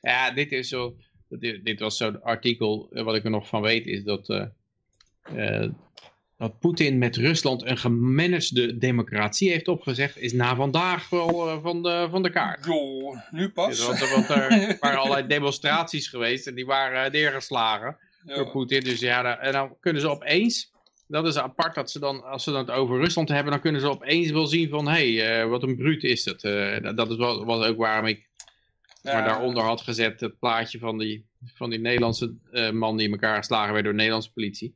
Ja, 0.00 0.30
dit 0.30 0.52
is 0.52 0.68
zo. 0.68 0.96
Dit, 1.28 1.64
dit 1.64 1.80
was 1.80 1.96
zo'n 1.96 2.22
artikel. 2.22 2.88
eh, 2.92 3.02
Wat 3.02 3.14
ik 3.14 3.24
er 3.24 3.30
nog 3.30 3.48
van 3.48 3.62
weet 3.62 3.86
is 3.86 4.02
dat. 4.04 4.28
eh, 4.28 4.46
eh, 5.62 5.70
dat 6.38 6.58
Poetin 6.58 6.98
met 6.98 7.16
Rusland 7.16 7.64
een 7.66 7.78
gemanagede 7.78 8.78
democratie 8.78 9.50
heeft 9.50 9.68
opgezegd. 9.68 10.18
Is 10.18 10.32
na 10.32 10.54
vandaag 10.54 11.08
wel 11.08 11.48
eh, 11.48 11.62
van, 11.62 11.82
de, 11.82 12.06
van 12.10 12.22
de 12.22 12.30
kaart. 12.30 12.64
Joh, 12.64 13.16
nu 13.30 13.48
pas. 13.50 13.86
Want, 13.86 14.00
er- 14.00 14.10
want 14.10 14.28
er 14.28 14.48
waren 14.80 14.98
allerlei 14.98 15.26
demonstraties 15.26 16.08
geweest. 16.08 16.46
En 16.46 16.54
die 16.54 16.66
waren 16.66 17.04
eh, 17.04 17.10
neergeslagen 17.12 17.96
door. 18.24 18.50
Poetin. 18.50 18.80
Dus 18.80 19.00
ja, 19.00 19.38
en 19.38 19.52
dan 19.52 19.76
kunnen 19.80 20.02
ze 20.02 20.08
opeens. 20.08 20.72
Dat 21.06 21.26
is 21.26 21.36
apart 21.38 21.74
dat 21.74 21.90
ze 21.90 21.98
dan, 21.98 22.22
als 22.24 22.44
ze 22.44 22.50
dan 22.50 22.60
het 22.60 22.70
over 22.70 22.98
Rusland 22.98 23.28
hebben, 23.28 23.52
dan 23.52 23.60
kunnen 23.60 23.80
ze 23.80 23.88
opeens 23.90 24.30
wel 24.30 24.46
zien 24.46 24.68
van, 24.68 24.88
hé, 24.88 25.14
hey, 25.16 25.40
eh, 25.42 25.48
wat 25.48 25.62
een 25.62 25.76
bruut 25.76 26.02
is 26.04 26.24
dat. 26.24 26.40
Dat- 26.96 27.10
is 27.10 27.16
wel, 27.16 27.44
was 27.44 27.66
ook 27.66 27.76
waarom 27.76 28.06
ik 28.06 28.26
Ja. 29.02 29.12
maar 29.12 29.24
daaronder 29.28 29.62
had 29.62 29.80
gezet 29.80 30.20
het 30.20 30.38
plaatje 30.38 30.78
van 30.78 30.98
die, 30.98 31.26
van 31.54 31.70
die 31.70 31.78
Nederlandse 31.78 32.34
man 32.72 32.96
die 32.96 33.06
in 33.06 33.12
elkaar 33.12 33.36
geslagen 33.36 33.72
werd 33.72 33.82
door 33.84 33.92
de 33.92 33.98
Nederlandse 33.98 34.32
politie. 34.32 34.74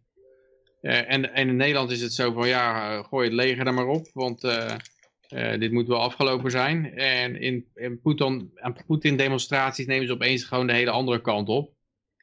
Eh, 0.83 1.13
en, 1.13 1.35
en 1.35 1.49
in 1.49 1.57
Nederland 1.57 1.91
is 1.91 2.01
het 2.01 2.13
zo 2.13 2.33
van, 2.33 2.49
ja, 2.49 2.93
eh, 2.93 3.05
gooi 3.05 3.27
het 3.27 3.37
leger 3.37 3.67
er 3.67 3.75
maar 3.75 3.87
op, 3.87 4.09
want 4.13 4.45
eh, 4.45 5.59
dit 5.59 5.73
moet 5.73 5.87
wel 5.87 6.01
afgelopen 6.01 6.51
zijn. 6.51 6.95
En 6.95 7.41
in, 7.41 7.67
in 7.75 8.01
Poetin, 8.01 8.51
aan 8.55 8.77
Poetin 8.87 9.17
demonstraties 9.17 9.87
nemen 9.87 10.07
ze 10.07 10.13
opeens 10.13 10.45
gewoon 10.45 10.67
de 10.67 10.73
hele 10.73 10.91
andere 10.91 11.21
kant 11.21 11.49
op. 11.49 11.71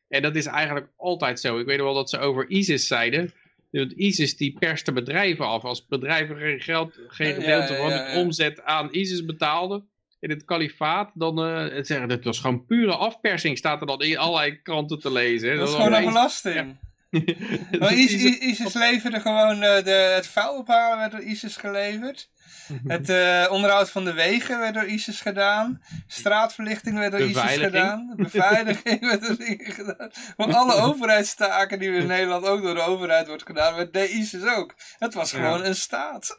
En 0.08 0.22
dat 0.22 0.36
is 0.36 0.46
eigenlijk 0.46 0.88
altijd 0.96 1.40
zo. 1.40 1.60
Ik 1.60 1.66
weet 1.66 1.80
wel 1.80 1.94
dat 1.94 2.10
ze 2.10 2.18
over 2.18 2.50
ISIS 2.50 2.88
zeiden. 2.88 3.34
Want 3.72 3.92
ISIS 3.92 4.38
die 4.38 4.56
perst 4.60 4.86
de 4.86 4.92
bedrijven 4.92 5.46
af. 5.46 5.64
Als 5.64 5.86
bedrijven 5.86 6.38
geen 6.38 6.60
geld, 6.60 7.00
geen 7.08 7.34
gedeelte 7.34 7.76
van 7.76 7.90
de 7.90 8.14
omzet 8.16 8.62
aan 8.62 8.88
ISIS 8.92 9.26
betaalden 9.26 9.90
in 10.20 10.30
het 10.30 10.46
kalifaat, 10.46 11.12
dan 11.14 11.44
eh, 11.44 11.84
zeggen 11.84 12.08
dat 12.08 12.24
was 12.24 12.40
gewoon 12.40 12.66
pure 12.66 12.96
afpersing, 12.96 13.58
staat 13.58 13.82
er 13.82 13.88
dan 13.88 14.02
in 14.02 14.18
allerlei 14.18 14.62
kranten 14.62 15.00
te 15.00 15.12
lezen. 15.12 15.50
hè. 15.50 15.58
Dat 15.58 15.68
is 15.68 15.76
gewoon 15.76 15.94
een 15.94 16.06
belasting. 16.06 16.78
Maar 17.80 17.94
is 17.94 18.14
ISIS, 18.40 18.74
leverde 18.74 19.20
gewoon 19.20 19.64
eh, 19.64 19.84
de, 19.84 20.12
het 20.16 20.28
vuil 20.28 20.58
ophalen 20.58 20.98
werd 20.98 21.12
door 21.12 21.22
ISIS 21.22 21.56
geleverd. 21.58 22.30
Het 22.88 23.10
eh, 23.10 23.48
onderhoud 23.52 23.90
van 23.90 24.04
de 24.06 24.14
wegen 24.14 24.60
werd 24.60 24.74
door 24.74 24.86
ISIS 24.86 25.22
gedaan. 25.22 25.82
Straatverlichting 26.08 26.98
werd 26.98 27.12
door 27.12 27.22
ISIS 27.22 27.58
gedaan. 27.58 28.14
Beveiliging 28.16 29.00
werd 29.00 29.22
door 29.22 29.48
ISIS 29.48 29.74
gedaan. 29.74 30.12
Maar 30.38 30.54
alle 30.56 30.74
overheidstaken 30.90 31.80
die 31.80 31.92
in 31.92 32.08
Nederland 32.08 32.46
ook 32.46 32.62
door 32.62 32.76
de 32.76 32.82
overheid 32.82 33.28
wordt 33.28 33.46
gedaan, 33.46 33.76
werd 33.76 33.94
deed 33.94 34.10
ISIS 34.10 34.44
ook. 34.44 34.76
Het 34.98 35.14
was 35.14 35.32
Ja. 35.32 35.38
gewoon 35.38 35.66
een 35.66 35.76
staat. 35.76 36.36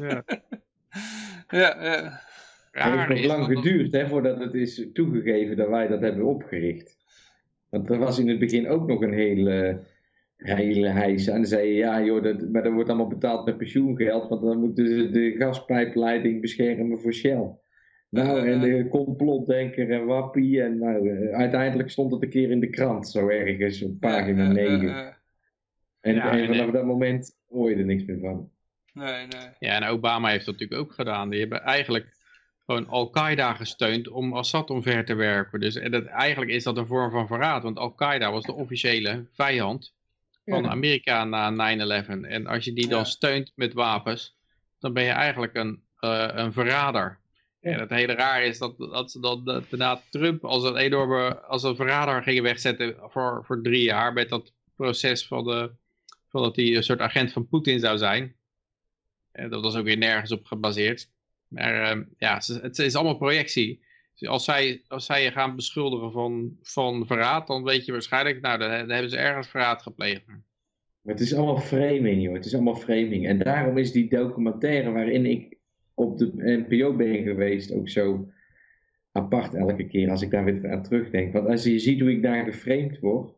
ja. 0.00 0.22
ja, 1.48 1.82
ja. 1.82 2.20
Het 2.70 3.08
heeft 3.08 3.08
nog 3.08 3.24
lang 3.24 3.44
geduurd 3.44 3.92
hè, 3.92 4.08
voordat 4.08 4.38
het 4.38 4.54
is 4.54 4.86
toegegeven 4.92 5.56
dat 5.56 5.68
wij 5.68 5.86
dat 5.86 6.00
hebben 6.00 6.24
opgericht. 6.24 6.96
Want 7.72 7.90
er 7.90 7.98
was 7.98 8.18
in 8.18 8.28
het 8.28 8.38
begin 8.38 8.68
ook 8.68 8.86
nog 8.86 9.02
een 9.02 9.12
hele, 9.12 9.80
hele 10.36 10.88
heis. 10.88 11.26
En 11.26 11.34
dan 11.34 11.46
zei 11.46 11.68
je, 11.68 11.74
ja 11.74 12.02
joh, 12.02 12.22
dat, 12.22 12.48
maar 12.50 12.62
dat 12.62 12.72
wordt 12.72 12.88
allemaal 12.88 13.08
betaald 13.08 13.44
met 13.44 13.56
pensioengeld. 13.56 14.28
Want 14.28 14.42
dan 14.42 14.60
moeten 14.60 14.86
ze 14.86 15.10
de 15.10 15.34
gaspijpleiding 15.38 16.40
beschermen 16.40 17.00
voor 17.00 17.12
Shell. 17.12 17.50
Nou, 18.08 18.48
en 18.48 18.60
de 18.60 18.88
complotdenker 18.88 19.90
en 19.90 20.04
wappie. 20.04 20.62
En 20.62 20.78
nou, 20.78 21.10
eh, 21.10 21.38
uiteindelijk 21.38 21.90
stond 21.90 22.12
het 22.12 22.22
een 22.22 22.28
keer 22.28 22.50
in 22.50 22.60
de 22.60 22.70
krant, 22.70 23.08
zo 23.08 23.28
ergens, 23.28 23.82
op 23.82 24.00
pagina 24.00 24.42
Ja, 24.42 24.48
ja, 24.48 24.52
9. 24.52 24.88
ja, 24.88 25.02
ja. 25.02 25.20
En, 26.00 26.14
Ja, 26.14 26.38
en 26.38 26.46
vanaf 26.46 26.70
dat 26.70 26.84
moment 26.84 27.38
hoor 27.48 27.70
je 27.70 27.76
er 27.76 27.84
niks 27.84 28.04
meer 28.04 28.18
van. 28.18 28.50
Nee, 28.92 29.26
nee. 29.26 29.48
Ja, 29.58 29.80
en 29.80 29.88
Obama 29.88 30.28
heeft 30.28 30.46
dat 30.46 30.54
natuurlijk 30.54 30.80
ook 30.80 30.92
gedaan. 30.92 31.30
Die 31.30 31.40
hebben 31.40 31.62
eigenlijk 31.62 32.06
gewoon 32.66 32.88
Al-Qaeda 32.88 33.54
gesteund 33.54 34.08
om 34.08 34.32
Assad 34.36 34.70
omver 34.70 35.04
te 35.04 35.14
werken. 35.14 35.60
Dus 35.60 35.74
en 35.76 35.90
dat, 35.90 36.04
eigenlijk 36.04 36.50
is 36.50 36.64
dat 36.64 36.76
een 36.76 36.86
vorm 36.86 37.10
van 37.10 37.26
verraad. 37.26 37.62
Want 37.62 37.78
Al-Qaeda 37.78 38.32
was 38.32 38.44
de 38.44 38.52
officiële 38.52 39.26
vijand 39.32 39.92
van 40.44 40.62
Ja. 40.62 40.68
Amerika 40.68 41.24
na 41.24 41.50
9-11. 41.50 42.24
En 42.24 42.46
als 42.46 42.64
je 42.64 42.72
die 42.72 42.88
dan 42.88 42.98
Ja. 42.98 43.04
steunt 43.04 43.52
met 43.54 43.72
wapens, 43.72 44.36
dan 44.78 44.92
ben 44.92 45.02
je 45.04 45.10
eigenlijk 45.10 45.54
een, 45.54 45.82
eh, 45.98 46.28
een 46.32 46.52
verrader. 46.52 47.18
Ja. 47.60 47.70
En 47.70 47.80
het 47.80 47.90
hele 47.90 48.12
raar 48.12 48.42
is 48.42 48.58
dat, 48.58 48.78
dat 48.78 49.10
ze 49.10 49.20
dan 49.20 49.44
dat 49.44 49.70
daarna 49.70 50.00
Trump 50.10 50.44
als 50.44 50.64
een 50.64 50.76
enorme, 50.76 51.40
als 51.40 51.62
een 51.62 51.76
verrader 51.76 52.22
gingen 52.22 52.42
wegzetten 52.42 52.96
voor, 53.08 53.44
voor 53.44 53.62
drie 53.62 53.82
jaar 53.82 54.12
met 54.12 54.28
dat 54.28 54.52
proces 54.76 55.26
van, 55.26 55.44
de, 55.44 55.70
van 56.28 56.42
dat 56.42 56.56
hij 56.56 56.76
een 56.76 56.82
soort 56.82 57.00
agent 57.00 57.32
van 57.32 57.48
Poetin 57.48 57.80
zou 57.80 57.98
zijn. 57.98 58.34
En 59.32 59.50
dat 59.50 59.62
was 59.62 59.76
ook 59.76 59.84
weer 59.84 59.96
nergens 59.98 60.32
op 60.32 60.44
gebaseerd. 60.44 61.08
Maar 61.52 61.82
ehm, 61.82 62.02
ja, 62.18 62.40
het 62.62 62.78
is, 62.78 62.94
allemaal 62.94 63.16
projectie. 63.16 63.82
Dus 64.14 64.28
als 64.28 64.44
zij, 64.44 64.82
als 64.88 65.06
zij 65.06 65.22
je 65.22 65.30
gaan 65.30 65.56
beschuldigen 65.56 66.12
van, 66.12 66.56
van 66.62 67.06
verraad, 67.06 67.46
dan 67.46 67.64
weet 67.64 67.84
je 67.84 67.92
waarschijnlijk, 67.92 68.40
nou, 68.40 68.58
dan, 68.58 68.68
dan 68.70 68.90
hebben 68.90 69.10
ze 69.10 69.16
ergens 69.16 69.48
verraad 69.48 69.82
gepleegd. 69.82 70.26
Maar 70.26 71.14
het 71.14 71.20
is 71.20 71.34
allemaal 71.34 71.58
framing, 71.58 72.22
joh. 72.22 72.34
Het 72.34 72.44
is 72.44 72.54
allemaal 72.54 72.74
framing. 72.74 73.26
En 73.26 73.38
daarom 73.38 73.78
is 73.78 73.92
die 73.92 74.08
documentaire 74.08 74.90
waarin 74.90 75.26
ik 75.26 75.58
op 75.94 76.18
de 76.18 76.32
NPO 76.34 76.96
ben 76.96 77.22
geweest 77.22 77.72
ook 77.72 77.88
zo 77.88 78.28
apart 79.12 79.54
elke 79.54 79.86
keer 79.86 80.10
als 80.10 80.22
ik 80.22 80.30
daar 80.30 80.44
weer 80.44 80.70
aan 80.70 80.82
terugdenk. 80.82 81.32
Want 81.32 81.48
als 81.48 81.64
je 81.64 81.78
ziet 81.78 82.00
hoe 82.00 82.10
ik 82.10 82.22
daar 82.22 82.44
geframed 82.44 82.98
word. 82.98 83.34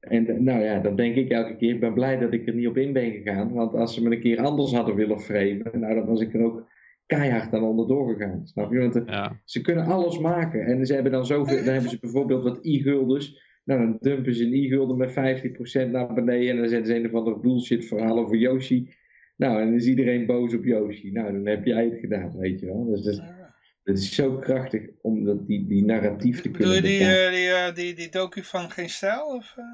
En 0.00 0.26
eh, 0.26 0.38
nou 0.38 0.62
ja, 0.62 0.78
dan 0.78 0.96
denk 0.96 1.14
ik 1.14 1.30
elke 1.30 1.56
keer, 1.56 1.74
ik 1.74 1.80
ben 1.80 1.94
blij 1.94 2.18
dat 2.18 2.32
ik 2.32 2.46
er 2.46 2.54
niet 2.54 2.66
op 2.66 2.76
in 2.76 2.92
ben 2.92 3.10
gegaan. 3.10 3.52
Want 3.52 3.74
als 3.74 3.94
ze 3.94 4.02
me 4.02 4.14
een 4.14 4.20
keer 4.20 4.38
anders 4.38 4.72
hadden 4.72 4.94
willen 4.94 5.20
framen, 5.20 5.80
nou 5.80 5.94
dan 5.94 6.06
was 6.06 6.20
ik 6.20 6.34
er 6.34 6.42
ook 6.42 6.68
keihard 7.16 7.54
aan 7.54 7.62
onderdoor 7.62 8.12
gegaan. 8.12 8.46
Snap 8.46 8.72
je? 8.72 8.78
Want 8.78 8.96
eh, 8.96 9.02
Ja. 9.06 9.40
ze 9.44 9.60
kunnen 9.60 9.84
alles 9.84 10.18
maken. 10.18 10.66
En 10.66 10.86
ze 10.86 10.94
hebben 10.94 11.12
dan 11.12 11.26
zoveel, 11.26 11.56
dan 11.64 11.72
hebben 11.72 11.90
ze 11.90 11.98
bijvoorbeeld 12.00 12.42
wat 12.42 12.58
e-guldens. 12.62 13.48
Nou, 13.64 13.80
dan 13.80 13.96
dumpen 14.00 14.34
ze 14.34 14.44
een 14.44 14.52
e-gulden 14.54 14.96
met 14.96 15.10
50% 15.10 15.90
naar 15.90 16.14
beneden. 16.14 16.50
En 16.50 16.56
dan 16.56 16.68
zetten 16.68 16.86
ze 16.86 16.94
een 16.94 17.06
of 17.06 17.14
ander 17.14 17.40
bullshit 17.40 17.84
verhaal 17.86 18.18
over 18.18 18.36
Yoshi. 18.36 18.94
Nou, 19.36 19.60
en 19.60 19.66
dan 19.66 19.74
is 19.74 19.86
iedereen 19.86 20.26
boos 20.26 20.54
op 20.54 20.64
Yoshi. 20.64 21.10
Nou, 21.12 21.32
dan 21.32 21.46
heb 21.46 21.64
jij 21.64 21.84
het 21.84 21.98
gedaan, 22.00 22.36
weet 22.38 22.60
je 22.60 22.66
wel. 22.66 22.84
Dus 22.84 23.02
dat, 23.02 23.22
dat 23.84 23.98
is 23.98 24.14
zo 24.14 24.36
krachtig 24.38 24.82
om 25.02 25.24
dat, 25.24 25.46
die, 25.46 25.66
die 25.66 25.84
narratief 25.84 26.40
te 26.40 26.50
Bedoel 26.50 26.72
je 26.74 26.80
kunnen 26.80 26.98
die, 26.98 27.08
eh, 27.08 27.30
die, 27.32 27.48
eh, 27.48 27.74
die, 27.74 27.94
die 27.94 28.08
docu 28.10 28.42
van 28.42 28.70
Geen 28.70 28.88
Stijl? 28.88 29.24
Of, 29.26 29.54
eh? 29.56 29.64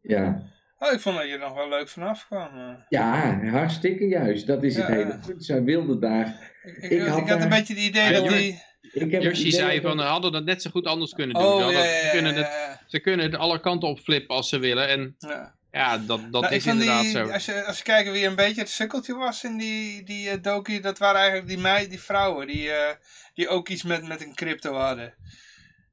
Ja. 0.00 0.42
Oh, 0.78 0.92
ik 0.92 1.00
vond 1.00 1.16
dat 1.16 1.26
je 1.26 1.32
er 1.32 1.38
nog 1.38 1.54
wel 1.54 1.68
leuk 1.68 1.88
vanaf 1.88 2.26
kwam. 2.26 2.48
ja, 2.88 3.40
hartstikke 3.44 4.06
juist. 4.08 4.46
Dat 4.46 4.62
is 4.62 4.76
het 4.76 4.86
hele 4.86 5.18
punt. 5.26 5.44
Zij 5.44 5.62
wilde 5.62 5.98
daar... 5.98 6.56
Ik, 6.80 6.90
ik, 6.90 7.06
had 7.08 7.42
een 7.42 7.48
beetje 7.48 7.74
het 7.74 7.82
idee 7.82 8.12
dat 8.12 8.28
die... 8.28 8.62
Idee 8.92 9.50
zei 9.52 9.80
dat- 9.80 9.90
van, 9.90 9.98
hadden 9.98 10.32
dat 10.32 10.44
net 10.44 10.62
zo 10.62 10.70
goed 10.70 10.86
anders 10.86 11.12
kunnen 11.12 11.34
doen. 11.36 11.42
Ze 11.44 11.48
Oh, 11.48 11.58
ja, 11.58 11.64
hadden- 11.64 11.82
ja, 11.82 12.00
ze, 12.00 12.08
kunnen 12.10 12.34
het, 12.34 12.48
ze 12.86 12.98
kunnen 13.00 13.26
het 13.30 13.40
alle 13.40 13.60
kanten 13.60 13.88
op 13.88 13.98
flippen 14.00 14.36
als 14.36 14.48
ze 14.48 14.58
willen. 14.58 14.88
En 14.88 15.14
ja. 15.18 15.54
ja, 15.72 15.98
dat, 15.98 16.06
dat 16.06 16.30
Nou, 16.30 16.44
ik 16.46 16.50
is 16.50 16.62
vond 16.62 16.74
inderdaad 16.80 17.02
die, 17.02 17.10
zo. 17.10 17.28
Als 17.28 17.44
je, 17.44 17.64
als 17.64 17.76
je 17.78 17.82
kijkt 17.84 18.10
wie 18.10 18.26
een 18.26 18.34
beetje 18.34 18.60
het 18.60 18.70
sukkeltje 18.70 19.14
was 19.14 19.44
in 19.44 19.56
die, 19.58 20.02
die 20.04 20.30
eh, 20.30 20.42
docu, 20.42 20.80
dat 20.80 20.98
waren 20.98 21.16
eigenlijk 21.20 21.48
die, 21.48 21.58
meid, 21.58 21.90
die 21.90 22.00
vrouwen 22.00 22.46
die, 22.46 22.70
eh, 22.70 22.94
die 23.34 23.48
ook 23.48 23.68
iets 23.68 23.82
met, 23.82 24.08
met 24.08 24.22
een 24.22 24.34
crypto 24.34 24.74
hadden. 24.74 25.14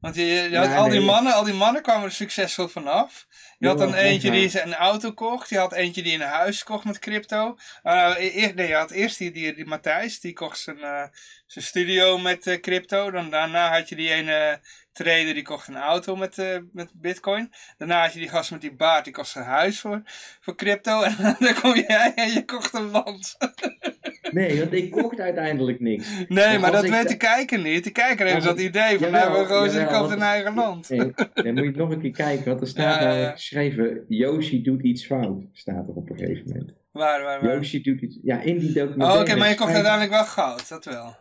Want 0.05 0.17
je, 0.17 0.23
je 0.25 0.57
had 0.57 0.67
Ja, 0.67 0.75
al, 0.75 0.89
die 0.89 0.99
nee. 0.99 1.07
mannen, 1.07 1.33
al 1.33 1.43
die 1.43 1.53
mannen 1.53 1.81
kwamen 1.81 2.05
er 2.05 2.11
succesvol 2.11 2.67
vanaf. 2.67 3.27
Je 3.57 3.67
had 3.67 3.79
Ja, 3.79 3.85
dan 3.85 3.93
eentje 3.93 4.27
ja. 4.27 4.33
die 4.33 4.49
zijn 4.49 4.73
auto 4.73 5.11
kocht, 5.11 5.49
je 5.49 5.57
had 5.57 5.73
eentje 5.73 6.03
die 6.03 6.13
een 6.13 6.21
huis 6.21 6.63
kocht 6.63 6.85
met 6.85 6.99
crypto. 6.99 7.57
Uh, 7.83 8.15
e- 8.17 8.51
nee, 8.55 8.67
je 8.67 8.75
had 8.75 8.91
eerst 8.91 9.17
die, 9.17 9.31
die, 9.31 9.55
die 9.55 9.65
Matthijs, 9.65 10.19
die 10.19 10.33
kocht 10.33 10.59
zijn, 10.59 10.79
eh, 10.79 11.03
zijn 11.45 11.65
studio 11.65 12.17
met 12.17 12.47
eh, 12.47 12.59
crypto. 12.59 13.11
Dan, 13.11 13.29
daarna 13.29 13.71
had 13.71 13.89
je 13.89 13.95
die 13.95 14.11
ene 14.11 14.59
trader, 14.91 15.33
die 15.33 15.43
kocht 15.43 15.67
een 15.67 15.77
auto 15.77 16.15
met, 16.15 16.37
eh, 16.37 16.57
met 16.71 16.91
bitcoin. 16.93 17.53
Daarna 17.77 18.01
had 18.01 18.13
je 18.13 18.19
die 18.19 18.29
gast 18.29 18.51
met 18.51 18.61
die 18.61 18.75
baard, 18.75 19.03
die 19.03 19.13
kocht 19.13 19.29
zijn 19.29 19.45
huis 19.45 19.79
voor, 19.79 20.01
voor 20.41 20.55
crypto. 20.55 21.01
En 21.03 21.35
dan 21.39 21.53
kom 21.61 21.75
jij 21.75 22.13
en 22.15 22.31
je 22.31 22.45
kocht 22.45 22.73
een 22.73 22.89
land. 22.91 23.35
Nee, 24.31 24.59
want 24.59 24.73
ik 24.73 24.91
kocht 24.91 25.19
uiteindelijk 25.19 25.79
niks. 25.79 26.09
Nee, 26.27 26.59
Maar 26.59 26.71
dat 26.71 26.83
ik 26.83 26.91
weet 26.91 27.07
de- 27.07 27.17
kijker 27.17 27.59
niet. 27.61 27.83
De 27.83 27.91
kijker 27.91 28.25
heeft 28.25 28.45
dat 28.45 28.59
ik- 28.59 28.67
idee 28.67 28.97
van, 28.99 29.09
Jawel, 29.11 29.11
nou, 29.29 29.39
we 29.39 29.45
gewoon 29.45 29.85
koopt 29.85 29.91
want- 29.99 30.11
een 30.11 30.21
eigen 30.21 30.53
land. 30.55 30.89
Nee, 30.89 31.11
dan 31.33 31.53
moet 31.53 31.63
je 31.63 31.71
nog 31.75 31.89
een 31.91 32.01
keer 32.01 32.11
kijken, 32.11 32.45
want 32.45 32.61
er 32.61 32.67
staat 32.67 32.99
ja, 32.99 33.05
namelijk 33.07 33.31
geschreven, 33.31 34.05
Yoshi 34.07 34.61
doet 34.63 34.81
iets 34.83 35.05
fout, 35.05 35.43
staat 35.53 35.87
er 35.87 35.93
op 35.93 36.09
een 36.09 36.17
gegeven 36.17 36.43
moment. 36.47 36.73
Waar, 36.91 37.23
waar, 37.23 37.41
waar? 37.41 37.55
Yoshi 37.55 37.81
doet 37.81 38.01
iets. 38.01 38.19
Ja, 38.23 38.41
in 38.41 38.57
die 38.59 38.69
Oh, 38.69 38.75
documentaire. 38.75 39.21
oké, 39.21 39.35
maar 39.35 39.49
je 39.49 39.55
kocht 39.55 39.73
uiteindelijk 39.73 40.11
wel 40.11 40.23
goud, 40.25 40.69
dat 40.69 40.85
wel. 40.85 41.15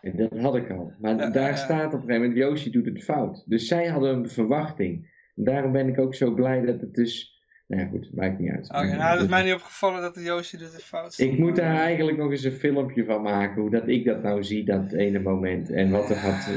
En 0.00 0.16
Dat 0.16 0.40
had 0.40 0.56
ik 0.56 0.70
al. 0.70 0.92
Maar 0.98 1.16
Ja, 1.16 1.30
daar 1.30 1.50
ja. 1.50 1.56
staat 1.56 1.86
op 1.86 1.92
een 1.92 2.00
gegeven 2.00 2.20
moment, 2.20 2.36
Yoshi 2.36 2.70
doet 2.70 2.84
het 2.86 3.04
fout. 3.04 3.42
Dus 3.46 3.66
zij 3.66 3.86
hadden 3.86 4.14
een 4.14 4.28
verwachting. 4.30 5.08
En 5.36 5.44
daarom 5.44 5.72
ben 5.72 5.88
ik 5.88 5.98
ook 6.00 6.14
zo 6.14 6.30
blij 6.34 6.60
dat 6.60 6.80
het 6.80 6.94
dus... 6.94 7.39
Nou 7.70 7.82
ja, 7.82 7.88
goed, 7.88 8.14
maakt 8.14 8.38
niet 8.38 8.50
uit. 8.50 8.68
Oké, 8.68 8.96
nou, 8.96 9.12
dat 9.14 9.22
is 9.24 9.28
mij 9.28 9.42
niet 9.42 9.54
opgevallen 9.54 10.00
dat 10.00 10.14
de 10.14 10.22
Yoshi 10.22 10.56
dit 10.56 10.74
een 10.74 10.80
fout. 10.80 11.18
Ik 11.18 11.38
moet 11.38 11.56
daar 11.56 11.76
eigenlijk 11.76 12.18
nog 12.18 12.30
eens 12.30 12.44
een 12.44 12.52
filmpje 12.52 13.04
van 13.04 13.22
maken, 13.22 13.60
hoe 13.62 13.70
dat 13.70 13.88
ik 13.88 14.04
dat 14.04 14.22
nou 14.22 14.44
zie, 14.44 14.64
dat 14.64 14.92
ene 14.92 15.18
moment. 15.18 15.70
En 15.70 15.90
wat 15.90 16.10
er 16.10 16.18
had... 16.18 16.48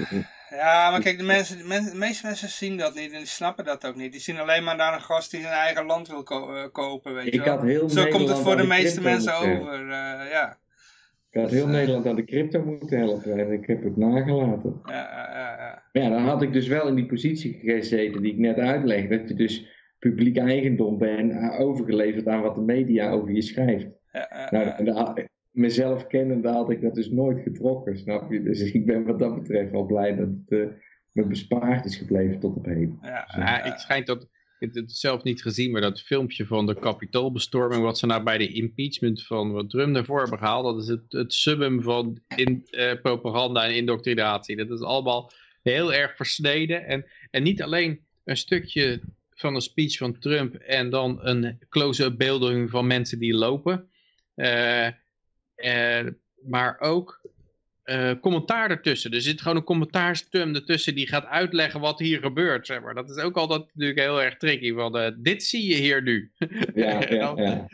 Ja, 0.49 0.91
maar 0.91 1.01
kijk, 1.01 1.17
de, 1.17 1.23
mensen, 1.23 1.57
de, 1.57 1.63
men- 1.63 1.85
de 1.91 1.97
meeste 1.97 2.25
mensen 2.25 2.49
zien 2.49 2.77
dat 2.77 2.95
niet 2.95 3.11
en 3.11 3.17
die 3.17 3.27
snappen 3.27 3.65
dat 3.65 3.87
ook 3.87 3.95
niet. 3.95 4.11
Die 4.11 4.21
zien 4.21 4.39
alleen 4.39 4.63
maar 4.63 4.75
naar 4.75 4.93
een 4.93 5.01
gast 5.01 5.31
die 5.31 5.41
zijn 5.41 5.53
eigen 5.53 5.85
land 5.85 6.07
wil 6.07 6.23
ko- 6.23 6.55
eh, 6.55 6.63
kopen, 6.71 7.13
weet 7.13 7.25
je 7.25 7.31
Ik 7.31 7.43
wel. 7.43 7.55
had 7.55 7.63
heel 7.63 7.89
Zo 7.89 8.01
komt 8.01 8.11
het 8.11 8.11
Nederland 8.11 8.43
voor 8.43 8.55
de 8.55 8.61
de 8.61 8.67
meeste 8.67 9.01
mensen 9.01 9.35
over, 9.35 9.81
eh, 9.81 10.29
ja. 10.31 10.57
Ik 11.29 11.41
had 11.41 11.51
heel 11.51 11.67
Nederland 11.67 12.07
aan 12.07 12.15
de 12.15 12.25
crypto 12.25 12.63
moeten 12.63 12.97
helpen 12.97 13.39
en 13.39 13.51
ik 13.51 13.67
heb 13.67 13.83
het 13.83 13.97
nagelaten. 13.97 14.81
Ja, 14.85 14.93
ja, 14.93 15.29
ja, 15.33 15.83
ja, 15.91 16.09
dan 16.09 16.23
had 16.23 16.41
ik 16.41 16.53
dus 16.53 16.67
wel 16.67 16.87
in 16.87 16.95
die 16.95 17.05
positie 17.05 17.59
gezeten 17.63 18.21
die 18.21 18.31
ik 18.31 18.39
net 18.39 18.57
uitlegde, 18.57 19.17
dat 19.17 19.29
je 19.29 19.35
dus 19.35 19.81
publiek 20.09 20.37
eigendom 20.37 20.97
bent, 20.97 21.31
eh, 21.31 21.59
overgeleverd 21.59 22.27
aan 22.27 22.41
wat 22.41 22.55
de 22.55 22.61
media 22.61 23.11
over 23.11 23.31
je 23.31 23.41
schrijft. 23.41 23.87
Nou, 24.49 25.27
mezelf 25.51 26.07
kennende 26.07 26.49
had 26.49 26.69
ik 26.69 26.81
dat 26.81 26.95
dus 26.95 27.09
nooit 27.09 27.41
getrokken, 27.41 27.97
snap 27.97 28.31
je? 28.31 28.43
Dus 28.43 28.61
ik 28.73 28.85
ben 28.85 29.03
wat 29.05 29.19
dat 29.19 29.35
betreft 29.35 29.71
wel 29.71 29.85
blij 29.85 30.15
dat 30.15 30.27
het 30.27 30.59
eh, 30.59 30.75
me 31.11 31.27
bespaard 31.27 31.85
is 31.85 31.97
gebleven 31.97 32.39
tot 32.39 32.55
op 32.55 32.65
heden. 32.65 32.97
Ja, 33.01 33.27
Ja, 33.35 33.63
ik 33.63 33.77
schijnt 33.77 34.07
dat, 34.07 34.23
ik 34.23 34.29
heb 34.59 34.73
het 34.73 34.91
zelf 34.91 35.23
niet 35.23 35.41
gezien, 35.41 35.71
maar 35.71 35.81
dat 35.81 36.01
filmpje 36.01 36.45
van 36.45 36.65
de 36.65 36.79
kapitoolbestorming, 36.79 37.81
wat 37.81 37.97
ze 37.97 38.05
nou 38.05 38.23
bij 38.23 38.37
de 38.37 38.47
impeachment 38.47 39.25
van 39.25 39.51
wat 39.51 39.69
Trump 39.69 39.95
ervoor 39.95 40.21
hebben 40.21 40.39
gehaald, 40.39 40.63
dat 40.63 40.83
is 40.83 40.87
het, 40.87 41.11
het 41.11 41.33
summum 41.33 41.81
van 41.81 42.19
in, 42.35 42.65
eh, 42.69 43.01
propaganda 43.01 43.65
en 43.65 43.75
indoctrinatie. 43.75 44.55
Dat 44.55 44.69
is 44.69 44.81
allemaal 44.81 45.31
heel 45.61 45.93
erg 45.93 46.15
versneden 46.15 46.85
en, 46.85 47.05
en 47.31 47.43
niet 47.43 47.61
alleen 47.61 48.05
een 48.23 48.37
stukje 48.37 49.01
van 49.43 49.55
een 49.55 49.61
speech 49.61 49.97
van 49.97 50.19
Trump 50.19 50.55
en 50.55 50.89
dan 50.89 51.19
een 51.21 51.59
close-up 51.69 52.17
beelding 52.17 52.69
van 52.69 52.87
mensen 52.87 53.19
die 53.19 53.33
lopen, 53.33 53.89
eh, 54.35 54.87
eh, 55.55 56.07
maar 56.41 56.79
ook 56.79 57.21
eh, 57.83 58.11
commentaar 58.21 58.69
ertussen. 58.69 59.11
Er 59.11 59.21
zit 59.21 59.41
gewoon 59.41 59.57
een 59.57 59.63
commentaarstum 59.63 60.55
ertussen 60.55 60.95
die 60.95 61.07
gaat 61.07 61.25
uitleggen 61.25 61.79
wat 61.79 61.99
hier 61.99 62.19
gebeurt. 62.19 62.65
Zeg 62.65 62.81
maar. 62.81 62.93
Dat 62.93 63.09
is 63.09 63.17
ook 63.17 63.37
altijd 63.37 63.61
natuurlijk 63.65 63.99
heel 63.99 64.21
erg 64.21 64.37
tricky. 64.37 64.73
Want 64.73 65.23
dit 65.23 65.43
zie 65.43 65.69
je 65.69 65.75
hier 65.75 66.03
nu. 66.03 66.31
Ja, 66.75 67.09
ja, 67.09 67.33
ja. 67.35 67.67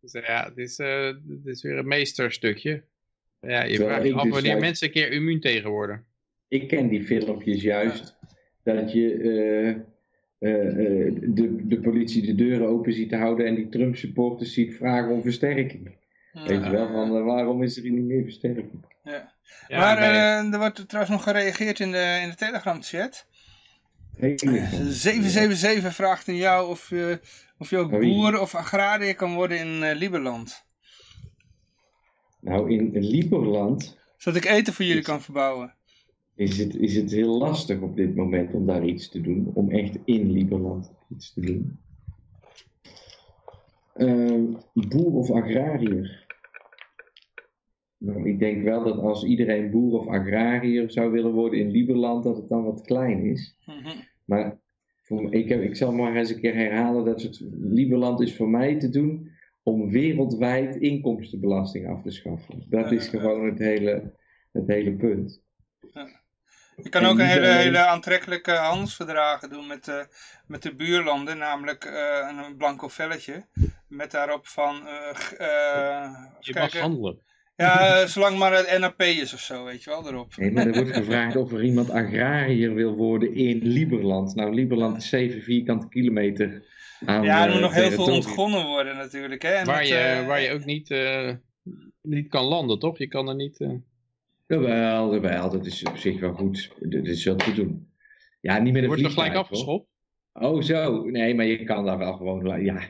Dus, 0.00 0.12
ja, 0.12 0.44
het 0.48 0.58
is, 0.58 0.76
het 0.76 1.44
is 1.44 1.62
weer 1.62 1.78
een 1.78 1.88
meesterstukje. 1.88 2.82
Ja, 3.40 3.62
je 3.62 3.76
vraagt 3.76 4.04
ik 4.04 4.14
af 4.14 4.22
dus 4.22 4.32
wanneer 4.32 4.58
mensen 4.58 4.86
een 4.86 4.92
keer 4.92 5.12
immuun 5.12 5.40
tegen 5.40 5.70
worden. 5.70 6.04
Ik 6.48 6.68
ken 6.68 6.88
die 6.88 7.04
filmpjes 7.04 7.62
juist 7.62 8.17
dat 8.74 8.92
je 8.92 9.14
eh, 9.14 9.68
eh, 10.48 10.68
eh, 10.68 11.14
de, 11.22 11.66
de 11.66 11.80
politie 11.80 12.26
de 12.26 12.34
deuren 12.34 12.68
open 12.68 12.92
ziet 12.92 13.12
houden 13.12 13.46
en 13.46 13.54
die 13.54 13.68
Trump 13.68 13.96
supporters 13.96 14.52
ziet 14.52 14.74
vragen 14.74 15.10
om 15.10 15.22
versterking. 15.22 15.96
Weet 16.32 16.64
je 16.64 16.70
wel, 16.70 16.88
van 16.92 17.24
waarom 17.24 17.62
is 17.62 17.76
er 17.76 17.82
hier 17.82 17.92
niet 17.92 18.04
meer 18.04 18.22
versterking? 18.22 18.70
Ja. 19.02 19.32
Ja, 19.68 19.78
maar 19.78 19.96
bij- 19.96 20.10
eh, 20.10 20.52
er 20.52 20.58
wordt 20.58 20.88
trouwens 20.88 21.14
nog 21.14 21.22
gereageerd 21.22 21.80
in 21.80 21.90
de, 21.90 22.18
in 22.22 22.28
de 22.28 22.34
Telegram 22.36 22.82
chat. 22.82 23.26
Hele- 24.16 24.66
777 24.90 25.94
vraagt 25.94 26.28
aan 26.28 26.36
jou 26.36 26.68
of, 26.68 26.90
je 26.90 27.20
of 27.58 27.70
je 27.70 27.76
ook 27.78 27.92
Oh, 27.92 28.00
boer 28.00 28.40
of 28.40 28.54
agrariër 28.54 29.14
kan 29.14 29.34
worden 29.34 29.58
in 29.58 29.82
eh 29.82 29.96
Lieberland. 29.96 30.64
Nou, 32.40 32.70
in 32.72 32.90
Lieberland 32.98 33.96
Zodat 34.16 34.44
ik 34.44 34.50
eten 34.50 34.72
voor 34.72 34.84
jullie 34.84 35.02
kan 35.02 35.22
verbouwen. 35.22 35.74
Is 36.38 36.58
het, 36.58 36.76
is 36.76 36.96
het 36.96 37.10
heel 37.10 37.38
lastig 37.38 37.80
op 37.80 37.96
dit 37.96 38.14
moment 38.14 38.54
om 38.54 38.66
daar 38.66 38.84
iets 38.84 39.08
te 39.08 39.20
doen. 39.20 39.50
Om 39.54 39.70
echt 39.70 39.98
in 40.04 40.30
Lieberland 40.30 40.92
iets 41.10 41.32
te 41.32 41.40
doen. 41.40 41.78
Eh, 43.92 44.42
boer 44.88 45.12
of 45.12 45.30
agrariër? 45.30 46.26
Nou, 47.98 48.28
ik 48.28 48.38
denk 48.38 48.62
wel 48.62 48.84
dat 48.84 48.98
als 48.98 49.24
iedereen 49.24 49.70
boer 49.70 50.00
of 50.00 50.06
agrariër 50.06 50.90
zou 50.90 51.10
willen 51.10 51.32
worden 51.32 51.58
in 51.58 51.70
Lieberland, 51.70 52.24
dat 52.24 52.36
het 52.36 52.48
dan 52.48 52.64
wat 52.64 52.82
klein 52.82 53.24
is. 53.24 53.56
Mhm. 53.66 53.96
Maar 54.24 54.60
voor, 55.02 55.34
ik, 55.34 55.48
heb, 55.48 55.62
ik 55.62 55.76
zal 55.76 55.92
maar 55.92 56.16
eens 56.16 56.30
een 56.30 56.40
keer 56.40 56.54
herhalen 56.54 57.04
dat 57.04 57.22
het 57.22 57.44
Lieberland 57.60 58.20
is 58.20 58.36
voor 58.36 58.48
mij 58.48 58.78
te 58.78 58.88
doen 58.88 59.30
om 59.62 59.90
wereldwijd 59.90 60.76
inkomstenbelasting 60.76 61.88
af 61.88 62.02
te 62.02 62.10
schaffen. 62.10 62.64
Dat 62.68 62.92
is 62.92 63.08
gewoon 63.08 63.46
het 63.46 63.58
hele, 63.58 64.14
het 64.52 64.66
hele 64.66 64.92
punt. 64.92 65.46
Je 66.82 66.88
kan 66.88 67.04
ook 67.04 67.18
een 67.18 67.26
hele, 67.26 67.46
hele 67.46 67.86
aantrekkelijke 67.86 68.52
handelsverdragen 68.52 69.50
doen 69.50 69.66
met, 69.66 69.84
de 69.84 70.06
met 70.46 70.62
de 70.62 70.74
buurlanden, 70.74 71.38
namelijk 71.38 71.84
eh, 71.84 72.44
een 72.46 72.56
blanco 72.56 72.88
velletje. 72.88 73.46
Met 73.88 74.10
daarop 74.10 74.46
van, 74.46 74.86
eh, 74.86 75.08
eh, 75.38 76.10
je 76.40 76.52
mag 76.52 76.70
kijken. 76.70 76.80
handelen. 76.80 77.18
ja, 77.56 78.00
eh, 78.00 78.06
zolang 78.06 78.38
maar 78.38 78.52
het 78.52 78.78
NAP 78.78 79.02
is 79.02 79.34
of 79.34 79.40
zo, 79.40 79.64
weet 79.64 79.84
je 79.84 79.90
wel, 79.90 80.08
erop. 80.08 80.36
Nee, 80.36 80.52
maar 80.52 80.66
er 80.66 80.74
wordt 80.74 80.92
gevraagd 80.92 81.36
of 81.36 81.52
er 81.52 81.64
iemand 81.64 81.90
agrariër 81.90 82.74
wil 82.74 82.94
worden 82.94 83.34
in 83.34 83.58
Lieberland. 83.62 84.34
Nou, 84.34 84.54
Lieberland 84.54 84.96
is 84.96 85.08
7 85.08 85.42
vierkante 85.42 85.88
kilometer 85.88 86.62
aan 87.04 87.22
Ja, 87.22 87.42
er 87.42 87.46
eh, 87.46 87.52
moet 87.52 87.62
nog 87.62 87.74
heel 87.74 87.90
veel 87.90 88.12
ontgonnen 88.12 88.66
worden 88.66 88.96
natuurlijk. 88.96 89.42
Hè? 89.42 89.52
En 89.52 89.66
Waar 89.66 89.78
met, 89.78 89.88
je, 89.88 89.94
eh, 89.94 90.26
waar 90.26 90.40
je 90.40 90.52
ook 90.52 90.64
niet, 90.64 90.90
eh, 90.90 91.34
niet 92.02 92.28
kan 92.28 92.44
landen, 92.44 92.78
toch? 92.78 92.98
Je 92.98 93.08
kan 93.08 93.28
er 93.28 93.34
niet... 93.34 93.66
Jawel, 94.48 95.14
jawel, 95.14 95.50
dat 95.50 95.66
is 95.66 95.82
op 95.82 95.96
zich 95.96 96.20
wel 96.20 96.32
goed. 96.32 96.70
Dat 96.80 97.06
is 97.06 97.24
wel 97.24 97.36
te 97.36 97.52
doen. 97.54 97.88
Ja, 98.40 98.58
niet 98.58 98.72
met 98.72 98.82
een 98.82 98.88
wordt 98.88 99.02
er 99.04 99.10
gelijk 99.10 99.32
hoor. 99.32 99.42
afgeschopt. 99.42 99.86
Oh, 100.32 100.62
zo. 100.62 101.02
Nee, 101.04 101.34
maar 101.34 101.44
je 101.44 101.64
kan 101.64 101.84
daar 101.84 101.98
wel 101.98 102.12
gewoon, 102.12 102.62
ja, 102.64 102.80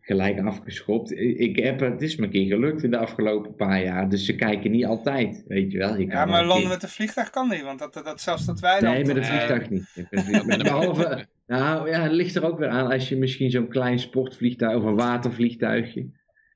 gelijk 0.00 0.40
afgeschopt. 0.40 1.10
Ik 1.20 1.56
heb, 1.58 1.80
het 1.80 2.02
is 2.02 2.16
me 2.16 2.24
een 2.24 2.30
keer 2.30 2.46
gelukt 2.46 2.82
in 2.82 2.90
de 2.90 2.96
afgelopen 2.98 3.54
paar 3.54 3.82
jaar, 3.82 4.08
dus 4.08 4.24
ze 4.24 4.34
kijken 4.34 4.70
niet 4.70 4.84
altijd, 4.84 5.44
weet 5.48 5.72
je 5.72 5.78
wel. 5.78 5.96
Je 5.98 6.06
kan 6.06 6.16
Ja, 6.16 6.24
wel 6.24 6.32
maar 6.32 6.40
landen 6.44 6.60
keer- 6.60 6.68
met 6.74 6.82
een 6.82 6.88
vliegtuig 6.88 7.30
kan 7.30 7.48
niet, 7.48 7.62
want 7.62 7.78
dat, 7.78 7.94
dat, 7.94 8.04
dat 8.04 8.20
zelfs 8.20 8.44
dat 8.46 8.60
wij 8.60 8.80
dan... 8.80 8.92
Nee, 8.92 9.04
met 9.04 9.16
een 9.16 9.22
eh, 9.22 9.28
vliegtuig 9.28 9.70
niet. 9.70 9.84
Vliegtuig- 10.10 10.62
Behalve, 10.62 11.26
nou 11.46 11.90
ja, 11.90 12.02
het 12.02 12.12
ligt 12.12 12.34
er 12.34 12.44
ook 12.44 12.58
weer 12.58 12.68
aan 12.68 12.90
als 12.90 13.08
je 13.08 13.16
misschien 13.16 13.50
zo'n 13.50 13.68
klein 13.68 13.98
sportvliegtuig 13.98 14.76
of 14.76 14.84
een 14.84 14.96
watervliegtuigje. 14.96 16.06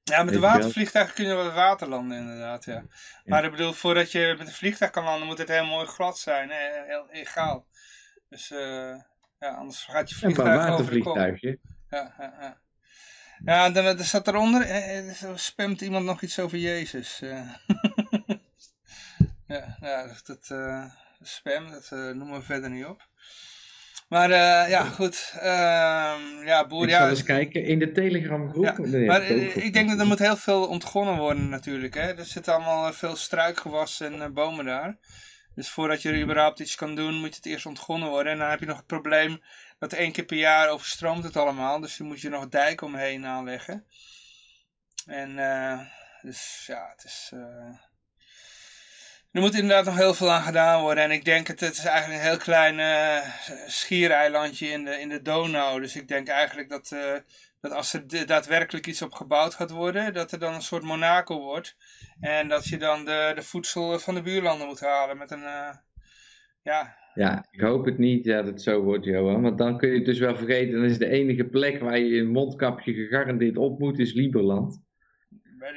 Ja, 0.05 0.23
met 0.23 0.35
een 0.35 0.41
watervliegtuig 0.41 1.13
kun 1.13 1.27
je 1.27 1.35
wel 1.35 1.45
het 1.45 1.55
water 1.55 1.89
landen 1.89 2.19
inderdaad, 2.19 2.65
ja. 2.65 2.85
Maar 3.25 3.45
ik 3.45 3.51
bedoel, 3.51 3.73
voordat 3.73 4.13
je 4.13 4.35
met 4.39 4.47
een 4.47 4.53
vliegtuig 4.53 4.91
kan 4.91 5.05
landen, 5.05 5.27
moet 5.27 5.39
het 5.39 5.49
heel 5.49 5.65
mooi 5.65 5.87
glad 5.87 6.19
zijn, 6.19 6.51
hè? 6.51 6.85
heel 6.87 7.09
egaal. 7.11 7.67
Dus 8.29 8.51
eh, 8.51 8.95
ja, 9.39 9.49
anders 9.49 9.85
gaat 9.85 10.09
je 10.11 10.15
vliegtuig 10.15 10.49
over 10.71 10.93
de 10.93 11.01
kop. 11.01 11.15
watervliegtuigje. 11.17 11.59
Ja, 11.91 12.15
ja, 12.19 12.35
ja. 12.41 12.61
Ja, 13.45 13.71
dan 13.71 13.85
er 13.85 14.05
staat 14.05 14.29
eronder, 14.29 14.63
eh, 14.63 14.99
eh, 14.99 15.15
zo 15.15 15.37
spamt 15.37 15.81
iemand 15.81 16.05
nog 16.05 16.23
iets 16.23 16.39
over 16.39 16.59
Jezus. 16.59 17.19
ja, 19.47 19.77
ja, 19.81 20.07
dat, 20.07 20.27
dat 20.27 20.47
spam, 21.23 21.71
dat 21.71 21.91
noemen 21.91 22.39
we 22.39 22.43
verder 22.43 22.71
niet 22.71 22.85
op. 22.85 23.09
Maar 24.13 24.31
eh, 24.31 24.71
ja, 24.71 24.85
goed. 24.85 25.33
ehm, 25.35 26.47
ja, 26.47 26.67
boer, 26.67 26.85
Ik 26.85 26.91
ja, 26.91 27.09
eens 27.09 27.23
kijken 27.23 27.65
in 27.65 27.79
de 27.79 27.93
Telegram 27.93 28.51
groep. 28.51 28.65
Ja, 28.65 28.79
Nee, 28.79 29.07
maar 29.07 29.23
ik 29.23 29.55
eh, 29.55 29.65
ik 29.65 29.73
denk 29.73 29.89
dat 29.89 29.99
er 29.99 30.07
moet 30.07 30.19
heel 30.19 30.37
veel 30.37 30.67
ontgonnen 30.67 31.17
worden 31.17 31.49
natuurlijk. 31.49 31.95
Hè? 31.95 32.17
Er 32.17 32.25
zitten 32.25 32.55
allemaal 32.55 32.87
eh, 32.87 32.93
veel 32.93 33.17
struikgewas 33.17 34.01
en 34.01 34.33
bomen 34.33 34.65
daar. 34.65 34.99
Dus 35.55 35.71
voordat 35.71 36.03
je 36.03 36.09
er 36.09 36.23
überhaupt 36.23 36.61
iets 36.61 36.75
kan 36.75 36.95
doen, 36.95 37.15
moet 37.15 37.37
het 37.37 37.47
eerst 37.47 37.67
ontgonnen 37.67 38.09
worden. 38.09 38.33
En 38.33 38.39
dan 38.39 38.51
heb 38.51 38.61
je 38.61 38.67
nog 38.67 38.77
het 38.77 38.87
probleem 38.87 39.43
dat 39.79 39.93
één 39.93 40.13
keer 40.13 40.25
per 40.25 40.37
jaar 40.37 40.69
overstroomt 40.69 41.25
het 41.25 41.37
allemaal. 41.37 41.81
Dus 41.81 41.97
dan 41.97 42.07
moet 42.07 42.21
je 42.21 42.29
nog 42.29 42.49
dijken 42.49 42.87
omheen 42.87 43.27
aanleggen. 43.27 43.85
En 45.07 45.37
dus 46.23 46.65
ja, 46.67 46.93
het 46.97 47.05
is... 47.05 47.33
eh, 49.33 49.41
er 49.41 49.41
moet 49.41 49.55
inderdaad 49.55 49.85
nog 49.85 49.97
heel 49.97 50.15
veel 50.15 50.31
aan 50.31 50.43
gedaan 50.43 50.81
worden. 50.83 51.05
En 51.05 51.11
ik 51.11 51.25
denk 51.25 51.47
dat 51.47 51.61
het 51.61 51.73
is 51.73 51.85
eigenlijk 51.85 52.21
een 52.21 52.29
heel 52.29 52.37
klein 52.39 52.79
eh, 52.79 53.29
schiereilandje 53.67 54.67
in 54.67 54.85
de, 54.85 55.01
in 55.01 55.09
de 55.09 55.23
Donau. 55.23 55.81
Dus 55.81 55.97
ik 55.97 56.09
denk 56.09 56.29
eigenlijk 56.29 56.69
dat, 56.69 56.93
eh, 56.93 57.15
dat 57.61 57.73
als 57.73 57.93
er 57.93 58.27
daadwerkelijk 58.27 58.87
iets 58.87 59.03
op 59.03 59.13
gebouwd 59.13 59.55
gaat 59.55 59.71
worden, 59.71 60.15
dat 60.15 60.33
er 60.33 60.39
dan 60.39 60.55
een 60.55 60.63
soort 60.63 60.83
Monaco 60.83 61.41
wordt. 61.41 61.77
En 62.21 62.49
dat 62.49 62.65
je 62.65 62.77
dan 62.77 63.05
de, 63.05 63.33
de 63.35 63.43
voedsel 63.43 63.99
van 63.99 64.15
de 64.15 64.23
buurlanden 64.23 64.67
moet 64.67 64.81
halen 64.81 65.19
met 65.19 65.31
een... 65.31 65.43
eh, 65.43 65.77
ja, 66.63 66.97
Ja, 67.15 67.47
ik 67.51 67.61
hoop 67.61 67.85
het 67.85 67.99
niet 67.99 68.25
dat 68.25 68.47
het 68.47 68.63
zo 68.63 68.83
wordt, 68.83 69.05
Johan. 69.05 69.43
Want 69.43 69.59
dan 69.59 69.79
kun 69.79 69.89
je 69.89 69.97
het 69.97 70.05
dus 70.05 70.19
wel 70.19 70.37
vergeten. 70.37 70.73
Dan 70.75 70.85
is 70.85 70.99
de 70.99 71.09
enige 71.09 71.45
plek 71.45 71.81
waar 71.81 71.99
je 71.99 72.21
een 72.21 72.31
mondkapje 72.31 72.95
gegarandeerd 72.95 73.57
op 73.57 73.79
moet, 73.79 73.99
is 73.99 74.13
Lieberland. 74.13 74.83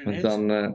Want 0.04 0.22
dan, 0.22 0.52
eh, 0.52 0.72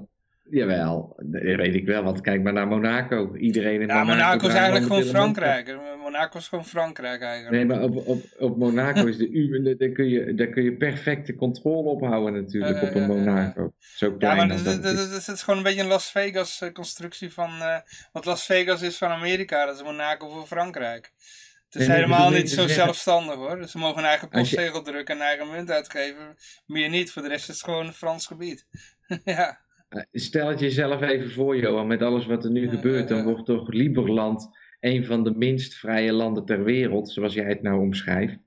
Jawel, 0.51 1.17
dat 1.17 1.43
weet 1.43 1.75
ik 1.75 1.87
wel. 1.87 2.03
Want 2.03 2.21
kijk 2.21 2.43
maar 2.43 2.53
naar 2.53 2.67
Monaco. 2.69 3.37
Iedereen 3.37 3.81
in 3.81 3.87
Ja, 3.89 4.05
Monaco... 4.05 4.17
Monaco 4.17 4.47
is 4.49 4.55
eigenlijk 4.55 4.87
gewoon. 4.87 5.03
Frankrijk. 5.03 5.77
Monaco 6.03 6.39
is 6.39 6.49
gewoon 6.49 6.65
Frankrijk 6.65 7.23
eigenlijk. 7.23 7.57
Nee, 7.57 7.65
maar 7.65 7.83
op, 7.83 8.07
op, 8.07 8.23
op 8.39 8.57
Monaco 8.57 9.07
is 9.07 9.17
de 9.17 9.31
U, 9.31 9.63
daar 9.79 9.89
kun, 9.89 10.09
je, 10.09 10.35
daar 10.35 10.47
kun 10.47 10.63
je 10.63 10.77
perfecte 10.77 11.35
controle 11.35 11.89
op 11.89 12.01
houden 12.01 12.43
natuurlijk, 12.43 12.81
Ja, 12.81 12.89
op 12.89 12.95
een 12.95 13.01
ja, 13.01 13.07
ja, 13.07 13.15
ja. 13.15 13.21
Monaco. 13.21 13.73
Zo 13.79 14.07
Ja, 14.07 14.17
klein 14.19 14.37
maar 14.37 14.51
als 14.51 14.63
dat, 14.63 14.83
dat 14.83 14.97
dat, 14.97 15.09
is. 15.09 15.25
dat, 15.27 15.35
is 15.37 15.43
gewoon 15.43 15.59
een 15.59 15.65
beetje 15.65 15.81
een 15.83 15.89
Las 15.89 16.11
Vegas 16.11 16.61
eh, 16.61 16.73
constructie 16.73 17.33
van... 17.33 17.51
eh, 17.61 17.77
wat 18.13 18.25
Las 18.25 18.45
Vegas 18.47 18.83
is 18.83 18.99
van 18.99 19.09
Amerika, 19.09 19.67
dat 19.67 19.75
is 19.77 19.83
Monaco 19.83 20.29
voor 20.29 20.47
Frankrijk. 20.47 21.13
Het 21.71 21.81
is 21.81 21.87
Nee, 21.87 21.97
helemaal 21.97 22.31
niet 22.31 22.51
zo 22.51 22.67
zelfstandig 22.69 23.35
hoor. 23.35 23.57
Dus 23.61 23.71
ze 23.71 23.79
mogen 23.79 23.99
een 23.99 24.09
eigen 24.09 24.29
postzegel 24.29 24.83
drukken 24.83 25.15
en 25.15 25.21
een 25.21 25.27
eigen 25.27 25.51
munt 25.51 25.71
uitgeven. 25.71 26.37
Meer 26.67 26.89
niet, 26.89 27.13
voor 27.13 27.23
de 27.23 27.29
rest 27.29 27.49
is 27.49 27.55
het 27.55 27.65
gewoon 27.65 27.87
een 27.87 27.93
Frans 27.93 28.27
gebied. 28.27 28.67
ja. 29.25 29.61
Stel 30.13 30.49
het 30.49 30.61
jezelf 30.61 31.03
even 31.03 31.31
voor, 31.31 31.57
Johan, 31.57 31.87
met 31.87 32.03
alles 32.03 32.27
wat 32.27 32.45
er 32.45 32.51
nu 32.51 32.63
Ja, 32.63 32.71
gebeurt, 32.71 33.09
ja, 33.09 33.15
dan 33.15 33.25
wordt 33.25 33.47
toch 33.47 33.73
Liberland 33.73 34.59
een 34.81 35.05
van 35.05 35.25
de 35.25 35.35
minst 35.37 35.75
vrije 35.75 36.13
landen 36.13 36.45
ter 36.45 36.65
wereld, 36.65 37.11
zoals 37.11 37.35
jij 37.35 37.45
het 37.45 37.63
nou 37.63 37.81
omschrijft. 37.81 38.39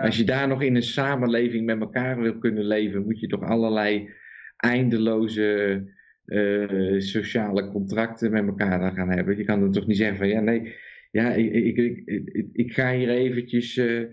Als 0.00 0.16
je 0.16 0.24
daar 0.24 0.48
nog 0.48 0.62
in 0.62 0.76
een 0.76 0.82
samenleving 0.82 1.64
met 1.64 1.80
elkaar 1.80 2.20
wil 2.20 2.38
kunnen 2.38 2.64
leven, 2.64 3.04
moet 3.04 3.20
je 3.20 3.26
toch 3.26 3.42
allerlei 3.42 4.10
eindeloze 4.56 5.82
eh, 6.24 6.98
sociale 6.98 7.68
contracten 7.70 8.30
met 8.30 8.46
elkaar 8.46 8.78
dan 8.78 8.94
gaan 8.94 9.10
hebben. 9.10 9.36
Je 9.36 9.44
kan 9.44 9.60
dan 9.60 9.72
toch 9.72 9.86
niet 9.86 9.96
zeggen 9.96 10.16
van 10.16 10.28
ja, 10.28 10.40
nee, 10.40 10.74
ja, 11.10 11.32
ik, 11.32 11.52
ik, 11.52 12.02
ik, 12.04 12.46
ik, 12.52 12.72
ga 12.72 12.92
hier 12.92 13.08
eventjes 13.08 13.76
eh, 13.76 14.00
eh, 14.00 14.08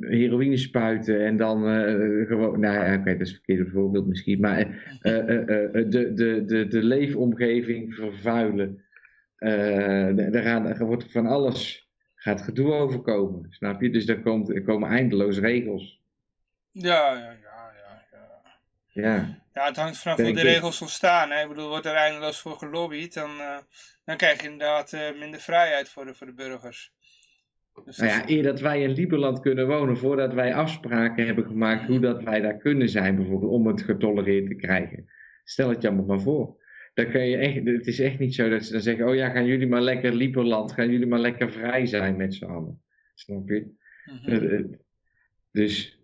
heroïne 0.00 0.56
spuiten 0.56 1.24
en 1.26 1.36
dan 1.36 1.68
eh, 1.68 2.26
gewoon, 2.26 2.60
nou 2.60 2.74
ja, 2.74 2.94
oké, 2.94 3.12
dat 3.12 3.20
is 3.20 3.28
een 3.28 3.34
verkeerde 3.36 3.70
voorbeeld 3.70 4.06
misschien, 4.06 4.40
maar 4.40 4.58
eh, 5.00 5.18
eh, 5.18 5.72
de, 5.72 6.12
de, 6.14 6.44
de, 6.44 6.66
de 6.68 6.82
leefomgeving 6.82 7.94
vervuilen. 7.94 8.84
Daar, 9.38 10.42
gaan- 10.42 10.62
daar 10.64 10.84
wordt 10.84 11.12
van 11.12 11.26
alles, 11.26 11.88
gaat 12.14 12.42
gedoe 12.42 12.72
overkomen, 12.72 13.46
snap 13.50 13.80
je? 13.82 13.90
Dus 13.90 14.08
er, 14.08 14.20
komt, 14.20 14.48
er 14.54 14.62
komen 14.62 14.88
eindeloos 14.88 15.38
regels. 15.38 16.00
Ja, 16.70 17.12
ja, 17.12 17.18
ja, 17.18 17.72
ja, 17.82 18.02
ja. 18.12 18.42
Ja, 18.92 19.38
Ja, 19.52 19.66
het 19.66 19.76
hangt 19.76 19.98
vanaf 19.98 20.16
hoe 20.16 20.32
de 20.32 20.40
regels 20.42 20.80
ontstaan. 20.80 21.30
Hè? 21.30 21.42
Ik 21.42 21.48
bedoel, 21.48 21.68
wordt 21.68 21.86
er 21.86 21.94
eindeloos 21.94 22.40
voor 22.40 22.56
gelobbyd, 22.58 23.14
dan, 23.14 23.30
dan 24.04 24.16
krijg 24.16 24.42
je 24.42 24.48
inderdaad 24.48 24.96
minder 25.18 25.40
vrijheid 25.40 25.88
voor 25.88 26.04
de, 26.04 26.14
voor 26.14 26.26
de 26.26 26.34
burgers. 26.34 26.92
Dus 27.84 27.96
nou 27.96 28.10
ja, 28.10 28.28
eer 28.28 28.42
dat 28.42 28.60
wij 28.60 28.82
in 28.82 28.90
Lieberland 28.90 29.40
kunnen 29.40 29.66
wonen, 29.66 29.96
voordat 29.96 30.34
wij 30.34 30.54
afspraken 30.54 31.26
hebben 31.26 31.44
gemaakt 31.44 31.86
hoe 31.86 32.00
dat 32.00 32.22
wij 32.22 32.40
daar 32.40 32.56
kunnen 32.56 32.88
zijn, 32.88 33.16
bijvoorbeeld 33.16 33.52
om 33.52 33.66
het 33.66 33.82
getolereerd 33.82 34.46
te 34.46 34.54
krijgen. 34.54 35.04
Stel 35.44 35.68
het 35.68 35.82
je 35.82 35.88
allemaal 35.88 36.06
maar 36.06 36.20
voor. 36.20 36.64
Dan 36.94 37.10
kan 37.10 37.26
je 37.28 37.36
echt, 37.36 37.66
het 37.66 37.86
is 37.86 38.00
echt 38.00 38.18
niet 38.18 38.34
zo 38.34 38.48
dat 38.48 38.64
ze 38.64 38.72
dan 38.72 38.80
zeggen, 38.80 39.08
oh 39.08 39.14
ja, 39.14 39.28
gaan 39.28 39.46
jullie 39.46 39.66
maar 39.66 39.82
lekker 39.82 40.14
Lieberland, 40.14 40.72
gaan 40.72 40.90
jullie 40.90 41.06
maar 41.06 41.18
lekker 41.18 41.52
vrij 41.52 41.86
zijn 41.86 42.16
met 42.16 42.34
z'n 42.34 42.44
allen. 42.44 42.82
Snap 43.14 43.48
je? 43.48 43.74
Mhm. 44.04 44.30
Eh, 44.30 44.64
Dus 45.50 46.00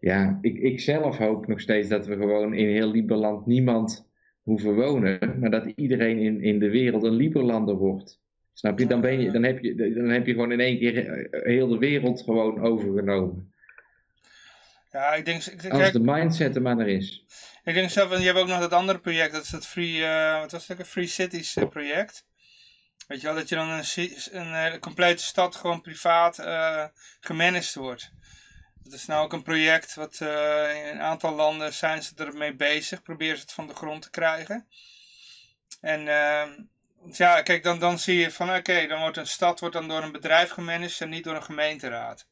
ja, 0.00 0.38
ik, 0.40 0.58
ik 0.58 0.80
zelf 0.80 1.18
hoop 1.18 1.46
nog 1.46 1.60
steeds 1.60 1.88
dat 1.88 2.06
we 2.06 2.16
gewoon 2.16 2.54
in 2.54 2.68
heel 2.68 2.90
Lieberland 2.90 3.46
niemand 3.46 4.10
hoeven 4.42 4.74
wonen, 4.74 5.36
maar 5.40 5.50
dat 5.50 5.72
iedereen 5.76 6.18
in, 6.18 6.40
in 6.40 6.58
de 6.58 6.70
wereld 6.70 7.02
een 7.02 7.16
Lieberlander 7.16 7.74
wordt. 7.74 8.20
Snap 8.58 8.78
je? 8.78 8.86
Dan, 8.86 9.00
ben 9.00 9.20
je, 9.20 9.30
dan, 9.30 9.42
heb 9.42 9.58
je? 9.58 9.74
dan 9.94 10.08
heb 10.08 10.26
je 10.26 10.32
gewoon 10.32 10.52
in 10.52 10.60
één 10.60 10.78
keer 10.78 11.08
eh, 11.08 11.42
heel 11.42 11.68
de 11.68 11.78
wereld 11.78 12.22
gewoon 12.22 12.60
overgenomen. 12.60 13.52
Ja, 14.90 15.14
ik 15.14 15.24
denk, 15.24 15.44
ik, 15.44 15.70
Als 15.70 15.92
de 15.92 16.00
mindset 16.00 16.56
er 16.56 16.62
maar 16.62 16.78
er 16.78 16.88
is. 16.88 17.24
ik 17.64 17.74
denk 17.74 17.90
zelf, 17.90 18.12
en 18.12 18.20
je 18.20 18.26
hebt 18.26 18.38
ook 18.38 18.46
nog 18.46 18.60
dat 18.60 18.72
andere 18.72 18.98
project, 18.98 19.32
dat 19.32 19.42
is 19.42 19.50
het 19.50 19.66
Free, 19.66 20.04
eh, 20.04 20.40
wat 20.40 20.52
was 20.52 20.66
het 20.66 20.80
ook, 20.80 20.86
Free 20.86 21.06
Cities 21.06 21.56
eh, 21.56 21.68
project. 21.68 22.24
Weet 23.06 23.20
je 23.20 23.26
wel, 23.26 23.36
dat 23.36 23.48
je 23.48 23.54
dan 23.54 23.68
een, 23.68 23.84
een, 24.30 24.72
eh, 24.72 24.78
complete 24.78 25.22
stad 25.22 25.56
gewoon 25.56 25.80
privaat 25.80 26.38
eh 26.38 26.84
gemanaged 27.20 27.74
wordt. 27.74 28.10
Dat 28.82 28.92
is 28.92 29.06
nou 29.06 29.24
ook 29.24 29.32
een 29.32 29.42
project 29.42 29.94
wat 29.94 30.20
in 30.20 30.86
een 30.86 31.00
aantal 31.00 31.34
landen 31.34 31.72
zijn 31.72 32.02
ze 32.02 32.12
ermee 32.16 32.54
bezig, 32.54 33.02
proberen 33.02 33.36
ze 33.36 33.42
het 33.42 33.52
van 33.52 33.66
de 33.66 33.74
grond 33.74 34.02
te 34.02 34.10
krijgen. 34.10 34.66
En 35.80 36.08
ehm, 36.08 36.50
ja, 37.12 37.42
kijk, 37.42 37.62
dan, 37.62 37.78
dan 37.78 37.98
zie 37.98 38.18
je 38.18 38.30
van 38.30 38.54
oké, 38.54 38.86
dan 38.86 39.00
wordt 39.00 39.16
een 39.16 39.26
stad 39.26 39.60
wordt 39.60 39.74
dan 39.74 39.88
door 39.88 40.02
een 40.02 40.12
bedrijf 40.12 40.50
gemanaged 40.50 41.00
en 41.00 41.08
niet 41.08 41.24
door 41.24 41.34
een 41.34 41.42
gemeenteraad. 41.42 42.26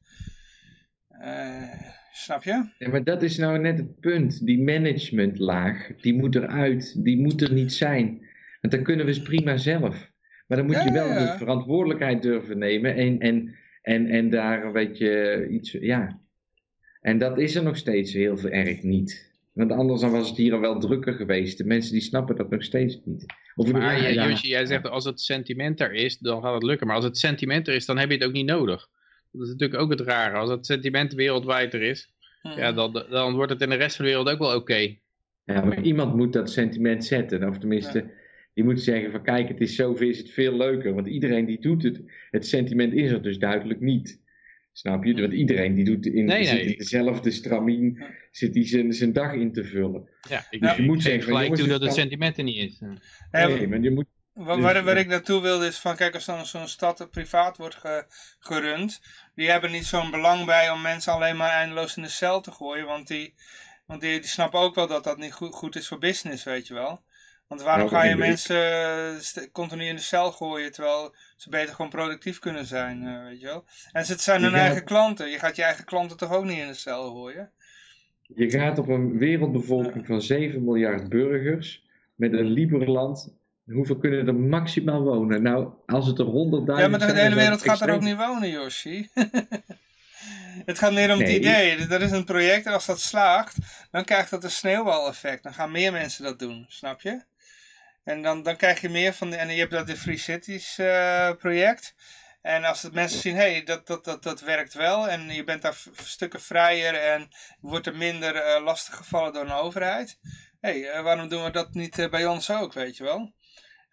Eh, 1.09 1.73
snap 2.13 2.43
je? 2.43 2.69
Ja, 2.79 2.89
maar 2.89 3.05
dat 3.05 3.23
is 3.23 3.37
nou 3.37 3.59
net 3.59 3.79
het 3.79 4.01
punt. 4.01 4.47
Die 4.47 4.63
managementlaag, 4.63 5.87
die 6.01 6.15
moet 6.15 6.35
eruit. 6.35 7.05
Die 7.05 7.21
moet 7.21 7.43
er 7.43 7.53
niet 7.53 7.73
zijn. 7.73 8.27
Want 8.61 8.75
dan 8.75 8.83
kunnen 8.83 9.07
we 9.07 9.13
het 9.13 9.23
prima 9.23 9.57
zelf. 9.57 10.11
Maar 10.47 10.59
dan 10.59 10.67
moet 10.67 10.75
Ja, 10.75 10.85
je 10.85 10.93
wel 10.93 11.09
ja, 11.09 11.33
de 11.33 11.39
verantwoordelijkheid 11.39 12.23
durven 12.23 12.59
nemen. 12.59 12.95
En, 12.95 13.19
en, 13.19 13.55
en, 13.83 14.07
en 14.07 14.31
daar 14.31 14.65
een 14.65 14.73
beetje 14.73 15.47
iets... 15.49 15.73
Ja. 15.73 16.21
En 17.01 17.19
dat 17.19 17.39
is 17.39 17.55
er 17.55 17.63
nog 17.63 17.77
steeds 17.77 18.13
heel 18.13 18.39
erg 18.49 18.83
niet. 18.83 19.36
Want 19.57 19.73
anders 19.73 20.01
dan 20.01 20.11
was 20.11 20.29
het 20.29 20.37
hier 20.37 20.55
al 20.55 20.61
wel 20.61 20.81
drukker 20.81 21.15
geweest. 21.15 21.59
De 21.59 21.65
mensen 21.65 21.93
die 21.93 22.01
snappen 22.01 22.37
dat 22.37 22.51
nog 22.51 22.63
steeds 22.63 23.01
niet. 23.05 23.25
Of, 23.55 23.73
Maar 23.73 23.97
ja, 23.97 24.03
jij, 24.03 24.13
ja. 24.15 24.29
Josje, 24.29 24.49
jij 24.49 24.67
zegt 24.67 24.89
als 24.89 25.05
het 25.05 25.21
sentiment 25.21 25.81
er 25.81 25.93
is, 25.93 26.19
dan 26.19 26.43
gaat 26.43 26.55
het 26.55 26.63
lukken. 26.63 26.87
Maar 26.87 26.97
als 26.97 27.05
het 27.05 27.19
sentiment 27.19 27.69
er 27.69 27.75
is, 27.75 27.87
dan 27.87 27.99
heb 27.99 28.09
je 28.09 28.15
het 28.15 28.25
ook 28.25 28.33
niet 28.33 28.47
nodig. 28.47 28.89
Dat 29.33 29.43
is 29.43 29.49
natuurlijk 29.49 29.81
ook 29.81 29.91
het 29.91 30.01
rare. 30.01 30.37
Als 30.37 30.51
het 30.51 30.67
sentiment 30.67 31.13
wereldwijd 31.13 31.75
er 31.75 31.83
is, 31.83 32.13
ja, 32.43 32.73
dan, 32.73 33.05
dan 33.11 33.35
wordt 33.35 33.53
het 33.53 33.61
in 33.61 33.69
de 33.69 33.75
rest 33.75 33.97
van 33.97 34.05
de 34.05 34.11
wereld 34.11 34.31
ook 34.31 34.39
wel 34.39 34.57
oké. 34.57 34.97
Ja, 35.45 35.65
maar 35.65 35.83
iemand 35.83 36.15
moet 36.15 36.33
dat 36.33 36.51
sentiment 36.51 37.05
zetten. 37.05 37.49
Of 37.49 37.59
tenminste, 37.59 38.11
die 38.55 38.65
moet 38.65 38.81
zeggen 38.81 39.11
van 39.11 39.23
kijk, 39.23 39.49
het 39.49 39.61
is 39.61 39.75
zoveel 39.75 40.09
is 40.09 40.19
het 40.19 40.31
veel 40.31 40.57
leuker. 40.57 40.95
Want 40.95 41.07
iedereen 41.07 41.47
die 41.47 41.61
doet 41.61 41.83
het, 41.83 42.03
het 42.31 42.47
sentiment 42.47 42.93
is 42.93 43.11
er 43.11 43.23
dus 43.23 43.39
duidelijk 43.39 43.81
niet. 43.81 44.21
Snap 44.77 45.05
je? 45.05 45.21
Want 45.21 45.33
iedereen 45.33 45.75
die 45.75 45.85
doet 45.85 46.07
in, 46.07 46.25
Nee, 46.25 46.45
zit 46.45 46.55
nee. 46.55 46.65
in 46.65 46.79
dezelfde 46.79 47.31
stramien, 47.31 48.05
zit 48.31 48.53
die 48.53 48.67
zijn, 48.67 48.93
zijn 48.93 49.13
dag 49.13 49.33
in 49.33 49.53
te 49.53 49.65
vullen. 49.65 50.09
Ja, 50.29 50.47
ik, 50.51 50.63
Ja, 50.63 50.71
ik 50.71 50.77
je 50.77 50.83
moet 50.83 50.95
geef 50.95 51.03
zeggen 51.05 51.23
van, 51.23 51.33
gelijk 51.33 51.45
jongens, 51.45 51.61
toe 51.61 51.71
dat 51.71 51.81
het 51.81 51.93
sentiment 51.95 52.39
er 52.39 52.45
niet 52.45 52.57
is. 52.57 52.79
Nee, 53.31 53.69
maar 53.69 53.81
je 53.81 53.91
moet, 53.91 54.07
Waar, 54.33 54.55
Dus, 54.57 54.65
waar, 54.65 54.85
waar 54.85 54.97
ik 54.97 55.07
naartoe 55.07 55.43
wilde 55.43 55.67
is 55.67 55.79
van, 55.79 55.97
kijk, 55.97 56.15
als 56.15 56.25
dan 56.25 56.47
zo'n 56.47 56.69
stad 56.69 57.09
privaat 57.11 57.57
wordt 57.57 57.75
ge- 57.75 58.05
gerund, 58.39 59.01
die 59.35 59.51
hebben 59.51 59.71
niet 59.71 59.87
zo'n 59.87 60.11
belang 60.11 60.45
bij 60.45 60.71
om 60.71 60.83
mensen 60.83 61.13
alleen 61.13 61.37
maar 61.37 61.51
eindeloos 61.51 61.97
in 61.97 62.03
de 62.03 62.09
cel 62.09 62.41
te 62.41 62.51
gooien, 62.53 62.87
want 62.87 63.07
die, 63.09 63.35
want 63.87 64.01
die, 64.01 64.21
die 64.21 64.29
snappen 64.29 64.61
ook 64.61 64.75
wel 64.75 64.87
dat 64.87 65.05
dat 65.05 65.19
niet 65.19 65.33
goed, 65.33 65.55
goed 65.55 65.77
is 65.77 65.89
voor 65.89 65.99
business, 65.99 66.45
weet 66.45 66.67
je 66.67 66.75
wel. 66.75 67.03
Want 67.49 67.63
waarom 67.63 67.85
Ja, 67.91 67.91
ga 67.99 68.05
je 68.05 68.11
ik. 68.11 68.17
mensen 68.19 68.57
eh, 69.37 69.47
continu 69.53 69.85
in 69.85 69.97
de 69.97 70.03
cel 70.03 70.33
gooien, 70.33 70.73
terwijl 70.73 71.15
ze 71.37 71.51
beter 71.51 71.75
gewoon 71.75 71.91
productief 71.91 72.39
kunnen 72.39 72.67
zijn, 72.67 73.07
eh, 73.07 73.23
weet 73.23 73.41
je 73.41 73.47
wel. 73.47 73.65
En 73.93 74.05
het 74.07 74.21
zijn 74.21 74.41
Je 74.41 74.47
hun 74.47 74.55
gaat- 74.55 74.65
eigen 74.67 74.85
klanten, 74.85 75.31
je 75.31 75.39
gaat 75.39 75.57
je 75.57 75.63
eigen 75.63 75.85
klanten 75.85 76.17
toch 76.17 76.33
ook 76.33 76.45
niet 76.45 76.59
in 76.59 76.67
de 76.67 76.75
cel 76.75 77.11
gooien? 77.11 77.51
je 78.35 78.51
gaat 78.51 78.79
op 78.79 78.89
een 78.89 79.19
wereldbevolking 79.19 80.07
van 80.07 80.23
7 80.23 80.65
miljard 80.65 81.09
burgers 81.09 81.85
met 82.15 82.33
een 82.33 82.47
Liberland. 82.47 83.35
Hoeveel 83.65 83.97
kunnen 83.97 84.27
er 84.27 84.35
maximaal 84.35 85.03
wonen? 85.03 85.43
Nou, 85.43 85.69
als 85.87 86.07
het 86.07 86.19
er 86.19 86.25
100.000 86.25 86.85
Ja, 86.93 86.99
maar 86.99 87.15
de 87.15 87.21
hele 87.21 87.35
wereld 87.35 87.63
gaat 87.63 87.81
er 87.81 87.91
ook 87.95 88.01
niet 88.01 88.17
wonen, 88.17 88.49
Yoshi. 88.51 89.09
het 90.71 90.79
gaat 90.79 90.93
meer 90.93 91.13
om 91.13 91.19
het 91.19 91.29
idee. 91.29 91.77
Er 91.77 92.03
is 92.03 92.11
een 92.11 92.25
project 92.25 92.67
en 92.67 92.73
als 92.73 92.87
dat 92.87 93.01
slaagt, 93.01 93.57
dan 93.91 94.05
krijgt 94.05 94.31
dat 94.31 94.45
een 94.45 94.51
sneeuwbaleffect. 94.51 95.43
Dan 95.43 95.55
gaan 95.55 95.71
meer 95.71 95.93
mensen 95.93 96.25
dat 96.25 96.39
doen, 96.39 96.65
snap 96.69 97.01
je? 97.01 97.23
En 98.07 98.23
dan, 98.23 98.43
dan 98.43 98.57
krijg 98.57 98.81
je 98.81 98.89
meer 98.89 99.13
van, 99.13 99.31
de, 99.31 99.37
en 99.37 99.49
je 99.49 99.59
hebt 99.59 99.71
dat 99.71 99.87
de 99.87 99.97
Free 99.97 100.17
Cities 100.17 100.79
eh, 100.79 101.31
project. 101.31 101.95
En 102.43 102.65
als 102.65 102.83
het 102.83 102.93
mensen 102.93 103.21
zien, 103.21 103.35
hé, 103.35 103.51
hey, 103.51 103.65
dat, 103.65 103.87
dat, 103.87 104.05
dat, 104.05 104.23
dat 104.23 104.41
werkt 104.41 104.75
wel 104.75 105.09
en 105.09 105.29
je 105.35 105.45
bent 105.45 105.63
daar 105.63 105.83
stukken 106.03 106.41
vrijer 106.41 106.95
en 106.95 107.29
wordt 107.61 107.87
er 107.87 107.97
minder 107.97 108.37
eh, 108.37 108.63
lastig 108.63 108.97
gevallen 108.97 109.33
door 109.33 109.45
een 109.45 109.53
overheid. 109.53 110.19
Hé, 110.61 110.81
hey, 110.81 110.91
eh, 110.91 111.03
waarom 111.03 111.29
doen 111.29 111.45
we 111.45 111.51
dat 111.51 111.75
niet 111.75 112.11
bij 112.11 112.27
ons 112.27 112.51
ook, 112.51 112.73
weet 112.73 112.97
je 112.97 113.05
wel? 113.05 113.35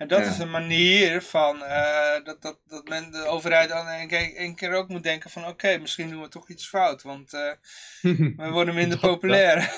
En 0.04 0.10
dat 0.10 0.26
Ja. 0.26 0.32
is 0.32 0.38
een 0.38 0.50
manier 0.52 1.22
van 1.22 1.64
eh, 1.64 2.24
dat, 2.24 2.42
dat, 2.42 2.60
dat 2.68 2.88
men 2.88 3.12
de 3.12 3.26
overheid 3.26 3.70
dan 3.70 3.88
een 3.88 4.08
keer, 4.08 4.40
een 4.40 4.56
keer 4.56 4.72
ook 4.74 4.88
moet 4.88 5.04
denken 5.04 5.30
van 5.30 5.48
oké, 5.48 5.78
misschien 5.78 6.10
doen 6.10 6.22
we 6.22 6.28
toch 6.28 6.50
iets 6.50 6.68
fout, 6.68 7.02
want 7.02 7.34
eh, 7.34 7.52
we 8.38 8.50
worden 8.52 8.76
minder 8.76 9.00
Dat- 9.00 9.10
populair. 9.10 9.58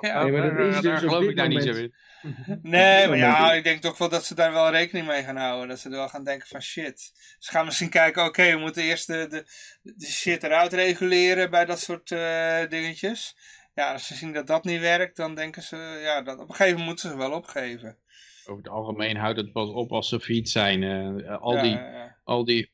ja. 0.00 0.22
Nee, 0.22 0.32
maar 0.32 0.42
dat 0.42 0.56
daar 0.56 0.66
is 0.68 0.74
daar 0.80 0.82
dus 0.82 0.98
geloof 1.00 1.24
ik 1.24 1.36
daar 1.36 1.48
niet 1.48 1.62
zo 1.62 1.70
in. 1.70 1.94
Nee, 2.62 3.08
maar 3.08 3.16
ja, 3.16 3.52
ik 3.52 3.64
denk 3.64 3.80
toch 3.82 3.98
wel 3.98 4.08
dat 4.08 4.24
ze 4.24 4.34
daar 4.34 4.52
wel 4.52 4.70
rekening 4.70 5.06
mee 5.06 5.22
gaan 5.24 5.36
houden. 5.36 5.68
Dat 5.68 5.78
ze 5.78 5.88
er 5.88 5.96
wel 5.96 6.08
gaan 6.08 6.24
denken 6.24 6.48
van 6.48 6.62
shit. 6.62 7.12
Ze 7.38 7.50
gaan 7.50 7.64
misschien 7.64 7.88
kijken, 7.88 8.24
oké, 8.24 8.50
we 8.50 8.58
moeten 8.58 8.82
eerst 8.82 9.06
de, 9.06 9.26
de, 9.28 9.44
de 9.82 10.06
shit 10.06 10.42
eruit 10.42 10.72
reguleren 10.72 11.50
bij 11.50 11.64
dat 11.64 11.80
soort 11.80 12.10
eh, 12.10 12.58
dingetjes. 12.68 13.36
Ja, 13.74 13.92
als 13.92 14.06
ze 14.06 14.14
zien 14.14 14.32
dat 14.32 14.46
dat 14.46 14.64
niet 14.64 14.80
werkt, 14.80 15.16
dan 15.16 15.34
denken 15.34 15.62
ze, 15.62 16.00
ja, 16.02 16.22
dat, 16.22 16.38
op 16.38 16.48
een 16.48 16.54
gegeven 16.54 16.78
moment 16.78 16.86
moeten 16.88 17.10
ze 17.10 17.16
wel 17.16 17.32
opgeven. 17.32 17.98
Over 18.46 18.62
het 18.62 18.72
algemeen 18.72 19.16
houdt 19.16 19.36
het 19.38 19.52
pas 19.52 19.68
op 19.68 19.92
als 19.92 20.08
ze 20.08 20.20
failliet 20.20 20.48
zijn. 20.50 20.82
Eh, 20.82 21.40
al 21.40 21.54
Ja, 21.54 21.62
die, 21.62 21.70
ja, 21.70 22.16
al 22.24 22.44
die 22.44 22.70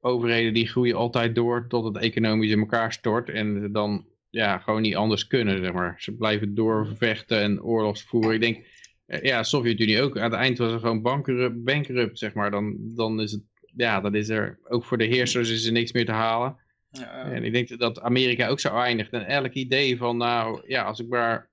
overheden 0.00 0.54
die 0.54 0.68
groeien 0.68 0.96
altijd 0.96 1.34
door 1.34 1.66
tot 1.68 1.84
het 1.84 1.96
economisch 1.96 2.50
in 2.50 2.58
elkaar 2.58 2.92
stort. 2.92 3.28
En 3.28 3.60
ze 3.60 3.70
dan 3.70 4.06
ja, 4.30 4.58
gewoon 4.58 4.82
niet 4.82 4.96
anders 4.96 5.26
kunnen, 5.26 5.64
zeg 5.64 5.72
maar. 5.72 5.94
Ze 5.98 6.12
blijven 6.16 6.54
doorvechten 6.54 7.40
en 7.40 7.62
oorlogs 7.62 8.02
voeren. 8.02 8.34
Ik 8.34 8.40
denk, 8.40 8.66
Eh, 9.06 9.22
Ja, 9.22 9.42
Sovjet-Unie 9.42 10.02
ook. 10.02 10.18
Aan 10.18 10.30
het 10.30 10.40
eind 10.40 10.58
was 10.58 10.72
er 10.72 10.78
gewoon 10.78 11.02
bankrupt, 11.02 11.64
bankrupt 11.64 12.18
zeg 12.18 12.34
maar. 12.34 12.50
Dan, 12.50 12.76
dan 12.96 13.20
is 13.20 13.32
het, 13.32 13.42
ja, 13.76 14.00
dan 14.00 14.14
is 14.14 14.28
er 14.28 14.58
ook 14.68 14.84
voor 14.84 14.98
de 14.98 15.04
heersers 15.04 15.50
is 15.50 15.66
er 15.66 15.72
niks 15.72 15.92
meer 15.92 16.04
te 16.04 16.12
halen. 16.12 16.56
Ja, 16.90 17.22
En 17.22 17.44
ik 17.44 17.52
denk 17.52 17.78
dat 17.78 18.00
Amerika 18.00 18.48
ook 18.48 18.60
zo 18.60 18.76
eindigt. 18.76 19.12
En 19.12 19.26
elk 19.26 19.52
idee 19.52 19.96
van, 19.96 20.16
nou, 20.16 20.62
ja, 20.66 20.82
als 20.82 21.00
ik 21.00 21.08
maar, 21.08 21.49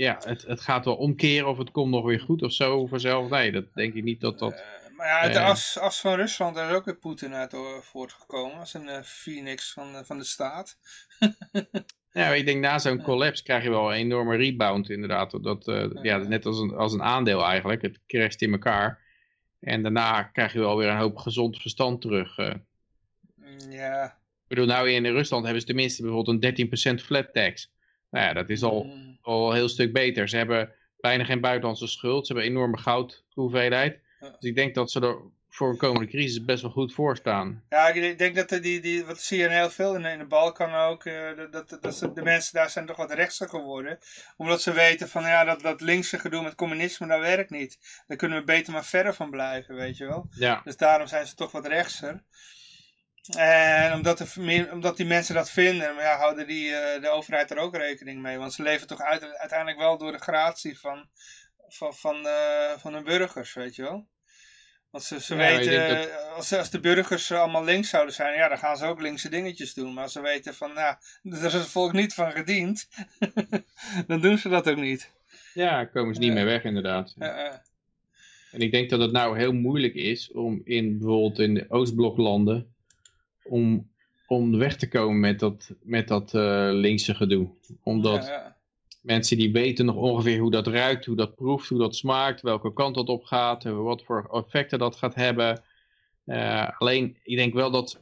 ja, 0.00 0.18
het, 0.24 0.42
het 0.42 0.60
gaat 0.60 0.84
wel 0.84 0.96
omkeren 0.96 1.48
of 1.48 1.58
het 1.58 1.70
komt 1.70 1.90
nog 1.90 2.04
weer 2.04 2.20
goed 2.20 2.42
of 2.42 2.52
zo 2.52 2.86
vanzelf. 2.86 3.30
Nee, 3.30 3.52
dat 3.52 3.64
denk 3.74 3.94
ik 3.94 4.02
niet 4.04 4.20
dat 4.20 4.38
dat... 4.38 4.52
Eh, 4.52 4.96
maar 4.96 5.06
ja, 5.06 5.18
uit 5.18 5.32
de 5.32 5.38
Eh. 5.38 5.48
as, 5.48 5.78
as 5.78 6.00
van 6.00 6.14
Rusland 6.14 6.54
daar 6.54 6.70
is 6.70 6.76
ook 6.76 6.84
weer 6.84 6.96
Poetin 6.96 7.34
uit 7.34 7.52
eh, 7.52 7.60
voortgekomen. 7.80 8.58
Als 8.58 8.74
een 8.74 9.04
phoenix 9.04 9.72
van, 9.72 10.04
van 10.04 10.18
de 10.18 10.24
staat. 10.24 10.76
Ja, 12.12 12.28
ik 12.28 12.46
denk 12.46 12.60
na 12.60 12.78
zo'n 12.78 13.02
collapse 13.02 13.42
krijg 13.42 13.62
je 13.62 13.70
wel 13.70 13.92
een 13.92 13.98
enorme 13.98 14.36
rebound 14.36 14.90
inderdaad. 14.90 15.42
Dat, 15.42 15.64
ja, 16.02 16.16
net 16.16 16.46
als 16.46 16.58
een, 16.58 16.74
als 16.74 16.92
een 16.92 17.02
aandeel 17.02 17.44
eigenlijk. 17.44 17.82
Het 17.82 18.00
crasht 18.06 18.42
in 18.42 18.52
elkaar. 18.52 19.00
En 19.60 19.82
daarna 19.82 20.22
krijg 20.22 20.52
je 20.52 20.58
wel 20.58 20.76
weer 20.76 20.88
een 20.88 20.96
hoop 20.96 21.16
gezond 21.16 21.60
verstand 21.60 22.00
terug. 22.00 22.36
Mm, 22.36 23.70
Ja. 23.70 24.04
Ik 24.04 24.46
bedoel, 24.48 24.66
nou 24.66 24.90
in 24.90 25.06
Rusland 25.06 25.42
hebben 25.42 25.60
ze 25.60 25.66
tenminste 25.66 26.02
bijvoorbeeld 26.02 26.44
een 26.44 27.00
13% 27.00 27.04
flat 27.04 27.32
tax. 27.32 27.70
Nou 28.10 28.26
ja, 28.26 28.32
dat 28.32 28.48
is 28.48 28.62
al, 28.62 28.82
Mm, 28.84 29.18
al 29.22 29.48
een 29.50 29.56
heel 29.56 29.68
stuk 29.68 29.92
beter. 29.92 30.28
Ze 30.28 30.36
hebben 30.36 30.72
bijna 31.00 31.24
geen 31.24 31.40
buitenlandse 31.40 31.86
schuld. 31.86 32.26
Ze 32.26 32.32
hebben 32.32 32.50
een 32.50 32.56
enorme 32.56 32.78
goudhoeveelheid. 32.78 33.98
Dus 34.20 34.30
ik 34.50 34.54
denk 34.54 34.74
dat 34.74 34.90
ze 34.90 35.00
er 35.00 35.16
voor 35.48 35.70
een 35.70 35.76
komende 35.76 36.06
crisis 36.08 36.44
best 36.44 36.62
wel 36.62 36.70
goed 36.70 36.94
voor 36.94 37.16
staan. 37.16 37.64
Ja, 37.68 37.88
ik 37.88 38.18
denk 38.18 38.34
dat 38.34 38.62
die, 38.62 38.80
die, 38.80 39.04
wat 39.04 39.20
zie 39.20 39.38
je 39.38 39.48
heel 39.48 39.70
veel 39.70 39.94
in, 39.94 40.04
in 40.04 40.18
de 40.18 40.24
Balkan 40.24 40.74
ook, 40.74 41.04
eh, 41.04 41.36
dat, 41.36 41.52
dat, 41.68 41.78
dat 41.82 41.94
ze- 41.96 42.12
de 42.12 42.22
mensen 42.22 42.54
daar 42.54 42.70
zijn 42.70 42.86
toch 42.86 42.96
wat 42.96 43.12
rechtser 43.12 43.48
geworden. 43.48 43.98
Omdat 44.36 44.62
ze 44.62 44.72
weten 44.72 45.08
van, 45.08 45.22
ja, 45.22 45.44
dat, 45.44 45.60
dat 45.60 45.80
linkse 45.80 46.18
gedoe 46.18 46.42
met 46.42 46.54
communisme, 46.54 47.06
dat 47.06 47.20
werkt 47.20 47.50
niet. 47.50 47.78
Daar 48.06 48.16
kunnen 48.16 48.38
we 48.38 48.44
beter 48.44 48.72
maar 48.72 48.84
verder 48.84 49.14
van 49.14 49.30
blijven, 49.30 49.74
weet 49.74 49.96
je 49.96 50.06
wel. 50.06 50.28
Ja, 50.30 50.60
Dus 50.64 50.76
daarom 50.76 51.06
zijn 51.06 51.26
ze 51.26 51.34
toch 51.34 51.52
wat 51.52 51.66
rechtser. 51.66 52.22
En 53.28 53.92
omdat, 53.92 54.18
de, 54.18 54.68
omdat 54.72 54.96
die 54.96 55.06
mensen 55.06 55.34
dat 55.34 55.50
vinden, 55.50 55.94
ja, 55.94 56.16
houden 56.16 56.46
die, 56.46 56.74
eh, 56.74 57.02
de 57.02 57.08
overheid 57.08 57.50
er 57.50 57.56
ook 57.58 57.76
rekening 57.76 58.22
mee. 58.22 58.38
Want 58.38 58.52
ze 58.52 58.62
leven 58.62 58.86
toch 58.86 59.00
uit- 59.00 59.36
uiteindelijk 59.38 59.78
wel 59.78 59.98
door 59.98 60.12
de 60.12 60.18
gratie 60.18 60.78
van, 60.78 61.08
van, 61.68 61.94
van, 61.94 62.26
eh, 62.26 62.78
van 62.78 62.92
hun 62.94 63.04
burgers, 63.04 63.54
weet 63.54 63.74
je 63.74 63.82
wel. 63.82 64.06
Want 64.90 65.04
ze, 65.04 65.20
ze 65.20 65.34
Ja, 65.34 65.40
weten, 65.56 66.10
eh, 66.10 66.32
als, 66.34 66.52
als 66.52 66.70
de 66.70 66.80
burgers 66.80 67.32
allemaal 67.32 67.64
links 67.64 67.88
zouden 67.88 68.14
zijn, 68.14 68.36
ja, 68.36 68.48
dan 68.48 68.58
gaan 68.58 68.76
ze 68.76 68.86
ook 68.86 69.00
linkse 69.00 69.28
dingetjes 69.28 69.74
doen. 69.74 69.94
Maar 69.94 70.02
als 70.02 70.12
ze 70.12 70.20
weten 70.20 70.54
van, 70.54 70.72
nou, 70.72 70.96
daar 71.22 71.44
is 71.44 71.52
het 71.52 71.66
volk 71.66 71.92
niet 71.92 72.14
van 72.14 72.32
gediend, 72.32 72.88
dan 74.06 74.20
doen 74.20 74.38
ze 74.38 74.48
dat 74.48 74.68
ook 74.68 74.76
niet. 74.76 75.10
ja 75.54 75.84
komen 75.84 76.14
ze 76.14 76.20
niet 76.20 76.32
meer 76.32 76.44
weg 76.44 76.64
inderdaad. 76.64 77.14
En 78.52 78.60
ik 78.60 78.70
denk 78.70 78.90
dat 78.90 79.00
het 79.00 79.12
nou 79.12 79.38
heel 79.38 79.52
moeilijk 79.52 79.94
is 79.94 80.32
om 80.32 80.60
in 80.64 80.98
bijvoorbeeld 80.98 81.38
in 81.38 81.54
de 81.54 81.64
Oostbloklanden 81.68 82.74
om, 83.50 83.90
om 84.26 84.58
weg 84.58 84.76
te 84.76 84.88
komen 84.88 85.20
met 85.20 85.38
dat, 85.38 85.70
met 85.82 86.08
dat 86.08 86.34
eh, 86.34 86.68
linkse 86.72 87.14
gedoe. 87.14 87.48
Omdat 87.82 88.26
ja, 88.26 88.32
ja. 88.32 88.56
mensen 89.02 89.36
die 89.36 89.52
weten 89.52 89.84
nog 89.84 89.96
ongeveer 89.96 90.38
hoe 90.38 90.50
dat 90.50 90.66
ruikt, 90.66 91.06
hoe 91.06 91.16
dat 91.16 91.34
proeft, 91.34 91.68
hoe 91.68 91.78
dat 91.78 91.96
smaakt, 91.96 92.40
welke 92.40 92.72
kant 92.72 92.94
dat 92.94 93.08
op 93.08 93.24
gaat, 93.24 93.62
wat 93.62 94.02
voor 94.02 94.28
effecten 94.32 94.78
dat 94.78 94.96
gaat 94.96 95.14
hebben. 95.14 95.62
Eh, 96.24 96.68
alleen, 96.78 97.16
ik 97.22 97.36
denk 97.36 97.54
wel 97.54 97.70
dat, 97.70 98.00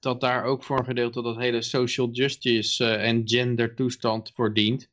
dat 0.00 0.20
daar 0.20 0.44
ook 0.44 0.62
voor 0.62 0.78
een 0.78 0.84
gedeelte 0.84 1.22
dat 1.22 1.36
hele 1.36 1.62
social 1.62 2.08
justice 2.10 2.84
eh, 2.84 3.08
en 3.08 3.22
gender 3.24 3.74
toestand 3.74 4.32
voor 4.34 4.54
dient. 4.54 4.90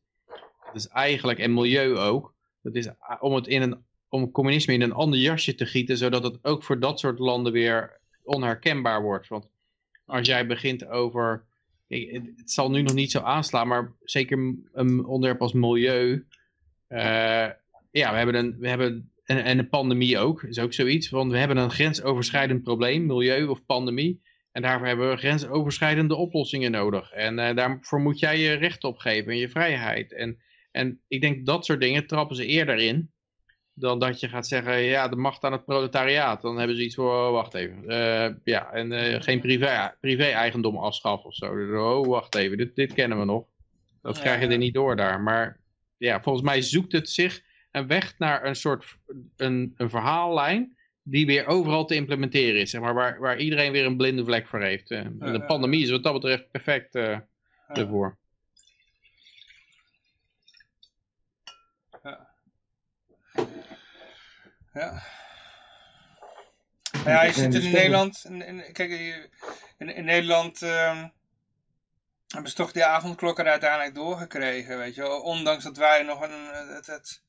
Dat 0.66 0.76
is 0.76 0.88
eigenlijk, 0.88 1.40
en 1.40 1.54
milieu 1.54 1.98
ook, 1.98 2.34
dat 2.62 2.76
is 2.76 2.88
a- 2.88 3.18
om 3.20 3.34
het 3.34 3.48
in 3.48 3.62
een 3.62 3.88
om 4.10 4.32
communisme 4.32 4.74
in 4.74 4.82
een 4.82 4.94
ander 4.94 5.20
jasje 5.20 5.56
te 5.56 5.66
gieten, 5.66 5.98
zodat 5.98 6.24
het 6.24 6.40
ook 6.42 6.64
voor 6.64 6.80
dat 6.80 7.00
soort 7.00 7.20
landen 7.20 7.52
weer 7.52 8.00
onherkenbaar 8.24 9.02
wordt. 9.02 9.28
Want 9.28 9.50
als 10.10 10.28
jij 10.28 10.48
begint 10.48 10.88
over, 10.88 11.44
het 11.88 12.52
zal 12.52 12.72
nu 12.72 12.82
nog 12.82 12.94
niet 12.94 13.12
zo 13.12 13.20
aanslaan, 13.20 13.68
maar 13.68 13.94
zeker 14.04 14.56
een 14.74 15.06
onderwerp 15.06 15.42
als 15.42 15.54
milieu. 15.54 16.26
eh, 16.88 17.48
ja, 17.92 18.12
we 18.12 18.18
hebben 18.18 18.36
een, 18.36 18.56
we 18.60 18.68
hebben 18.68 19.12
en, 19.30 19.44
en 19.44 19.60
een 19.60 19.70
pandemie 19.70 20.18
ook, 20.18 20.44
is 20.44 20.60
ook 20.60 20.74
zoiets. 20.74 21.10
Want 21.10 21.32
we 21.32 21.38
hebben 21.38 21.58
een 21.58 21.72
grensoverschrijdend 21.72 22.64
probleem, 22.64 23.06
milieu 23.06 23.46
of 23.46 23.66
pandemie. 23.66 24.22
En 24.52 24.62
daarvoor 24.62 24.88
hebben 24.88 25.10
we 25.10 25.18
grensoverschrijdende 25.18 26.16
oplossingen 26.16 26.72
nodig. 26.72 27.12
En 27.12 27.40
eh, 27.40 27.56
daarvoor 27.56 28.00
moet 28.00 28.20
jij 28.20 28.40
je 28.40 28.54
recht 28.54 28.84
opgeven 28.84 29.32
en 29.32 29.38
je 29.38 29.50
vrijheid. 29.50 30.14
En, 30.14 30.38
en 30.72 31.02
ik 31.08 31.22
denk 31.22 31.46
dat 31.46 31.66
soort 31.66 31.82
dingen 31.82 32.08
trappen 32.08 32.36
ze 32.36 32.46
eerder 32.46 32.78
in 32.78 33.12
dan 33.80 34.00
dat 34.00 34.20
je 34.20 34.28
gaat 34.28 34.48
zeggen, 34.48 34.80
ja, 34.82 35.08
de 35.08 35.16
macht 35.16 35.44
aan 35.44 35.52
het 35.52 35.66
proletariaat. 35.66 36.42
Dan 36.42 36.58
hebben 36.58 36.76
ze 36.76 36.84
iets 36.84 36.96
voor, 36.96 37.12
oh, 37.12 37.32
wacht 37.32 37.54
even. 37.54 37.88
Eh, 37.88 38.34
ja, 38.44 38.72
en 38.72 38.92
eh, 38.92 39.22
geen 39.22 39.40
privé- 39.40 39.94
privé-eigendom 40.00 40.78
afschaffen 40.78 41.30
of 41.30 41.36
zo. 41.36 41.56
Dus, 41.56 41.80
oh, 41.80 42.08
wacht 42.08 42.36
even, 42.36 42.58
dit, 42.58 42.76
dit 42.76 42.94
kennen 42.94 43.20
we 43.20 43.26
nog. 43.26 43.46
Dat 44.02 44.16
Ja, 44.16 44.22
krijg 44.22 44.42
je 44.42 44.48
er 44.48 44.58
niet 44.58 44.74
door 44.74 44.96
daar. 44.96 45.22
Maar 45.22 45.60
ja, 45.98 46.22
volgens 46.22 46.46
mij 46.46 46.62
zoekt 46.62 46.92
het 46.92 47.10
zich 47.10 47.42
een 47.72 47.88
weg 47.88 48.16
naar 48.18 48.46
een 48.46 48.56
soort 48.56 48.98
een, 49.38 49.74
een 49.78 49.90
verhaallijn 49.90 50.78
die 51.04 51.26
weer 51.26 51.48
overal 51.48 51.86
te 51.86 51.96
implementeren 51.96 52.62
is. 52.62 52.70
Zeg 52.70 52.82
maar, 52.82 52.94
waar, 52.94 53.20
waar 53.20 53.38
iedereen 53.38 53.72
weer 53.72 53.86
een 53.86 53.98
blinde 53.98 54.24
vlek 54.26 54.48
voor 54.48 54.62
heeft. 54.62 54.92
Eh, 54.92 55.00
en 55.00 55.18
de 55.20 55.44
pandemie 55.46 55.84
is 55.84 55.90
wat 55.92 56.04
dat 56.04 56.14
betreft 56.14 56.52
perfect 56.52 56.96
ervoor. 57.68 58.18
Ja. 64.74 65.02
Ja, 67.06 67.24
je 67.24 67.34
zit 67.34 67.54
in. 67.54 67.72
Nederland. 67.72 68.26
In, 68.30 68.42
in- 68.46 68.72
kijk, 68.74 68.92
in, 69.78 69.96
in 69.96 70.06
Nederland 70.06 70.60
hebben 72.28 72.50
ze 72.50 72.54
toch 72.56 72.72
die 72.72 72.84
avondklok 72.86 73.40
er 73.40 73.46
uiteindelijk 73.46 73.96
doorgekregen, 73.96 74.78
weet 74.78 74.96
je 74.96 75.02
wel. 75.02 75.22
Ondanks 75.22 75.64
dat 75.64 75.78
wij 75.78 76.04
nog 76.04 76.22
een. 76.22 76.46
Het, 76.76 76.86
het 76.86 77.22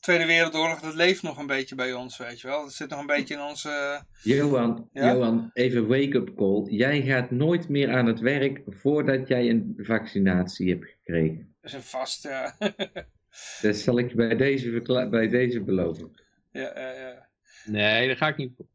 Tweede 0.00 0.26
Wereldoorlog, 0.26 0.80
dat 0.80 0.94
leeft 0.94 1.22
nog 1.22 1.38
een 1.38 1.46
beetje 1.46 1.74
bij 1.74 1.92
ons, 1.92 2.16
weet 2.16 2.40
je 2.40 2.48
wel. 2.48 2.62
Dat 2.62 2.72
zit 2.72 2.90
nog 2.90 3.00
een 3.00 3.06
beetje 3.06 3.34
in 3.34 3.40
onze. 3.40 4.02
Johan, 4.22 4.88
Ja? 4.92 5.12
Johan, 5.12 5.50
even 5.52 5.86
wake-up 5.86 6.36
call. 6.36 6.64
Jij 6.68 7.02
gaat 7.02 7.30
nooit 7.30 7.68
meer 7.68 7.92
aan 7.96 8.06
het 8.06 8.20
werk 8.20 8.60
voordat 8.66 9.28
jij 9.28 9.50
een 9.50 9.74
vaccinatie 9.76 10.70
hebt 10.70 10.84
gekregen. 10.86 11.54
Dat 11.60 11.70
is 11.70 11.76
een 11.76 11.82
vast. 11.82 12.22
Ja, 12.22 12.56
Dat 13.60 13.76
zal 13.76 13.98
ik 13.98 14.14
bij 14.14 14.36
deze, 14.36 15.06
bij 15.10 15.28
deze 15.28 15.60
beloven. 15.60 16.22
Ja, 16.62 16.70
ja, 16.80 16.90
ja. 16.90 17.28
Nee, 17.64 18.06
daar 18.06 18.16
ga 18.16 18.28
ik 18.28 18.36
niet 18.36 18.52
voor. 18.56 18.66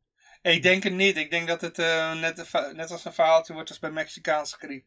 Ik 0.42 0.62
denk 0.64 0.84
het 0.84 0.94
niet. 0.94 1.18
Ik 1.18 1.30
denk 1.32 1.48
dat 1.48 1.62
het 1.62 1.80
eh, 1.80 2.20
net, 2.22 2.52
net 2.76 2.92
als 2.92 3.06
een 3.06 3.14
verhaaltje 3.14 3.54
wordt 3.54 3.70
als 3.70 3.80
bij 3.80 3.92
Mexicaanse 3.92 4.56
griep. 4.58 4.86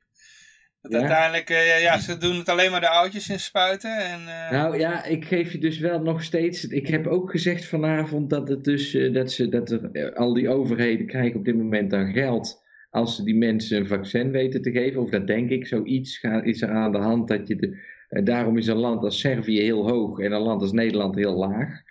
Dat 0.81 0.93
Ja? 0.93 0.99
uiteindelijk, 0.99 1.51
eh, 1.51 1.83
ja, 1.83 1.99
ze 1.99 2.17
doen 2.17 2.37
het 2.39 2.49
alleen 2.49 2.71
maar 2.71 2.81
de 2.81 2.89
oudjes 2.89 3.29
in 3.29 3.41
spuiten. 3.41 3.97
En, 3.99 4.21
eh, 4.29 4.51
Nou 4.51 4.79
ja, 4.79 5.05
ik 5.05 5.25
geef 5.25 5.53
je 5.53 5.59
dus 5.59 5.79
wel 5.79 6.01
nog 6.01 6.23
steeds. 6.23 6.65
Ik 6.65 6.87
heb 6.87 7.07
ook 7.07 7.31
gezegd 7.31 7.65
vanavond 7.65 8.31
dat, 8.31 8.49
het 8.49 8.65
dus, 8.65 8.99
dat, 9.13 9.33
ze, 9.33 9.49
dat 9.49 9.71
er, 9.71 10.15
al 10.15 10.35
die 10.35 10.49
overheden 10.49 11.07
krijgen 11.07 11.39
op 11.39 11.45
dit 11.45 11.57
moment 11.57 11.91
dan 11.91 12.13
geld. 12.13 12.61
Als 12.91 13.17
ze 13.17 13.25
die 13.25 13.37
mensen 13.37 13.77
een 13.79 13.87
vaccin 13.87 14.31
weten 14.31 14.63
te 14.63 14.71
geven. 14.71 15.01
Of 15.01 15.11
dat 15.11 15.27
denk 15.27 15.51
ik, 15.51 15.67
zoiets 15.67 16.19
ga- 16.19 16.43
is 16.43 16.63
er 16.63 16.71
aan 16.71 16.93
de 16.93 16.99
hand. 16.99 17.29
Dat 17.29 17.49
je 17.49 17.57
de, 17.57 18.23
daarom 18.25 18.59
is 18.59 18.67
een 18.67 18.77
land 18.77 19.03
als 19.05 19.21
Servië 19.21 19.61
heel 19.61 19.89
hoog 19.89 20.19
en 20.19 20.33
een 20.33 20.41
land 20.41 20.61
als 20.61 20.73
Nederland 20.73 21.15
heel 21.15 21.35
laag. 21.35 21.83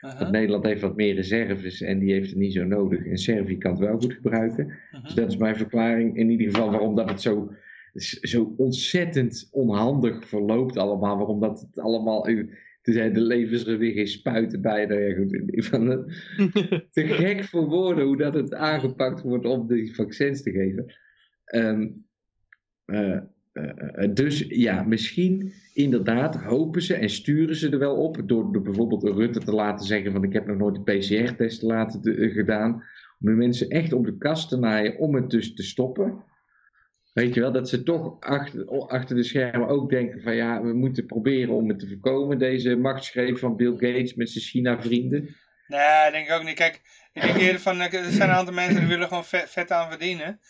Want 0.00 0.30
Nederland 0.30 0.64
heeft 0.64 0.80
wat 0.80 0.96
meer 0.96 1.14
reserves 1.14 1.80
en 1.80 1.98
die 1.98 2.12
heeft 2.12 2.28
het 2.28 2.38
niet 2.38 2.52
zo 2.52 2.64
nodig. 2.64 3.06
En 3.06 3.18
Servië 3.18 3.58
kan 3.58 3.70
het 3.70 3.80
wel 3.80 3.98
goed 3.98 4.12
gebruiken. 4.12 4.72
Dus 5.02 5.14
dat 5.14 5.28
is 5.28 5.36
mijn 5.36 5.56
verklaring 5.56 6.16
in 6.16 6.30
ieder 6.30 6.50
geval 6.50 6.70
waarom 6.70 6.94
dat 6.94 7.10
het 7.10 7.20
zo, 7.20 7.52
zo 8.20 8.54
ontzettend 8.56 9.48
onhandig 9.52 10.28
verloopt 10.28 10.76
allemaal. 10.76 11.16
Waarom 11.16 11.40
dat 11.40 11.60
het 11.60 11.78
allemaal... 11.78 12.22
Toen 12.82 12.94
zei 12.94 13.12
de 13.12 13.20
levens 13.20 13.66
er 13.66 13.78
weer 13.78 13.92
geen 13.92 14.08
spuiten 14.08 14.60
bij. 14.60 14.86
Nou 14.86 15.00
ja, 15.00 15.14
goed, 15.14 15.66
van, 15.66 15.90
eh, 15.90 15.98
te 16.90 17.06
gek 17.06 17.44
voor 17.44 17.68
woorden 17.68 18.04
hoe 18.04 18.16
dat 18.16 18.34
het 18.34 18.54
aangepakt 18.54 19.22
wordt 19.22 19.46
om 19.46 19.66
die 19.66 19.94
vaccins 19.94 20.42
te 20.42 20.50
geven. 20.50 20.94
Eh, 22.84 23.18
dus 24.14 24.44
ja, 24.48 24.82
misschien 24.82 25.52
inderdaad 25.72 26.36
hopen 26.36 26.82
ze 26.82 26.94
en 26.94 27.10
sturen 27.10 27.56
ze 27.56 27.68
er 27.70 27.78
wel 27.78 27.96
op 27.96 28.28
door, 28.28 28.52
door 28.52 28.62
bijvoorbeeld 28.62 29.02
Rutte 29.02 29.40
te 29.40 29.52
laten 29.52 29.86
zeggen 29.86 30.12
van 30.12 30.24
ik 30.24 30.32
heb 30.32 30.46
nog 30.46 30.56
nooit 30.56 30.76
een 30.76 30.98
PCR-test 30.98 31.62
laten 31.62 32.02
te- 32.02 32.14
eh, 32.14 32.32
gedaan. 32.32 32.72
Om 33.20 33.26
de 33.26 33.32
mensen 33.32 33.68
echt 33.68 33.92
op 33.92 34.04
de 34.04 34.18
kast 34.18 34.48
te 34.48 34.56
naaien 34.58 34.98
om 34.98 35.14
het 35.14 35.30
dus 35.30 35.54
te 35.54 35.62
stoppen. 35.62 36.24
Weet 37.12 37.34
je 37.34 37.40
wel, 37.40 37.52
dat 37.52 37.68
ze 37.68 37.82
toch 37.82 38.20
achter, 38.20 38.66
achter 38.68 39.16
de 39.16 39.22
schermen 39.22 39.68
ook 39.68 39.90
denken 39.90 40.22
van 40.22 40.34
ja, 40.36 40.62
we 40.62 40.72
moeten 40.72 41.06
proberen 41.06 41.54
om 41.54 41.68
het 41.68 41.78
te 41.78 41.88
voorkomen. 41.88 42.38
Deze 42.38 42.76
machtsgreep 42.76 43.38
van 43.38 43.56
Bill 43.56 43.72
Gates 43.72 44.14
met 44.14 44.30
zijn 44.30 44.44
China-vrienden. 44.44 45.36
Nee, 45.66 46.10
denk 46.10 46.26
ik 46.26 46.32
ook 46.32 46.44
niet. 46.44 46.54
Kijk, 46.54 46.80
ik 47.12 47.22
denk 47.22 47.36
eerder 47.36 47.60
van, 47.60 47.80
eh, 47.80 47.94
er 47.94 48.12
zijn 48.12 48.28
een 48.28 48.34
aantal 48.34 48.54
mensen 48.54 48.78
die 48.78 48.88
willen 48.88 49.08
gewoon 49.08 49.24
vet 49.24 49.70
aan 49.70 49.90
verdienen. 49.90 50.40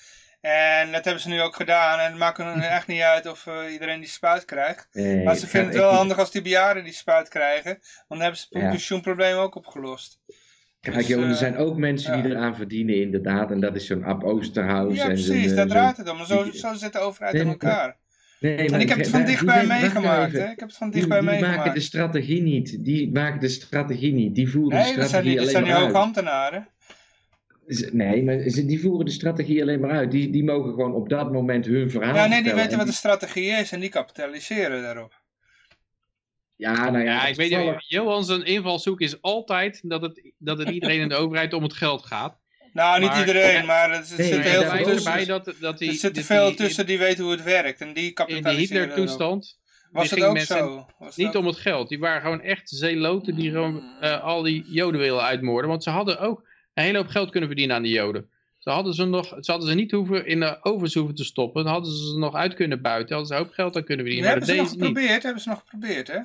En 0.41 0.92
dat 0.92 1.05
hebben 1.05 1.23
ze 1.23 1.28
nu 1.28 1.41
ook 1.41 1.55
gedaan. 1.57 1.99
En 1.99 2.07
het 2.10 2.18
maakt 2.18 2.36
hun 2.36 2.60
echt 2.78 2.86
niet 2.86 3.00
uit 3.00 3.26
of 3.26 3.47
eh, 3.47 3.73
iedereen 3.73 4.00
die 4.00 4.08
spuit 4.08 4.44
krijgt. 4.44 4.89
Nee, 4.92 5.25
Maar 5.25 5.34
ze 5.36 5.47
vinden 5.47 5.68
het 5.70 5.78
wel 5.78 5.92
handig 5.92 6.18
als 6.18 6.31
die 6.31 6.42
bejaarden 6.42 6.84
die 6.84 6.92
spuit 6.92 7.28
krijgen. 7.28 7.70
Want 7.73 8.05
dan 8.08 8.20
hebben 8.20 8.39
ze 8.39 8.47
het 8.49 8.62
Ja. 8.62 8.70
pensioenprobleem 8.70 9.36
ook 9.36 9.55
opgelost. 9.55 10.20
Kijk, 10.81 10.97
Dus, 10.97 11.07
joh, 11.07 11.23
er 11.23 11.28
eh, 11.31 11.34
zijn 11.36 11.57
ook 11.57 11.76
mensen 11.76 12.23
die 12.23 12.31
eraan 12.33 12.57
verdienen, 12.57 12.94
inderdaad. 13.00 13.50
En 13.50 13.60
dat 13.60 13.76
is 13.76 13.86
zo'n 13.86 14.05
Ab 14.05 14.25
Oosterhuis. 14.25 14.97
Ja, 14.97 15.02
en 15.02 15.08
precies. 15.08 15.28
eh, 15.50 15.57
Daar 15.57 15.57
zo'n- 15.57 15.68
draait 15.68 15.97
het 15.97 16.08
om. 16.08 16.17
Maar 16.17 16.26
zo, 16.26 16.50
zo 16.52 16.75
zit 16.75 16.92
de 16.92 16.99
overheid 16.99 17.33
Nee, 17.34 17.42
in 17.42 17.49
elkaar. 17.49 17.97
Nee, 18.41 18.57
En 18.57 18.70
maar 18.70 18.81
ik 18.81 18.89
heb 18.89 18.99
het 18.99 19.08
van 19.08 19.25
dichtbij 19.25 19.67
meegemaakt. 19.67 20.33
Hè? 20.33 20.39
Ik 20.50 20.60
heb 20.60 20.68
het 20.68 20.76
van 20.76 20.91
Die, 20.91 20.97
dichtbij 20.97 21.20
die 21.20 21.28
maken 21.28 21.42
de 21.42 21.49
meegemaakt. 21.50 21.83
strategie 21.83 22.42
niet. 22.42 22.84
Die 22.84 23.12
maken 23.12 23.41
de 23.41 23.49
strategie 23.49 24.12
niet. 24.12 24.34
Die 24.34 24.49
voeren 24.50 24.70
de 24.78 24.84
Nee, 24.84 24.84
dat 24.84 24.94
zijn 24.94 25.08
strategie 25.08 25.36
die, 25.36 25.41
dat 25.44 25.50
zijn 25.55 25.70
hoge 25.70 25.84
uit. 25.86 25.94
ambtenaren. 25.94 26.68
Nee, 27.93 28.23
maar 28.23 28.39
die 28.43 28.81
voeren 28.81 29.05
de 29.05 29.11
strategie 29.11 29.63
alleen 29.63 29.81
maar 29.81 29.91
uit. 29.91 30.11
Die, 30.11 30.31
die 30.31 30.45
mogen 30.45 30.71
gewoon 30.71 30.95
op 30.95 31.09
dat 31.09 31.33
moment 31.33 31.67
hun 31.67 31.91
verhaal 31.91 32.15
Ja, 32.15 32.27
nee, 32.27 32.43
die 32.43 32.55
weten 32.55 32.71
En 32.71 32.79
wat 32.79 32.87
de 32.87 32.93
strategie 32.93 33.51
is 33.51 33.73
en 33.73 33.81
die 33.81 33.89
kapitaliseren 33.89 34.83
daarop. 34.83 35.21
Ja, 36.57 36.91
nou 36.91 37.05
ja, 37.05 37.13
Ja, 37.13 37.27
ik 37.27 37.37
weet 37.37 37.51
niet, 37.51 37.75
Johan 37.87 38.25
zijn 38.25 38.45
invalshoek 38.45 39.01
is 39.01 39.23
altijd 39.23 39.81
dat 39.83 40.03
het, 40.03 40.33
dat 40.39 40.59
het 40.59 40.69
iedereen 40.69 41.01
in 41.01 41.09
de 41.09 41.15
overheid 41.15 41.53
om 41.53 41.63
het 41.63 41.73
geld 41.73 42.07
gaat. 42.07 42.39
Nou, 42.73 43.01
niet 43.01 43.17
iedereen, 43.19 43.67
maar 43.67 43.91
er 43.91 44.05
zit 44.05 44.19
Nee, 44.19 44.33
er 44.33 44.43
heel 44.43 44.63
veel 44.63 44.85
tussen. 44.85 45.11
erbij 45.11 45.25
dat, 45.25 45.55
dat 45.61 45.79
die, 45.79 45.89
er 45.89 45.95
zitten 45.95 46.25
veel 46.25 46.55
tussen 46.55 46.87
die 46.87 46.99
weten 46.99 47.23
hoe 47.25 47.33
het 47.33 47.43
werkt 47.43 47.81
en 47.81 47.93
die 47.93 48.03
In 48.03 48.09
de 48.09 48.15
kapitaliseren. 48.15 48.59
Hitler-toestand 48.83 49.59
Was 49.91 50.11
het 50.11 50.23
ook 50.23 50.39
zo? 50.39 50.87
Was 50.99 51.17
het 51.17 51.25
niet 51.25 51.37
om 51.37 51.47
het 51.47 51.57
geld. 51.57 51.89
Die 51.89 51.99
waren 51.99 52.21
gewoon 52.21 52.43
echt 52.43 52.69
zeeloten 52.69 53.35
die 53.35 53.51
gewoon 53.51 53.83
eh, 54.01 54.23
al 54.23 54.43
die 54.43 54.65
joden 54.71 55.01
willen 55.01 55.23
uitmoorden. 55.23 55.71
Want 55.71 55.83
ze 55.83 55.91
hadden 55.91 56.19
ook 56.19 56.47
een 56.79 56.85
hele 56.85 56.99
hoop 56.99 57.07
geld 57.09 57.31
kunnen 57.31 57.49
verdienen 57.49 57.77
aan 57.77 57.83
die 57.83 57.93
joden. 57.93 58.31
Ze 58.59 58.71
hadden 58.71 58.95
ze, 58.95 59.05
nog, 59.05 59.27
ze 59.41 59.51
hadden 59.51 59.69
ze 59.69 59.75
niet 59.75 59.91
hoeven 59.91 60.27
in 60.27 60.41
de 60.41 60.59
ovens 60.65 60.95
hoeven 60.95 61.15
te 61.15 61.25
stoppen. 61.25 61.65
Dan 61.65 61.73
hadden 61.73 61.93
ze 61.93 62.07
ze 62.07 62.19
nog 62.19 62.35
uit 62.35 62.55
kunnen 62.55 62.83
buiten. 62.83 63.17
Hadden 63.17 63.27
ze 63.27 63.35
een 63.41 63.47
hoop 63.47 63.55
geld 63.55 63.77
aan 63.77 63.85
kunnen 63.85 64.05
verdienen. 64.07 64.31
Maar 64.31 64.39
hebben 64.39 64.57
dat 64.57 64.69
ze 64.69 64.77
nog 64.77 64.87
niet. 64.87 64.97
geprobeerd, 64.97 65.23
hebben 65.23 65.43
ze 65.43 65.49
nog 65.49 65.59
geprobeerd, 65.59 66.09
hè? 66.09 66.19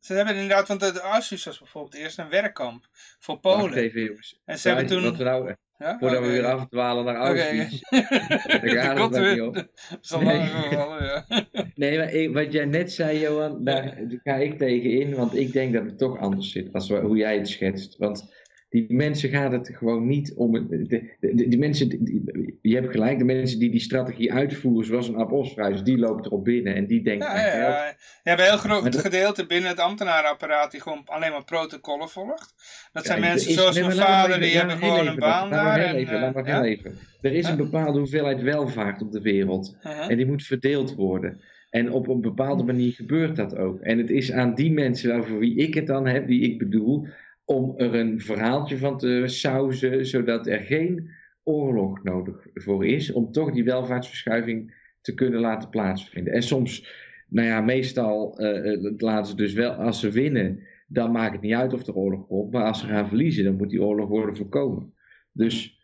Ze 0.00 0.12
hebben 0.14 0.34
inderdaad, 0.34 0.68
want 0.68 0.80
de 0.80 1.00
Auschwitz 1.00 1.44
was 1.44 1.58
bijvoorbeeld 1.58 1.94
eerst 1.94 2.18
een 2.18 2.28
werkkamp 2.28 2.86
voor 3.18 3.38
Wacht 3.40 3.56
Polen. 3.58 3.76
even, 3.78 4.02
jongens. 4.04 4.40
En 4.44 4.58
ze 4.58 4.68
hebben 4.68 4.88
Wat 4.88 5.02
toen... 5.02 5.16
we 5.16 5.24
nou, 5.24 5.54
Ja? 5.78 5.98
voordat 5.98 6.20
we 6.20 6.26
weer 6.28 6.44
afdwalen 6.46 7.04
naar 7.04 7.16
Auschwitz. 7.16 7.82
oké. 7.82 8.74
Daar 8.74 8.96
gaat 8.96 9.14
het 9.14 9.36
niet. 9.36 9.54
Dat 9.54 9.68
is 10.02 10.12
al 10.12 10.22
lang 10.22 10.48
gevallen, 10.48 11.04
ja. 11.04 11.26
Nee, 11.74 11.98
maar 11.98 12.10
ik- 12.12 12.32
wat 12.34 12.52
jij 12.52 12.64
net 12.64 12.92
zei, 12.92 13.18
Johan, 13.20 13.64
daar 13.64 13.98
ga 14.24 14.34
ik 14.34 14.58
tegen 14.58 14.90
in. 14.90 15.14
Want 15.14 15.36
ik 15.36 15.52
denk 15.52 15.72
dat 15.72 15.84
het 15.84 15.98
toch 15.98 16.18
anders 16.18 16.50
zit 16.50 16.72
als 16.72 16.88
hoe 16.90 17.16
jij 17.16 17.36
het 17.36 17.48
schetst. 17.48 17.96
Want 17.96 18.34
die 18.68 18.84
mensen 18.94 19.28
gaat 19.30 19.52
het 19.52 19.70
gewoon 19.74 20.06
niet 20.06 20.34
om. 20.34 20.52
De, 20.52 20.86
de- 21.20 21.48
die 21.48 21.58
mensen, 21.58 21.88
die- 21.88 22.58
je 22.62 22.74
hebt 22.74 22.90
gelijk, 22.90 23.18
de 23.18 23.24
mensen 23.24 23.58
die 23.58 23.70
die 23.70 23.80
strategie 23.80 24.32
uitvoeren, 24.32 24.86
zoals 24.86 25.08
een 25.08 25.16
Ab 25.16 25.32
Osterhuis, 25.32 25.82
die 25.82 25.98
loopt 25.98 26.26
erop 26.26 26.44
binnen 26.44 26.74
en 26.74 26.86
die 26.86 27.02
denkt 27.02 27.24
Ja, 27.24 27.36
ja, 27.46 27.56
ja. 27.56 27.86
Je 28.22 28.30
hebt 28.30 28.40
een 28.40 28.46
heel 28.46 28.56
groot 28.56 28.82
Maar 28.82 28.90
dat- 28.90 29.00
gedeelte 29.00 29.46
binnen 29.46 29.70
het 29.70 29.80
ambtenarenapparaat 29.80 30.70
die 30.70 30.80
gewoon 30.80 31.02
alleen 31.04 31.30
maar 31.30 31.44
protocollen 31.44 32.08
volgt. 32.08 32.54
Dat 32.92 33.04
zijn 33.06 33.20
Ja, 33.22 33.28
mensen 33.28 33.48
is- 33.48 33.54
zoals 33.56 33.74
nee, 33.74 33.84
mijn 33.84 33.96
maar 33.96 34.06
maar 34.08 34.16
vader, 34.16 34.36
even- 34.36 34.48
die 34.48 34.56
hebben 34.58 34.78
maar 34.78 34.88
gewoon 34.88 35.06
een 35.06 35.16
baan 35.18 35.48
laat 35.48 35.50
maar 35.64 35.64
daar. 35.64 35.78
heel 35.78 35.86
en, 35.88 35.94
even, 36.00 36.20
laat 36.20 36.34
maar 36.34 36.44
eh, 36.44 36.54
heel 36.54 36.64
even. 36.64 36.98
Er 37.20 37.32
is 37.32 37.48
een 37.48 37.56
bepaalde 37.56 37.98
hoeveelheid 37.98 38.42
welvaart 38.42 39.02
op 39.02 39.12
de 39.12 39.20
wereld. 39.20 39.76
Uh-huh. 39.82 40.10
En 40.10 40.16
die 40.16 40.26
moet 40.26 40.42
verdeeld 40.42 40.94
worden. 40.94 41.40
En 41.70 41.92
op 41.92 42.08
een 42.08 42.20
bepaalde 42.20 42.62
manier 42.64 42.92
gebeurt 42.92 43.36
dat 43.36 43.56
ook. 43.56 43.80
En 43.80 43.98
het 43.98 44.10
is 44.10 44.32
aan 44.32 44.54
die 44.54 44.72
mensen 44.72 45.16
over 45.16 45.38
wie 45.38 45.56
ik 45.56 45.74
het 45.74 45.86
dan 45.86 46.06
heb, 46.06 46.26
die 46.26 46.40
ik 46.40 46.58
bedoel, 46.58 47.06
om 47.46 47.74
er 47.76 47.94
een 47.94 48.20
verhaaltje 48.20 48.78
van 48.78 48.98
te 48.98 49.22
sausen, 49.26 50.06
zodat 50.06 50.46
er 50.46 50.60
geen 50.60 51.10
oorlog 51.42 52.02
nodig 52.02 52.46
voor 52.54 52.86
is, 52.86 53.12
om 53.12 53.32
toch 53.32 53.52
die 53.52 53.64
welvaartsverschuiving 53.64 54.74
te 55.00 55.14
kunnen 55.14 55.40
laten 55.40 55.68
plaatsvinden. 55.68 56.32
En 56.32 56.42
soms, 56.42 56.88
nou 57.28 57.46
ja, 57.46 57.60
meestal 57.60 58.38
eh, 58.38 58.72
eh, 58.72 58.92
laten 58.96 59.26
ze 59.26 59.36
dus 59.36 59.52
wel, 59.52 59.72
als 59.72 60.00
ze 60.00 60.10
winnen, 60.10 60.60
dan 60.88 61.12
maakt 61.12 61.32
het 61.32 61.40
niet 61.40 61.54
uit 61.54 61.72
of 61.72 61.86
er 61.86 61.94
oorlog 61.94 62.26
komt, 62.26 62.52
maar 62.52 62.64
als 62.64 62.80
ze 62.80 62.86
gaan 62.86 63.08
verliezen, 63.08 63.44
dan 63.44 63.56
moet 63.56 63.70
die 63.70 63.82
oorlog 63.82 64.08
worden 64.08 64.36
voorkomen. 64.36 64.94
Dus 65.32 65.80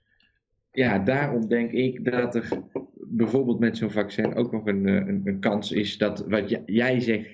ja, 0.70 0.99
daarom 0.99 1.49
denk 1.49 1.73
ik 1.73 2.05
dat 2.05 2.34
er 2.34 2.49
bijvoorbeeld 2.94 3.58
met 3.58 3.76
zo'n 3.76 3.91
vaccin 3.91 4.34
ook 4.34 4.52
nog 4.52 4.66
een, 4.66 4.86
eh, 4.86 4.94
een, 4.94 5.20
een 5.24 5.41
kans 5.41 5.73
is 5.73 5.99
dat 5.99 6.26
wat 6.28 6.60
jij 6.66 7.00
zegt, 7.00 7.31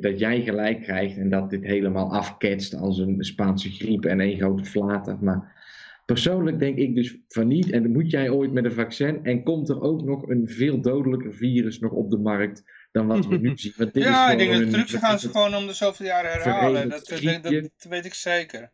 dat 0.00 0.18
jij 0.18 0.42
gelijk 0.42 0.82
krijgt 0.82 1.16
en 1.16 1.30
dat 1.30 1.50
dit 1.50 1.64
helemaal 1.64 2.12
afketst 2.14 2.74
als 2.74 2.98
een 2.98 3.16
Spaanse 3.24 3.70
griep 3.70 4.04
en 4.04 4.20
één 4.20 4.36
grote 4.38 4.64
flater. 4.64 5.16
Maar 5.20 5.58
persoonlijk 6.06 6.58
denk 6.58 6.76
ik 6.76 6.94
dus 6.94 7.16
van 7.28 7.46
niet. 7.46 7.70
En 7.70 7.82
dan 7.82 7.92
moet 7.92 8.10
jij 8.10 8.30
ooit 8.30 8.52
met 8.52 8.64
een 8.64 8.72
vaccin 8.72 9.24
en 9.24 9.42
komt 9.42 9.68
er 9.68 9.80
ook 9.80 10.02
nog 10.02 10.28
een 10.28 10.48
veel 10.48 10.80
dodelijker 10.80 11.34
virus 11.34 11.78
nog 11.78 11.92
op 11.92 12.10
de 12.10 12.18
markt 12.18 12.62
dan 12.92 13.06
wat 13.06 13.26
we 13.26 13.36
nu 13.36 13.52
zien. 13.58 13.72
Want 13.76 13.94
dit 13.94 14.02
is 14.02 14.08
Ja, 14.08 14.30
ik 14.30 14.38
gewoon 14.38 14.38
denk 14.38 14.50
dat 14.50 14.60
een- 14.60 14.66
de 14.80 14.86
trucs 14.86 15.04
gaan 15.04 15.18
ze 15.18 15.28
gewoon 15.28 15.54
om 15.54 15.66
de 15.66 15.72
zoveel 15.72 16.06
jaren 16.06 16.30
herhalen. 16.30 16.88
Dat, 16.88 16.90
dat, 16.90 17.08
dat, 17.08 17.18
griepje. 17.18 17.70
weet 17.88 18.04
ik 18.04 18.14
zeker. 18.14 18.70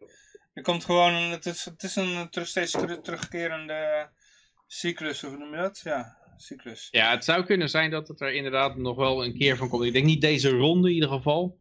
Er 0.54 0.62
komt 0.62 0.84
gewoon, 0.84 1.12
het 1.14 1.46
is, 1.46 1.64
het 1.64 1.82
is 1.82 1.96
een 1.96 2.28
terug, 2.30 2.48
steeds 2.48 2.70
teru- 2.70 3.00
terugkerende 3.02 4.08
cyclus, 4.66 5.20
hoe 5.22 5.36
noem 5.36 5.50
je 5.50 5.56
dat? 5.56 5.80
Ja, 5.84 6.16
cyclus. 6.36 6.88
Ja, 6.90 7.10
het 7.10 7.24
zou 7.24 7.44
kunnen 7.44 7.70
zijn 7.70 7.90
dat 7.90 8.08
het 8.08 8.20
er 8.20 8.34
inderdaad 8.34 8.76
nog 8.76 8.96
wel 8.96 9.24
een 9.24 9.34
keer 9.38 9.56
van 9.56 9.68
komt. 9.68 9.84
Ik 9.84 9.92
denk 9.92 10.06
niet 10.06 10.20
deze 10.20 10.50
ronde 10.50 10.88
in 10.88 10.94
ieder 10.94 11.08
geval. 11.08 11.58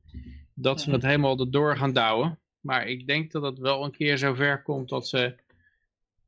Dat 0.54 0.82
ze 0.82 0.92
het 0.92 1.02
helemaal 1.02 1.40
erdoor 1.40 1.78
gaan 1.78 1.94
douwen. 1.94 2.40
Maar 2.60 2.88
ik 2.88 3.08
denk 3.08 3.32
dat 3.32 3.44
het 3.44 3.60
wel 3.60 3.84
een 3.84 3.92
keer 3.92 4.18
zover 4.18 4.62
komt 4.64 4.90
dat 4.90 5.08
ze, 5.08 5.36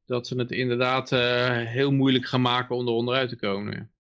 dat 0.05 0.27
ze 0.27 0.35
het 0.35 0.51
inderdaad 0.51 1.11
eh, 1.11 1.57
heel 1.57 1.91
moeilijk 1.91 2.25
gaan 2.25 2.41
maken 2.41 2.75
om 2.75 2.87
er 2.87 2.93
onderuit 2.93 3.29
te 3.29 3.35
komen. 3.35 3.91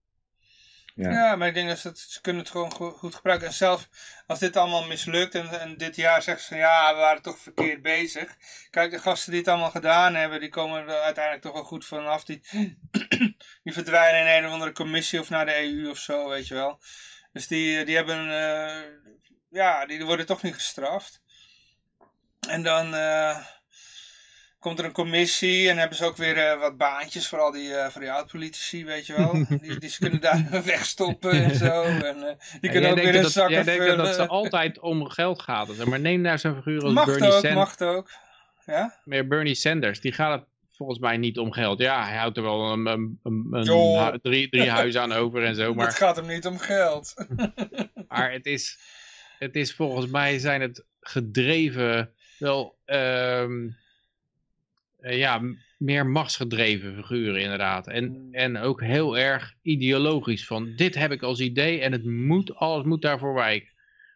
Ja. 0.97 1.35
Maar 1.35 1.47
ik 1.47 1.53
denk 1.53 1.67
dat 1.67 1.99
ze, 1.99 2.21
kunnen 2.21 2.41
het 2.41 2.51
gewoon 2.51 2.71
goed, 2.71 3.15
gebruiken. 3.15 3.47
En 3.47 3.53
zelf 3.53 3.89
als 4.27 4.39
dit 4.39 4.57
allemaal 4.57 4.85
mislukt 4.85 5.35
en, 5.35 5.59
en 5.59 5.77
dit 5.77 5.95
jaar 5.95 6.21
zeggen 6.21 6.43
ze 6.43 6.49
van 6.49 6.57
ja, 6.57 6.93
we 6.93 6.99
waren 6.99 7.21
toch 7.21 7.37
verkeerd 7.37 7.81
bezig. 7.81 8.35
Kijk, 8.69 8.91
de 8.91 8.99
gasten 8.99 9.31
die 9.31 9.39
het 9.39 9.49
allemaal 9.49 9.71
gedaan 9.71 10.15
hebben, 10.15 10.39
die 10.39 10.49
komen 10.49 10.87
er 10.87 11.01
uiteindelijk 11.01 11.43
toch 11.43 11.53
wel 11.53 11.63
goed 11.63 11.85
vanaf. 11.85 12.23
Die, 12.23 12.41
die 13.63 13.73
verdwijnen 13.73 14.21
in 14.21 14.27
een 14.27 14.45
of 14.47 14.53
andere 14.53 14.71
commissie 14.71 15.19
of 15.19 15.29
naar 15.29 15.45
de 15.45 15.57
EU 15.57 15.89
of 15.89 15.97
zo, 15.97 16.29
weet 16.29 16.47
je 16.47 16.53
wel. 16.53 16.79
Dus 17.31 17.47
die, 17.47 17.85
die 17.85 17.95
hebben, 17.95 18.31
eh, 18.31 18.83
ja, 19.49 19.85
die 19.85 20.05
worden 20.05 20.25
toch 20.25 20.41
niet 20.41 20.53
gestraft. 20.53 21.21
En 22.47 22.63
dan 22.63 22.95
eh, 22.95 23.45
komt 24.59 24.79
er 24.79 24.85
een 24.85 24.91
commissie 24.91 25.69
en 25.69 25.77
hebben 25.77 25.97
ze 25.97 26.05
ook 26.05 26.17
weer 26.17 26.37
eh, 26.37 26.59
wat 26.59 26.77
baantjes 26.77 27.27
voor 27.27 27.39
al 27.39 27.51
die, 27.51 27.73
eh 27.73 27.89
voor 27.89 28.01
die 28.01 28.11
oud-politici, 28.11 28.85
weet 28.85 29.05
je 29.05 29.13
wel. 29.13 29.31
Die, 29.61 29.79
die 29.79 29.89
ze 29.89 29.99
kunnen 29.99 30.21
daar 30.21 30.49
wegstoppen 30.65 31.31
en 31.31 31.55
zo. 31.55 31.83
En 31.83 32.15
eh, 32.15 32.35
die 32.59 32.61
En 32.61 32.71
kunnen 32.71 32.89
ook 32.89 32.97
weer 32.97 33.21
dat, 33.21 33.31
zakken 33.31 33.53
jij 33.53 33.63
denkt 33.63 33.87
dat, 33.87 33.97
dat 33.97 34.07
ze 34.07 34.13
vullen. 34.13 34.29
altijd 34.41 34.79
om 34.79 35.09
geld 35.09 35.41
gaat. 35.41 35.69
Zeg 35.69 35.85
Maar 35.85 35.99
neem 35.99 36.21
nou 36.21 36.37
zo'n 36.37 36.55
figuur 36.55 36.83
als 36.83 36.93
Mag 36.93 37.05
Bernie, 37.05 37.27
ook, 37.27 37.33
Sanders. 37.33 37.55
mag 37.55 37.79
ook. 37.79 38.09
Ja? 38.65 38.99
meer 39.03 39.27
Bernie 39.27 39.55
Sanders. 39.55 40.01
Die 40.01 40.11
gaat 40.11 40.39
het 40.39 40.47
volgens 40.71 40.99
mij 40.99 41.17
niet 41.17 41.37
om 41.37 41.51
geld. 41.51 41.79
Ja, 41.79 42.05
hij 42.05 42.17
houdt 42.17 42.37
er 42.37 42.43
wel 42.43 42.71
een, 42.71 42.85
een, 42.85 43.19
een, 43.23 43.47
een 43.51 44.19
drie, 44.21 44.49
drie 44.49 44.69
huizen 44.69 45.01
aan 45.01 45.11
over 45.11 45.43
en 45.43 45.55
zo. 45.55 45.67
Het 45.67 45.75
Maar 45.75 45.91
gaat 45.91 46.15
hem 46.15 46.27
niet 46.27 46.45
om 46.45 46.57
geld. 46.57 47.13
Maar 48.07 48.31
het 48.31 48.45
is, 48.45 48.77
het 49.39 49.55
is 49.55 49.73
volgens 49.73 50.07
mij 50.07 50.39
zijn 50.39 50.61
het 50.61 50.85
gedreven 50.99 52.13
wel 52.37 52.77
ehm, 52.85 53.67
eh, 53.67 53.73
ja, 55.01 55.39
m- 55.39 55.57
meer 55.77 56.05
machtsgedreven 56.05 56.95
figuren 56.95 57.41
inderdaad. 57.41 57.87
En, 57.87 58.27
en 58.31 58.57
ook 58.57 58.81
heel 58.81 59.17
erg 59.17 59.53
ideologisch 59.61 60.45
van 60.45 60.73
dit 60.75 60.95
heb 60.95 61.11
ik 61.11 61.21
als 61.21 61.39
idee 61.39 61.79
en 61.79 61.91
het 61.91 62.05
moet, 62.05 62.55
alles 62.55 62.85
moet 62.85 63.01
daarvoor 63.01 63.33
wijken. 63.33 63.69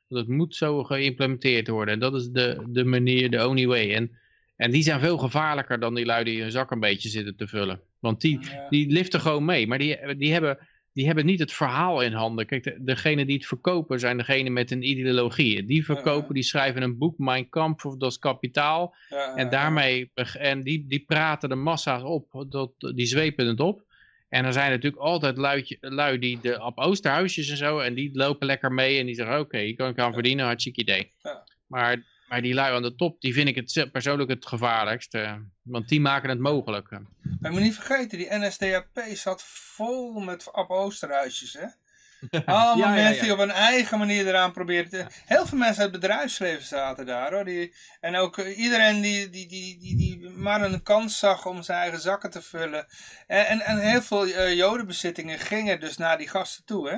Want 0.08 0.28
het 0.28 0.36
moet 0.38 0.56
zo 0.56 0.84
geïmplementeerd 0.84 1.68
worden. 1.68 1.94
En 1.94 2.00
dat 2.00 2.16
is 2.16 2.28
de, 2.30 2.66
de 2.70 2.84
manier, 2.84 3.30
de 3.30 3.48
only 3.48 3.68
way. 3.68 3.94
En, 3.96 4.12
en 4.56 4.72
die 4.72 4.84
zijn 4.84 5.00
veel 5.00 5.18
gevaarlijker 5.18 5.80
dan 5.80 5.96
die 5.96 6.06
lui 6.06 6.24
die 6.24 6.42
hun 6.42 6.52
zak 6.52 6.72
een 6.72 6.80
beetje 6.80 7.10
zitten 7.10 7.36
te 7.36 7.48
vullen. 7.48 7.82
Want 8.00 8.22
die, 8.22 8.40
Ja. 8.42 8.68
die 8.70 8.92
liften 8.92 9.20
gewoon 9.20 9.46
mee. 9.46 9.68
Maar 9.68 9.78
die, 9.78 10.16
die, 10.18 10.32
hebben, 10.32 10.58
die 10.94 11.06
hebben 11.06 11.26
niet 11.26 11.40
het 11.40 11.54
verhaal 11.54 12.02
in 12.02 12.14
handen. 12.14 12.46
Kijk, 12.46 12.64
de, 12.64 12.78
degene 12.80 13.26
die 13.26 13.36
het 13.36 13.46
verkopen 13.46 14.00
zijn 14.00 14.18
degene 14.18 14.50
met 14.50 14.72
een 14.72 14.90
ideologie. 14.90 15.66
Die 15.66 15.86
verkopen, 15.86 16.34
die 16.34 16.44
schrijven 16.44 16.82
een 16.82 16.98
boek, 16.98 17.18
Mein 17.18 17.50
Kampf 17.50 17.86
of 17.86 17.98
Das 17.98 18.20
Kapitaal. 18.20 18.96
En 19.36 19.50
daarmee, 19.50 20.12
en 20.34 20.64
die, 20.64 20.86
die 20.88 21.04
praten 21.08 21.50
de 21.50 21.56
massa's 21.56 22.04
op, 22.04 22.46
dat, 22.50 22.72
die 22.96 23.06
zwepen 23.06 23.48
het 23.48 23.60
op. 23.60 23.84
En 24.30 24.46
er 24.46 24.54
zijn 24.54 24.72
natuurlijk 24.72 25.02
altijd 25.02 25.38
luidje, 25.38 25.78
lui 25.80 26.20
die 26.20 26.40
de 26.42 26.64
op 26.64 26.78
Oosterhuisjes 26.78 27.50
en 27.50 27.58
zo, 27.58 27.80
en 27.80 27.94
die 27.94 28.10
lopen 28.14 28.48
lekker 28.48 28.72
mee 28.72 29.00
en 29.00 29.06
die 29.06 29.16
zeggen, 29.16 29.40
oké, 29.40 29.58
je 29.58 29.74
kan 29.74 29.90
ik 29.90 30.00
aan 30.00 30.14
verdienen, 30.14 30.46
hartstikke 30.46 30.82
idee. 30.82 31.12
Maar, 31.68 32.04
maar 32.32 32.42
die 32.42 32.54
lui 32.54 32.74
aan 32.74 32.82
de 32.82 32.96
top, 32.96 33.22
die 33.22 33.34
vind 33.34 33.48
ik 33.48 33.56
het 33.56 33.92
persoonlijk 33.92 34.30
het 34.30 34.46
gevaarlijkst, 34.46 35.18
want 35.62 35.90
die 35.90 36.02
maken 36.02 36.30
het 36.30 36.40
mogelijk. 36.40 36.90
Maar 36.90 37.02
je 37.42 37.50
moet 37.50 37.62
niet 37.62 37.76
vergeten, 37.76 38.18
die 38.18 38.28
NSDAP 38.30 39.04
zat 39.14 39.44
vol 39.44 40.20
met 40.20 40.54
Ab 40.54 40.70
Oosterhuisjes, 40.70 41.54
hè? 41.54 41.66
Allemaal 42.46 42.78
Ja, 42.78 42.90
mensen 42.90 43.16
ja. 43.16 43.22
die 43.22 43.32
op 43.32 43.40
een 43.40 43.52
eigen 43.52 43.98
manier 43.98 44.28
eraan 44.28 44.52
proberen 44.52 44.90
te... 44.90 45.06
Heel 45.26 45.46
veel 45.46 45.58
mensen 45.58 45.84
uit 45.84 45.92
het 45.92 46.02
bedrijfsleven 46.02 46.66
zaten 46.66 47.06
daar 47.06 47.34
hoor. 47.34 47.46
Die... 47.46 47.76
En 48.00 48.16
ook 48.16 48.38
eh, 48.38 48.58
iedereen 48.58 49.02
die, 49.02 49.30
die, 49.30 49.48
die, 49.48 49.80
die, 49.80 49.98
die 49.98 50.30
maar 50.30 50.62
een 50.62 50.84
kans 50.84 51.20
zag 51.20 51.46
om 51.46 51.64
zijn 51.64 51.80
eigen 51.80 52.02
zakken 52.02 52.32
te 52.32 52.42
vullen. 52.42 52.88
En, 53.28 53.48
en, 53.48 53.60
en 53.62 53.80
heel 53.80 54.02
veel 54.02 54.26
eh, 54.26 54.56
jodenbezittingen 54.56 55.40
gingen 55.40 55.80
dus 55.80 55.98
naar 55.98 56.18
die 56.18 56.30
gasten 56.30 56.66
toe 56.66 56.90
hè. 56.90 56.98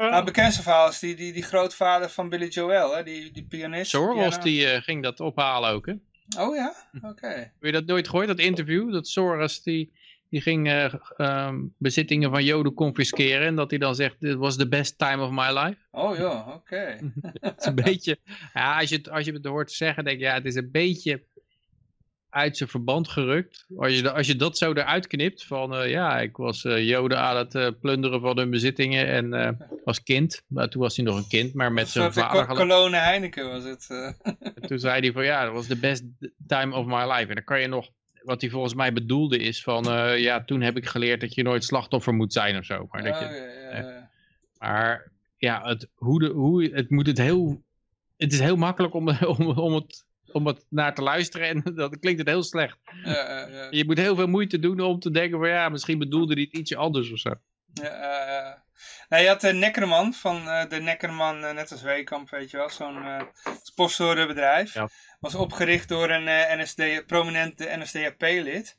Nou, 0.00 0.14
het 0.14 0.24
bekendste 0.24 0.62
verhaal 0.62 0.88
is 0.88 0.98
die, 0.98 1.14
die, 1.14 1.32
die 1.32 1.42
grootvader 1.42 2.10
van 2.10 2.28
Billy 2.28 2.48
Joel, 2.48 2.96
hè? 2.96 3.02
Die, 3.02 3.30
die 3.30 3.44
pianist. 3.44 3.90
Soros 3.90 4.40
die 4.40 4.66
eh, 4.66 4.82
ging 4.82 5.02
dat 5.02 5.20
ophalen 5.20 5.70
ook, 5.70 5.86
hè? 5.86 5.92
Oh 6.38 6.56
ja? 6.56 6.74
Oké. 7.02 7.26
Heb 7.26 7.52
je 7.60 7.72
dat 7.72 7.86
nooit 7.86 8.08
gehoord, 8.08 8.26
dat 8.26 8.38
interview? 8.38 8.92
Dat 8.92 9.08
Soros 9.08 9.62
die, 9.62 9.92
die 10.28 10.40
ging 10.40 10.68
eh, 10.68 10.94
ehm, 11.16 11.58
bezittingen 11.78 12.30
van 12.30 12.44
Joden 12.44 12.74
confisceren. 12.74 13.46
En 13.46 13.56
dat 13.56 13.70
hij 13.70 13.78
dan 13.78 13.94
zegt, 13.94 14.20
dit 14.20 14.34
was 14.34 14.56
the 14.56 14.68
best 14.68 14.98
time 14.98 15.22
of 15.22 15.30
my 15.30 15.58
life. 15.58 15.76
Oh 15.90 16.16
ja, 16.16 16.44
oké. 16.54 16.96
Het 17.40 17.60
is 17.60 17.66
een 17.66 17.74
beetje, 17.74 18.18
ja, 18.54 18.78
als 18.78 18.88
je, 18.88 18.96
het, 18.96 19.10
als 19.10 19.24
je 19.24 19.32
het 19.32 19.46
hoort 19.46 19.72
zeggen, 19.72 20.04
denk 20.04 20.18
je, 20.18 20.24
ja, 20.24 20.34
het 20.34 20.44
is 20.44 20.54
een 20.54 20.70
beetje 20.70 21.24
uit 22.30 22.56
zijn 22.56 22.68
verband 22.68 23.08
gerukt. 23.08 23.66
Als 23.76 23.98
je, 23.98 24.10
als 24.10 24.26
je 24.26 24.36
dat 24.36 24.58
zo 24.58 24.72
eruit 24.72 25.06
knipt, 25.06 25.44
van 25.44 25.76
eh, 25.76 25.90
ja, 25.90 26.20
ik 26.20 26.36
was 26.36 26.64
eh, 26.64 26.88
Joden 26.88 27.18
aan 27.18 27.36
het 27.36 27.54
eh, 27.54 27.68
plunderen 27.80 28.20
van 28.20 28.38
hun 28.38 28.50
bezittingen 28.50 29.06
en 29.06 29.58
als 29.84 30.02
kind. 30.02 30.42
Maar 30.46 30.68
toen 30.68 30.82
was 30.82 30.96
hij 30.96 31.04
nog 31.04 31.16
een 31.16 31.28
kind, 31.28 31.54
maar 31.54 31.72
met 31.72 31.88
zijn 31.88 32.12
vader 32.12 32.46
Cologne 32.46 32.96
Heineken 32.96 33.50
was 33.50 33.64
het. 33.64 33.88
En 34.54 34.68
toen 34.68 34.78
zei 34.78 35.00
hij 35.00 35.12
van 35.12 35.24
ja, 35.24 35.44
dat 35.44 35.52
was 35.52 35.66
the 35.66 35.76
best 35.76 36.04
time 36.46 36.76
of 36.76 36.86
my 36.86 37.12
life. 37.12 37.28
En 37.28 37.34
dan 37.34 37.44
kan 37.44 37.60
je 37.60 37.66
nog, 37.66 37.88
wat 38.22 38.40
hij 38.40 38.50
volgens 38.50 38.74
mij 38.74 38.92
bedoelde 38.92 39.38
is 39.38 39.62
van 39.62 39.84
ja, 40.18 40.44
toen 40.44 40.60
heb 40.60 40.76
ik 40.76 40.86
geleerd 40.86 41.20
dat 41.20 41.34
je 41.34 41.42
nooit 41.42 41.64
slachtoffer 41.64 42.14
moet 42.14 42.32
zijn 42.32 42.58
of 42.58 42.64
zo. 42.64 42.86
Maar, 42.90 43.02
dat 43.02 43.14
Oh, 43.14 43.20
je, 43.20 43.26
ja, 43.26 43.78
ja, 43.78 43.88
ja. 43.88 44.10
maar 44.58 45.10
ja, 45.40 45.60
het, 45.64 45.88
hoe 45.94 46.18
de, 46.18 46.28
hoe, 46.28 46.64
het 46.72 46.90
moet 46.90 47.06
het 47.06 47.18
heel, 47.18 47.62
het 48.16 48.32
is 48.32 48.40
heel 48.40 48.56
makkelijk 48.56 48.94
om, 48.94 49.08
om, 49.38 49.46
om, 49.46 49.74
het, 49.74 50.04
om 50.32 50.46
het 50.46 50.66
naar 50.68 50.94
te 50.94 51.02
luisteren 51.02 51.48
en 51.48 51.62
dat 51.74 51.98
klinkt 51.98 52.18
het 52.18 52.28
heel 52.28 52.42
slecht. 52.42 52.78
Je 53.70 53.84
moet 53.86 53.98
heel 53.98 54.14
veel 54.14 54.26
moeite 54.26 54.58
doen 54.58 54.80
om 54.80 54.98
te 54.98 55.10
denken 55.10 55.38
van 55.38 55.48
ja, 55.48 55.68
misschien 55.68 55.98
bedoelde 55.98 56.34
hij 56.34 56.42
het 56.42 56.58
ietsje 56.58 56.76
anders 56.76 57.12
of 57.12 57.18
zo. 57.18 57.34
Ja, 57.72 57.84
eh, 57.84 58.36
eh. 58.36 58.56
nou, 59.08 59.22
je 59.22 59.28
had 59.28 59.40
de 59.40 59.52
Neckerman 59.52 60.14
van 60.14 60.48
eh, 60.48 60.68
de 60.68 60.80
Neckerman, 60.80 61.44
eh, 61.44 61.54
net 61.54 61.72
als 61.72 61.82
Weekamp, 61.82 62.30
weet 62.30 62.50
je 62.50 62.56
wel, 62.56 62.70
zo'n 62.70 62.96
uh, 62.96 63.20
sponsorenbedrijf. 63.62 64.74
Ja. 64.74 64.88
Was 65.20 65.34
opgericht 65.34 65.88
door 65.88 66.10
een 66.10 66.28
eh, 66.28 66.58
NSD, 66.58 67.06
prominente 67.06 67.76
NSDAP-lid. 67.76 68.76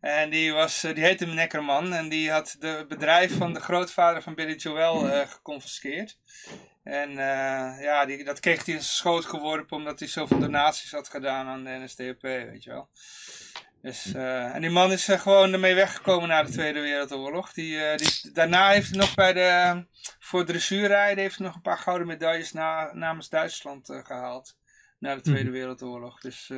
En 0.00 0.30
die, 0.30 0.52
was, 0.52 0.84
eh, 0.84 0.94
die 0.94 1.04
heette 1.04 1.26
Neckerman 1.26 1.92
en 1.92 2.08
die 2.08 2.30
had 2.30 2.56
het 2.58 2.88
bedrijf 2.88 3.36
van 3.36 3.52
de 3.52 3.60
grootvader 3.60 4.22
van 4.22 4.34
Billy 4.34 4.54
Joel 4.54 5.08
eh 5.08 5.28
geconfiskeerd. 5.28 6.18
En 6.82 7.10
eh, 7.10 7.82
ja, 7.82 8.04
die, 8.04 8.24
dat 8.24 8.40
kreeg 8.40 8.64
hij 8.64 8.74
in 8.74 8.80
zijn 8.80 8.94
schoot 8.94 9.24
geworpen 9.24 9.76
omdat 9.76 9.98
hij 9.98 10.08
zoveel 10.08 10.38
donaties 10.38 10.92
had 10.92 11.08
gedaan 11.08 11.46
aan 11.46 11.64
de 11.64 11.70
NSDAP, 11.70 12.20
weet 12.20 12.64
je 12.64 12.70
wel. 12.70 12.88
Dus, 13.82 14.12
en 14.14 14.60
die 14.60 14.70
man 14.70 14.92
is 14.92 15.04
gewoon 15.04 15.52
ermee 15.52 15.74
weggekomen 15.74 16.28
na 16.28 16.42
de 16.42 16.50
Tweede 16.50 16.80
Wereldoorlog. 16.80 17.52
Die, 17.52 17.96
die, 17.96 18.32
daarna 18.32 18.70
heeft 18.70 18.88
hij 18.88 18.98
nog 18.98 19.14
bij 19.14 19.32
de, 19.32 19.84
voor 20.18 20.44
dressuurrijden 20.44 21.22
heeft 21.22 21.38
hij 21.38 21.46
nog 21.46 21.54
een 21.54 21.62
paar 21.62 21.78
gouden 21.78 22.06
medailles 22.06 22.52
na, 22.52 22.92
namens 22.92 23.28
Duitsland 23.28 23.88
eh, 23.88 24.04
gehaald. 24.04 24.56
Na 24.98 25.14
de 25.14 25.20
Tweede 25.20 25.50
Wereldoorlog. 25.50 26.20
Dus 26.20 26.52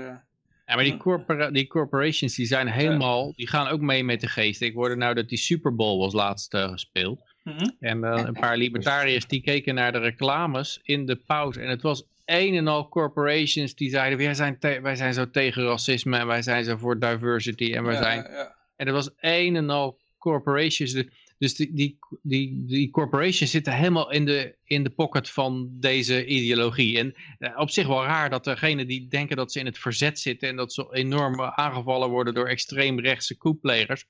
Ja, 0.66 0.74
maar 0.74 0.84
die, 0.84 0.97
corpora 0.97 1.50
die 1.50 1.66
corporations 1.66 2.34
die 2.34 2.47
zijn 2.47 2.68
helemaal, 2.68 3.32
die 3.36 3.49
gaan 3.49 3.68
ook 3.68 3.81
mee 3.81 4.05
met 4.05 4.20
de 4.20 4.26
geest. 4.26 4.60
Ik 4.60 4.74
hoorde 4.74 4.97
nou 4.97 5.15
dat 5.15 5.28
die 5.28 5.39
Super 5.39 5.74
Bowl 5.74 5.99
was 5.99 6.12
laatst 6.12 6.55
eh, 6.55 6.70
gespeeld. 6.70 7.20
mhm. 7.42 7.70
En 7.81 8.05
eh, 8.05 8.23
een 8.26 8.32
paar 8.32 8.57
libertariërs 8.65 9.26
die 9.26 9.41
keken 9.42 9.74
naar 9.74 9.92
de 9.92 9.99
reclames 9.99 10.81
in 10.82 11.07
de 11.07 11.16
pauze. 11.16 11.60
En 11.60 11.68
het 11.68 11.82
was 11.82 12.05
een 12.24 12.55
en 12.55 12.68
al 12.68 12.89
corporations 12.89 13.74
die 13.74 13.91
zeiden, 13.91 14.18
wij 14.18 14.34
zijn, 14.34 14.57
wij 14.82 14.97
zijn 14.97 15.15
zo 15.15 15.31
tegen 15.31 15.65
racisme 15.65 16.18
en 16.18 16.26
wij 16.26 16.42
zijn 16.42 16.65
zo 16.65 16.76
voor 16.76 16.99
diversity 16.99 17.73
en 17.74 17.84
wij 17.84 17.94
ja, 17.94 18.02
zijn... 18.02 18.23
ja. 18.23 18.55
En 18.76 18.86
er 18.86 18.92
was 18.92 19.10
een 19.20 19.57
en 19.57 19.70
al 19.70 19.99
corporations. 20.18 20.92
De- 20.92 21.10
Dus 21.42 21.54
die, 21.54 21.74
die, 21.74 21.98
die, 22.22 22.64
die 22.66 22.90
corporations 22.90 23.50
zitten 23.50 23.72
helemaal 23.72 24.10
in 24.12 24.24
de, 24.24 24.54
in 24.64 24.82
de 24.82 24.90
pocket 24.90 25.30
van 25.30 25.70
deze 25.72 26.26
ideologie. 26.26 26.98
En 26.98 27.14
eh, 27.38 27.58
op 27.58 27.70
zich 27.70 27.86
wel 27.86 28.04
raar 28.04 28.30
dat 28.30 28.44
degenen 28.44 28.86
die 28.86 29.08
denken 29.08 29.36
dat 29.36 29.52
ze 29.52 29.58
in 29.58 29.66
het 29.66 29.78
verzet 29.78 30.18
zitten 30.18 30.48
en 30.48 30.56
dat 30.56 30.72
ze 30.72 30.88
enorm 30.90 31.40
eh, 31.40 31.52
aangevallen 31.54 32.10
worden 32.10 32.34
door 32.34 32.48
extreemrechtse 32.48 33.36
koeplegers, 33.36 34.04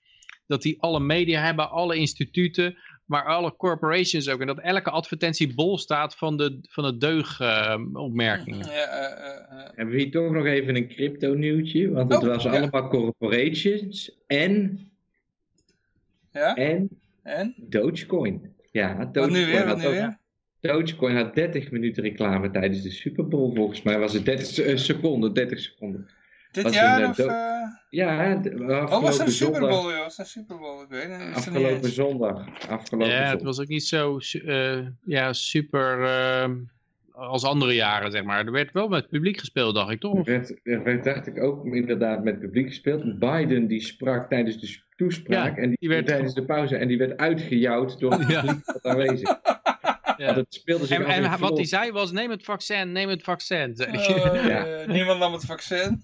dat 0.47 0.63
die 0.63 0.83
alle 0.83 1.01
media 1.01 1.43
hebben, 1.43 1.71
alle 1.71 1.97
instituten, 1.97 2.77
maar 3.05 3.25
alle 3.25 3.57
corporations 3.57 4.29
ook. 4.29 4.41
En 4.41 4.47
dat 4.47 4.61
elke 4.61 4.91
advertentie 4.91 5.55
bol 5.55 5.79
staat 5.79 6.17
van 6.17 6.37
de, 6.37 6.59
van 6.69 6.85
de 6.85 6.97
deugopmerkingen. 6.97 8.67
Ja, 8.67 8.73
eh, 8.73 9.05
eh, 9.05 9.39
eh. 9.39 9.71
Hebben 9.75 9.95
we 9.95 10.01
hier 10.01 10.11
toch 10.11 10.31
nog 10.31 10.47
even 10.47 10.77
een 10.77 10.89
crypto 10.89 11.35
nieuwtje? 11.35 11.91
Want 11.91 12.13
het 12.13 12.23
Oh, 12.23 12.29
was 12.29 12.43
ja. 12.43 12.51
allemaal 12.51 12.89
corporations 12.89 14.17
en, 14.27 14.81
ja? 16.33 16.55
en 16.55 17.02
En? 17.23 17.55
Dogecoin. 17.57 18.55
Ja, 18.71 18.97
Wat 18.97 19.15
Dogecoin 19.15 19.41
nu 19.41 19.47
weer? 19.47 19.59
Wat 19.59 19.67
had 19.69 19.79
nu 19.79 19.87
ook- 19.87 19.93
weer? 19.93 20.19
Dogecoin 20.61 21.17
had 21.17 21.35
30 21.35 21.71
minuten 21.71 22.03
reclame 22.03 22.51
tijdens 22.51 22.83
de 22.83 22.91
Super 22.91 23.29
Bowl. 23.29 23.55
Volgens 23.55 23.83
mij 23.83 23.99
was 23.99 24.13
het 24.13 24.25
30 24.25 24.47
se- 24.47 24.63
eh, 24.65 24.77
seconden, 24.77 25.33
30 25.35 25.59
seconden. 25.61 26.09
Dit 26.53 26.65
was 26.65 26.75
jaar 26.75 27.03
een, 27.03 27.11
of... 27.11 27.19
eh, 27.19 27.25
do- 27.27 27.31
eh, 27.33 27.61
Ja, 27.91 28.35
de- 28.35 28.51
Oh, 28.51 28.67
was 28.69 28.81
afgelopen 28.81 29.09
het 29.19 29.21
een 29.21 29.33
Super 29.33 29.55
zondag. 29.55 29.71
Bowl, 29.71 29.91
joh? 29.93 29.99
Was 30.03 30.17
het 30.17 30.27
een 30.27 30.33
Super 30.33 30.59
Bowl? 30.59 30.83
Ik 30.83 30.89
weet 30.89 31.03
het 31.11 31.35
Afgelopen 31.37 31.91
zondag. 31.93 32.69
Afgelopen 32.69 33.09
Ja, 33.09 33.19
het 33.19 33.29
zondag. 33.29 33.43
was 33.47 33.61
ook 33.61 33.69
niet 33.69 33.85
zo 33.85 34.19
eh, 34.45 34.87
ja, 35.05 35.33
super 35.33 36.03
eh, 36.05 36.51
als 37.15 37.45
andere 37.45 37.75
jaren, 37.75 38.11
zeg 38.13 38.23
maar. 38.25 38.47
Er 38.47 38.53
werd 38.53 38.73
wel 38.73 38.89
met 38.89 39.09
publiek 39.09 39.39
gespeeld, 39.39 39.75
dacht 39.75 39.91
ik, 39.91 40.01
toch? 40.01 40.17
Er 40.19 40.25
werd, 40.25 40.61
er 40.63 40.83
werd, 40.83 41.05
dacht 41.05 41.27
ik, 41.27 41.43
ook 41.43 41.67
inderdaad 41.67 42.25
met 42.25 42.39
publiek 42.41 42.67
gespeeld. 42.69 43.19
Biden 43.19 43.67
die 43.67 43.81
sprak 43.81 44.29
tijdens 44.29 44.61
de 44.61 44.79
toespraak 44.97 45.57
Ja, 45.57 45.63
en 45.63 45.69
die, 45.69 45.77
die 45.81 45.89
werd- 45.89 46.07
tijdens 46.07 46.35
de 46.35 46.45
pauze 46.45 46.77
en 46.77 46.89
die 46.89 46.99
werd 46.99 47.17
uitgejouwd 47.17 48.01
door 48.01 48.13
het 48.19 48.29
Ja. 48.31 48.41
publiek 48.41 48.65
dat 48.65 48.85
aanwezig. 48.87 49.29
Ja. 50.17 50.35
Het 50.35 50.47
speelde 50.49 50.87
zich 50.87 50.99
En, 50.99 51.05
af 51.05 51.17
in 51.17 51.25
en 51.25 51.39
wat 51.39 51.57
hij 51.57 51.67
zei 51.67 51.91
was, 51.93 52.13
neem 52.13 52.31
het 52.31 52.45
vaccin, 52.45 52.93
neem 52.93 53.09
het 53.09 53.23
vaccin. 53.23 53.77
zei. 53.77 53.91
Oh, 53.97 54.35
Ja. 54.47 54.65
eh, 54.67 54.89
Niemand 54.89 55.19
nam 55.19 55.33
het 55.33 55.45
vaccin. 55.45 56.03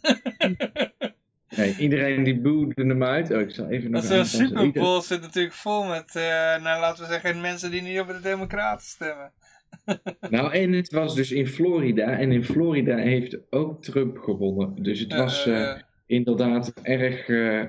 Nee, 1.57 1.77
iedereen 1.79 2.23
die 2.25 2.41
boerde 2.41 2.85
hem 2.87 3.05
uit. 3.05 3.31
Oh, 3.31 3.41
ik 3.41 3.51
zal 3.51 3.69
even 3.69 3.91
nog 3.91 4.07
Dat 4.07 4.27
Super 4.27 4.73
Bowl 4.73 5.01
zit 5.01 5.21
natuurlijk 5.21 5.55
vol 5.55 5.85
met, 5.85 6.17
eh, 6.17 6.23
nou 6.63 6.81
laten 6.81 7.05
we 7.05 7.11
zeggen, 7.13 7.41
mensen 7.41 7.71
die 7.71 7.83
niet 7.83 8.01
op 8.01 8.07
de 8.09 8.21
democraten 8.23 8.87
stemmen. 8.87 9.33
Nou, 10.31 10.53
en 10.53 10.73
het 10.73 10.93
was 10.93 11.15
dus 11.15 11.33
in 11.33 11.47
Florida. 11.47 12.19
En 12.19 12.33
in 12.33 12.45
Florida 12.45 12.97
heeft 12.97 13.53
ook 13.53 13.83
Trump 13.83 14.19
gewonnen. 14.19 14.83
Dus 14.83 15.01
het 15.01 15.15
was 15.15 15.47
eh, 15.47 15.71
eh, 15.71 15.79
inderdaad 16.07 16.73
erg, 16.83 17.29
eh, 17.29 17.65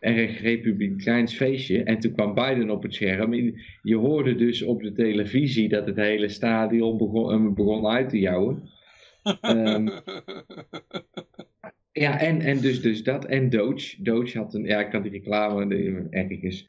erg 0.00 0.40
republikeins 0.40 1.36
feestje. 1.36 1.82
En 1.82 1.98
toen 1.98 2.12
kwam 2.12 2.34
Biden 2.34 2.70
op 2.70 2.82
het 2.82 2.94
scherm. 2.94 3.34
Je 3.82 3.96
hoorde 3.96 4.34
dus 4.34 4.62
op 4.62 4.82
de 4.82 4.92
televisie 4.92 5.68
dat 5.68 5.86
het 5.86 5.96
hele 5.96 6.28
stadion 6.28 6.98
begon, 6.98 7.54
begon 7.54 7.86
uit 7.86 8.08
te 8.08 8.18
jouwen. 8.18 8.62
Ehm, 9.40 9.88
ja, 11.92 12.20
en, 12.20 12.40
en 12.40 12.60
dus, 12.60 12.82
dus 12.82 13.02
dat. 13.02 13.24
En 13.24 13.50
Doge. 13.50 14.02
Doge 14.02 14.38
had 14.38 14.54
een, 14.54 14.64
ja, 14.64 14.80
ik 14.80 14.92
had 14.92 15.02
die 15.02 15.12
reclame 15.12 16.06
ergens. 16.10 16.68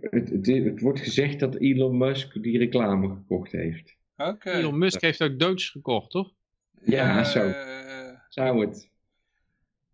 Het, 0.00 0.30
het, 0.30 0.46
het 0.46 0.80
wordt 0.80 1.00
gezegd 1.00 1.40
dat 1.40 1.56
Elon 1.56 1.98
Musk 1.98 2.42
die 2.42 2.58
reclame 2.58 3.08
gekocht 3.08 3.52
heeft. 3.52 3.96
Oké. 4.16 4.50
Elon 4.50 4.78
Musk 4.78 5.00
heeft 5.00 5.22
ook 5.22 5.38
Doge 5.38 5.70
gekocht, 5.70 6.10
toch? 6.10 6.32
Ja, 6.84 7.24
zo. 7.24 7.40
eh, 7.48 8.08
Zou 8.28 8.60
het? 8.66 8.90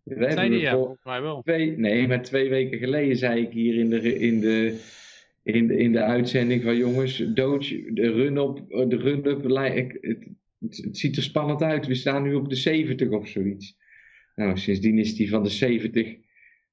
We 0.03 0.13
Zei 0.13 0.25
hebben 0.27 0.49
die 0.49 0.59
ja, 0.59 0.69
voor 0.71 0.79
volgens 0.79 1.03
mij 1.05 1.21
wel. 1.21 1.41
twee, 1.41 1.77
nee, 1.77 2.07
maar 2.07 2.21
twee 2.21 2.49
weken 2.49 2.77
geleden 2.79 3.17
zei 3.17 3.41
ik 3.41 3.51
hier 3.51 3.75
in 3.75 3.89
de, 3.89 4.19
in 4.19 4.39
de, 4.39 4.79
in 5.43 5.67
de, 5.67 5.77
in 5.77 5.91
de 5.91 6.01
uitzending 6.03 6.63
van 6.63 6.77
jongens, 6.77 7.17
Doge, 7.33 7.93
de 7.93 8.11
run-up, 8.11 8.55
de 8.89 8.95
run-up, 8.97 9.43
lijkt- 9.45 9.97
het, 10.01 10.27
het, 10.59 10.77
het 10.77 10.97
ziet 10.97 11.17
er 11.17 11.23
spannend 11.23 11.61
uit. 11.61 11.87
We 11.87 11.95
staan 11.95 12.23
nu 12.23 12.33
op 12.33 12.49
de 12.49 12.55
70 12.55 13.09
of 13.09 13.27
zoiets. 13.27 13.77
Nou, 14.35 14.57
sindsdien 14.57 14.97
is 14.99 15.15
die 15.15 15.29
van 15.29 15.43
de 15.43 15.49
70 15.49 16.15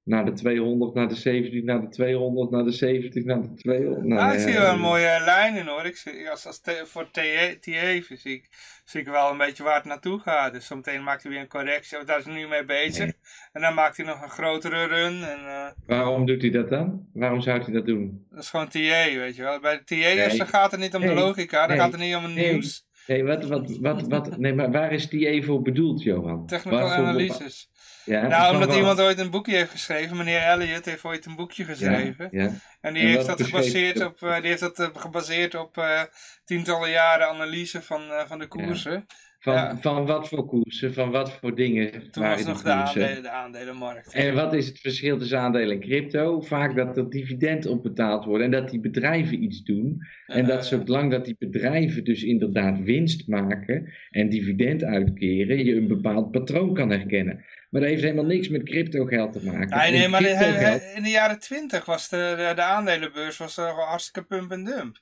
naar 0.04 0.24
de 0.24 0.32
200, 0.32 0.94
naar 0.94 1.08
de 1.08 1.14
70, 1.14 1.62
naar 1.62 1.80
de 1.80 1.88
200, 1.88 2.50
naar 2.50 2.64
de 2.64 2.70
70, 2.72 3.24
naar 3.24 3.40
de 3.42 3.54
200. 3.54 4.04
Nou, 4.06 4.20
Ah, 4.20 4.34
ik 4.34 4.40
zie 4.40 4.52
wel 4.58 4.72
een 4.72 4.80
mooie 4.80 5.20
lijn 5.24 5.56
in 5.56 5.66
hoor. 5.66 5.84
Ik 5.86 5.96
zie, 5.96 6.30
als, 6.30 6.46
als 6.46 6.60
te- 6.60 6.82
voor 6.86 7.10
TA 7.10 7.22
zie 7.60 8.32
ik, 8.32 8.48
zie 8.84 9.00
ik 9.00 9.06
wel 9.06 9.30
een 9.30 9.38
beetje 9.38 9.62
waar 9.62 9.74
het 9.76 9.84
naartoe 9.84 10.18
gaat. 10.18 10.52
Dus 10.52 10.66
zometeen 10.66 11.02
maakt 11.02 11.22
hij 11.22 11.32
weer 11.32 11.40
een 11.40 11.48
correctie. 11.48 12.04
Daar 12.04 12.18
is 12.18 12.24
hij 12.24 12.34
nu 12.34 12.48
mee 12.48 12.64
bezig. 12.64 13.04
Nee. 13.04 13.14
En 13.52 13.60
dan 13.60 13.74
maakt 13.74 13.96
hij 13.96 14.06
nog 14.06 14.22
een 14.22 14.30
grotere 14.30 14.84
run. 14.84 15.22
En 15.24 15.38
eh, 15.46 15.70
Waarom 15.86 16.26
doet 16.26 16.42
hij 16.42 16.50
dat 16.50 16.68
dan? 16.68 17.06
Waarom 17.12 17.40
zou 17.40 17.62
hij 17.62 17.72
dat 17.72 17.86
doen? 17.86 18.26
dat 18.30 18.42
is 18.42 18.50
gewoon 18.50 18.68
TA, 18.68 18.78
weet 19.18 19.36
je 19.36 19.42
wel. 19.42 19.60
Bij 19.60 19.76
de 19.76 19.84
TA's 19.84 20.38
Nee. 20.38 20.46
gaat 20.46 20.70
het 20.70 20.80
niet 20.80 20.94
om 20.94 21.00
de 21.00 21.14
logica. 21.14 21.66
Dan 21.66 21.76
gaat 21.76 21.92
het 21.92 22.00
niet 22.00 22.14
om 22.16 22.22
het 22.24 22.34
nieuws. 22.34 22.86
Nee, 23.06 23.24
wat, 23.24 23.44
wat, 23.44 23.76
wat, 23.80 24.02
wat, 24.08 24.38
nee, 24.38 24.54
maar 24.54 24.70
waar 24.70 24.92
is 24.92 25.08
die 25.08 25.44
voor 25.44 25.62
bedoeld, 25.62 26.02
Johan? 26.02 26.46
Technical 26.46 26.80
Waarvoor- 26.80 27.04
analysis. 27.06 27.70
Ja, 28.04 28.26
Nou, 28.26 28.54
omdat 28.54 28.76
iemand 28.76 29.00
ooit 29.00 29.18
een 29.18 29.30
boekje 29.30 29.56
heeft 29.56 29.70
geschreven. 29.70 30.16
Meneer 30.16 30.40
Elliot 30.40 30.84
heeft 30.84 31.04
ooit 31.04 31.26
een 31.26 31.36
boekje 31.36 31.64
geschreven. 31.64 32.28
Ja, 32.30 32.42
ja. 32.42 32.50
En 32.80 32.94
die 32.94 33.02
En 33.02 33.08
heeft 33.08 33.26
dat 33.26 33.42
gebaseerd 33.42 34.04
op, 34.04 34.22
eh, 34.22 34.40
die 34.40 34.48
heeft 34.48 34.60
dat 34.60 34.78
eh, 34.78 34.88
gebaseerd 34.92 35.54
op 35.54 35.78
eh, 35.78 36.02
tientallen 36.44 36.90
jaren 36.90 37.28
analyse 37.28 37.82
van, 37.82 38.00
van 38.26 38.38
de 38.38 38.46
koersen. 38.46 39.06
Van, 39.38 39.80
van 39.80 40.06
wat 40.06 40.28
voor 40.28 40.46
koersen, 40.46 40.94
van 40.94 41.10
wat 41.10 41.32
voor 41.32 41.54
dingen 41.54 42.10
Toen 42.10 42.24
was 42.24 42.44
nog 42.44 42.62
de, 42.62 42.72
koersen? 42.72 43.02
aandelen, 43.02 43.22
de 43.22 43.30
aandelenmarkt. 43.30 44.12
En 44.12 44.34
wat 44.34 44.52
is 44.52 44.66
het 44.66 44.80
verschil 44.80 45.18
tussen 45.18 45.38
aandelen 45.38 45.70
en 45.70 45.80
crypto? 45.80 46.40
Vaak 46.40 46.76
dat 46.76 46.96
er 46.96 47.10
dividend 47.10 47.66
op 47.66 47.82
betaald 47.82 48.24
wordt 48.24 48.44
en 48.44 48.50
dat 48.50 48.70
die 48.70 48.80
bedrijven 48.80 49.42
iets 49.42 49.62
doen. 49.62 49.98
En 50.26 50.46
dat 50.46 50.66
zolang 50.66 51.10
dat 51.10 51.24
die 51.24 51.36
bedrijven 51.38 52.04
dus 52.04 52.22
inderdaad 52.22 52.82
winst 52.82 53.28
maken 53.28 53.92
en 54.10 54.28
dividend 54.28 54.84
uitkeren, 54.84 55.64
je 55.64 55.74
een 55.74 55.88
bepaald 55.88 56.30
patroon 56.30 56.74
kan 56.74 56.90
herkennen. 56.90 57.44
Maar 57.72 57.80
dat 57.80 57.90
heeft 57.90 58.02
helemaal 58.02 58.24
niks 58.24 58.48
met 58.48 58.62
crypto 58.62 59.04
geld 59.04 59.32
te 59.32 59.44
maken. 59.44 59.92
Nee, 59.92 60.08
maar 60.08 60.20
de- 60.22 60.28
hij- 60.28 60.92
in 60.96 61.02
de 61.02 61.08
jaren 61.10 61.38
twintig 61.38 61.84
was 61.84 62.08
de, 62.08 62.34
de, 62.36 62.52
de 62.54 62.62
aandelenbeurs 62.62 63.36
was 63.36 63.56
er 63.56 63.68
gewoon 63.68 63.86
hartstikke 63.88 64.26
pump 64.28 64.50
en 64.50 64.64
dump. 64.64 65.00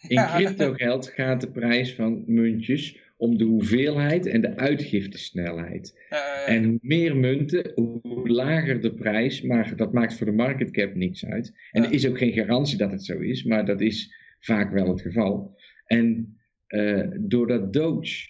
In 0.00 0.08
Ja. 0.16 0.34
cryptogeld 0.36 1.08
gaat 1.08 1.40
de 1.40 1.50
prijs 1.50 1.94
van 1.94 2.22
muntjes 2.26 2.98
om 3.16 3.38
de 3.38 3.44
hoeveelheid 3.44 4.26
en 4.26 4.40
de 4.40 4.56
uitgiftesnelheid. 4.56 5.98
Eh, 6.08 6.54
En 6.54 6.64
hoe 6.64 6.78
meer 6.82 7.16
munten, 7.16 7.72
hoe 7.74 8.28
lager 8.28 8.80
de 8.80 8.94
prijs, 8.94 9.42
maar 9.42 9.76
dat 9.76 9.92
maakt 9.92 10.14
voor 10.16 10.26
de 10.26 10.32
market 10.32 10.70
cap 10.70 10.94
niks 10.94 11.26
uit. 11.26 11.54
En 11.70 11.84
er 11.84 11.92
is 11.92 12.06
ook 12.08 12.18
geen 12.18 12.32
garantie 12.32 12.76
dat 12.78 12.90
het 12.90 13.04
zo 13.04 13.18
is, 13.18 13.44
maar 13.44 13.64
dat 13.66 13.80
is 13.80 14.14
vaak 14.40 14.72
wel 14.72 14.88
het 14.88 15.00
geval. 15.00 15.58
En 15.86 16.38
eh, 16.66 17.06
doordat 17.18 17.72
Doge, 17.72 18.28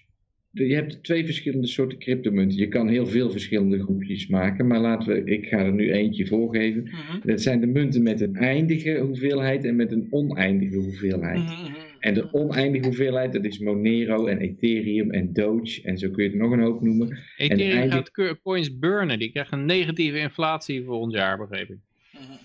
je 0.52 0.74
hebt 0.74 1.02
twee 1.04 1.24
verschillende 1.24 1.66
soorten 1.66 1.98
cryptomunten. 1.98 2.58
Je 2.58 2.68
kan 2.68 2.88
heel 2.88 3.06
veel 3.06 3.30
verschillende 3.30 3.82
groepjes 3.82 4.26
maken, 4.26 4.66
maar 4.66 4.78
laten 4.80 5.08
we, 5.12 5.24
ik 5.24 5.46
ga 5.46 5.58
er 5.58 5.72
nu 5.72 5.92
eentje 5.92 6.26
voorgeven. 6.26 6.82
mhm, 6.82 7.26
Dat 7.28 7.40
zijn 7.42 7.60
de 7.60 7.66
munten 7.66 8.02
met 8.02 8.20
een 8.20 8.36
eindige 8.36 8.98
hoeveelheid 8.98 9.64
en 9.64 9.76
met 9.76 9.92
een 9.92 10.06
oneindige 10.10 10.76
hoeveelheid. 10.76 11.38
mhm, 11.38 11.62
mhm. 11.62 11.74
En 12.00 12.14
de 12.14 12.32
oneindige 12.32 12.84
hoeveelheid, 12.84 13.32
dat 13.32 13.44
is 13.44 13.58
Monero 13.58 14.26
en 14.26 14.38
Ethereum 14.38 15.10
en 15.10 15.32
Doge 15.32 15.80
en 15.82 15.98
zo 15.98 16.10
kun 16.10 16.24
je 16.24 16.30
het 16.30 16.38
nog 16.38 16.50
een 16.52 16.60
hoop 16.60 16.82
noemen. 16.82 17.18
Ethereum 17.36 17.76
eindig- 17.78 17.94
gaat 17.94 18.10
co- 18.10 18.34
coins 18.42 18.78
burnen. 18.78 19.18
Die 19.18 19.30
krijgt 19.30 19.52
een 19.52 19.64
negatieve 19.64 20.18
inflatie 20.18 20.84
volgend 20.84 21.12
jaar, 21.12 21.38
begreep 21.38 21.68
ik. 21.68 21.76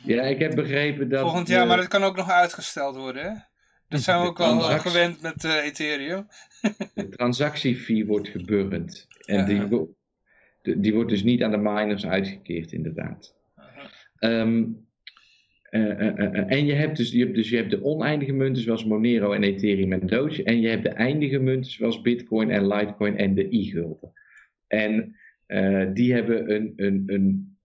Ja, 0.06 0.22
ik 0.24 0.40
heb 0.40 0.56
begrepen 0.56 1.10
dat... 1.10 1.22
Volgend 1.22 1.48
jaar, 1.48 1.62
de- 1.62 1.68
maar 1.68 1.78
dat 1.78 1.88
kan 1.88 2.04
ook 2.04 2.16
nog 2.16 2.30
uitgesteld 2.30 2.96
worden, 2.96 3.24
hè? 3.24 3.30
Dat 3.90 4.02
zijn 4.02 4.22
we 4.22 4.28
ook 4.28 4.38
wel 4.38 4.48
transactie- 4.58 4.90
gewend 4.92 5.22
met 5.22 5.44
eh, 5.44 5.66
Ethereum. 5.66 6.28
De 6.94 7.10
transactiefee 7.10 8.06
wordt 8.06 8.28
geburnd. 8.28 9.08
En 9.26 9.50
Ja. 9.56 9.68
die, 10.62 10.78
die 10.80 10.94
wordt 10.94 11.10
dus 11.10 11.24
niet 11.24 11.44
aan 11.44 11.52
de 11.52 11.58
miners 11.58 12.06
uitgekeerd, 12.06 12.72
inderdaad. 12.72 13.36
Ehm, 14.20 14.64
eh, 15.76 15.92
eh, 15.92 16.20
eh, 16.20 16.52
en 16.52 16.66
je 16.66 16.74
hebt, 16.74 16.98
dus, 16.98 17.12
je, 17.12 17.20
hebt 17.20 17.36
dus 17.36 17.50
je 17.50 17.56
hebt 17.56 17.70
de 17.70 17.84
oneindige 17.84 18.32
munten 18.32 18.64
zoals 18.64 18.86
Monero 18.86 19.32
en 19.32 19.44
Ethereum 19.44 19.92
en 19.94 20.08
Doge. 20.08 20.44
En 20.44 20.62
je 20.62 20.68
hebt 20.68 20.84
de 20.84 20.90
eindige 20.90 21.40
munten 21.40 21.72
zoals 21.72 22.02
Bitcoin 22.02 22.50
en 22.50 22.68
Litecoin 22.68 23.18
en 23.18 23.36
de 23.36 23.48
e-gulden. 23.56 24.12
En 24.68 25.16
die 25.94 26.14
hebben 26.14 26.56
een, 26.56 26.74
een, 26.76 27.04
een, 27.06 27.58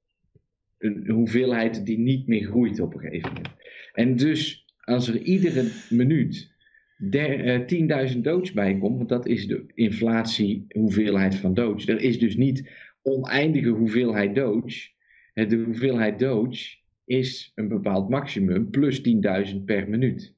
een 0.78 1.08
hoeveelheid 1.08 1.86
die 1.86 1.98
niet 1.98 2.26
meer 2.26 2.44
groeit 2.46 2.80
op 2.80 2.94
een 2.94 3.00
gegeven 3.00 3.32
moment. 3.32 3.54
En 3.92 4.16
dus 4.16 4.64
als 4.80 5.08
er 5.08 5.18
iedere 5.18 5.68
minuut 5.90 6.54
der, 7.00 7.44
eh, 7.44 7.66
10.000 7.66 8.24
Doge 8.24 8.52
bij 8.54 8.78
komt, 8.78 8.96
want 8.96 9.08
dat 9.08 9.26
is 9.26 9.46
de 9.46 9.64
inflatie 9.74 10.66
hoeveelheid 10.68 11.34
van 11.34 11.54
Doge. 11.54 11.92
Er 11.92 12.00
is 12.00 12.18
dus 12.18 12.36
niet 12.36 12.70
oneindige 13.02 13.68
hoeveelheid 13.68 14.34
Doge. 14.34 14.88
Eh, 15.34 15.48
De 15.48 15.56
hoeveelheid 15.56 16.18
Doge 16.18 16.76
is 17.04 17.52
een 17.54 17.68
bepaald 17.68 18.08
maximum 18.08 18.70
plus 18.70 19.00
10.000 19.00 19.64
per 19.64 19.88
minuut. 19.88 20.34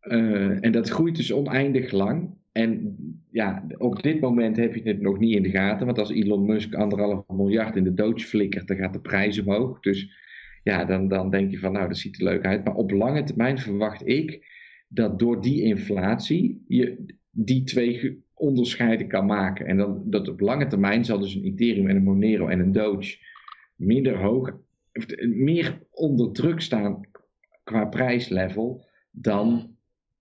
Eh, 0.00 0.64
en 0.64 0.72
dat 0.72 0.88
groeit 0.88 1.16
dus 1.16 1.32
oneindig 1.32 1.90
lang. 1.90 2.34
En 2.52 2.96
ja, 3.30 3.66
op 3.76 4.02
dit 4.02 4.20
moment 4.20 4.56
heb 4.56 4.74
je 4.74 4.82
het 4.82 5.00
nog 5.00 5.18
niet 5.18 5.36
in 5.36 5.42
de 5.42 5.50
gaten. 5.50 5.86
Want 5.86 5.98
als 5.98 6.10
Elon 6.10 6.46
Musk 6.46 6.74
anderhalf 6.74 7.28
miljard 7.28 7.76
in 7.76 7.84
de 7.84 7.94
Doge 7.94 8.26
flikkert, 8.26 8.66
dan 8.66 8.76
gaat 8.76 8.92
de 8.92 9.00
prijs 9.00 9.38
omhoog. 9.40 9.80
Dus 9.80 10.10
ja, 10.62 10.84
dan, 10.84 11.08
dan 11.08 11.30
denk 11.30 11.50
je 11.50 11.58
van 11.58 11.72
nou, 11.72 11.88
dat 11.88 11.96
ziet 11.96 12.18
er 12.18 12.24
leuk 12.24 12.44
uit. 12.44 12.64
Maar 12.64 12.74
op 12.74 12.90
lange 12.90 13.22
termijn 13.22 13.58
verwacht 13.58 14.06
ik 14.06 14.54
dat 14.86 15.18
door 15.18 15.42
die 15.42 15.62
inflatie 15.62 16.64
je 16.68 17.04
die 17.30 17.64
twee 17.64 18.24
onderscheiden 18.34 19.08
kan 19.08 19.26
maken. 19.26 19.66
En 19.66 19.76
dan, 19.76 20.02
dat 20.04 20.28
op 20.28 20.40
lange 20.40 20.66
termijn 20.66 21.04
zal 21.04 21.18
dus 21.18 21.34
een 21.34 21.44
Ethereum 21.44 21.88
en 21.88 21.96
een 21.96 22.02
Monero 22.02 22.48
en 22.48 22.60
een 22.60 22.72
Doge 22.72 23.18
minder 23.76 24.18
hoog, 24.18 24.56
meer 25.18 25.78
onder 25.90 26.32
druk 26.32 26.60
staan 26.60 27.00
qua 27.64 27.84
prijslevel 27.84 28.86
dan 29.10 29.76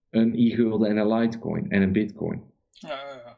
een 0.10 0.34
e-gulden 0.36 0.90
en 0.90 0.98
een 0.98 1.18
Litecoin 1.18 1.70
en 1.70 1.82
een 1.82 1.92
Bitcoin. 1.92 2.42
Ja, 2.70 2.90
ja, 2.90 3.22
ja. 3.26 3.38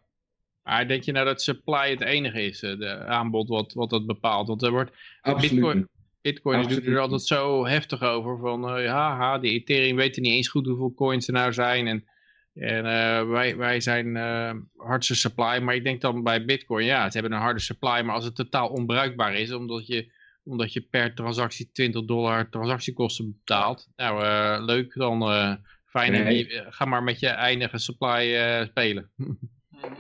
Maar 0.64 0.88
denk 0.88 1.04
je 1.04 1.12
nou 1.12 1.26
dat 1.26 1.42
supply 1.42 1.90
het 1.90 2.02
enige 2.02 2.42
is, 2.42 2.64
eh, 2.64 2.80
de 2.80 2.98
aanbod 2.98 3.48
wat, 3.48 3.74
wat 3.74 3.90
dat 3.90 4.06
bepaalt? 4.06 4.48
Want 4.48 4.62
er 4.62 4.72
wordt 4.72 4.92
Absoluut. 5.22 5.52
Bitcoin, 5.52 5.88
Bitcoin 6.28 6.58
doet 6.58 6.68
Absoluut 6.68 6.96
er 6.96 7.00
altijd 7.00 7.22
zo 7.22 7.66
heftig 7.66 8.02
over 8.02 8.38
van, 8.38 8.70
eh, 8.70 8.84
ja, 8.84 9.16
ha, 9.16 9.38
die 9.38 9.52
Ethereum 9.52 9.96
weten 9.96 10.22
niet 10.22 10.32
eens 10.32 10.48
goed 10.48 10.66
hoeveel 10.66 10.94
coins 10.94 11.28
er 11.28 11.34
nou 11.34 11.54
zijn 11.54 11.88
en, 11.88 12.04
en 12.54 12.86
eh, 12.86 13.30
wij, 13.30 13.58
wij 13.58 13.80
zijn 13.80 14.16
eh 14.16 14.52
hardste 14.76 15.16
supply. 15.16 15.60
Maar 15.62 15.76
ik 15.76 15.84
denk 15.84 16.02
dan 16.02 16.24
bij 16.24 16.46
Bitcoin, 16.46 16.86
ja, 16.86 17.10
ze 17.10 17.18
hebben 17.18 17.38
een 17.38 17.44
harde 17.44 17.60
supply, 17.60 18.02
maar 18.02 18.16
als 18.16 18.26
het 18.26 18.36
totaal 18.36 18.70
onbruikbaar 18.70 19.36
is, 19.36 19.52
omdat 19.52 19.88
je, 19.88 20.12
omdat 20.44 20.74
je 20.74 20.82
per 20.82 21.14
transactie 21.14 21.70
20 21.72 22.06
dollar 22.06 22.50
transactiekosten 22.50 23.32
betaalt, 23.32 23.88
nou, 23.96 24.22
leuk, 24.64 24.94
dan 24.94 25.20
fijn, 25.86 26.12
Nee. 26.12 26.48
ga 26.70 26.86
maar 26.86 27.04
met 27.04 27.20
je 27.20 27.28
eindige 27.28 27.78
supply 27.78 28.36
spelen. 28.66 29.10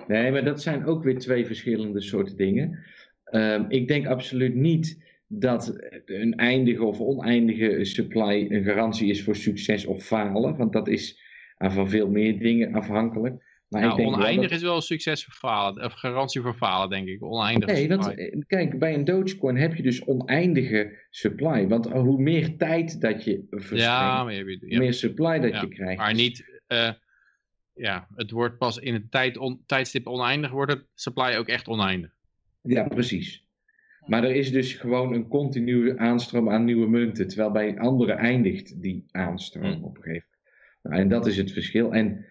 Nee, 0.07 0.31
maar 0.31 0.43
dat 0.43 0.61
zijn 0.61 0.85
ook 0.85 1.03
weer 1.03 1.19
twee 1.19 1.45
verschillende 1.45 2.01
soorten 2.01 2.37
dingen. 2.37 2.79
Ehm, 3.23 3.65
ik 3.67 3.87
denk 3.87 4.07
absoluut 4.07 4.55
niet 4.55 5.06
dat 5.27 5.77
een 6.05 6.35
eindige 6.35 6.83
of 6.83 6.99
oneindige 6.99 7.85
supply 7.85 8.45
een 8.49 8.63
garantie 8.63 9.09
is 9.09 9.23
voor 9.23 9.35
succes 9.35 9.85
of 9.85 10.03
falen. 10.03 10.57
Want 10.57 10.73
dat 10.73 10.87
is 10.87 11.21
van 11.57 11.89
veel 11.89 12.09
meer 12.09 12.39
dingen 12.39 12.73
afhankelijk. 12.73 13.45
Maar 13.67 13.81
nou, 13.81 13.91
ik 13.93 13.97
denk 13.97 14.09
wel 14.09 14.19
oneindig 14.19 14.49
dat- 14.49 14.57
is 14.57 14.63
wel 14.63 14.75
een 14.75 14.81
succes 14.81 15.23
voor 15.25 15.33
falen, 15.33 15.83
of 15.85 15.93
garantie 15.93 16.41
voor 16.41 16.53
falen, 16.53 16.89
denk 16.89 17.07
ik. 17.07 17.23
Oneindig 17.23 17.69
Nee, 17.69 17.77
supply. 17.81 17.97
want 17.97 18.17
eh, 18.17 18.39
kijk, 18.47 18.79
bij 18.79 18.93
een 18.93 19.05
Dogecoin 19.05 19.55
heb 19.57 19.75
je 19.75 19.83
dus 19.83 20.05
oneindige 20.05 21.05
supply. 21.09 21.67
Want 21.67 21.91
hoe 21.91 22.21
meer 22.21 22.57
tijd 22.57 23.01
dat 23.01 23.23
je 23.23 23.45
verstrengt, 23.49 23.83
ja, 23.83 24.23
maar, 24.23 24.33
je 24.33 24.43
hebt- 24.45 24.59
hoe 24.61 24.71
ja, 24.71 24.77
meer 24.79 24.93
supply 24.93 25.39
dat 25.39 25.51
Ja, 25.51 25.61
je 25.61 25.67
krijgt. 25.67 25.97
maar 25.97 26.13
niet, 26.13 26.61
eh, 26.67 26.91
ja, 27.73 28.07
het 28.15 28.31
wordt 28.31 28.57
pas 28.57 28.77
in 28.77 28.93
het 28.93 29.11
tijd 29.11 29.37
on- 29.37 29.63
tijdstip 29.65 30.07
oneindig, 30.07 30.51
wordt 30.51 30.71
het 30.71 30.85
supply 30.93 31.35
ook 31.35 31.47
echt 31.47 31.67
oneindig. 31.67 32.11
Ja, 32.61 32.87
precies. 32.87 33.46
Maar 34.07 34.23
er 34.23 34.35
is 34.35 34.51
dus 34.51 34.73
gewoon 34.73 35.13
een 35.13 35.27
continue 35.27 35.97
aanstroom 35.99 36.49
aan 36.49 36.65
nieuwe 36.65 36.87
munten, 36.89 37.27
terwijl 37.27 37.51
bij 37.51 37.77
andere 37.77 38.11
eindigt 38.11 38.81
die 38.81 39.05
aanstroom 39.11 39.73
Hmm. 39.73 39.83
op 39.83 39.97
een 39.97 40.03
gegeven 40.03 40.27
moment. 40.27 40.45
Nou, 40.83 41.01
en 41.01 41.07
dat 41.09 41.27
is 41.27 41.37
het 41.37 41.51
verschil. 41.51 41.93
En 41.93 42.25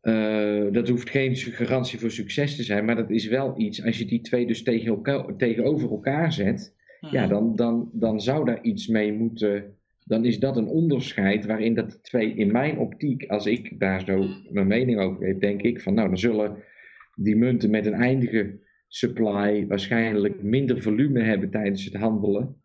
eh, 0.00 0.66
dat 0.72 0.88
hoeft 0.88 1.10
geen 1.10 1.36
garantie 1.36 1.98
voor 1.98 2.10
succes 2.10 2.56
te 2.56 2.62
zijn, 2.62 2.84
maar 2.84 2.96
dat 2.96 3.10
is 3.10 3.26
wel 3.26 3.54
iets, 3.60 3.84
als 3.84 3.98
je 3.98 4.04
die 4.04 4.20
twee 4.20 4.46
dus 4.46 4.62
tegen 4.62 4.86
elkaar, 4.86 5.36
tegenover 5.36 5.90
elkaar 5.90 6.32
zet, 6.32 6.74
ja, 7.00 7.20
Mhm. 7.20 7.28
dan, 7.28 7.56
dan, 7.56 7.90
dan 7.92 8.20
zou 8.20 8.44
daar 8.44 8.62
iets 8.62 8.86
mee 8.86 9.12
moeten. 9.12 9.76
Dan 10.04 10.24
is 10.24 10.38
dat 10.38 10.56
een 10.56 10.66
onderscheid 10.66 11.46
waarin 11.46 11.74
dat 11.74 11.90
die 11.90 12.00
twee 12.00 12.34
in 12.34 12.52
mijn 12.52 12.78
optiek, 12.78 13.24
als 13.26 13.46
ik 13.46 13.78
daar 13.80 14.00
zo 14.04 14.26
mijn 14.50 14.66
mening 14.66 14.98
over 15.00 15.26
heb, 15.26 15.40
denk 15.40 15.62
ik 15.62 15.80
van 15.80 15.94
nou, 15.94 16.08
dan 16.08 16.18
zullen 16.18 16.56
die 17.14 17.36
munten 17.36 17.70
met 17.70 17.86
een 17.86 17.92
eindige 17.92 18.58
supply 18.88 19.66
waarschijnlijk 19.66 20.42
minder 20.42 20.82
volume 20.82 21.20
hebben 21.20 21.50
tijdens 21.50 21.84
het 21.84 21.94
handelen, 21.94 22.56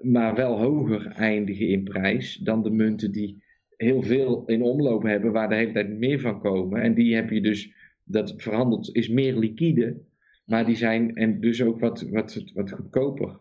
maar 0.00 0.34
wel 0.34 0.58
hoger 0.58 1.06
eindigen 1.06 1.68
in 1.68 1.84
prijs 1.84 2.36
dan 2.36 2.62
de 2.62 2.70
munten 2.70 3.12
die 3.12 3.42
heel 3.76 4.02
veel 4.02 4.42
in 4.46 4.62
omloop 4.62 5.02
hebben, 5.02 5.32
waar 5.32 5.48
de 5.48 5.54
hele 5.54 5.72
tijd 5.72 5.98
meer 5.98 6.20
van 6.20 6.40
komen. 6.40 6.82
En 6.82 6.94
die 6.94 7.14
heb 7.14 7.30
je 7.30 7.40
dus, 7.40 7.72
dat 8.04 8.34
verhandeld 8.36 8.94
is 8.94 9.08
meer 9.08 9.36
liquide, 9.36 10.00
maar 10.44 10.66
die 10.66 10.76
zijn 10.76 11.14
en 11.14 11.40
dus 11.40 11.62
ook 11.62 11.80
wat, 11.80 12.08
wat, 12.10 12.44
wat 12.54 12.70
goedkoper. 12.70 13.40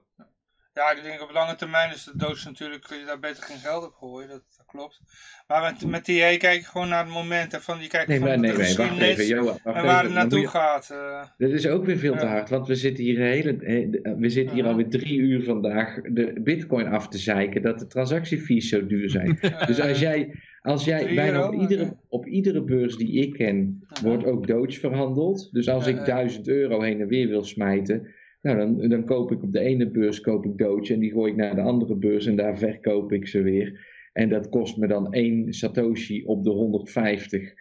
Ja, 0.77 0.91
ik 0.91 1.03
denk 1.03 1.21
op 1.21 1.31
lange 1.31 1.55
termijn 1.55 1.93
is 1.93 2.03
de 2.03 2.11
doos 2.17 2.45
natuurlijk, 2.45 2.83
kun 2.83 2.97
je 2.97 3.05
daar 3.05 3.19
beter 3.19 3.43
geen 3.43 3.57
geld 3.57 3.83
op 3.85 3.93
gooien, 3.93 4.27
dat, 4.29 4.41
dat 4.57 4.65
klopt. 4.65 5.01
Maar 5.47 5.61
met, 5.61 5.85
met 5.91 6.05
die 6.05 6.37
kijk 6.37 6.59
je 6.59 6.63
gewoon 6.67 6.89
naar 6.89 7.03
het 7.03 7.13
moment 7.13 7.53
ervan, 7.53 7.81
je 7.81 7.87
kijkt 7.87 8.07
Nee, 8.07 8.17
van 8.19 8.27
maar 8.27 8.37
de 8.37 8.41
nee, 8.47 8.51
nee, 8.57 8.75
wacht 8.75 8.99
even, 9.01 9.25
Johan. 9.25 9.45
Wacht 9.63 9.77
en 9.77 9.83
waar 9.85 10.03
het 10.03 10.13
naartoe 10.13 10.39
je- 10.39 10.47
gaat. 10.47 10.89
eh. 10.89 11.23
Dat 11.37 11.49
is 11.51 11.67
ook 11.67 11.85
weer 11.85 11.97
veel 11.97 12.15
te 12.17 12.25
hard, 12.25 12.49
want 12.49 12.67
we 12.67 12.75
zitten 12.75 13.03
hier, 13.03 13.19
hele, 13.19 13.55
he- 13.59 14.15
we 14.17 14.29
zitten 14.29 14.55
hier 14.55 14.63
Ja. 14.63 14.69
alweer 14.69 14.89
drie 14.89 15.17
uur 15.17 15.43
vandaag 15.43 16.01
de 16.01 16.39
bitcoin 16.43 16.87
af 16.87 17.07
te 17.07 17.17
zeiken 17.17 17.61
dat 17.61 17.79
de 17.79 17.87
transactiefees 17.87 18.69
zo 18.69 18.87
duur 18.87 19.09
zijn. 19.09 19.39
Dus 19.67 19.81
als 19.81 19.99
jij, 19.99 20.39
Als 20.61 20.85
jij, 20.85 21.15
bijna 21.15 21.47
op, 21.47 21.53
iedere, 21.61 21.97
op 22.09 22.25
iedere 22.25 22.63
beurs 22.63 22.95
die 22.97 23.11
ik 23.21 23.33
ken, 23.33 23.87
wordt 24.03 24.25
ook 24.25 24.47
Doge 24.47 24.79
verhandeld. 24.79 25.49
Dus 25.51 25.69
als 25.69 25.87
ik 25.87 25.95
ja. 25.95 26.03
1000 26.03 26.47
euro 26.47 26.81
heen 26.81 27.01
en 27.01 27.07
weer 27.07 27.27
wil 27.27 27.43
smijten, 27.43 28.07
nou 28.41 28.57
dan, 28.57 28.89
dan 28.89 29.05
koop 29.05 29.31
ik 29.31 29.43
op 29.43 29.51
de 29.51 29.59
ene 29.59 29.89
beurs 29.89 30.21
koop 30.21 30.45
ik 30.45 30.57
Doge 30.57 30.93
en 30.93 30.99
die 30.99 31.11
gooi 31.11 31.31
ik 31.31 31.37
naar 31.37 31.55
de 31.55 31.61
andere 31.61 31.95
beurs 31.95 32.25
en 32.25 32.35
daar 32.35 32.57
verkoop 32.57 33.11
ik 33.11 33.27
ze 33.27 33.41
weer. 33.41 33.95
En 34.13 34.29
dat 34.29 34.49
kost 34.49 34.77
me 34.77 34.87
dan 34.87 35.13
één 35.13 35.53
Satoshi 35.53 36.23
op 36.25 36.43
de 36.43 36.49
150 36.49 37.53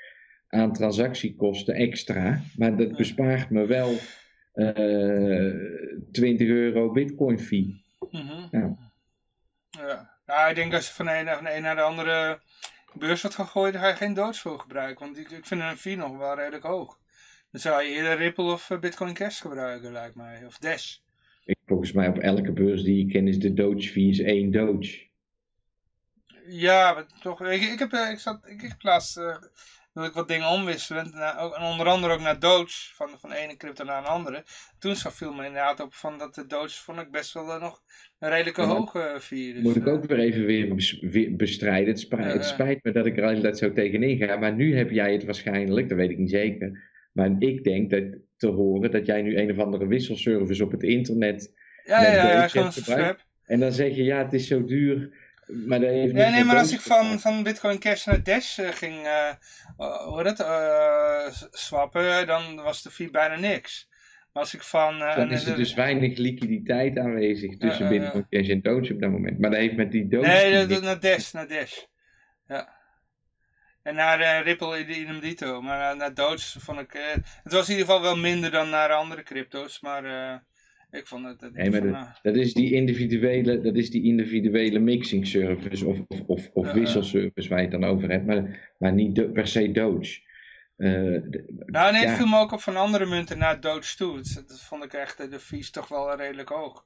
aan 0.48 0.72
transactiekosten 0.72 1.74
extra. 1.74 2.40
Maar 2.56 2.76
dat 2.76 2.96
bespaart 2.96 3.50
me 3.50 3.66
wel 3.66 3.94
eh 4.52 5.54
20 6.12 6.48
euro 6.48 6.92
bitcoin 6.92 7.38
fee. 7.38 7.84
Mhm. 8.10 8.46
Ja. 8.50 8.76
Ja. 9.70 10.10
Nou, 10.26 10.48
ik 10.50 10.54
denk 10.54 10.74
als 10.74 10.86
je 10.86 10.94
van 10.94 11.06
de 11.06 11.12
ene, 11.12 11.34
van 11.34 11.44
de 11.44 11.50
ene 11.50 11.60
naar 11.60 11.74
de 11.74 11.80
andere 11.80 12.40
beurs 12.92 13.22
wordt 13.22 13.36
gegooid, 13.36 13.72
dan 13.72 13.82
ga 13.82 13.88
je 13.88 13.94
geen 13.94 14.14
doodsvol 14.14 14.56
gebruiken. 14.56 15.04
Want 15.04 15.18
ik, 15.18 15.30
ik 15.30 15.46
vind 15.46 15.60
een 15.60 15.76
fee 15.76 15.96
nog 15.96 16.18
wel 16.18 16.34
redelijk 16.34 16.62
hoog. 16.62 16.98
Dan 17.56 17.72
zou 17.72 17.82
je 17.82 17.94
eerder 17.94 18.16
Ripple 18.16 18.52
of 18.52 18.70
eh, 18.70 18.78
Bitcoin 18.78 19.14
Cash 19.14 19.40
gebruiken, 19.40 19.92
lijkt 19.92 20.14
mij. 20.14 20.44
Of 20.46 20.58
Dash. 20.58 20.96
Ik, 21.44 21.56
volgens 21.66 21.92
mij 21.92 22.08
op 22.08 22.18
elke 22.18 22.52
beurs 22.52 22.82
die 22.82 23.06
ik 23.06 23.12
ken 23.12 23.28
is 23.28 23.38
de 23.38 23.54
Doge 23.54 23.88
fee 23.88 24.08
is 24.08 24.20
één 24.20 24.50
Doge. 24.50 25.06
Ja, 26.46 26.92
maar 26.92 27.06
toch. 27.20 27.42
Ik, 27.42 27.62
ik 27.62 27.78
heb, 27.78 27.92
eh, 27.92 28.10
ik 28.10 28.18
zat, 28.18 28.40
ik, 28.46 28.62
ik 28.62 28.74
laatst, 28.78 29.16
eh, 29.16 29.36
wil 29.92 30.04
ik 30.04 30.12
wat 30.12 30.28
dingen 30.28 30.48
omwisselen. 30.48 31.12
En, 31.12 31.36
ook, 31.36 31.54
en 31.54 31.62
onder 31.62 31.86
andere 31.86 32.12
ook 32.12 32.20
naar 32.20 32.38
Doge, 32.38 32.94
van, 32.94 33.08
van 33.18 33.30
de 33.30 33.36
ene 33.36 33.56
crypto 33.56 33.84
naar 33.84 33.98
een 33.98 34.08
andere. 34.08 34.44
Toen 34.78 34.96
zag 34.96 35.14
viel 35.14 35.32
me 35.32 35.44
inderdaad 35.46 35.80
op 35.80 35.94
van 35.94 36.18
dat 36.18 36.34
de 36.34 36.46
Doge 36.46 36.82
vond 36.82 37.00
ik 37.00 37.10
best 37.10 37.32
wel 37.32 37.58
nog 37.58 37.82
een 38.18 38.28
redelijke 38.30 38.60
Ja, 38.60 38.66
hoge 38.66 39.18
fee. 39.20 39.52
Dus, 39.52 39.62
Moet 39.62 39.76
ik 39.76 39.86
ook 39.86 40.04
weer 40.04 40.18
even 40.18 40.44
weer, 40.44 40.74
bes- 40.74 41.00
weer 41.00 41.36
bestrijden. 41.36 41.88
Het, 41.88 42.00
spijt, 42.00 42.24
Ja, 42.24 42.32
het 42.32 42.44
spijt 42.44 42.84
me 42.84 42.92
dat 42.92 43.06
ik 43.06 43.16
er 43.16 43.24
altijd 43.24 43.58
zo 43.58 43.72
tegenin 43.72 44.16
ga. 44.16 44.36
Maar 44.36 44.54
nu 44.54 44.76
heb 44.76 44.90
jij 44.90 45.12
het 45.12 45.24
waarschijnlijk, 45.24 45.88
dat 45.88 45.98
weet 45.98 46.10
ik 46.10 46.18
niet 46.18 46.30
zeker. 46.30 46.94
Maar 47.16 47.30
ik 47.38 47.64
denk 47.64 47.90
dat, 47.90 48.02
te 48.36 48.46
horen 48.46 48.90
dat 48.90 49.06
jij 49.06 49.22
nu 49.22 49.36
een 49.38 49.50
of 49.50 49.58
andere 49.58 49.86
wisselservice 49.86 50.64
op 50.64 50.70
het 50.70 50.82
internet. 50.82 51.52
Ja, 51.84 52.02
ja, 52.02 52.08
met 52.08 52.16
ja, 52.16 52.30
ja, 52.30 52.48
gewoon 52.48 52.72
gebruikt. 52.72 53.24
En 53.44 53.60
dan 53.60 53.72
zeg 53.72 53.96
je 53.96 54.04
ja, 54.04 54.18
het 54.24 54.32
is 54.32 54.46
zo 54.46 54.64
duur. 54.64 55.24
Maar 55.66 55.80
dat 55.80 55.90
heeft 55.90 56.16
Ja, 56.16 56.30
nee, 56.30 56.44
maar 56.44 56.56
als 56.56 56.72
ik 56.72 56.80
van, 56.80 57.20
van 57.20 57.42
Bitcoin 57.42 57.78
Cash 57.78 58.06
naar 58.06 58.22
Dash 58.22 58.58
eh, 58.58 58.68
ging 58.68 58.94
eh, 59.06 59.34
hoe 60.06 61.28
s- 61.30 61.48
swappen, 61.50 62.26
dan 62.26 62.54
was 62.56 62.82
de 62.82 62.90
fee 62.90 63.10
bijna 63.10 63.38
niks. 63.38 63.88
Maar 64.32 64.42
als 64.42 64.54
ik 64.54 64.62
van... 64.62 64.98
Dan 64.98 65.30
is 65.32 65.46
er 65.46 65.56
dus 65.56 65.74
weinig 65.74 66.18
liquiditeit 66.18 66.98
aanwezig 66.98 67.56
tussen. 67.56 67.88
Bitcoin 67.88 68.26
Cash 68.30 68.48
en 68.48 68.60
Doge 68.60 68.92
op 68.92 69.00
dat 69.00 69.10
moment. 69.10 69.38
Maar 69.38 69.50
dat 69.50 69.58
heeft 69.58 69.76
met 69.76 69.92
die 69.92 70.08
Doge. 70.08 70.26
Nee, 70.26 70.52
dat- 70.52 70.68
dat- 70.68 70.82
naar 70.82 71.00
Dash, 71.00 71.32
naar 71.32 71.48
Dash. 71.48 71.78
Ja. 72.48 72.75
En 73.86 73.94
naar 73.94 74.20
eh, 74.20 74.44
Ripple 74.44 74.78
in 74.78 75.00
idem 75.00 75.20
dito. 75.20 75.62
Maar 75.62 75.78
naar, 75.78 75.96
naar 75.96 76.14
Doge 76.14 76.60
vond 76.60 76.78
ik... 76.80 76.94
eh, 76.94 77.02
het 77.42 77.52
was 77.52 77.68
in 77.68 77.74
ieder 77.76 77.86
geval 77.86 78.02
wel 78.02 78.16
minder 78.16 78.50
dan 78.50 78.70
naar 78.70 78.90
andere 78.92 79.22
crypto's. 79.22 79.80
Maar 79.80 80.04
eh, 80.04 80.36
ik 81.00 81.06
vond 81.06 81.26
het... 81.26 81.40
het 81.40 81.54
Nee, 81.54 81.70
maar 81.70 81.80
van, 81.80 81.90
de- 81.90 81.96
eh, 81.96 82.06
Dat 82.22 82.36
is 82.36 82.54
die 82.54 82.72
individuele, 82.74 83.60
dat 83.60 83.76
is 83.76 83.90
die 83.90 84.02
individuele 84.04 84.78
mixing 84.78 85.26
service 85.26 85.86
of, 85.86 85.98
of, 86.26 86.50
of, 86.52 86.72
wisselservice 86.72 87.48
waar 87.48 87.58
je 87.62 87.68
het 87.68 87.80
dan 87.80 87.90
over 87.90 88.10
hebt, 88.10 88.26
maar, 88.26 88.72
maar 88.78 88.92
niet 88.92 89.32
per 89.32 89.46
se 89.48 89.72
Doge. 89.72 90.20
Eh, 90.76 90.90
de- 90.90 91.44
nou 91.66 91.92
nee, 91.92 92.00
het 92.00 92.10
ja. 92.10 92.16
viel 92.16 92.26
me 92.26 92.38
ook 92.38 92.52
op 92.52 92.60
van 92.60 92.76
andere 92.76 93.06
munten 93.06 93.38
naar 93.38 93.60
Doge 93.60 93.96
toe. 93.96 94.16
Dat, 94.16 94.44
dat 94.48 94.60
vond 94.60 94.84
ik 94.84 94.92
echt, 94.92 95.20
eh, 95.20 95.30
de 95.30 95.40
fees 95.40 95.70
toch 95.70 95.88
wel 95.88 96.16
redelijk 96.16 96.48
hoog. 96.48 96.84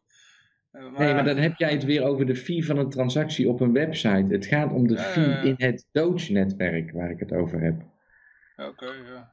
Nee, 0.72 1.14
maar 1.14 1.24
dan 1.24 1.36
heb 1.36 1.56
jij 1.56 1.72
het 1.72 1.84
weer 1.84 2.02
over 2.02 2.26
de 2.26 2.36
fee 2.36 2.64
van 2.64 2.78
een 2.78 2.90
transactie 2.90 3.48
op 3.48 3.60
een 3.60 3.72
website. 3.72 4.26
Het 4.28 4.46
gaat 4.46 4.72
om 4.72 4.86
de 4.88 4.98
fee 4.98 5.38
in 5.38 5.54
het 5.56 5.86
Doge-netwerk 5.92 6.90
waar 6.92 7.10
ik 7.10 7.18
het 7.20 7.32
over 7.32 7.60
heb. 7.60 7.82
Oké, 8.56 8.86
ja. 8.86 9.32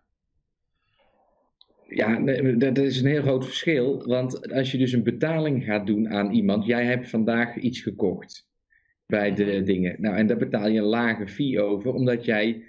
Ja, 1.89 2.19
dat 2.57 2.77
is 2.77 3.01
een 3.01 3.09
heel 3.09 3.21
groot 3.21 3.45
verschil. 3.45 4.07
Want 4.07 4.51
als 4.51 4.71
je 4.71 4.77
dus 4.77 4.91
een 4.91 5.03
betaling 5.03 5.63
gaat 5.63 5.87
doen 5.87 6.09
aan 6.09 6.31
iemand, 6.31 6.65
jij 6.65 6.85
hebt 6.85 7.09
vandaag 7.09 7.55
iets 7.55 7.81
gekocht 7.81 8.49
bij 9.05 9.33
de 9.33 9.63
dingen. 9.63 9.95
Nou, 10.01 10.15
en 10.15 10.27
daar 10.27 10.37
betaal 10.37 10.67
je 10.67 10.79
een 10.79 10.85
lage 10.85 11.27
fee 11.27 11.61
over, 11.61 11.93
omdat 11.93 12.25
jij 12.25 12.63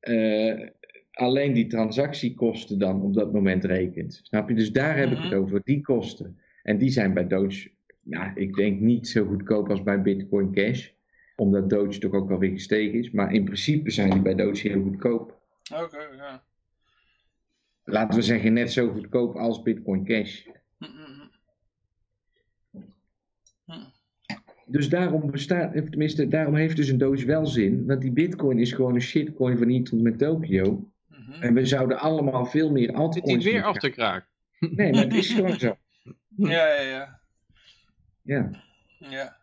eh, 0.00 0.68
alleen 1.10 1.52
die 1.52 1.66
transactiekosten 1.66 2.78
dan 2.78 3.02
op 3.02 3.14
dat 3.14 3.32
moment 3.32 3.64
rekent. 3.64 4.20
Snap 4.22 4.48
je? 4.48 4.54
Dus 4.54 4.72
daar 4.72 4.96
heb 4.96 5.10
ik 5.10 5.16
het 5.18 5.30
Mhm. 5.30 5.40
over, 5.40 5.60
die 5.64 5.80
kosten. 5.80 6.38
En 6.62 6.78
die 6.78 6.90
zijn 6.90 7.14
bij 7.14 7.26
Doge, 7.26 7.70
nou, 8.06 8.30
ik 8.34 8.54
denk 8.54 8.80
niet 8.80 9.08
zo 9.08 9.26
goedkoop 9.26 9.70
als 9.70 9.82
bij 9.82 10.02
Bitcoin 10.02 10.52
Cash. 10.52 10.88
Omdat 11.36 11.70
Doge 11.70 11.98
toch 11.98 12.12
ook 12.12 12.30
alweer 12.30 12.50
gestegen 12.50 12.98
is. 12.98 13.10
Maar 13.10 13.32
in 13.32 13.44
principe 13.44 13.90
zijn 13.90 14.10
die 14.10 14.20
bij 14.20 14.34
Doge 14.34 14.68
heel 14.68 14.82
goedkoop. 14.82 15.40
Oké, 15.74 15.98
ja. 16.16 16.42
Laten 17.84 18.16
we 18.16 18.22
zeggen, 18.22 18.52
net 18.52 18.72
zo 18.72 18.92
goedkoop 18.92 19.36
als 19.36 19.62
Bitcoin 19.62 20.04
Cash. 20.04 20.46
Hm, 20.78 20.84
hm, 20.84 21.28
hm. 23.64 23.84
Dus 24.66 24.88
daarom 24.88 25.30
bestaat, 25.30 25.74
of 25.74 25.88
tenminste, 25.88 26.28
daarom 26.28 26.54
heeft 26.54 26.76
dus 26.76 26.88
een 26.88 26.98
doos 26.98 27.24
wel 27.24 27.46
zin. 27.46 27.86
Want 27.86 28.00
die 28.00 28.12
bitcoin 28.12 28.58
is 28.58 28.72
gewoon 28.72 28.94
een 28.94 29.00
shitcoin 29.00 29.58
van 29.58 29.68
hier 29.68 29.84
tot 29.84 30.02
met 30.02 30.18
Tokio. 30.18 30.90
Mhm. 31.08 31.42
En 31.42 31.54
we 31.54 31.66
zouden 31.66 31.98
allemaal 31.98 32.46
veel 32.46 32.70
meer 32.70 32.86
Zit 32.86 32.94
altcoins 32.94 33.44
weer 33.44 33.52
moeten 33.52 33.70
af 33.70 33.78
te 33.78 33.90
kraken? 33.90 34.28
Nee, 34.58 34.92
maar 34.92 35.02
het 35.02 35.14
is 35.14 35.32
gewoon 35.34 35.58
zo. 35.58 35.76
Ja, 36.36 36.66
ja, 36.66 36.80
ja. 36.80 37.20
Ja. 38.26 38.50
Ja. 38.98 39.36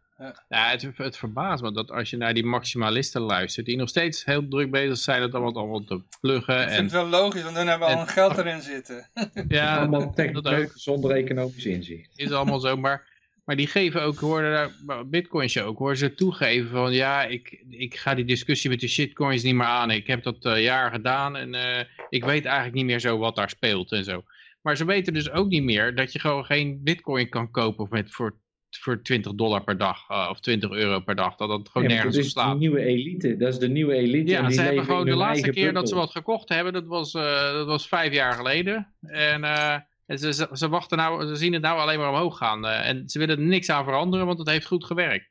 Ja, 0.49 0.69
het, 0.69 0.87
het 0.95 1.17
verbaast 1.17 1.63
me 1.63 1.71
dat 1.71 1.91
als 1.91 2.09
je 2.09 2.17
naar 2.17 2.33
die 2.33 2.43
maximalisten 2.45 3.21
luistert, 3.21 3.65
die 3.65 3.77
nog 3.77 3.89
steeds 3.89 4.25
heel 4.25 4.47
druk 4.47 4.71
bezig 4.71 4.97
zijn 4.97 5.21
het 5.21 5.33
allemaal, 5.33 5.55
allemaal 5.55 5.83
te 5.83 6.01
pluggen. 6.21 6.53
Ik 6.61 6.67
vind 6.67 6.77
En, 6.77 6.83
het 6.83 6.91
wel 6.91 7.07
logisch, 7.07 7.43
want 7.43 7.55
dan 7.55 7.67
hebben 7.67 7.87
we 7.87 7.93
al 7.93 7.99
en- 7.99 8.07
een 8.07 8.13
geld 8.13 8.37
erin 8.37 8.61
zitten. 8.61 9.09
ja, 9.47 9.77
allemaal 9.77 10.01
ook. 10.01 10.15
techneuten 10.15 10.71
zonder 10.79 11.11
economisch 11.11 11.65
inzicht. 11.65 12.09
is 12.15 12.31
allemaal 12.31 12.59
zo, 12.59 12.77
maar, 12.77 13.07
maar 13.45 13.55
die 13.55 13.67
geven 13.67 14.01
ook, 14.01 14.17
hoorde 14.19 14.71
daar, 14.85 15.07
Bitcoin 15.07 15.49
Show, 15.49 15.77
hoor 15.77 15.97
ze 15.97 16.13
toegeven 16.13 16.69
van 16.69 16.93
ja, 16.93 17.23
ik, 17.23 17.63
ik 17.69 17.95
ga 17.95 18.13
die 18.13 18.25
discussie 18.25 18.69
met 18.69 18.79
de 18.79 18.87
shitcoins 18.87 19.43
niet 19.43 19.55
meer 19.55 19.65
aan. 19.65 19.91
Ik 19.91 20.07
heb 20.07 20.23
dat 20.23 20.45
eh 20.45 20.61
jaar 20.61 20.91
gedaan 20.91 21.35
en 21.35 21.53
eh, 21.55 21.85
ik 22.09 22.25
weet 22.25 22.45
eigenlijk 22.45 22.75
niet 22.75 22.85
meer 22.85 22.99
zo 22.99 23.17
wat 23.17 23.35
daar 23.35 23.49
speelt 23.49 23.91
en 23.91 24.03
zo. 24.03 24.23
Maar 24.61 24.77
ze 24.77 24.85
weten 24.85 25.13
dus 25.13 25.31
ook 25.31 25.47
niet 25.49 25.63
meer 25.63 25.95
dat 25.95 26.13
je 26.13 26.19
gewoon 26.19 26.45
geen 26.45 26.79
bitcoin 26.83 27.29
kan 27.29 27.51
kopen 27.51 27.87
met, 27.89 28.11
voor, 28.11 28.35
voor 28.79 29.01
20 29.01 29.33
dollar 29.33 29.63
per 29.63 29.77
dag 29.77 30.09
eh, 30.09 30.27
of 30.29 30.39
20 30.39 30.71
euro 30.71 30.99
per 30.99 31.15
dag. 31.15 31.35
Dat 31.35 31.49
dat 31.49 31.69
gewoon 31.69 31.89
Ja, 31.89 31.95
maar 31.95 32.03
nergens 32.03 32.15
dat 32.15 32.23
op 32.23 32.27
is 32.27 32.33
die 32.33 32.43
slaat. 32.43 32.57
nieuwe 32.59 32.79
elite. 32.83 33.37
Dat 33.37 33.53
is 33.53 33.59
de 33.59 33.69
nieuwe 33.69 33.93
elite. 33.93 34.35
en 34.35 34.41
Ja, 34.41 34.47
die 34.47 34.55
ze 34.57 34.61
hebben 34.61 34.83
gewoon 34.85 35.05
de 35.05 35.15
laatste 35.15 35.49
keer 35.49 35.73
dat 35.73 35.89
ze 35.89 35.95
wat 35.95 36.11
gekocht 36.11 36.49
hebben, 36.49 36.73
dat 36.73 36.85
was, 36.85 37.13
eh, 37.13 37.51
dat 37.53 37.67
was 37.67 37.87
vijf 37.87 38.13
jaar 38.13 38.33
geleden. 38.33 38.93
En, 39.01 39.43
eh, 39.43 39.73
en 40.05 40.19
ze, 40.19 40.33
ze, 40.33 40.47
ze 40.51 40.69
wachten 40.69 40.97
nou, 40.97 41.27
ze 41.27 41.35
zien 41.35 41.53
het 41.53 41.61
nou 41.61 41.79
alleen 41.79 41.99
maar 41.99 42.09
omhoog 42.09 42.37
gaan. 42.37 42.65
eh, 42.65 42.87
en 42.87 43.09
ze 43.09 43.19
willen 43.19 43.37
er 43.37 43.43
niks 43.43 43.69
aan 43.69 43.83
veranderen, 43.83 44.25
want 44.25 44.39
het 44.39 44.49
heeft 44.49 44.65
goed 44.65 44.85
gewerkt. 44.85 45.29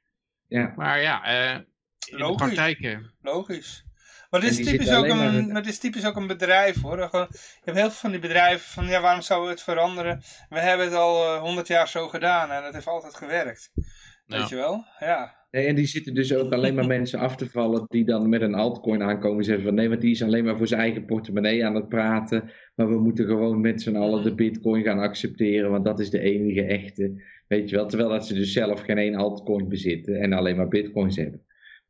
Ja. 0.48 0.72
Maar 0.76 1.00
ja, 1.00 1.24
eh, 1.24 1.54
in 1.54 1.64
de 2.10 2.18
Logisch. 2.18 2.36
praktijk... 2.36 2.98
Logisch. 3.22 3.84
Maar 4.32 4.40
dit 4.40 4.58
is, 4.58 4.66
typisch 4.66 4.92
ook 4.94 5.06
een, 5.06 5.34
met- 5.34 5.52
maar 5.52 5.62
dit 5.62 5.72
is 5.72 5.78
typisch 5.78 6.06
ook 6.06 6.16
een 6.16 6.26
bedrijf 6.26 6.80
hoor. 6.82 6.98
Gewoon, 7.08 7.26
je 7.30 7.60
hebt 7.64 7.76
heel 7.76 7.86
veel 7.90 7.98
van 8.00 8.10
die 8.10 8.20
bedrijven 8.20 8.70
van 8.72 8.86
ja, 8.86 9.00
waarom 9.00 9.22
zouden 9.22 9.48
we 9.48 9.54
het 9.54 9.64
veranderen? 9.64 10.20
We 10.48 10.58
hebben 10.58 10.86
het 10.86 10.94
al 10.94 11.38
honderd 11.38 11.66
jaar 11.66 11.88
zo 11.88 12.08
gedaan 12.08 12.50
en 12.50 12.64
het 12.64 12.74
heeft 12.74 12.86
altijd 12.86 13.14
gewerkt. 13.14 13.70
Ja. 13.74 14.38
Weet 14.38 14.48
je 14.48 14.54
wel? 14.56 14.84
Ja. 14.98 15.40
Nee, 15.50 15.66
en 15.66 15.74
die 15.74 15.86
zitten 15.86 16.14
dus 16.14 16.34
ook 16.34 16.52
alleen 16.52 16.74
maar 16.74 16.86
mensen 16.86 17.18
af 17.18 17.36
te 17.36 17.50
vallen 17.50 17.84
die 17.88 18.04
dan 18.04 18.28
met 18.28 18.42
een 18.42 18.54
altcoin 18.54 19.02
aankomen 19.02 19.38
en 19.38 19.44
zeggen 19.44 19.64
van 19.64 19.74
nee, 19.74 19.88
want 19.88 20.00
die 20.00 20.10
is 20.10 20.22
alleen 20.22 20.44
maar 20.44 20.56
voor 20.56 20.66
zijn 20.66 20.80
eigen 20.80 21.04
portemonnee 21.04 21.64
aan 21.66 21.74
het 21.74 21.88
praten. 21.88 22.50
Maar 22.74 22.88
we 22.88 22.98
moeten 23.00 23.26
gewoon 23.26 23.60
met 23.60 23.82
z'n 23.82 23.96
allen 23.96 24.22
de 24.22 24.34
bitcoin 24.34 24.82
gaan 24.82 24.98
accepteren, 24.98 25.70
want 25.70 25.84
dat 25.84 26.00
is 26.00 26.10
de 26.10 26.20
enige 26.20 26.64
echte. 26.64 27.22
Weet 27.48 27.70
je 27.70 27.76
wel, 27.76 27.86
terwijl 27.86 28.10
dat 28.10 28.26
ze 28.26 28.34
dus 28.34 28.52
zelf 28.52 28.80
geen 28.80 28.98
één 28.98 29.14
altcoin 29.14 29.68
bezitten 29.68 30.20
en 30.20 30.32
alleen 30.32 30.56
maar 30.56 30.68
bitcoins 30.68 31.16
hebben. 31.16 31.42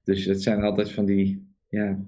Dus 0.04 0.24
dat 0.26 0.42
zijn 0.42 0.62
altijd 0.62 0.92
van 0.92 1.04
die, 1.04 1.54
ja, 1.68 1.98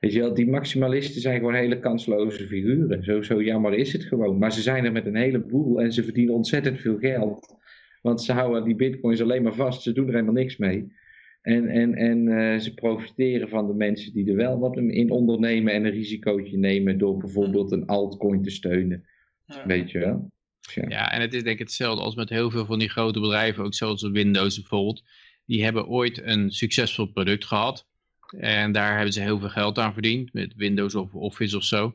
weet 0.00 0.12
je 0.12 0.20
wel, 0.20 0.34
die 0.34 0.50
maximalisten 0.50 1.20
zijn 1.20 1.38
gewoon 1.38 1.54
hele 1.54 1.78
kansloze 1.78 2.46
figuren. 2.46 3.04
Zo, 3.04 3.22
zo 3.22 3.42
jammer 3.42 3.74
is 3.74 3.92
het 3.92 4.04
gewoon. 4.04 4.38
Maar 4.38 4.52
ze 4.52 4.62
zijn 4.62 4.84
er 4.84 4.92
met 4.92 5.06
een 5.06 5.16
heleboel 5.16 5.80
en 5.80 5.92
ze 5.92 6.04
verdienen 6.04 6.34
ontzettend 6.34 6.80
veel 6.80 6.98
geld. 6.98 7.54
Want 8.02 8.22
ze 8.22 8.32
houden 8.32 8.64
die 8.64 8.76
bitcoins 8.76 9.22
alleen 9.22 9.42
maar 9.42 9.54
vast, 9.54 9.82
ze 9.82 9.92
doen 9.92 10.06
er 10.06 10.12
helemaal 10.12 10.34
niks 10.34 10.56
mee. 10.56 10.92
En, 11.42 11.68
en, 11.68 11.94
en 11.94 12.28
eh, 12.28 12.58
ze 12.58 12.74
profiteren 12.74 13.48
van 13.48 13.66
de 13.66 13.74
mensen 13.74 14.12
die 14.12 14.30
er 14.30 14.36
wel 14.36 14.58
wat 14.58 14.76
in 14.76 15.10
ondernemen 15.10 15.72
en 15.72 15.84
een 15.84 15.90
risicootje 15.90 16.58
nemen 16.58 16.98
door 16.98 17.16
bijvoorbeeld 17.16 17.72
een 17.72 17.86
altcoin 17.86 18.42
te 18.42 18.50
steunen. 18.50 19.04
ja. 19.46 19.66
Weet 19.66 19.90
je 19.90 19.98
wel? 19.98 20.30
Ja. 20.74 20.84
Ja, 20.88 21.12
en 21.12 21.20
het 21.20 21.34
is 21.34 21.42
denk 21.42 21.58
ik 21.58 21.66
hetzelfde 21.66 22.04
als 22.04 22.14
met 22.14 22.28
heel 22.28 22.50
veel 22.50 22.66
van 22.66 22.78
die 22.78 22.88
grote 22.88 23.20
bedrijven, 23.20 23.64
ook 23.64 23.74
zoals 23.74 24.10
Windows 24.10 24.56
bijvoorbeeld. 24.56 25.02
Die 25.46 25.64
hebben 25.64 25.88
ooit 25.88 26.22
een 26.22 26.50
succesvol 26.50 27.06
product 27.06 27.44
gehad. 27.44 27.86
En 28.32 28.72
daar 28.72 28.94
hebben 28.94 29.12
ze 29.12 29.20
heel 29.20 29.38
veel 29.38 29.48
geld 29.48 29.78
aan 29.78 29.92
verdiend, 29.92 30.32
met 30.32 30.54
Windows 30.56 30.94
of 30.94 31.14
Office 31.14 31.56
of 31.56 31.64
zo. 31.64 31.94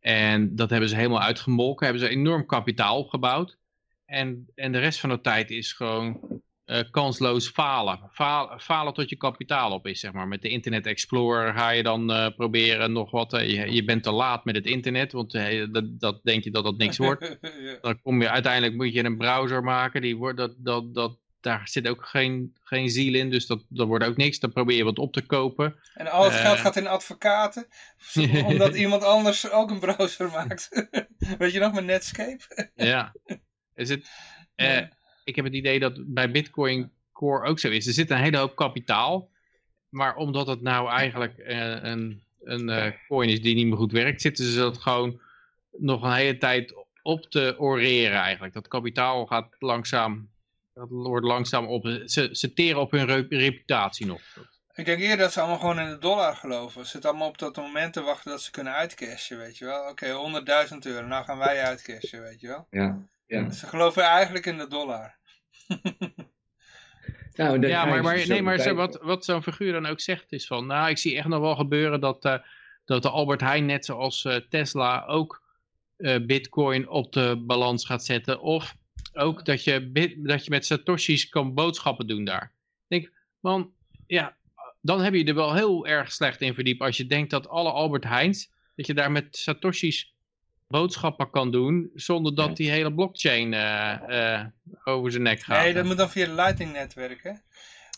En 0.00 0.56
dat 0.56 0.70
hebben 0.70 0.88
ze 0.88 0.96
helemaal 0.96 1.20
uitgemolken, 1.20 1.86
hebben 1.86 2.04
ze 2.04 2.12
enorm 2.12 2.46
kapitaal 2.46 2.98
opgebouwd. 2.98 3.58
En, 4.06 4.46
en 4.54 4.72
de 4.72 4.78
rest 4.78 5.00
van 5.00 5.08
de 5.08 5.20
tijd 5.20 5.50
is 5.50 5.72
gewoon 5.72 6.40
eh, 6.70 6.80
kansloos 6.90 7.48
falen. 7.48 7.98
Falen. 8.12 8.60
Falen 8.60 8.94
tot 8.94 9.08
je 9.08 9.16
kapitaal 9.16 9.72
op 9.72 9.86
is, 9.86 10.00
zeg 10.00 10.12
maar. 10.12 10.28
Met 10.28 10.42
de 10.42 10.48
Internet 10.48 10.86
Explorer 10.86 11.54
ga 11.54 11.70
je 11.70 11.82
dan 11.82 12.12
eh, 12.12 12.26
proberen 12.36 12.92
nog 12.92 13.10
wat. 13.10 13.32
eh, 13.32 13.50
je, 13.50 13.72
je 13.72 13.84
bent 13.84 14.02
te 14.02 14.10
laat 14.10 14.44
met 14.44 14.54
het 14.54 14.66
internet, 14.66 15.12
want 15.12 15.32
dat, 15.72 16.00
dat 16.00 16.20
denk 16.22 16.44
je 16.44 16.50
dat 16.50 16.64
dat 16.64 16.76
niks 16.76 16.96
wordt. 16.96 17.38
Dan 17.82 18.00
kom 18.02 18.22
je 18.22 18.28
uiteindelijk 18.28 18.74
moet 18.74 18.92
je 18.92 19.04
een 19.04 19.16
browser 19.16 19.62
maken. 19.62 20.02
Die 20.02 20.16
wordt, 20.16 20.38
dat, 20.38 20.54
dat, 20.58 20.94
dat, 20.94 21.18
daar 21.40 21.68
zit 21.68 21.88
ook 21.88 22.06
geen, 22.06 22.56
geen 22.62 22.90
ziel 22.90 23.14
in, 23.14 23.30
dus 23.30 23.46
dat, 23.46 23.64
dat 23.68 23.86
wordt 23.86 24.04
ook 24.04 24.16
niks. 24.16 24.38
Dan 24.38 24.52
probeer 24.52 24.76
je 24.76 24.84
wat 24.84 24.98
op 24.98 25.12
te 25.12 25.26
kopen. 25.26 25.76
En 25.94 26.10
al 26.10 26.24
het 26.24 26.32
Eh. 26.32 26.40
geld 26.40 26.58
gaat 26.58 26.76
in 26.76 26.86
advocaten, 26.86 27.66
omdat 28.44 28.74
iemand 28.84 29.02
anders 29.04 29.50
ook 29.50 29.70
een 29.70 29.78
browser 29.80 30.30
maakt. 30.30 30.86
Weet 31.38 31.52
je 31.52 31.58
nog, 31.58 31.72
met 31.72 31.84
Netscape? 31.84 32.70
Ja. 32.74 33.14
Is 33.74 33.88
het, 33.88 34.10
eh, 34.54 34.74
Ja. 34.74 34.88
ik 35.24 35.36
heb 35.36 35.44
het 35.44 35.54
idee 35.54 35.78
dat 35.78 35.94
bij 36.06 36.30
Bitcoin 36.30 36.92
Core 37.12 37.46
ook 37.48 37.58
zo 37.58 37.68
is. 37.68 37.86
Er 37.86 37.92
zit 37.92 38.10
een 38.10 38.16
hele 38.16 38.36
hoop 38.36 38.56
kapitaal. 38.56 39.30
Maar 39.88 40.16
omdat 40.16 40.46
het 40.46 40.60
nou 40.60 40.90
eigenlijk 40.90 41.38
eh, 41.38 41.58
een, 41.82 42.22
een 42.40 42.68
eh, 42.68 42.92
coin 43.08 43.28
is 43.28 43.42
die 43.42 43.54
niet 43.54 43.66
meer 43.66 43.76
goed 43.76 43.92
werkt, 43.92 44.20
zitten 44.20 44.44
ze 44.44 44.58
dat 44.58 44.78
gewoon 44.78 45.20
nog 45.78 46.02
een 46.02 46.12
hele 46.12 46.36
tijd 46.38 46.74
op 47.02 47.30
te 47.30 47.54
oreren 47.58 48.18
eigenlijk. 48.20 48.54
Dat 48.54 48.68
kapitaal 48.68 49.26
gaat 49.26 49.56
langzaam, 49.58 50.30
dat 50.80 50.88
wordt 50.90 51.26
langzaam 51.26 51.66
op. 51.66 52.02
Ze, 52.04 52.28
ze 52.32 52.52
teren 52.52 52.80
op 52.80 52.90
hun 52.90 53.06
re- 53.06 53.26
reputatie 53.28 54.06
nog. 54.06 54.20
Ik 54.74 54.84
denk 54.84 55.00
eerder 55.00 55.18
dat 55.18 55.32
ze 55.32 55.40
allemaal 55.40 55.58
gewoon 55.58 55.80
in 55.80 55.88
de 55.88 55.98
dollar 55.98 56.36
geloven. 56.36 56.84
Ze 56.84 56.90
zitten 56.90 57.10
allemaal 57.10 57.28
op 57.28 57.38
dat 57.38 57.56
moment 57.56 57.92
te 57.92 58.02
wachten 58.02 58.30
dat 58.30 58.42
ze 58.42 58.50
kunnen 58.50 58.72
uitcashen, 58.72 59.38
weet 59.38 59.58
je 59.58 59.64
wel. 59.64 59.88
Oké, 59.88 60.06
100.000 60.72 60.76
euro, 60.78 61.06
nou 61.06 61.24
gaan 61.24 61.38
wij 61.38 61.62
uitcashen, 61.62 62.22
weet 62.22 62.40
je 62.40 62.46
wel. 62.46 62.66
Ja, 62.70 62.98
ja. 63.26 63.50
Ze 63.50 63.66
geloven 63.66 64.02
eigenlijk 64.02 64.46
in 64.46 64.58
de 64.58 64.68
dollar. 64.68 65.16
Nou, 67.34 67.66
Ja, 67.66 67.84
maar, 67.84 68.26
nee, 68.28 68.42
maar 68.42 68.58
zo, 68.58 68.74
wat, 68.74 68.98
wat 69.02 69.24
zo'n 69.24 69.42
figuur 69.42 69.72
dan 69.72 69.86
ook 69.86 70.00
zegt 70.00 70.32
is 70.32 70.46
van, 70.46 70.66
nou, 70.66 70.90
ik 70.90 70.98
zie 70.98 71.16
echt 71.16 71.28
nog 71.28 71.40
wel 71.40 71.56
gebeuren 71.56 72.00
dat, 72.00 72.24
eh, 72.24 72.38
dat 72.84 73.02
de 73.02 73.10
Albert 73.10 73.40
Heijn 73.40 73.66
net 73.66 73.84
zoals 73.84 74.24
eh, 74.24 74.36
Tesla 74.36 75.04
ook 75.04 75.42
eh, 75.96 76.24
bitcoin 76.26 76.88
op 76.88 77.12
de 77.12 77.42
balans 77.46 77.86
gaat 77.86 78.04
zetten. 78.04 78.40
Of 78.40 78.74
ook 79.12 79.44
dat 79.44 79.64
je, 79.64 79.90
dat 80.16 80.44
je 80.44 80.50
met 80.50 80.66
satoshis 80.66 81.28
kan 81.28 81.54
boodschappen 81.54 82.06
doen 82.06 82.24
daar. 82.24 82.52
Ik 82.88 83.00
denk, 83.00 83.12
man, 83.40 83.72
ja, 84.06 84.36
dan 84.80 85.00
heb 85.00 85.14
je 85.14 85.24
er 85.24 85.34
wel 85.34 85.54
heel 85.54 85.86
erg 85.86 86.12
slecht 86.12 86.40
in 86.40 86.54
verdiept 86.54 86.80
als 86.80 86.96
je 86.96 87.06
denkt 87.06 87.30
dat 87.30 87.48
alle 87.48 87.70
Albert 87.70 88.04
Heijns, 88.04 88.50
dat 88.76 88.86
je 88.86 88.94
daar 88.94 89.10
met 89.12 89.36
satoshis 89.36 90.14
boodschappen 90.68 91.30
kan 91.30 91.50
doen 91.50 91.90
zonder 91.94 92.34
dat 92.34 92.56
die 92.56 92.70
hele 92.70 92.94
blockchain 92.94 93.54
eh, 93.54 94.34
eh, 94.38 94.46
over 94.84 95.10
zijn 95.10 95.22
nek 95.22 95.40
gaat. 95.40 95.62
Nee, 95.62 95.74
dat 95.74 95.84
moet 95.84 95.96
dan 95.96 96.10
via 96.10 96.34
Lightning 96.34 96.72
netwerk, 96.72 97.22
hè. 97.22 97.32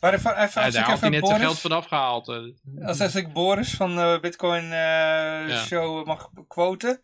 Maar 0.00 0.14
even, 0.14 0.30
even, 0.30 0.60
Ja, 0.60 0.64
als 0.66 0.74
daar 0.74 0.82
ik 0.82 0.88
had 0.88 1.00
hij 1.00 1.08
even 1.08 1.10
net 1.10 1.26
zijn 1.26 1.40
Boris, 1.40 1.42
geld 1.46 1.60
van 1.60 1.72
afgehaald. 1.72 2.28
eh. 2.28 2.86
als, 2.86 3.00
als 3.00 3.14
ik 3.14 3.32
Boris 3.32 3.74
van 3.74 3.94
de 3.94 4.18
Bitcoin 4.20 4.72
eh, 4.72 5.64
Show 5.64 6.06
mag 6.06 6.30
quoten. 6.48 7.00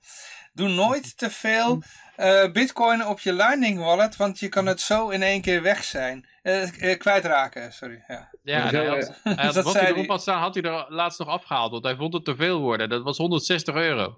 Doe 0.59 0.69
nooit 0.69 1.17
te 1.19 1.31
veel 1.31 1.83
eh, 2.17 2.53
Bitcoin 2.53 3.07
op 3.07 3.21
je 3.21 3.33
Lightning 3.33 3.79
wallet, 3.79 4.17
want 4.17 4.39
je 4.39 4.49
kan 4.49 4.67
het 4.67 4.81
zo 4.81 5.09
in 5.09 5.23
één 5.23 5.41
keer 5.41 5.63
weg 5.63 5.85
zijn. 5.85 6.27
Eh, 6.43 6.91
eh, 6.93 6.99
kwijtraken, 6.99 7.73
sorry. 7.73 8.05
Ja. 8.09 8.29
Ja, 8.43 8.61
hij 8.71 8.87
had, 8.87 9.13
hij 9.23 9.35
had- 9.45 9.55
dat 9.55 9.65
wat 9.65 9.75
hij 9.75 9.89
erop 9.93 10.09
had 10.09 10.21
staan, 10.23 10.41
had 10.41 10.55
hij 10.55 10.63
er 10.63 10.87
laatst 10.89 11.19
nog 11.19 11.29
afgehaald. 11.29 11.71
Want 11.71 11.85
hij 11.85 11.97
vond 11.97 12.13
het 12.15 12.25
te 12.25 12.37
veel 12.37 12.61
worden. 12.61 12.89
Dat 12.89 13.03
was 13.03 13.17
160 13.17 13.75
euro. 13.75 14.15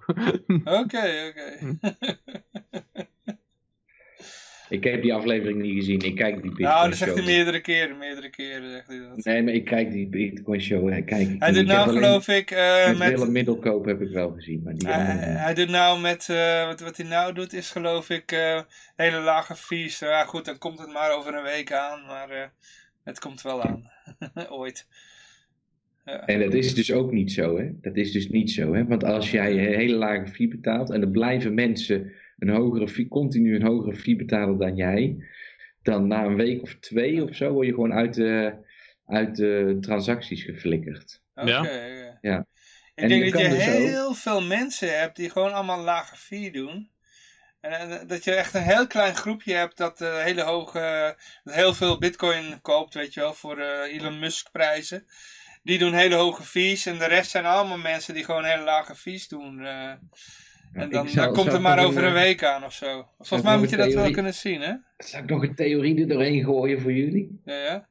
Oké, 0.63 1.29
oké. 1.29 1.57
Ik 4.71 4.83
heb 4.83 5.01
die 5.01 5.13
aflevering 5.13 5.61
niet 5.61 5.75
gezien. 5.75 5.99
Ik 5.99 6.15
kijk 6.15 6.33
die 6.33 6.41
Bitcoin 6.41 6.67
Nou, 6.69 6.89
dat 6.89 6.97
zegt 6.97 7.13
hij 7.13 7.23
meerdere 7.23 7.61
keren, 7.61 7.97
meerdere 7.97 8.29
keren 8.29 8.69
zegt 8.71 8.87
hij 8.87 8.99
dat. 8.99 9.25
Nee, 9.25 9.43
maar 9.43 9.53
ik 9.53 9.65
kijk 9.65 9.91
die 9.91 10.07
Bitcoin 10.07 10.61
show. 10.61 10.89
hè, 10.89 11.01
Kijk, 11.01 11.27
Hij 11.39 11.51
doet 11.51 11.65
nou 11.65 11.89
geloof 11.89 12.27
ik 12.27 12.51
eh, 12.51 12.87
Met 12.87 12.97
met... 12.97 13.09
Willem 13.09 13.31
Middelkoop 13.31 13.85
heb 13.85 14.01
ik 14.01 14.09
wel 14.09 14.31
gezien. 14.31 14.61
Maar 14.63 14.73
die 14.75 14.87
Hij, 14.87 14.97
andere 14.97 15.29
niet. 15.29 15.37
hij 15.39 15.53
doet 15.53 15.69
nou 15.69 15.99
met, 15.99 16.29
eh, 16.29 16.65
wat, 16.65 16.79
wat 16.79 16.97
hij 16.97 17.05
nou 17.05 17.33
doet 17.33 17.53
is 17.53 17.69
geloof 17.69 18.09
ik 18.09 18.31
eh, 18.31 18.61
hele 18.95 19.19
lage 19.19 19.55
fees. 19.55 19.99
Ja 19.99 20.23
goed, 20.25 20.45
dan 20.45 20.57
komt 20.57 20.79
het 20.79 20.91
maar 20.93 21.11
over 21.17 21.33
een 21.35 21.43
week 21.43 21.71
aan, 21.71 22.05
maar 22.05 22.53
het 23.03 23.19
komt 23.19 23.41
wel 23.41 23.63
aan. 23.63 23.91
Ooit. 24.49 24.87
Ja. 26.05 26.25
En 26.25 26.39
dat 26.39 26.53
is 26.53 26.73
dus 26.73 26.91
ook 26.91 27.11
niet 27.11 27.31
zo, 27.31 27.57
hè? 27.57 27.69
Dat 27.81 27.95
is 27.95 28.11
dus 28.11 28.29
niet 28.29 28.51
zo, 28.51 28.73
hè? 28.73 28.85
Want 28.85 29.03
als 29.03 29.31
jij 29.31 29.51
een 29.51 29.75
hele 29.75 29.95
lage 29.95 30.27
fee 30.27 30.47
betaalt 30.47 30.91
en 30.91 31.01
er 31.01 31.09
blijven 31.09 31.53
mensen 31.53 32.11
een 32.41 32.55
hogere 32.55 32.87
fee, 32.87 33.07
continu 33.07 33.55
een 33.55 33.65
hogere 33.65 33.95
fee 33.95 34.15
betalen 34.15 34.57
dan 34.57 34.75
jij, 34.75 35.15
dan 35.81 36.07
na 36.07 36.23
een 36.23 36.35
week 36.35 36.61
of 36.61 36.75
twee 36.79 37.23
of 37.23 37.35
zo 37.35 37.51
word 37.51 37.67
je 37.67 37.73
gewoon 37.73 37.93
uit 37.93 38.13
de, 38.13 38.53
uit 39.05 39.35
de 39.35 39.77
transacties 39.81 40.43
geflikkerd. 40.43 41.21
Oké, 41.35 41.49
Ja. 41.49 42.17
Ja. 42.21 42.47
Ik 42.95 43.03
En 43.03 43.09
denk 43.09 43.23
je 43.23 43.31
dat 43.31 43.41
je 43.41 43.49
dus 43.49 43.67
ook- 43.67 43.73
heel 43.73 44.13
veel 44.13 44.41
mensen 44.41 44.99
hebt 44.99 45.15
die 45.15 45.29
gewoon 45.29 45.53
allemaal 45.53 45.79
lage 45.83 46.15
fee 46.15 46.51
doen. 46.51 46.89
En, 47.61 47.71
en 47.71 48.07
dat 48.07 48.23
je 48.23 48.33
echt 48.33 48.53
een 48.53 48.61
heel 48.61 48.87
klein 48.87 49.15
groepje 49.15 49.53
hebt 49.53 49.77
dat 49.77 50.01
eh, 50.01 50.23
hele 50.23 50.41
hoge, 50.41 51.15
heel 51.43 51.73
veel 51.73 51.97
bitcoin 51.97 52.61
koopt, 52.61 52.93
weet 52.93 53.13
je 53.13 53.19
wel, 53.19 53.33
voor 53.33 53.57
eh, 53.59 53.93
Elon 53.95 54.19
Musk 54.19 54.51
prijzen. 54.51 55.05
Die 55.63 55.77
doen 55.77 55.93
hele 55.93 56.15
hoge 56.15 56.43
fees 56.43 56.85
en 56.85 56.97
de 56.97 57.05
rest 57.07 57.31
zijn 57.31 57.45
allemaal 57.45 57.77
mensen 57.77 58.13
die 58.13 58.23
gewoon 58.23 58.43
hele 58.45 58.63
lage 58.63 58.95
fees 58.95 59.27
doen. 59.27 59.65
En 60.73 60.85
ik 60.85 60.91
dan, 60.91 61.09
zou- 61.09 61.25
dan 61.25 61.33
komt 61.33 61.51
zou 61.51 61.51
het 61.51 61.61
maar 61.61 61.85
over 61.85 62.03
een, 62.03 62.09
een 62.09 62.15
eh, 62.15 62.21
week 62.21 62.43
aan 62.43 62.63
of 62.63 62.73
zo. 62.73 63.07
Volgens 63.17 63.49
mij 63.49 63.57
moet 63.57 63.69
je 63.69 63.77
dat 63.77 63.93
wel 63.93 64.11
kunnen 64.11 64.33
zien, 64.33 64.61
hè? 64.61 64.73
Zal 64.97 65.19
ik 65.21 65.29
nog 65.29 65.43
een 65.43 65.55
theorie 65.55 66.01
er 66.01 66.07
doorheen 66.07 66.43
gooien 66.43 66.81
voor 66.81 66.91
jullie? 66.93 67.41
Ja, 67.45 67.53
ja. 67.63 67.89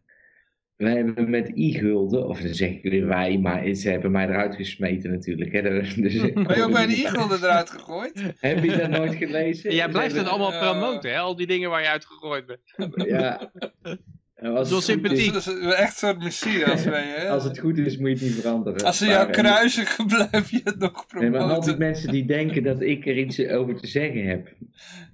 Wij 0.77 0.95
hebben 0.95 1.31
met 1.31 1.49
i-gulden, 1.57 2.29
of 2.29 2.41
dan 2.41 2.55
zeggen 2.55 2.79
jullie 2.83 3.05
wij, 3.05 3.39
maar 3.39 3.75
ze 3.75 3.91
hebben 3.91 4.11
mij 4.11 4.29
eruit 4.29 4.55
gesmeten 4.55 5.11
natuurlijk. 5.11 5.53
Hè? 5.53 5.63
Dus, 6.03 6.21
Ben 6.21 6.57
je 6.57 6.63
ook 6.63 6.73
bij 6.73 6.87
de 6.87 6.93
e-gulden 6.93 7.39
eruit 7.39 7.71
gegooid? 7.71 8.23
Heb 8.41 8.65
je 8.65 8.77
dat 8.77 8.89
nooit 8.91 9.15
gelezen? 9.15 9.75
Jij 9.75 9.89
blijft 9.89 10.17
het 10.17 10.29
allemaal 10.29 10.59
promoten, 10.59 11.11
hè? 11.11 11.19
Al 11.19 11.37
die 11.37 11.47
dingen 11.47 11.71
waar 11.71 11.83
je 11.83 11.89
uitgegooid 11.89 12.47
bent. 12.47 12.61
Ja. 13.09 13.51
Goed 14.43 14.83
sympathiek. 14.83 15.35
is- 15.35 15.45
Dat 15.45 15.57
is 15.57 15.73
echt 15.75 15.91
een 16.03 16.09
soort 16.09 16.19
messias, 16.23 16.85
ben 16.85 17.07
je, 17.07 17.13
hè? 17.19 17.29
Als 17.35 17.45
het 17.45 17.59
goed 17.59 17.79
is, 17.79 17.97
moet 17.99 18.09
je 18.09 18.15
het 18.15 18.23
niet 18.25 18.35
veranderen. 18.41 18.85
Als 18.85 18.99
ze 18.99 19.07
jou 19.07 19.25
Maar- 19.25 19.35
kruisigen, 19.37 20.07
blijf 20.31 20.51
je 20.51 20.61
het 20.65 20.79
nog 20.79 21.07
Nee, 21.13 21.31
maar 21.31 21.41
al 21.41 21.47
die 21.47 21.55
promoten. 21.55 21.79
mensen 21.79 22.13
die 22.13 22.25
denken 22.25 22.63
dat 22.63 22.81
ik 22.81 23.07
er 23.07 23.19
iets 23.19 23.47
over 23.47 23.77
te 23.77 23.87
zeggen 23.87 24.27
heb. 24.27 24.55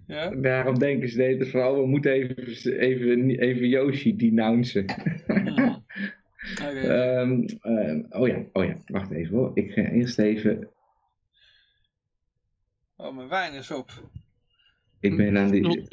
Ja? 0.07 0.31
Daarom 0.31 0.79
denken 0.79 1.09
ze 1.09 1.17
tijd 1.17 1.49
van, 1.49 1.61
oh, 1.63 1.79
we 1.81 1.87
moeten 1.87 2.13
even, 2.13 2.79
even, 2.79 3.31
even 3.31 3.69
Yoshi 3.69 4.17
denouncen. 4.17 4.85
Oké. 6.63 6.79
Ehm, 6.79 7.45
ehm, 7.61 8.03
oh 8.11 8.29
ja, 8.29 8.43
oh 8.53 8.65
ja, 8.65 8.77
wacht 8.87 9.11
even 9.11 9.37
hoor. 9.37 9.51
Ik 9.55 9.71
ga 9.73 9.83
eerst 9.83 10.19
even, 10.19 10.69
Oh, 12.97 13.17
mijn 13.17 13.29
wijn 13.29 13.53
is 13.53 13.71
op. 13.71 13.91
ik 15.01 15.17
ben 15.17 15.39
aan 15.39 15.51
die... 15.51 15.87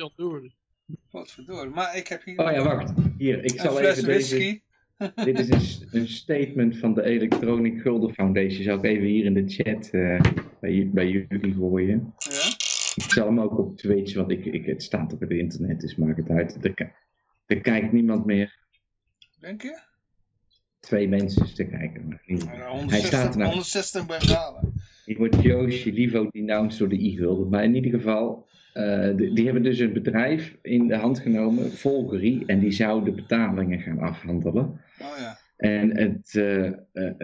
Wat 1.11 1.31
verdorie. 1.31 1.69
Maar 1.69 1.97
ik 1.97 2.07
heb 2.07 2.23
hier 2.23 2.39
Oh 2.39 2.51
ja, 2.51 2.63
wacht. 2.63 2.93
Hier, 3.17 3.43
ik 3.43 3.59
zal 3.59 3.79
even 3.79 4.03
deze... 4.03 4.61
Dit 5.25 5.39
is 5.39 5.49
een, 5.49 5.87
een 5.99 6.07
statement 6.07 6.77
van 6.77 6.93
de 6.93 7.03
Electronic 7.03 7.81
Gulden 7.81 8.13
Foundation. 8.13 8.63
Zal 8.63 8.77
ik 8.77 8.83
even 8.83 9.05
hier 9.05 9.25
in 9.25 9.33
de 9.33 9.43
chat 9.47 9.89
eh, 9.89 10.21
bij, 10.59 10.89
bij 10.93 11.09
jullie 11.09 11.53
gooien. 11.53 12.13
Ja? 12.17 12.47
Ik 12.95 13.11
zal 13.11 13.25
hem 13.25 13.39
ook 13.39 13.57
op 13.57 13.77
Twitch, 13.77 14.15
want 14.15 14.31
ik, 14.31 14.45
ik, 14.45 14.65
het 14.65 14.83
staat 14.83 15.13
op 15.13 15.19
het 15.19 15.29
internet, 15.29 15.81
dus 15.81 15.95
maakt 15.95 16.17
het 16.17 16.29
uit. 16.29 16.65
Er, 16.65 16.93
er 17.45 17.61
kijkt 17.61 17.91
niemand 17.91 18.25
meer. 18.25 18.59
Denk 19.39 19.61
je? 19.61 19.81
Twee 20.79 21.07
mensen 21.07 21.53
te 21.53 21.65
kijken. 21.65 22.07
Maar 22.07 22.23
niet. 22.25 22.45
Nou, 22.45 22.57
Hij 22.57 22.69
160, 22.69 23.07
staat 23.07 23.33
er 23.33 23.37
nou. 23.37 23.49
160 23.49 24.05
Bengalen. 24.05 24.73
Die 25.05 25.17
wordt 25.17 25.41
Joosje 25.41 25.91
Livo 25.91 26.27
denounced 26.31 26.79
door 26.79 26.89
de 26.89 27.05
e-gulden. 27.05 27.49
Maar 27.49 27.63
in 27.63 27.75
ieder 27.75 27.91
geval, 27.91 28.47
eh, 28.73 29.17
die, 29.17 29.33
die 29.33 29.45
hebben 29.45 29.63
dus 29.63 29.79
een 29.79 29.93
bedrijf 29.93 30.57
in 30.61 30.87
de 30.87 30.95
hand 30.95 31.19
genomen, 31.19 31.71
Volgery, 31.71 32.43
en 32.45 32.59
die 32.59 32.71
zou 32.71 33.03
de 33.03 33.11
betalingen 33.11 33.79
gaan 33.79 33.99
afhandelen. 33.99 34.63
Oh 35.01 35.17
ja. 35.17 35.37
En 35.57 35.97
het, 35.97 36.35
eh, 36.35 36.65
eh, 36.67 36.73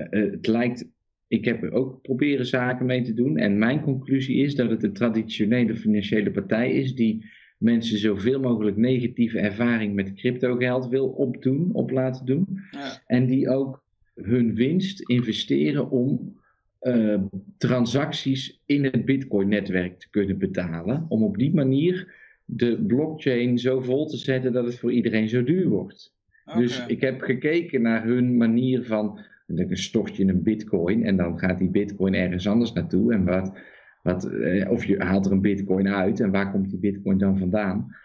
het 0.10 0.48
lijkt, 0.48 0.86
ik 1.28 1.46
heb 1.46 1.64
er 1.64 1.72
ook 1.72 2.02
proberen 2.02 2.46
zaken 2.46 2.86
mee 2.86 3.02
te 3.02 3.14
doen. 3.14 3.38
En 3.38 3.58
mijn 3.58 3.82
conclusie 3.82 4.44
is 4.44 4.56
dat 4.56 4.70
het 4.70 4.84
een 4.84 4.94
traditionele 4.94 5.76
financiële 5.76 6.32
partij 6.32 6.72
is 6.72 6.96
die 6.96 7.26
mensen 7.58 7.98
zoveel 7.98 8.40
mogelijk 8.40 8.78
negatieve 8.78 9.40
ervaring 9.40 9.94
met 9.94 10.14
crypto 10.14 10.56
geld 10.56 10.88
wil 10.88 11.08
opdoen, 11.08 11.70
op 11.74 11.92
laten 11.92 12.26
doen. 12.26 12.46
ja. 12.72 13.02
En 13.06 13.26
die 13.26 13.50
ook 13.50 13.84
hun 14.14 14.56
winst 14.56 15.10
investeren 15.10 15.90
om 15.90 16.39
eh, 16.80 17.22
transacties 17.58 18.62
in 18.66 18.84
het 18.84 19.06
Bitcoin-netwerk 19.06 20.00
te 20.00 20.10
kunnen 20.10 20.38
betalen. 20.38 21.06
Om 21.10 21.24
op 21.24 21.38
die 21.38 21.54
manier 21.54 22.14
de 22.46 22.84
blockchain 22.88 23.58
zo 23.58 23.82
vol 23.82 24.06
te 24.06 24.18
zetten 24.18 24.54
dat 24.54 24.66
het 24.66 24.80
voor 24.80 24.92
iedereen 24.92 25.30
zo 25.30 25.44
duur 25.44 25.68
wordt. 25.68 26.18
Dus 26.56 26.86
ik 26.88 27.02
heb 27.02 27.22
gekeken 27.22 27.82
naar 27.82 28.04
hun 28.04 28.38
manier 28.38 28.86
van. 28.86 29.20
Dan 29.48 29.76
stort 29.76 30.16
je 30.16 30.26
een 30.26 30.44
bitcoin 30.44 31.04
en 31.04 31.18
dan 31.18 31.40
gaat 31.40 31.60
die 31.60 31.70
bitcoin 31.70 32.14
ergens 32.14 32.48
anders 32.48 32.74
naartoe. 32.74 33.14
En 33.14 33.26
wat, 33.26 33.60
wat, 34.04 34.26
eh, 34.26 34.72
of 34.72 34.86
je 34.86 34.98
haalt 34.98 35.26
er 35.26 35.32
een 35.32 35.42
bitcoin 35.42 35.88
uit 35.88 36.20
en 36.20 36.32
waar 36.32 36.52
komt 36.52 36.70
die 36.70 36.80
bitcoin 36.80 37.18
dan 37.18 37.38
vandaan? 37.38 37.96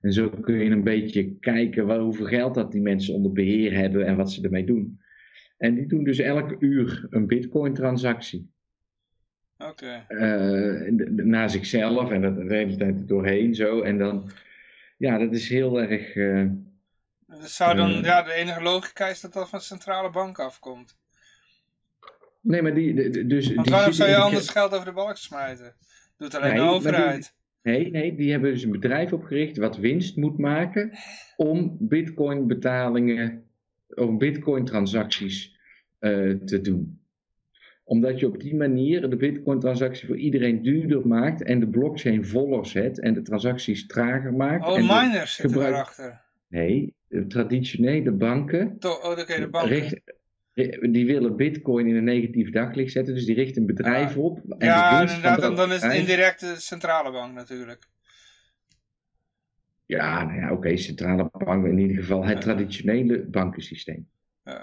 En 0.00 0.12
zo 0.12 0.28
kun 0.28 0.54
je 0.54 0.70
een 0.70 0.82
beetje 0.82 1.38
kijken 1.40 1.86
waar, 1.86 1.98
hoeveel 1.98 2.26
geld 2.26 2.54
dat 2.54 2.72
die 2.72 2.82
mensen 2.82 3.14
onder 3.14 3.32
beheer 3.32 3.74
hebben 3.74 4.06
en 4.06 4.16
wat 4.16 4.32
ze 4.32 4.42
ermee 4.42 4.64
doen. 4.64 4.98
En 5.64 5.74
die 5.74 5.86
doen 5.86 6.04
dus 6.04 6.18
elk 6.18 6.56
uur 6.58 7.06
een 7.10 7.26
bitcoin 7.26 7.74
transactie. 7.74 8.52
Oké. 9.58 10.04
eh, 10.08 10.90
naar 11.24 11.50
zichzelf 11.50 12.10
en 12.10 12.22
dat 12.22 12.36
de 12.36 12.54
hele 12.54 12.76
tijd 12.76 12.94
er 12.96 13.06
doorheen 13.06 13.54
zo. 13.54 13.80
En 13.82 13.98
dan, 13.98 14.30
ja, 14.98 15.18
dat 15.18 15.32
is 15.32 15.48
heel 15.48 15.80
erg. 15.80 16.14
eh, 16.14 16.44
zou 17.42 17.76
dan, 17.76 17.90
Eh. 17.90 18.02
ja, 18.02 18.22
de 18.22 18.32
enige 18.32 18.62
logica 18.62 19.06
is 19.06 19.20
dat 19.20 19.32
dat 19.32 19.48
van 19.48 19.58
de 19.58 19.64
centrale 19.64 20.10
bank 20.10 20.38
afkomt. 20.38 20.96
nee, 22.40 22.62
maar 22.62 22.74
die. 22.74 22.94
de- 22.94 23.26
dus, 23.26 23.54
Want 23.54 23.68
waarom 23.68 23.92
zou 23.92 24.10
je 24.10 24.16
anders 24.16 24.48
geld 24.48 24.72
over 24.72 24.86
de 24.86 24.92
balk 24.92 25.16
smijten? 25.16 25.74
Doet 26.16 26.34
alleen 26.34 26.52
Nee, 26.54 26.62
de 26.64 26.68
overheid. 26.72 27.34
Nee, 27.62 27.90
nee, 27.90 28.14
die 28.16 28.30
hebben 28.30 28.52
dus 28.52 28.62
een 28.62 28.70
bedrijf 28.70 29.12
opgericht 29.12 29.56
wat 29.56 29.76
winst 29.76 30.16
moet 30.16 30.38
maken 30.38 30.92
om 31.36 31.76
bitcoin 31.80 32.46
betalingen, 32.46 33.44
om 33.94 34.18
bitcoin 34.18 34.64
transacties 34.64 35.53
te 36.44 36.60
doen. 36.62 36.98
Omdat 37.84 38.20
je 38.20 38.26
op 38.26 38.40
die 38.40 38.54
manier 38.54 39.10
de 39.10 39.16
bitcoin 39.16 39.60
transactie 39.60 40.06
voor 40.06 40.16
iedereen 40.16 40.62
duurder 40.62 41.06
maakt 41.06 41.42
en 41.42 41.60
de 41.60 41.68
blockchain 41.68 42.24
voller 42.26 42.66
zet 42.66 43.00
en 43.00 43.14
de 43.14 43.22
transacties 43.22 43.86
trager 43.86 44.34
maakt. 44.34 44.66
Oh, 44.66 44.76
en 44.78 44.82
miners 44.86 45.34
zitten 45.34 45.50
gebruik- 45.54 45.74
erachter. 45.74 46.20
Nee, 46.48 46.94
de 47.08 47.26
traditionele 47.26 48.10
banken 48.12 48.78
To- 48.78 48.90
Oh, 49.02 49.10
oké, 49.18 49.40
de 49.40 49.48
bank. 49.48 49.68
richt- 49.68 50.00
ri- 50.52 50.92
die 50.92 51.06
willen 51.06 51.36
bitcoin 51.36 51.86
in 51.86 51.96
een 51.96 52.04
negatief 52.04 52.50
daglicht 52.50 52.92
zetten, 52.92 53.14
dus 53.14 53.24
die 53.26 53.34
richten 53.34 53.60
een 53.60 53.66
bedrijf 53.66 54.14
Ja. 54.14 54.20
op. 54.20 54.40
En 54.58 54.66
Ja, 54.66 55.00
inderdaad, 55.00 55.40
dan, 55.40 55.56
dan 55.56 55.72
is 55.72 55.82
het 55.82 55.92
indirect 55.92 56.40
de 56.40 56.54
centrale 56.60 57.12
bank 57.12 57.34
natuurlijk. 57.34 57.88
Ja, 59.86 60.24
nou 60.24 60.38
ja, 60.40 60.52
oké, 60.52 60.76
centrale 60.76 61.30
bank, 61.32 61.66
in 61.66 61.78
ieder 61.78 61.96
geval 61.96 62.24
het 62.24 62.40
traditionele 62.40 63.24
bankensysteem. 63.24 64.08
Eh, 64.42 64.54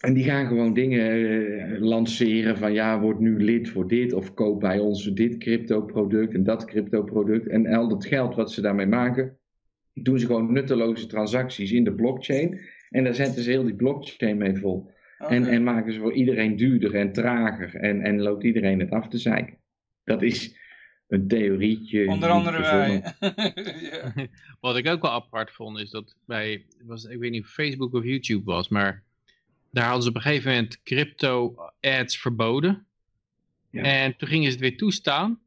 En 0.00 0.14
die 0.14 0.24
gaan 0.24 0.46
gewoon 0.46 0.74
dingen 0.74 1.10
eh, 1.10 1.80
lanceren 1.80 2.56
van 2.56 2.72
ja, 2.72 3.00
word 3.00 3.18
nu 3.18 3.44
lid 3.44 3.68
voor 3.68 3.88
dit 3.88 4.12
of 4.12 4.34
koop 4.34 4.60
bij 4.60 4.78
ons 4.78 5.04
dit 5.04 5.38
crypto-product 5.38 6.34
en 6.34 6.44
dat 6.44 6.64
crypto-product. 6.64 7.46
En 7.46 7.66
al 7.66 7.88
dat 7.88 8.06
geld 8.06 8.34
wat 8.34 8.52
ze 8.52 8.60
daarmee 8.60 8.86
maken, 8.86 9.38
doen 9.94 10.18
ze 10.18 10.26
gewoon 10.26 10.52
nutteloze 10.52 11.06
transacties 11.06 11.72
in 11.72 11.84
de 11.84 11.94
blockchain. 11.94 12.60
En 12.90 13.04
daar 13.04 13.14
zetten 13.14 13.42
ze 13.42 13.50
heel 13.50 13.64
die 13.64 13.74
blockchain 13.74 14.36
mee 14.36 14.56
vol. 14.56 14.90
oké. 15.18 15.34
En, 15.34 15.46
en 15.46 15.62
maken 15.62 15.92
ze 15.92 16.00
voor 16.00 16.12
iedereen 16.12 16.56
duurder 16.56 16.94
en 16.94 17.12
trager 17.12 17.74
en, 17.74 18.02
en 18.02 18.22
loopt 18.22 18.44
iedereen 18.44 18.80
het 18.80 18.90
af 18.90 19.08
te 19.08 19.18
zeiken. 19.18 19.56
Dat 20.04 20.22
is 20.22 20.56
een 21.08 21.28
theorietje. 21.28 22.08
Onder 22.08 22.28
andere 22.28 22.60
wij. 22.60 23.02
ja. 23.90 24.12
Wat 24.60 24.76
ik 24.76 24.88
ook 24.88 25.02
wel 25.02 25.10
apart 25.10 25.50
vond 25.50 25.78
is 25.78 25.90
dat 25.90 26.16
bij, 26.26 26.64
was, 26.82 27.04
ik 27.04 27.18
weet 27.18 27.30
niet 27.30 27.42
of 27.42 27.50
Facebook 27.50 27.94
of 27.94 28.04
YouTube 28.04 28.44
was, 28.44 28.68
maar 28.68 29.06
daar 29.70 29.84
hadden 29.84 30.02
ze 30.02 30.08
op 30.08 30.14
een 30.14 30.22
gegeven 30.22 30.50
moment 30.50 30.82
crypto 30.82 31.54
ads 31.80 32.18
verboden. 32.18 32.86
Ja. 33.70 33.82
En 33.82 34.16
toen 34.16 34.28
gingen 34.28 34.44
ze 34.46 34.50
het 34.50 34.60
weer 34.60 34.76
toestaan. 34.76 35.40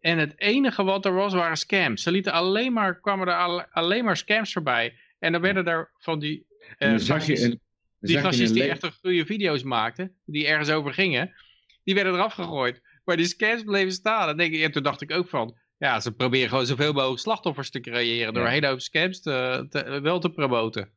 En 0.00 0.18
het 0.18 0.32
enige 0.40 0.84
wat 0.84 1.04
er 1.04 1.14
was, 1.14 1.32
waren 1.34 1.56
scams. 1.56 2.02
Ze 2.02 2.10
lieten 2.10 2.32
alleen 2.32 2.72
maar, 2.72 3.00
kwamen 3.00 3.28
er 3.28 3.34
alle- 3.36 3.68
alleen 3.70 4.04
maar 4.04 4.16
scams 4.16 4.52
voorbij. 4.52 4.94
En 5.18 5.32
dan 5.32 5.40
werden 5.40 5.64
er 5.66 5.90
van 5.98 6.18
die 6.18 6.46
eh 6.78 6.94
zag 6.96 7.26
je 7.26 7.40
een, 7.42 7.48
dan 7.50 7.58
die 8.00 8.18
gastjes 8.18 8.52
die 8.52 8.62
echt 8.64 8.98
goede 9.00 9.26
video's 9.26 9.62
maakten, 9.62 10.14
die 10.24 10.46
ergens 10.46 10.70
over 10.70 10.94
gingen, 10.94 11.32
die 11.84 11.94
werden 11.94 12.12
eraf 12.14 12.32
gegooid. 12.34 12.80
Maar 13.04 13.16
die 13.16 13.26
scams 13.26 13.62
bleven 13.62 13.92
staan. 13.92 14.28
En, 14.28 14.36
denk 14.36 14.54
en 14.54 14.72
toen 14.72 14.82
dacht 14.82 15.00
ik 15.00 15.10
ook 15.12 15.28
van, 15.28 15.56
ja, 15.78 16.00
ze 16.00 16.12
proberen 16.12 16.48
gewoon 16.48 16.66
zoveel 16.66 16.92
mogelijk 16.92 17.20
slachtoffers 17.20 17.70
te 17.70 17.80
creëren 17.80 18.32
door 18.34 18.42
Ja. 18.42 18.48
een 18.48 18.54
hele 18.54 18.66
hoop 18.66 18.80
scams 18.80 19.20
te, 19.22 19.66
te- 19.70 20.00
wel 20.00 20.20
te 20.20 20.30
promoten. 20.30 20.90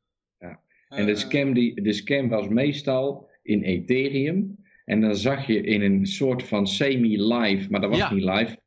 En 0.96 1.06
de 1.06 1.16
scam, 1.16 1.54
die, 1.54 1.82
de 1.82 1.94
scam 1.94 2.30
was 2.30 2.48
meestal 2.48 3.30
in 3.44 3.62
Ethereum. 3.62 4.58
En 4.86 5.02
dan 5.02 5.16
zag 5.16 5.48
je 5.48 5.62
in 5.62 5.82
een 5.82 6.06
soort 6.06 6.44
van 6.44 6.68
semi-live, 6.68 7.70
maar 7.70 7.82
dat 7.82 7.90
was 7.90 8.00
Ja. 8.00 8.14
niet 8.14 8.24
live. 8.24 8.62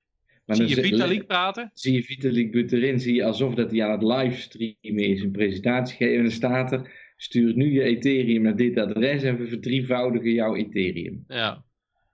Maar 0.45 0.57
Zie 0.57 0.69
je 0.69 0.83
Vitalik 0.83 1.27
praten? 1.27 1.71
zie 1.75 1.93
je 1.93 2.03
Vitalik 2.03 2.53
Buterin, 2.53 3.01
zie 3.01 3.15
je 3.15 3.25
alsof 3.25 3.55
dat 3.55 3.71
hij 3.71 3.85
aan 3.85 3.91
het 3.91 4.03
livestreamen 4.03 5.05
is, 5.05 5.23
een 5.23 5.31
presentatie 5.31 5.97
geven. 5.97 6.17
En 6.17 6.23
dan 6.23 6.33
staat 6.33 6.73
er, 6.73 6.91
stuur 7.17 7.57
nu 7.57 7.73
je 7.73 7.83
Ethereum 7.83 8.43
naar 8.43 8.57
dit 8.57 8.79
adres 8.79 9.23
en 9.23 9.37
we 9.37 9.47
verdrievoudigen 9.47 10.33
jouw 10.33 10.55
Ethereum. 10.57 11.25
Ja. 11.29 11.65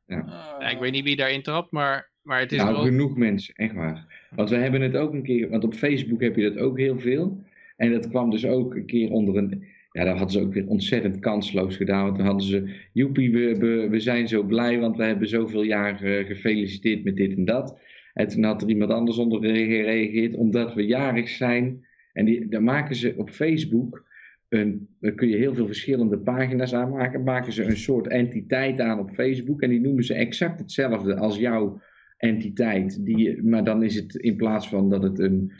ja. 0.07 0.71
Ik 0.71 0.79
weet 0.79 0.93
niet 0.93 1.05
wie 1.05 1.17
daarin 1.17 1.43
trapt, 1.43 1.71
maar, 1.71 2.11
maar 2.23 2.41
het 2.41 2.53
is 2.53 2.59
nou, 2.59 2.73
wel... 2.73 2.85
genoeg 2.85 3.17
mensen, 3.17 3.55
echt 3.55 3.75
waar. 3.75 4.29
Want 4.35 4.51
we 4.51 4.57
hebben 4.57 4.81
het 4.81 4.97
ook 4.97 5.13
een 5.13 5.23
keer, 5.23 5.49
want 5.49 5.65
op 5.65 5.75
Facebook 5.75 6.21
heb 6.21 6.37
je 6.37 6.51
dat 6.51 6.59
ook 6.59 6.79
heel 6.79 6.99
veel. 6.99 7.43
En 7.77 7.93
dat 7.93 8.09
kwam 8.09 8.31
dus 8.31 8.47
ook 8.47 8.75
een 8.75 8.87
keer 8.87 9.11
onder 9.11 9.37
een, 9.37 9.65
ja, 9.93 10.05
dat 10.05 10.17
hadden 10.17 10.31
ze 10.31 10.41
ook 10.41 10.53
weer 10.53 10.67
ontzettend 10.67 11.19
kansloos 11.19 11.77
gedaan. 11.77 12.05
Want 12.05 12.17
dan 12.17 12.27
hadden 12.27 12.47
ze, 12.47 12.75
joepie, 12.93 13.33
we, 13.33 13.89
we, 13.91 14.01
zijn 14.01 14.29
zo 14.29 14.43
blij, 14.43 14.79
want 14.79 14.97
we 14.97 15.05
hebben 15.05 15.29
zoveel 15.29 15.63
jaar 15.63 16.03
eh, 16.03 16.27
gefeliciteerd 16.27 17.05
met 17.05 17.17
dit 17.17 17.37
en 17.37 17.45
dat. 17.45 17.81
En 18.15 18.29
toen 18.29 18.45
had 18.45 18.63
er 18.63 18.69
iemand 18.69 18.91
anders 18.91 19.19
onder 19.19 19.41
gereageerd, 19.41 20.35
omdat 20.35 20.75
we 20.75 20.87
jarig 20.87 21.29
zijn. 21.29 21.87
En 22.13 22.25
die, 22.25 22.49
dan 22.49 22.65
maken 22.65 22.97
ze 22.97 23.15
op 23.17 23.31
Facebook, 23.31 24.05
een, 24.49 24.89
kun 25.15 25.29
je 25.29 25.37
heel 25.37 25.55
veel 25.55 25.67
verschillende 25.67 26.19
pagina's 26.19 26.75
aanmaken. 26.75 27.23
Maken 27.23 27.53
ze 27.53 27.65
een 27.65 27.77
soort 27.77 28.07
entiteit 28.07 28.81
aan 28.81 28.99
op 28.99 29.11
Facebook. 29.11 29.63
En 29.63 29.71
die 29.71 29.81
noemen 29.81 30.05
ze 30.05 30.15
exact 30.15 30.59
hetzelfde 30.59 31.17
als 31.17 31.37
jouw 31.37 31.81
entiteit. 32.17 33.05
Die, 33.05 33.43
maar 33.43 33.65
dan 33.65 33.83
is 33.83 33.95
het 33.95 34.15
in 34.15 34.37
plaats 34.37 34.69
van 34.69 34.91
dat 34.91 35.03
het 35.03 35.19
een, 35.19 35.53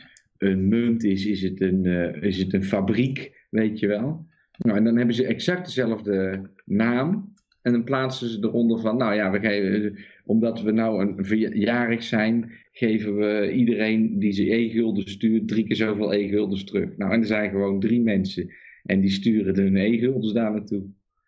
een 0.43 0.67
munt 0.67 1.03
is, 1.03 1.25
is 1.25 1.41
het 1.41 1.61
een, 1.61 1.85
eh, 1.85 2.21
is 2.21 2.37
het 2.37 2.53
een 2.53 2.63
fabriek, 2.63 3.47
weet 3.49 3.79
je 3.79 3.87
wel. 3.87 4.25
Nou, 4.57 4.77
en 4.77 4.83
dan 4.83 4.97
hebben 4.97 5.15
ze 5.15 5.25
exact 5.25 5.65
dezelfde 5.65 6.41
naam. 6.65 7.33
En 7.61 7.71
dan 7.71 7.83
plaatsen 7.83 8.29
ze 8.29 8.37
eronder 8.41 8.79
van, 8.79 8.97
nou 8.97 9.13
ja, 9.13 9.31
we 9.31 9.39
geven, 9.39 9.97
omdat 10.25 10.61
we 10.61 10.71
nou 10.71 11.01
een 11.01 11.25
verjarig 11.25 12.03
zijn, 12.03 12.51
geven 12.71 13.15
we 13.15 13.51
iedereen 13.53 14.19
die 14.19 14.31
ze 14.31 14.53
e-gulden 14.53 15.09
stuurt, 15.09 15.47
drie 15.47 15.65
keer 15.65 15.75
zoveel 15.75 16.13
e-guldens 16.13 16.63
terug. 16.63 16.97
Nou, 16.97 17.13
en 17.13 17.19
er 17.19 17.25
zijn 17.25 17.49
gewoon 17.49 17.79
drie 17.79 18.01
mensen. 18.01 18.51
En 18.83 18.99
die 18.99 19.09
sturen 19.09 19.55
hun 19.55 19.75
e-guldens 19.75 20.33
daar 20.33 20.51
naartoe. 20.51 20.83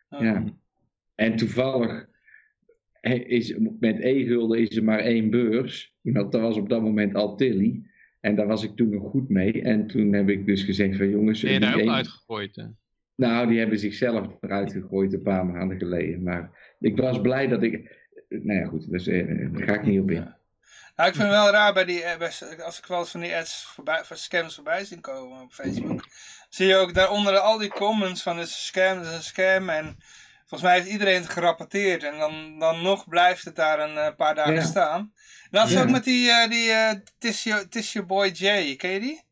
Ja. 0.10 0.44
En 1.16 1.36
toevallig 1.36 2.08
is 3.14 3.56
met 3.80 4.00
e-gulden 4.00 4.60
is 4.60 4.76
er 4.76 4.84
maar 4.84 5.00
één 5.00 5.30
beurs. 5.30 5.94
Want 6.02 6.32
dat 6.32 6.42
was 6.42 6.58
op 6.58 6.70
dat 6.70 6.82
moment 6.82 7.16
al 7.16 7.36
Tilly. 7.36 7.82
En 8.26 8.36
daar 8.36 8.48
was 8.48 8.64
ik 8.64 8.76
toen 8.76 8.90
nog 8.90 9.10
goed 9.10 9.30
mee. 9.30 9.62
En 9.62 9.88
toen 9.88 10.14
heb 10.14 10.30
ik 10.30 10.46
dus 10.46 10.64
gezegd 10.64 10.98
van 10.98 11.10
jongens... 11.10 11.42
Ben 11.42 11.54
je 11.54 11.60
die 11.60 11.70
daar 11.70 11.82
ook 11.82 11.88
uitgegooid? 11.88 12.56
hè? 12.56 12.64
Nou, 13.16 13.48
die 13.48 13.60
hebben 13.60 13.80
zichzelf 13.80 14.28
eruit 14.42 14.72
gegooid 14.72 15.14
een 15.14 15.22
paar 15.22 15.46
maanden 15.46 15.78
geleden. 15.78 16.24
Maar 16.24 16.76
ik 16.80 16.98
was 16.98 17.22
blij 17.22 17.48
dat 17.48 17.64
ik... 17.64 18.04
Nou 18.30 18.60
ja, 18.60 18.66
goed, 18.66 18.92
dus, 18.92 19.08
eh, 19.08 19.54
daar 19.54 19.64
ga 19.64 19.74
ik 19.74 19.86
niet 19.86 20.00
op 20.00 20.10
in. 20.10 20.16
Ja. 20.16 20.38
Nou, 20.96 21.10
ik 21.10 21.16
vind 21.16 21.28
het 21.28 21.38
wel 21.38 21.52
raar 21.52 21.74
bij 21.74 21.86
die, 21.86 22.04
eh, 22.04 22.18
bij, 22.18 22.32
als 22.64 22.78
ik 22.78 22.86
wel 22.86 23.00
eens 23.00 23.12
van 23.12 23.20
die 23.20 23.36
ads 23.36 23.66
voorbij, 23.66 24.04
van 24.04 24.18
scams 24.18 24.56
voorbij 24.56 24.86
zien 24.86 25.02
komen 25.02 25.42
op 25.42 25.52
Facebook. 25.52 26.06
Zie 26.50 26.68
je 26.68 26.76
ook 26.76 26.94
daaronder 26.94 27.38
al 27.38 27.58
die 27.58 27.70
comments 27.70 28.24
van 28.24 28.38
het 28.38 28.48
is 28.48 28.54
een 28.54 28.60
scam, 28.60 28.98
het 28.98 29.08
is 29.08 29.16
een 29.16 29.24
scam. 29.24 29.70
En 29.70 29.98
volgens 30.60 30.74
mij 30.74 30.74
heeft 30.82 31.00
iedereen 31.00 31.22
het 31.22 31.32
gerapporteerd. 31.32 32.04
En 32.04 32.18
dan, 32.18 32.60
dan 32.60 32.82
nog 32.82 33.08
blijft 33.08 33.46
het 33.46 33.56
daar 33.56 33.80
een 33.80 33.98
eh, 33.98 34.16
paar 34.16 34.36
dagen 34.36 34.54
Ja. 34.54 34.64
staan. 34.64 35.14
Dat 35.52 35.70
is 35.70 35.78
ook 35.78 35.90
met 35.90 36.04
die, 36.04 36.32
eh 36.32 36.50
die 36.50 36.72
eh, 36.72 36.92
Tissue, 37.20 37.68
Tissue 37.68 38.06
Boy 38.06 38.28
J, 38.28 38.76
ken 38.76 38.90
je 38.90 39.00
die? 39.00 39.24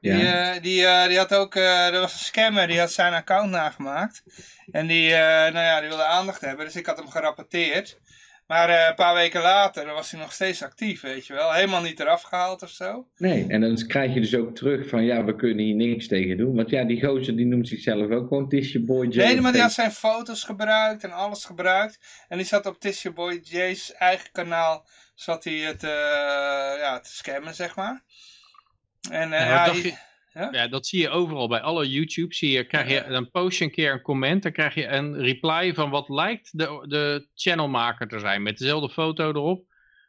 Die, 0.00 0.12
Ja. 0.12 0.58
die, 0.58 0.86
eh, 0.86 1.06
die 1.08 1.18
had 1.18 1.34
ook, 1.34 1.54
er 1.54 2.00
was 2.00 2.12
een 2.12 2.18
scammer, 2.18 2.66
die 2.66 2.78
had 2.78 2.92
zijn 2.92 3.12
account 3.12 3.50
nagemaakt. 3.50 4.22
En 4.70 4.86
die, 4.86 5.10
nou 5.10 5.58
ja, 5.58 5.80
die 5.80 5.88
wilde 5.88 6.04
aandacht 6.04 6.40
hebben, 6.40 6.64
dus 6.64 6.76
ik 6.76 6.86
had 6.86 6.96
hem 6.96 7.08
gerapporteerd. 7.08 7.98
Maar 8.46 8.68
eh, 8.68 8.86
een 8.88 8.94
paar 8.94 9.14
weken 9.14 9.40
later 9.42 9.86
was 9.92 10.10
hij 10.10 10.20
nog 10.20 10.32
steeds 10.32 10.62
actief, 10.62 11.00
weet 11.00 11.26
je 11.26 11.32
wel. 11.32 11.52
Helemaal 11.52 11.82
niet 11.82 12.00
eraf 12.00 12.22
gehaald 12.22 12.62
of 12.62 12.70
zo. 12.70 13.06
Nee, 13.16 13.44
en 13.48 13.60
dan 13.60 13.86
krijg 13.86 14.14
je 14.14 14.20
dus 14.20 14.34
ook 14.34 14.54
terug 14.54 14.88
van 14.88 15.04
ja, 15.04 15.24
we 15.24 15.36
kunnen 15.36 15.64
hier 15.64 15.74
niks 15.74 16.06
tegen 16.08 16.36
doen. 16.36 16.54
Want 16.56 16.70
ja, 16.70 16.84
die 16.84 17.04
gozer 17.06 17.36
die 17.36 17.46
noemt 17.46 17.68
zichzelf 17.68 18.10
ook 18.10 18.28
gewoon 18.28 18.48
Tissue 18.48 18.82
Boy 18.84 19.06
J. 19.06 19.16
Nee, 19.16 19.40
maar 19.40 19.52
die 19.52 19.60
had 19.60 19.72
zijn 19.72 19.90
foto's 19.92 20.44
gebruikt 20.44 21.04
en 21.04 21.12
alles 21.12 21.44
gebruikt. 21.44 21.98
En 22.28 22.36
die 22.36 22.46
zat 22.46 22.66
op 22.66 22.80
Tissue 22.80 23.12
Boy 23.12 23.40
J's 23.42 23.92
eigen 23.92 24.28
kanaal, 24.32 24.86
zat 25.14 25.44
hij 25.44 25.54
het, 25.54 25.82
eh, 25.84 25.90
ja, 26.80 27.00
te 27.02 27.14
scammen, 27.14 27.54
zeg 27.54 27.76
maar. 27.76 28.02
En 29.10 29.32
eh, 29.32 29.40
Ja, 29.40 29.46
ja, 29.46 29.56
wat 29.56 29.66
dacht 29.66 29.82
die- 29.82 29.92
je- 29.92 29.98
Ja, 30.32 30.68
dat 30.68 30.86
zie 30.86 31.00
je 31.00 31.08
overal. 31.08 31.48
Bij 31.48 31.60
alle 31.60 31.88
YouTube 31.90 32.34
zie 32.34 32.50
je, 32.50 32.64
krijg 32.66 32.88
je, 32.88 33.04
dan 33.10 33.30
post 33.30 33.58
je 33.58 33.64
een 33.64 33.70
keer 33.70 33.92
een 33.92 34.02
comment, 34.02 34.42
dan 34.42 34.52
krijg 34.52 34.74
je 34.74 34.86
een 34.86 35.16
reply 35.18 35.74
van 35.74 35.90
wat 35.90 36.08
lijkt 36.08 36.58
de, 36.58 36.84
de 36.88 37.28
channelmaker 37.34 38.08
te 38.08 38.18
zijn, 38.18 38.42
met 38.42 38.58
dezelfde 38.58 38.90
foto 38.90 39.28
erop. 39.28 39.64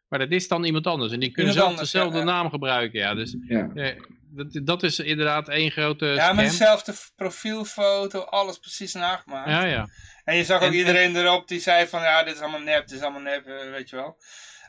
Maar 0.08 0.20
dat 0.20 0.32
is 0.32 0.48
dan 0.48 0.64
iemand 0.64 0.88
anders. 0.88 1.12
En 1.12 1.20
die 1.20 1.32
kunnen 1.32 1.54
zelf 1.54 1.76
dezelfde 1.76 2.18
ja, 2.18 2.24
naam 2.24 2.50
gebruiken. 2.50 3.00
Ja, 3.00 3.14
dus 3.14 3.36
Ja. 3.48 3.70
eh, 3.76 3.96
dat, 4.36 4.60
dat 4.66 4.84
is 4.84 5.00
inderdaad 5.00 5.50
één 5.50 5.72
grote 5.72 6.06
ja, 6.06 6.24
scam. 6.24 6.36
met 6.36 6.50
dezelfde 6.50 6.94
profielfoto, 7.16 8.20
alles 8.20 8.58
precies 8.60 8.94
nagemaakt. 8.94 9.50
Ja, 9.50 9.66
ja. 9.66 9.88
En 10.24 10.36
je 10.36 10.44
zag 10.44 10.62
ook 10.62 10.68
En- 10.68 10.74
iedereen 10.78 11.16
erop 11.16 11.48
die 11.48 11.60
zei 11.60 11.88
van, 11.88 12.02
ja, 12.02 12.24
dit 12.24 12.34
is 12.36 12.40
allemaal 12.42 12.60
nep, 12.62 12.88
dit 12.88 12.98
is 12.98 13.04
allemaal 13.04 13.22
nep, 13.22 13.46
eh, 13.46 13.70
weet 13.72 13.90
je 13.90 13.96
wel. 13.96 14.18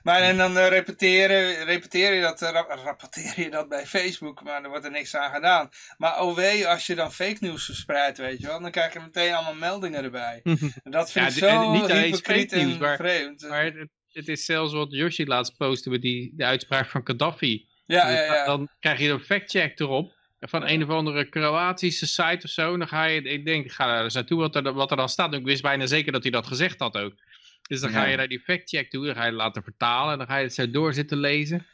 Maar 0.05 0.21
en 0.23 0.37
dan 0.37 0.59
eh, 0.59 0.69
repeteren, 0.69 1.65
repeteer 1.65 2.15
je 2.15 2.21
dat, 2.21 2.43
eh, 2.43 2.51
rap- 2.51 2.81
rapporteer 2.85 3.33
je 3.41 3.51
dat 3.51 3.69
bij 3.69 3.87
Facebook, 3.87 4.43
maar 4.43 4.63
er 4.63 4.69
wordt 4.69 4.85
er 4.85 4.91
niks 4.91 5.17
aan 5.17 5.35
gedaan. 5.35 5.69
Maar 5.97 6.21
oh 6.21 6.35
wee, 6.37 6.67
als 6.69 6.87
je 6.87 6.95
dan 6.95 7.13
fake 7.13 7.37
nieuws 7.41 7.65
verspreidt, 7.65 8.19
weet 8.19 8.41
je 8.41 8.47
wel, 8.47 8.61
dan 8.61 8.71
krijg 8.71 8.93
je 8.93 9.01
meteen 9.01 9.33
allemaal 9.35 9.55
meldingen 9.55 10.05
erbij. 10.05 10.41
En 10.85 10.91
dat 10.91 11.13
vind 11.13 11.35
Ja, 11.35 11.47
ik 11.49 11.53
zo 11.53 11.73
niet 11.73 11.83
alleen 11.83 12.03
hypocriet 12.05 12.53
nieuws, 12.55 12.73
en 12.73 12.79
maar- 12.79 12.97
vreemd. 12.97 13.49
Maar 13.49 13.65
het, 13.65 13.89
het 14.13 14.29
is 14.29 14.45
zelfs 14.45 14.73
wat 14.73 14.93
Yoshi 14.93 15.27
laatst 15.27 15.57
postte 15.57 15.91
met 15.91 16.03
die, 16.03 16.33
de 16.37 16.45
uitspraak 16.45 16.89
van 16.91 17.01
Gaddafi. 17.05 17.69
ja, 17.87 18.11
ja, 18.11 18.23
ja. 18.23 18.45
Dan 18.45 18.69
krijg 18.81 18.99
je 18.99 19.09
een 19.11 19.21
factcheck 19.21 19.81
erop. 19.81 20.13
Van 20.41 20.69
een 20.69 20.83
of 20.83 20.89
andere 20.89 21.29
Kroatische 21.29 22.07
site 22.07 22.41
of 22.43 22.51
zo. 22.51 22.77
Dan 22.77 22.89
ga 22.89 23.05
je, 23.05 23.23
ik 23.23 23.45
denk, 23.45 23.65
ik 23.65 23.73
ga 23.73 23.87
daar 23.87 24.05
eens 24.05 24.15
naartoe 24.15 24.39
wat 24.41 24.57
er, 24.57 24.73
wat 24.73 24.91
er 24.91 24.97
dan 24.97 25.09
staat. 25.09 25.35
Ik 25.35 25.45
wist 25.45 25.63
bijna 25.63 25.87
zeker 25.87 26.13
dat 26.13 26.23
hij 26.23 26.31
dat 26.33 26.47
gezegd 26.47 26.79
had 26.79 26.97
ook. 26.97 27.13
Dus 27.69 27.81
dan 27.81 27.91
ga 27.91 28.03
Ja. 28.05 28.11
je 28.11 28.17
naar 28.17 28.29
die 28.29 28.41
factcheck 28.41 28.91
toe. 28.91 29.05
Dan 29.07 29.15
ga 29.15 29.21
je 29.21 29.27
het 29.27 29.37
laten 29.37 29.63
vertalen. 29.63 30.13
En 30.13 30.19
dan 30.19 30.27
ga 30.27 30.37
je 30.37 30.45
het 30.45 30.55
zo 30.55 30.71
door 30.71 30.93
zitten 30.95 31.19
lezen. 31.19 31.67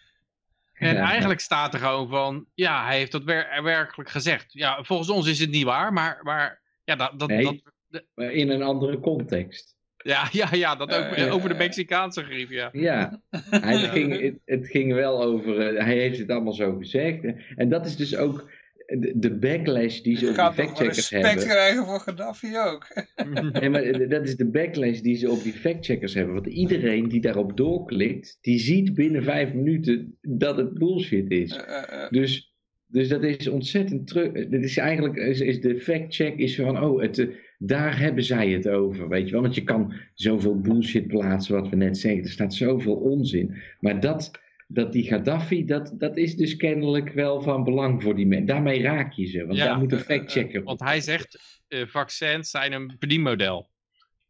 En 0.74 0.94
Ja. 0.94 1.08
eigenlijk 1.08 1.40
staat 1.40 1.74
er 1.74 1.80
gewoon 1.80 2.08
van, 2.08 2.46
ja, 2.54 2.84
hij 2.86 2.96
heeft 2.98 3.12
dat 3.12 3.24
wer- 3.24 3.62
werkelijk 3.62 4.10
gezegd. 4.10 4.52
Ja, 4.52 4.82
volgens 4.82 5.08
ons 5.10 5.26
is 5.28 5.38
het 5.38 5.50
niet 5.50 5.64
waar, 5.64 5.92
maar, 5.92 6.18
maar 6.22 6.60
ja, 6.84 6.96
dat, 6.96 7.18
dat, 7.18 7.28
Nee. 7.28 7.62
dat, 7.90 8.02
in 8.32 8.50
een 8.50 8.62
andere 8.62 9.00
context. 9.00 9.76
ja, 9.96 10.28
ja, 10.32 10.48
ja, 10.52 10.76
dat 10.76 10.94
ook 10.94 11.04
Eh, 11.04 11.34
over 11.34 11.48
de 11.48 11.54
Mexicaanse 11.54 12.24
griep, 12.24 12.50
ja. 12.50 12.68
Ja, 12.72 13.20
hij 13.50 13.76
ging, 13.94 14.20
het, 14.20 14.34
het 14.44 14.68
ging 14.68 14.92
wel 14.92 15.22
over, 15.22 15.66
eh, 15.76 15.84
hij 15.84 15.96
heeft 15.98 16.18
het 16.18 16.30
allemaal 16.30 16.52
zo 16.52 16.76
gezegd. 16.76 17.24
En 17.56 17.68
dat 17.68 17.86
is 17.86 17.96
dus 17.96 18.16
ook 18.16 18.50
de, 18.98 19.12
de 19.18 19.34
backlash 19.34 20.00
die 20.00 20.16
ze 20.16 20.28
op 20.28 20.34
die 20.34 20.44
factcheckers 20.44 20.96
respect 20.96 21.24
hebben. 21.24 21.44
krijgen 21.44 21.86
voor 21.86 22.00
Gaddafi 22.00 22.58
ook. 22.58 22.86
Nee, 23.60 23.70
maar 23.70 23.82
eh, 23.82 24.10
dat 24.10 24.24
is 24.24 24.36
de 24.36 24.50
backlash 24.50 25.00
die 25.00 25.16
ze 25.16 25.30
op 25.30 25.42
die 25.42 25.52
factcheckers 25.52 26.14
hebben. 26.14 26.34
Want 26.34 26.46
iedereen 26.46 27.08
die 27.08 27.20
daarop 27.20 27.56
doorklikt, 27.56 28.38
die 28.40 28.58
ziet 28.58 28.94
binnen 28.94 29.22
vijf 29.22 29.52
minuten 29.52 30.18
dat 30.20 30.56
het 30.56 30.74
bullshit 30.74 31.30
is. 31.30 31.56
Eh, 31.56 32.02
eh. 32.02 32.10
Dus, 32.10 32.54
dus 32.86 33.08
dat 33.08 33.22
is 33.22 33.48
ontzettend 33.48 34.06
terug. 34.06 34.32
Dit 34.32 34.64
is 34.64 34.76
eigenlijk 34.76 35.16
is, 35.16 35.40
is 35.40 35.60
de 35.60 35.80
fact-check 35.80 36.36
is 36.36 36.56
van, 36.56 36.82
oh, 36.82 37.00
het, 37.00 37.28
daar 37.58 37.98
hebben 37.98 38.24
zij 38.24 38.50
het 38.50 38.68
over, 38.68 39.08
weet 39.08 39.26
je 39.26 39.32
wel. 39.32 39.42
Want 39.42 39.54
je 39.54 39.64
kan 39.64 39.94
zoveel 40.14 40.60
bullshit 40.60 41.06
plaatsen, 41.06 41.54
wat 41.54 41.68
we 41.68 41.76
net 41.76 41.98
zeggen. 41.98 42.22
Er 42.22 42.30
staat 42.30 42.54
zoveel 42.54 42.94
onzin. 42.94 43.56
Maar 43.80 44.00
dat, 44.00 44.30
dat 44.72 44.92
die 44.92 45.04
Gaddafi, 45.08 45.64
dat, 45.64 45.94
dat 45.98 46.16
is 46.16 46.36
dus 46.36 46.56
kennelijk 46.56 47.12
wel 47.12 47.42
van 47.42 47.64
belang 47.64 48.02
voor 48.02 48.14
die 48.14 48.26
mensen. 48.26 48.46
Daarmee 48.46 48.82
raak 48.82 49.12
je 49.12 49.26
ze, 49.26 49.46
want 49.46 49.58
Ja. 49.58 49.64
daar 49.64 49.78
moet 49.78 49.92
een 49.92 49.98
fact-checker 49.98 50.62
Want 50.62 50.80
hij 50.80 51.00
zegt, 51.00 51.60
eh, 51.68 51.86
vaccins 51.86 52.50
zijn 52.50 52.72
een 52.72 52.96
verdienmodel. 52.98 53.70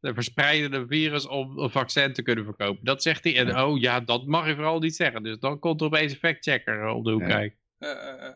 Ze 0.01 0.15
verspreiden 0.15 0.73
een 0.73 0.87
virus 0.89 1.27
om 1.29 1.59
een 1.59 1.71
vaccin 1.71 2.13
te 2.13 2.23
kunnen 2.23 2.45
verkopen. 2.45 2.85
Dat 2.85 3.03
zegt 3.03 3.25
hij. 3.25 3.37
En 3.37 3.59
oh 3.61 3.81
ja, 3.81 4.01
dat 4.01 4.27
mag 4.27 4.47
je 4.47 4.55
vooral 4.55 4.79
niet 4.79 4.97
zeggen. 4.97 5.23
Dus 5.23 5.39
dan 5.39 5.59
komt 5.59 5.81
er 5.81 5.87
opeens 5.87 6.13
een 6.13 6.19
factchecker 6.19 6.87
eh, 6.87 6.95
op 6.97 7.05
de 7.05 7.11
hoek 7.11 7.21
Ja. 7.21 7.27
kijken. 7.27 7.59
eh. 7.79 8.29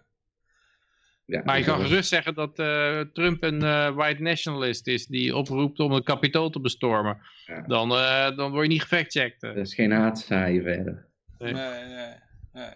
Ja, 1.27 1.43
Maar 1.45 1.59
je 1.59 1.65
kan 1.65 1.81
gerust 1.81 2.09
zeggen 2.09 2.35
dat 2.35 2.59
eh, 2.59 3.01
Trump 3.01 3.43
een 3.43 3.63
eh, 3.63 3.91
white 3.95 4.23
nationalist 4.23 4.87
is 4.87 5.07
die 5.07 5.37
oproept 5.37 5.81
om 5.81 5.93
het 5.93 6.05
kapitool 6.05 6.51
te 6.51 6.61
bestormen. 6.61 7.19
Ja. 7.47 7.61
Dan, 7.67 7.91
eh, 7.91 8.37
dan 8.37 8.51
word 8.51 8.63
je 8.67 8.73
niet 8.73 8.83
gefactcheckt. 8.83 9.41
Dat 9.41 9.57
is 9.57 9.75
geen 9.75 9.91
haatzaaien 9.91 10.63
verder. 10.63 11.07
Nee. 11.39 11.53
Nee, 11.53 12.15
nee. 12.53 12.75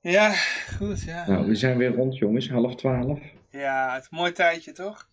Ja, 0.00 0.32
goed, 0.76 1.02
ja. 1.02 1.28
Nou, 1.28 1.46
we 1.46 1.54
zijn 1.54 1.76
weer 1.76 1.94
rond, 1.94 2.18
jongens. 2.18 2.50
Half 2.50 2.74
twaalf. 2.74 3.20
Ja, 3.50 3.92
het 3.94 4.02
is 4.02 4.08
een 4.10 4.16
mooi 4.16 4.32
tijdje, 4.32 4.72
toch? 4.72 5.08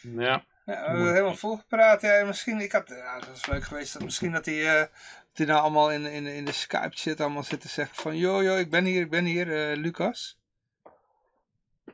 Ja. 0.00 0.44
Ja, 0.66 0.82
we 0.82 0.86
hebben 0.86 1.12
helemaal 1.12 1.34
volgepraat. 1.34 2.00
Ja, 2.00 2.24
misschien, 2.24 2.60
ik 2.60 2.72
had, 2.72 2.88
ja, 2.88 3.18
dat 3.18 3.36
is 3.36 3.46
leuk 3.46 3.64
geweest. 3.64 3.92
Dat 3.92 4.02
misschien 4.02 4.32
dat 4.32 4.46
hij, 4.46 4.74
eh, 4.74 4.80
dat 4.80 5.30
hij 5.32 5.46
nou 5.46 5.60
allemaal 5.60 5.92
in, 5.92 6.04
in, 6.04 6.26
in 6.26 6.44
de 6.44 6.52
Skype 6.52 6.98
zit, 6.98 7.20
allemaal 7.20 7.42
zit 7.42 7.60
te 7.60 7.68
zeggen 7.68 7.96
van, 7.96 8.16
yo, 8.16 8.42
yo, 8.42 8.56
ik 8.56 8.70
ben 8.70 8.84
hier, 8.84 9.00
ik 9.00 9.10
ben 9.10 9.24
hier, 9.24 9.70
eh, 9.70 9.76
Lucas. 9.76 10.38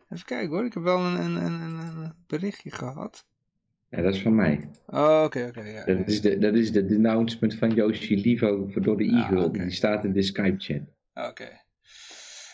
Even 0.09 0.25
kijken 0.25 0.49
hoor, 0.49 0.65
ik 0.65 0.75
heb 0.75 0.83
wel 0.83 0.99
een, 0.99 1.20
een, 1.20 1.36
een, 1.36 1.78
een 1.78 2.25
berichtje 2.26 2.70
gehad. 2.70 3.26
Ja, 3.93 4.03
dat 4.03 4.15
is 4.15 4.23
van 4.23 4.35
mij. 4.35 4.69
Oh, 4.87 5.23
oké, 5.25 5.47
oké, 5.49 5.61
ja. 5.61 5.85
Dat 5.85 6.09
is 6.09 6.21
de, 6.21 6.39
dat 6.39 6.55
is 6.55 6.73
de 6.73 6.87
denouncement 6.87 7.55
van 7.55 7.71
Yoshi 7.71 8.21
Livo 8.21 8.69
voor 8.73 8.83
door 8.83 8.97
de 8.97 9.11
Ah, 9.11 9.19
Eagle. 9.19 9.51
Die 9.51 9.71
staat 9.71 10.05
in 10.05 10.12
de 10.12 10.23
Skype-chat. 10.23 10.81
Oké. 11.29 11.61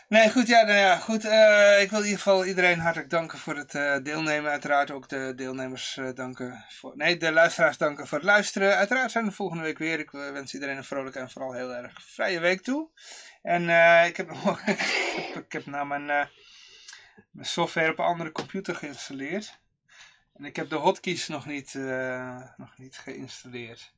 Nee, 0.09 0.31
goed, 0.31 0.47
ja, 0.47 0.63
nou 0.65 0.79
ja, 0.79 0.97
goed. 0.97 1.25
eh, 1.25 1.83
ik 1.83 1.91
wil 1.91 1.99
in 1.99 2.05
ieder 2.05 2.21
geval 2.21 2.45
iedereen 2.45 2.79
hartelijk 2.79 3.11
danken 3.11 3.39
voor 3.39 3.57
het 3.57 3.75
eh, 3.75 3.97
deelnemen. 4.03 4.51
Uiteraard 4.51 4.91
ook 4.91 5.09
de 5.09 5.33
deelnemers 5.37 5.97
eh, 5.97 6.09
danken. 6.15 6.65
Voor, 6.69 6.93
nee, 6.97 7.17
de 7.17 7.33
luisteraars 7.33 7.79
danken 7.79 8.07
voor 8.07 8.19
het 8.19 8.27
luisteren. 8.27 8.77
Uiteraard 8.77 9.11
zijn 9.11 9.25
we 9.25 9.31
volgende 9.31 9.63
week 9.63 9.79
weer. 9.79 9.99
Ik 9.99 10.11
wens 10.11 10.55
iedereen 10.55 10.77
een 10.77 10.85
vrolijke 10.85 11.19
en 11.19 11.31
vooral 11.31 11.53
heel 11.53 11.75
erg 11.75 12.03
vrije 12.03 12.41
week 12.41 12.61
toe. 12.61 12.89
En 13.43 13.63
ik 14.07 14.17
heb 14.17 14.29
nog 14.45 14.61
ik 14.61 14.65
heb, 14.67 15.45
ik 15.45 15.53
heb 15.53 15.67
nou 15.67 15.87
mijn, 15.87 16.05
mijn 17.31 17.47
software 17.47 17.91
op 17.91 17.99
een 17.99 18.05
andere 18.05 18.33
computer 18.33 18.75
geïnstalleerd. 18.75 19.59
En 20.39 20.45
ik 20.45 20.57
heb 20.57 20.69
de 20.69 20.77
hotkeys 20.77 21.29
nog 21.29 21.47
niet, 21.47 21.75
eh, 21.75 22.43
nog 22.57 22.79
niet 22.79 22.97
geïnstalleerd. 22.97 23.93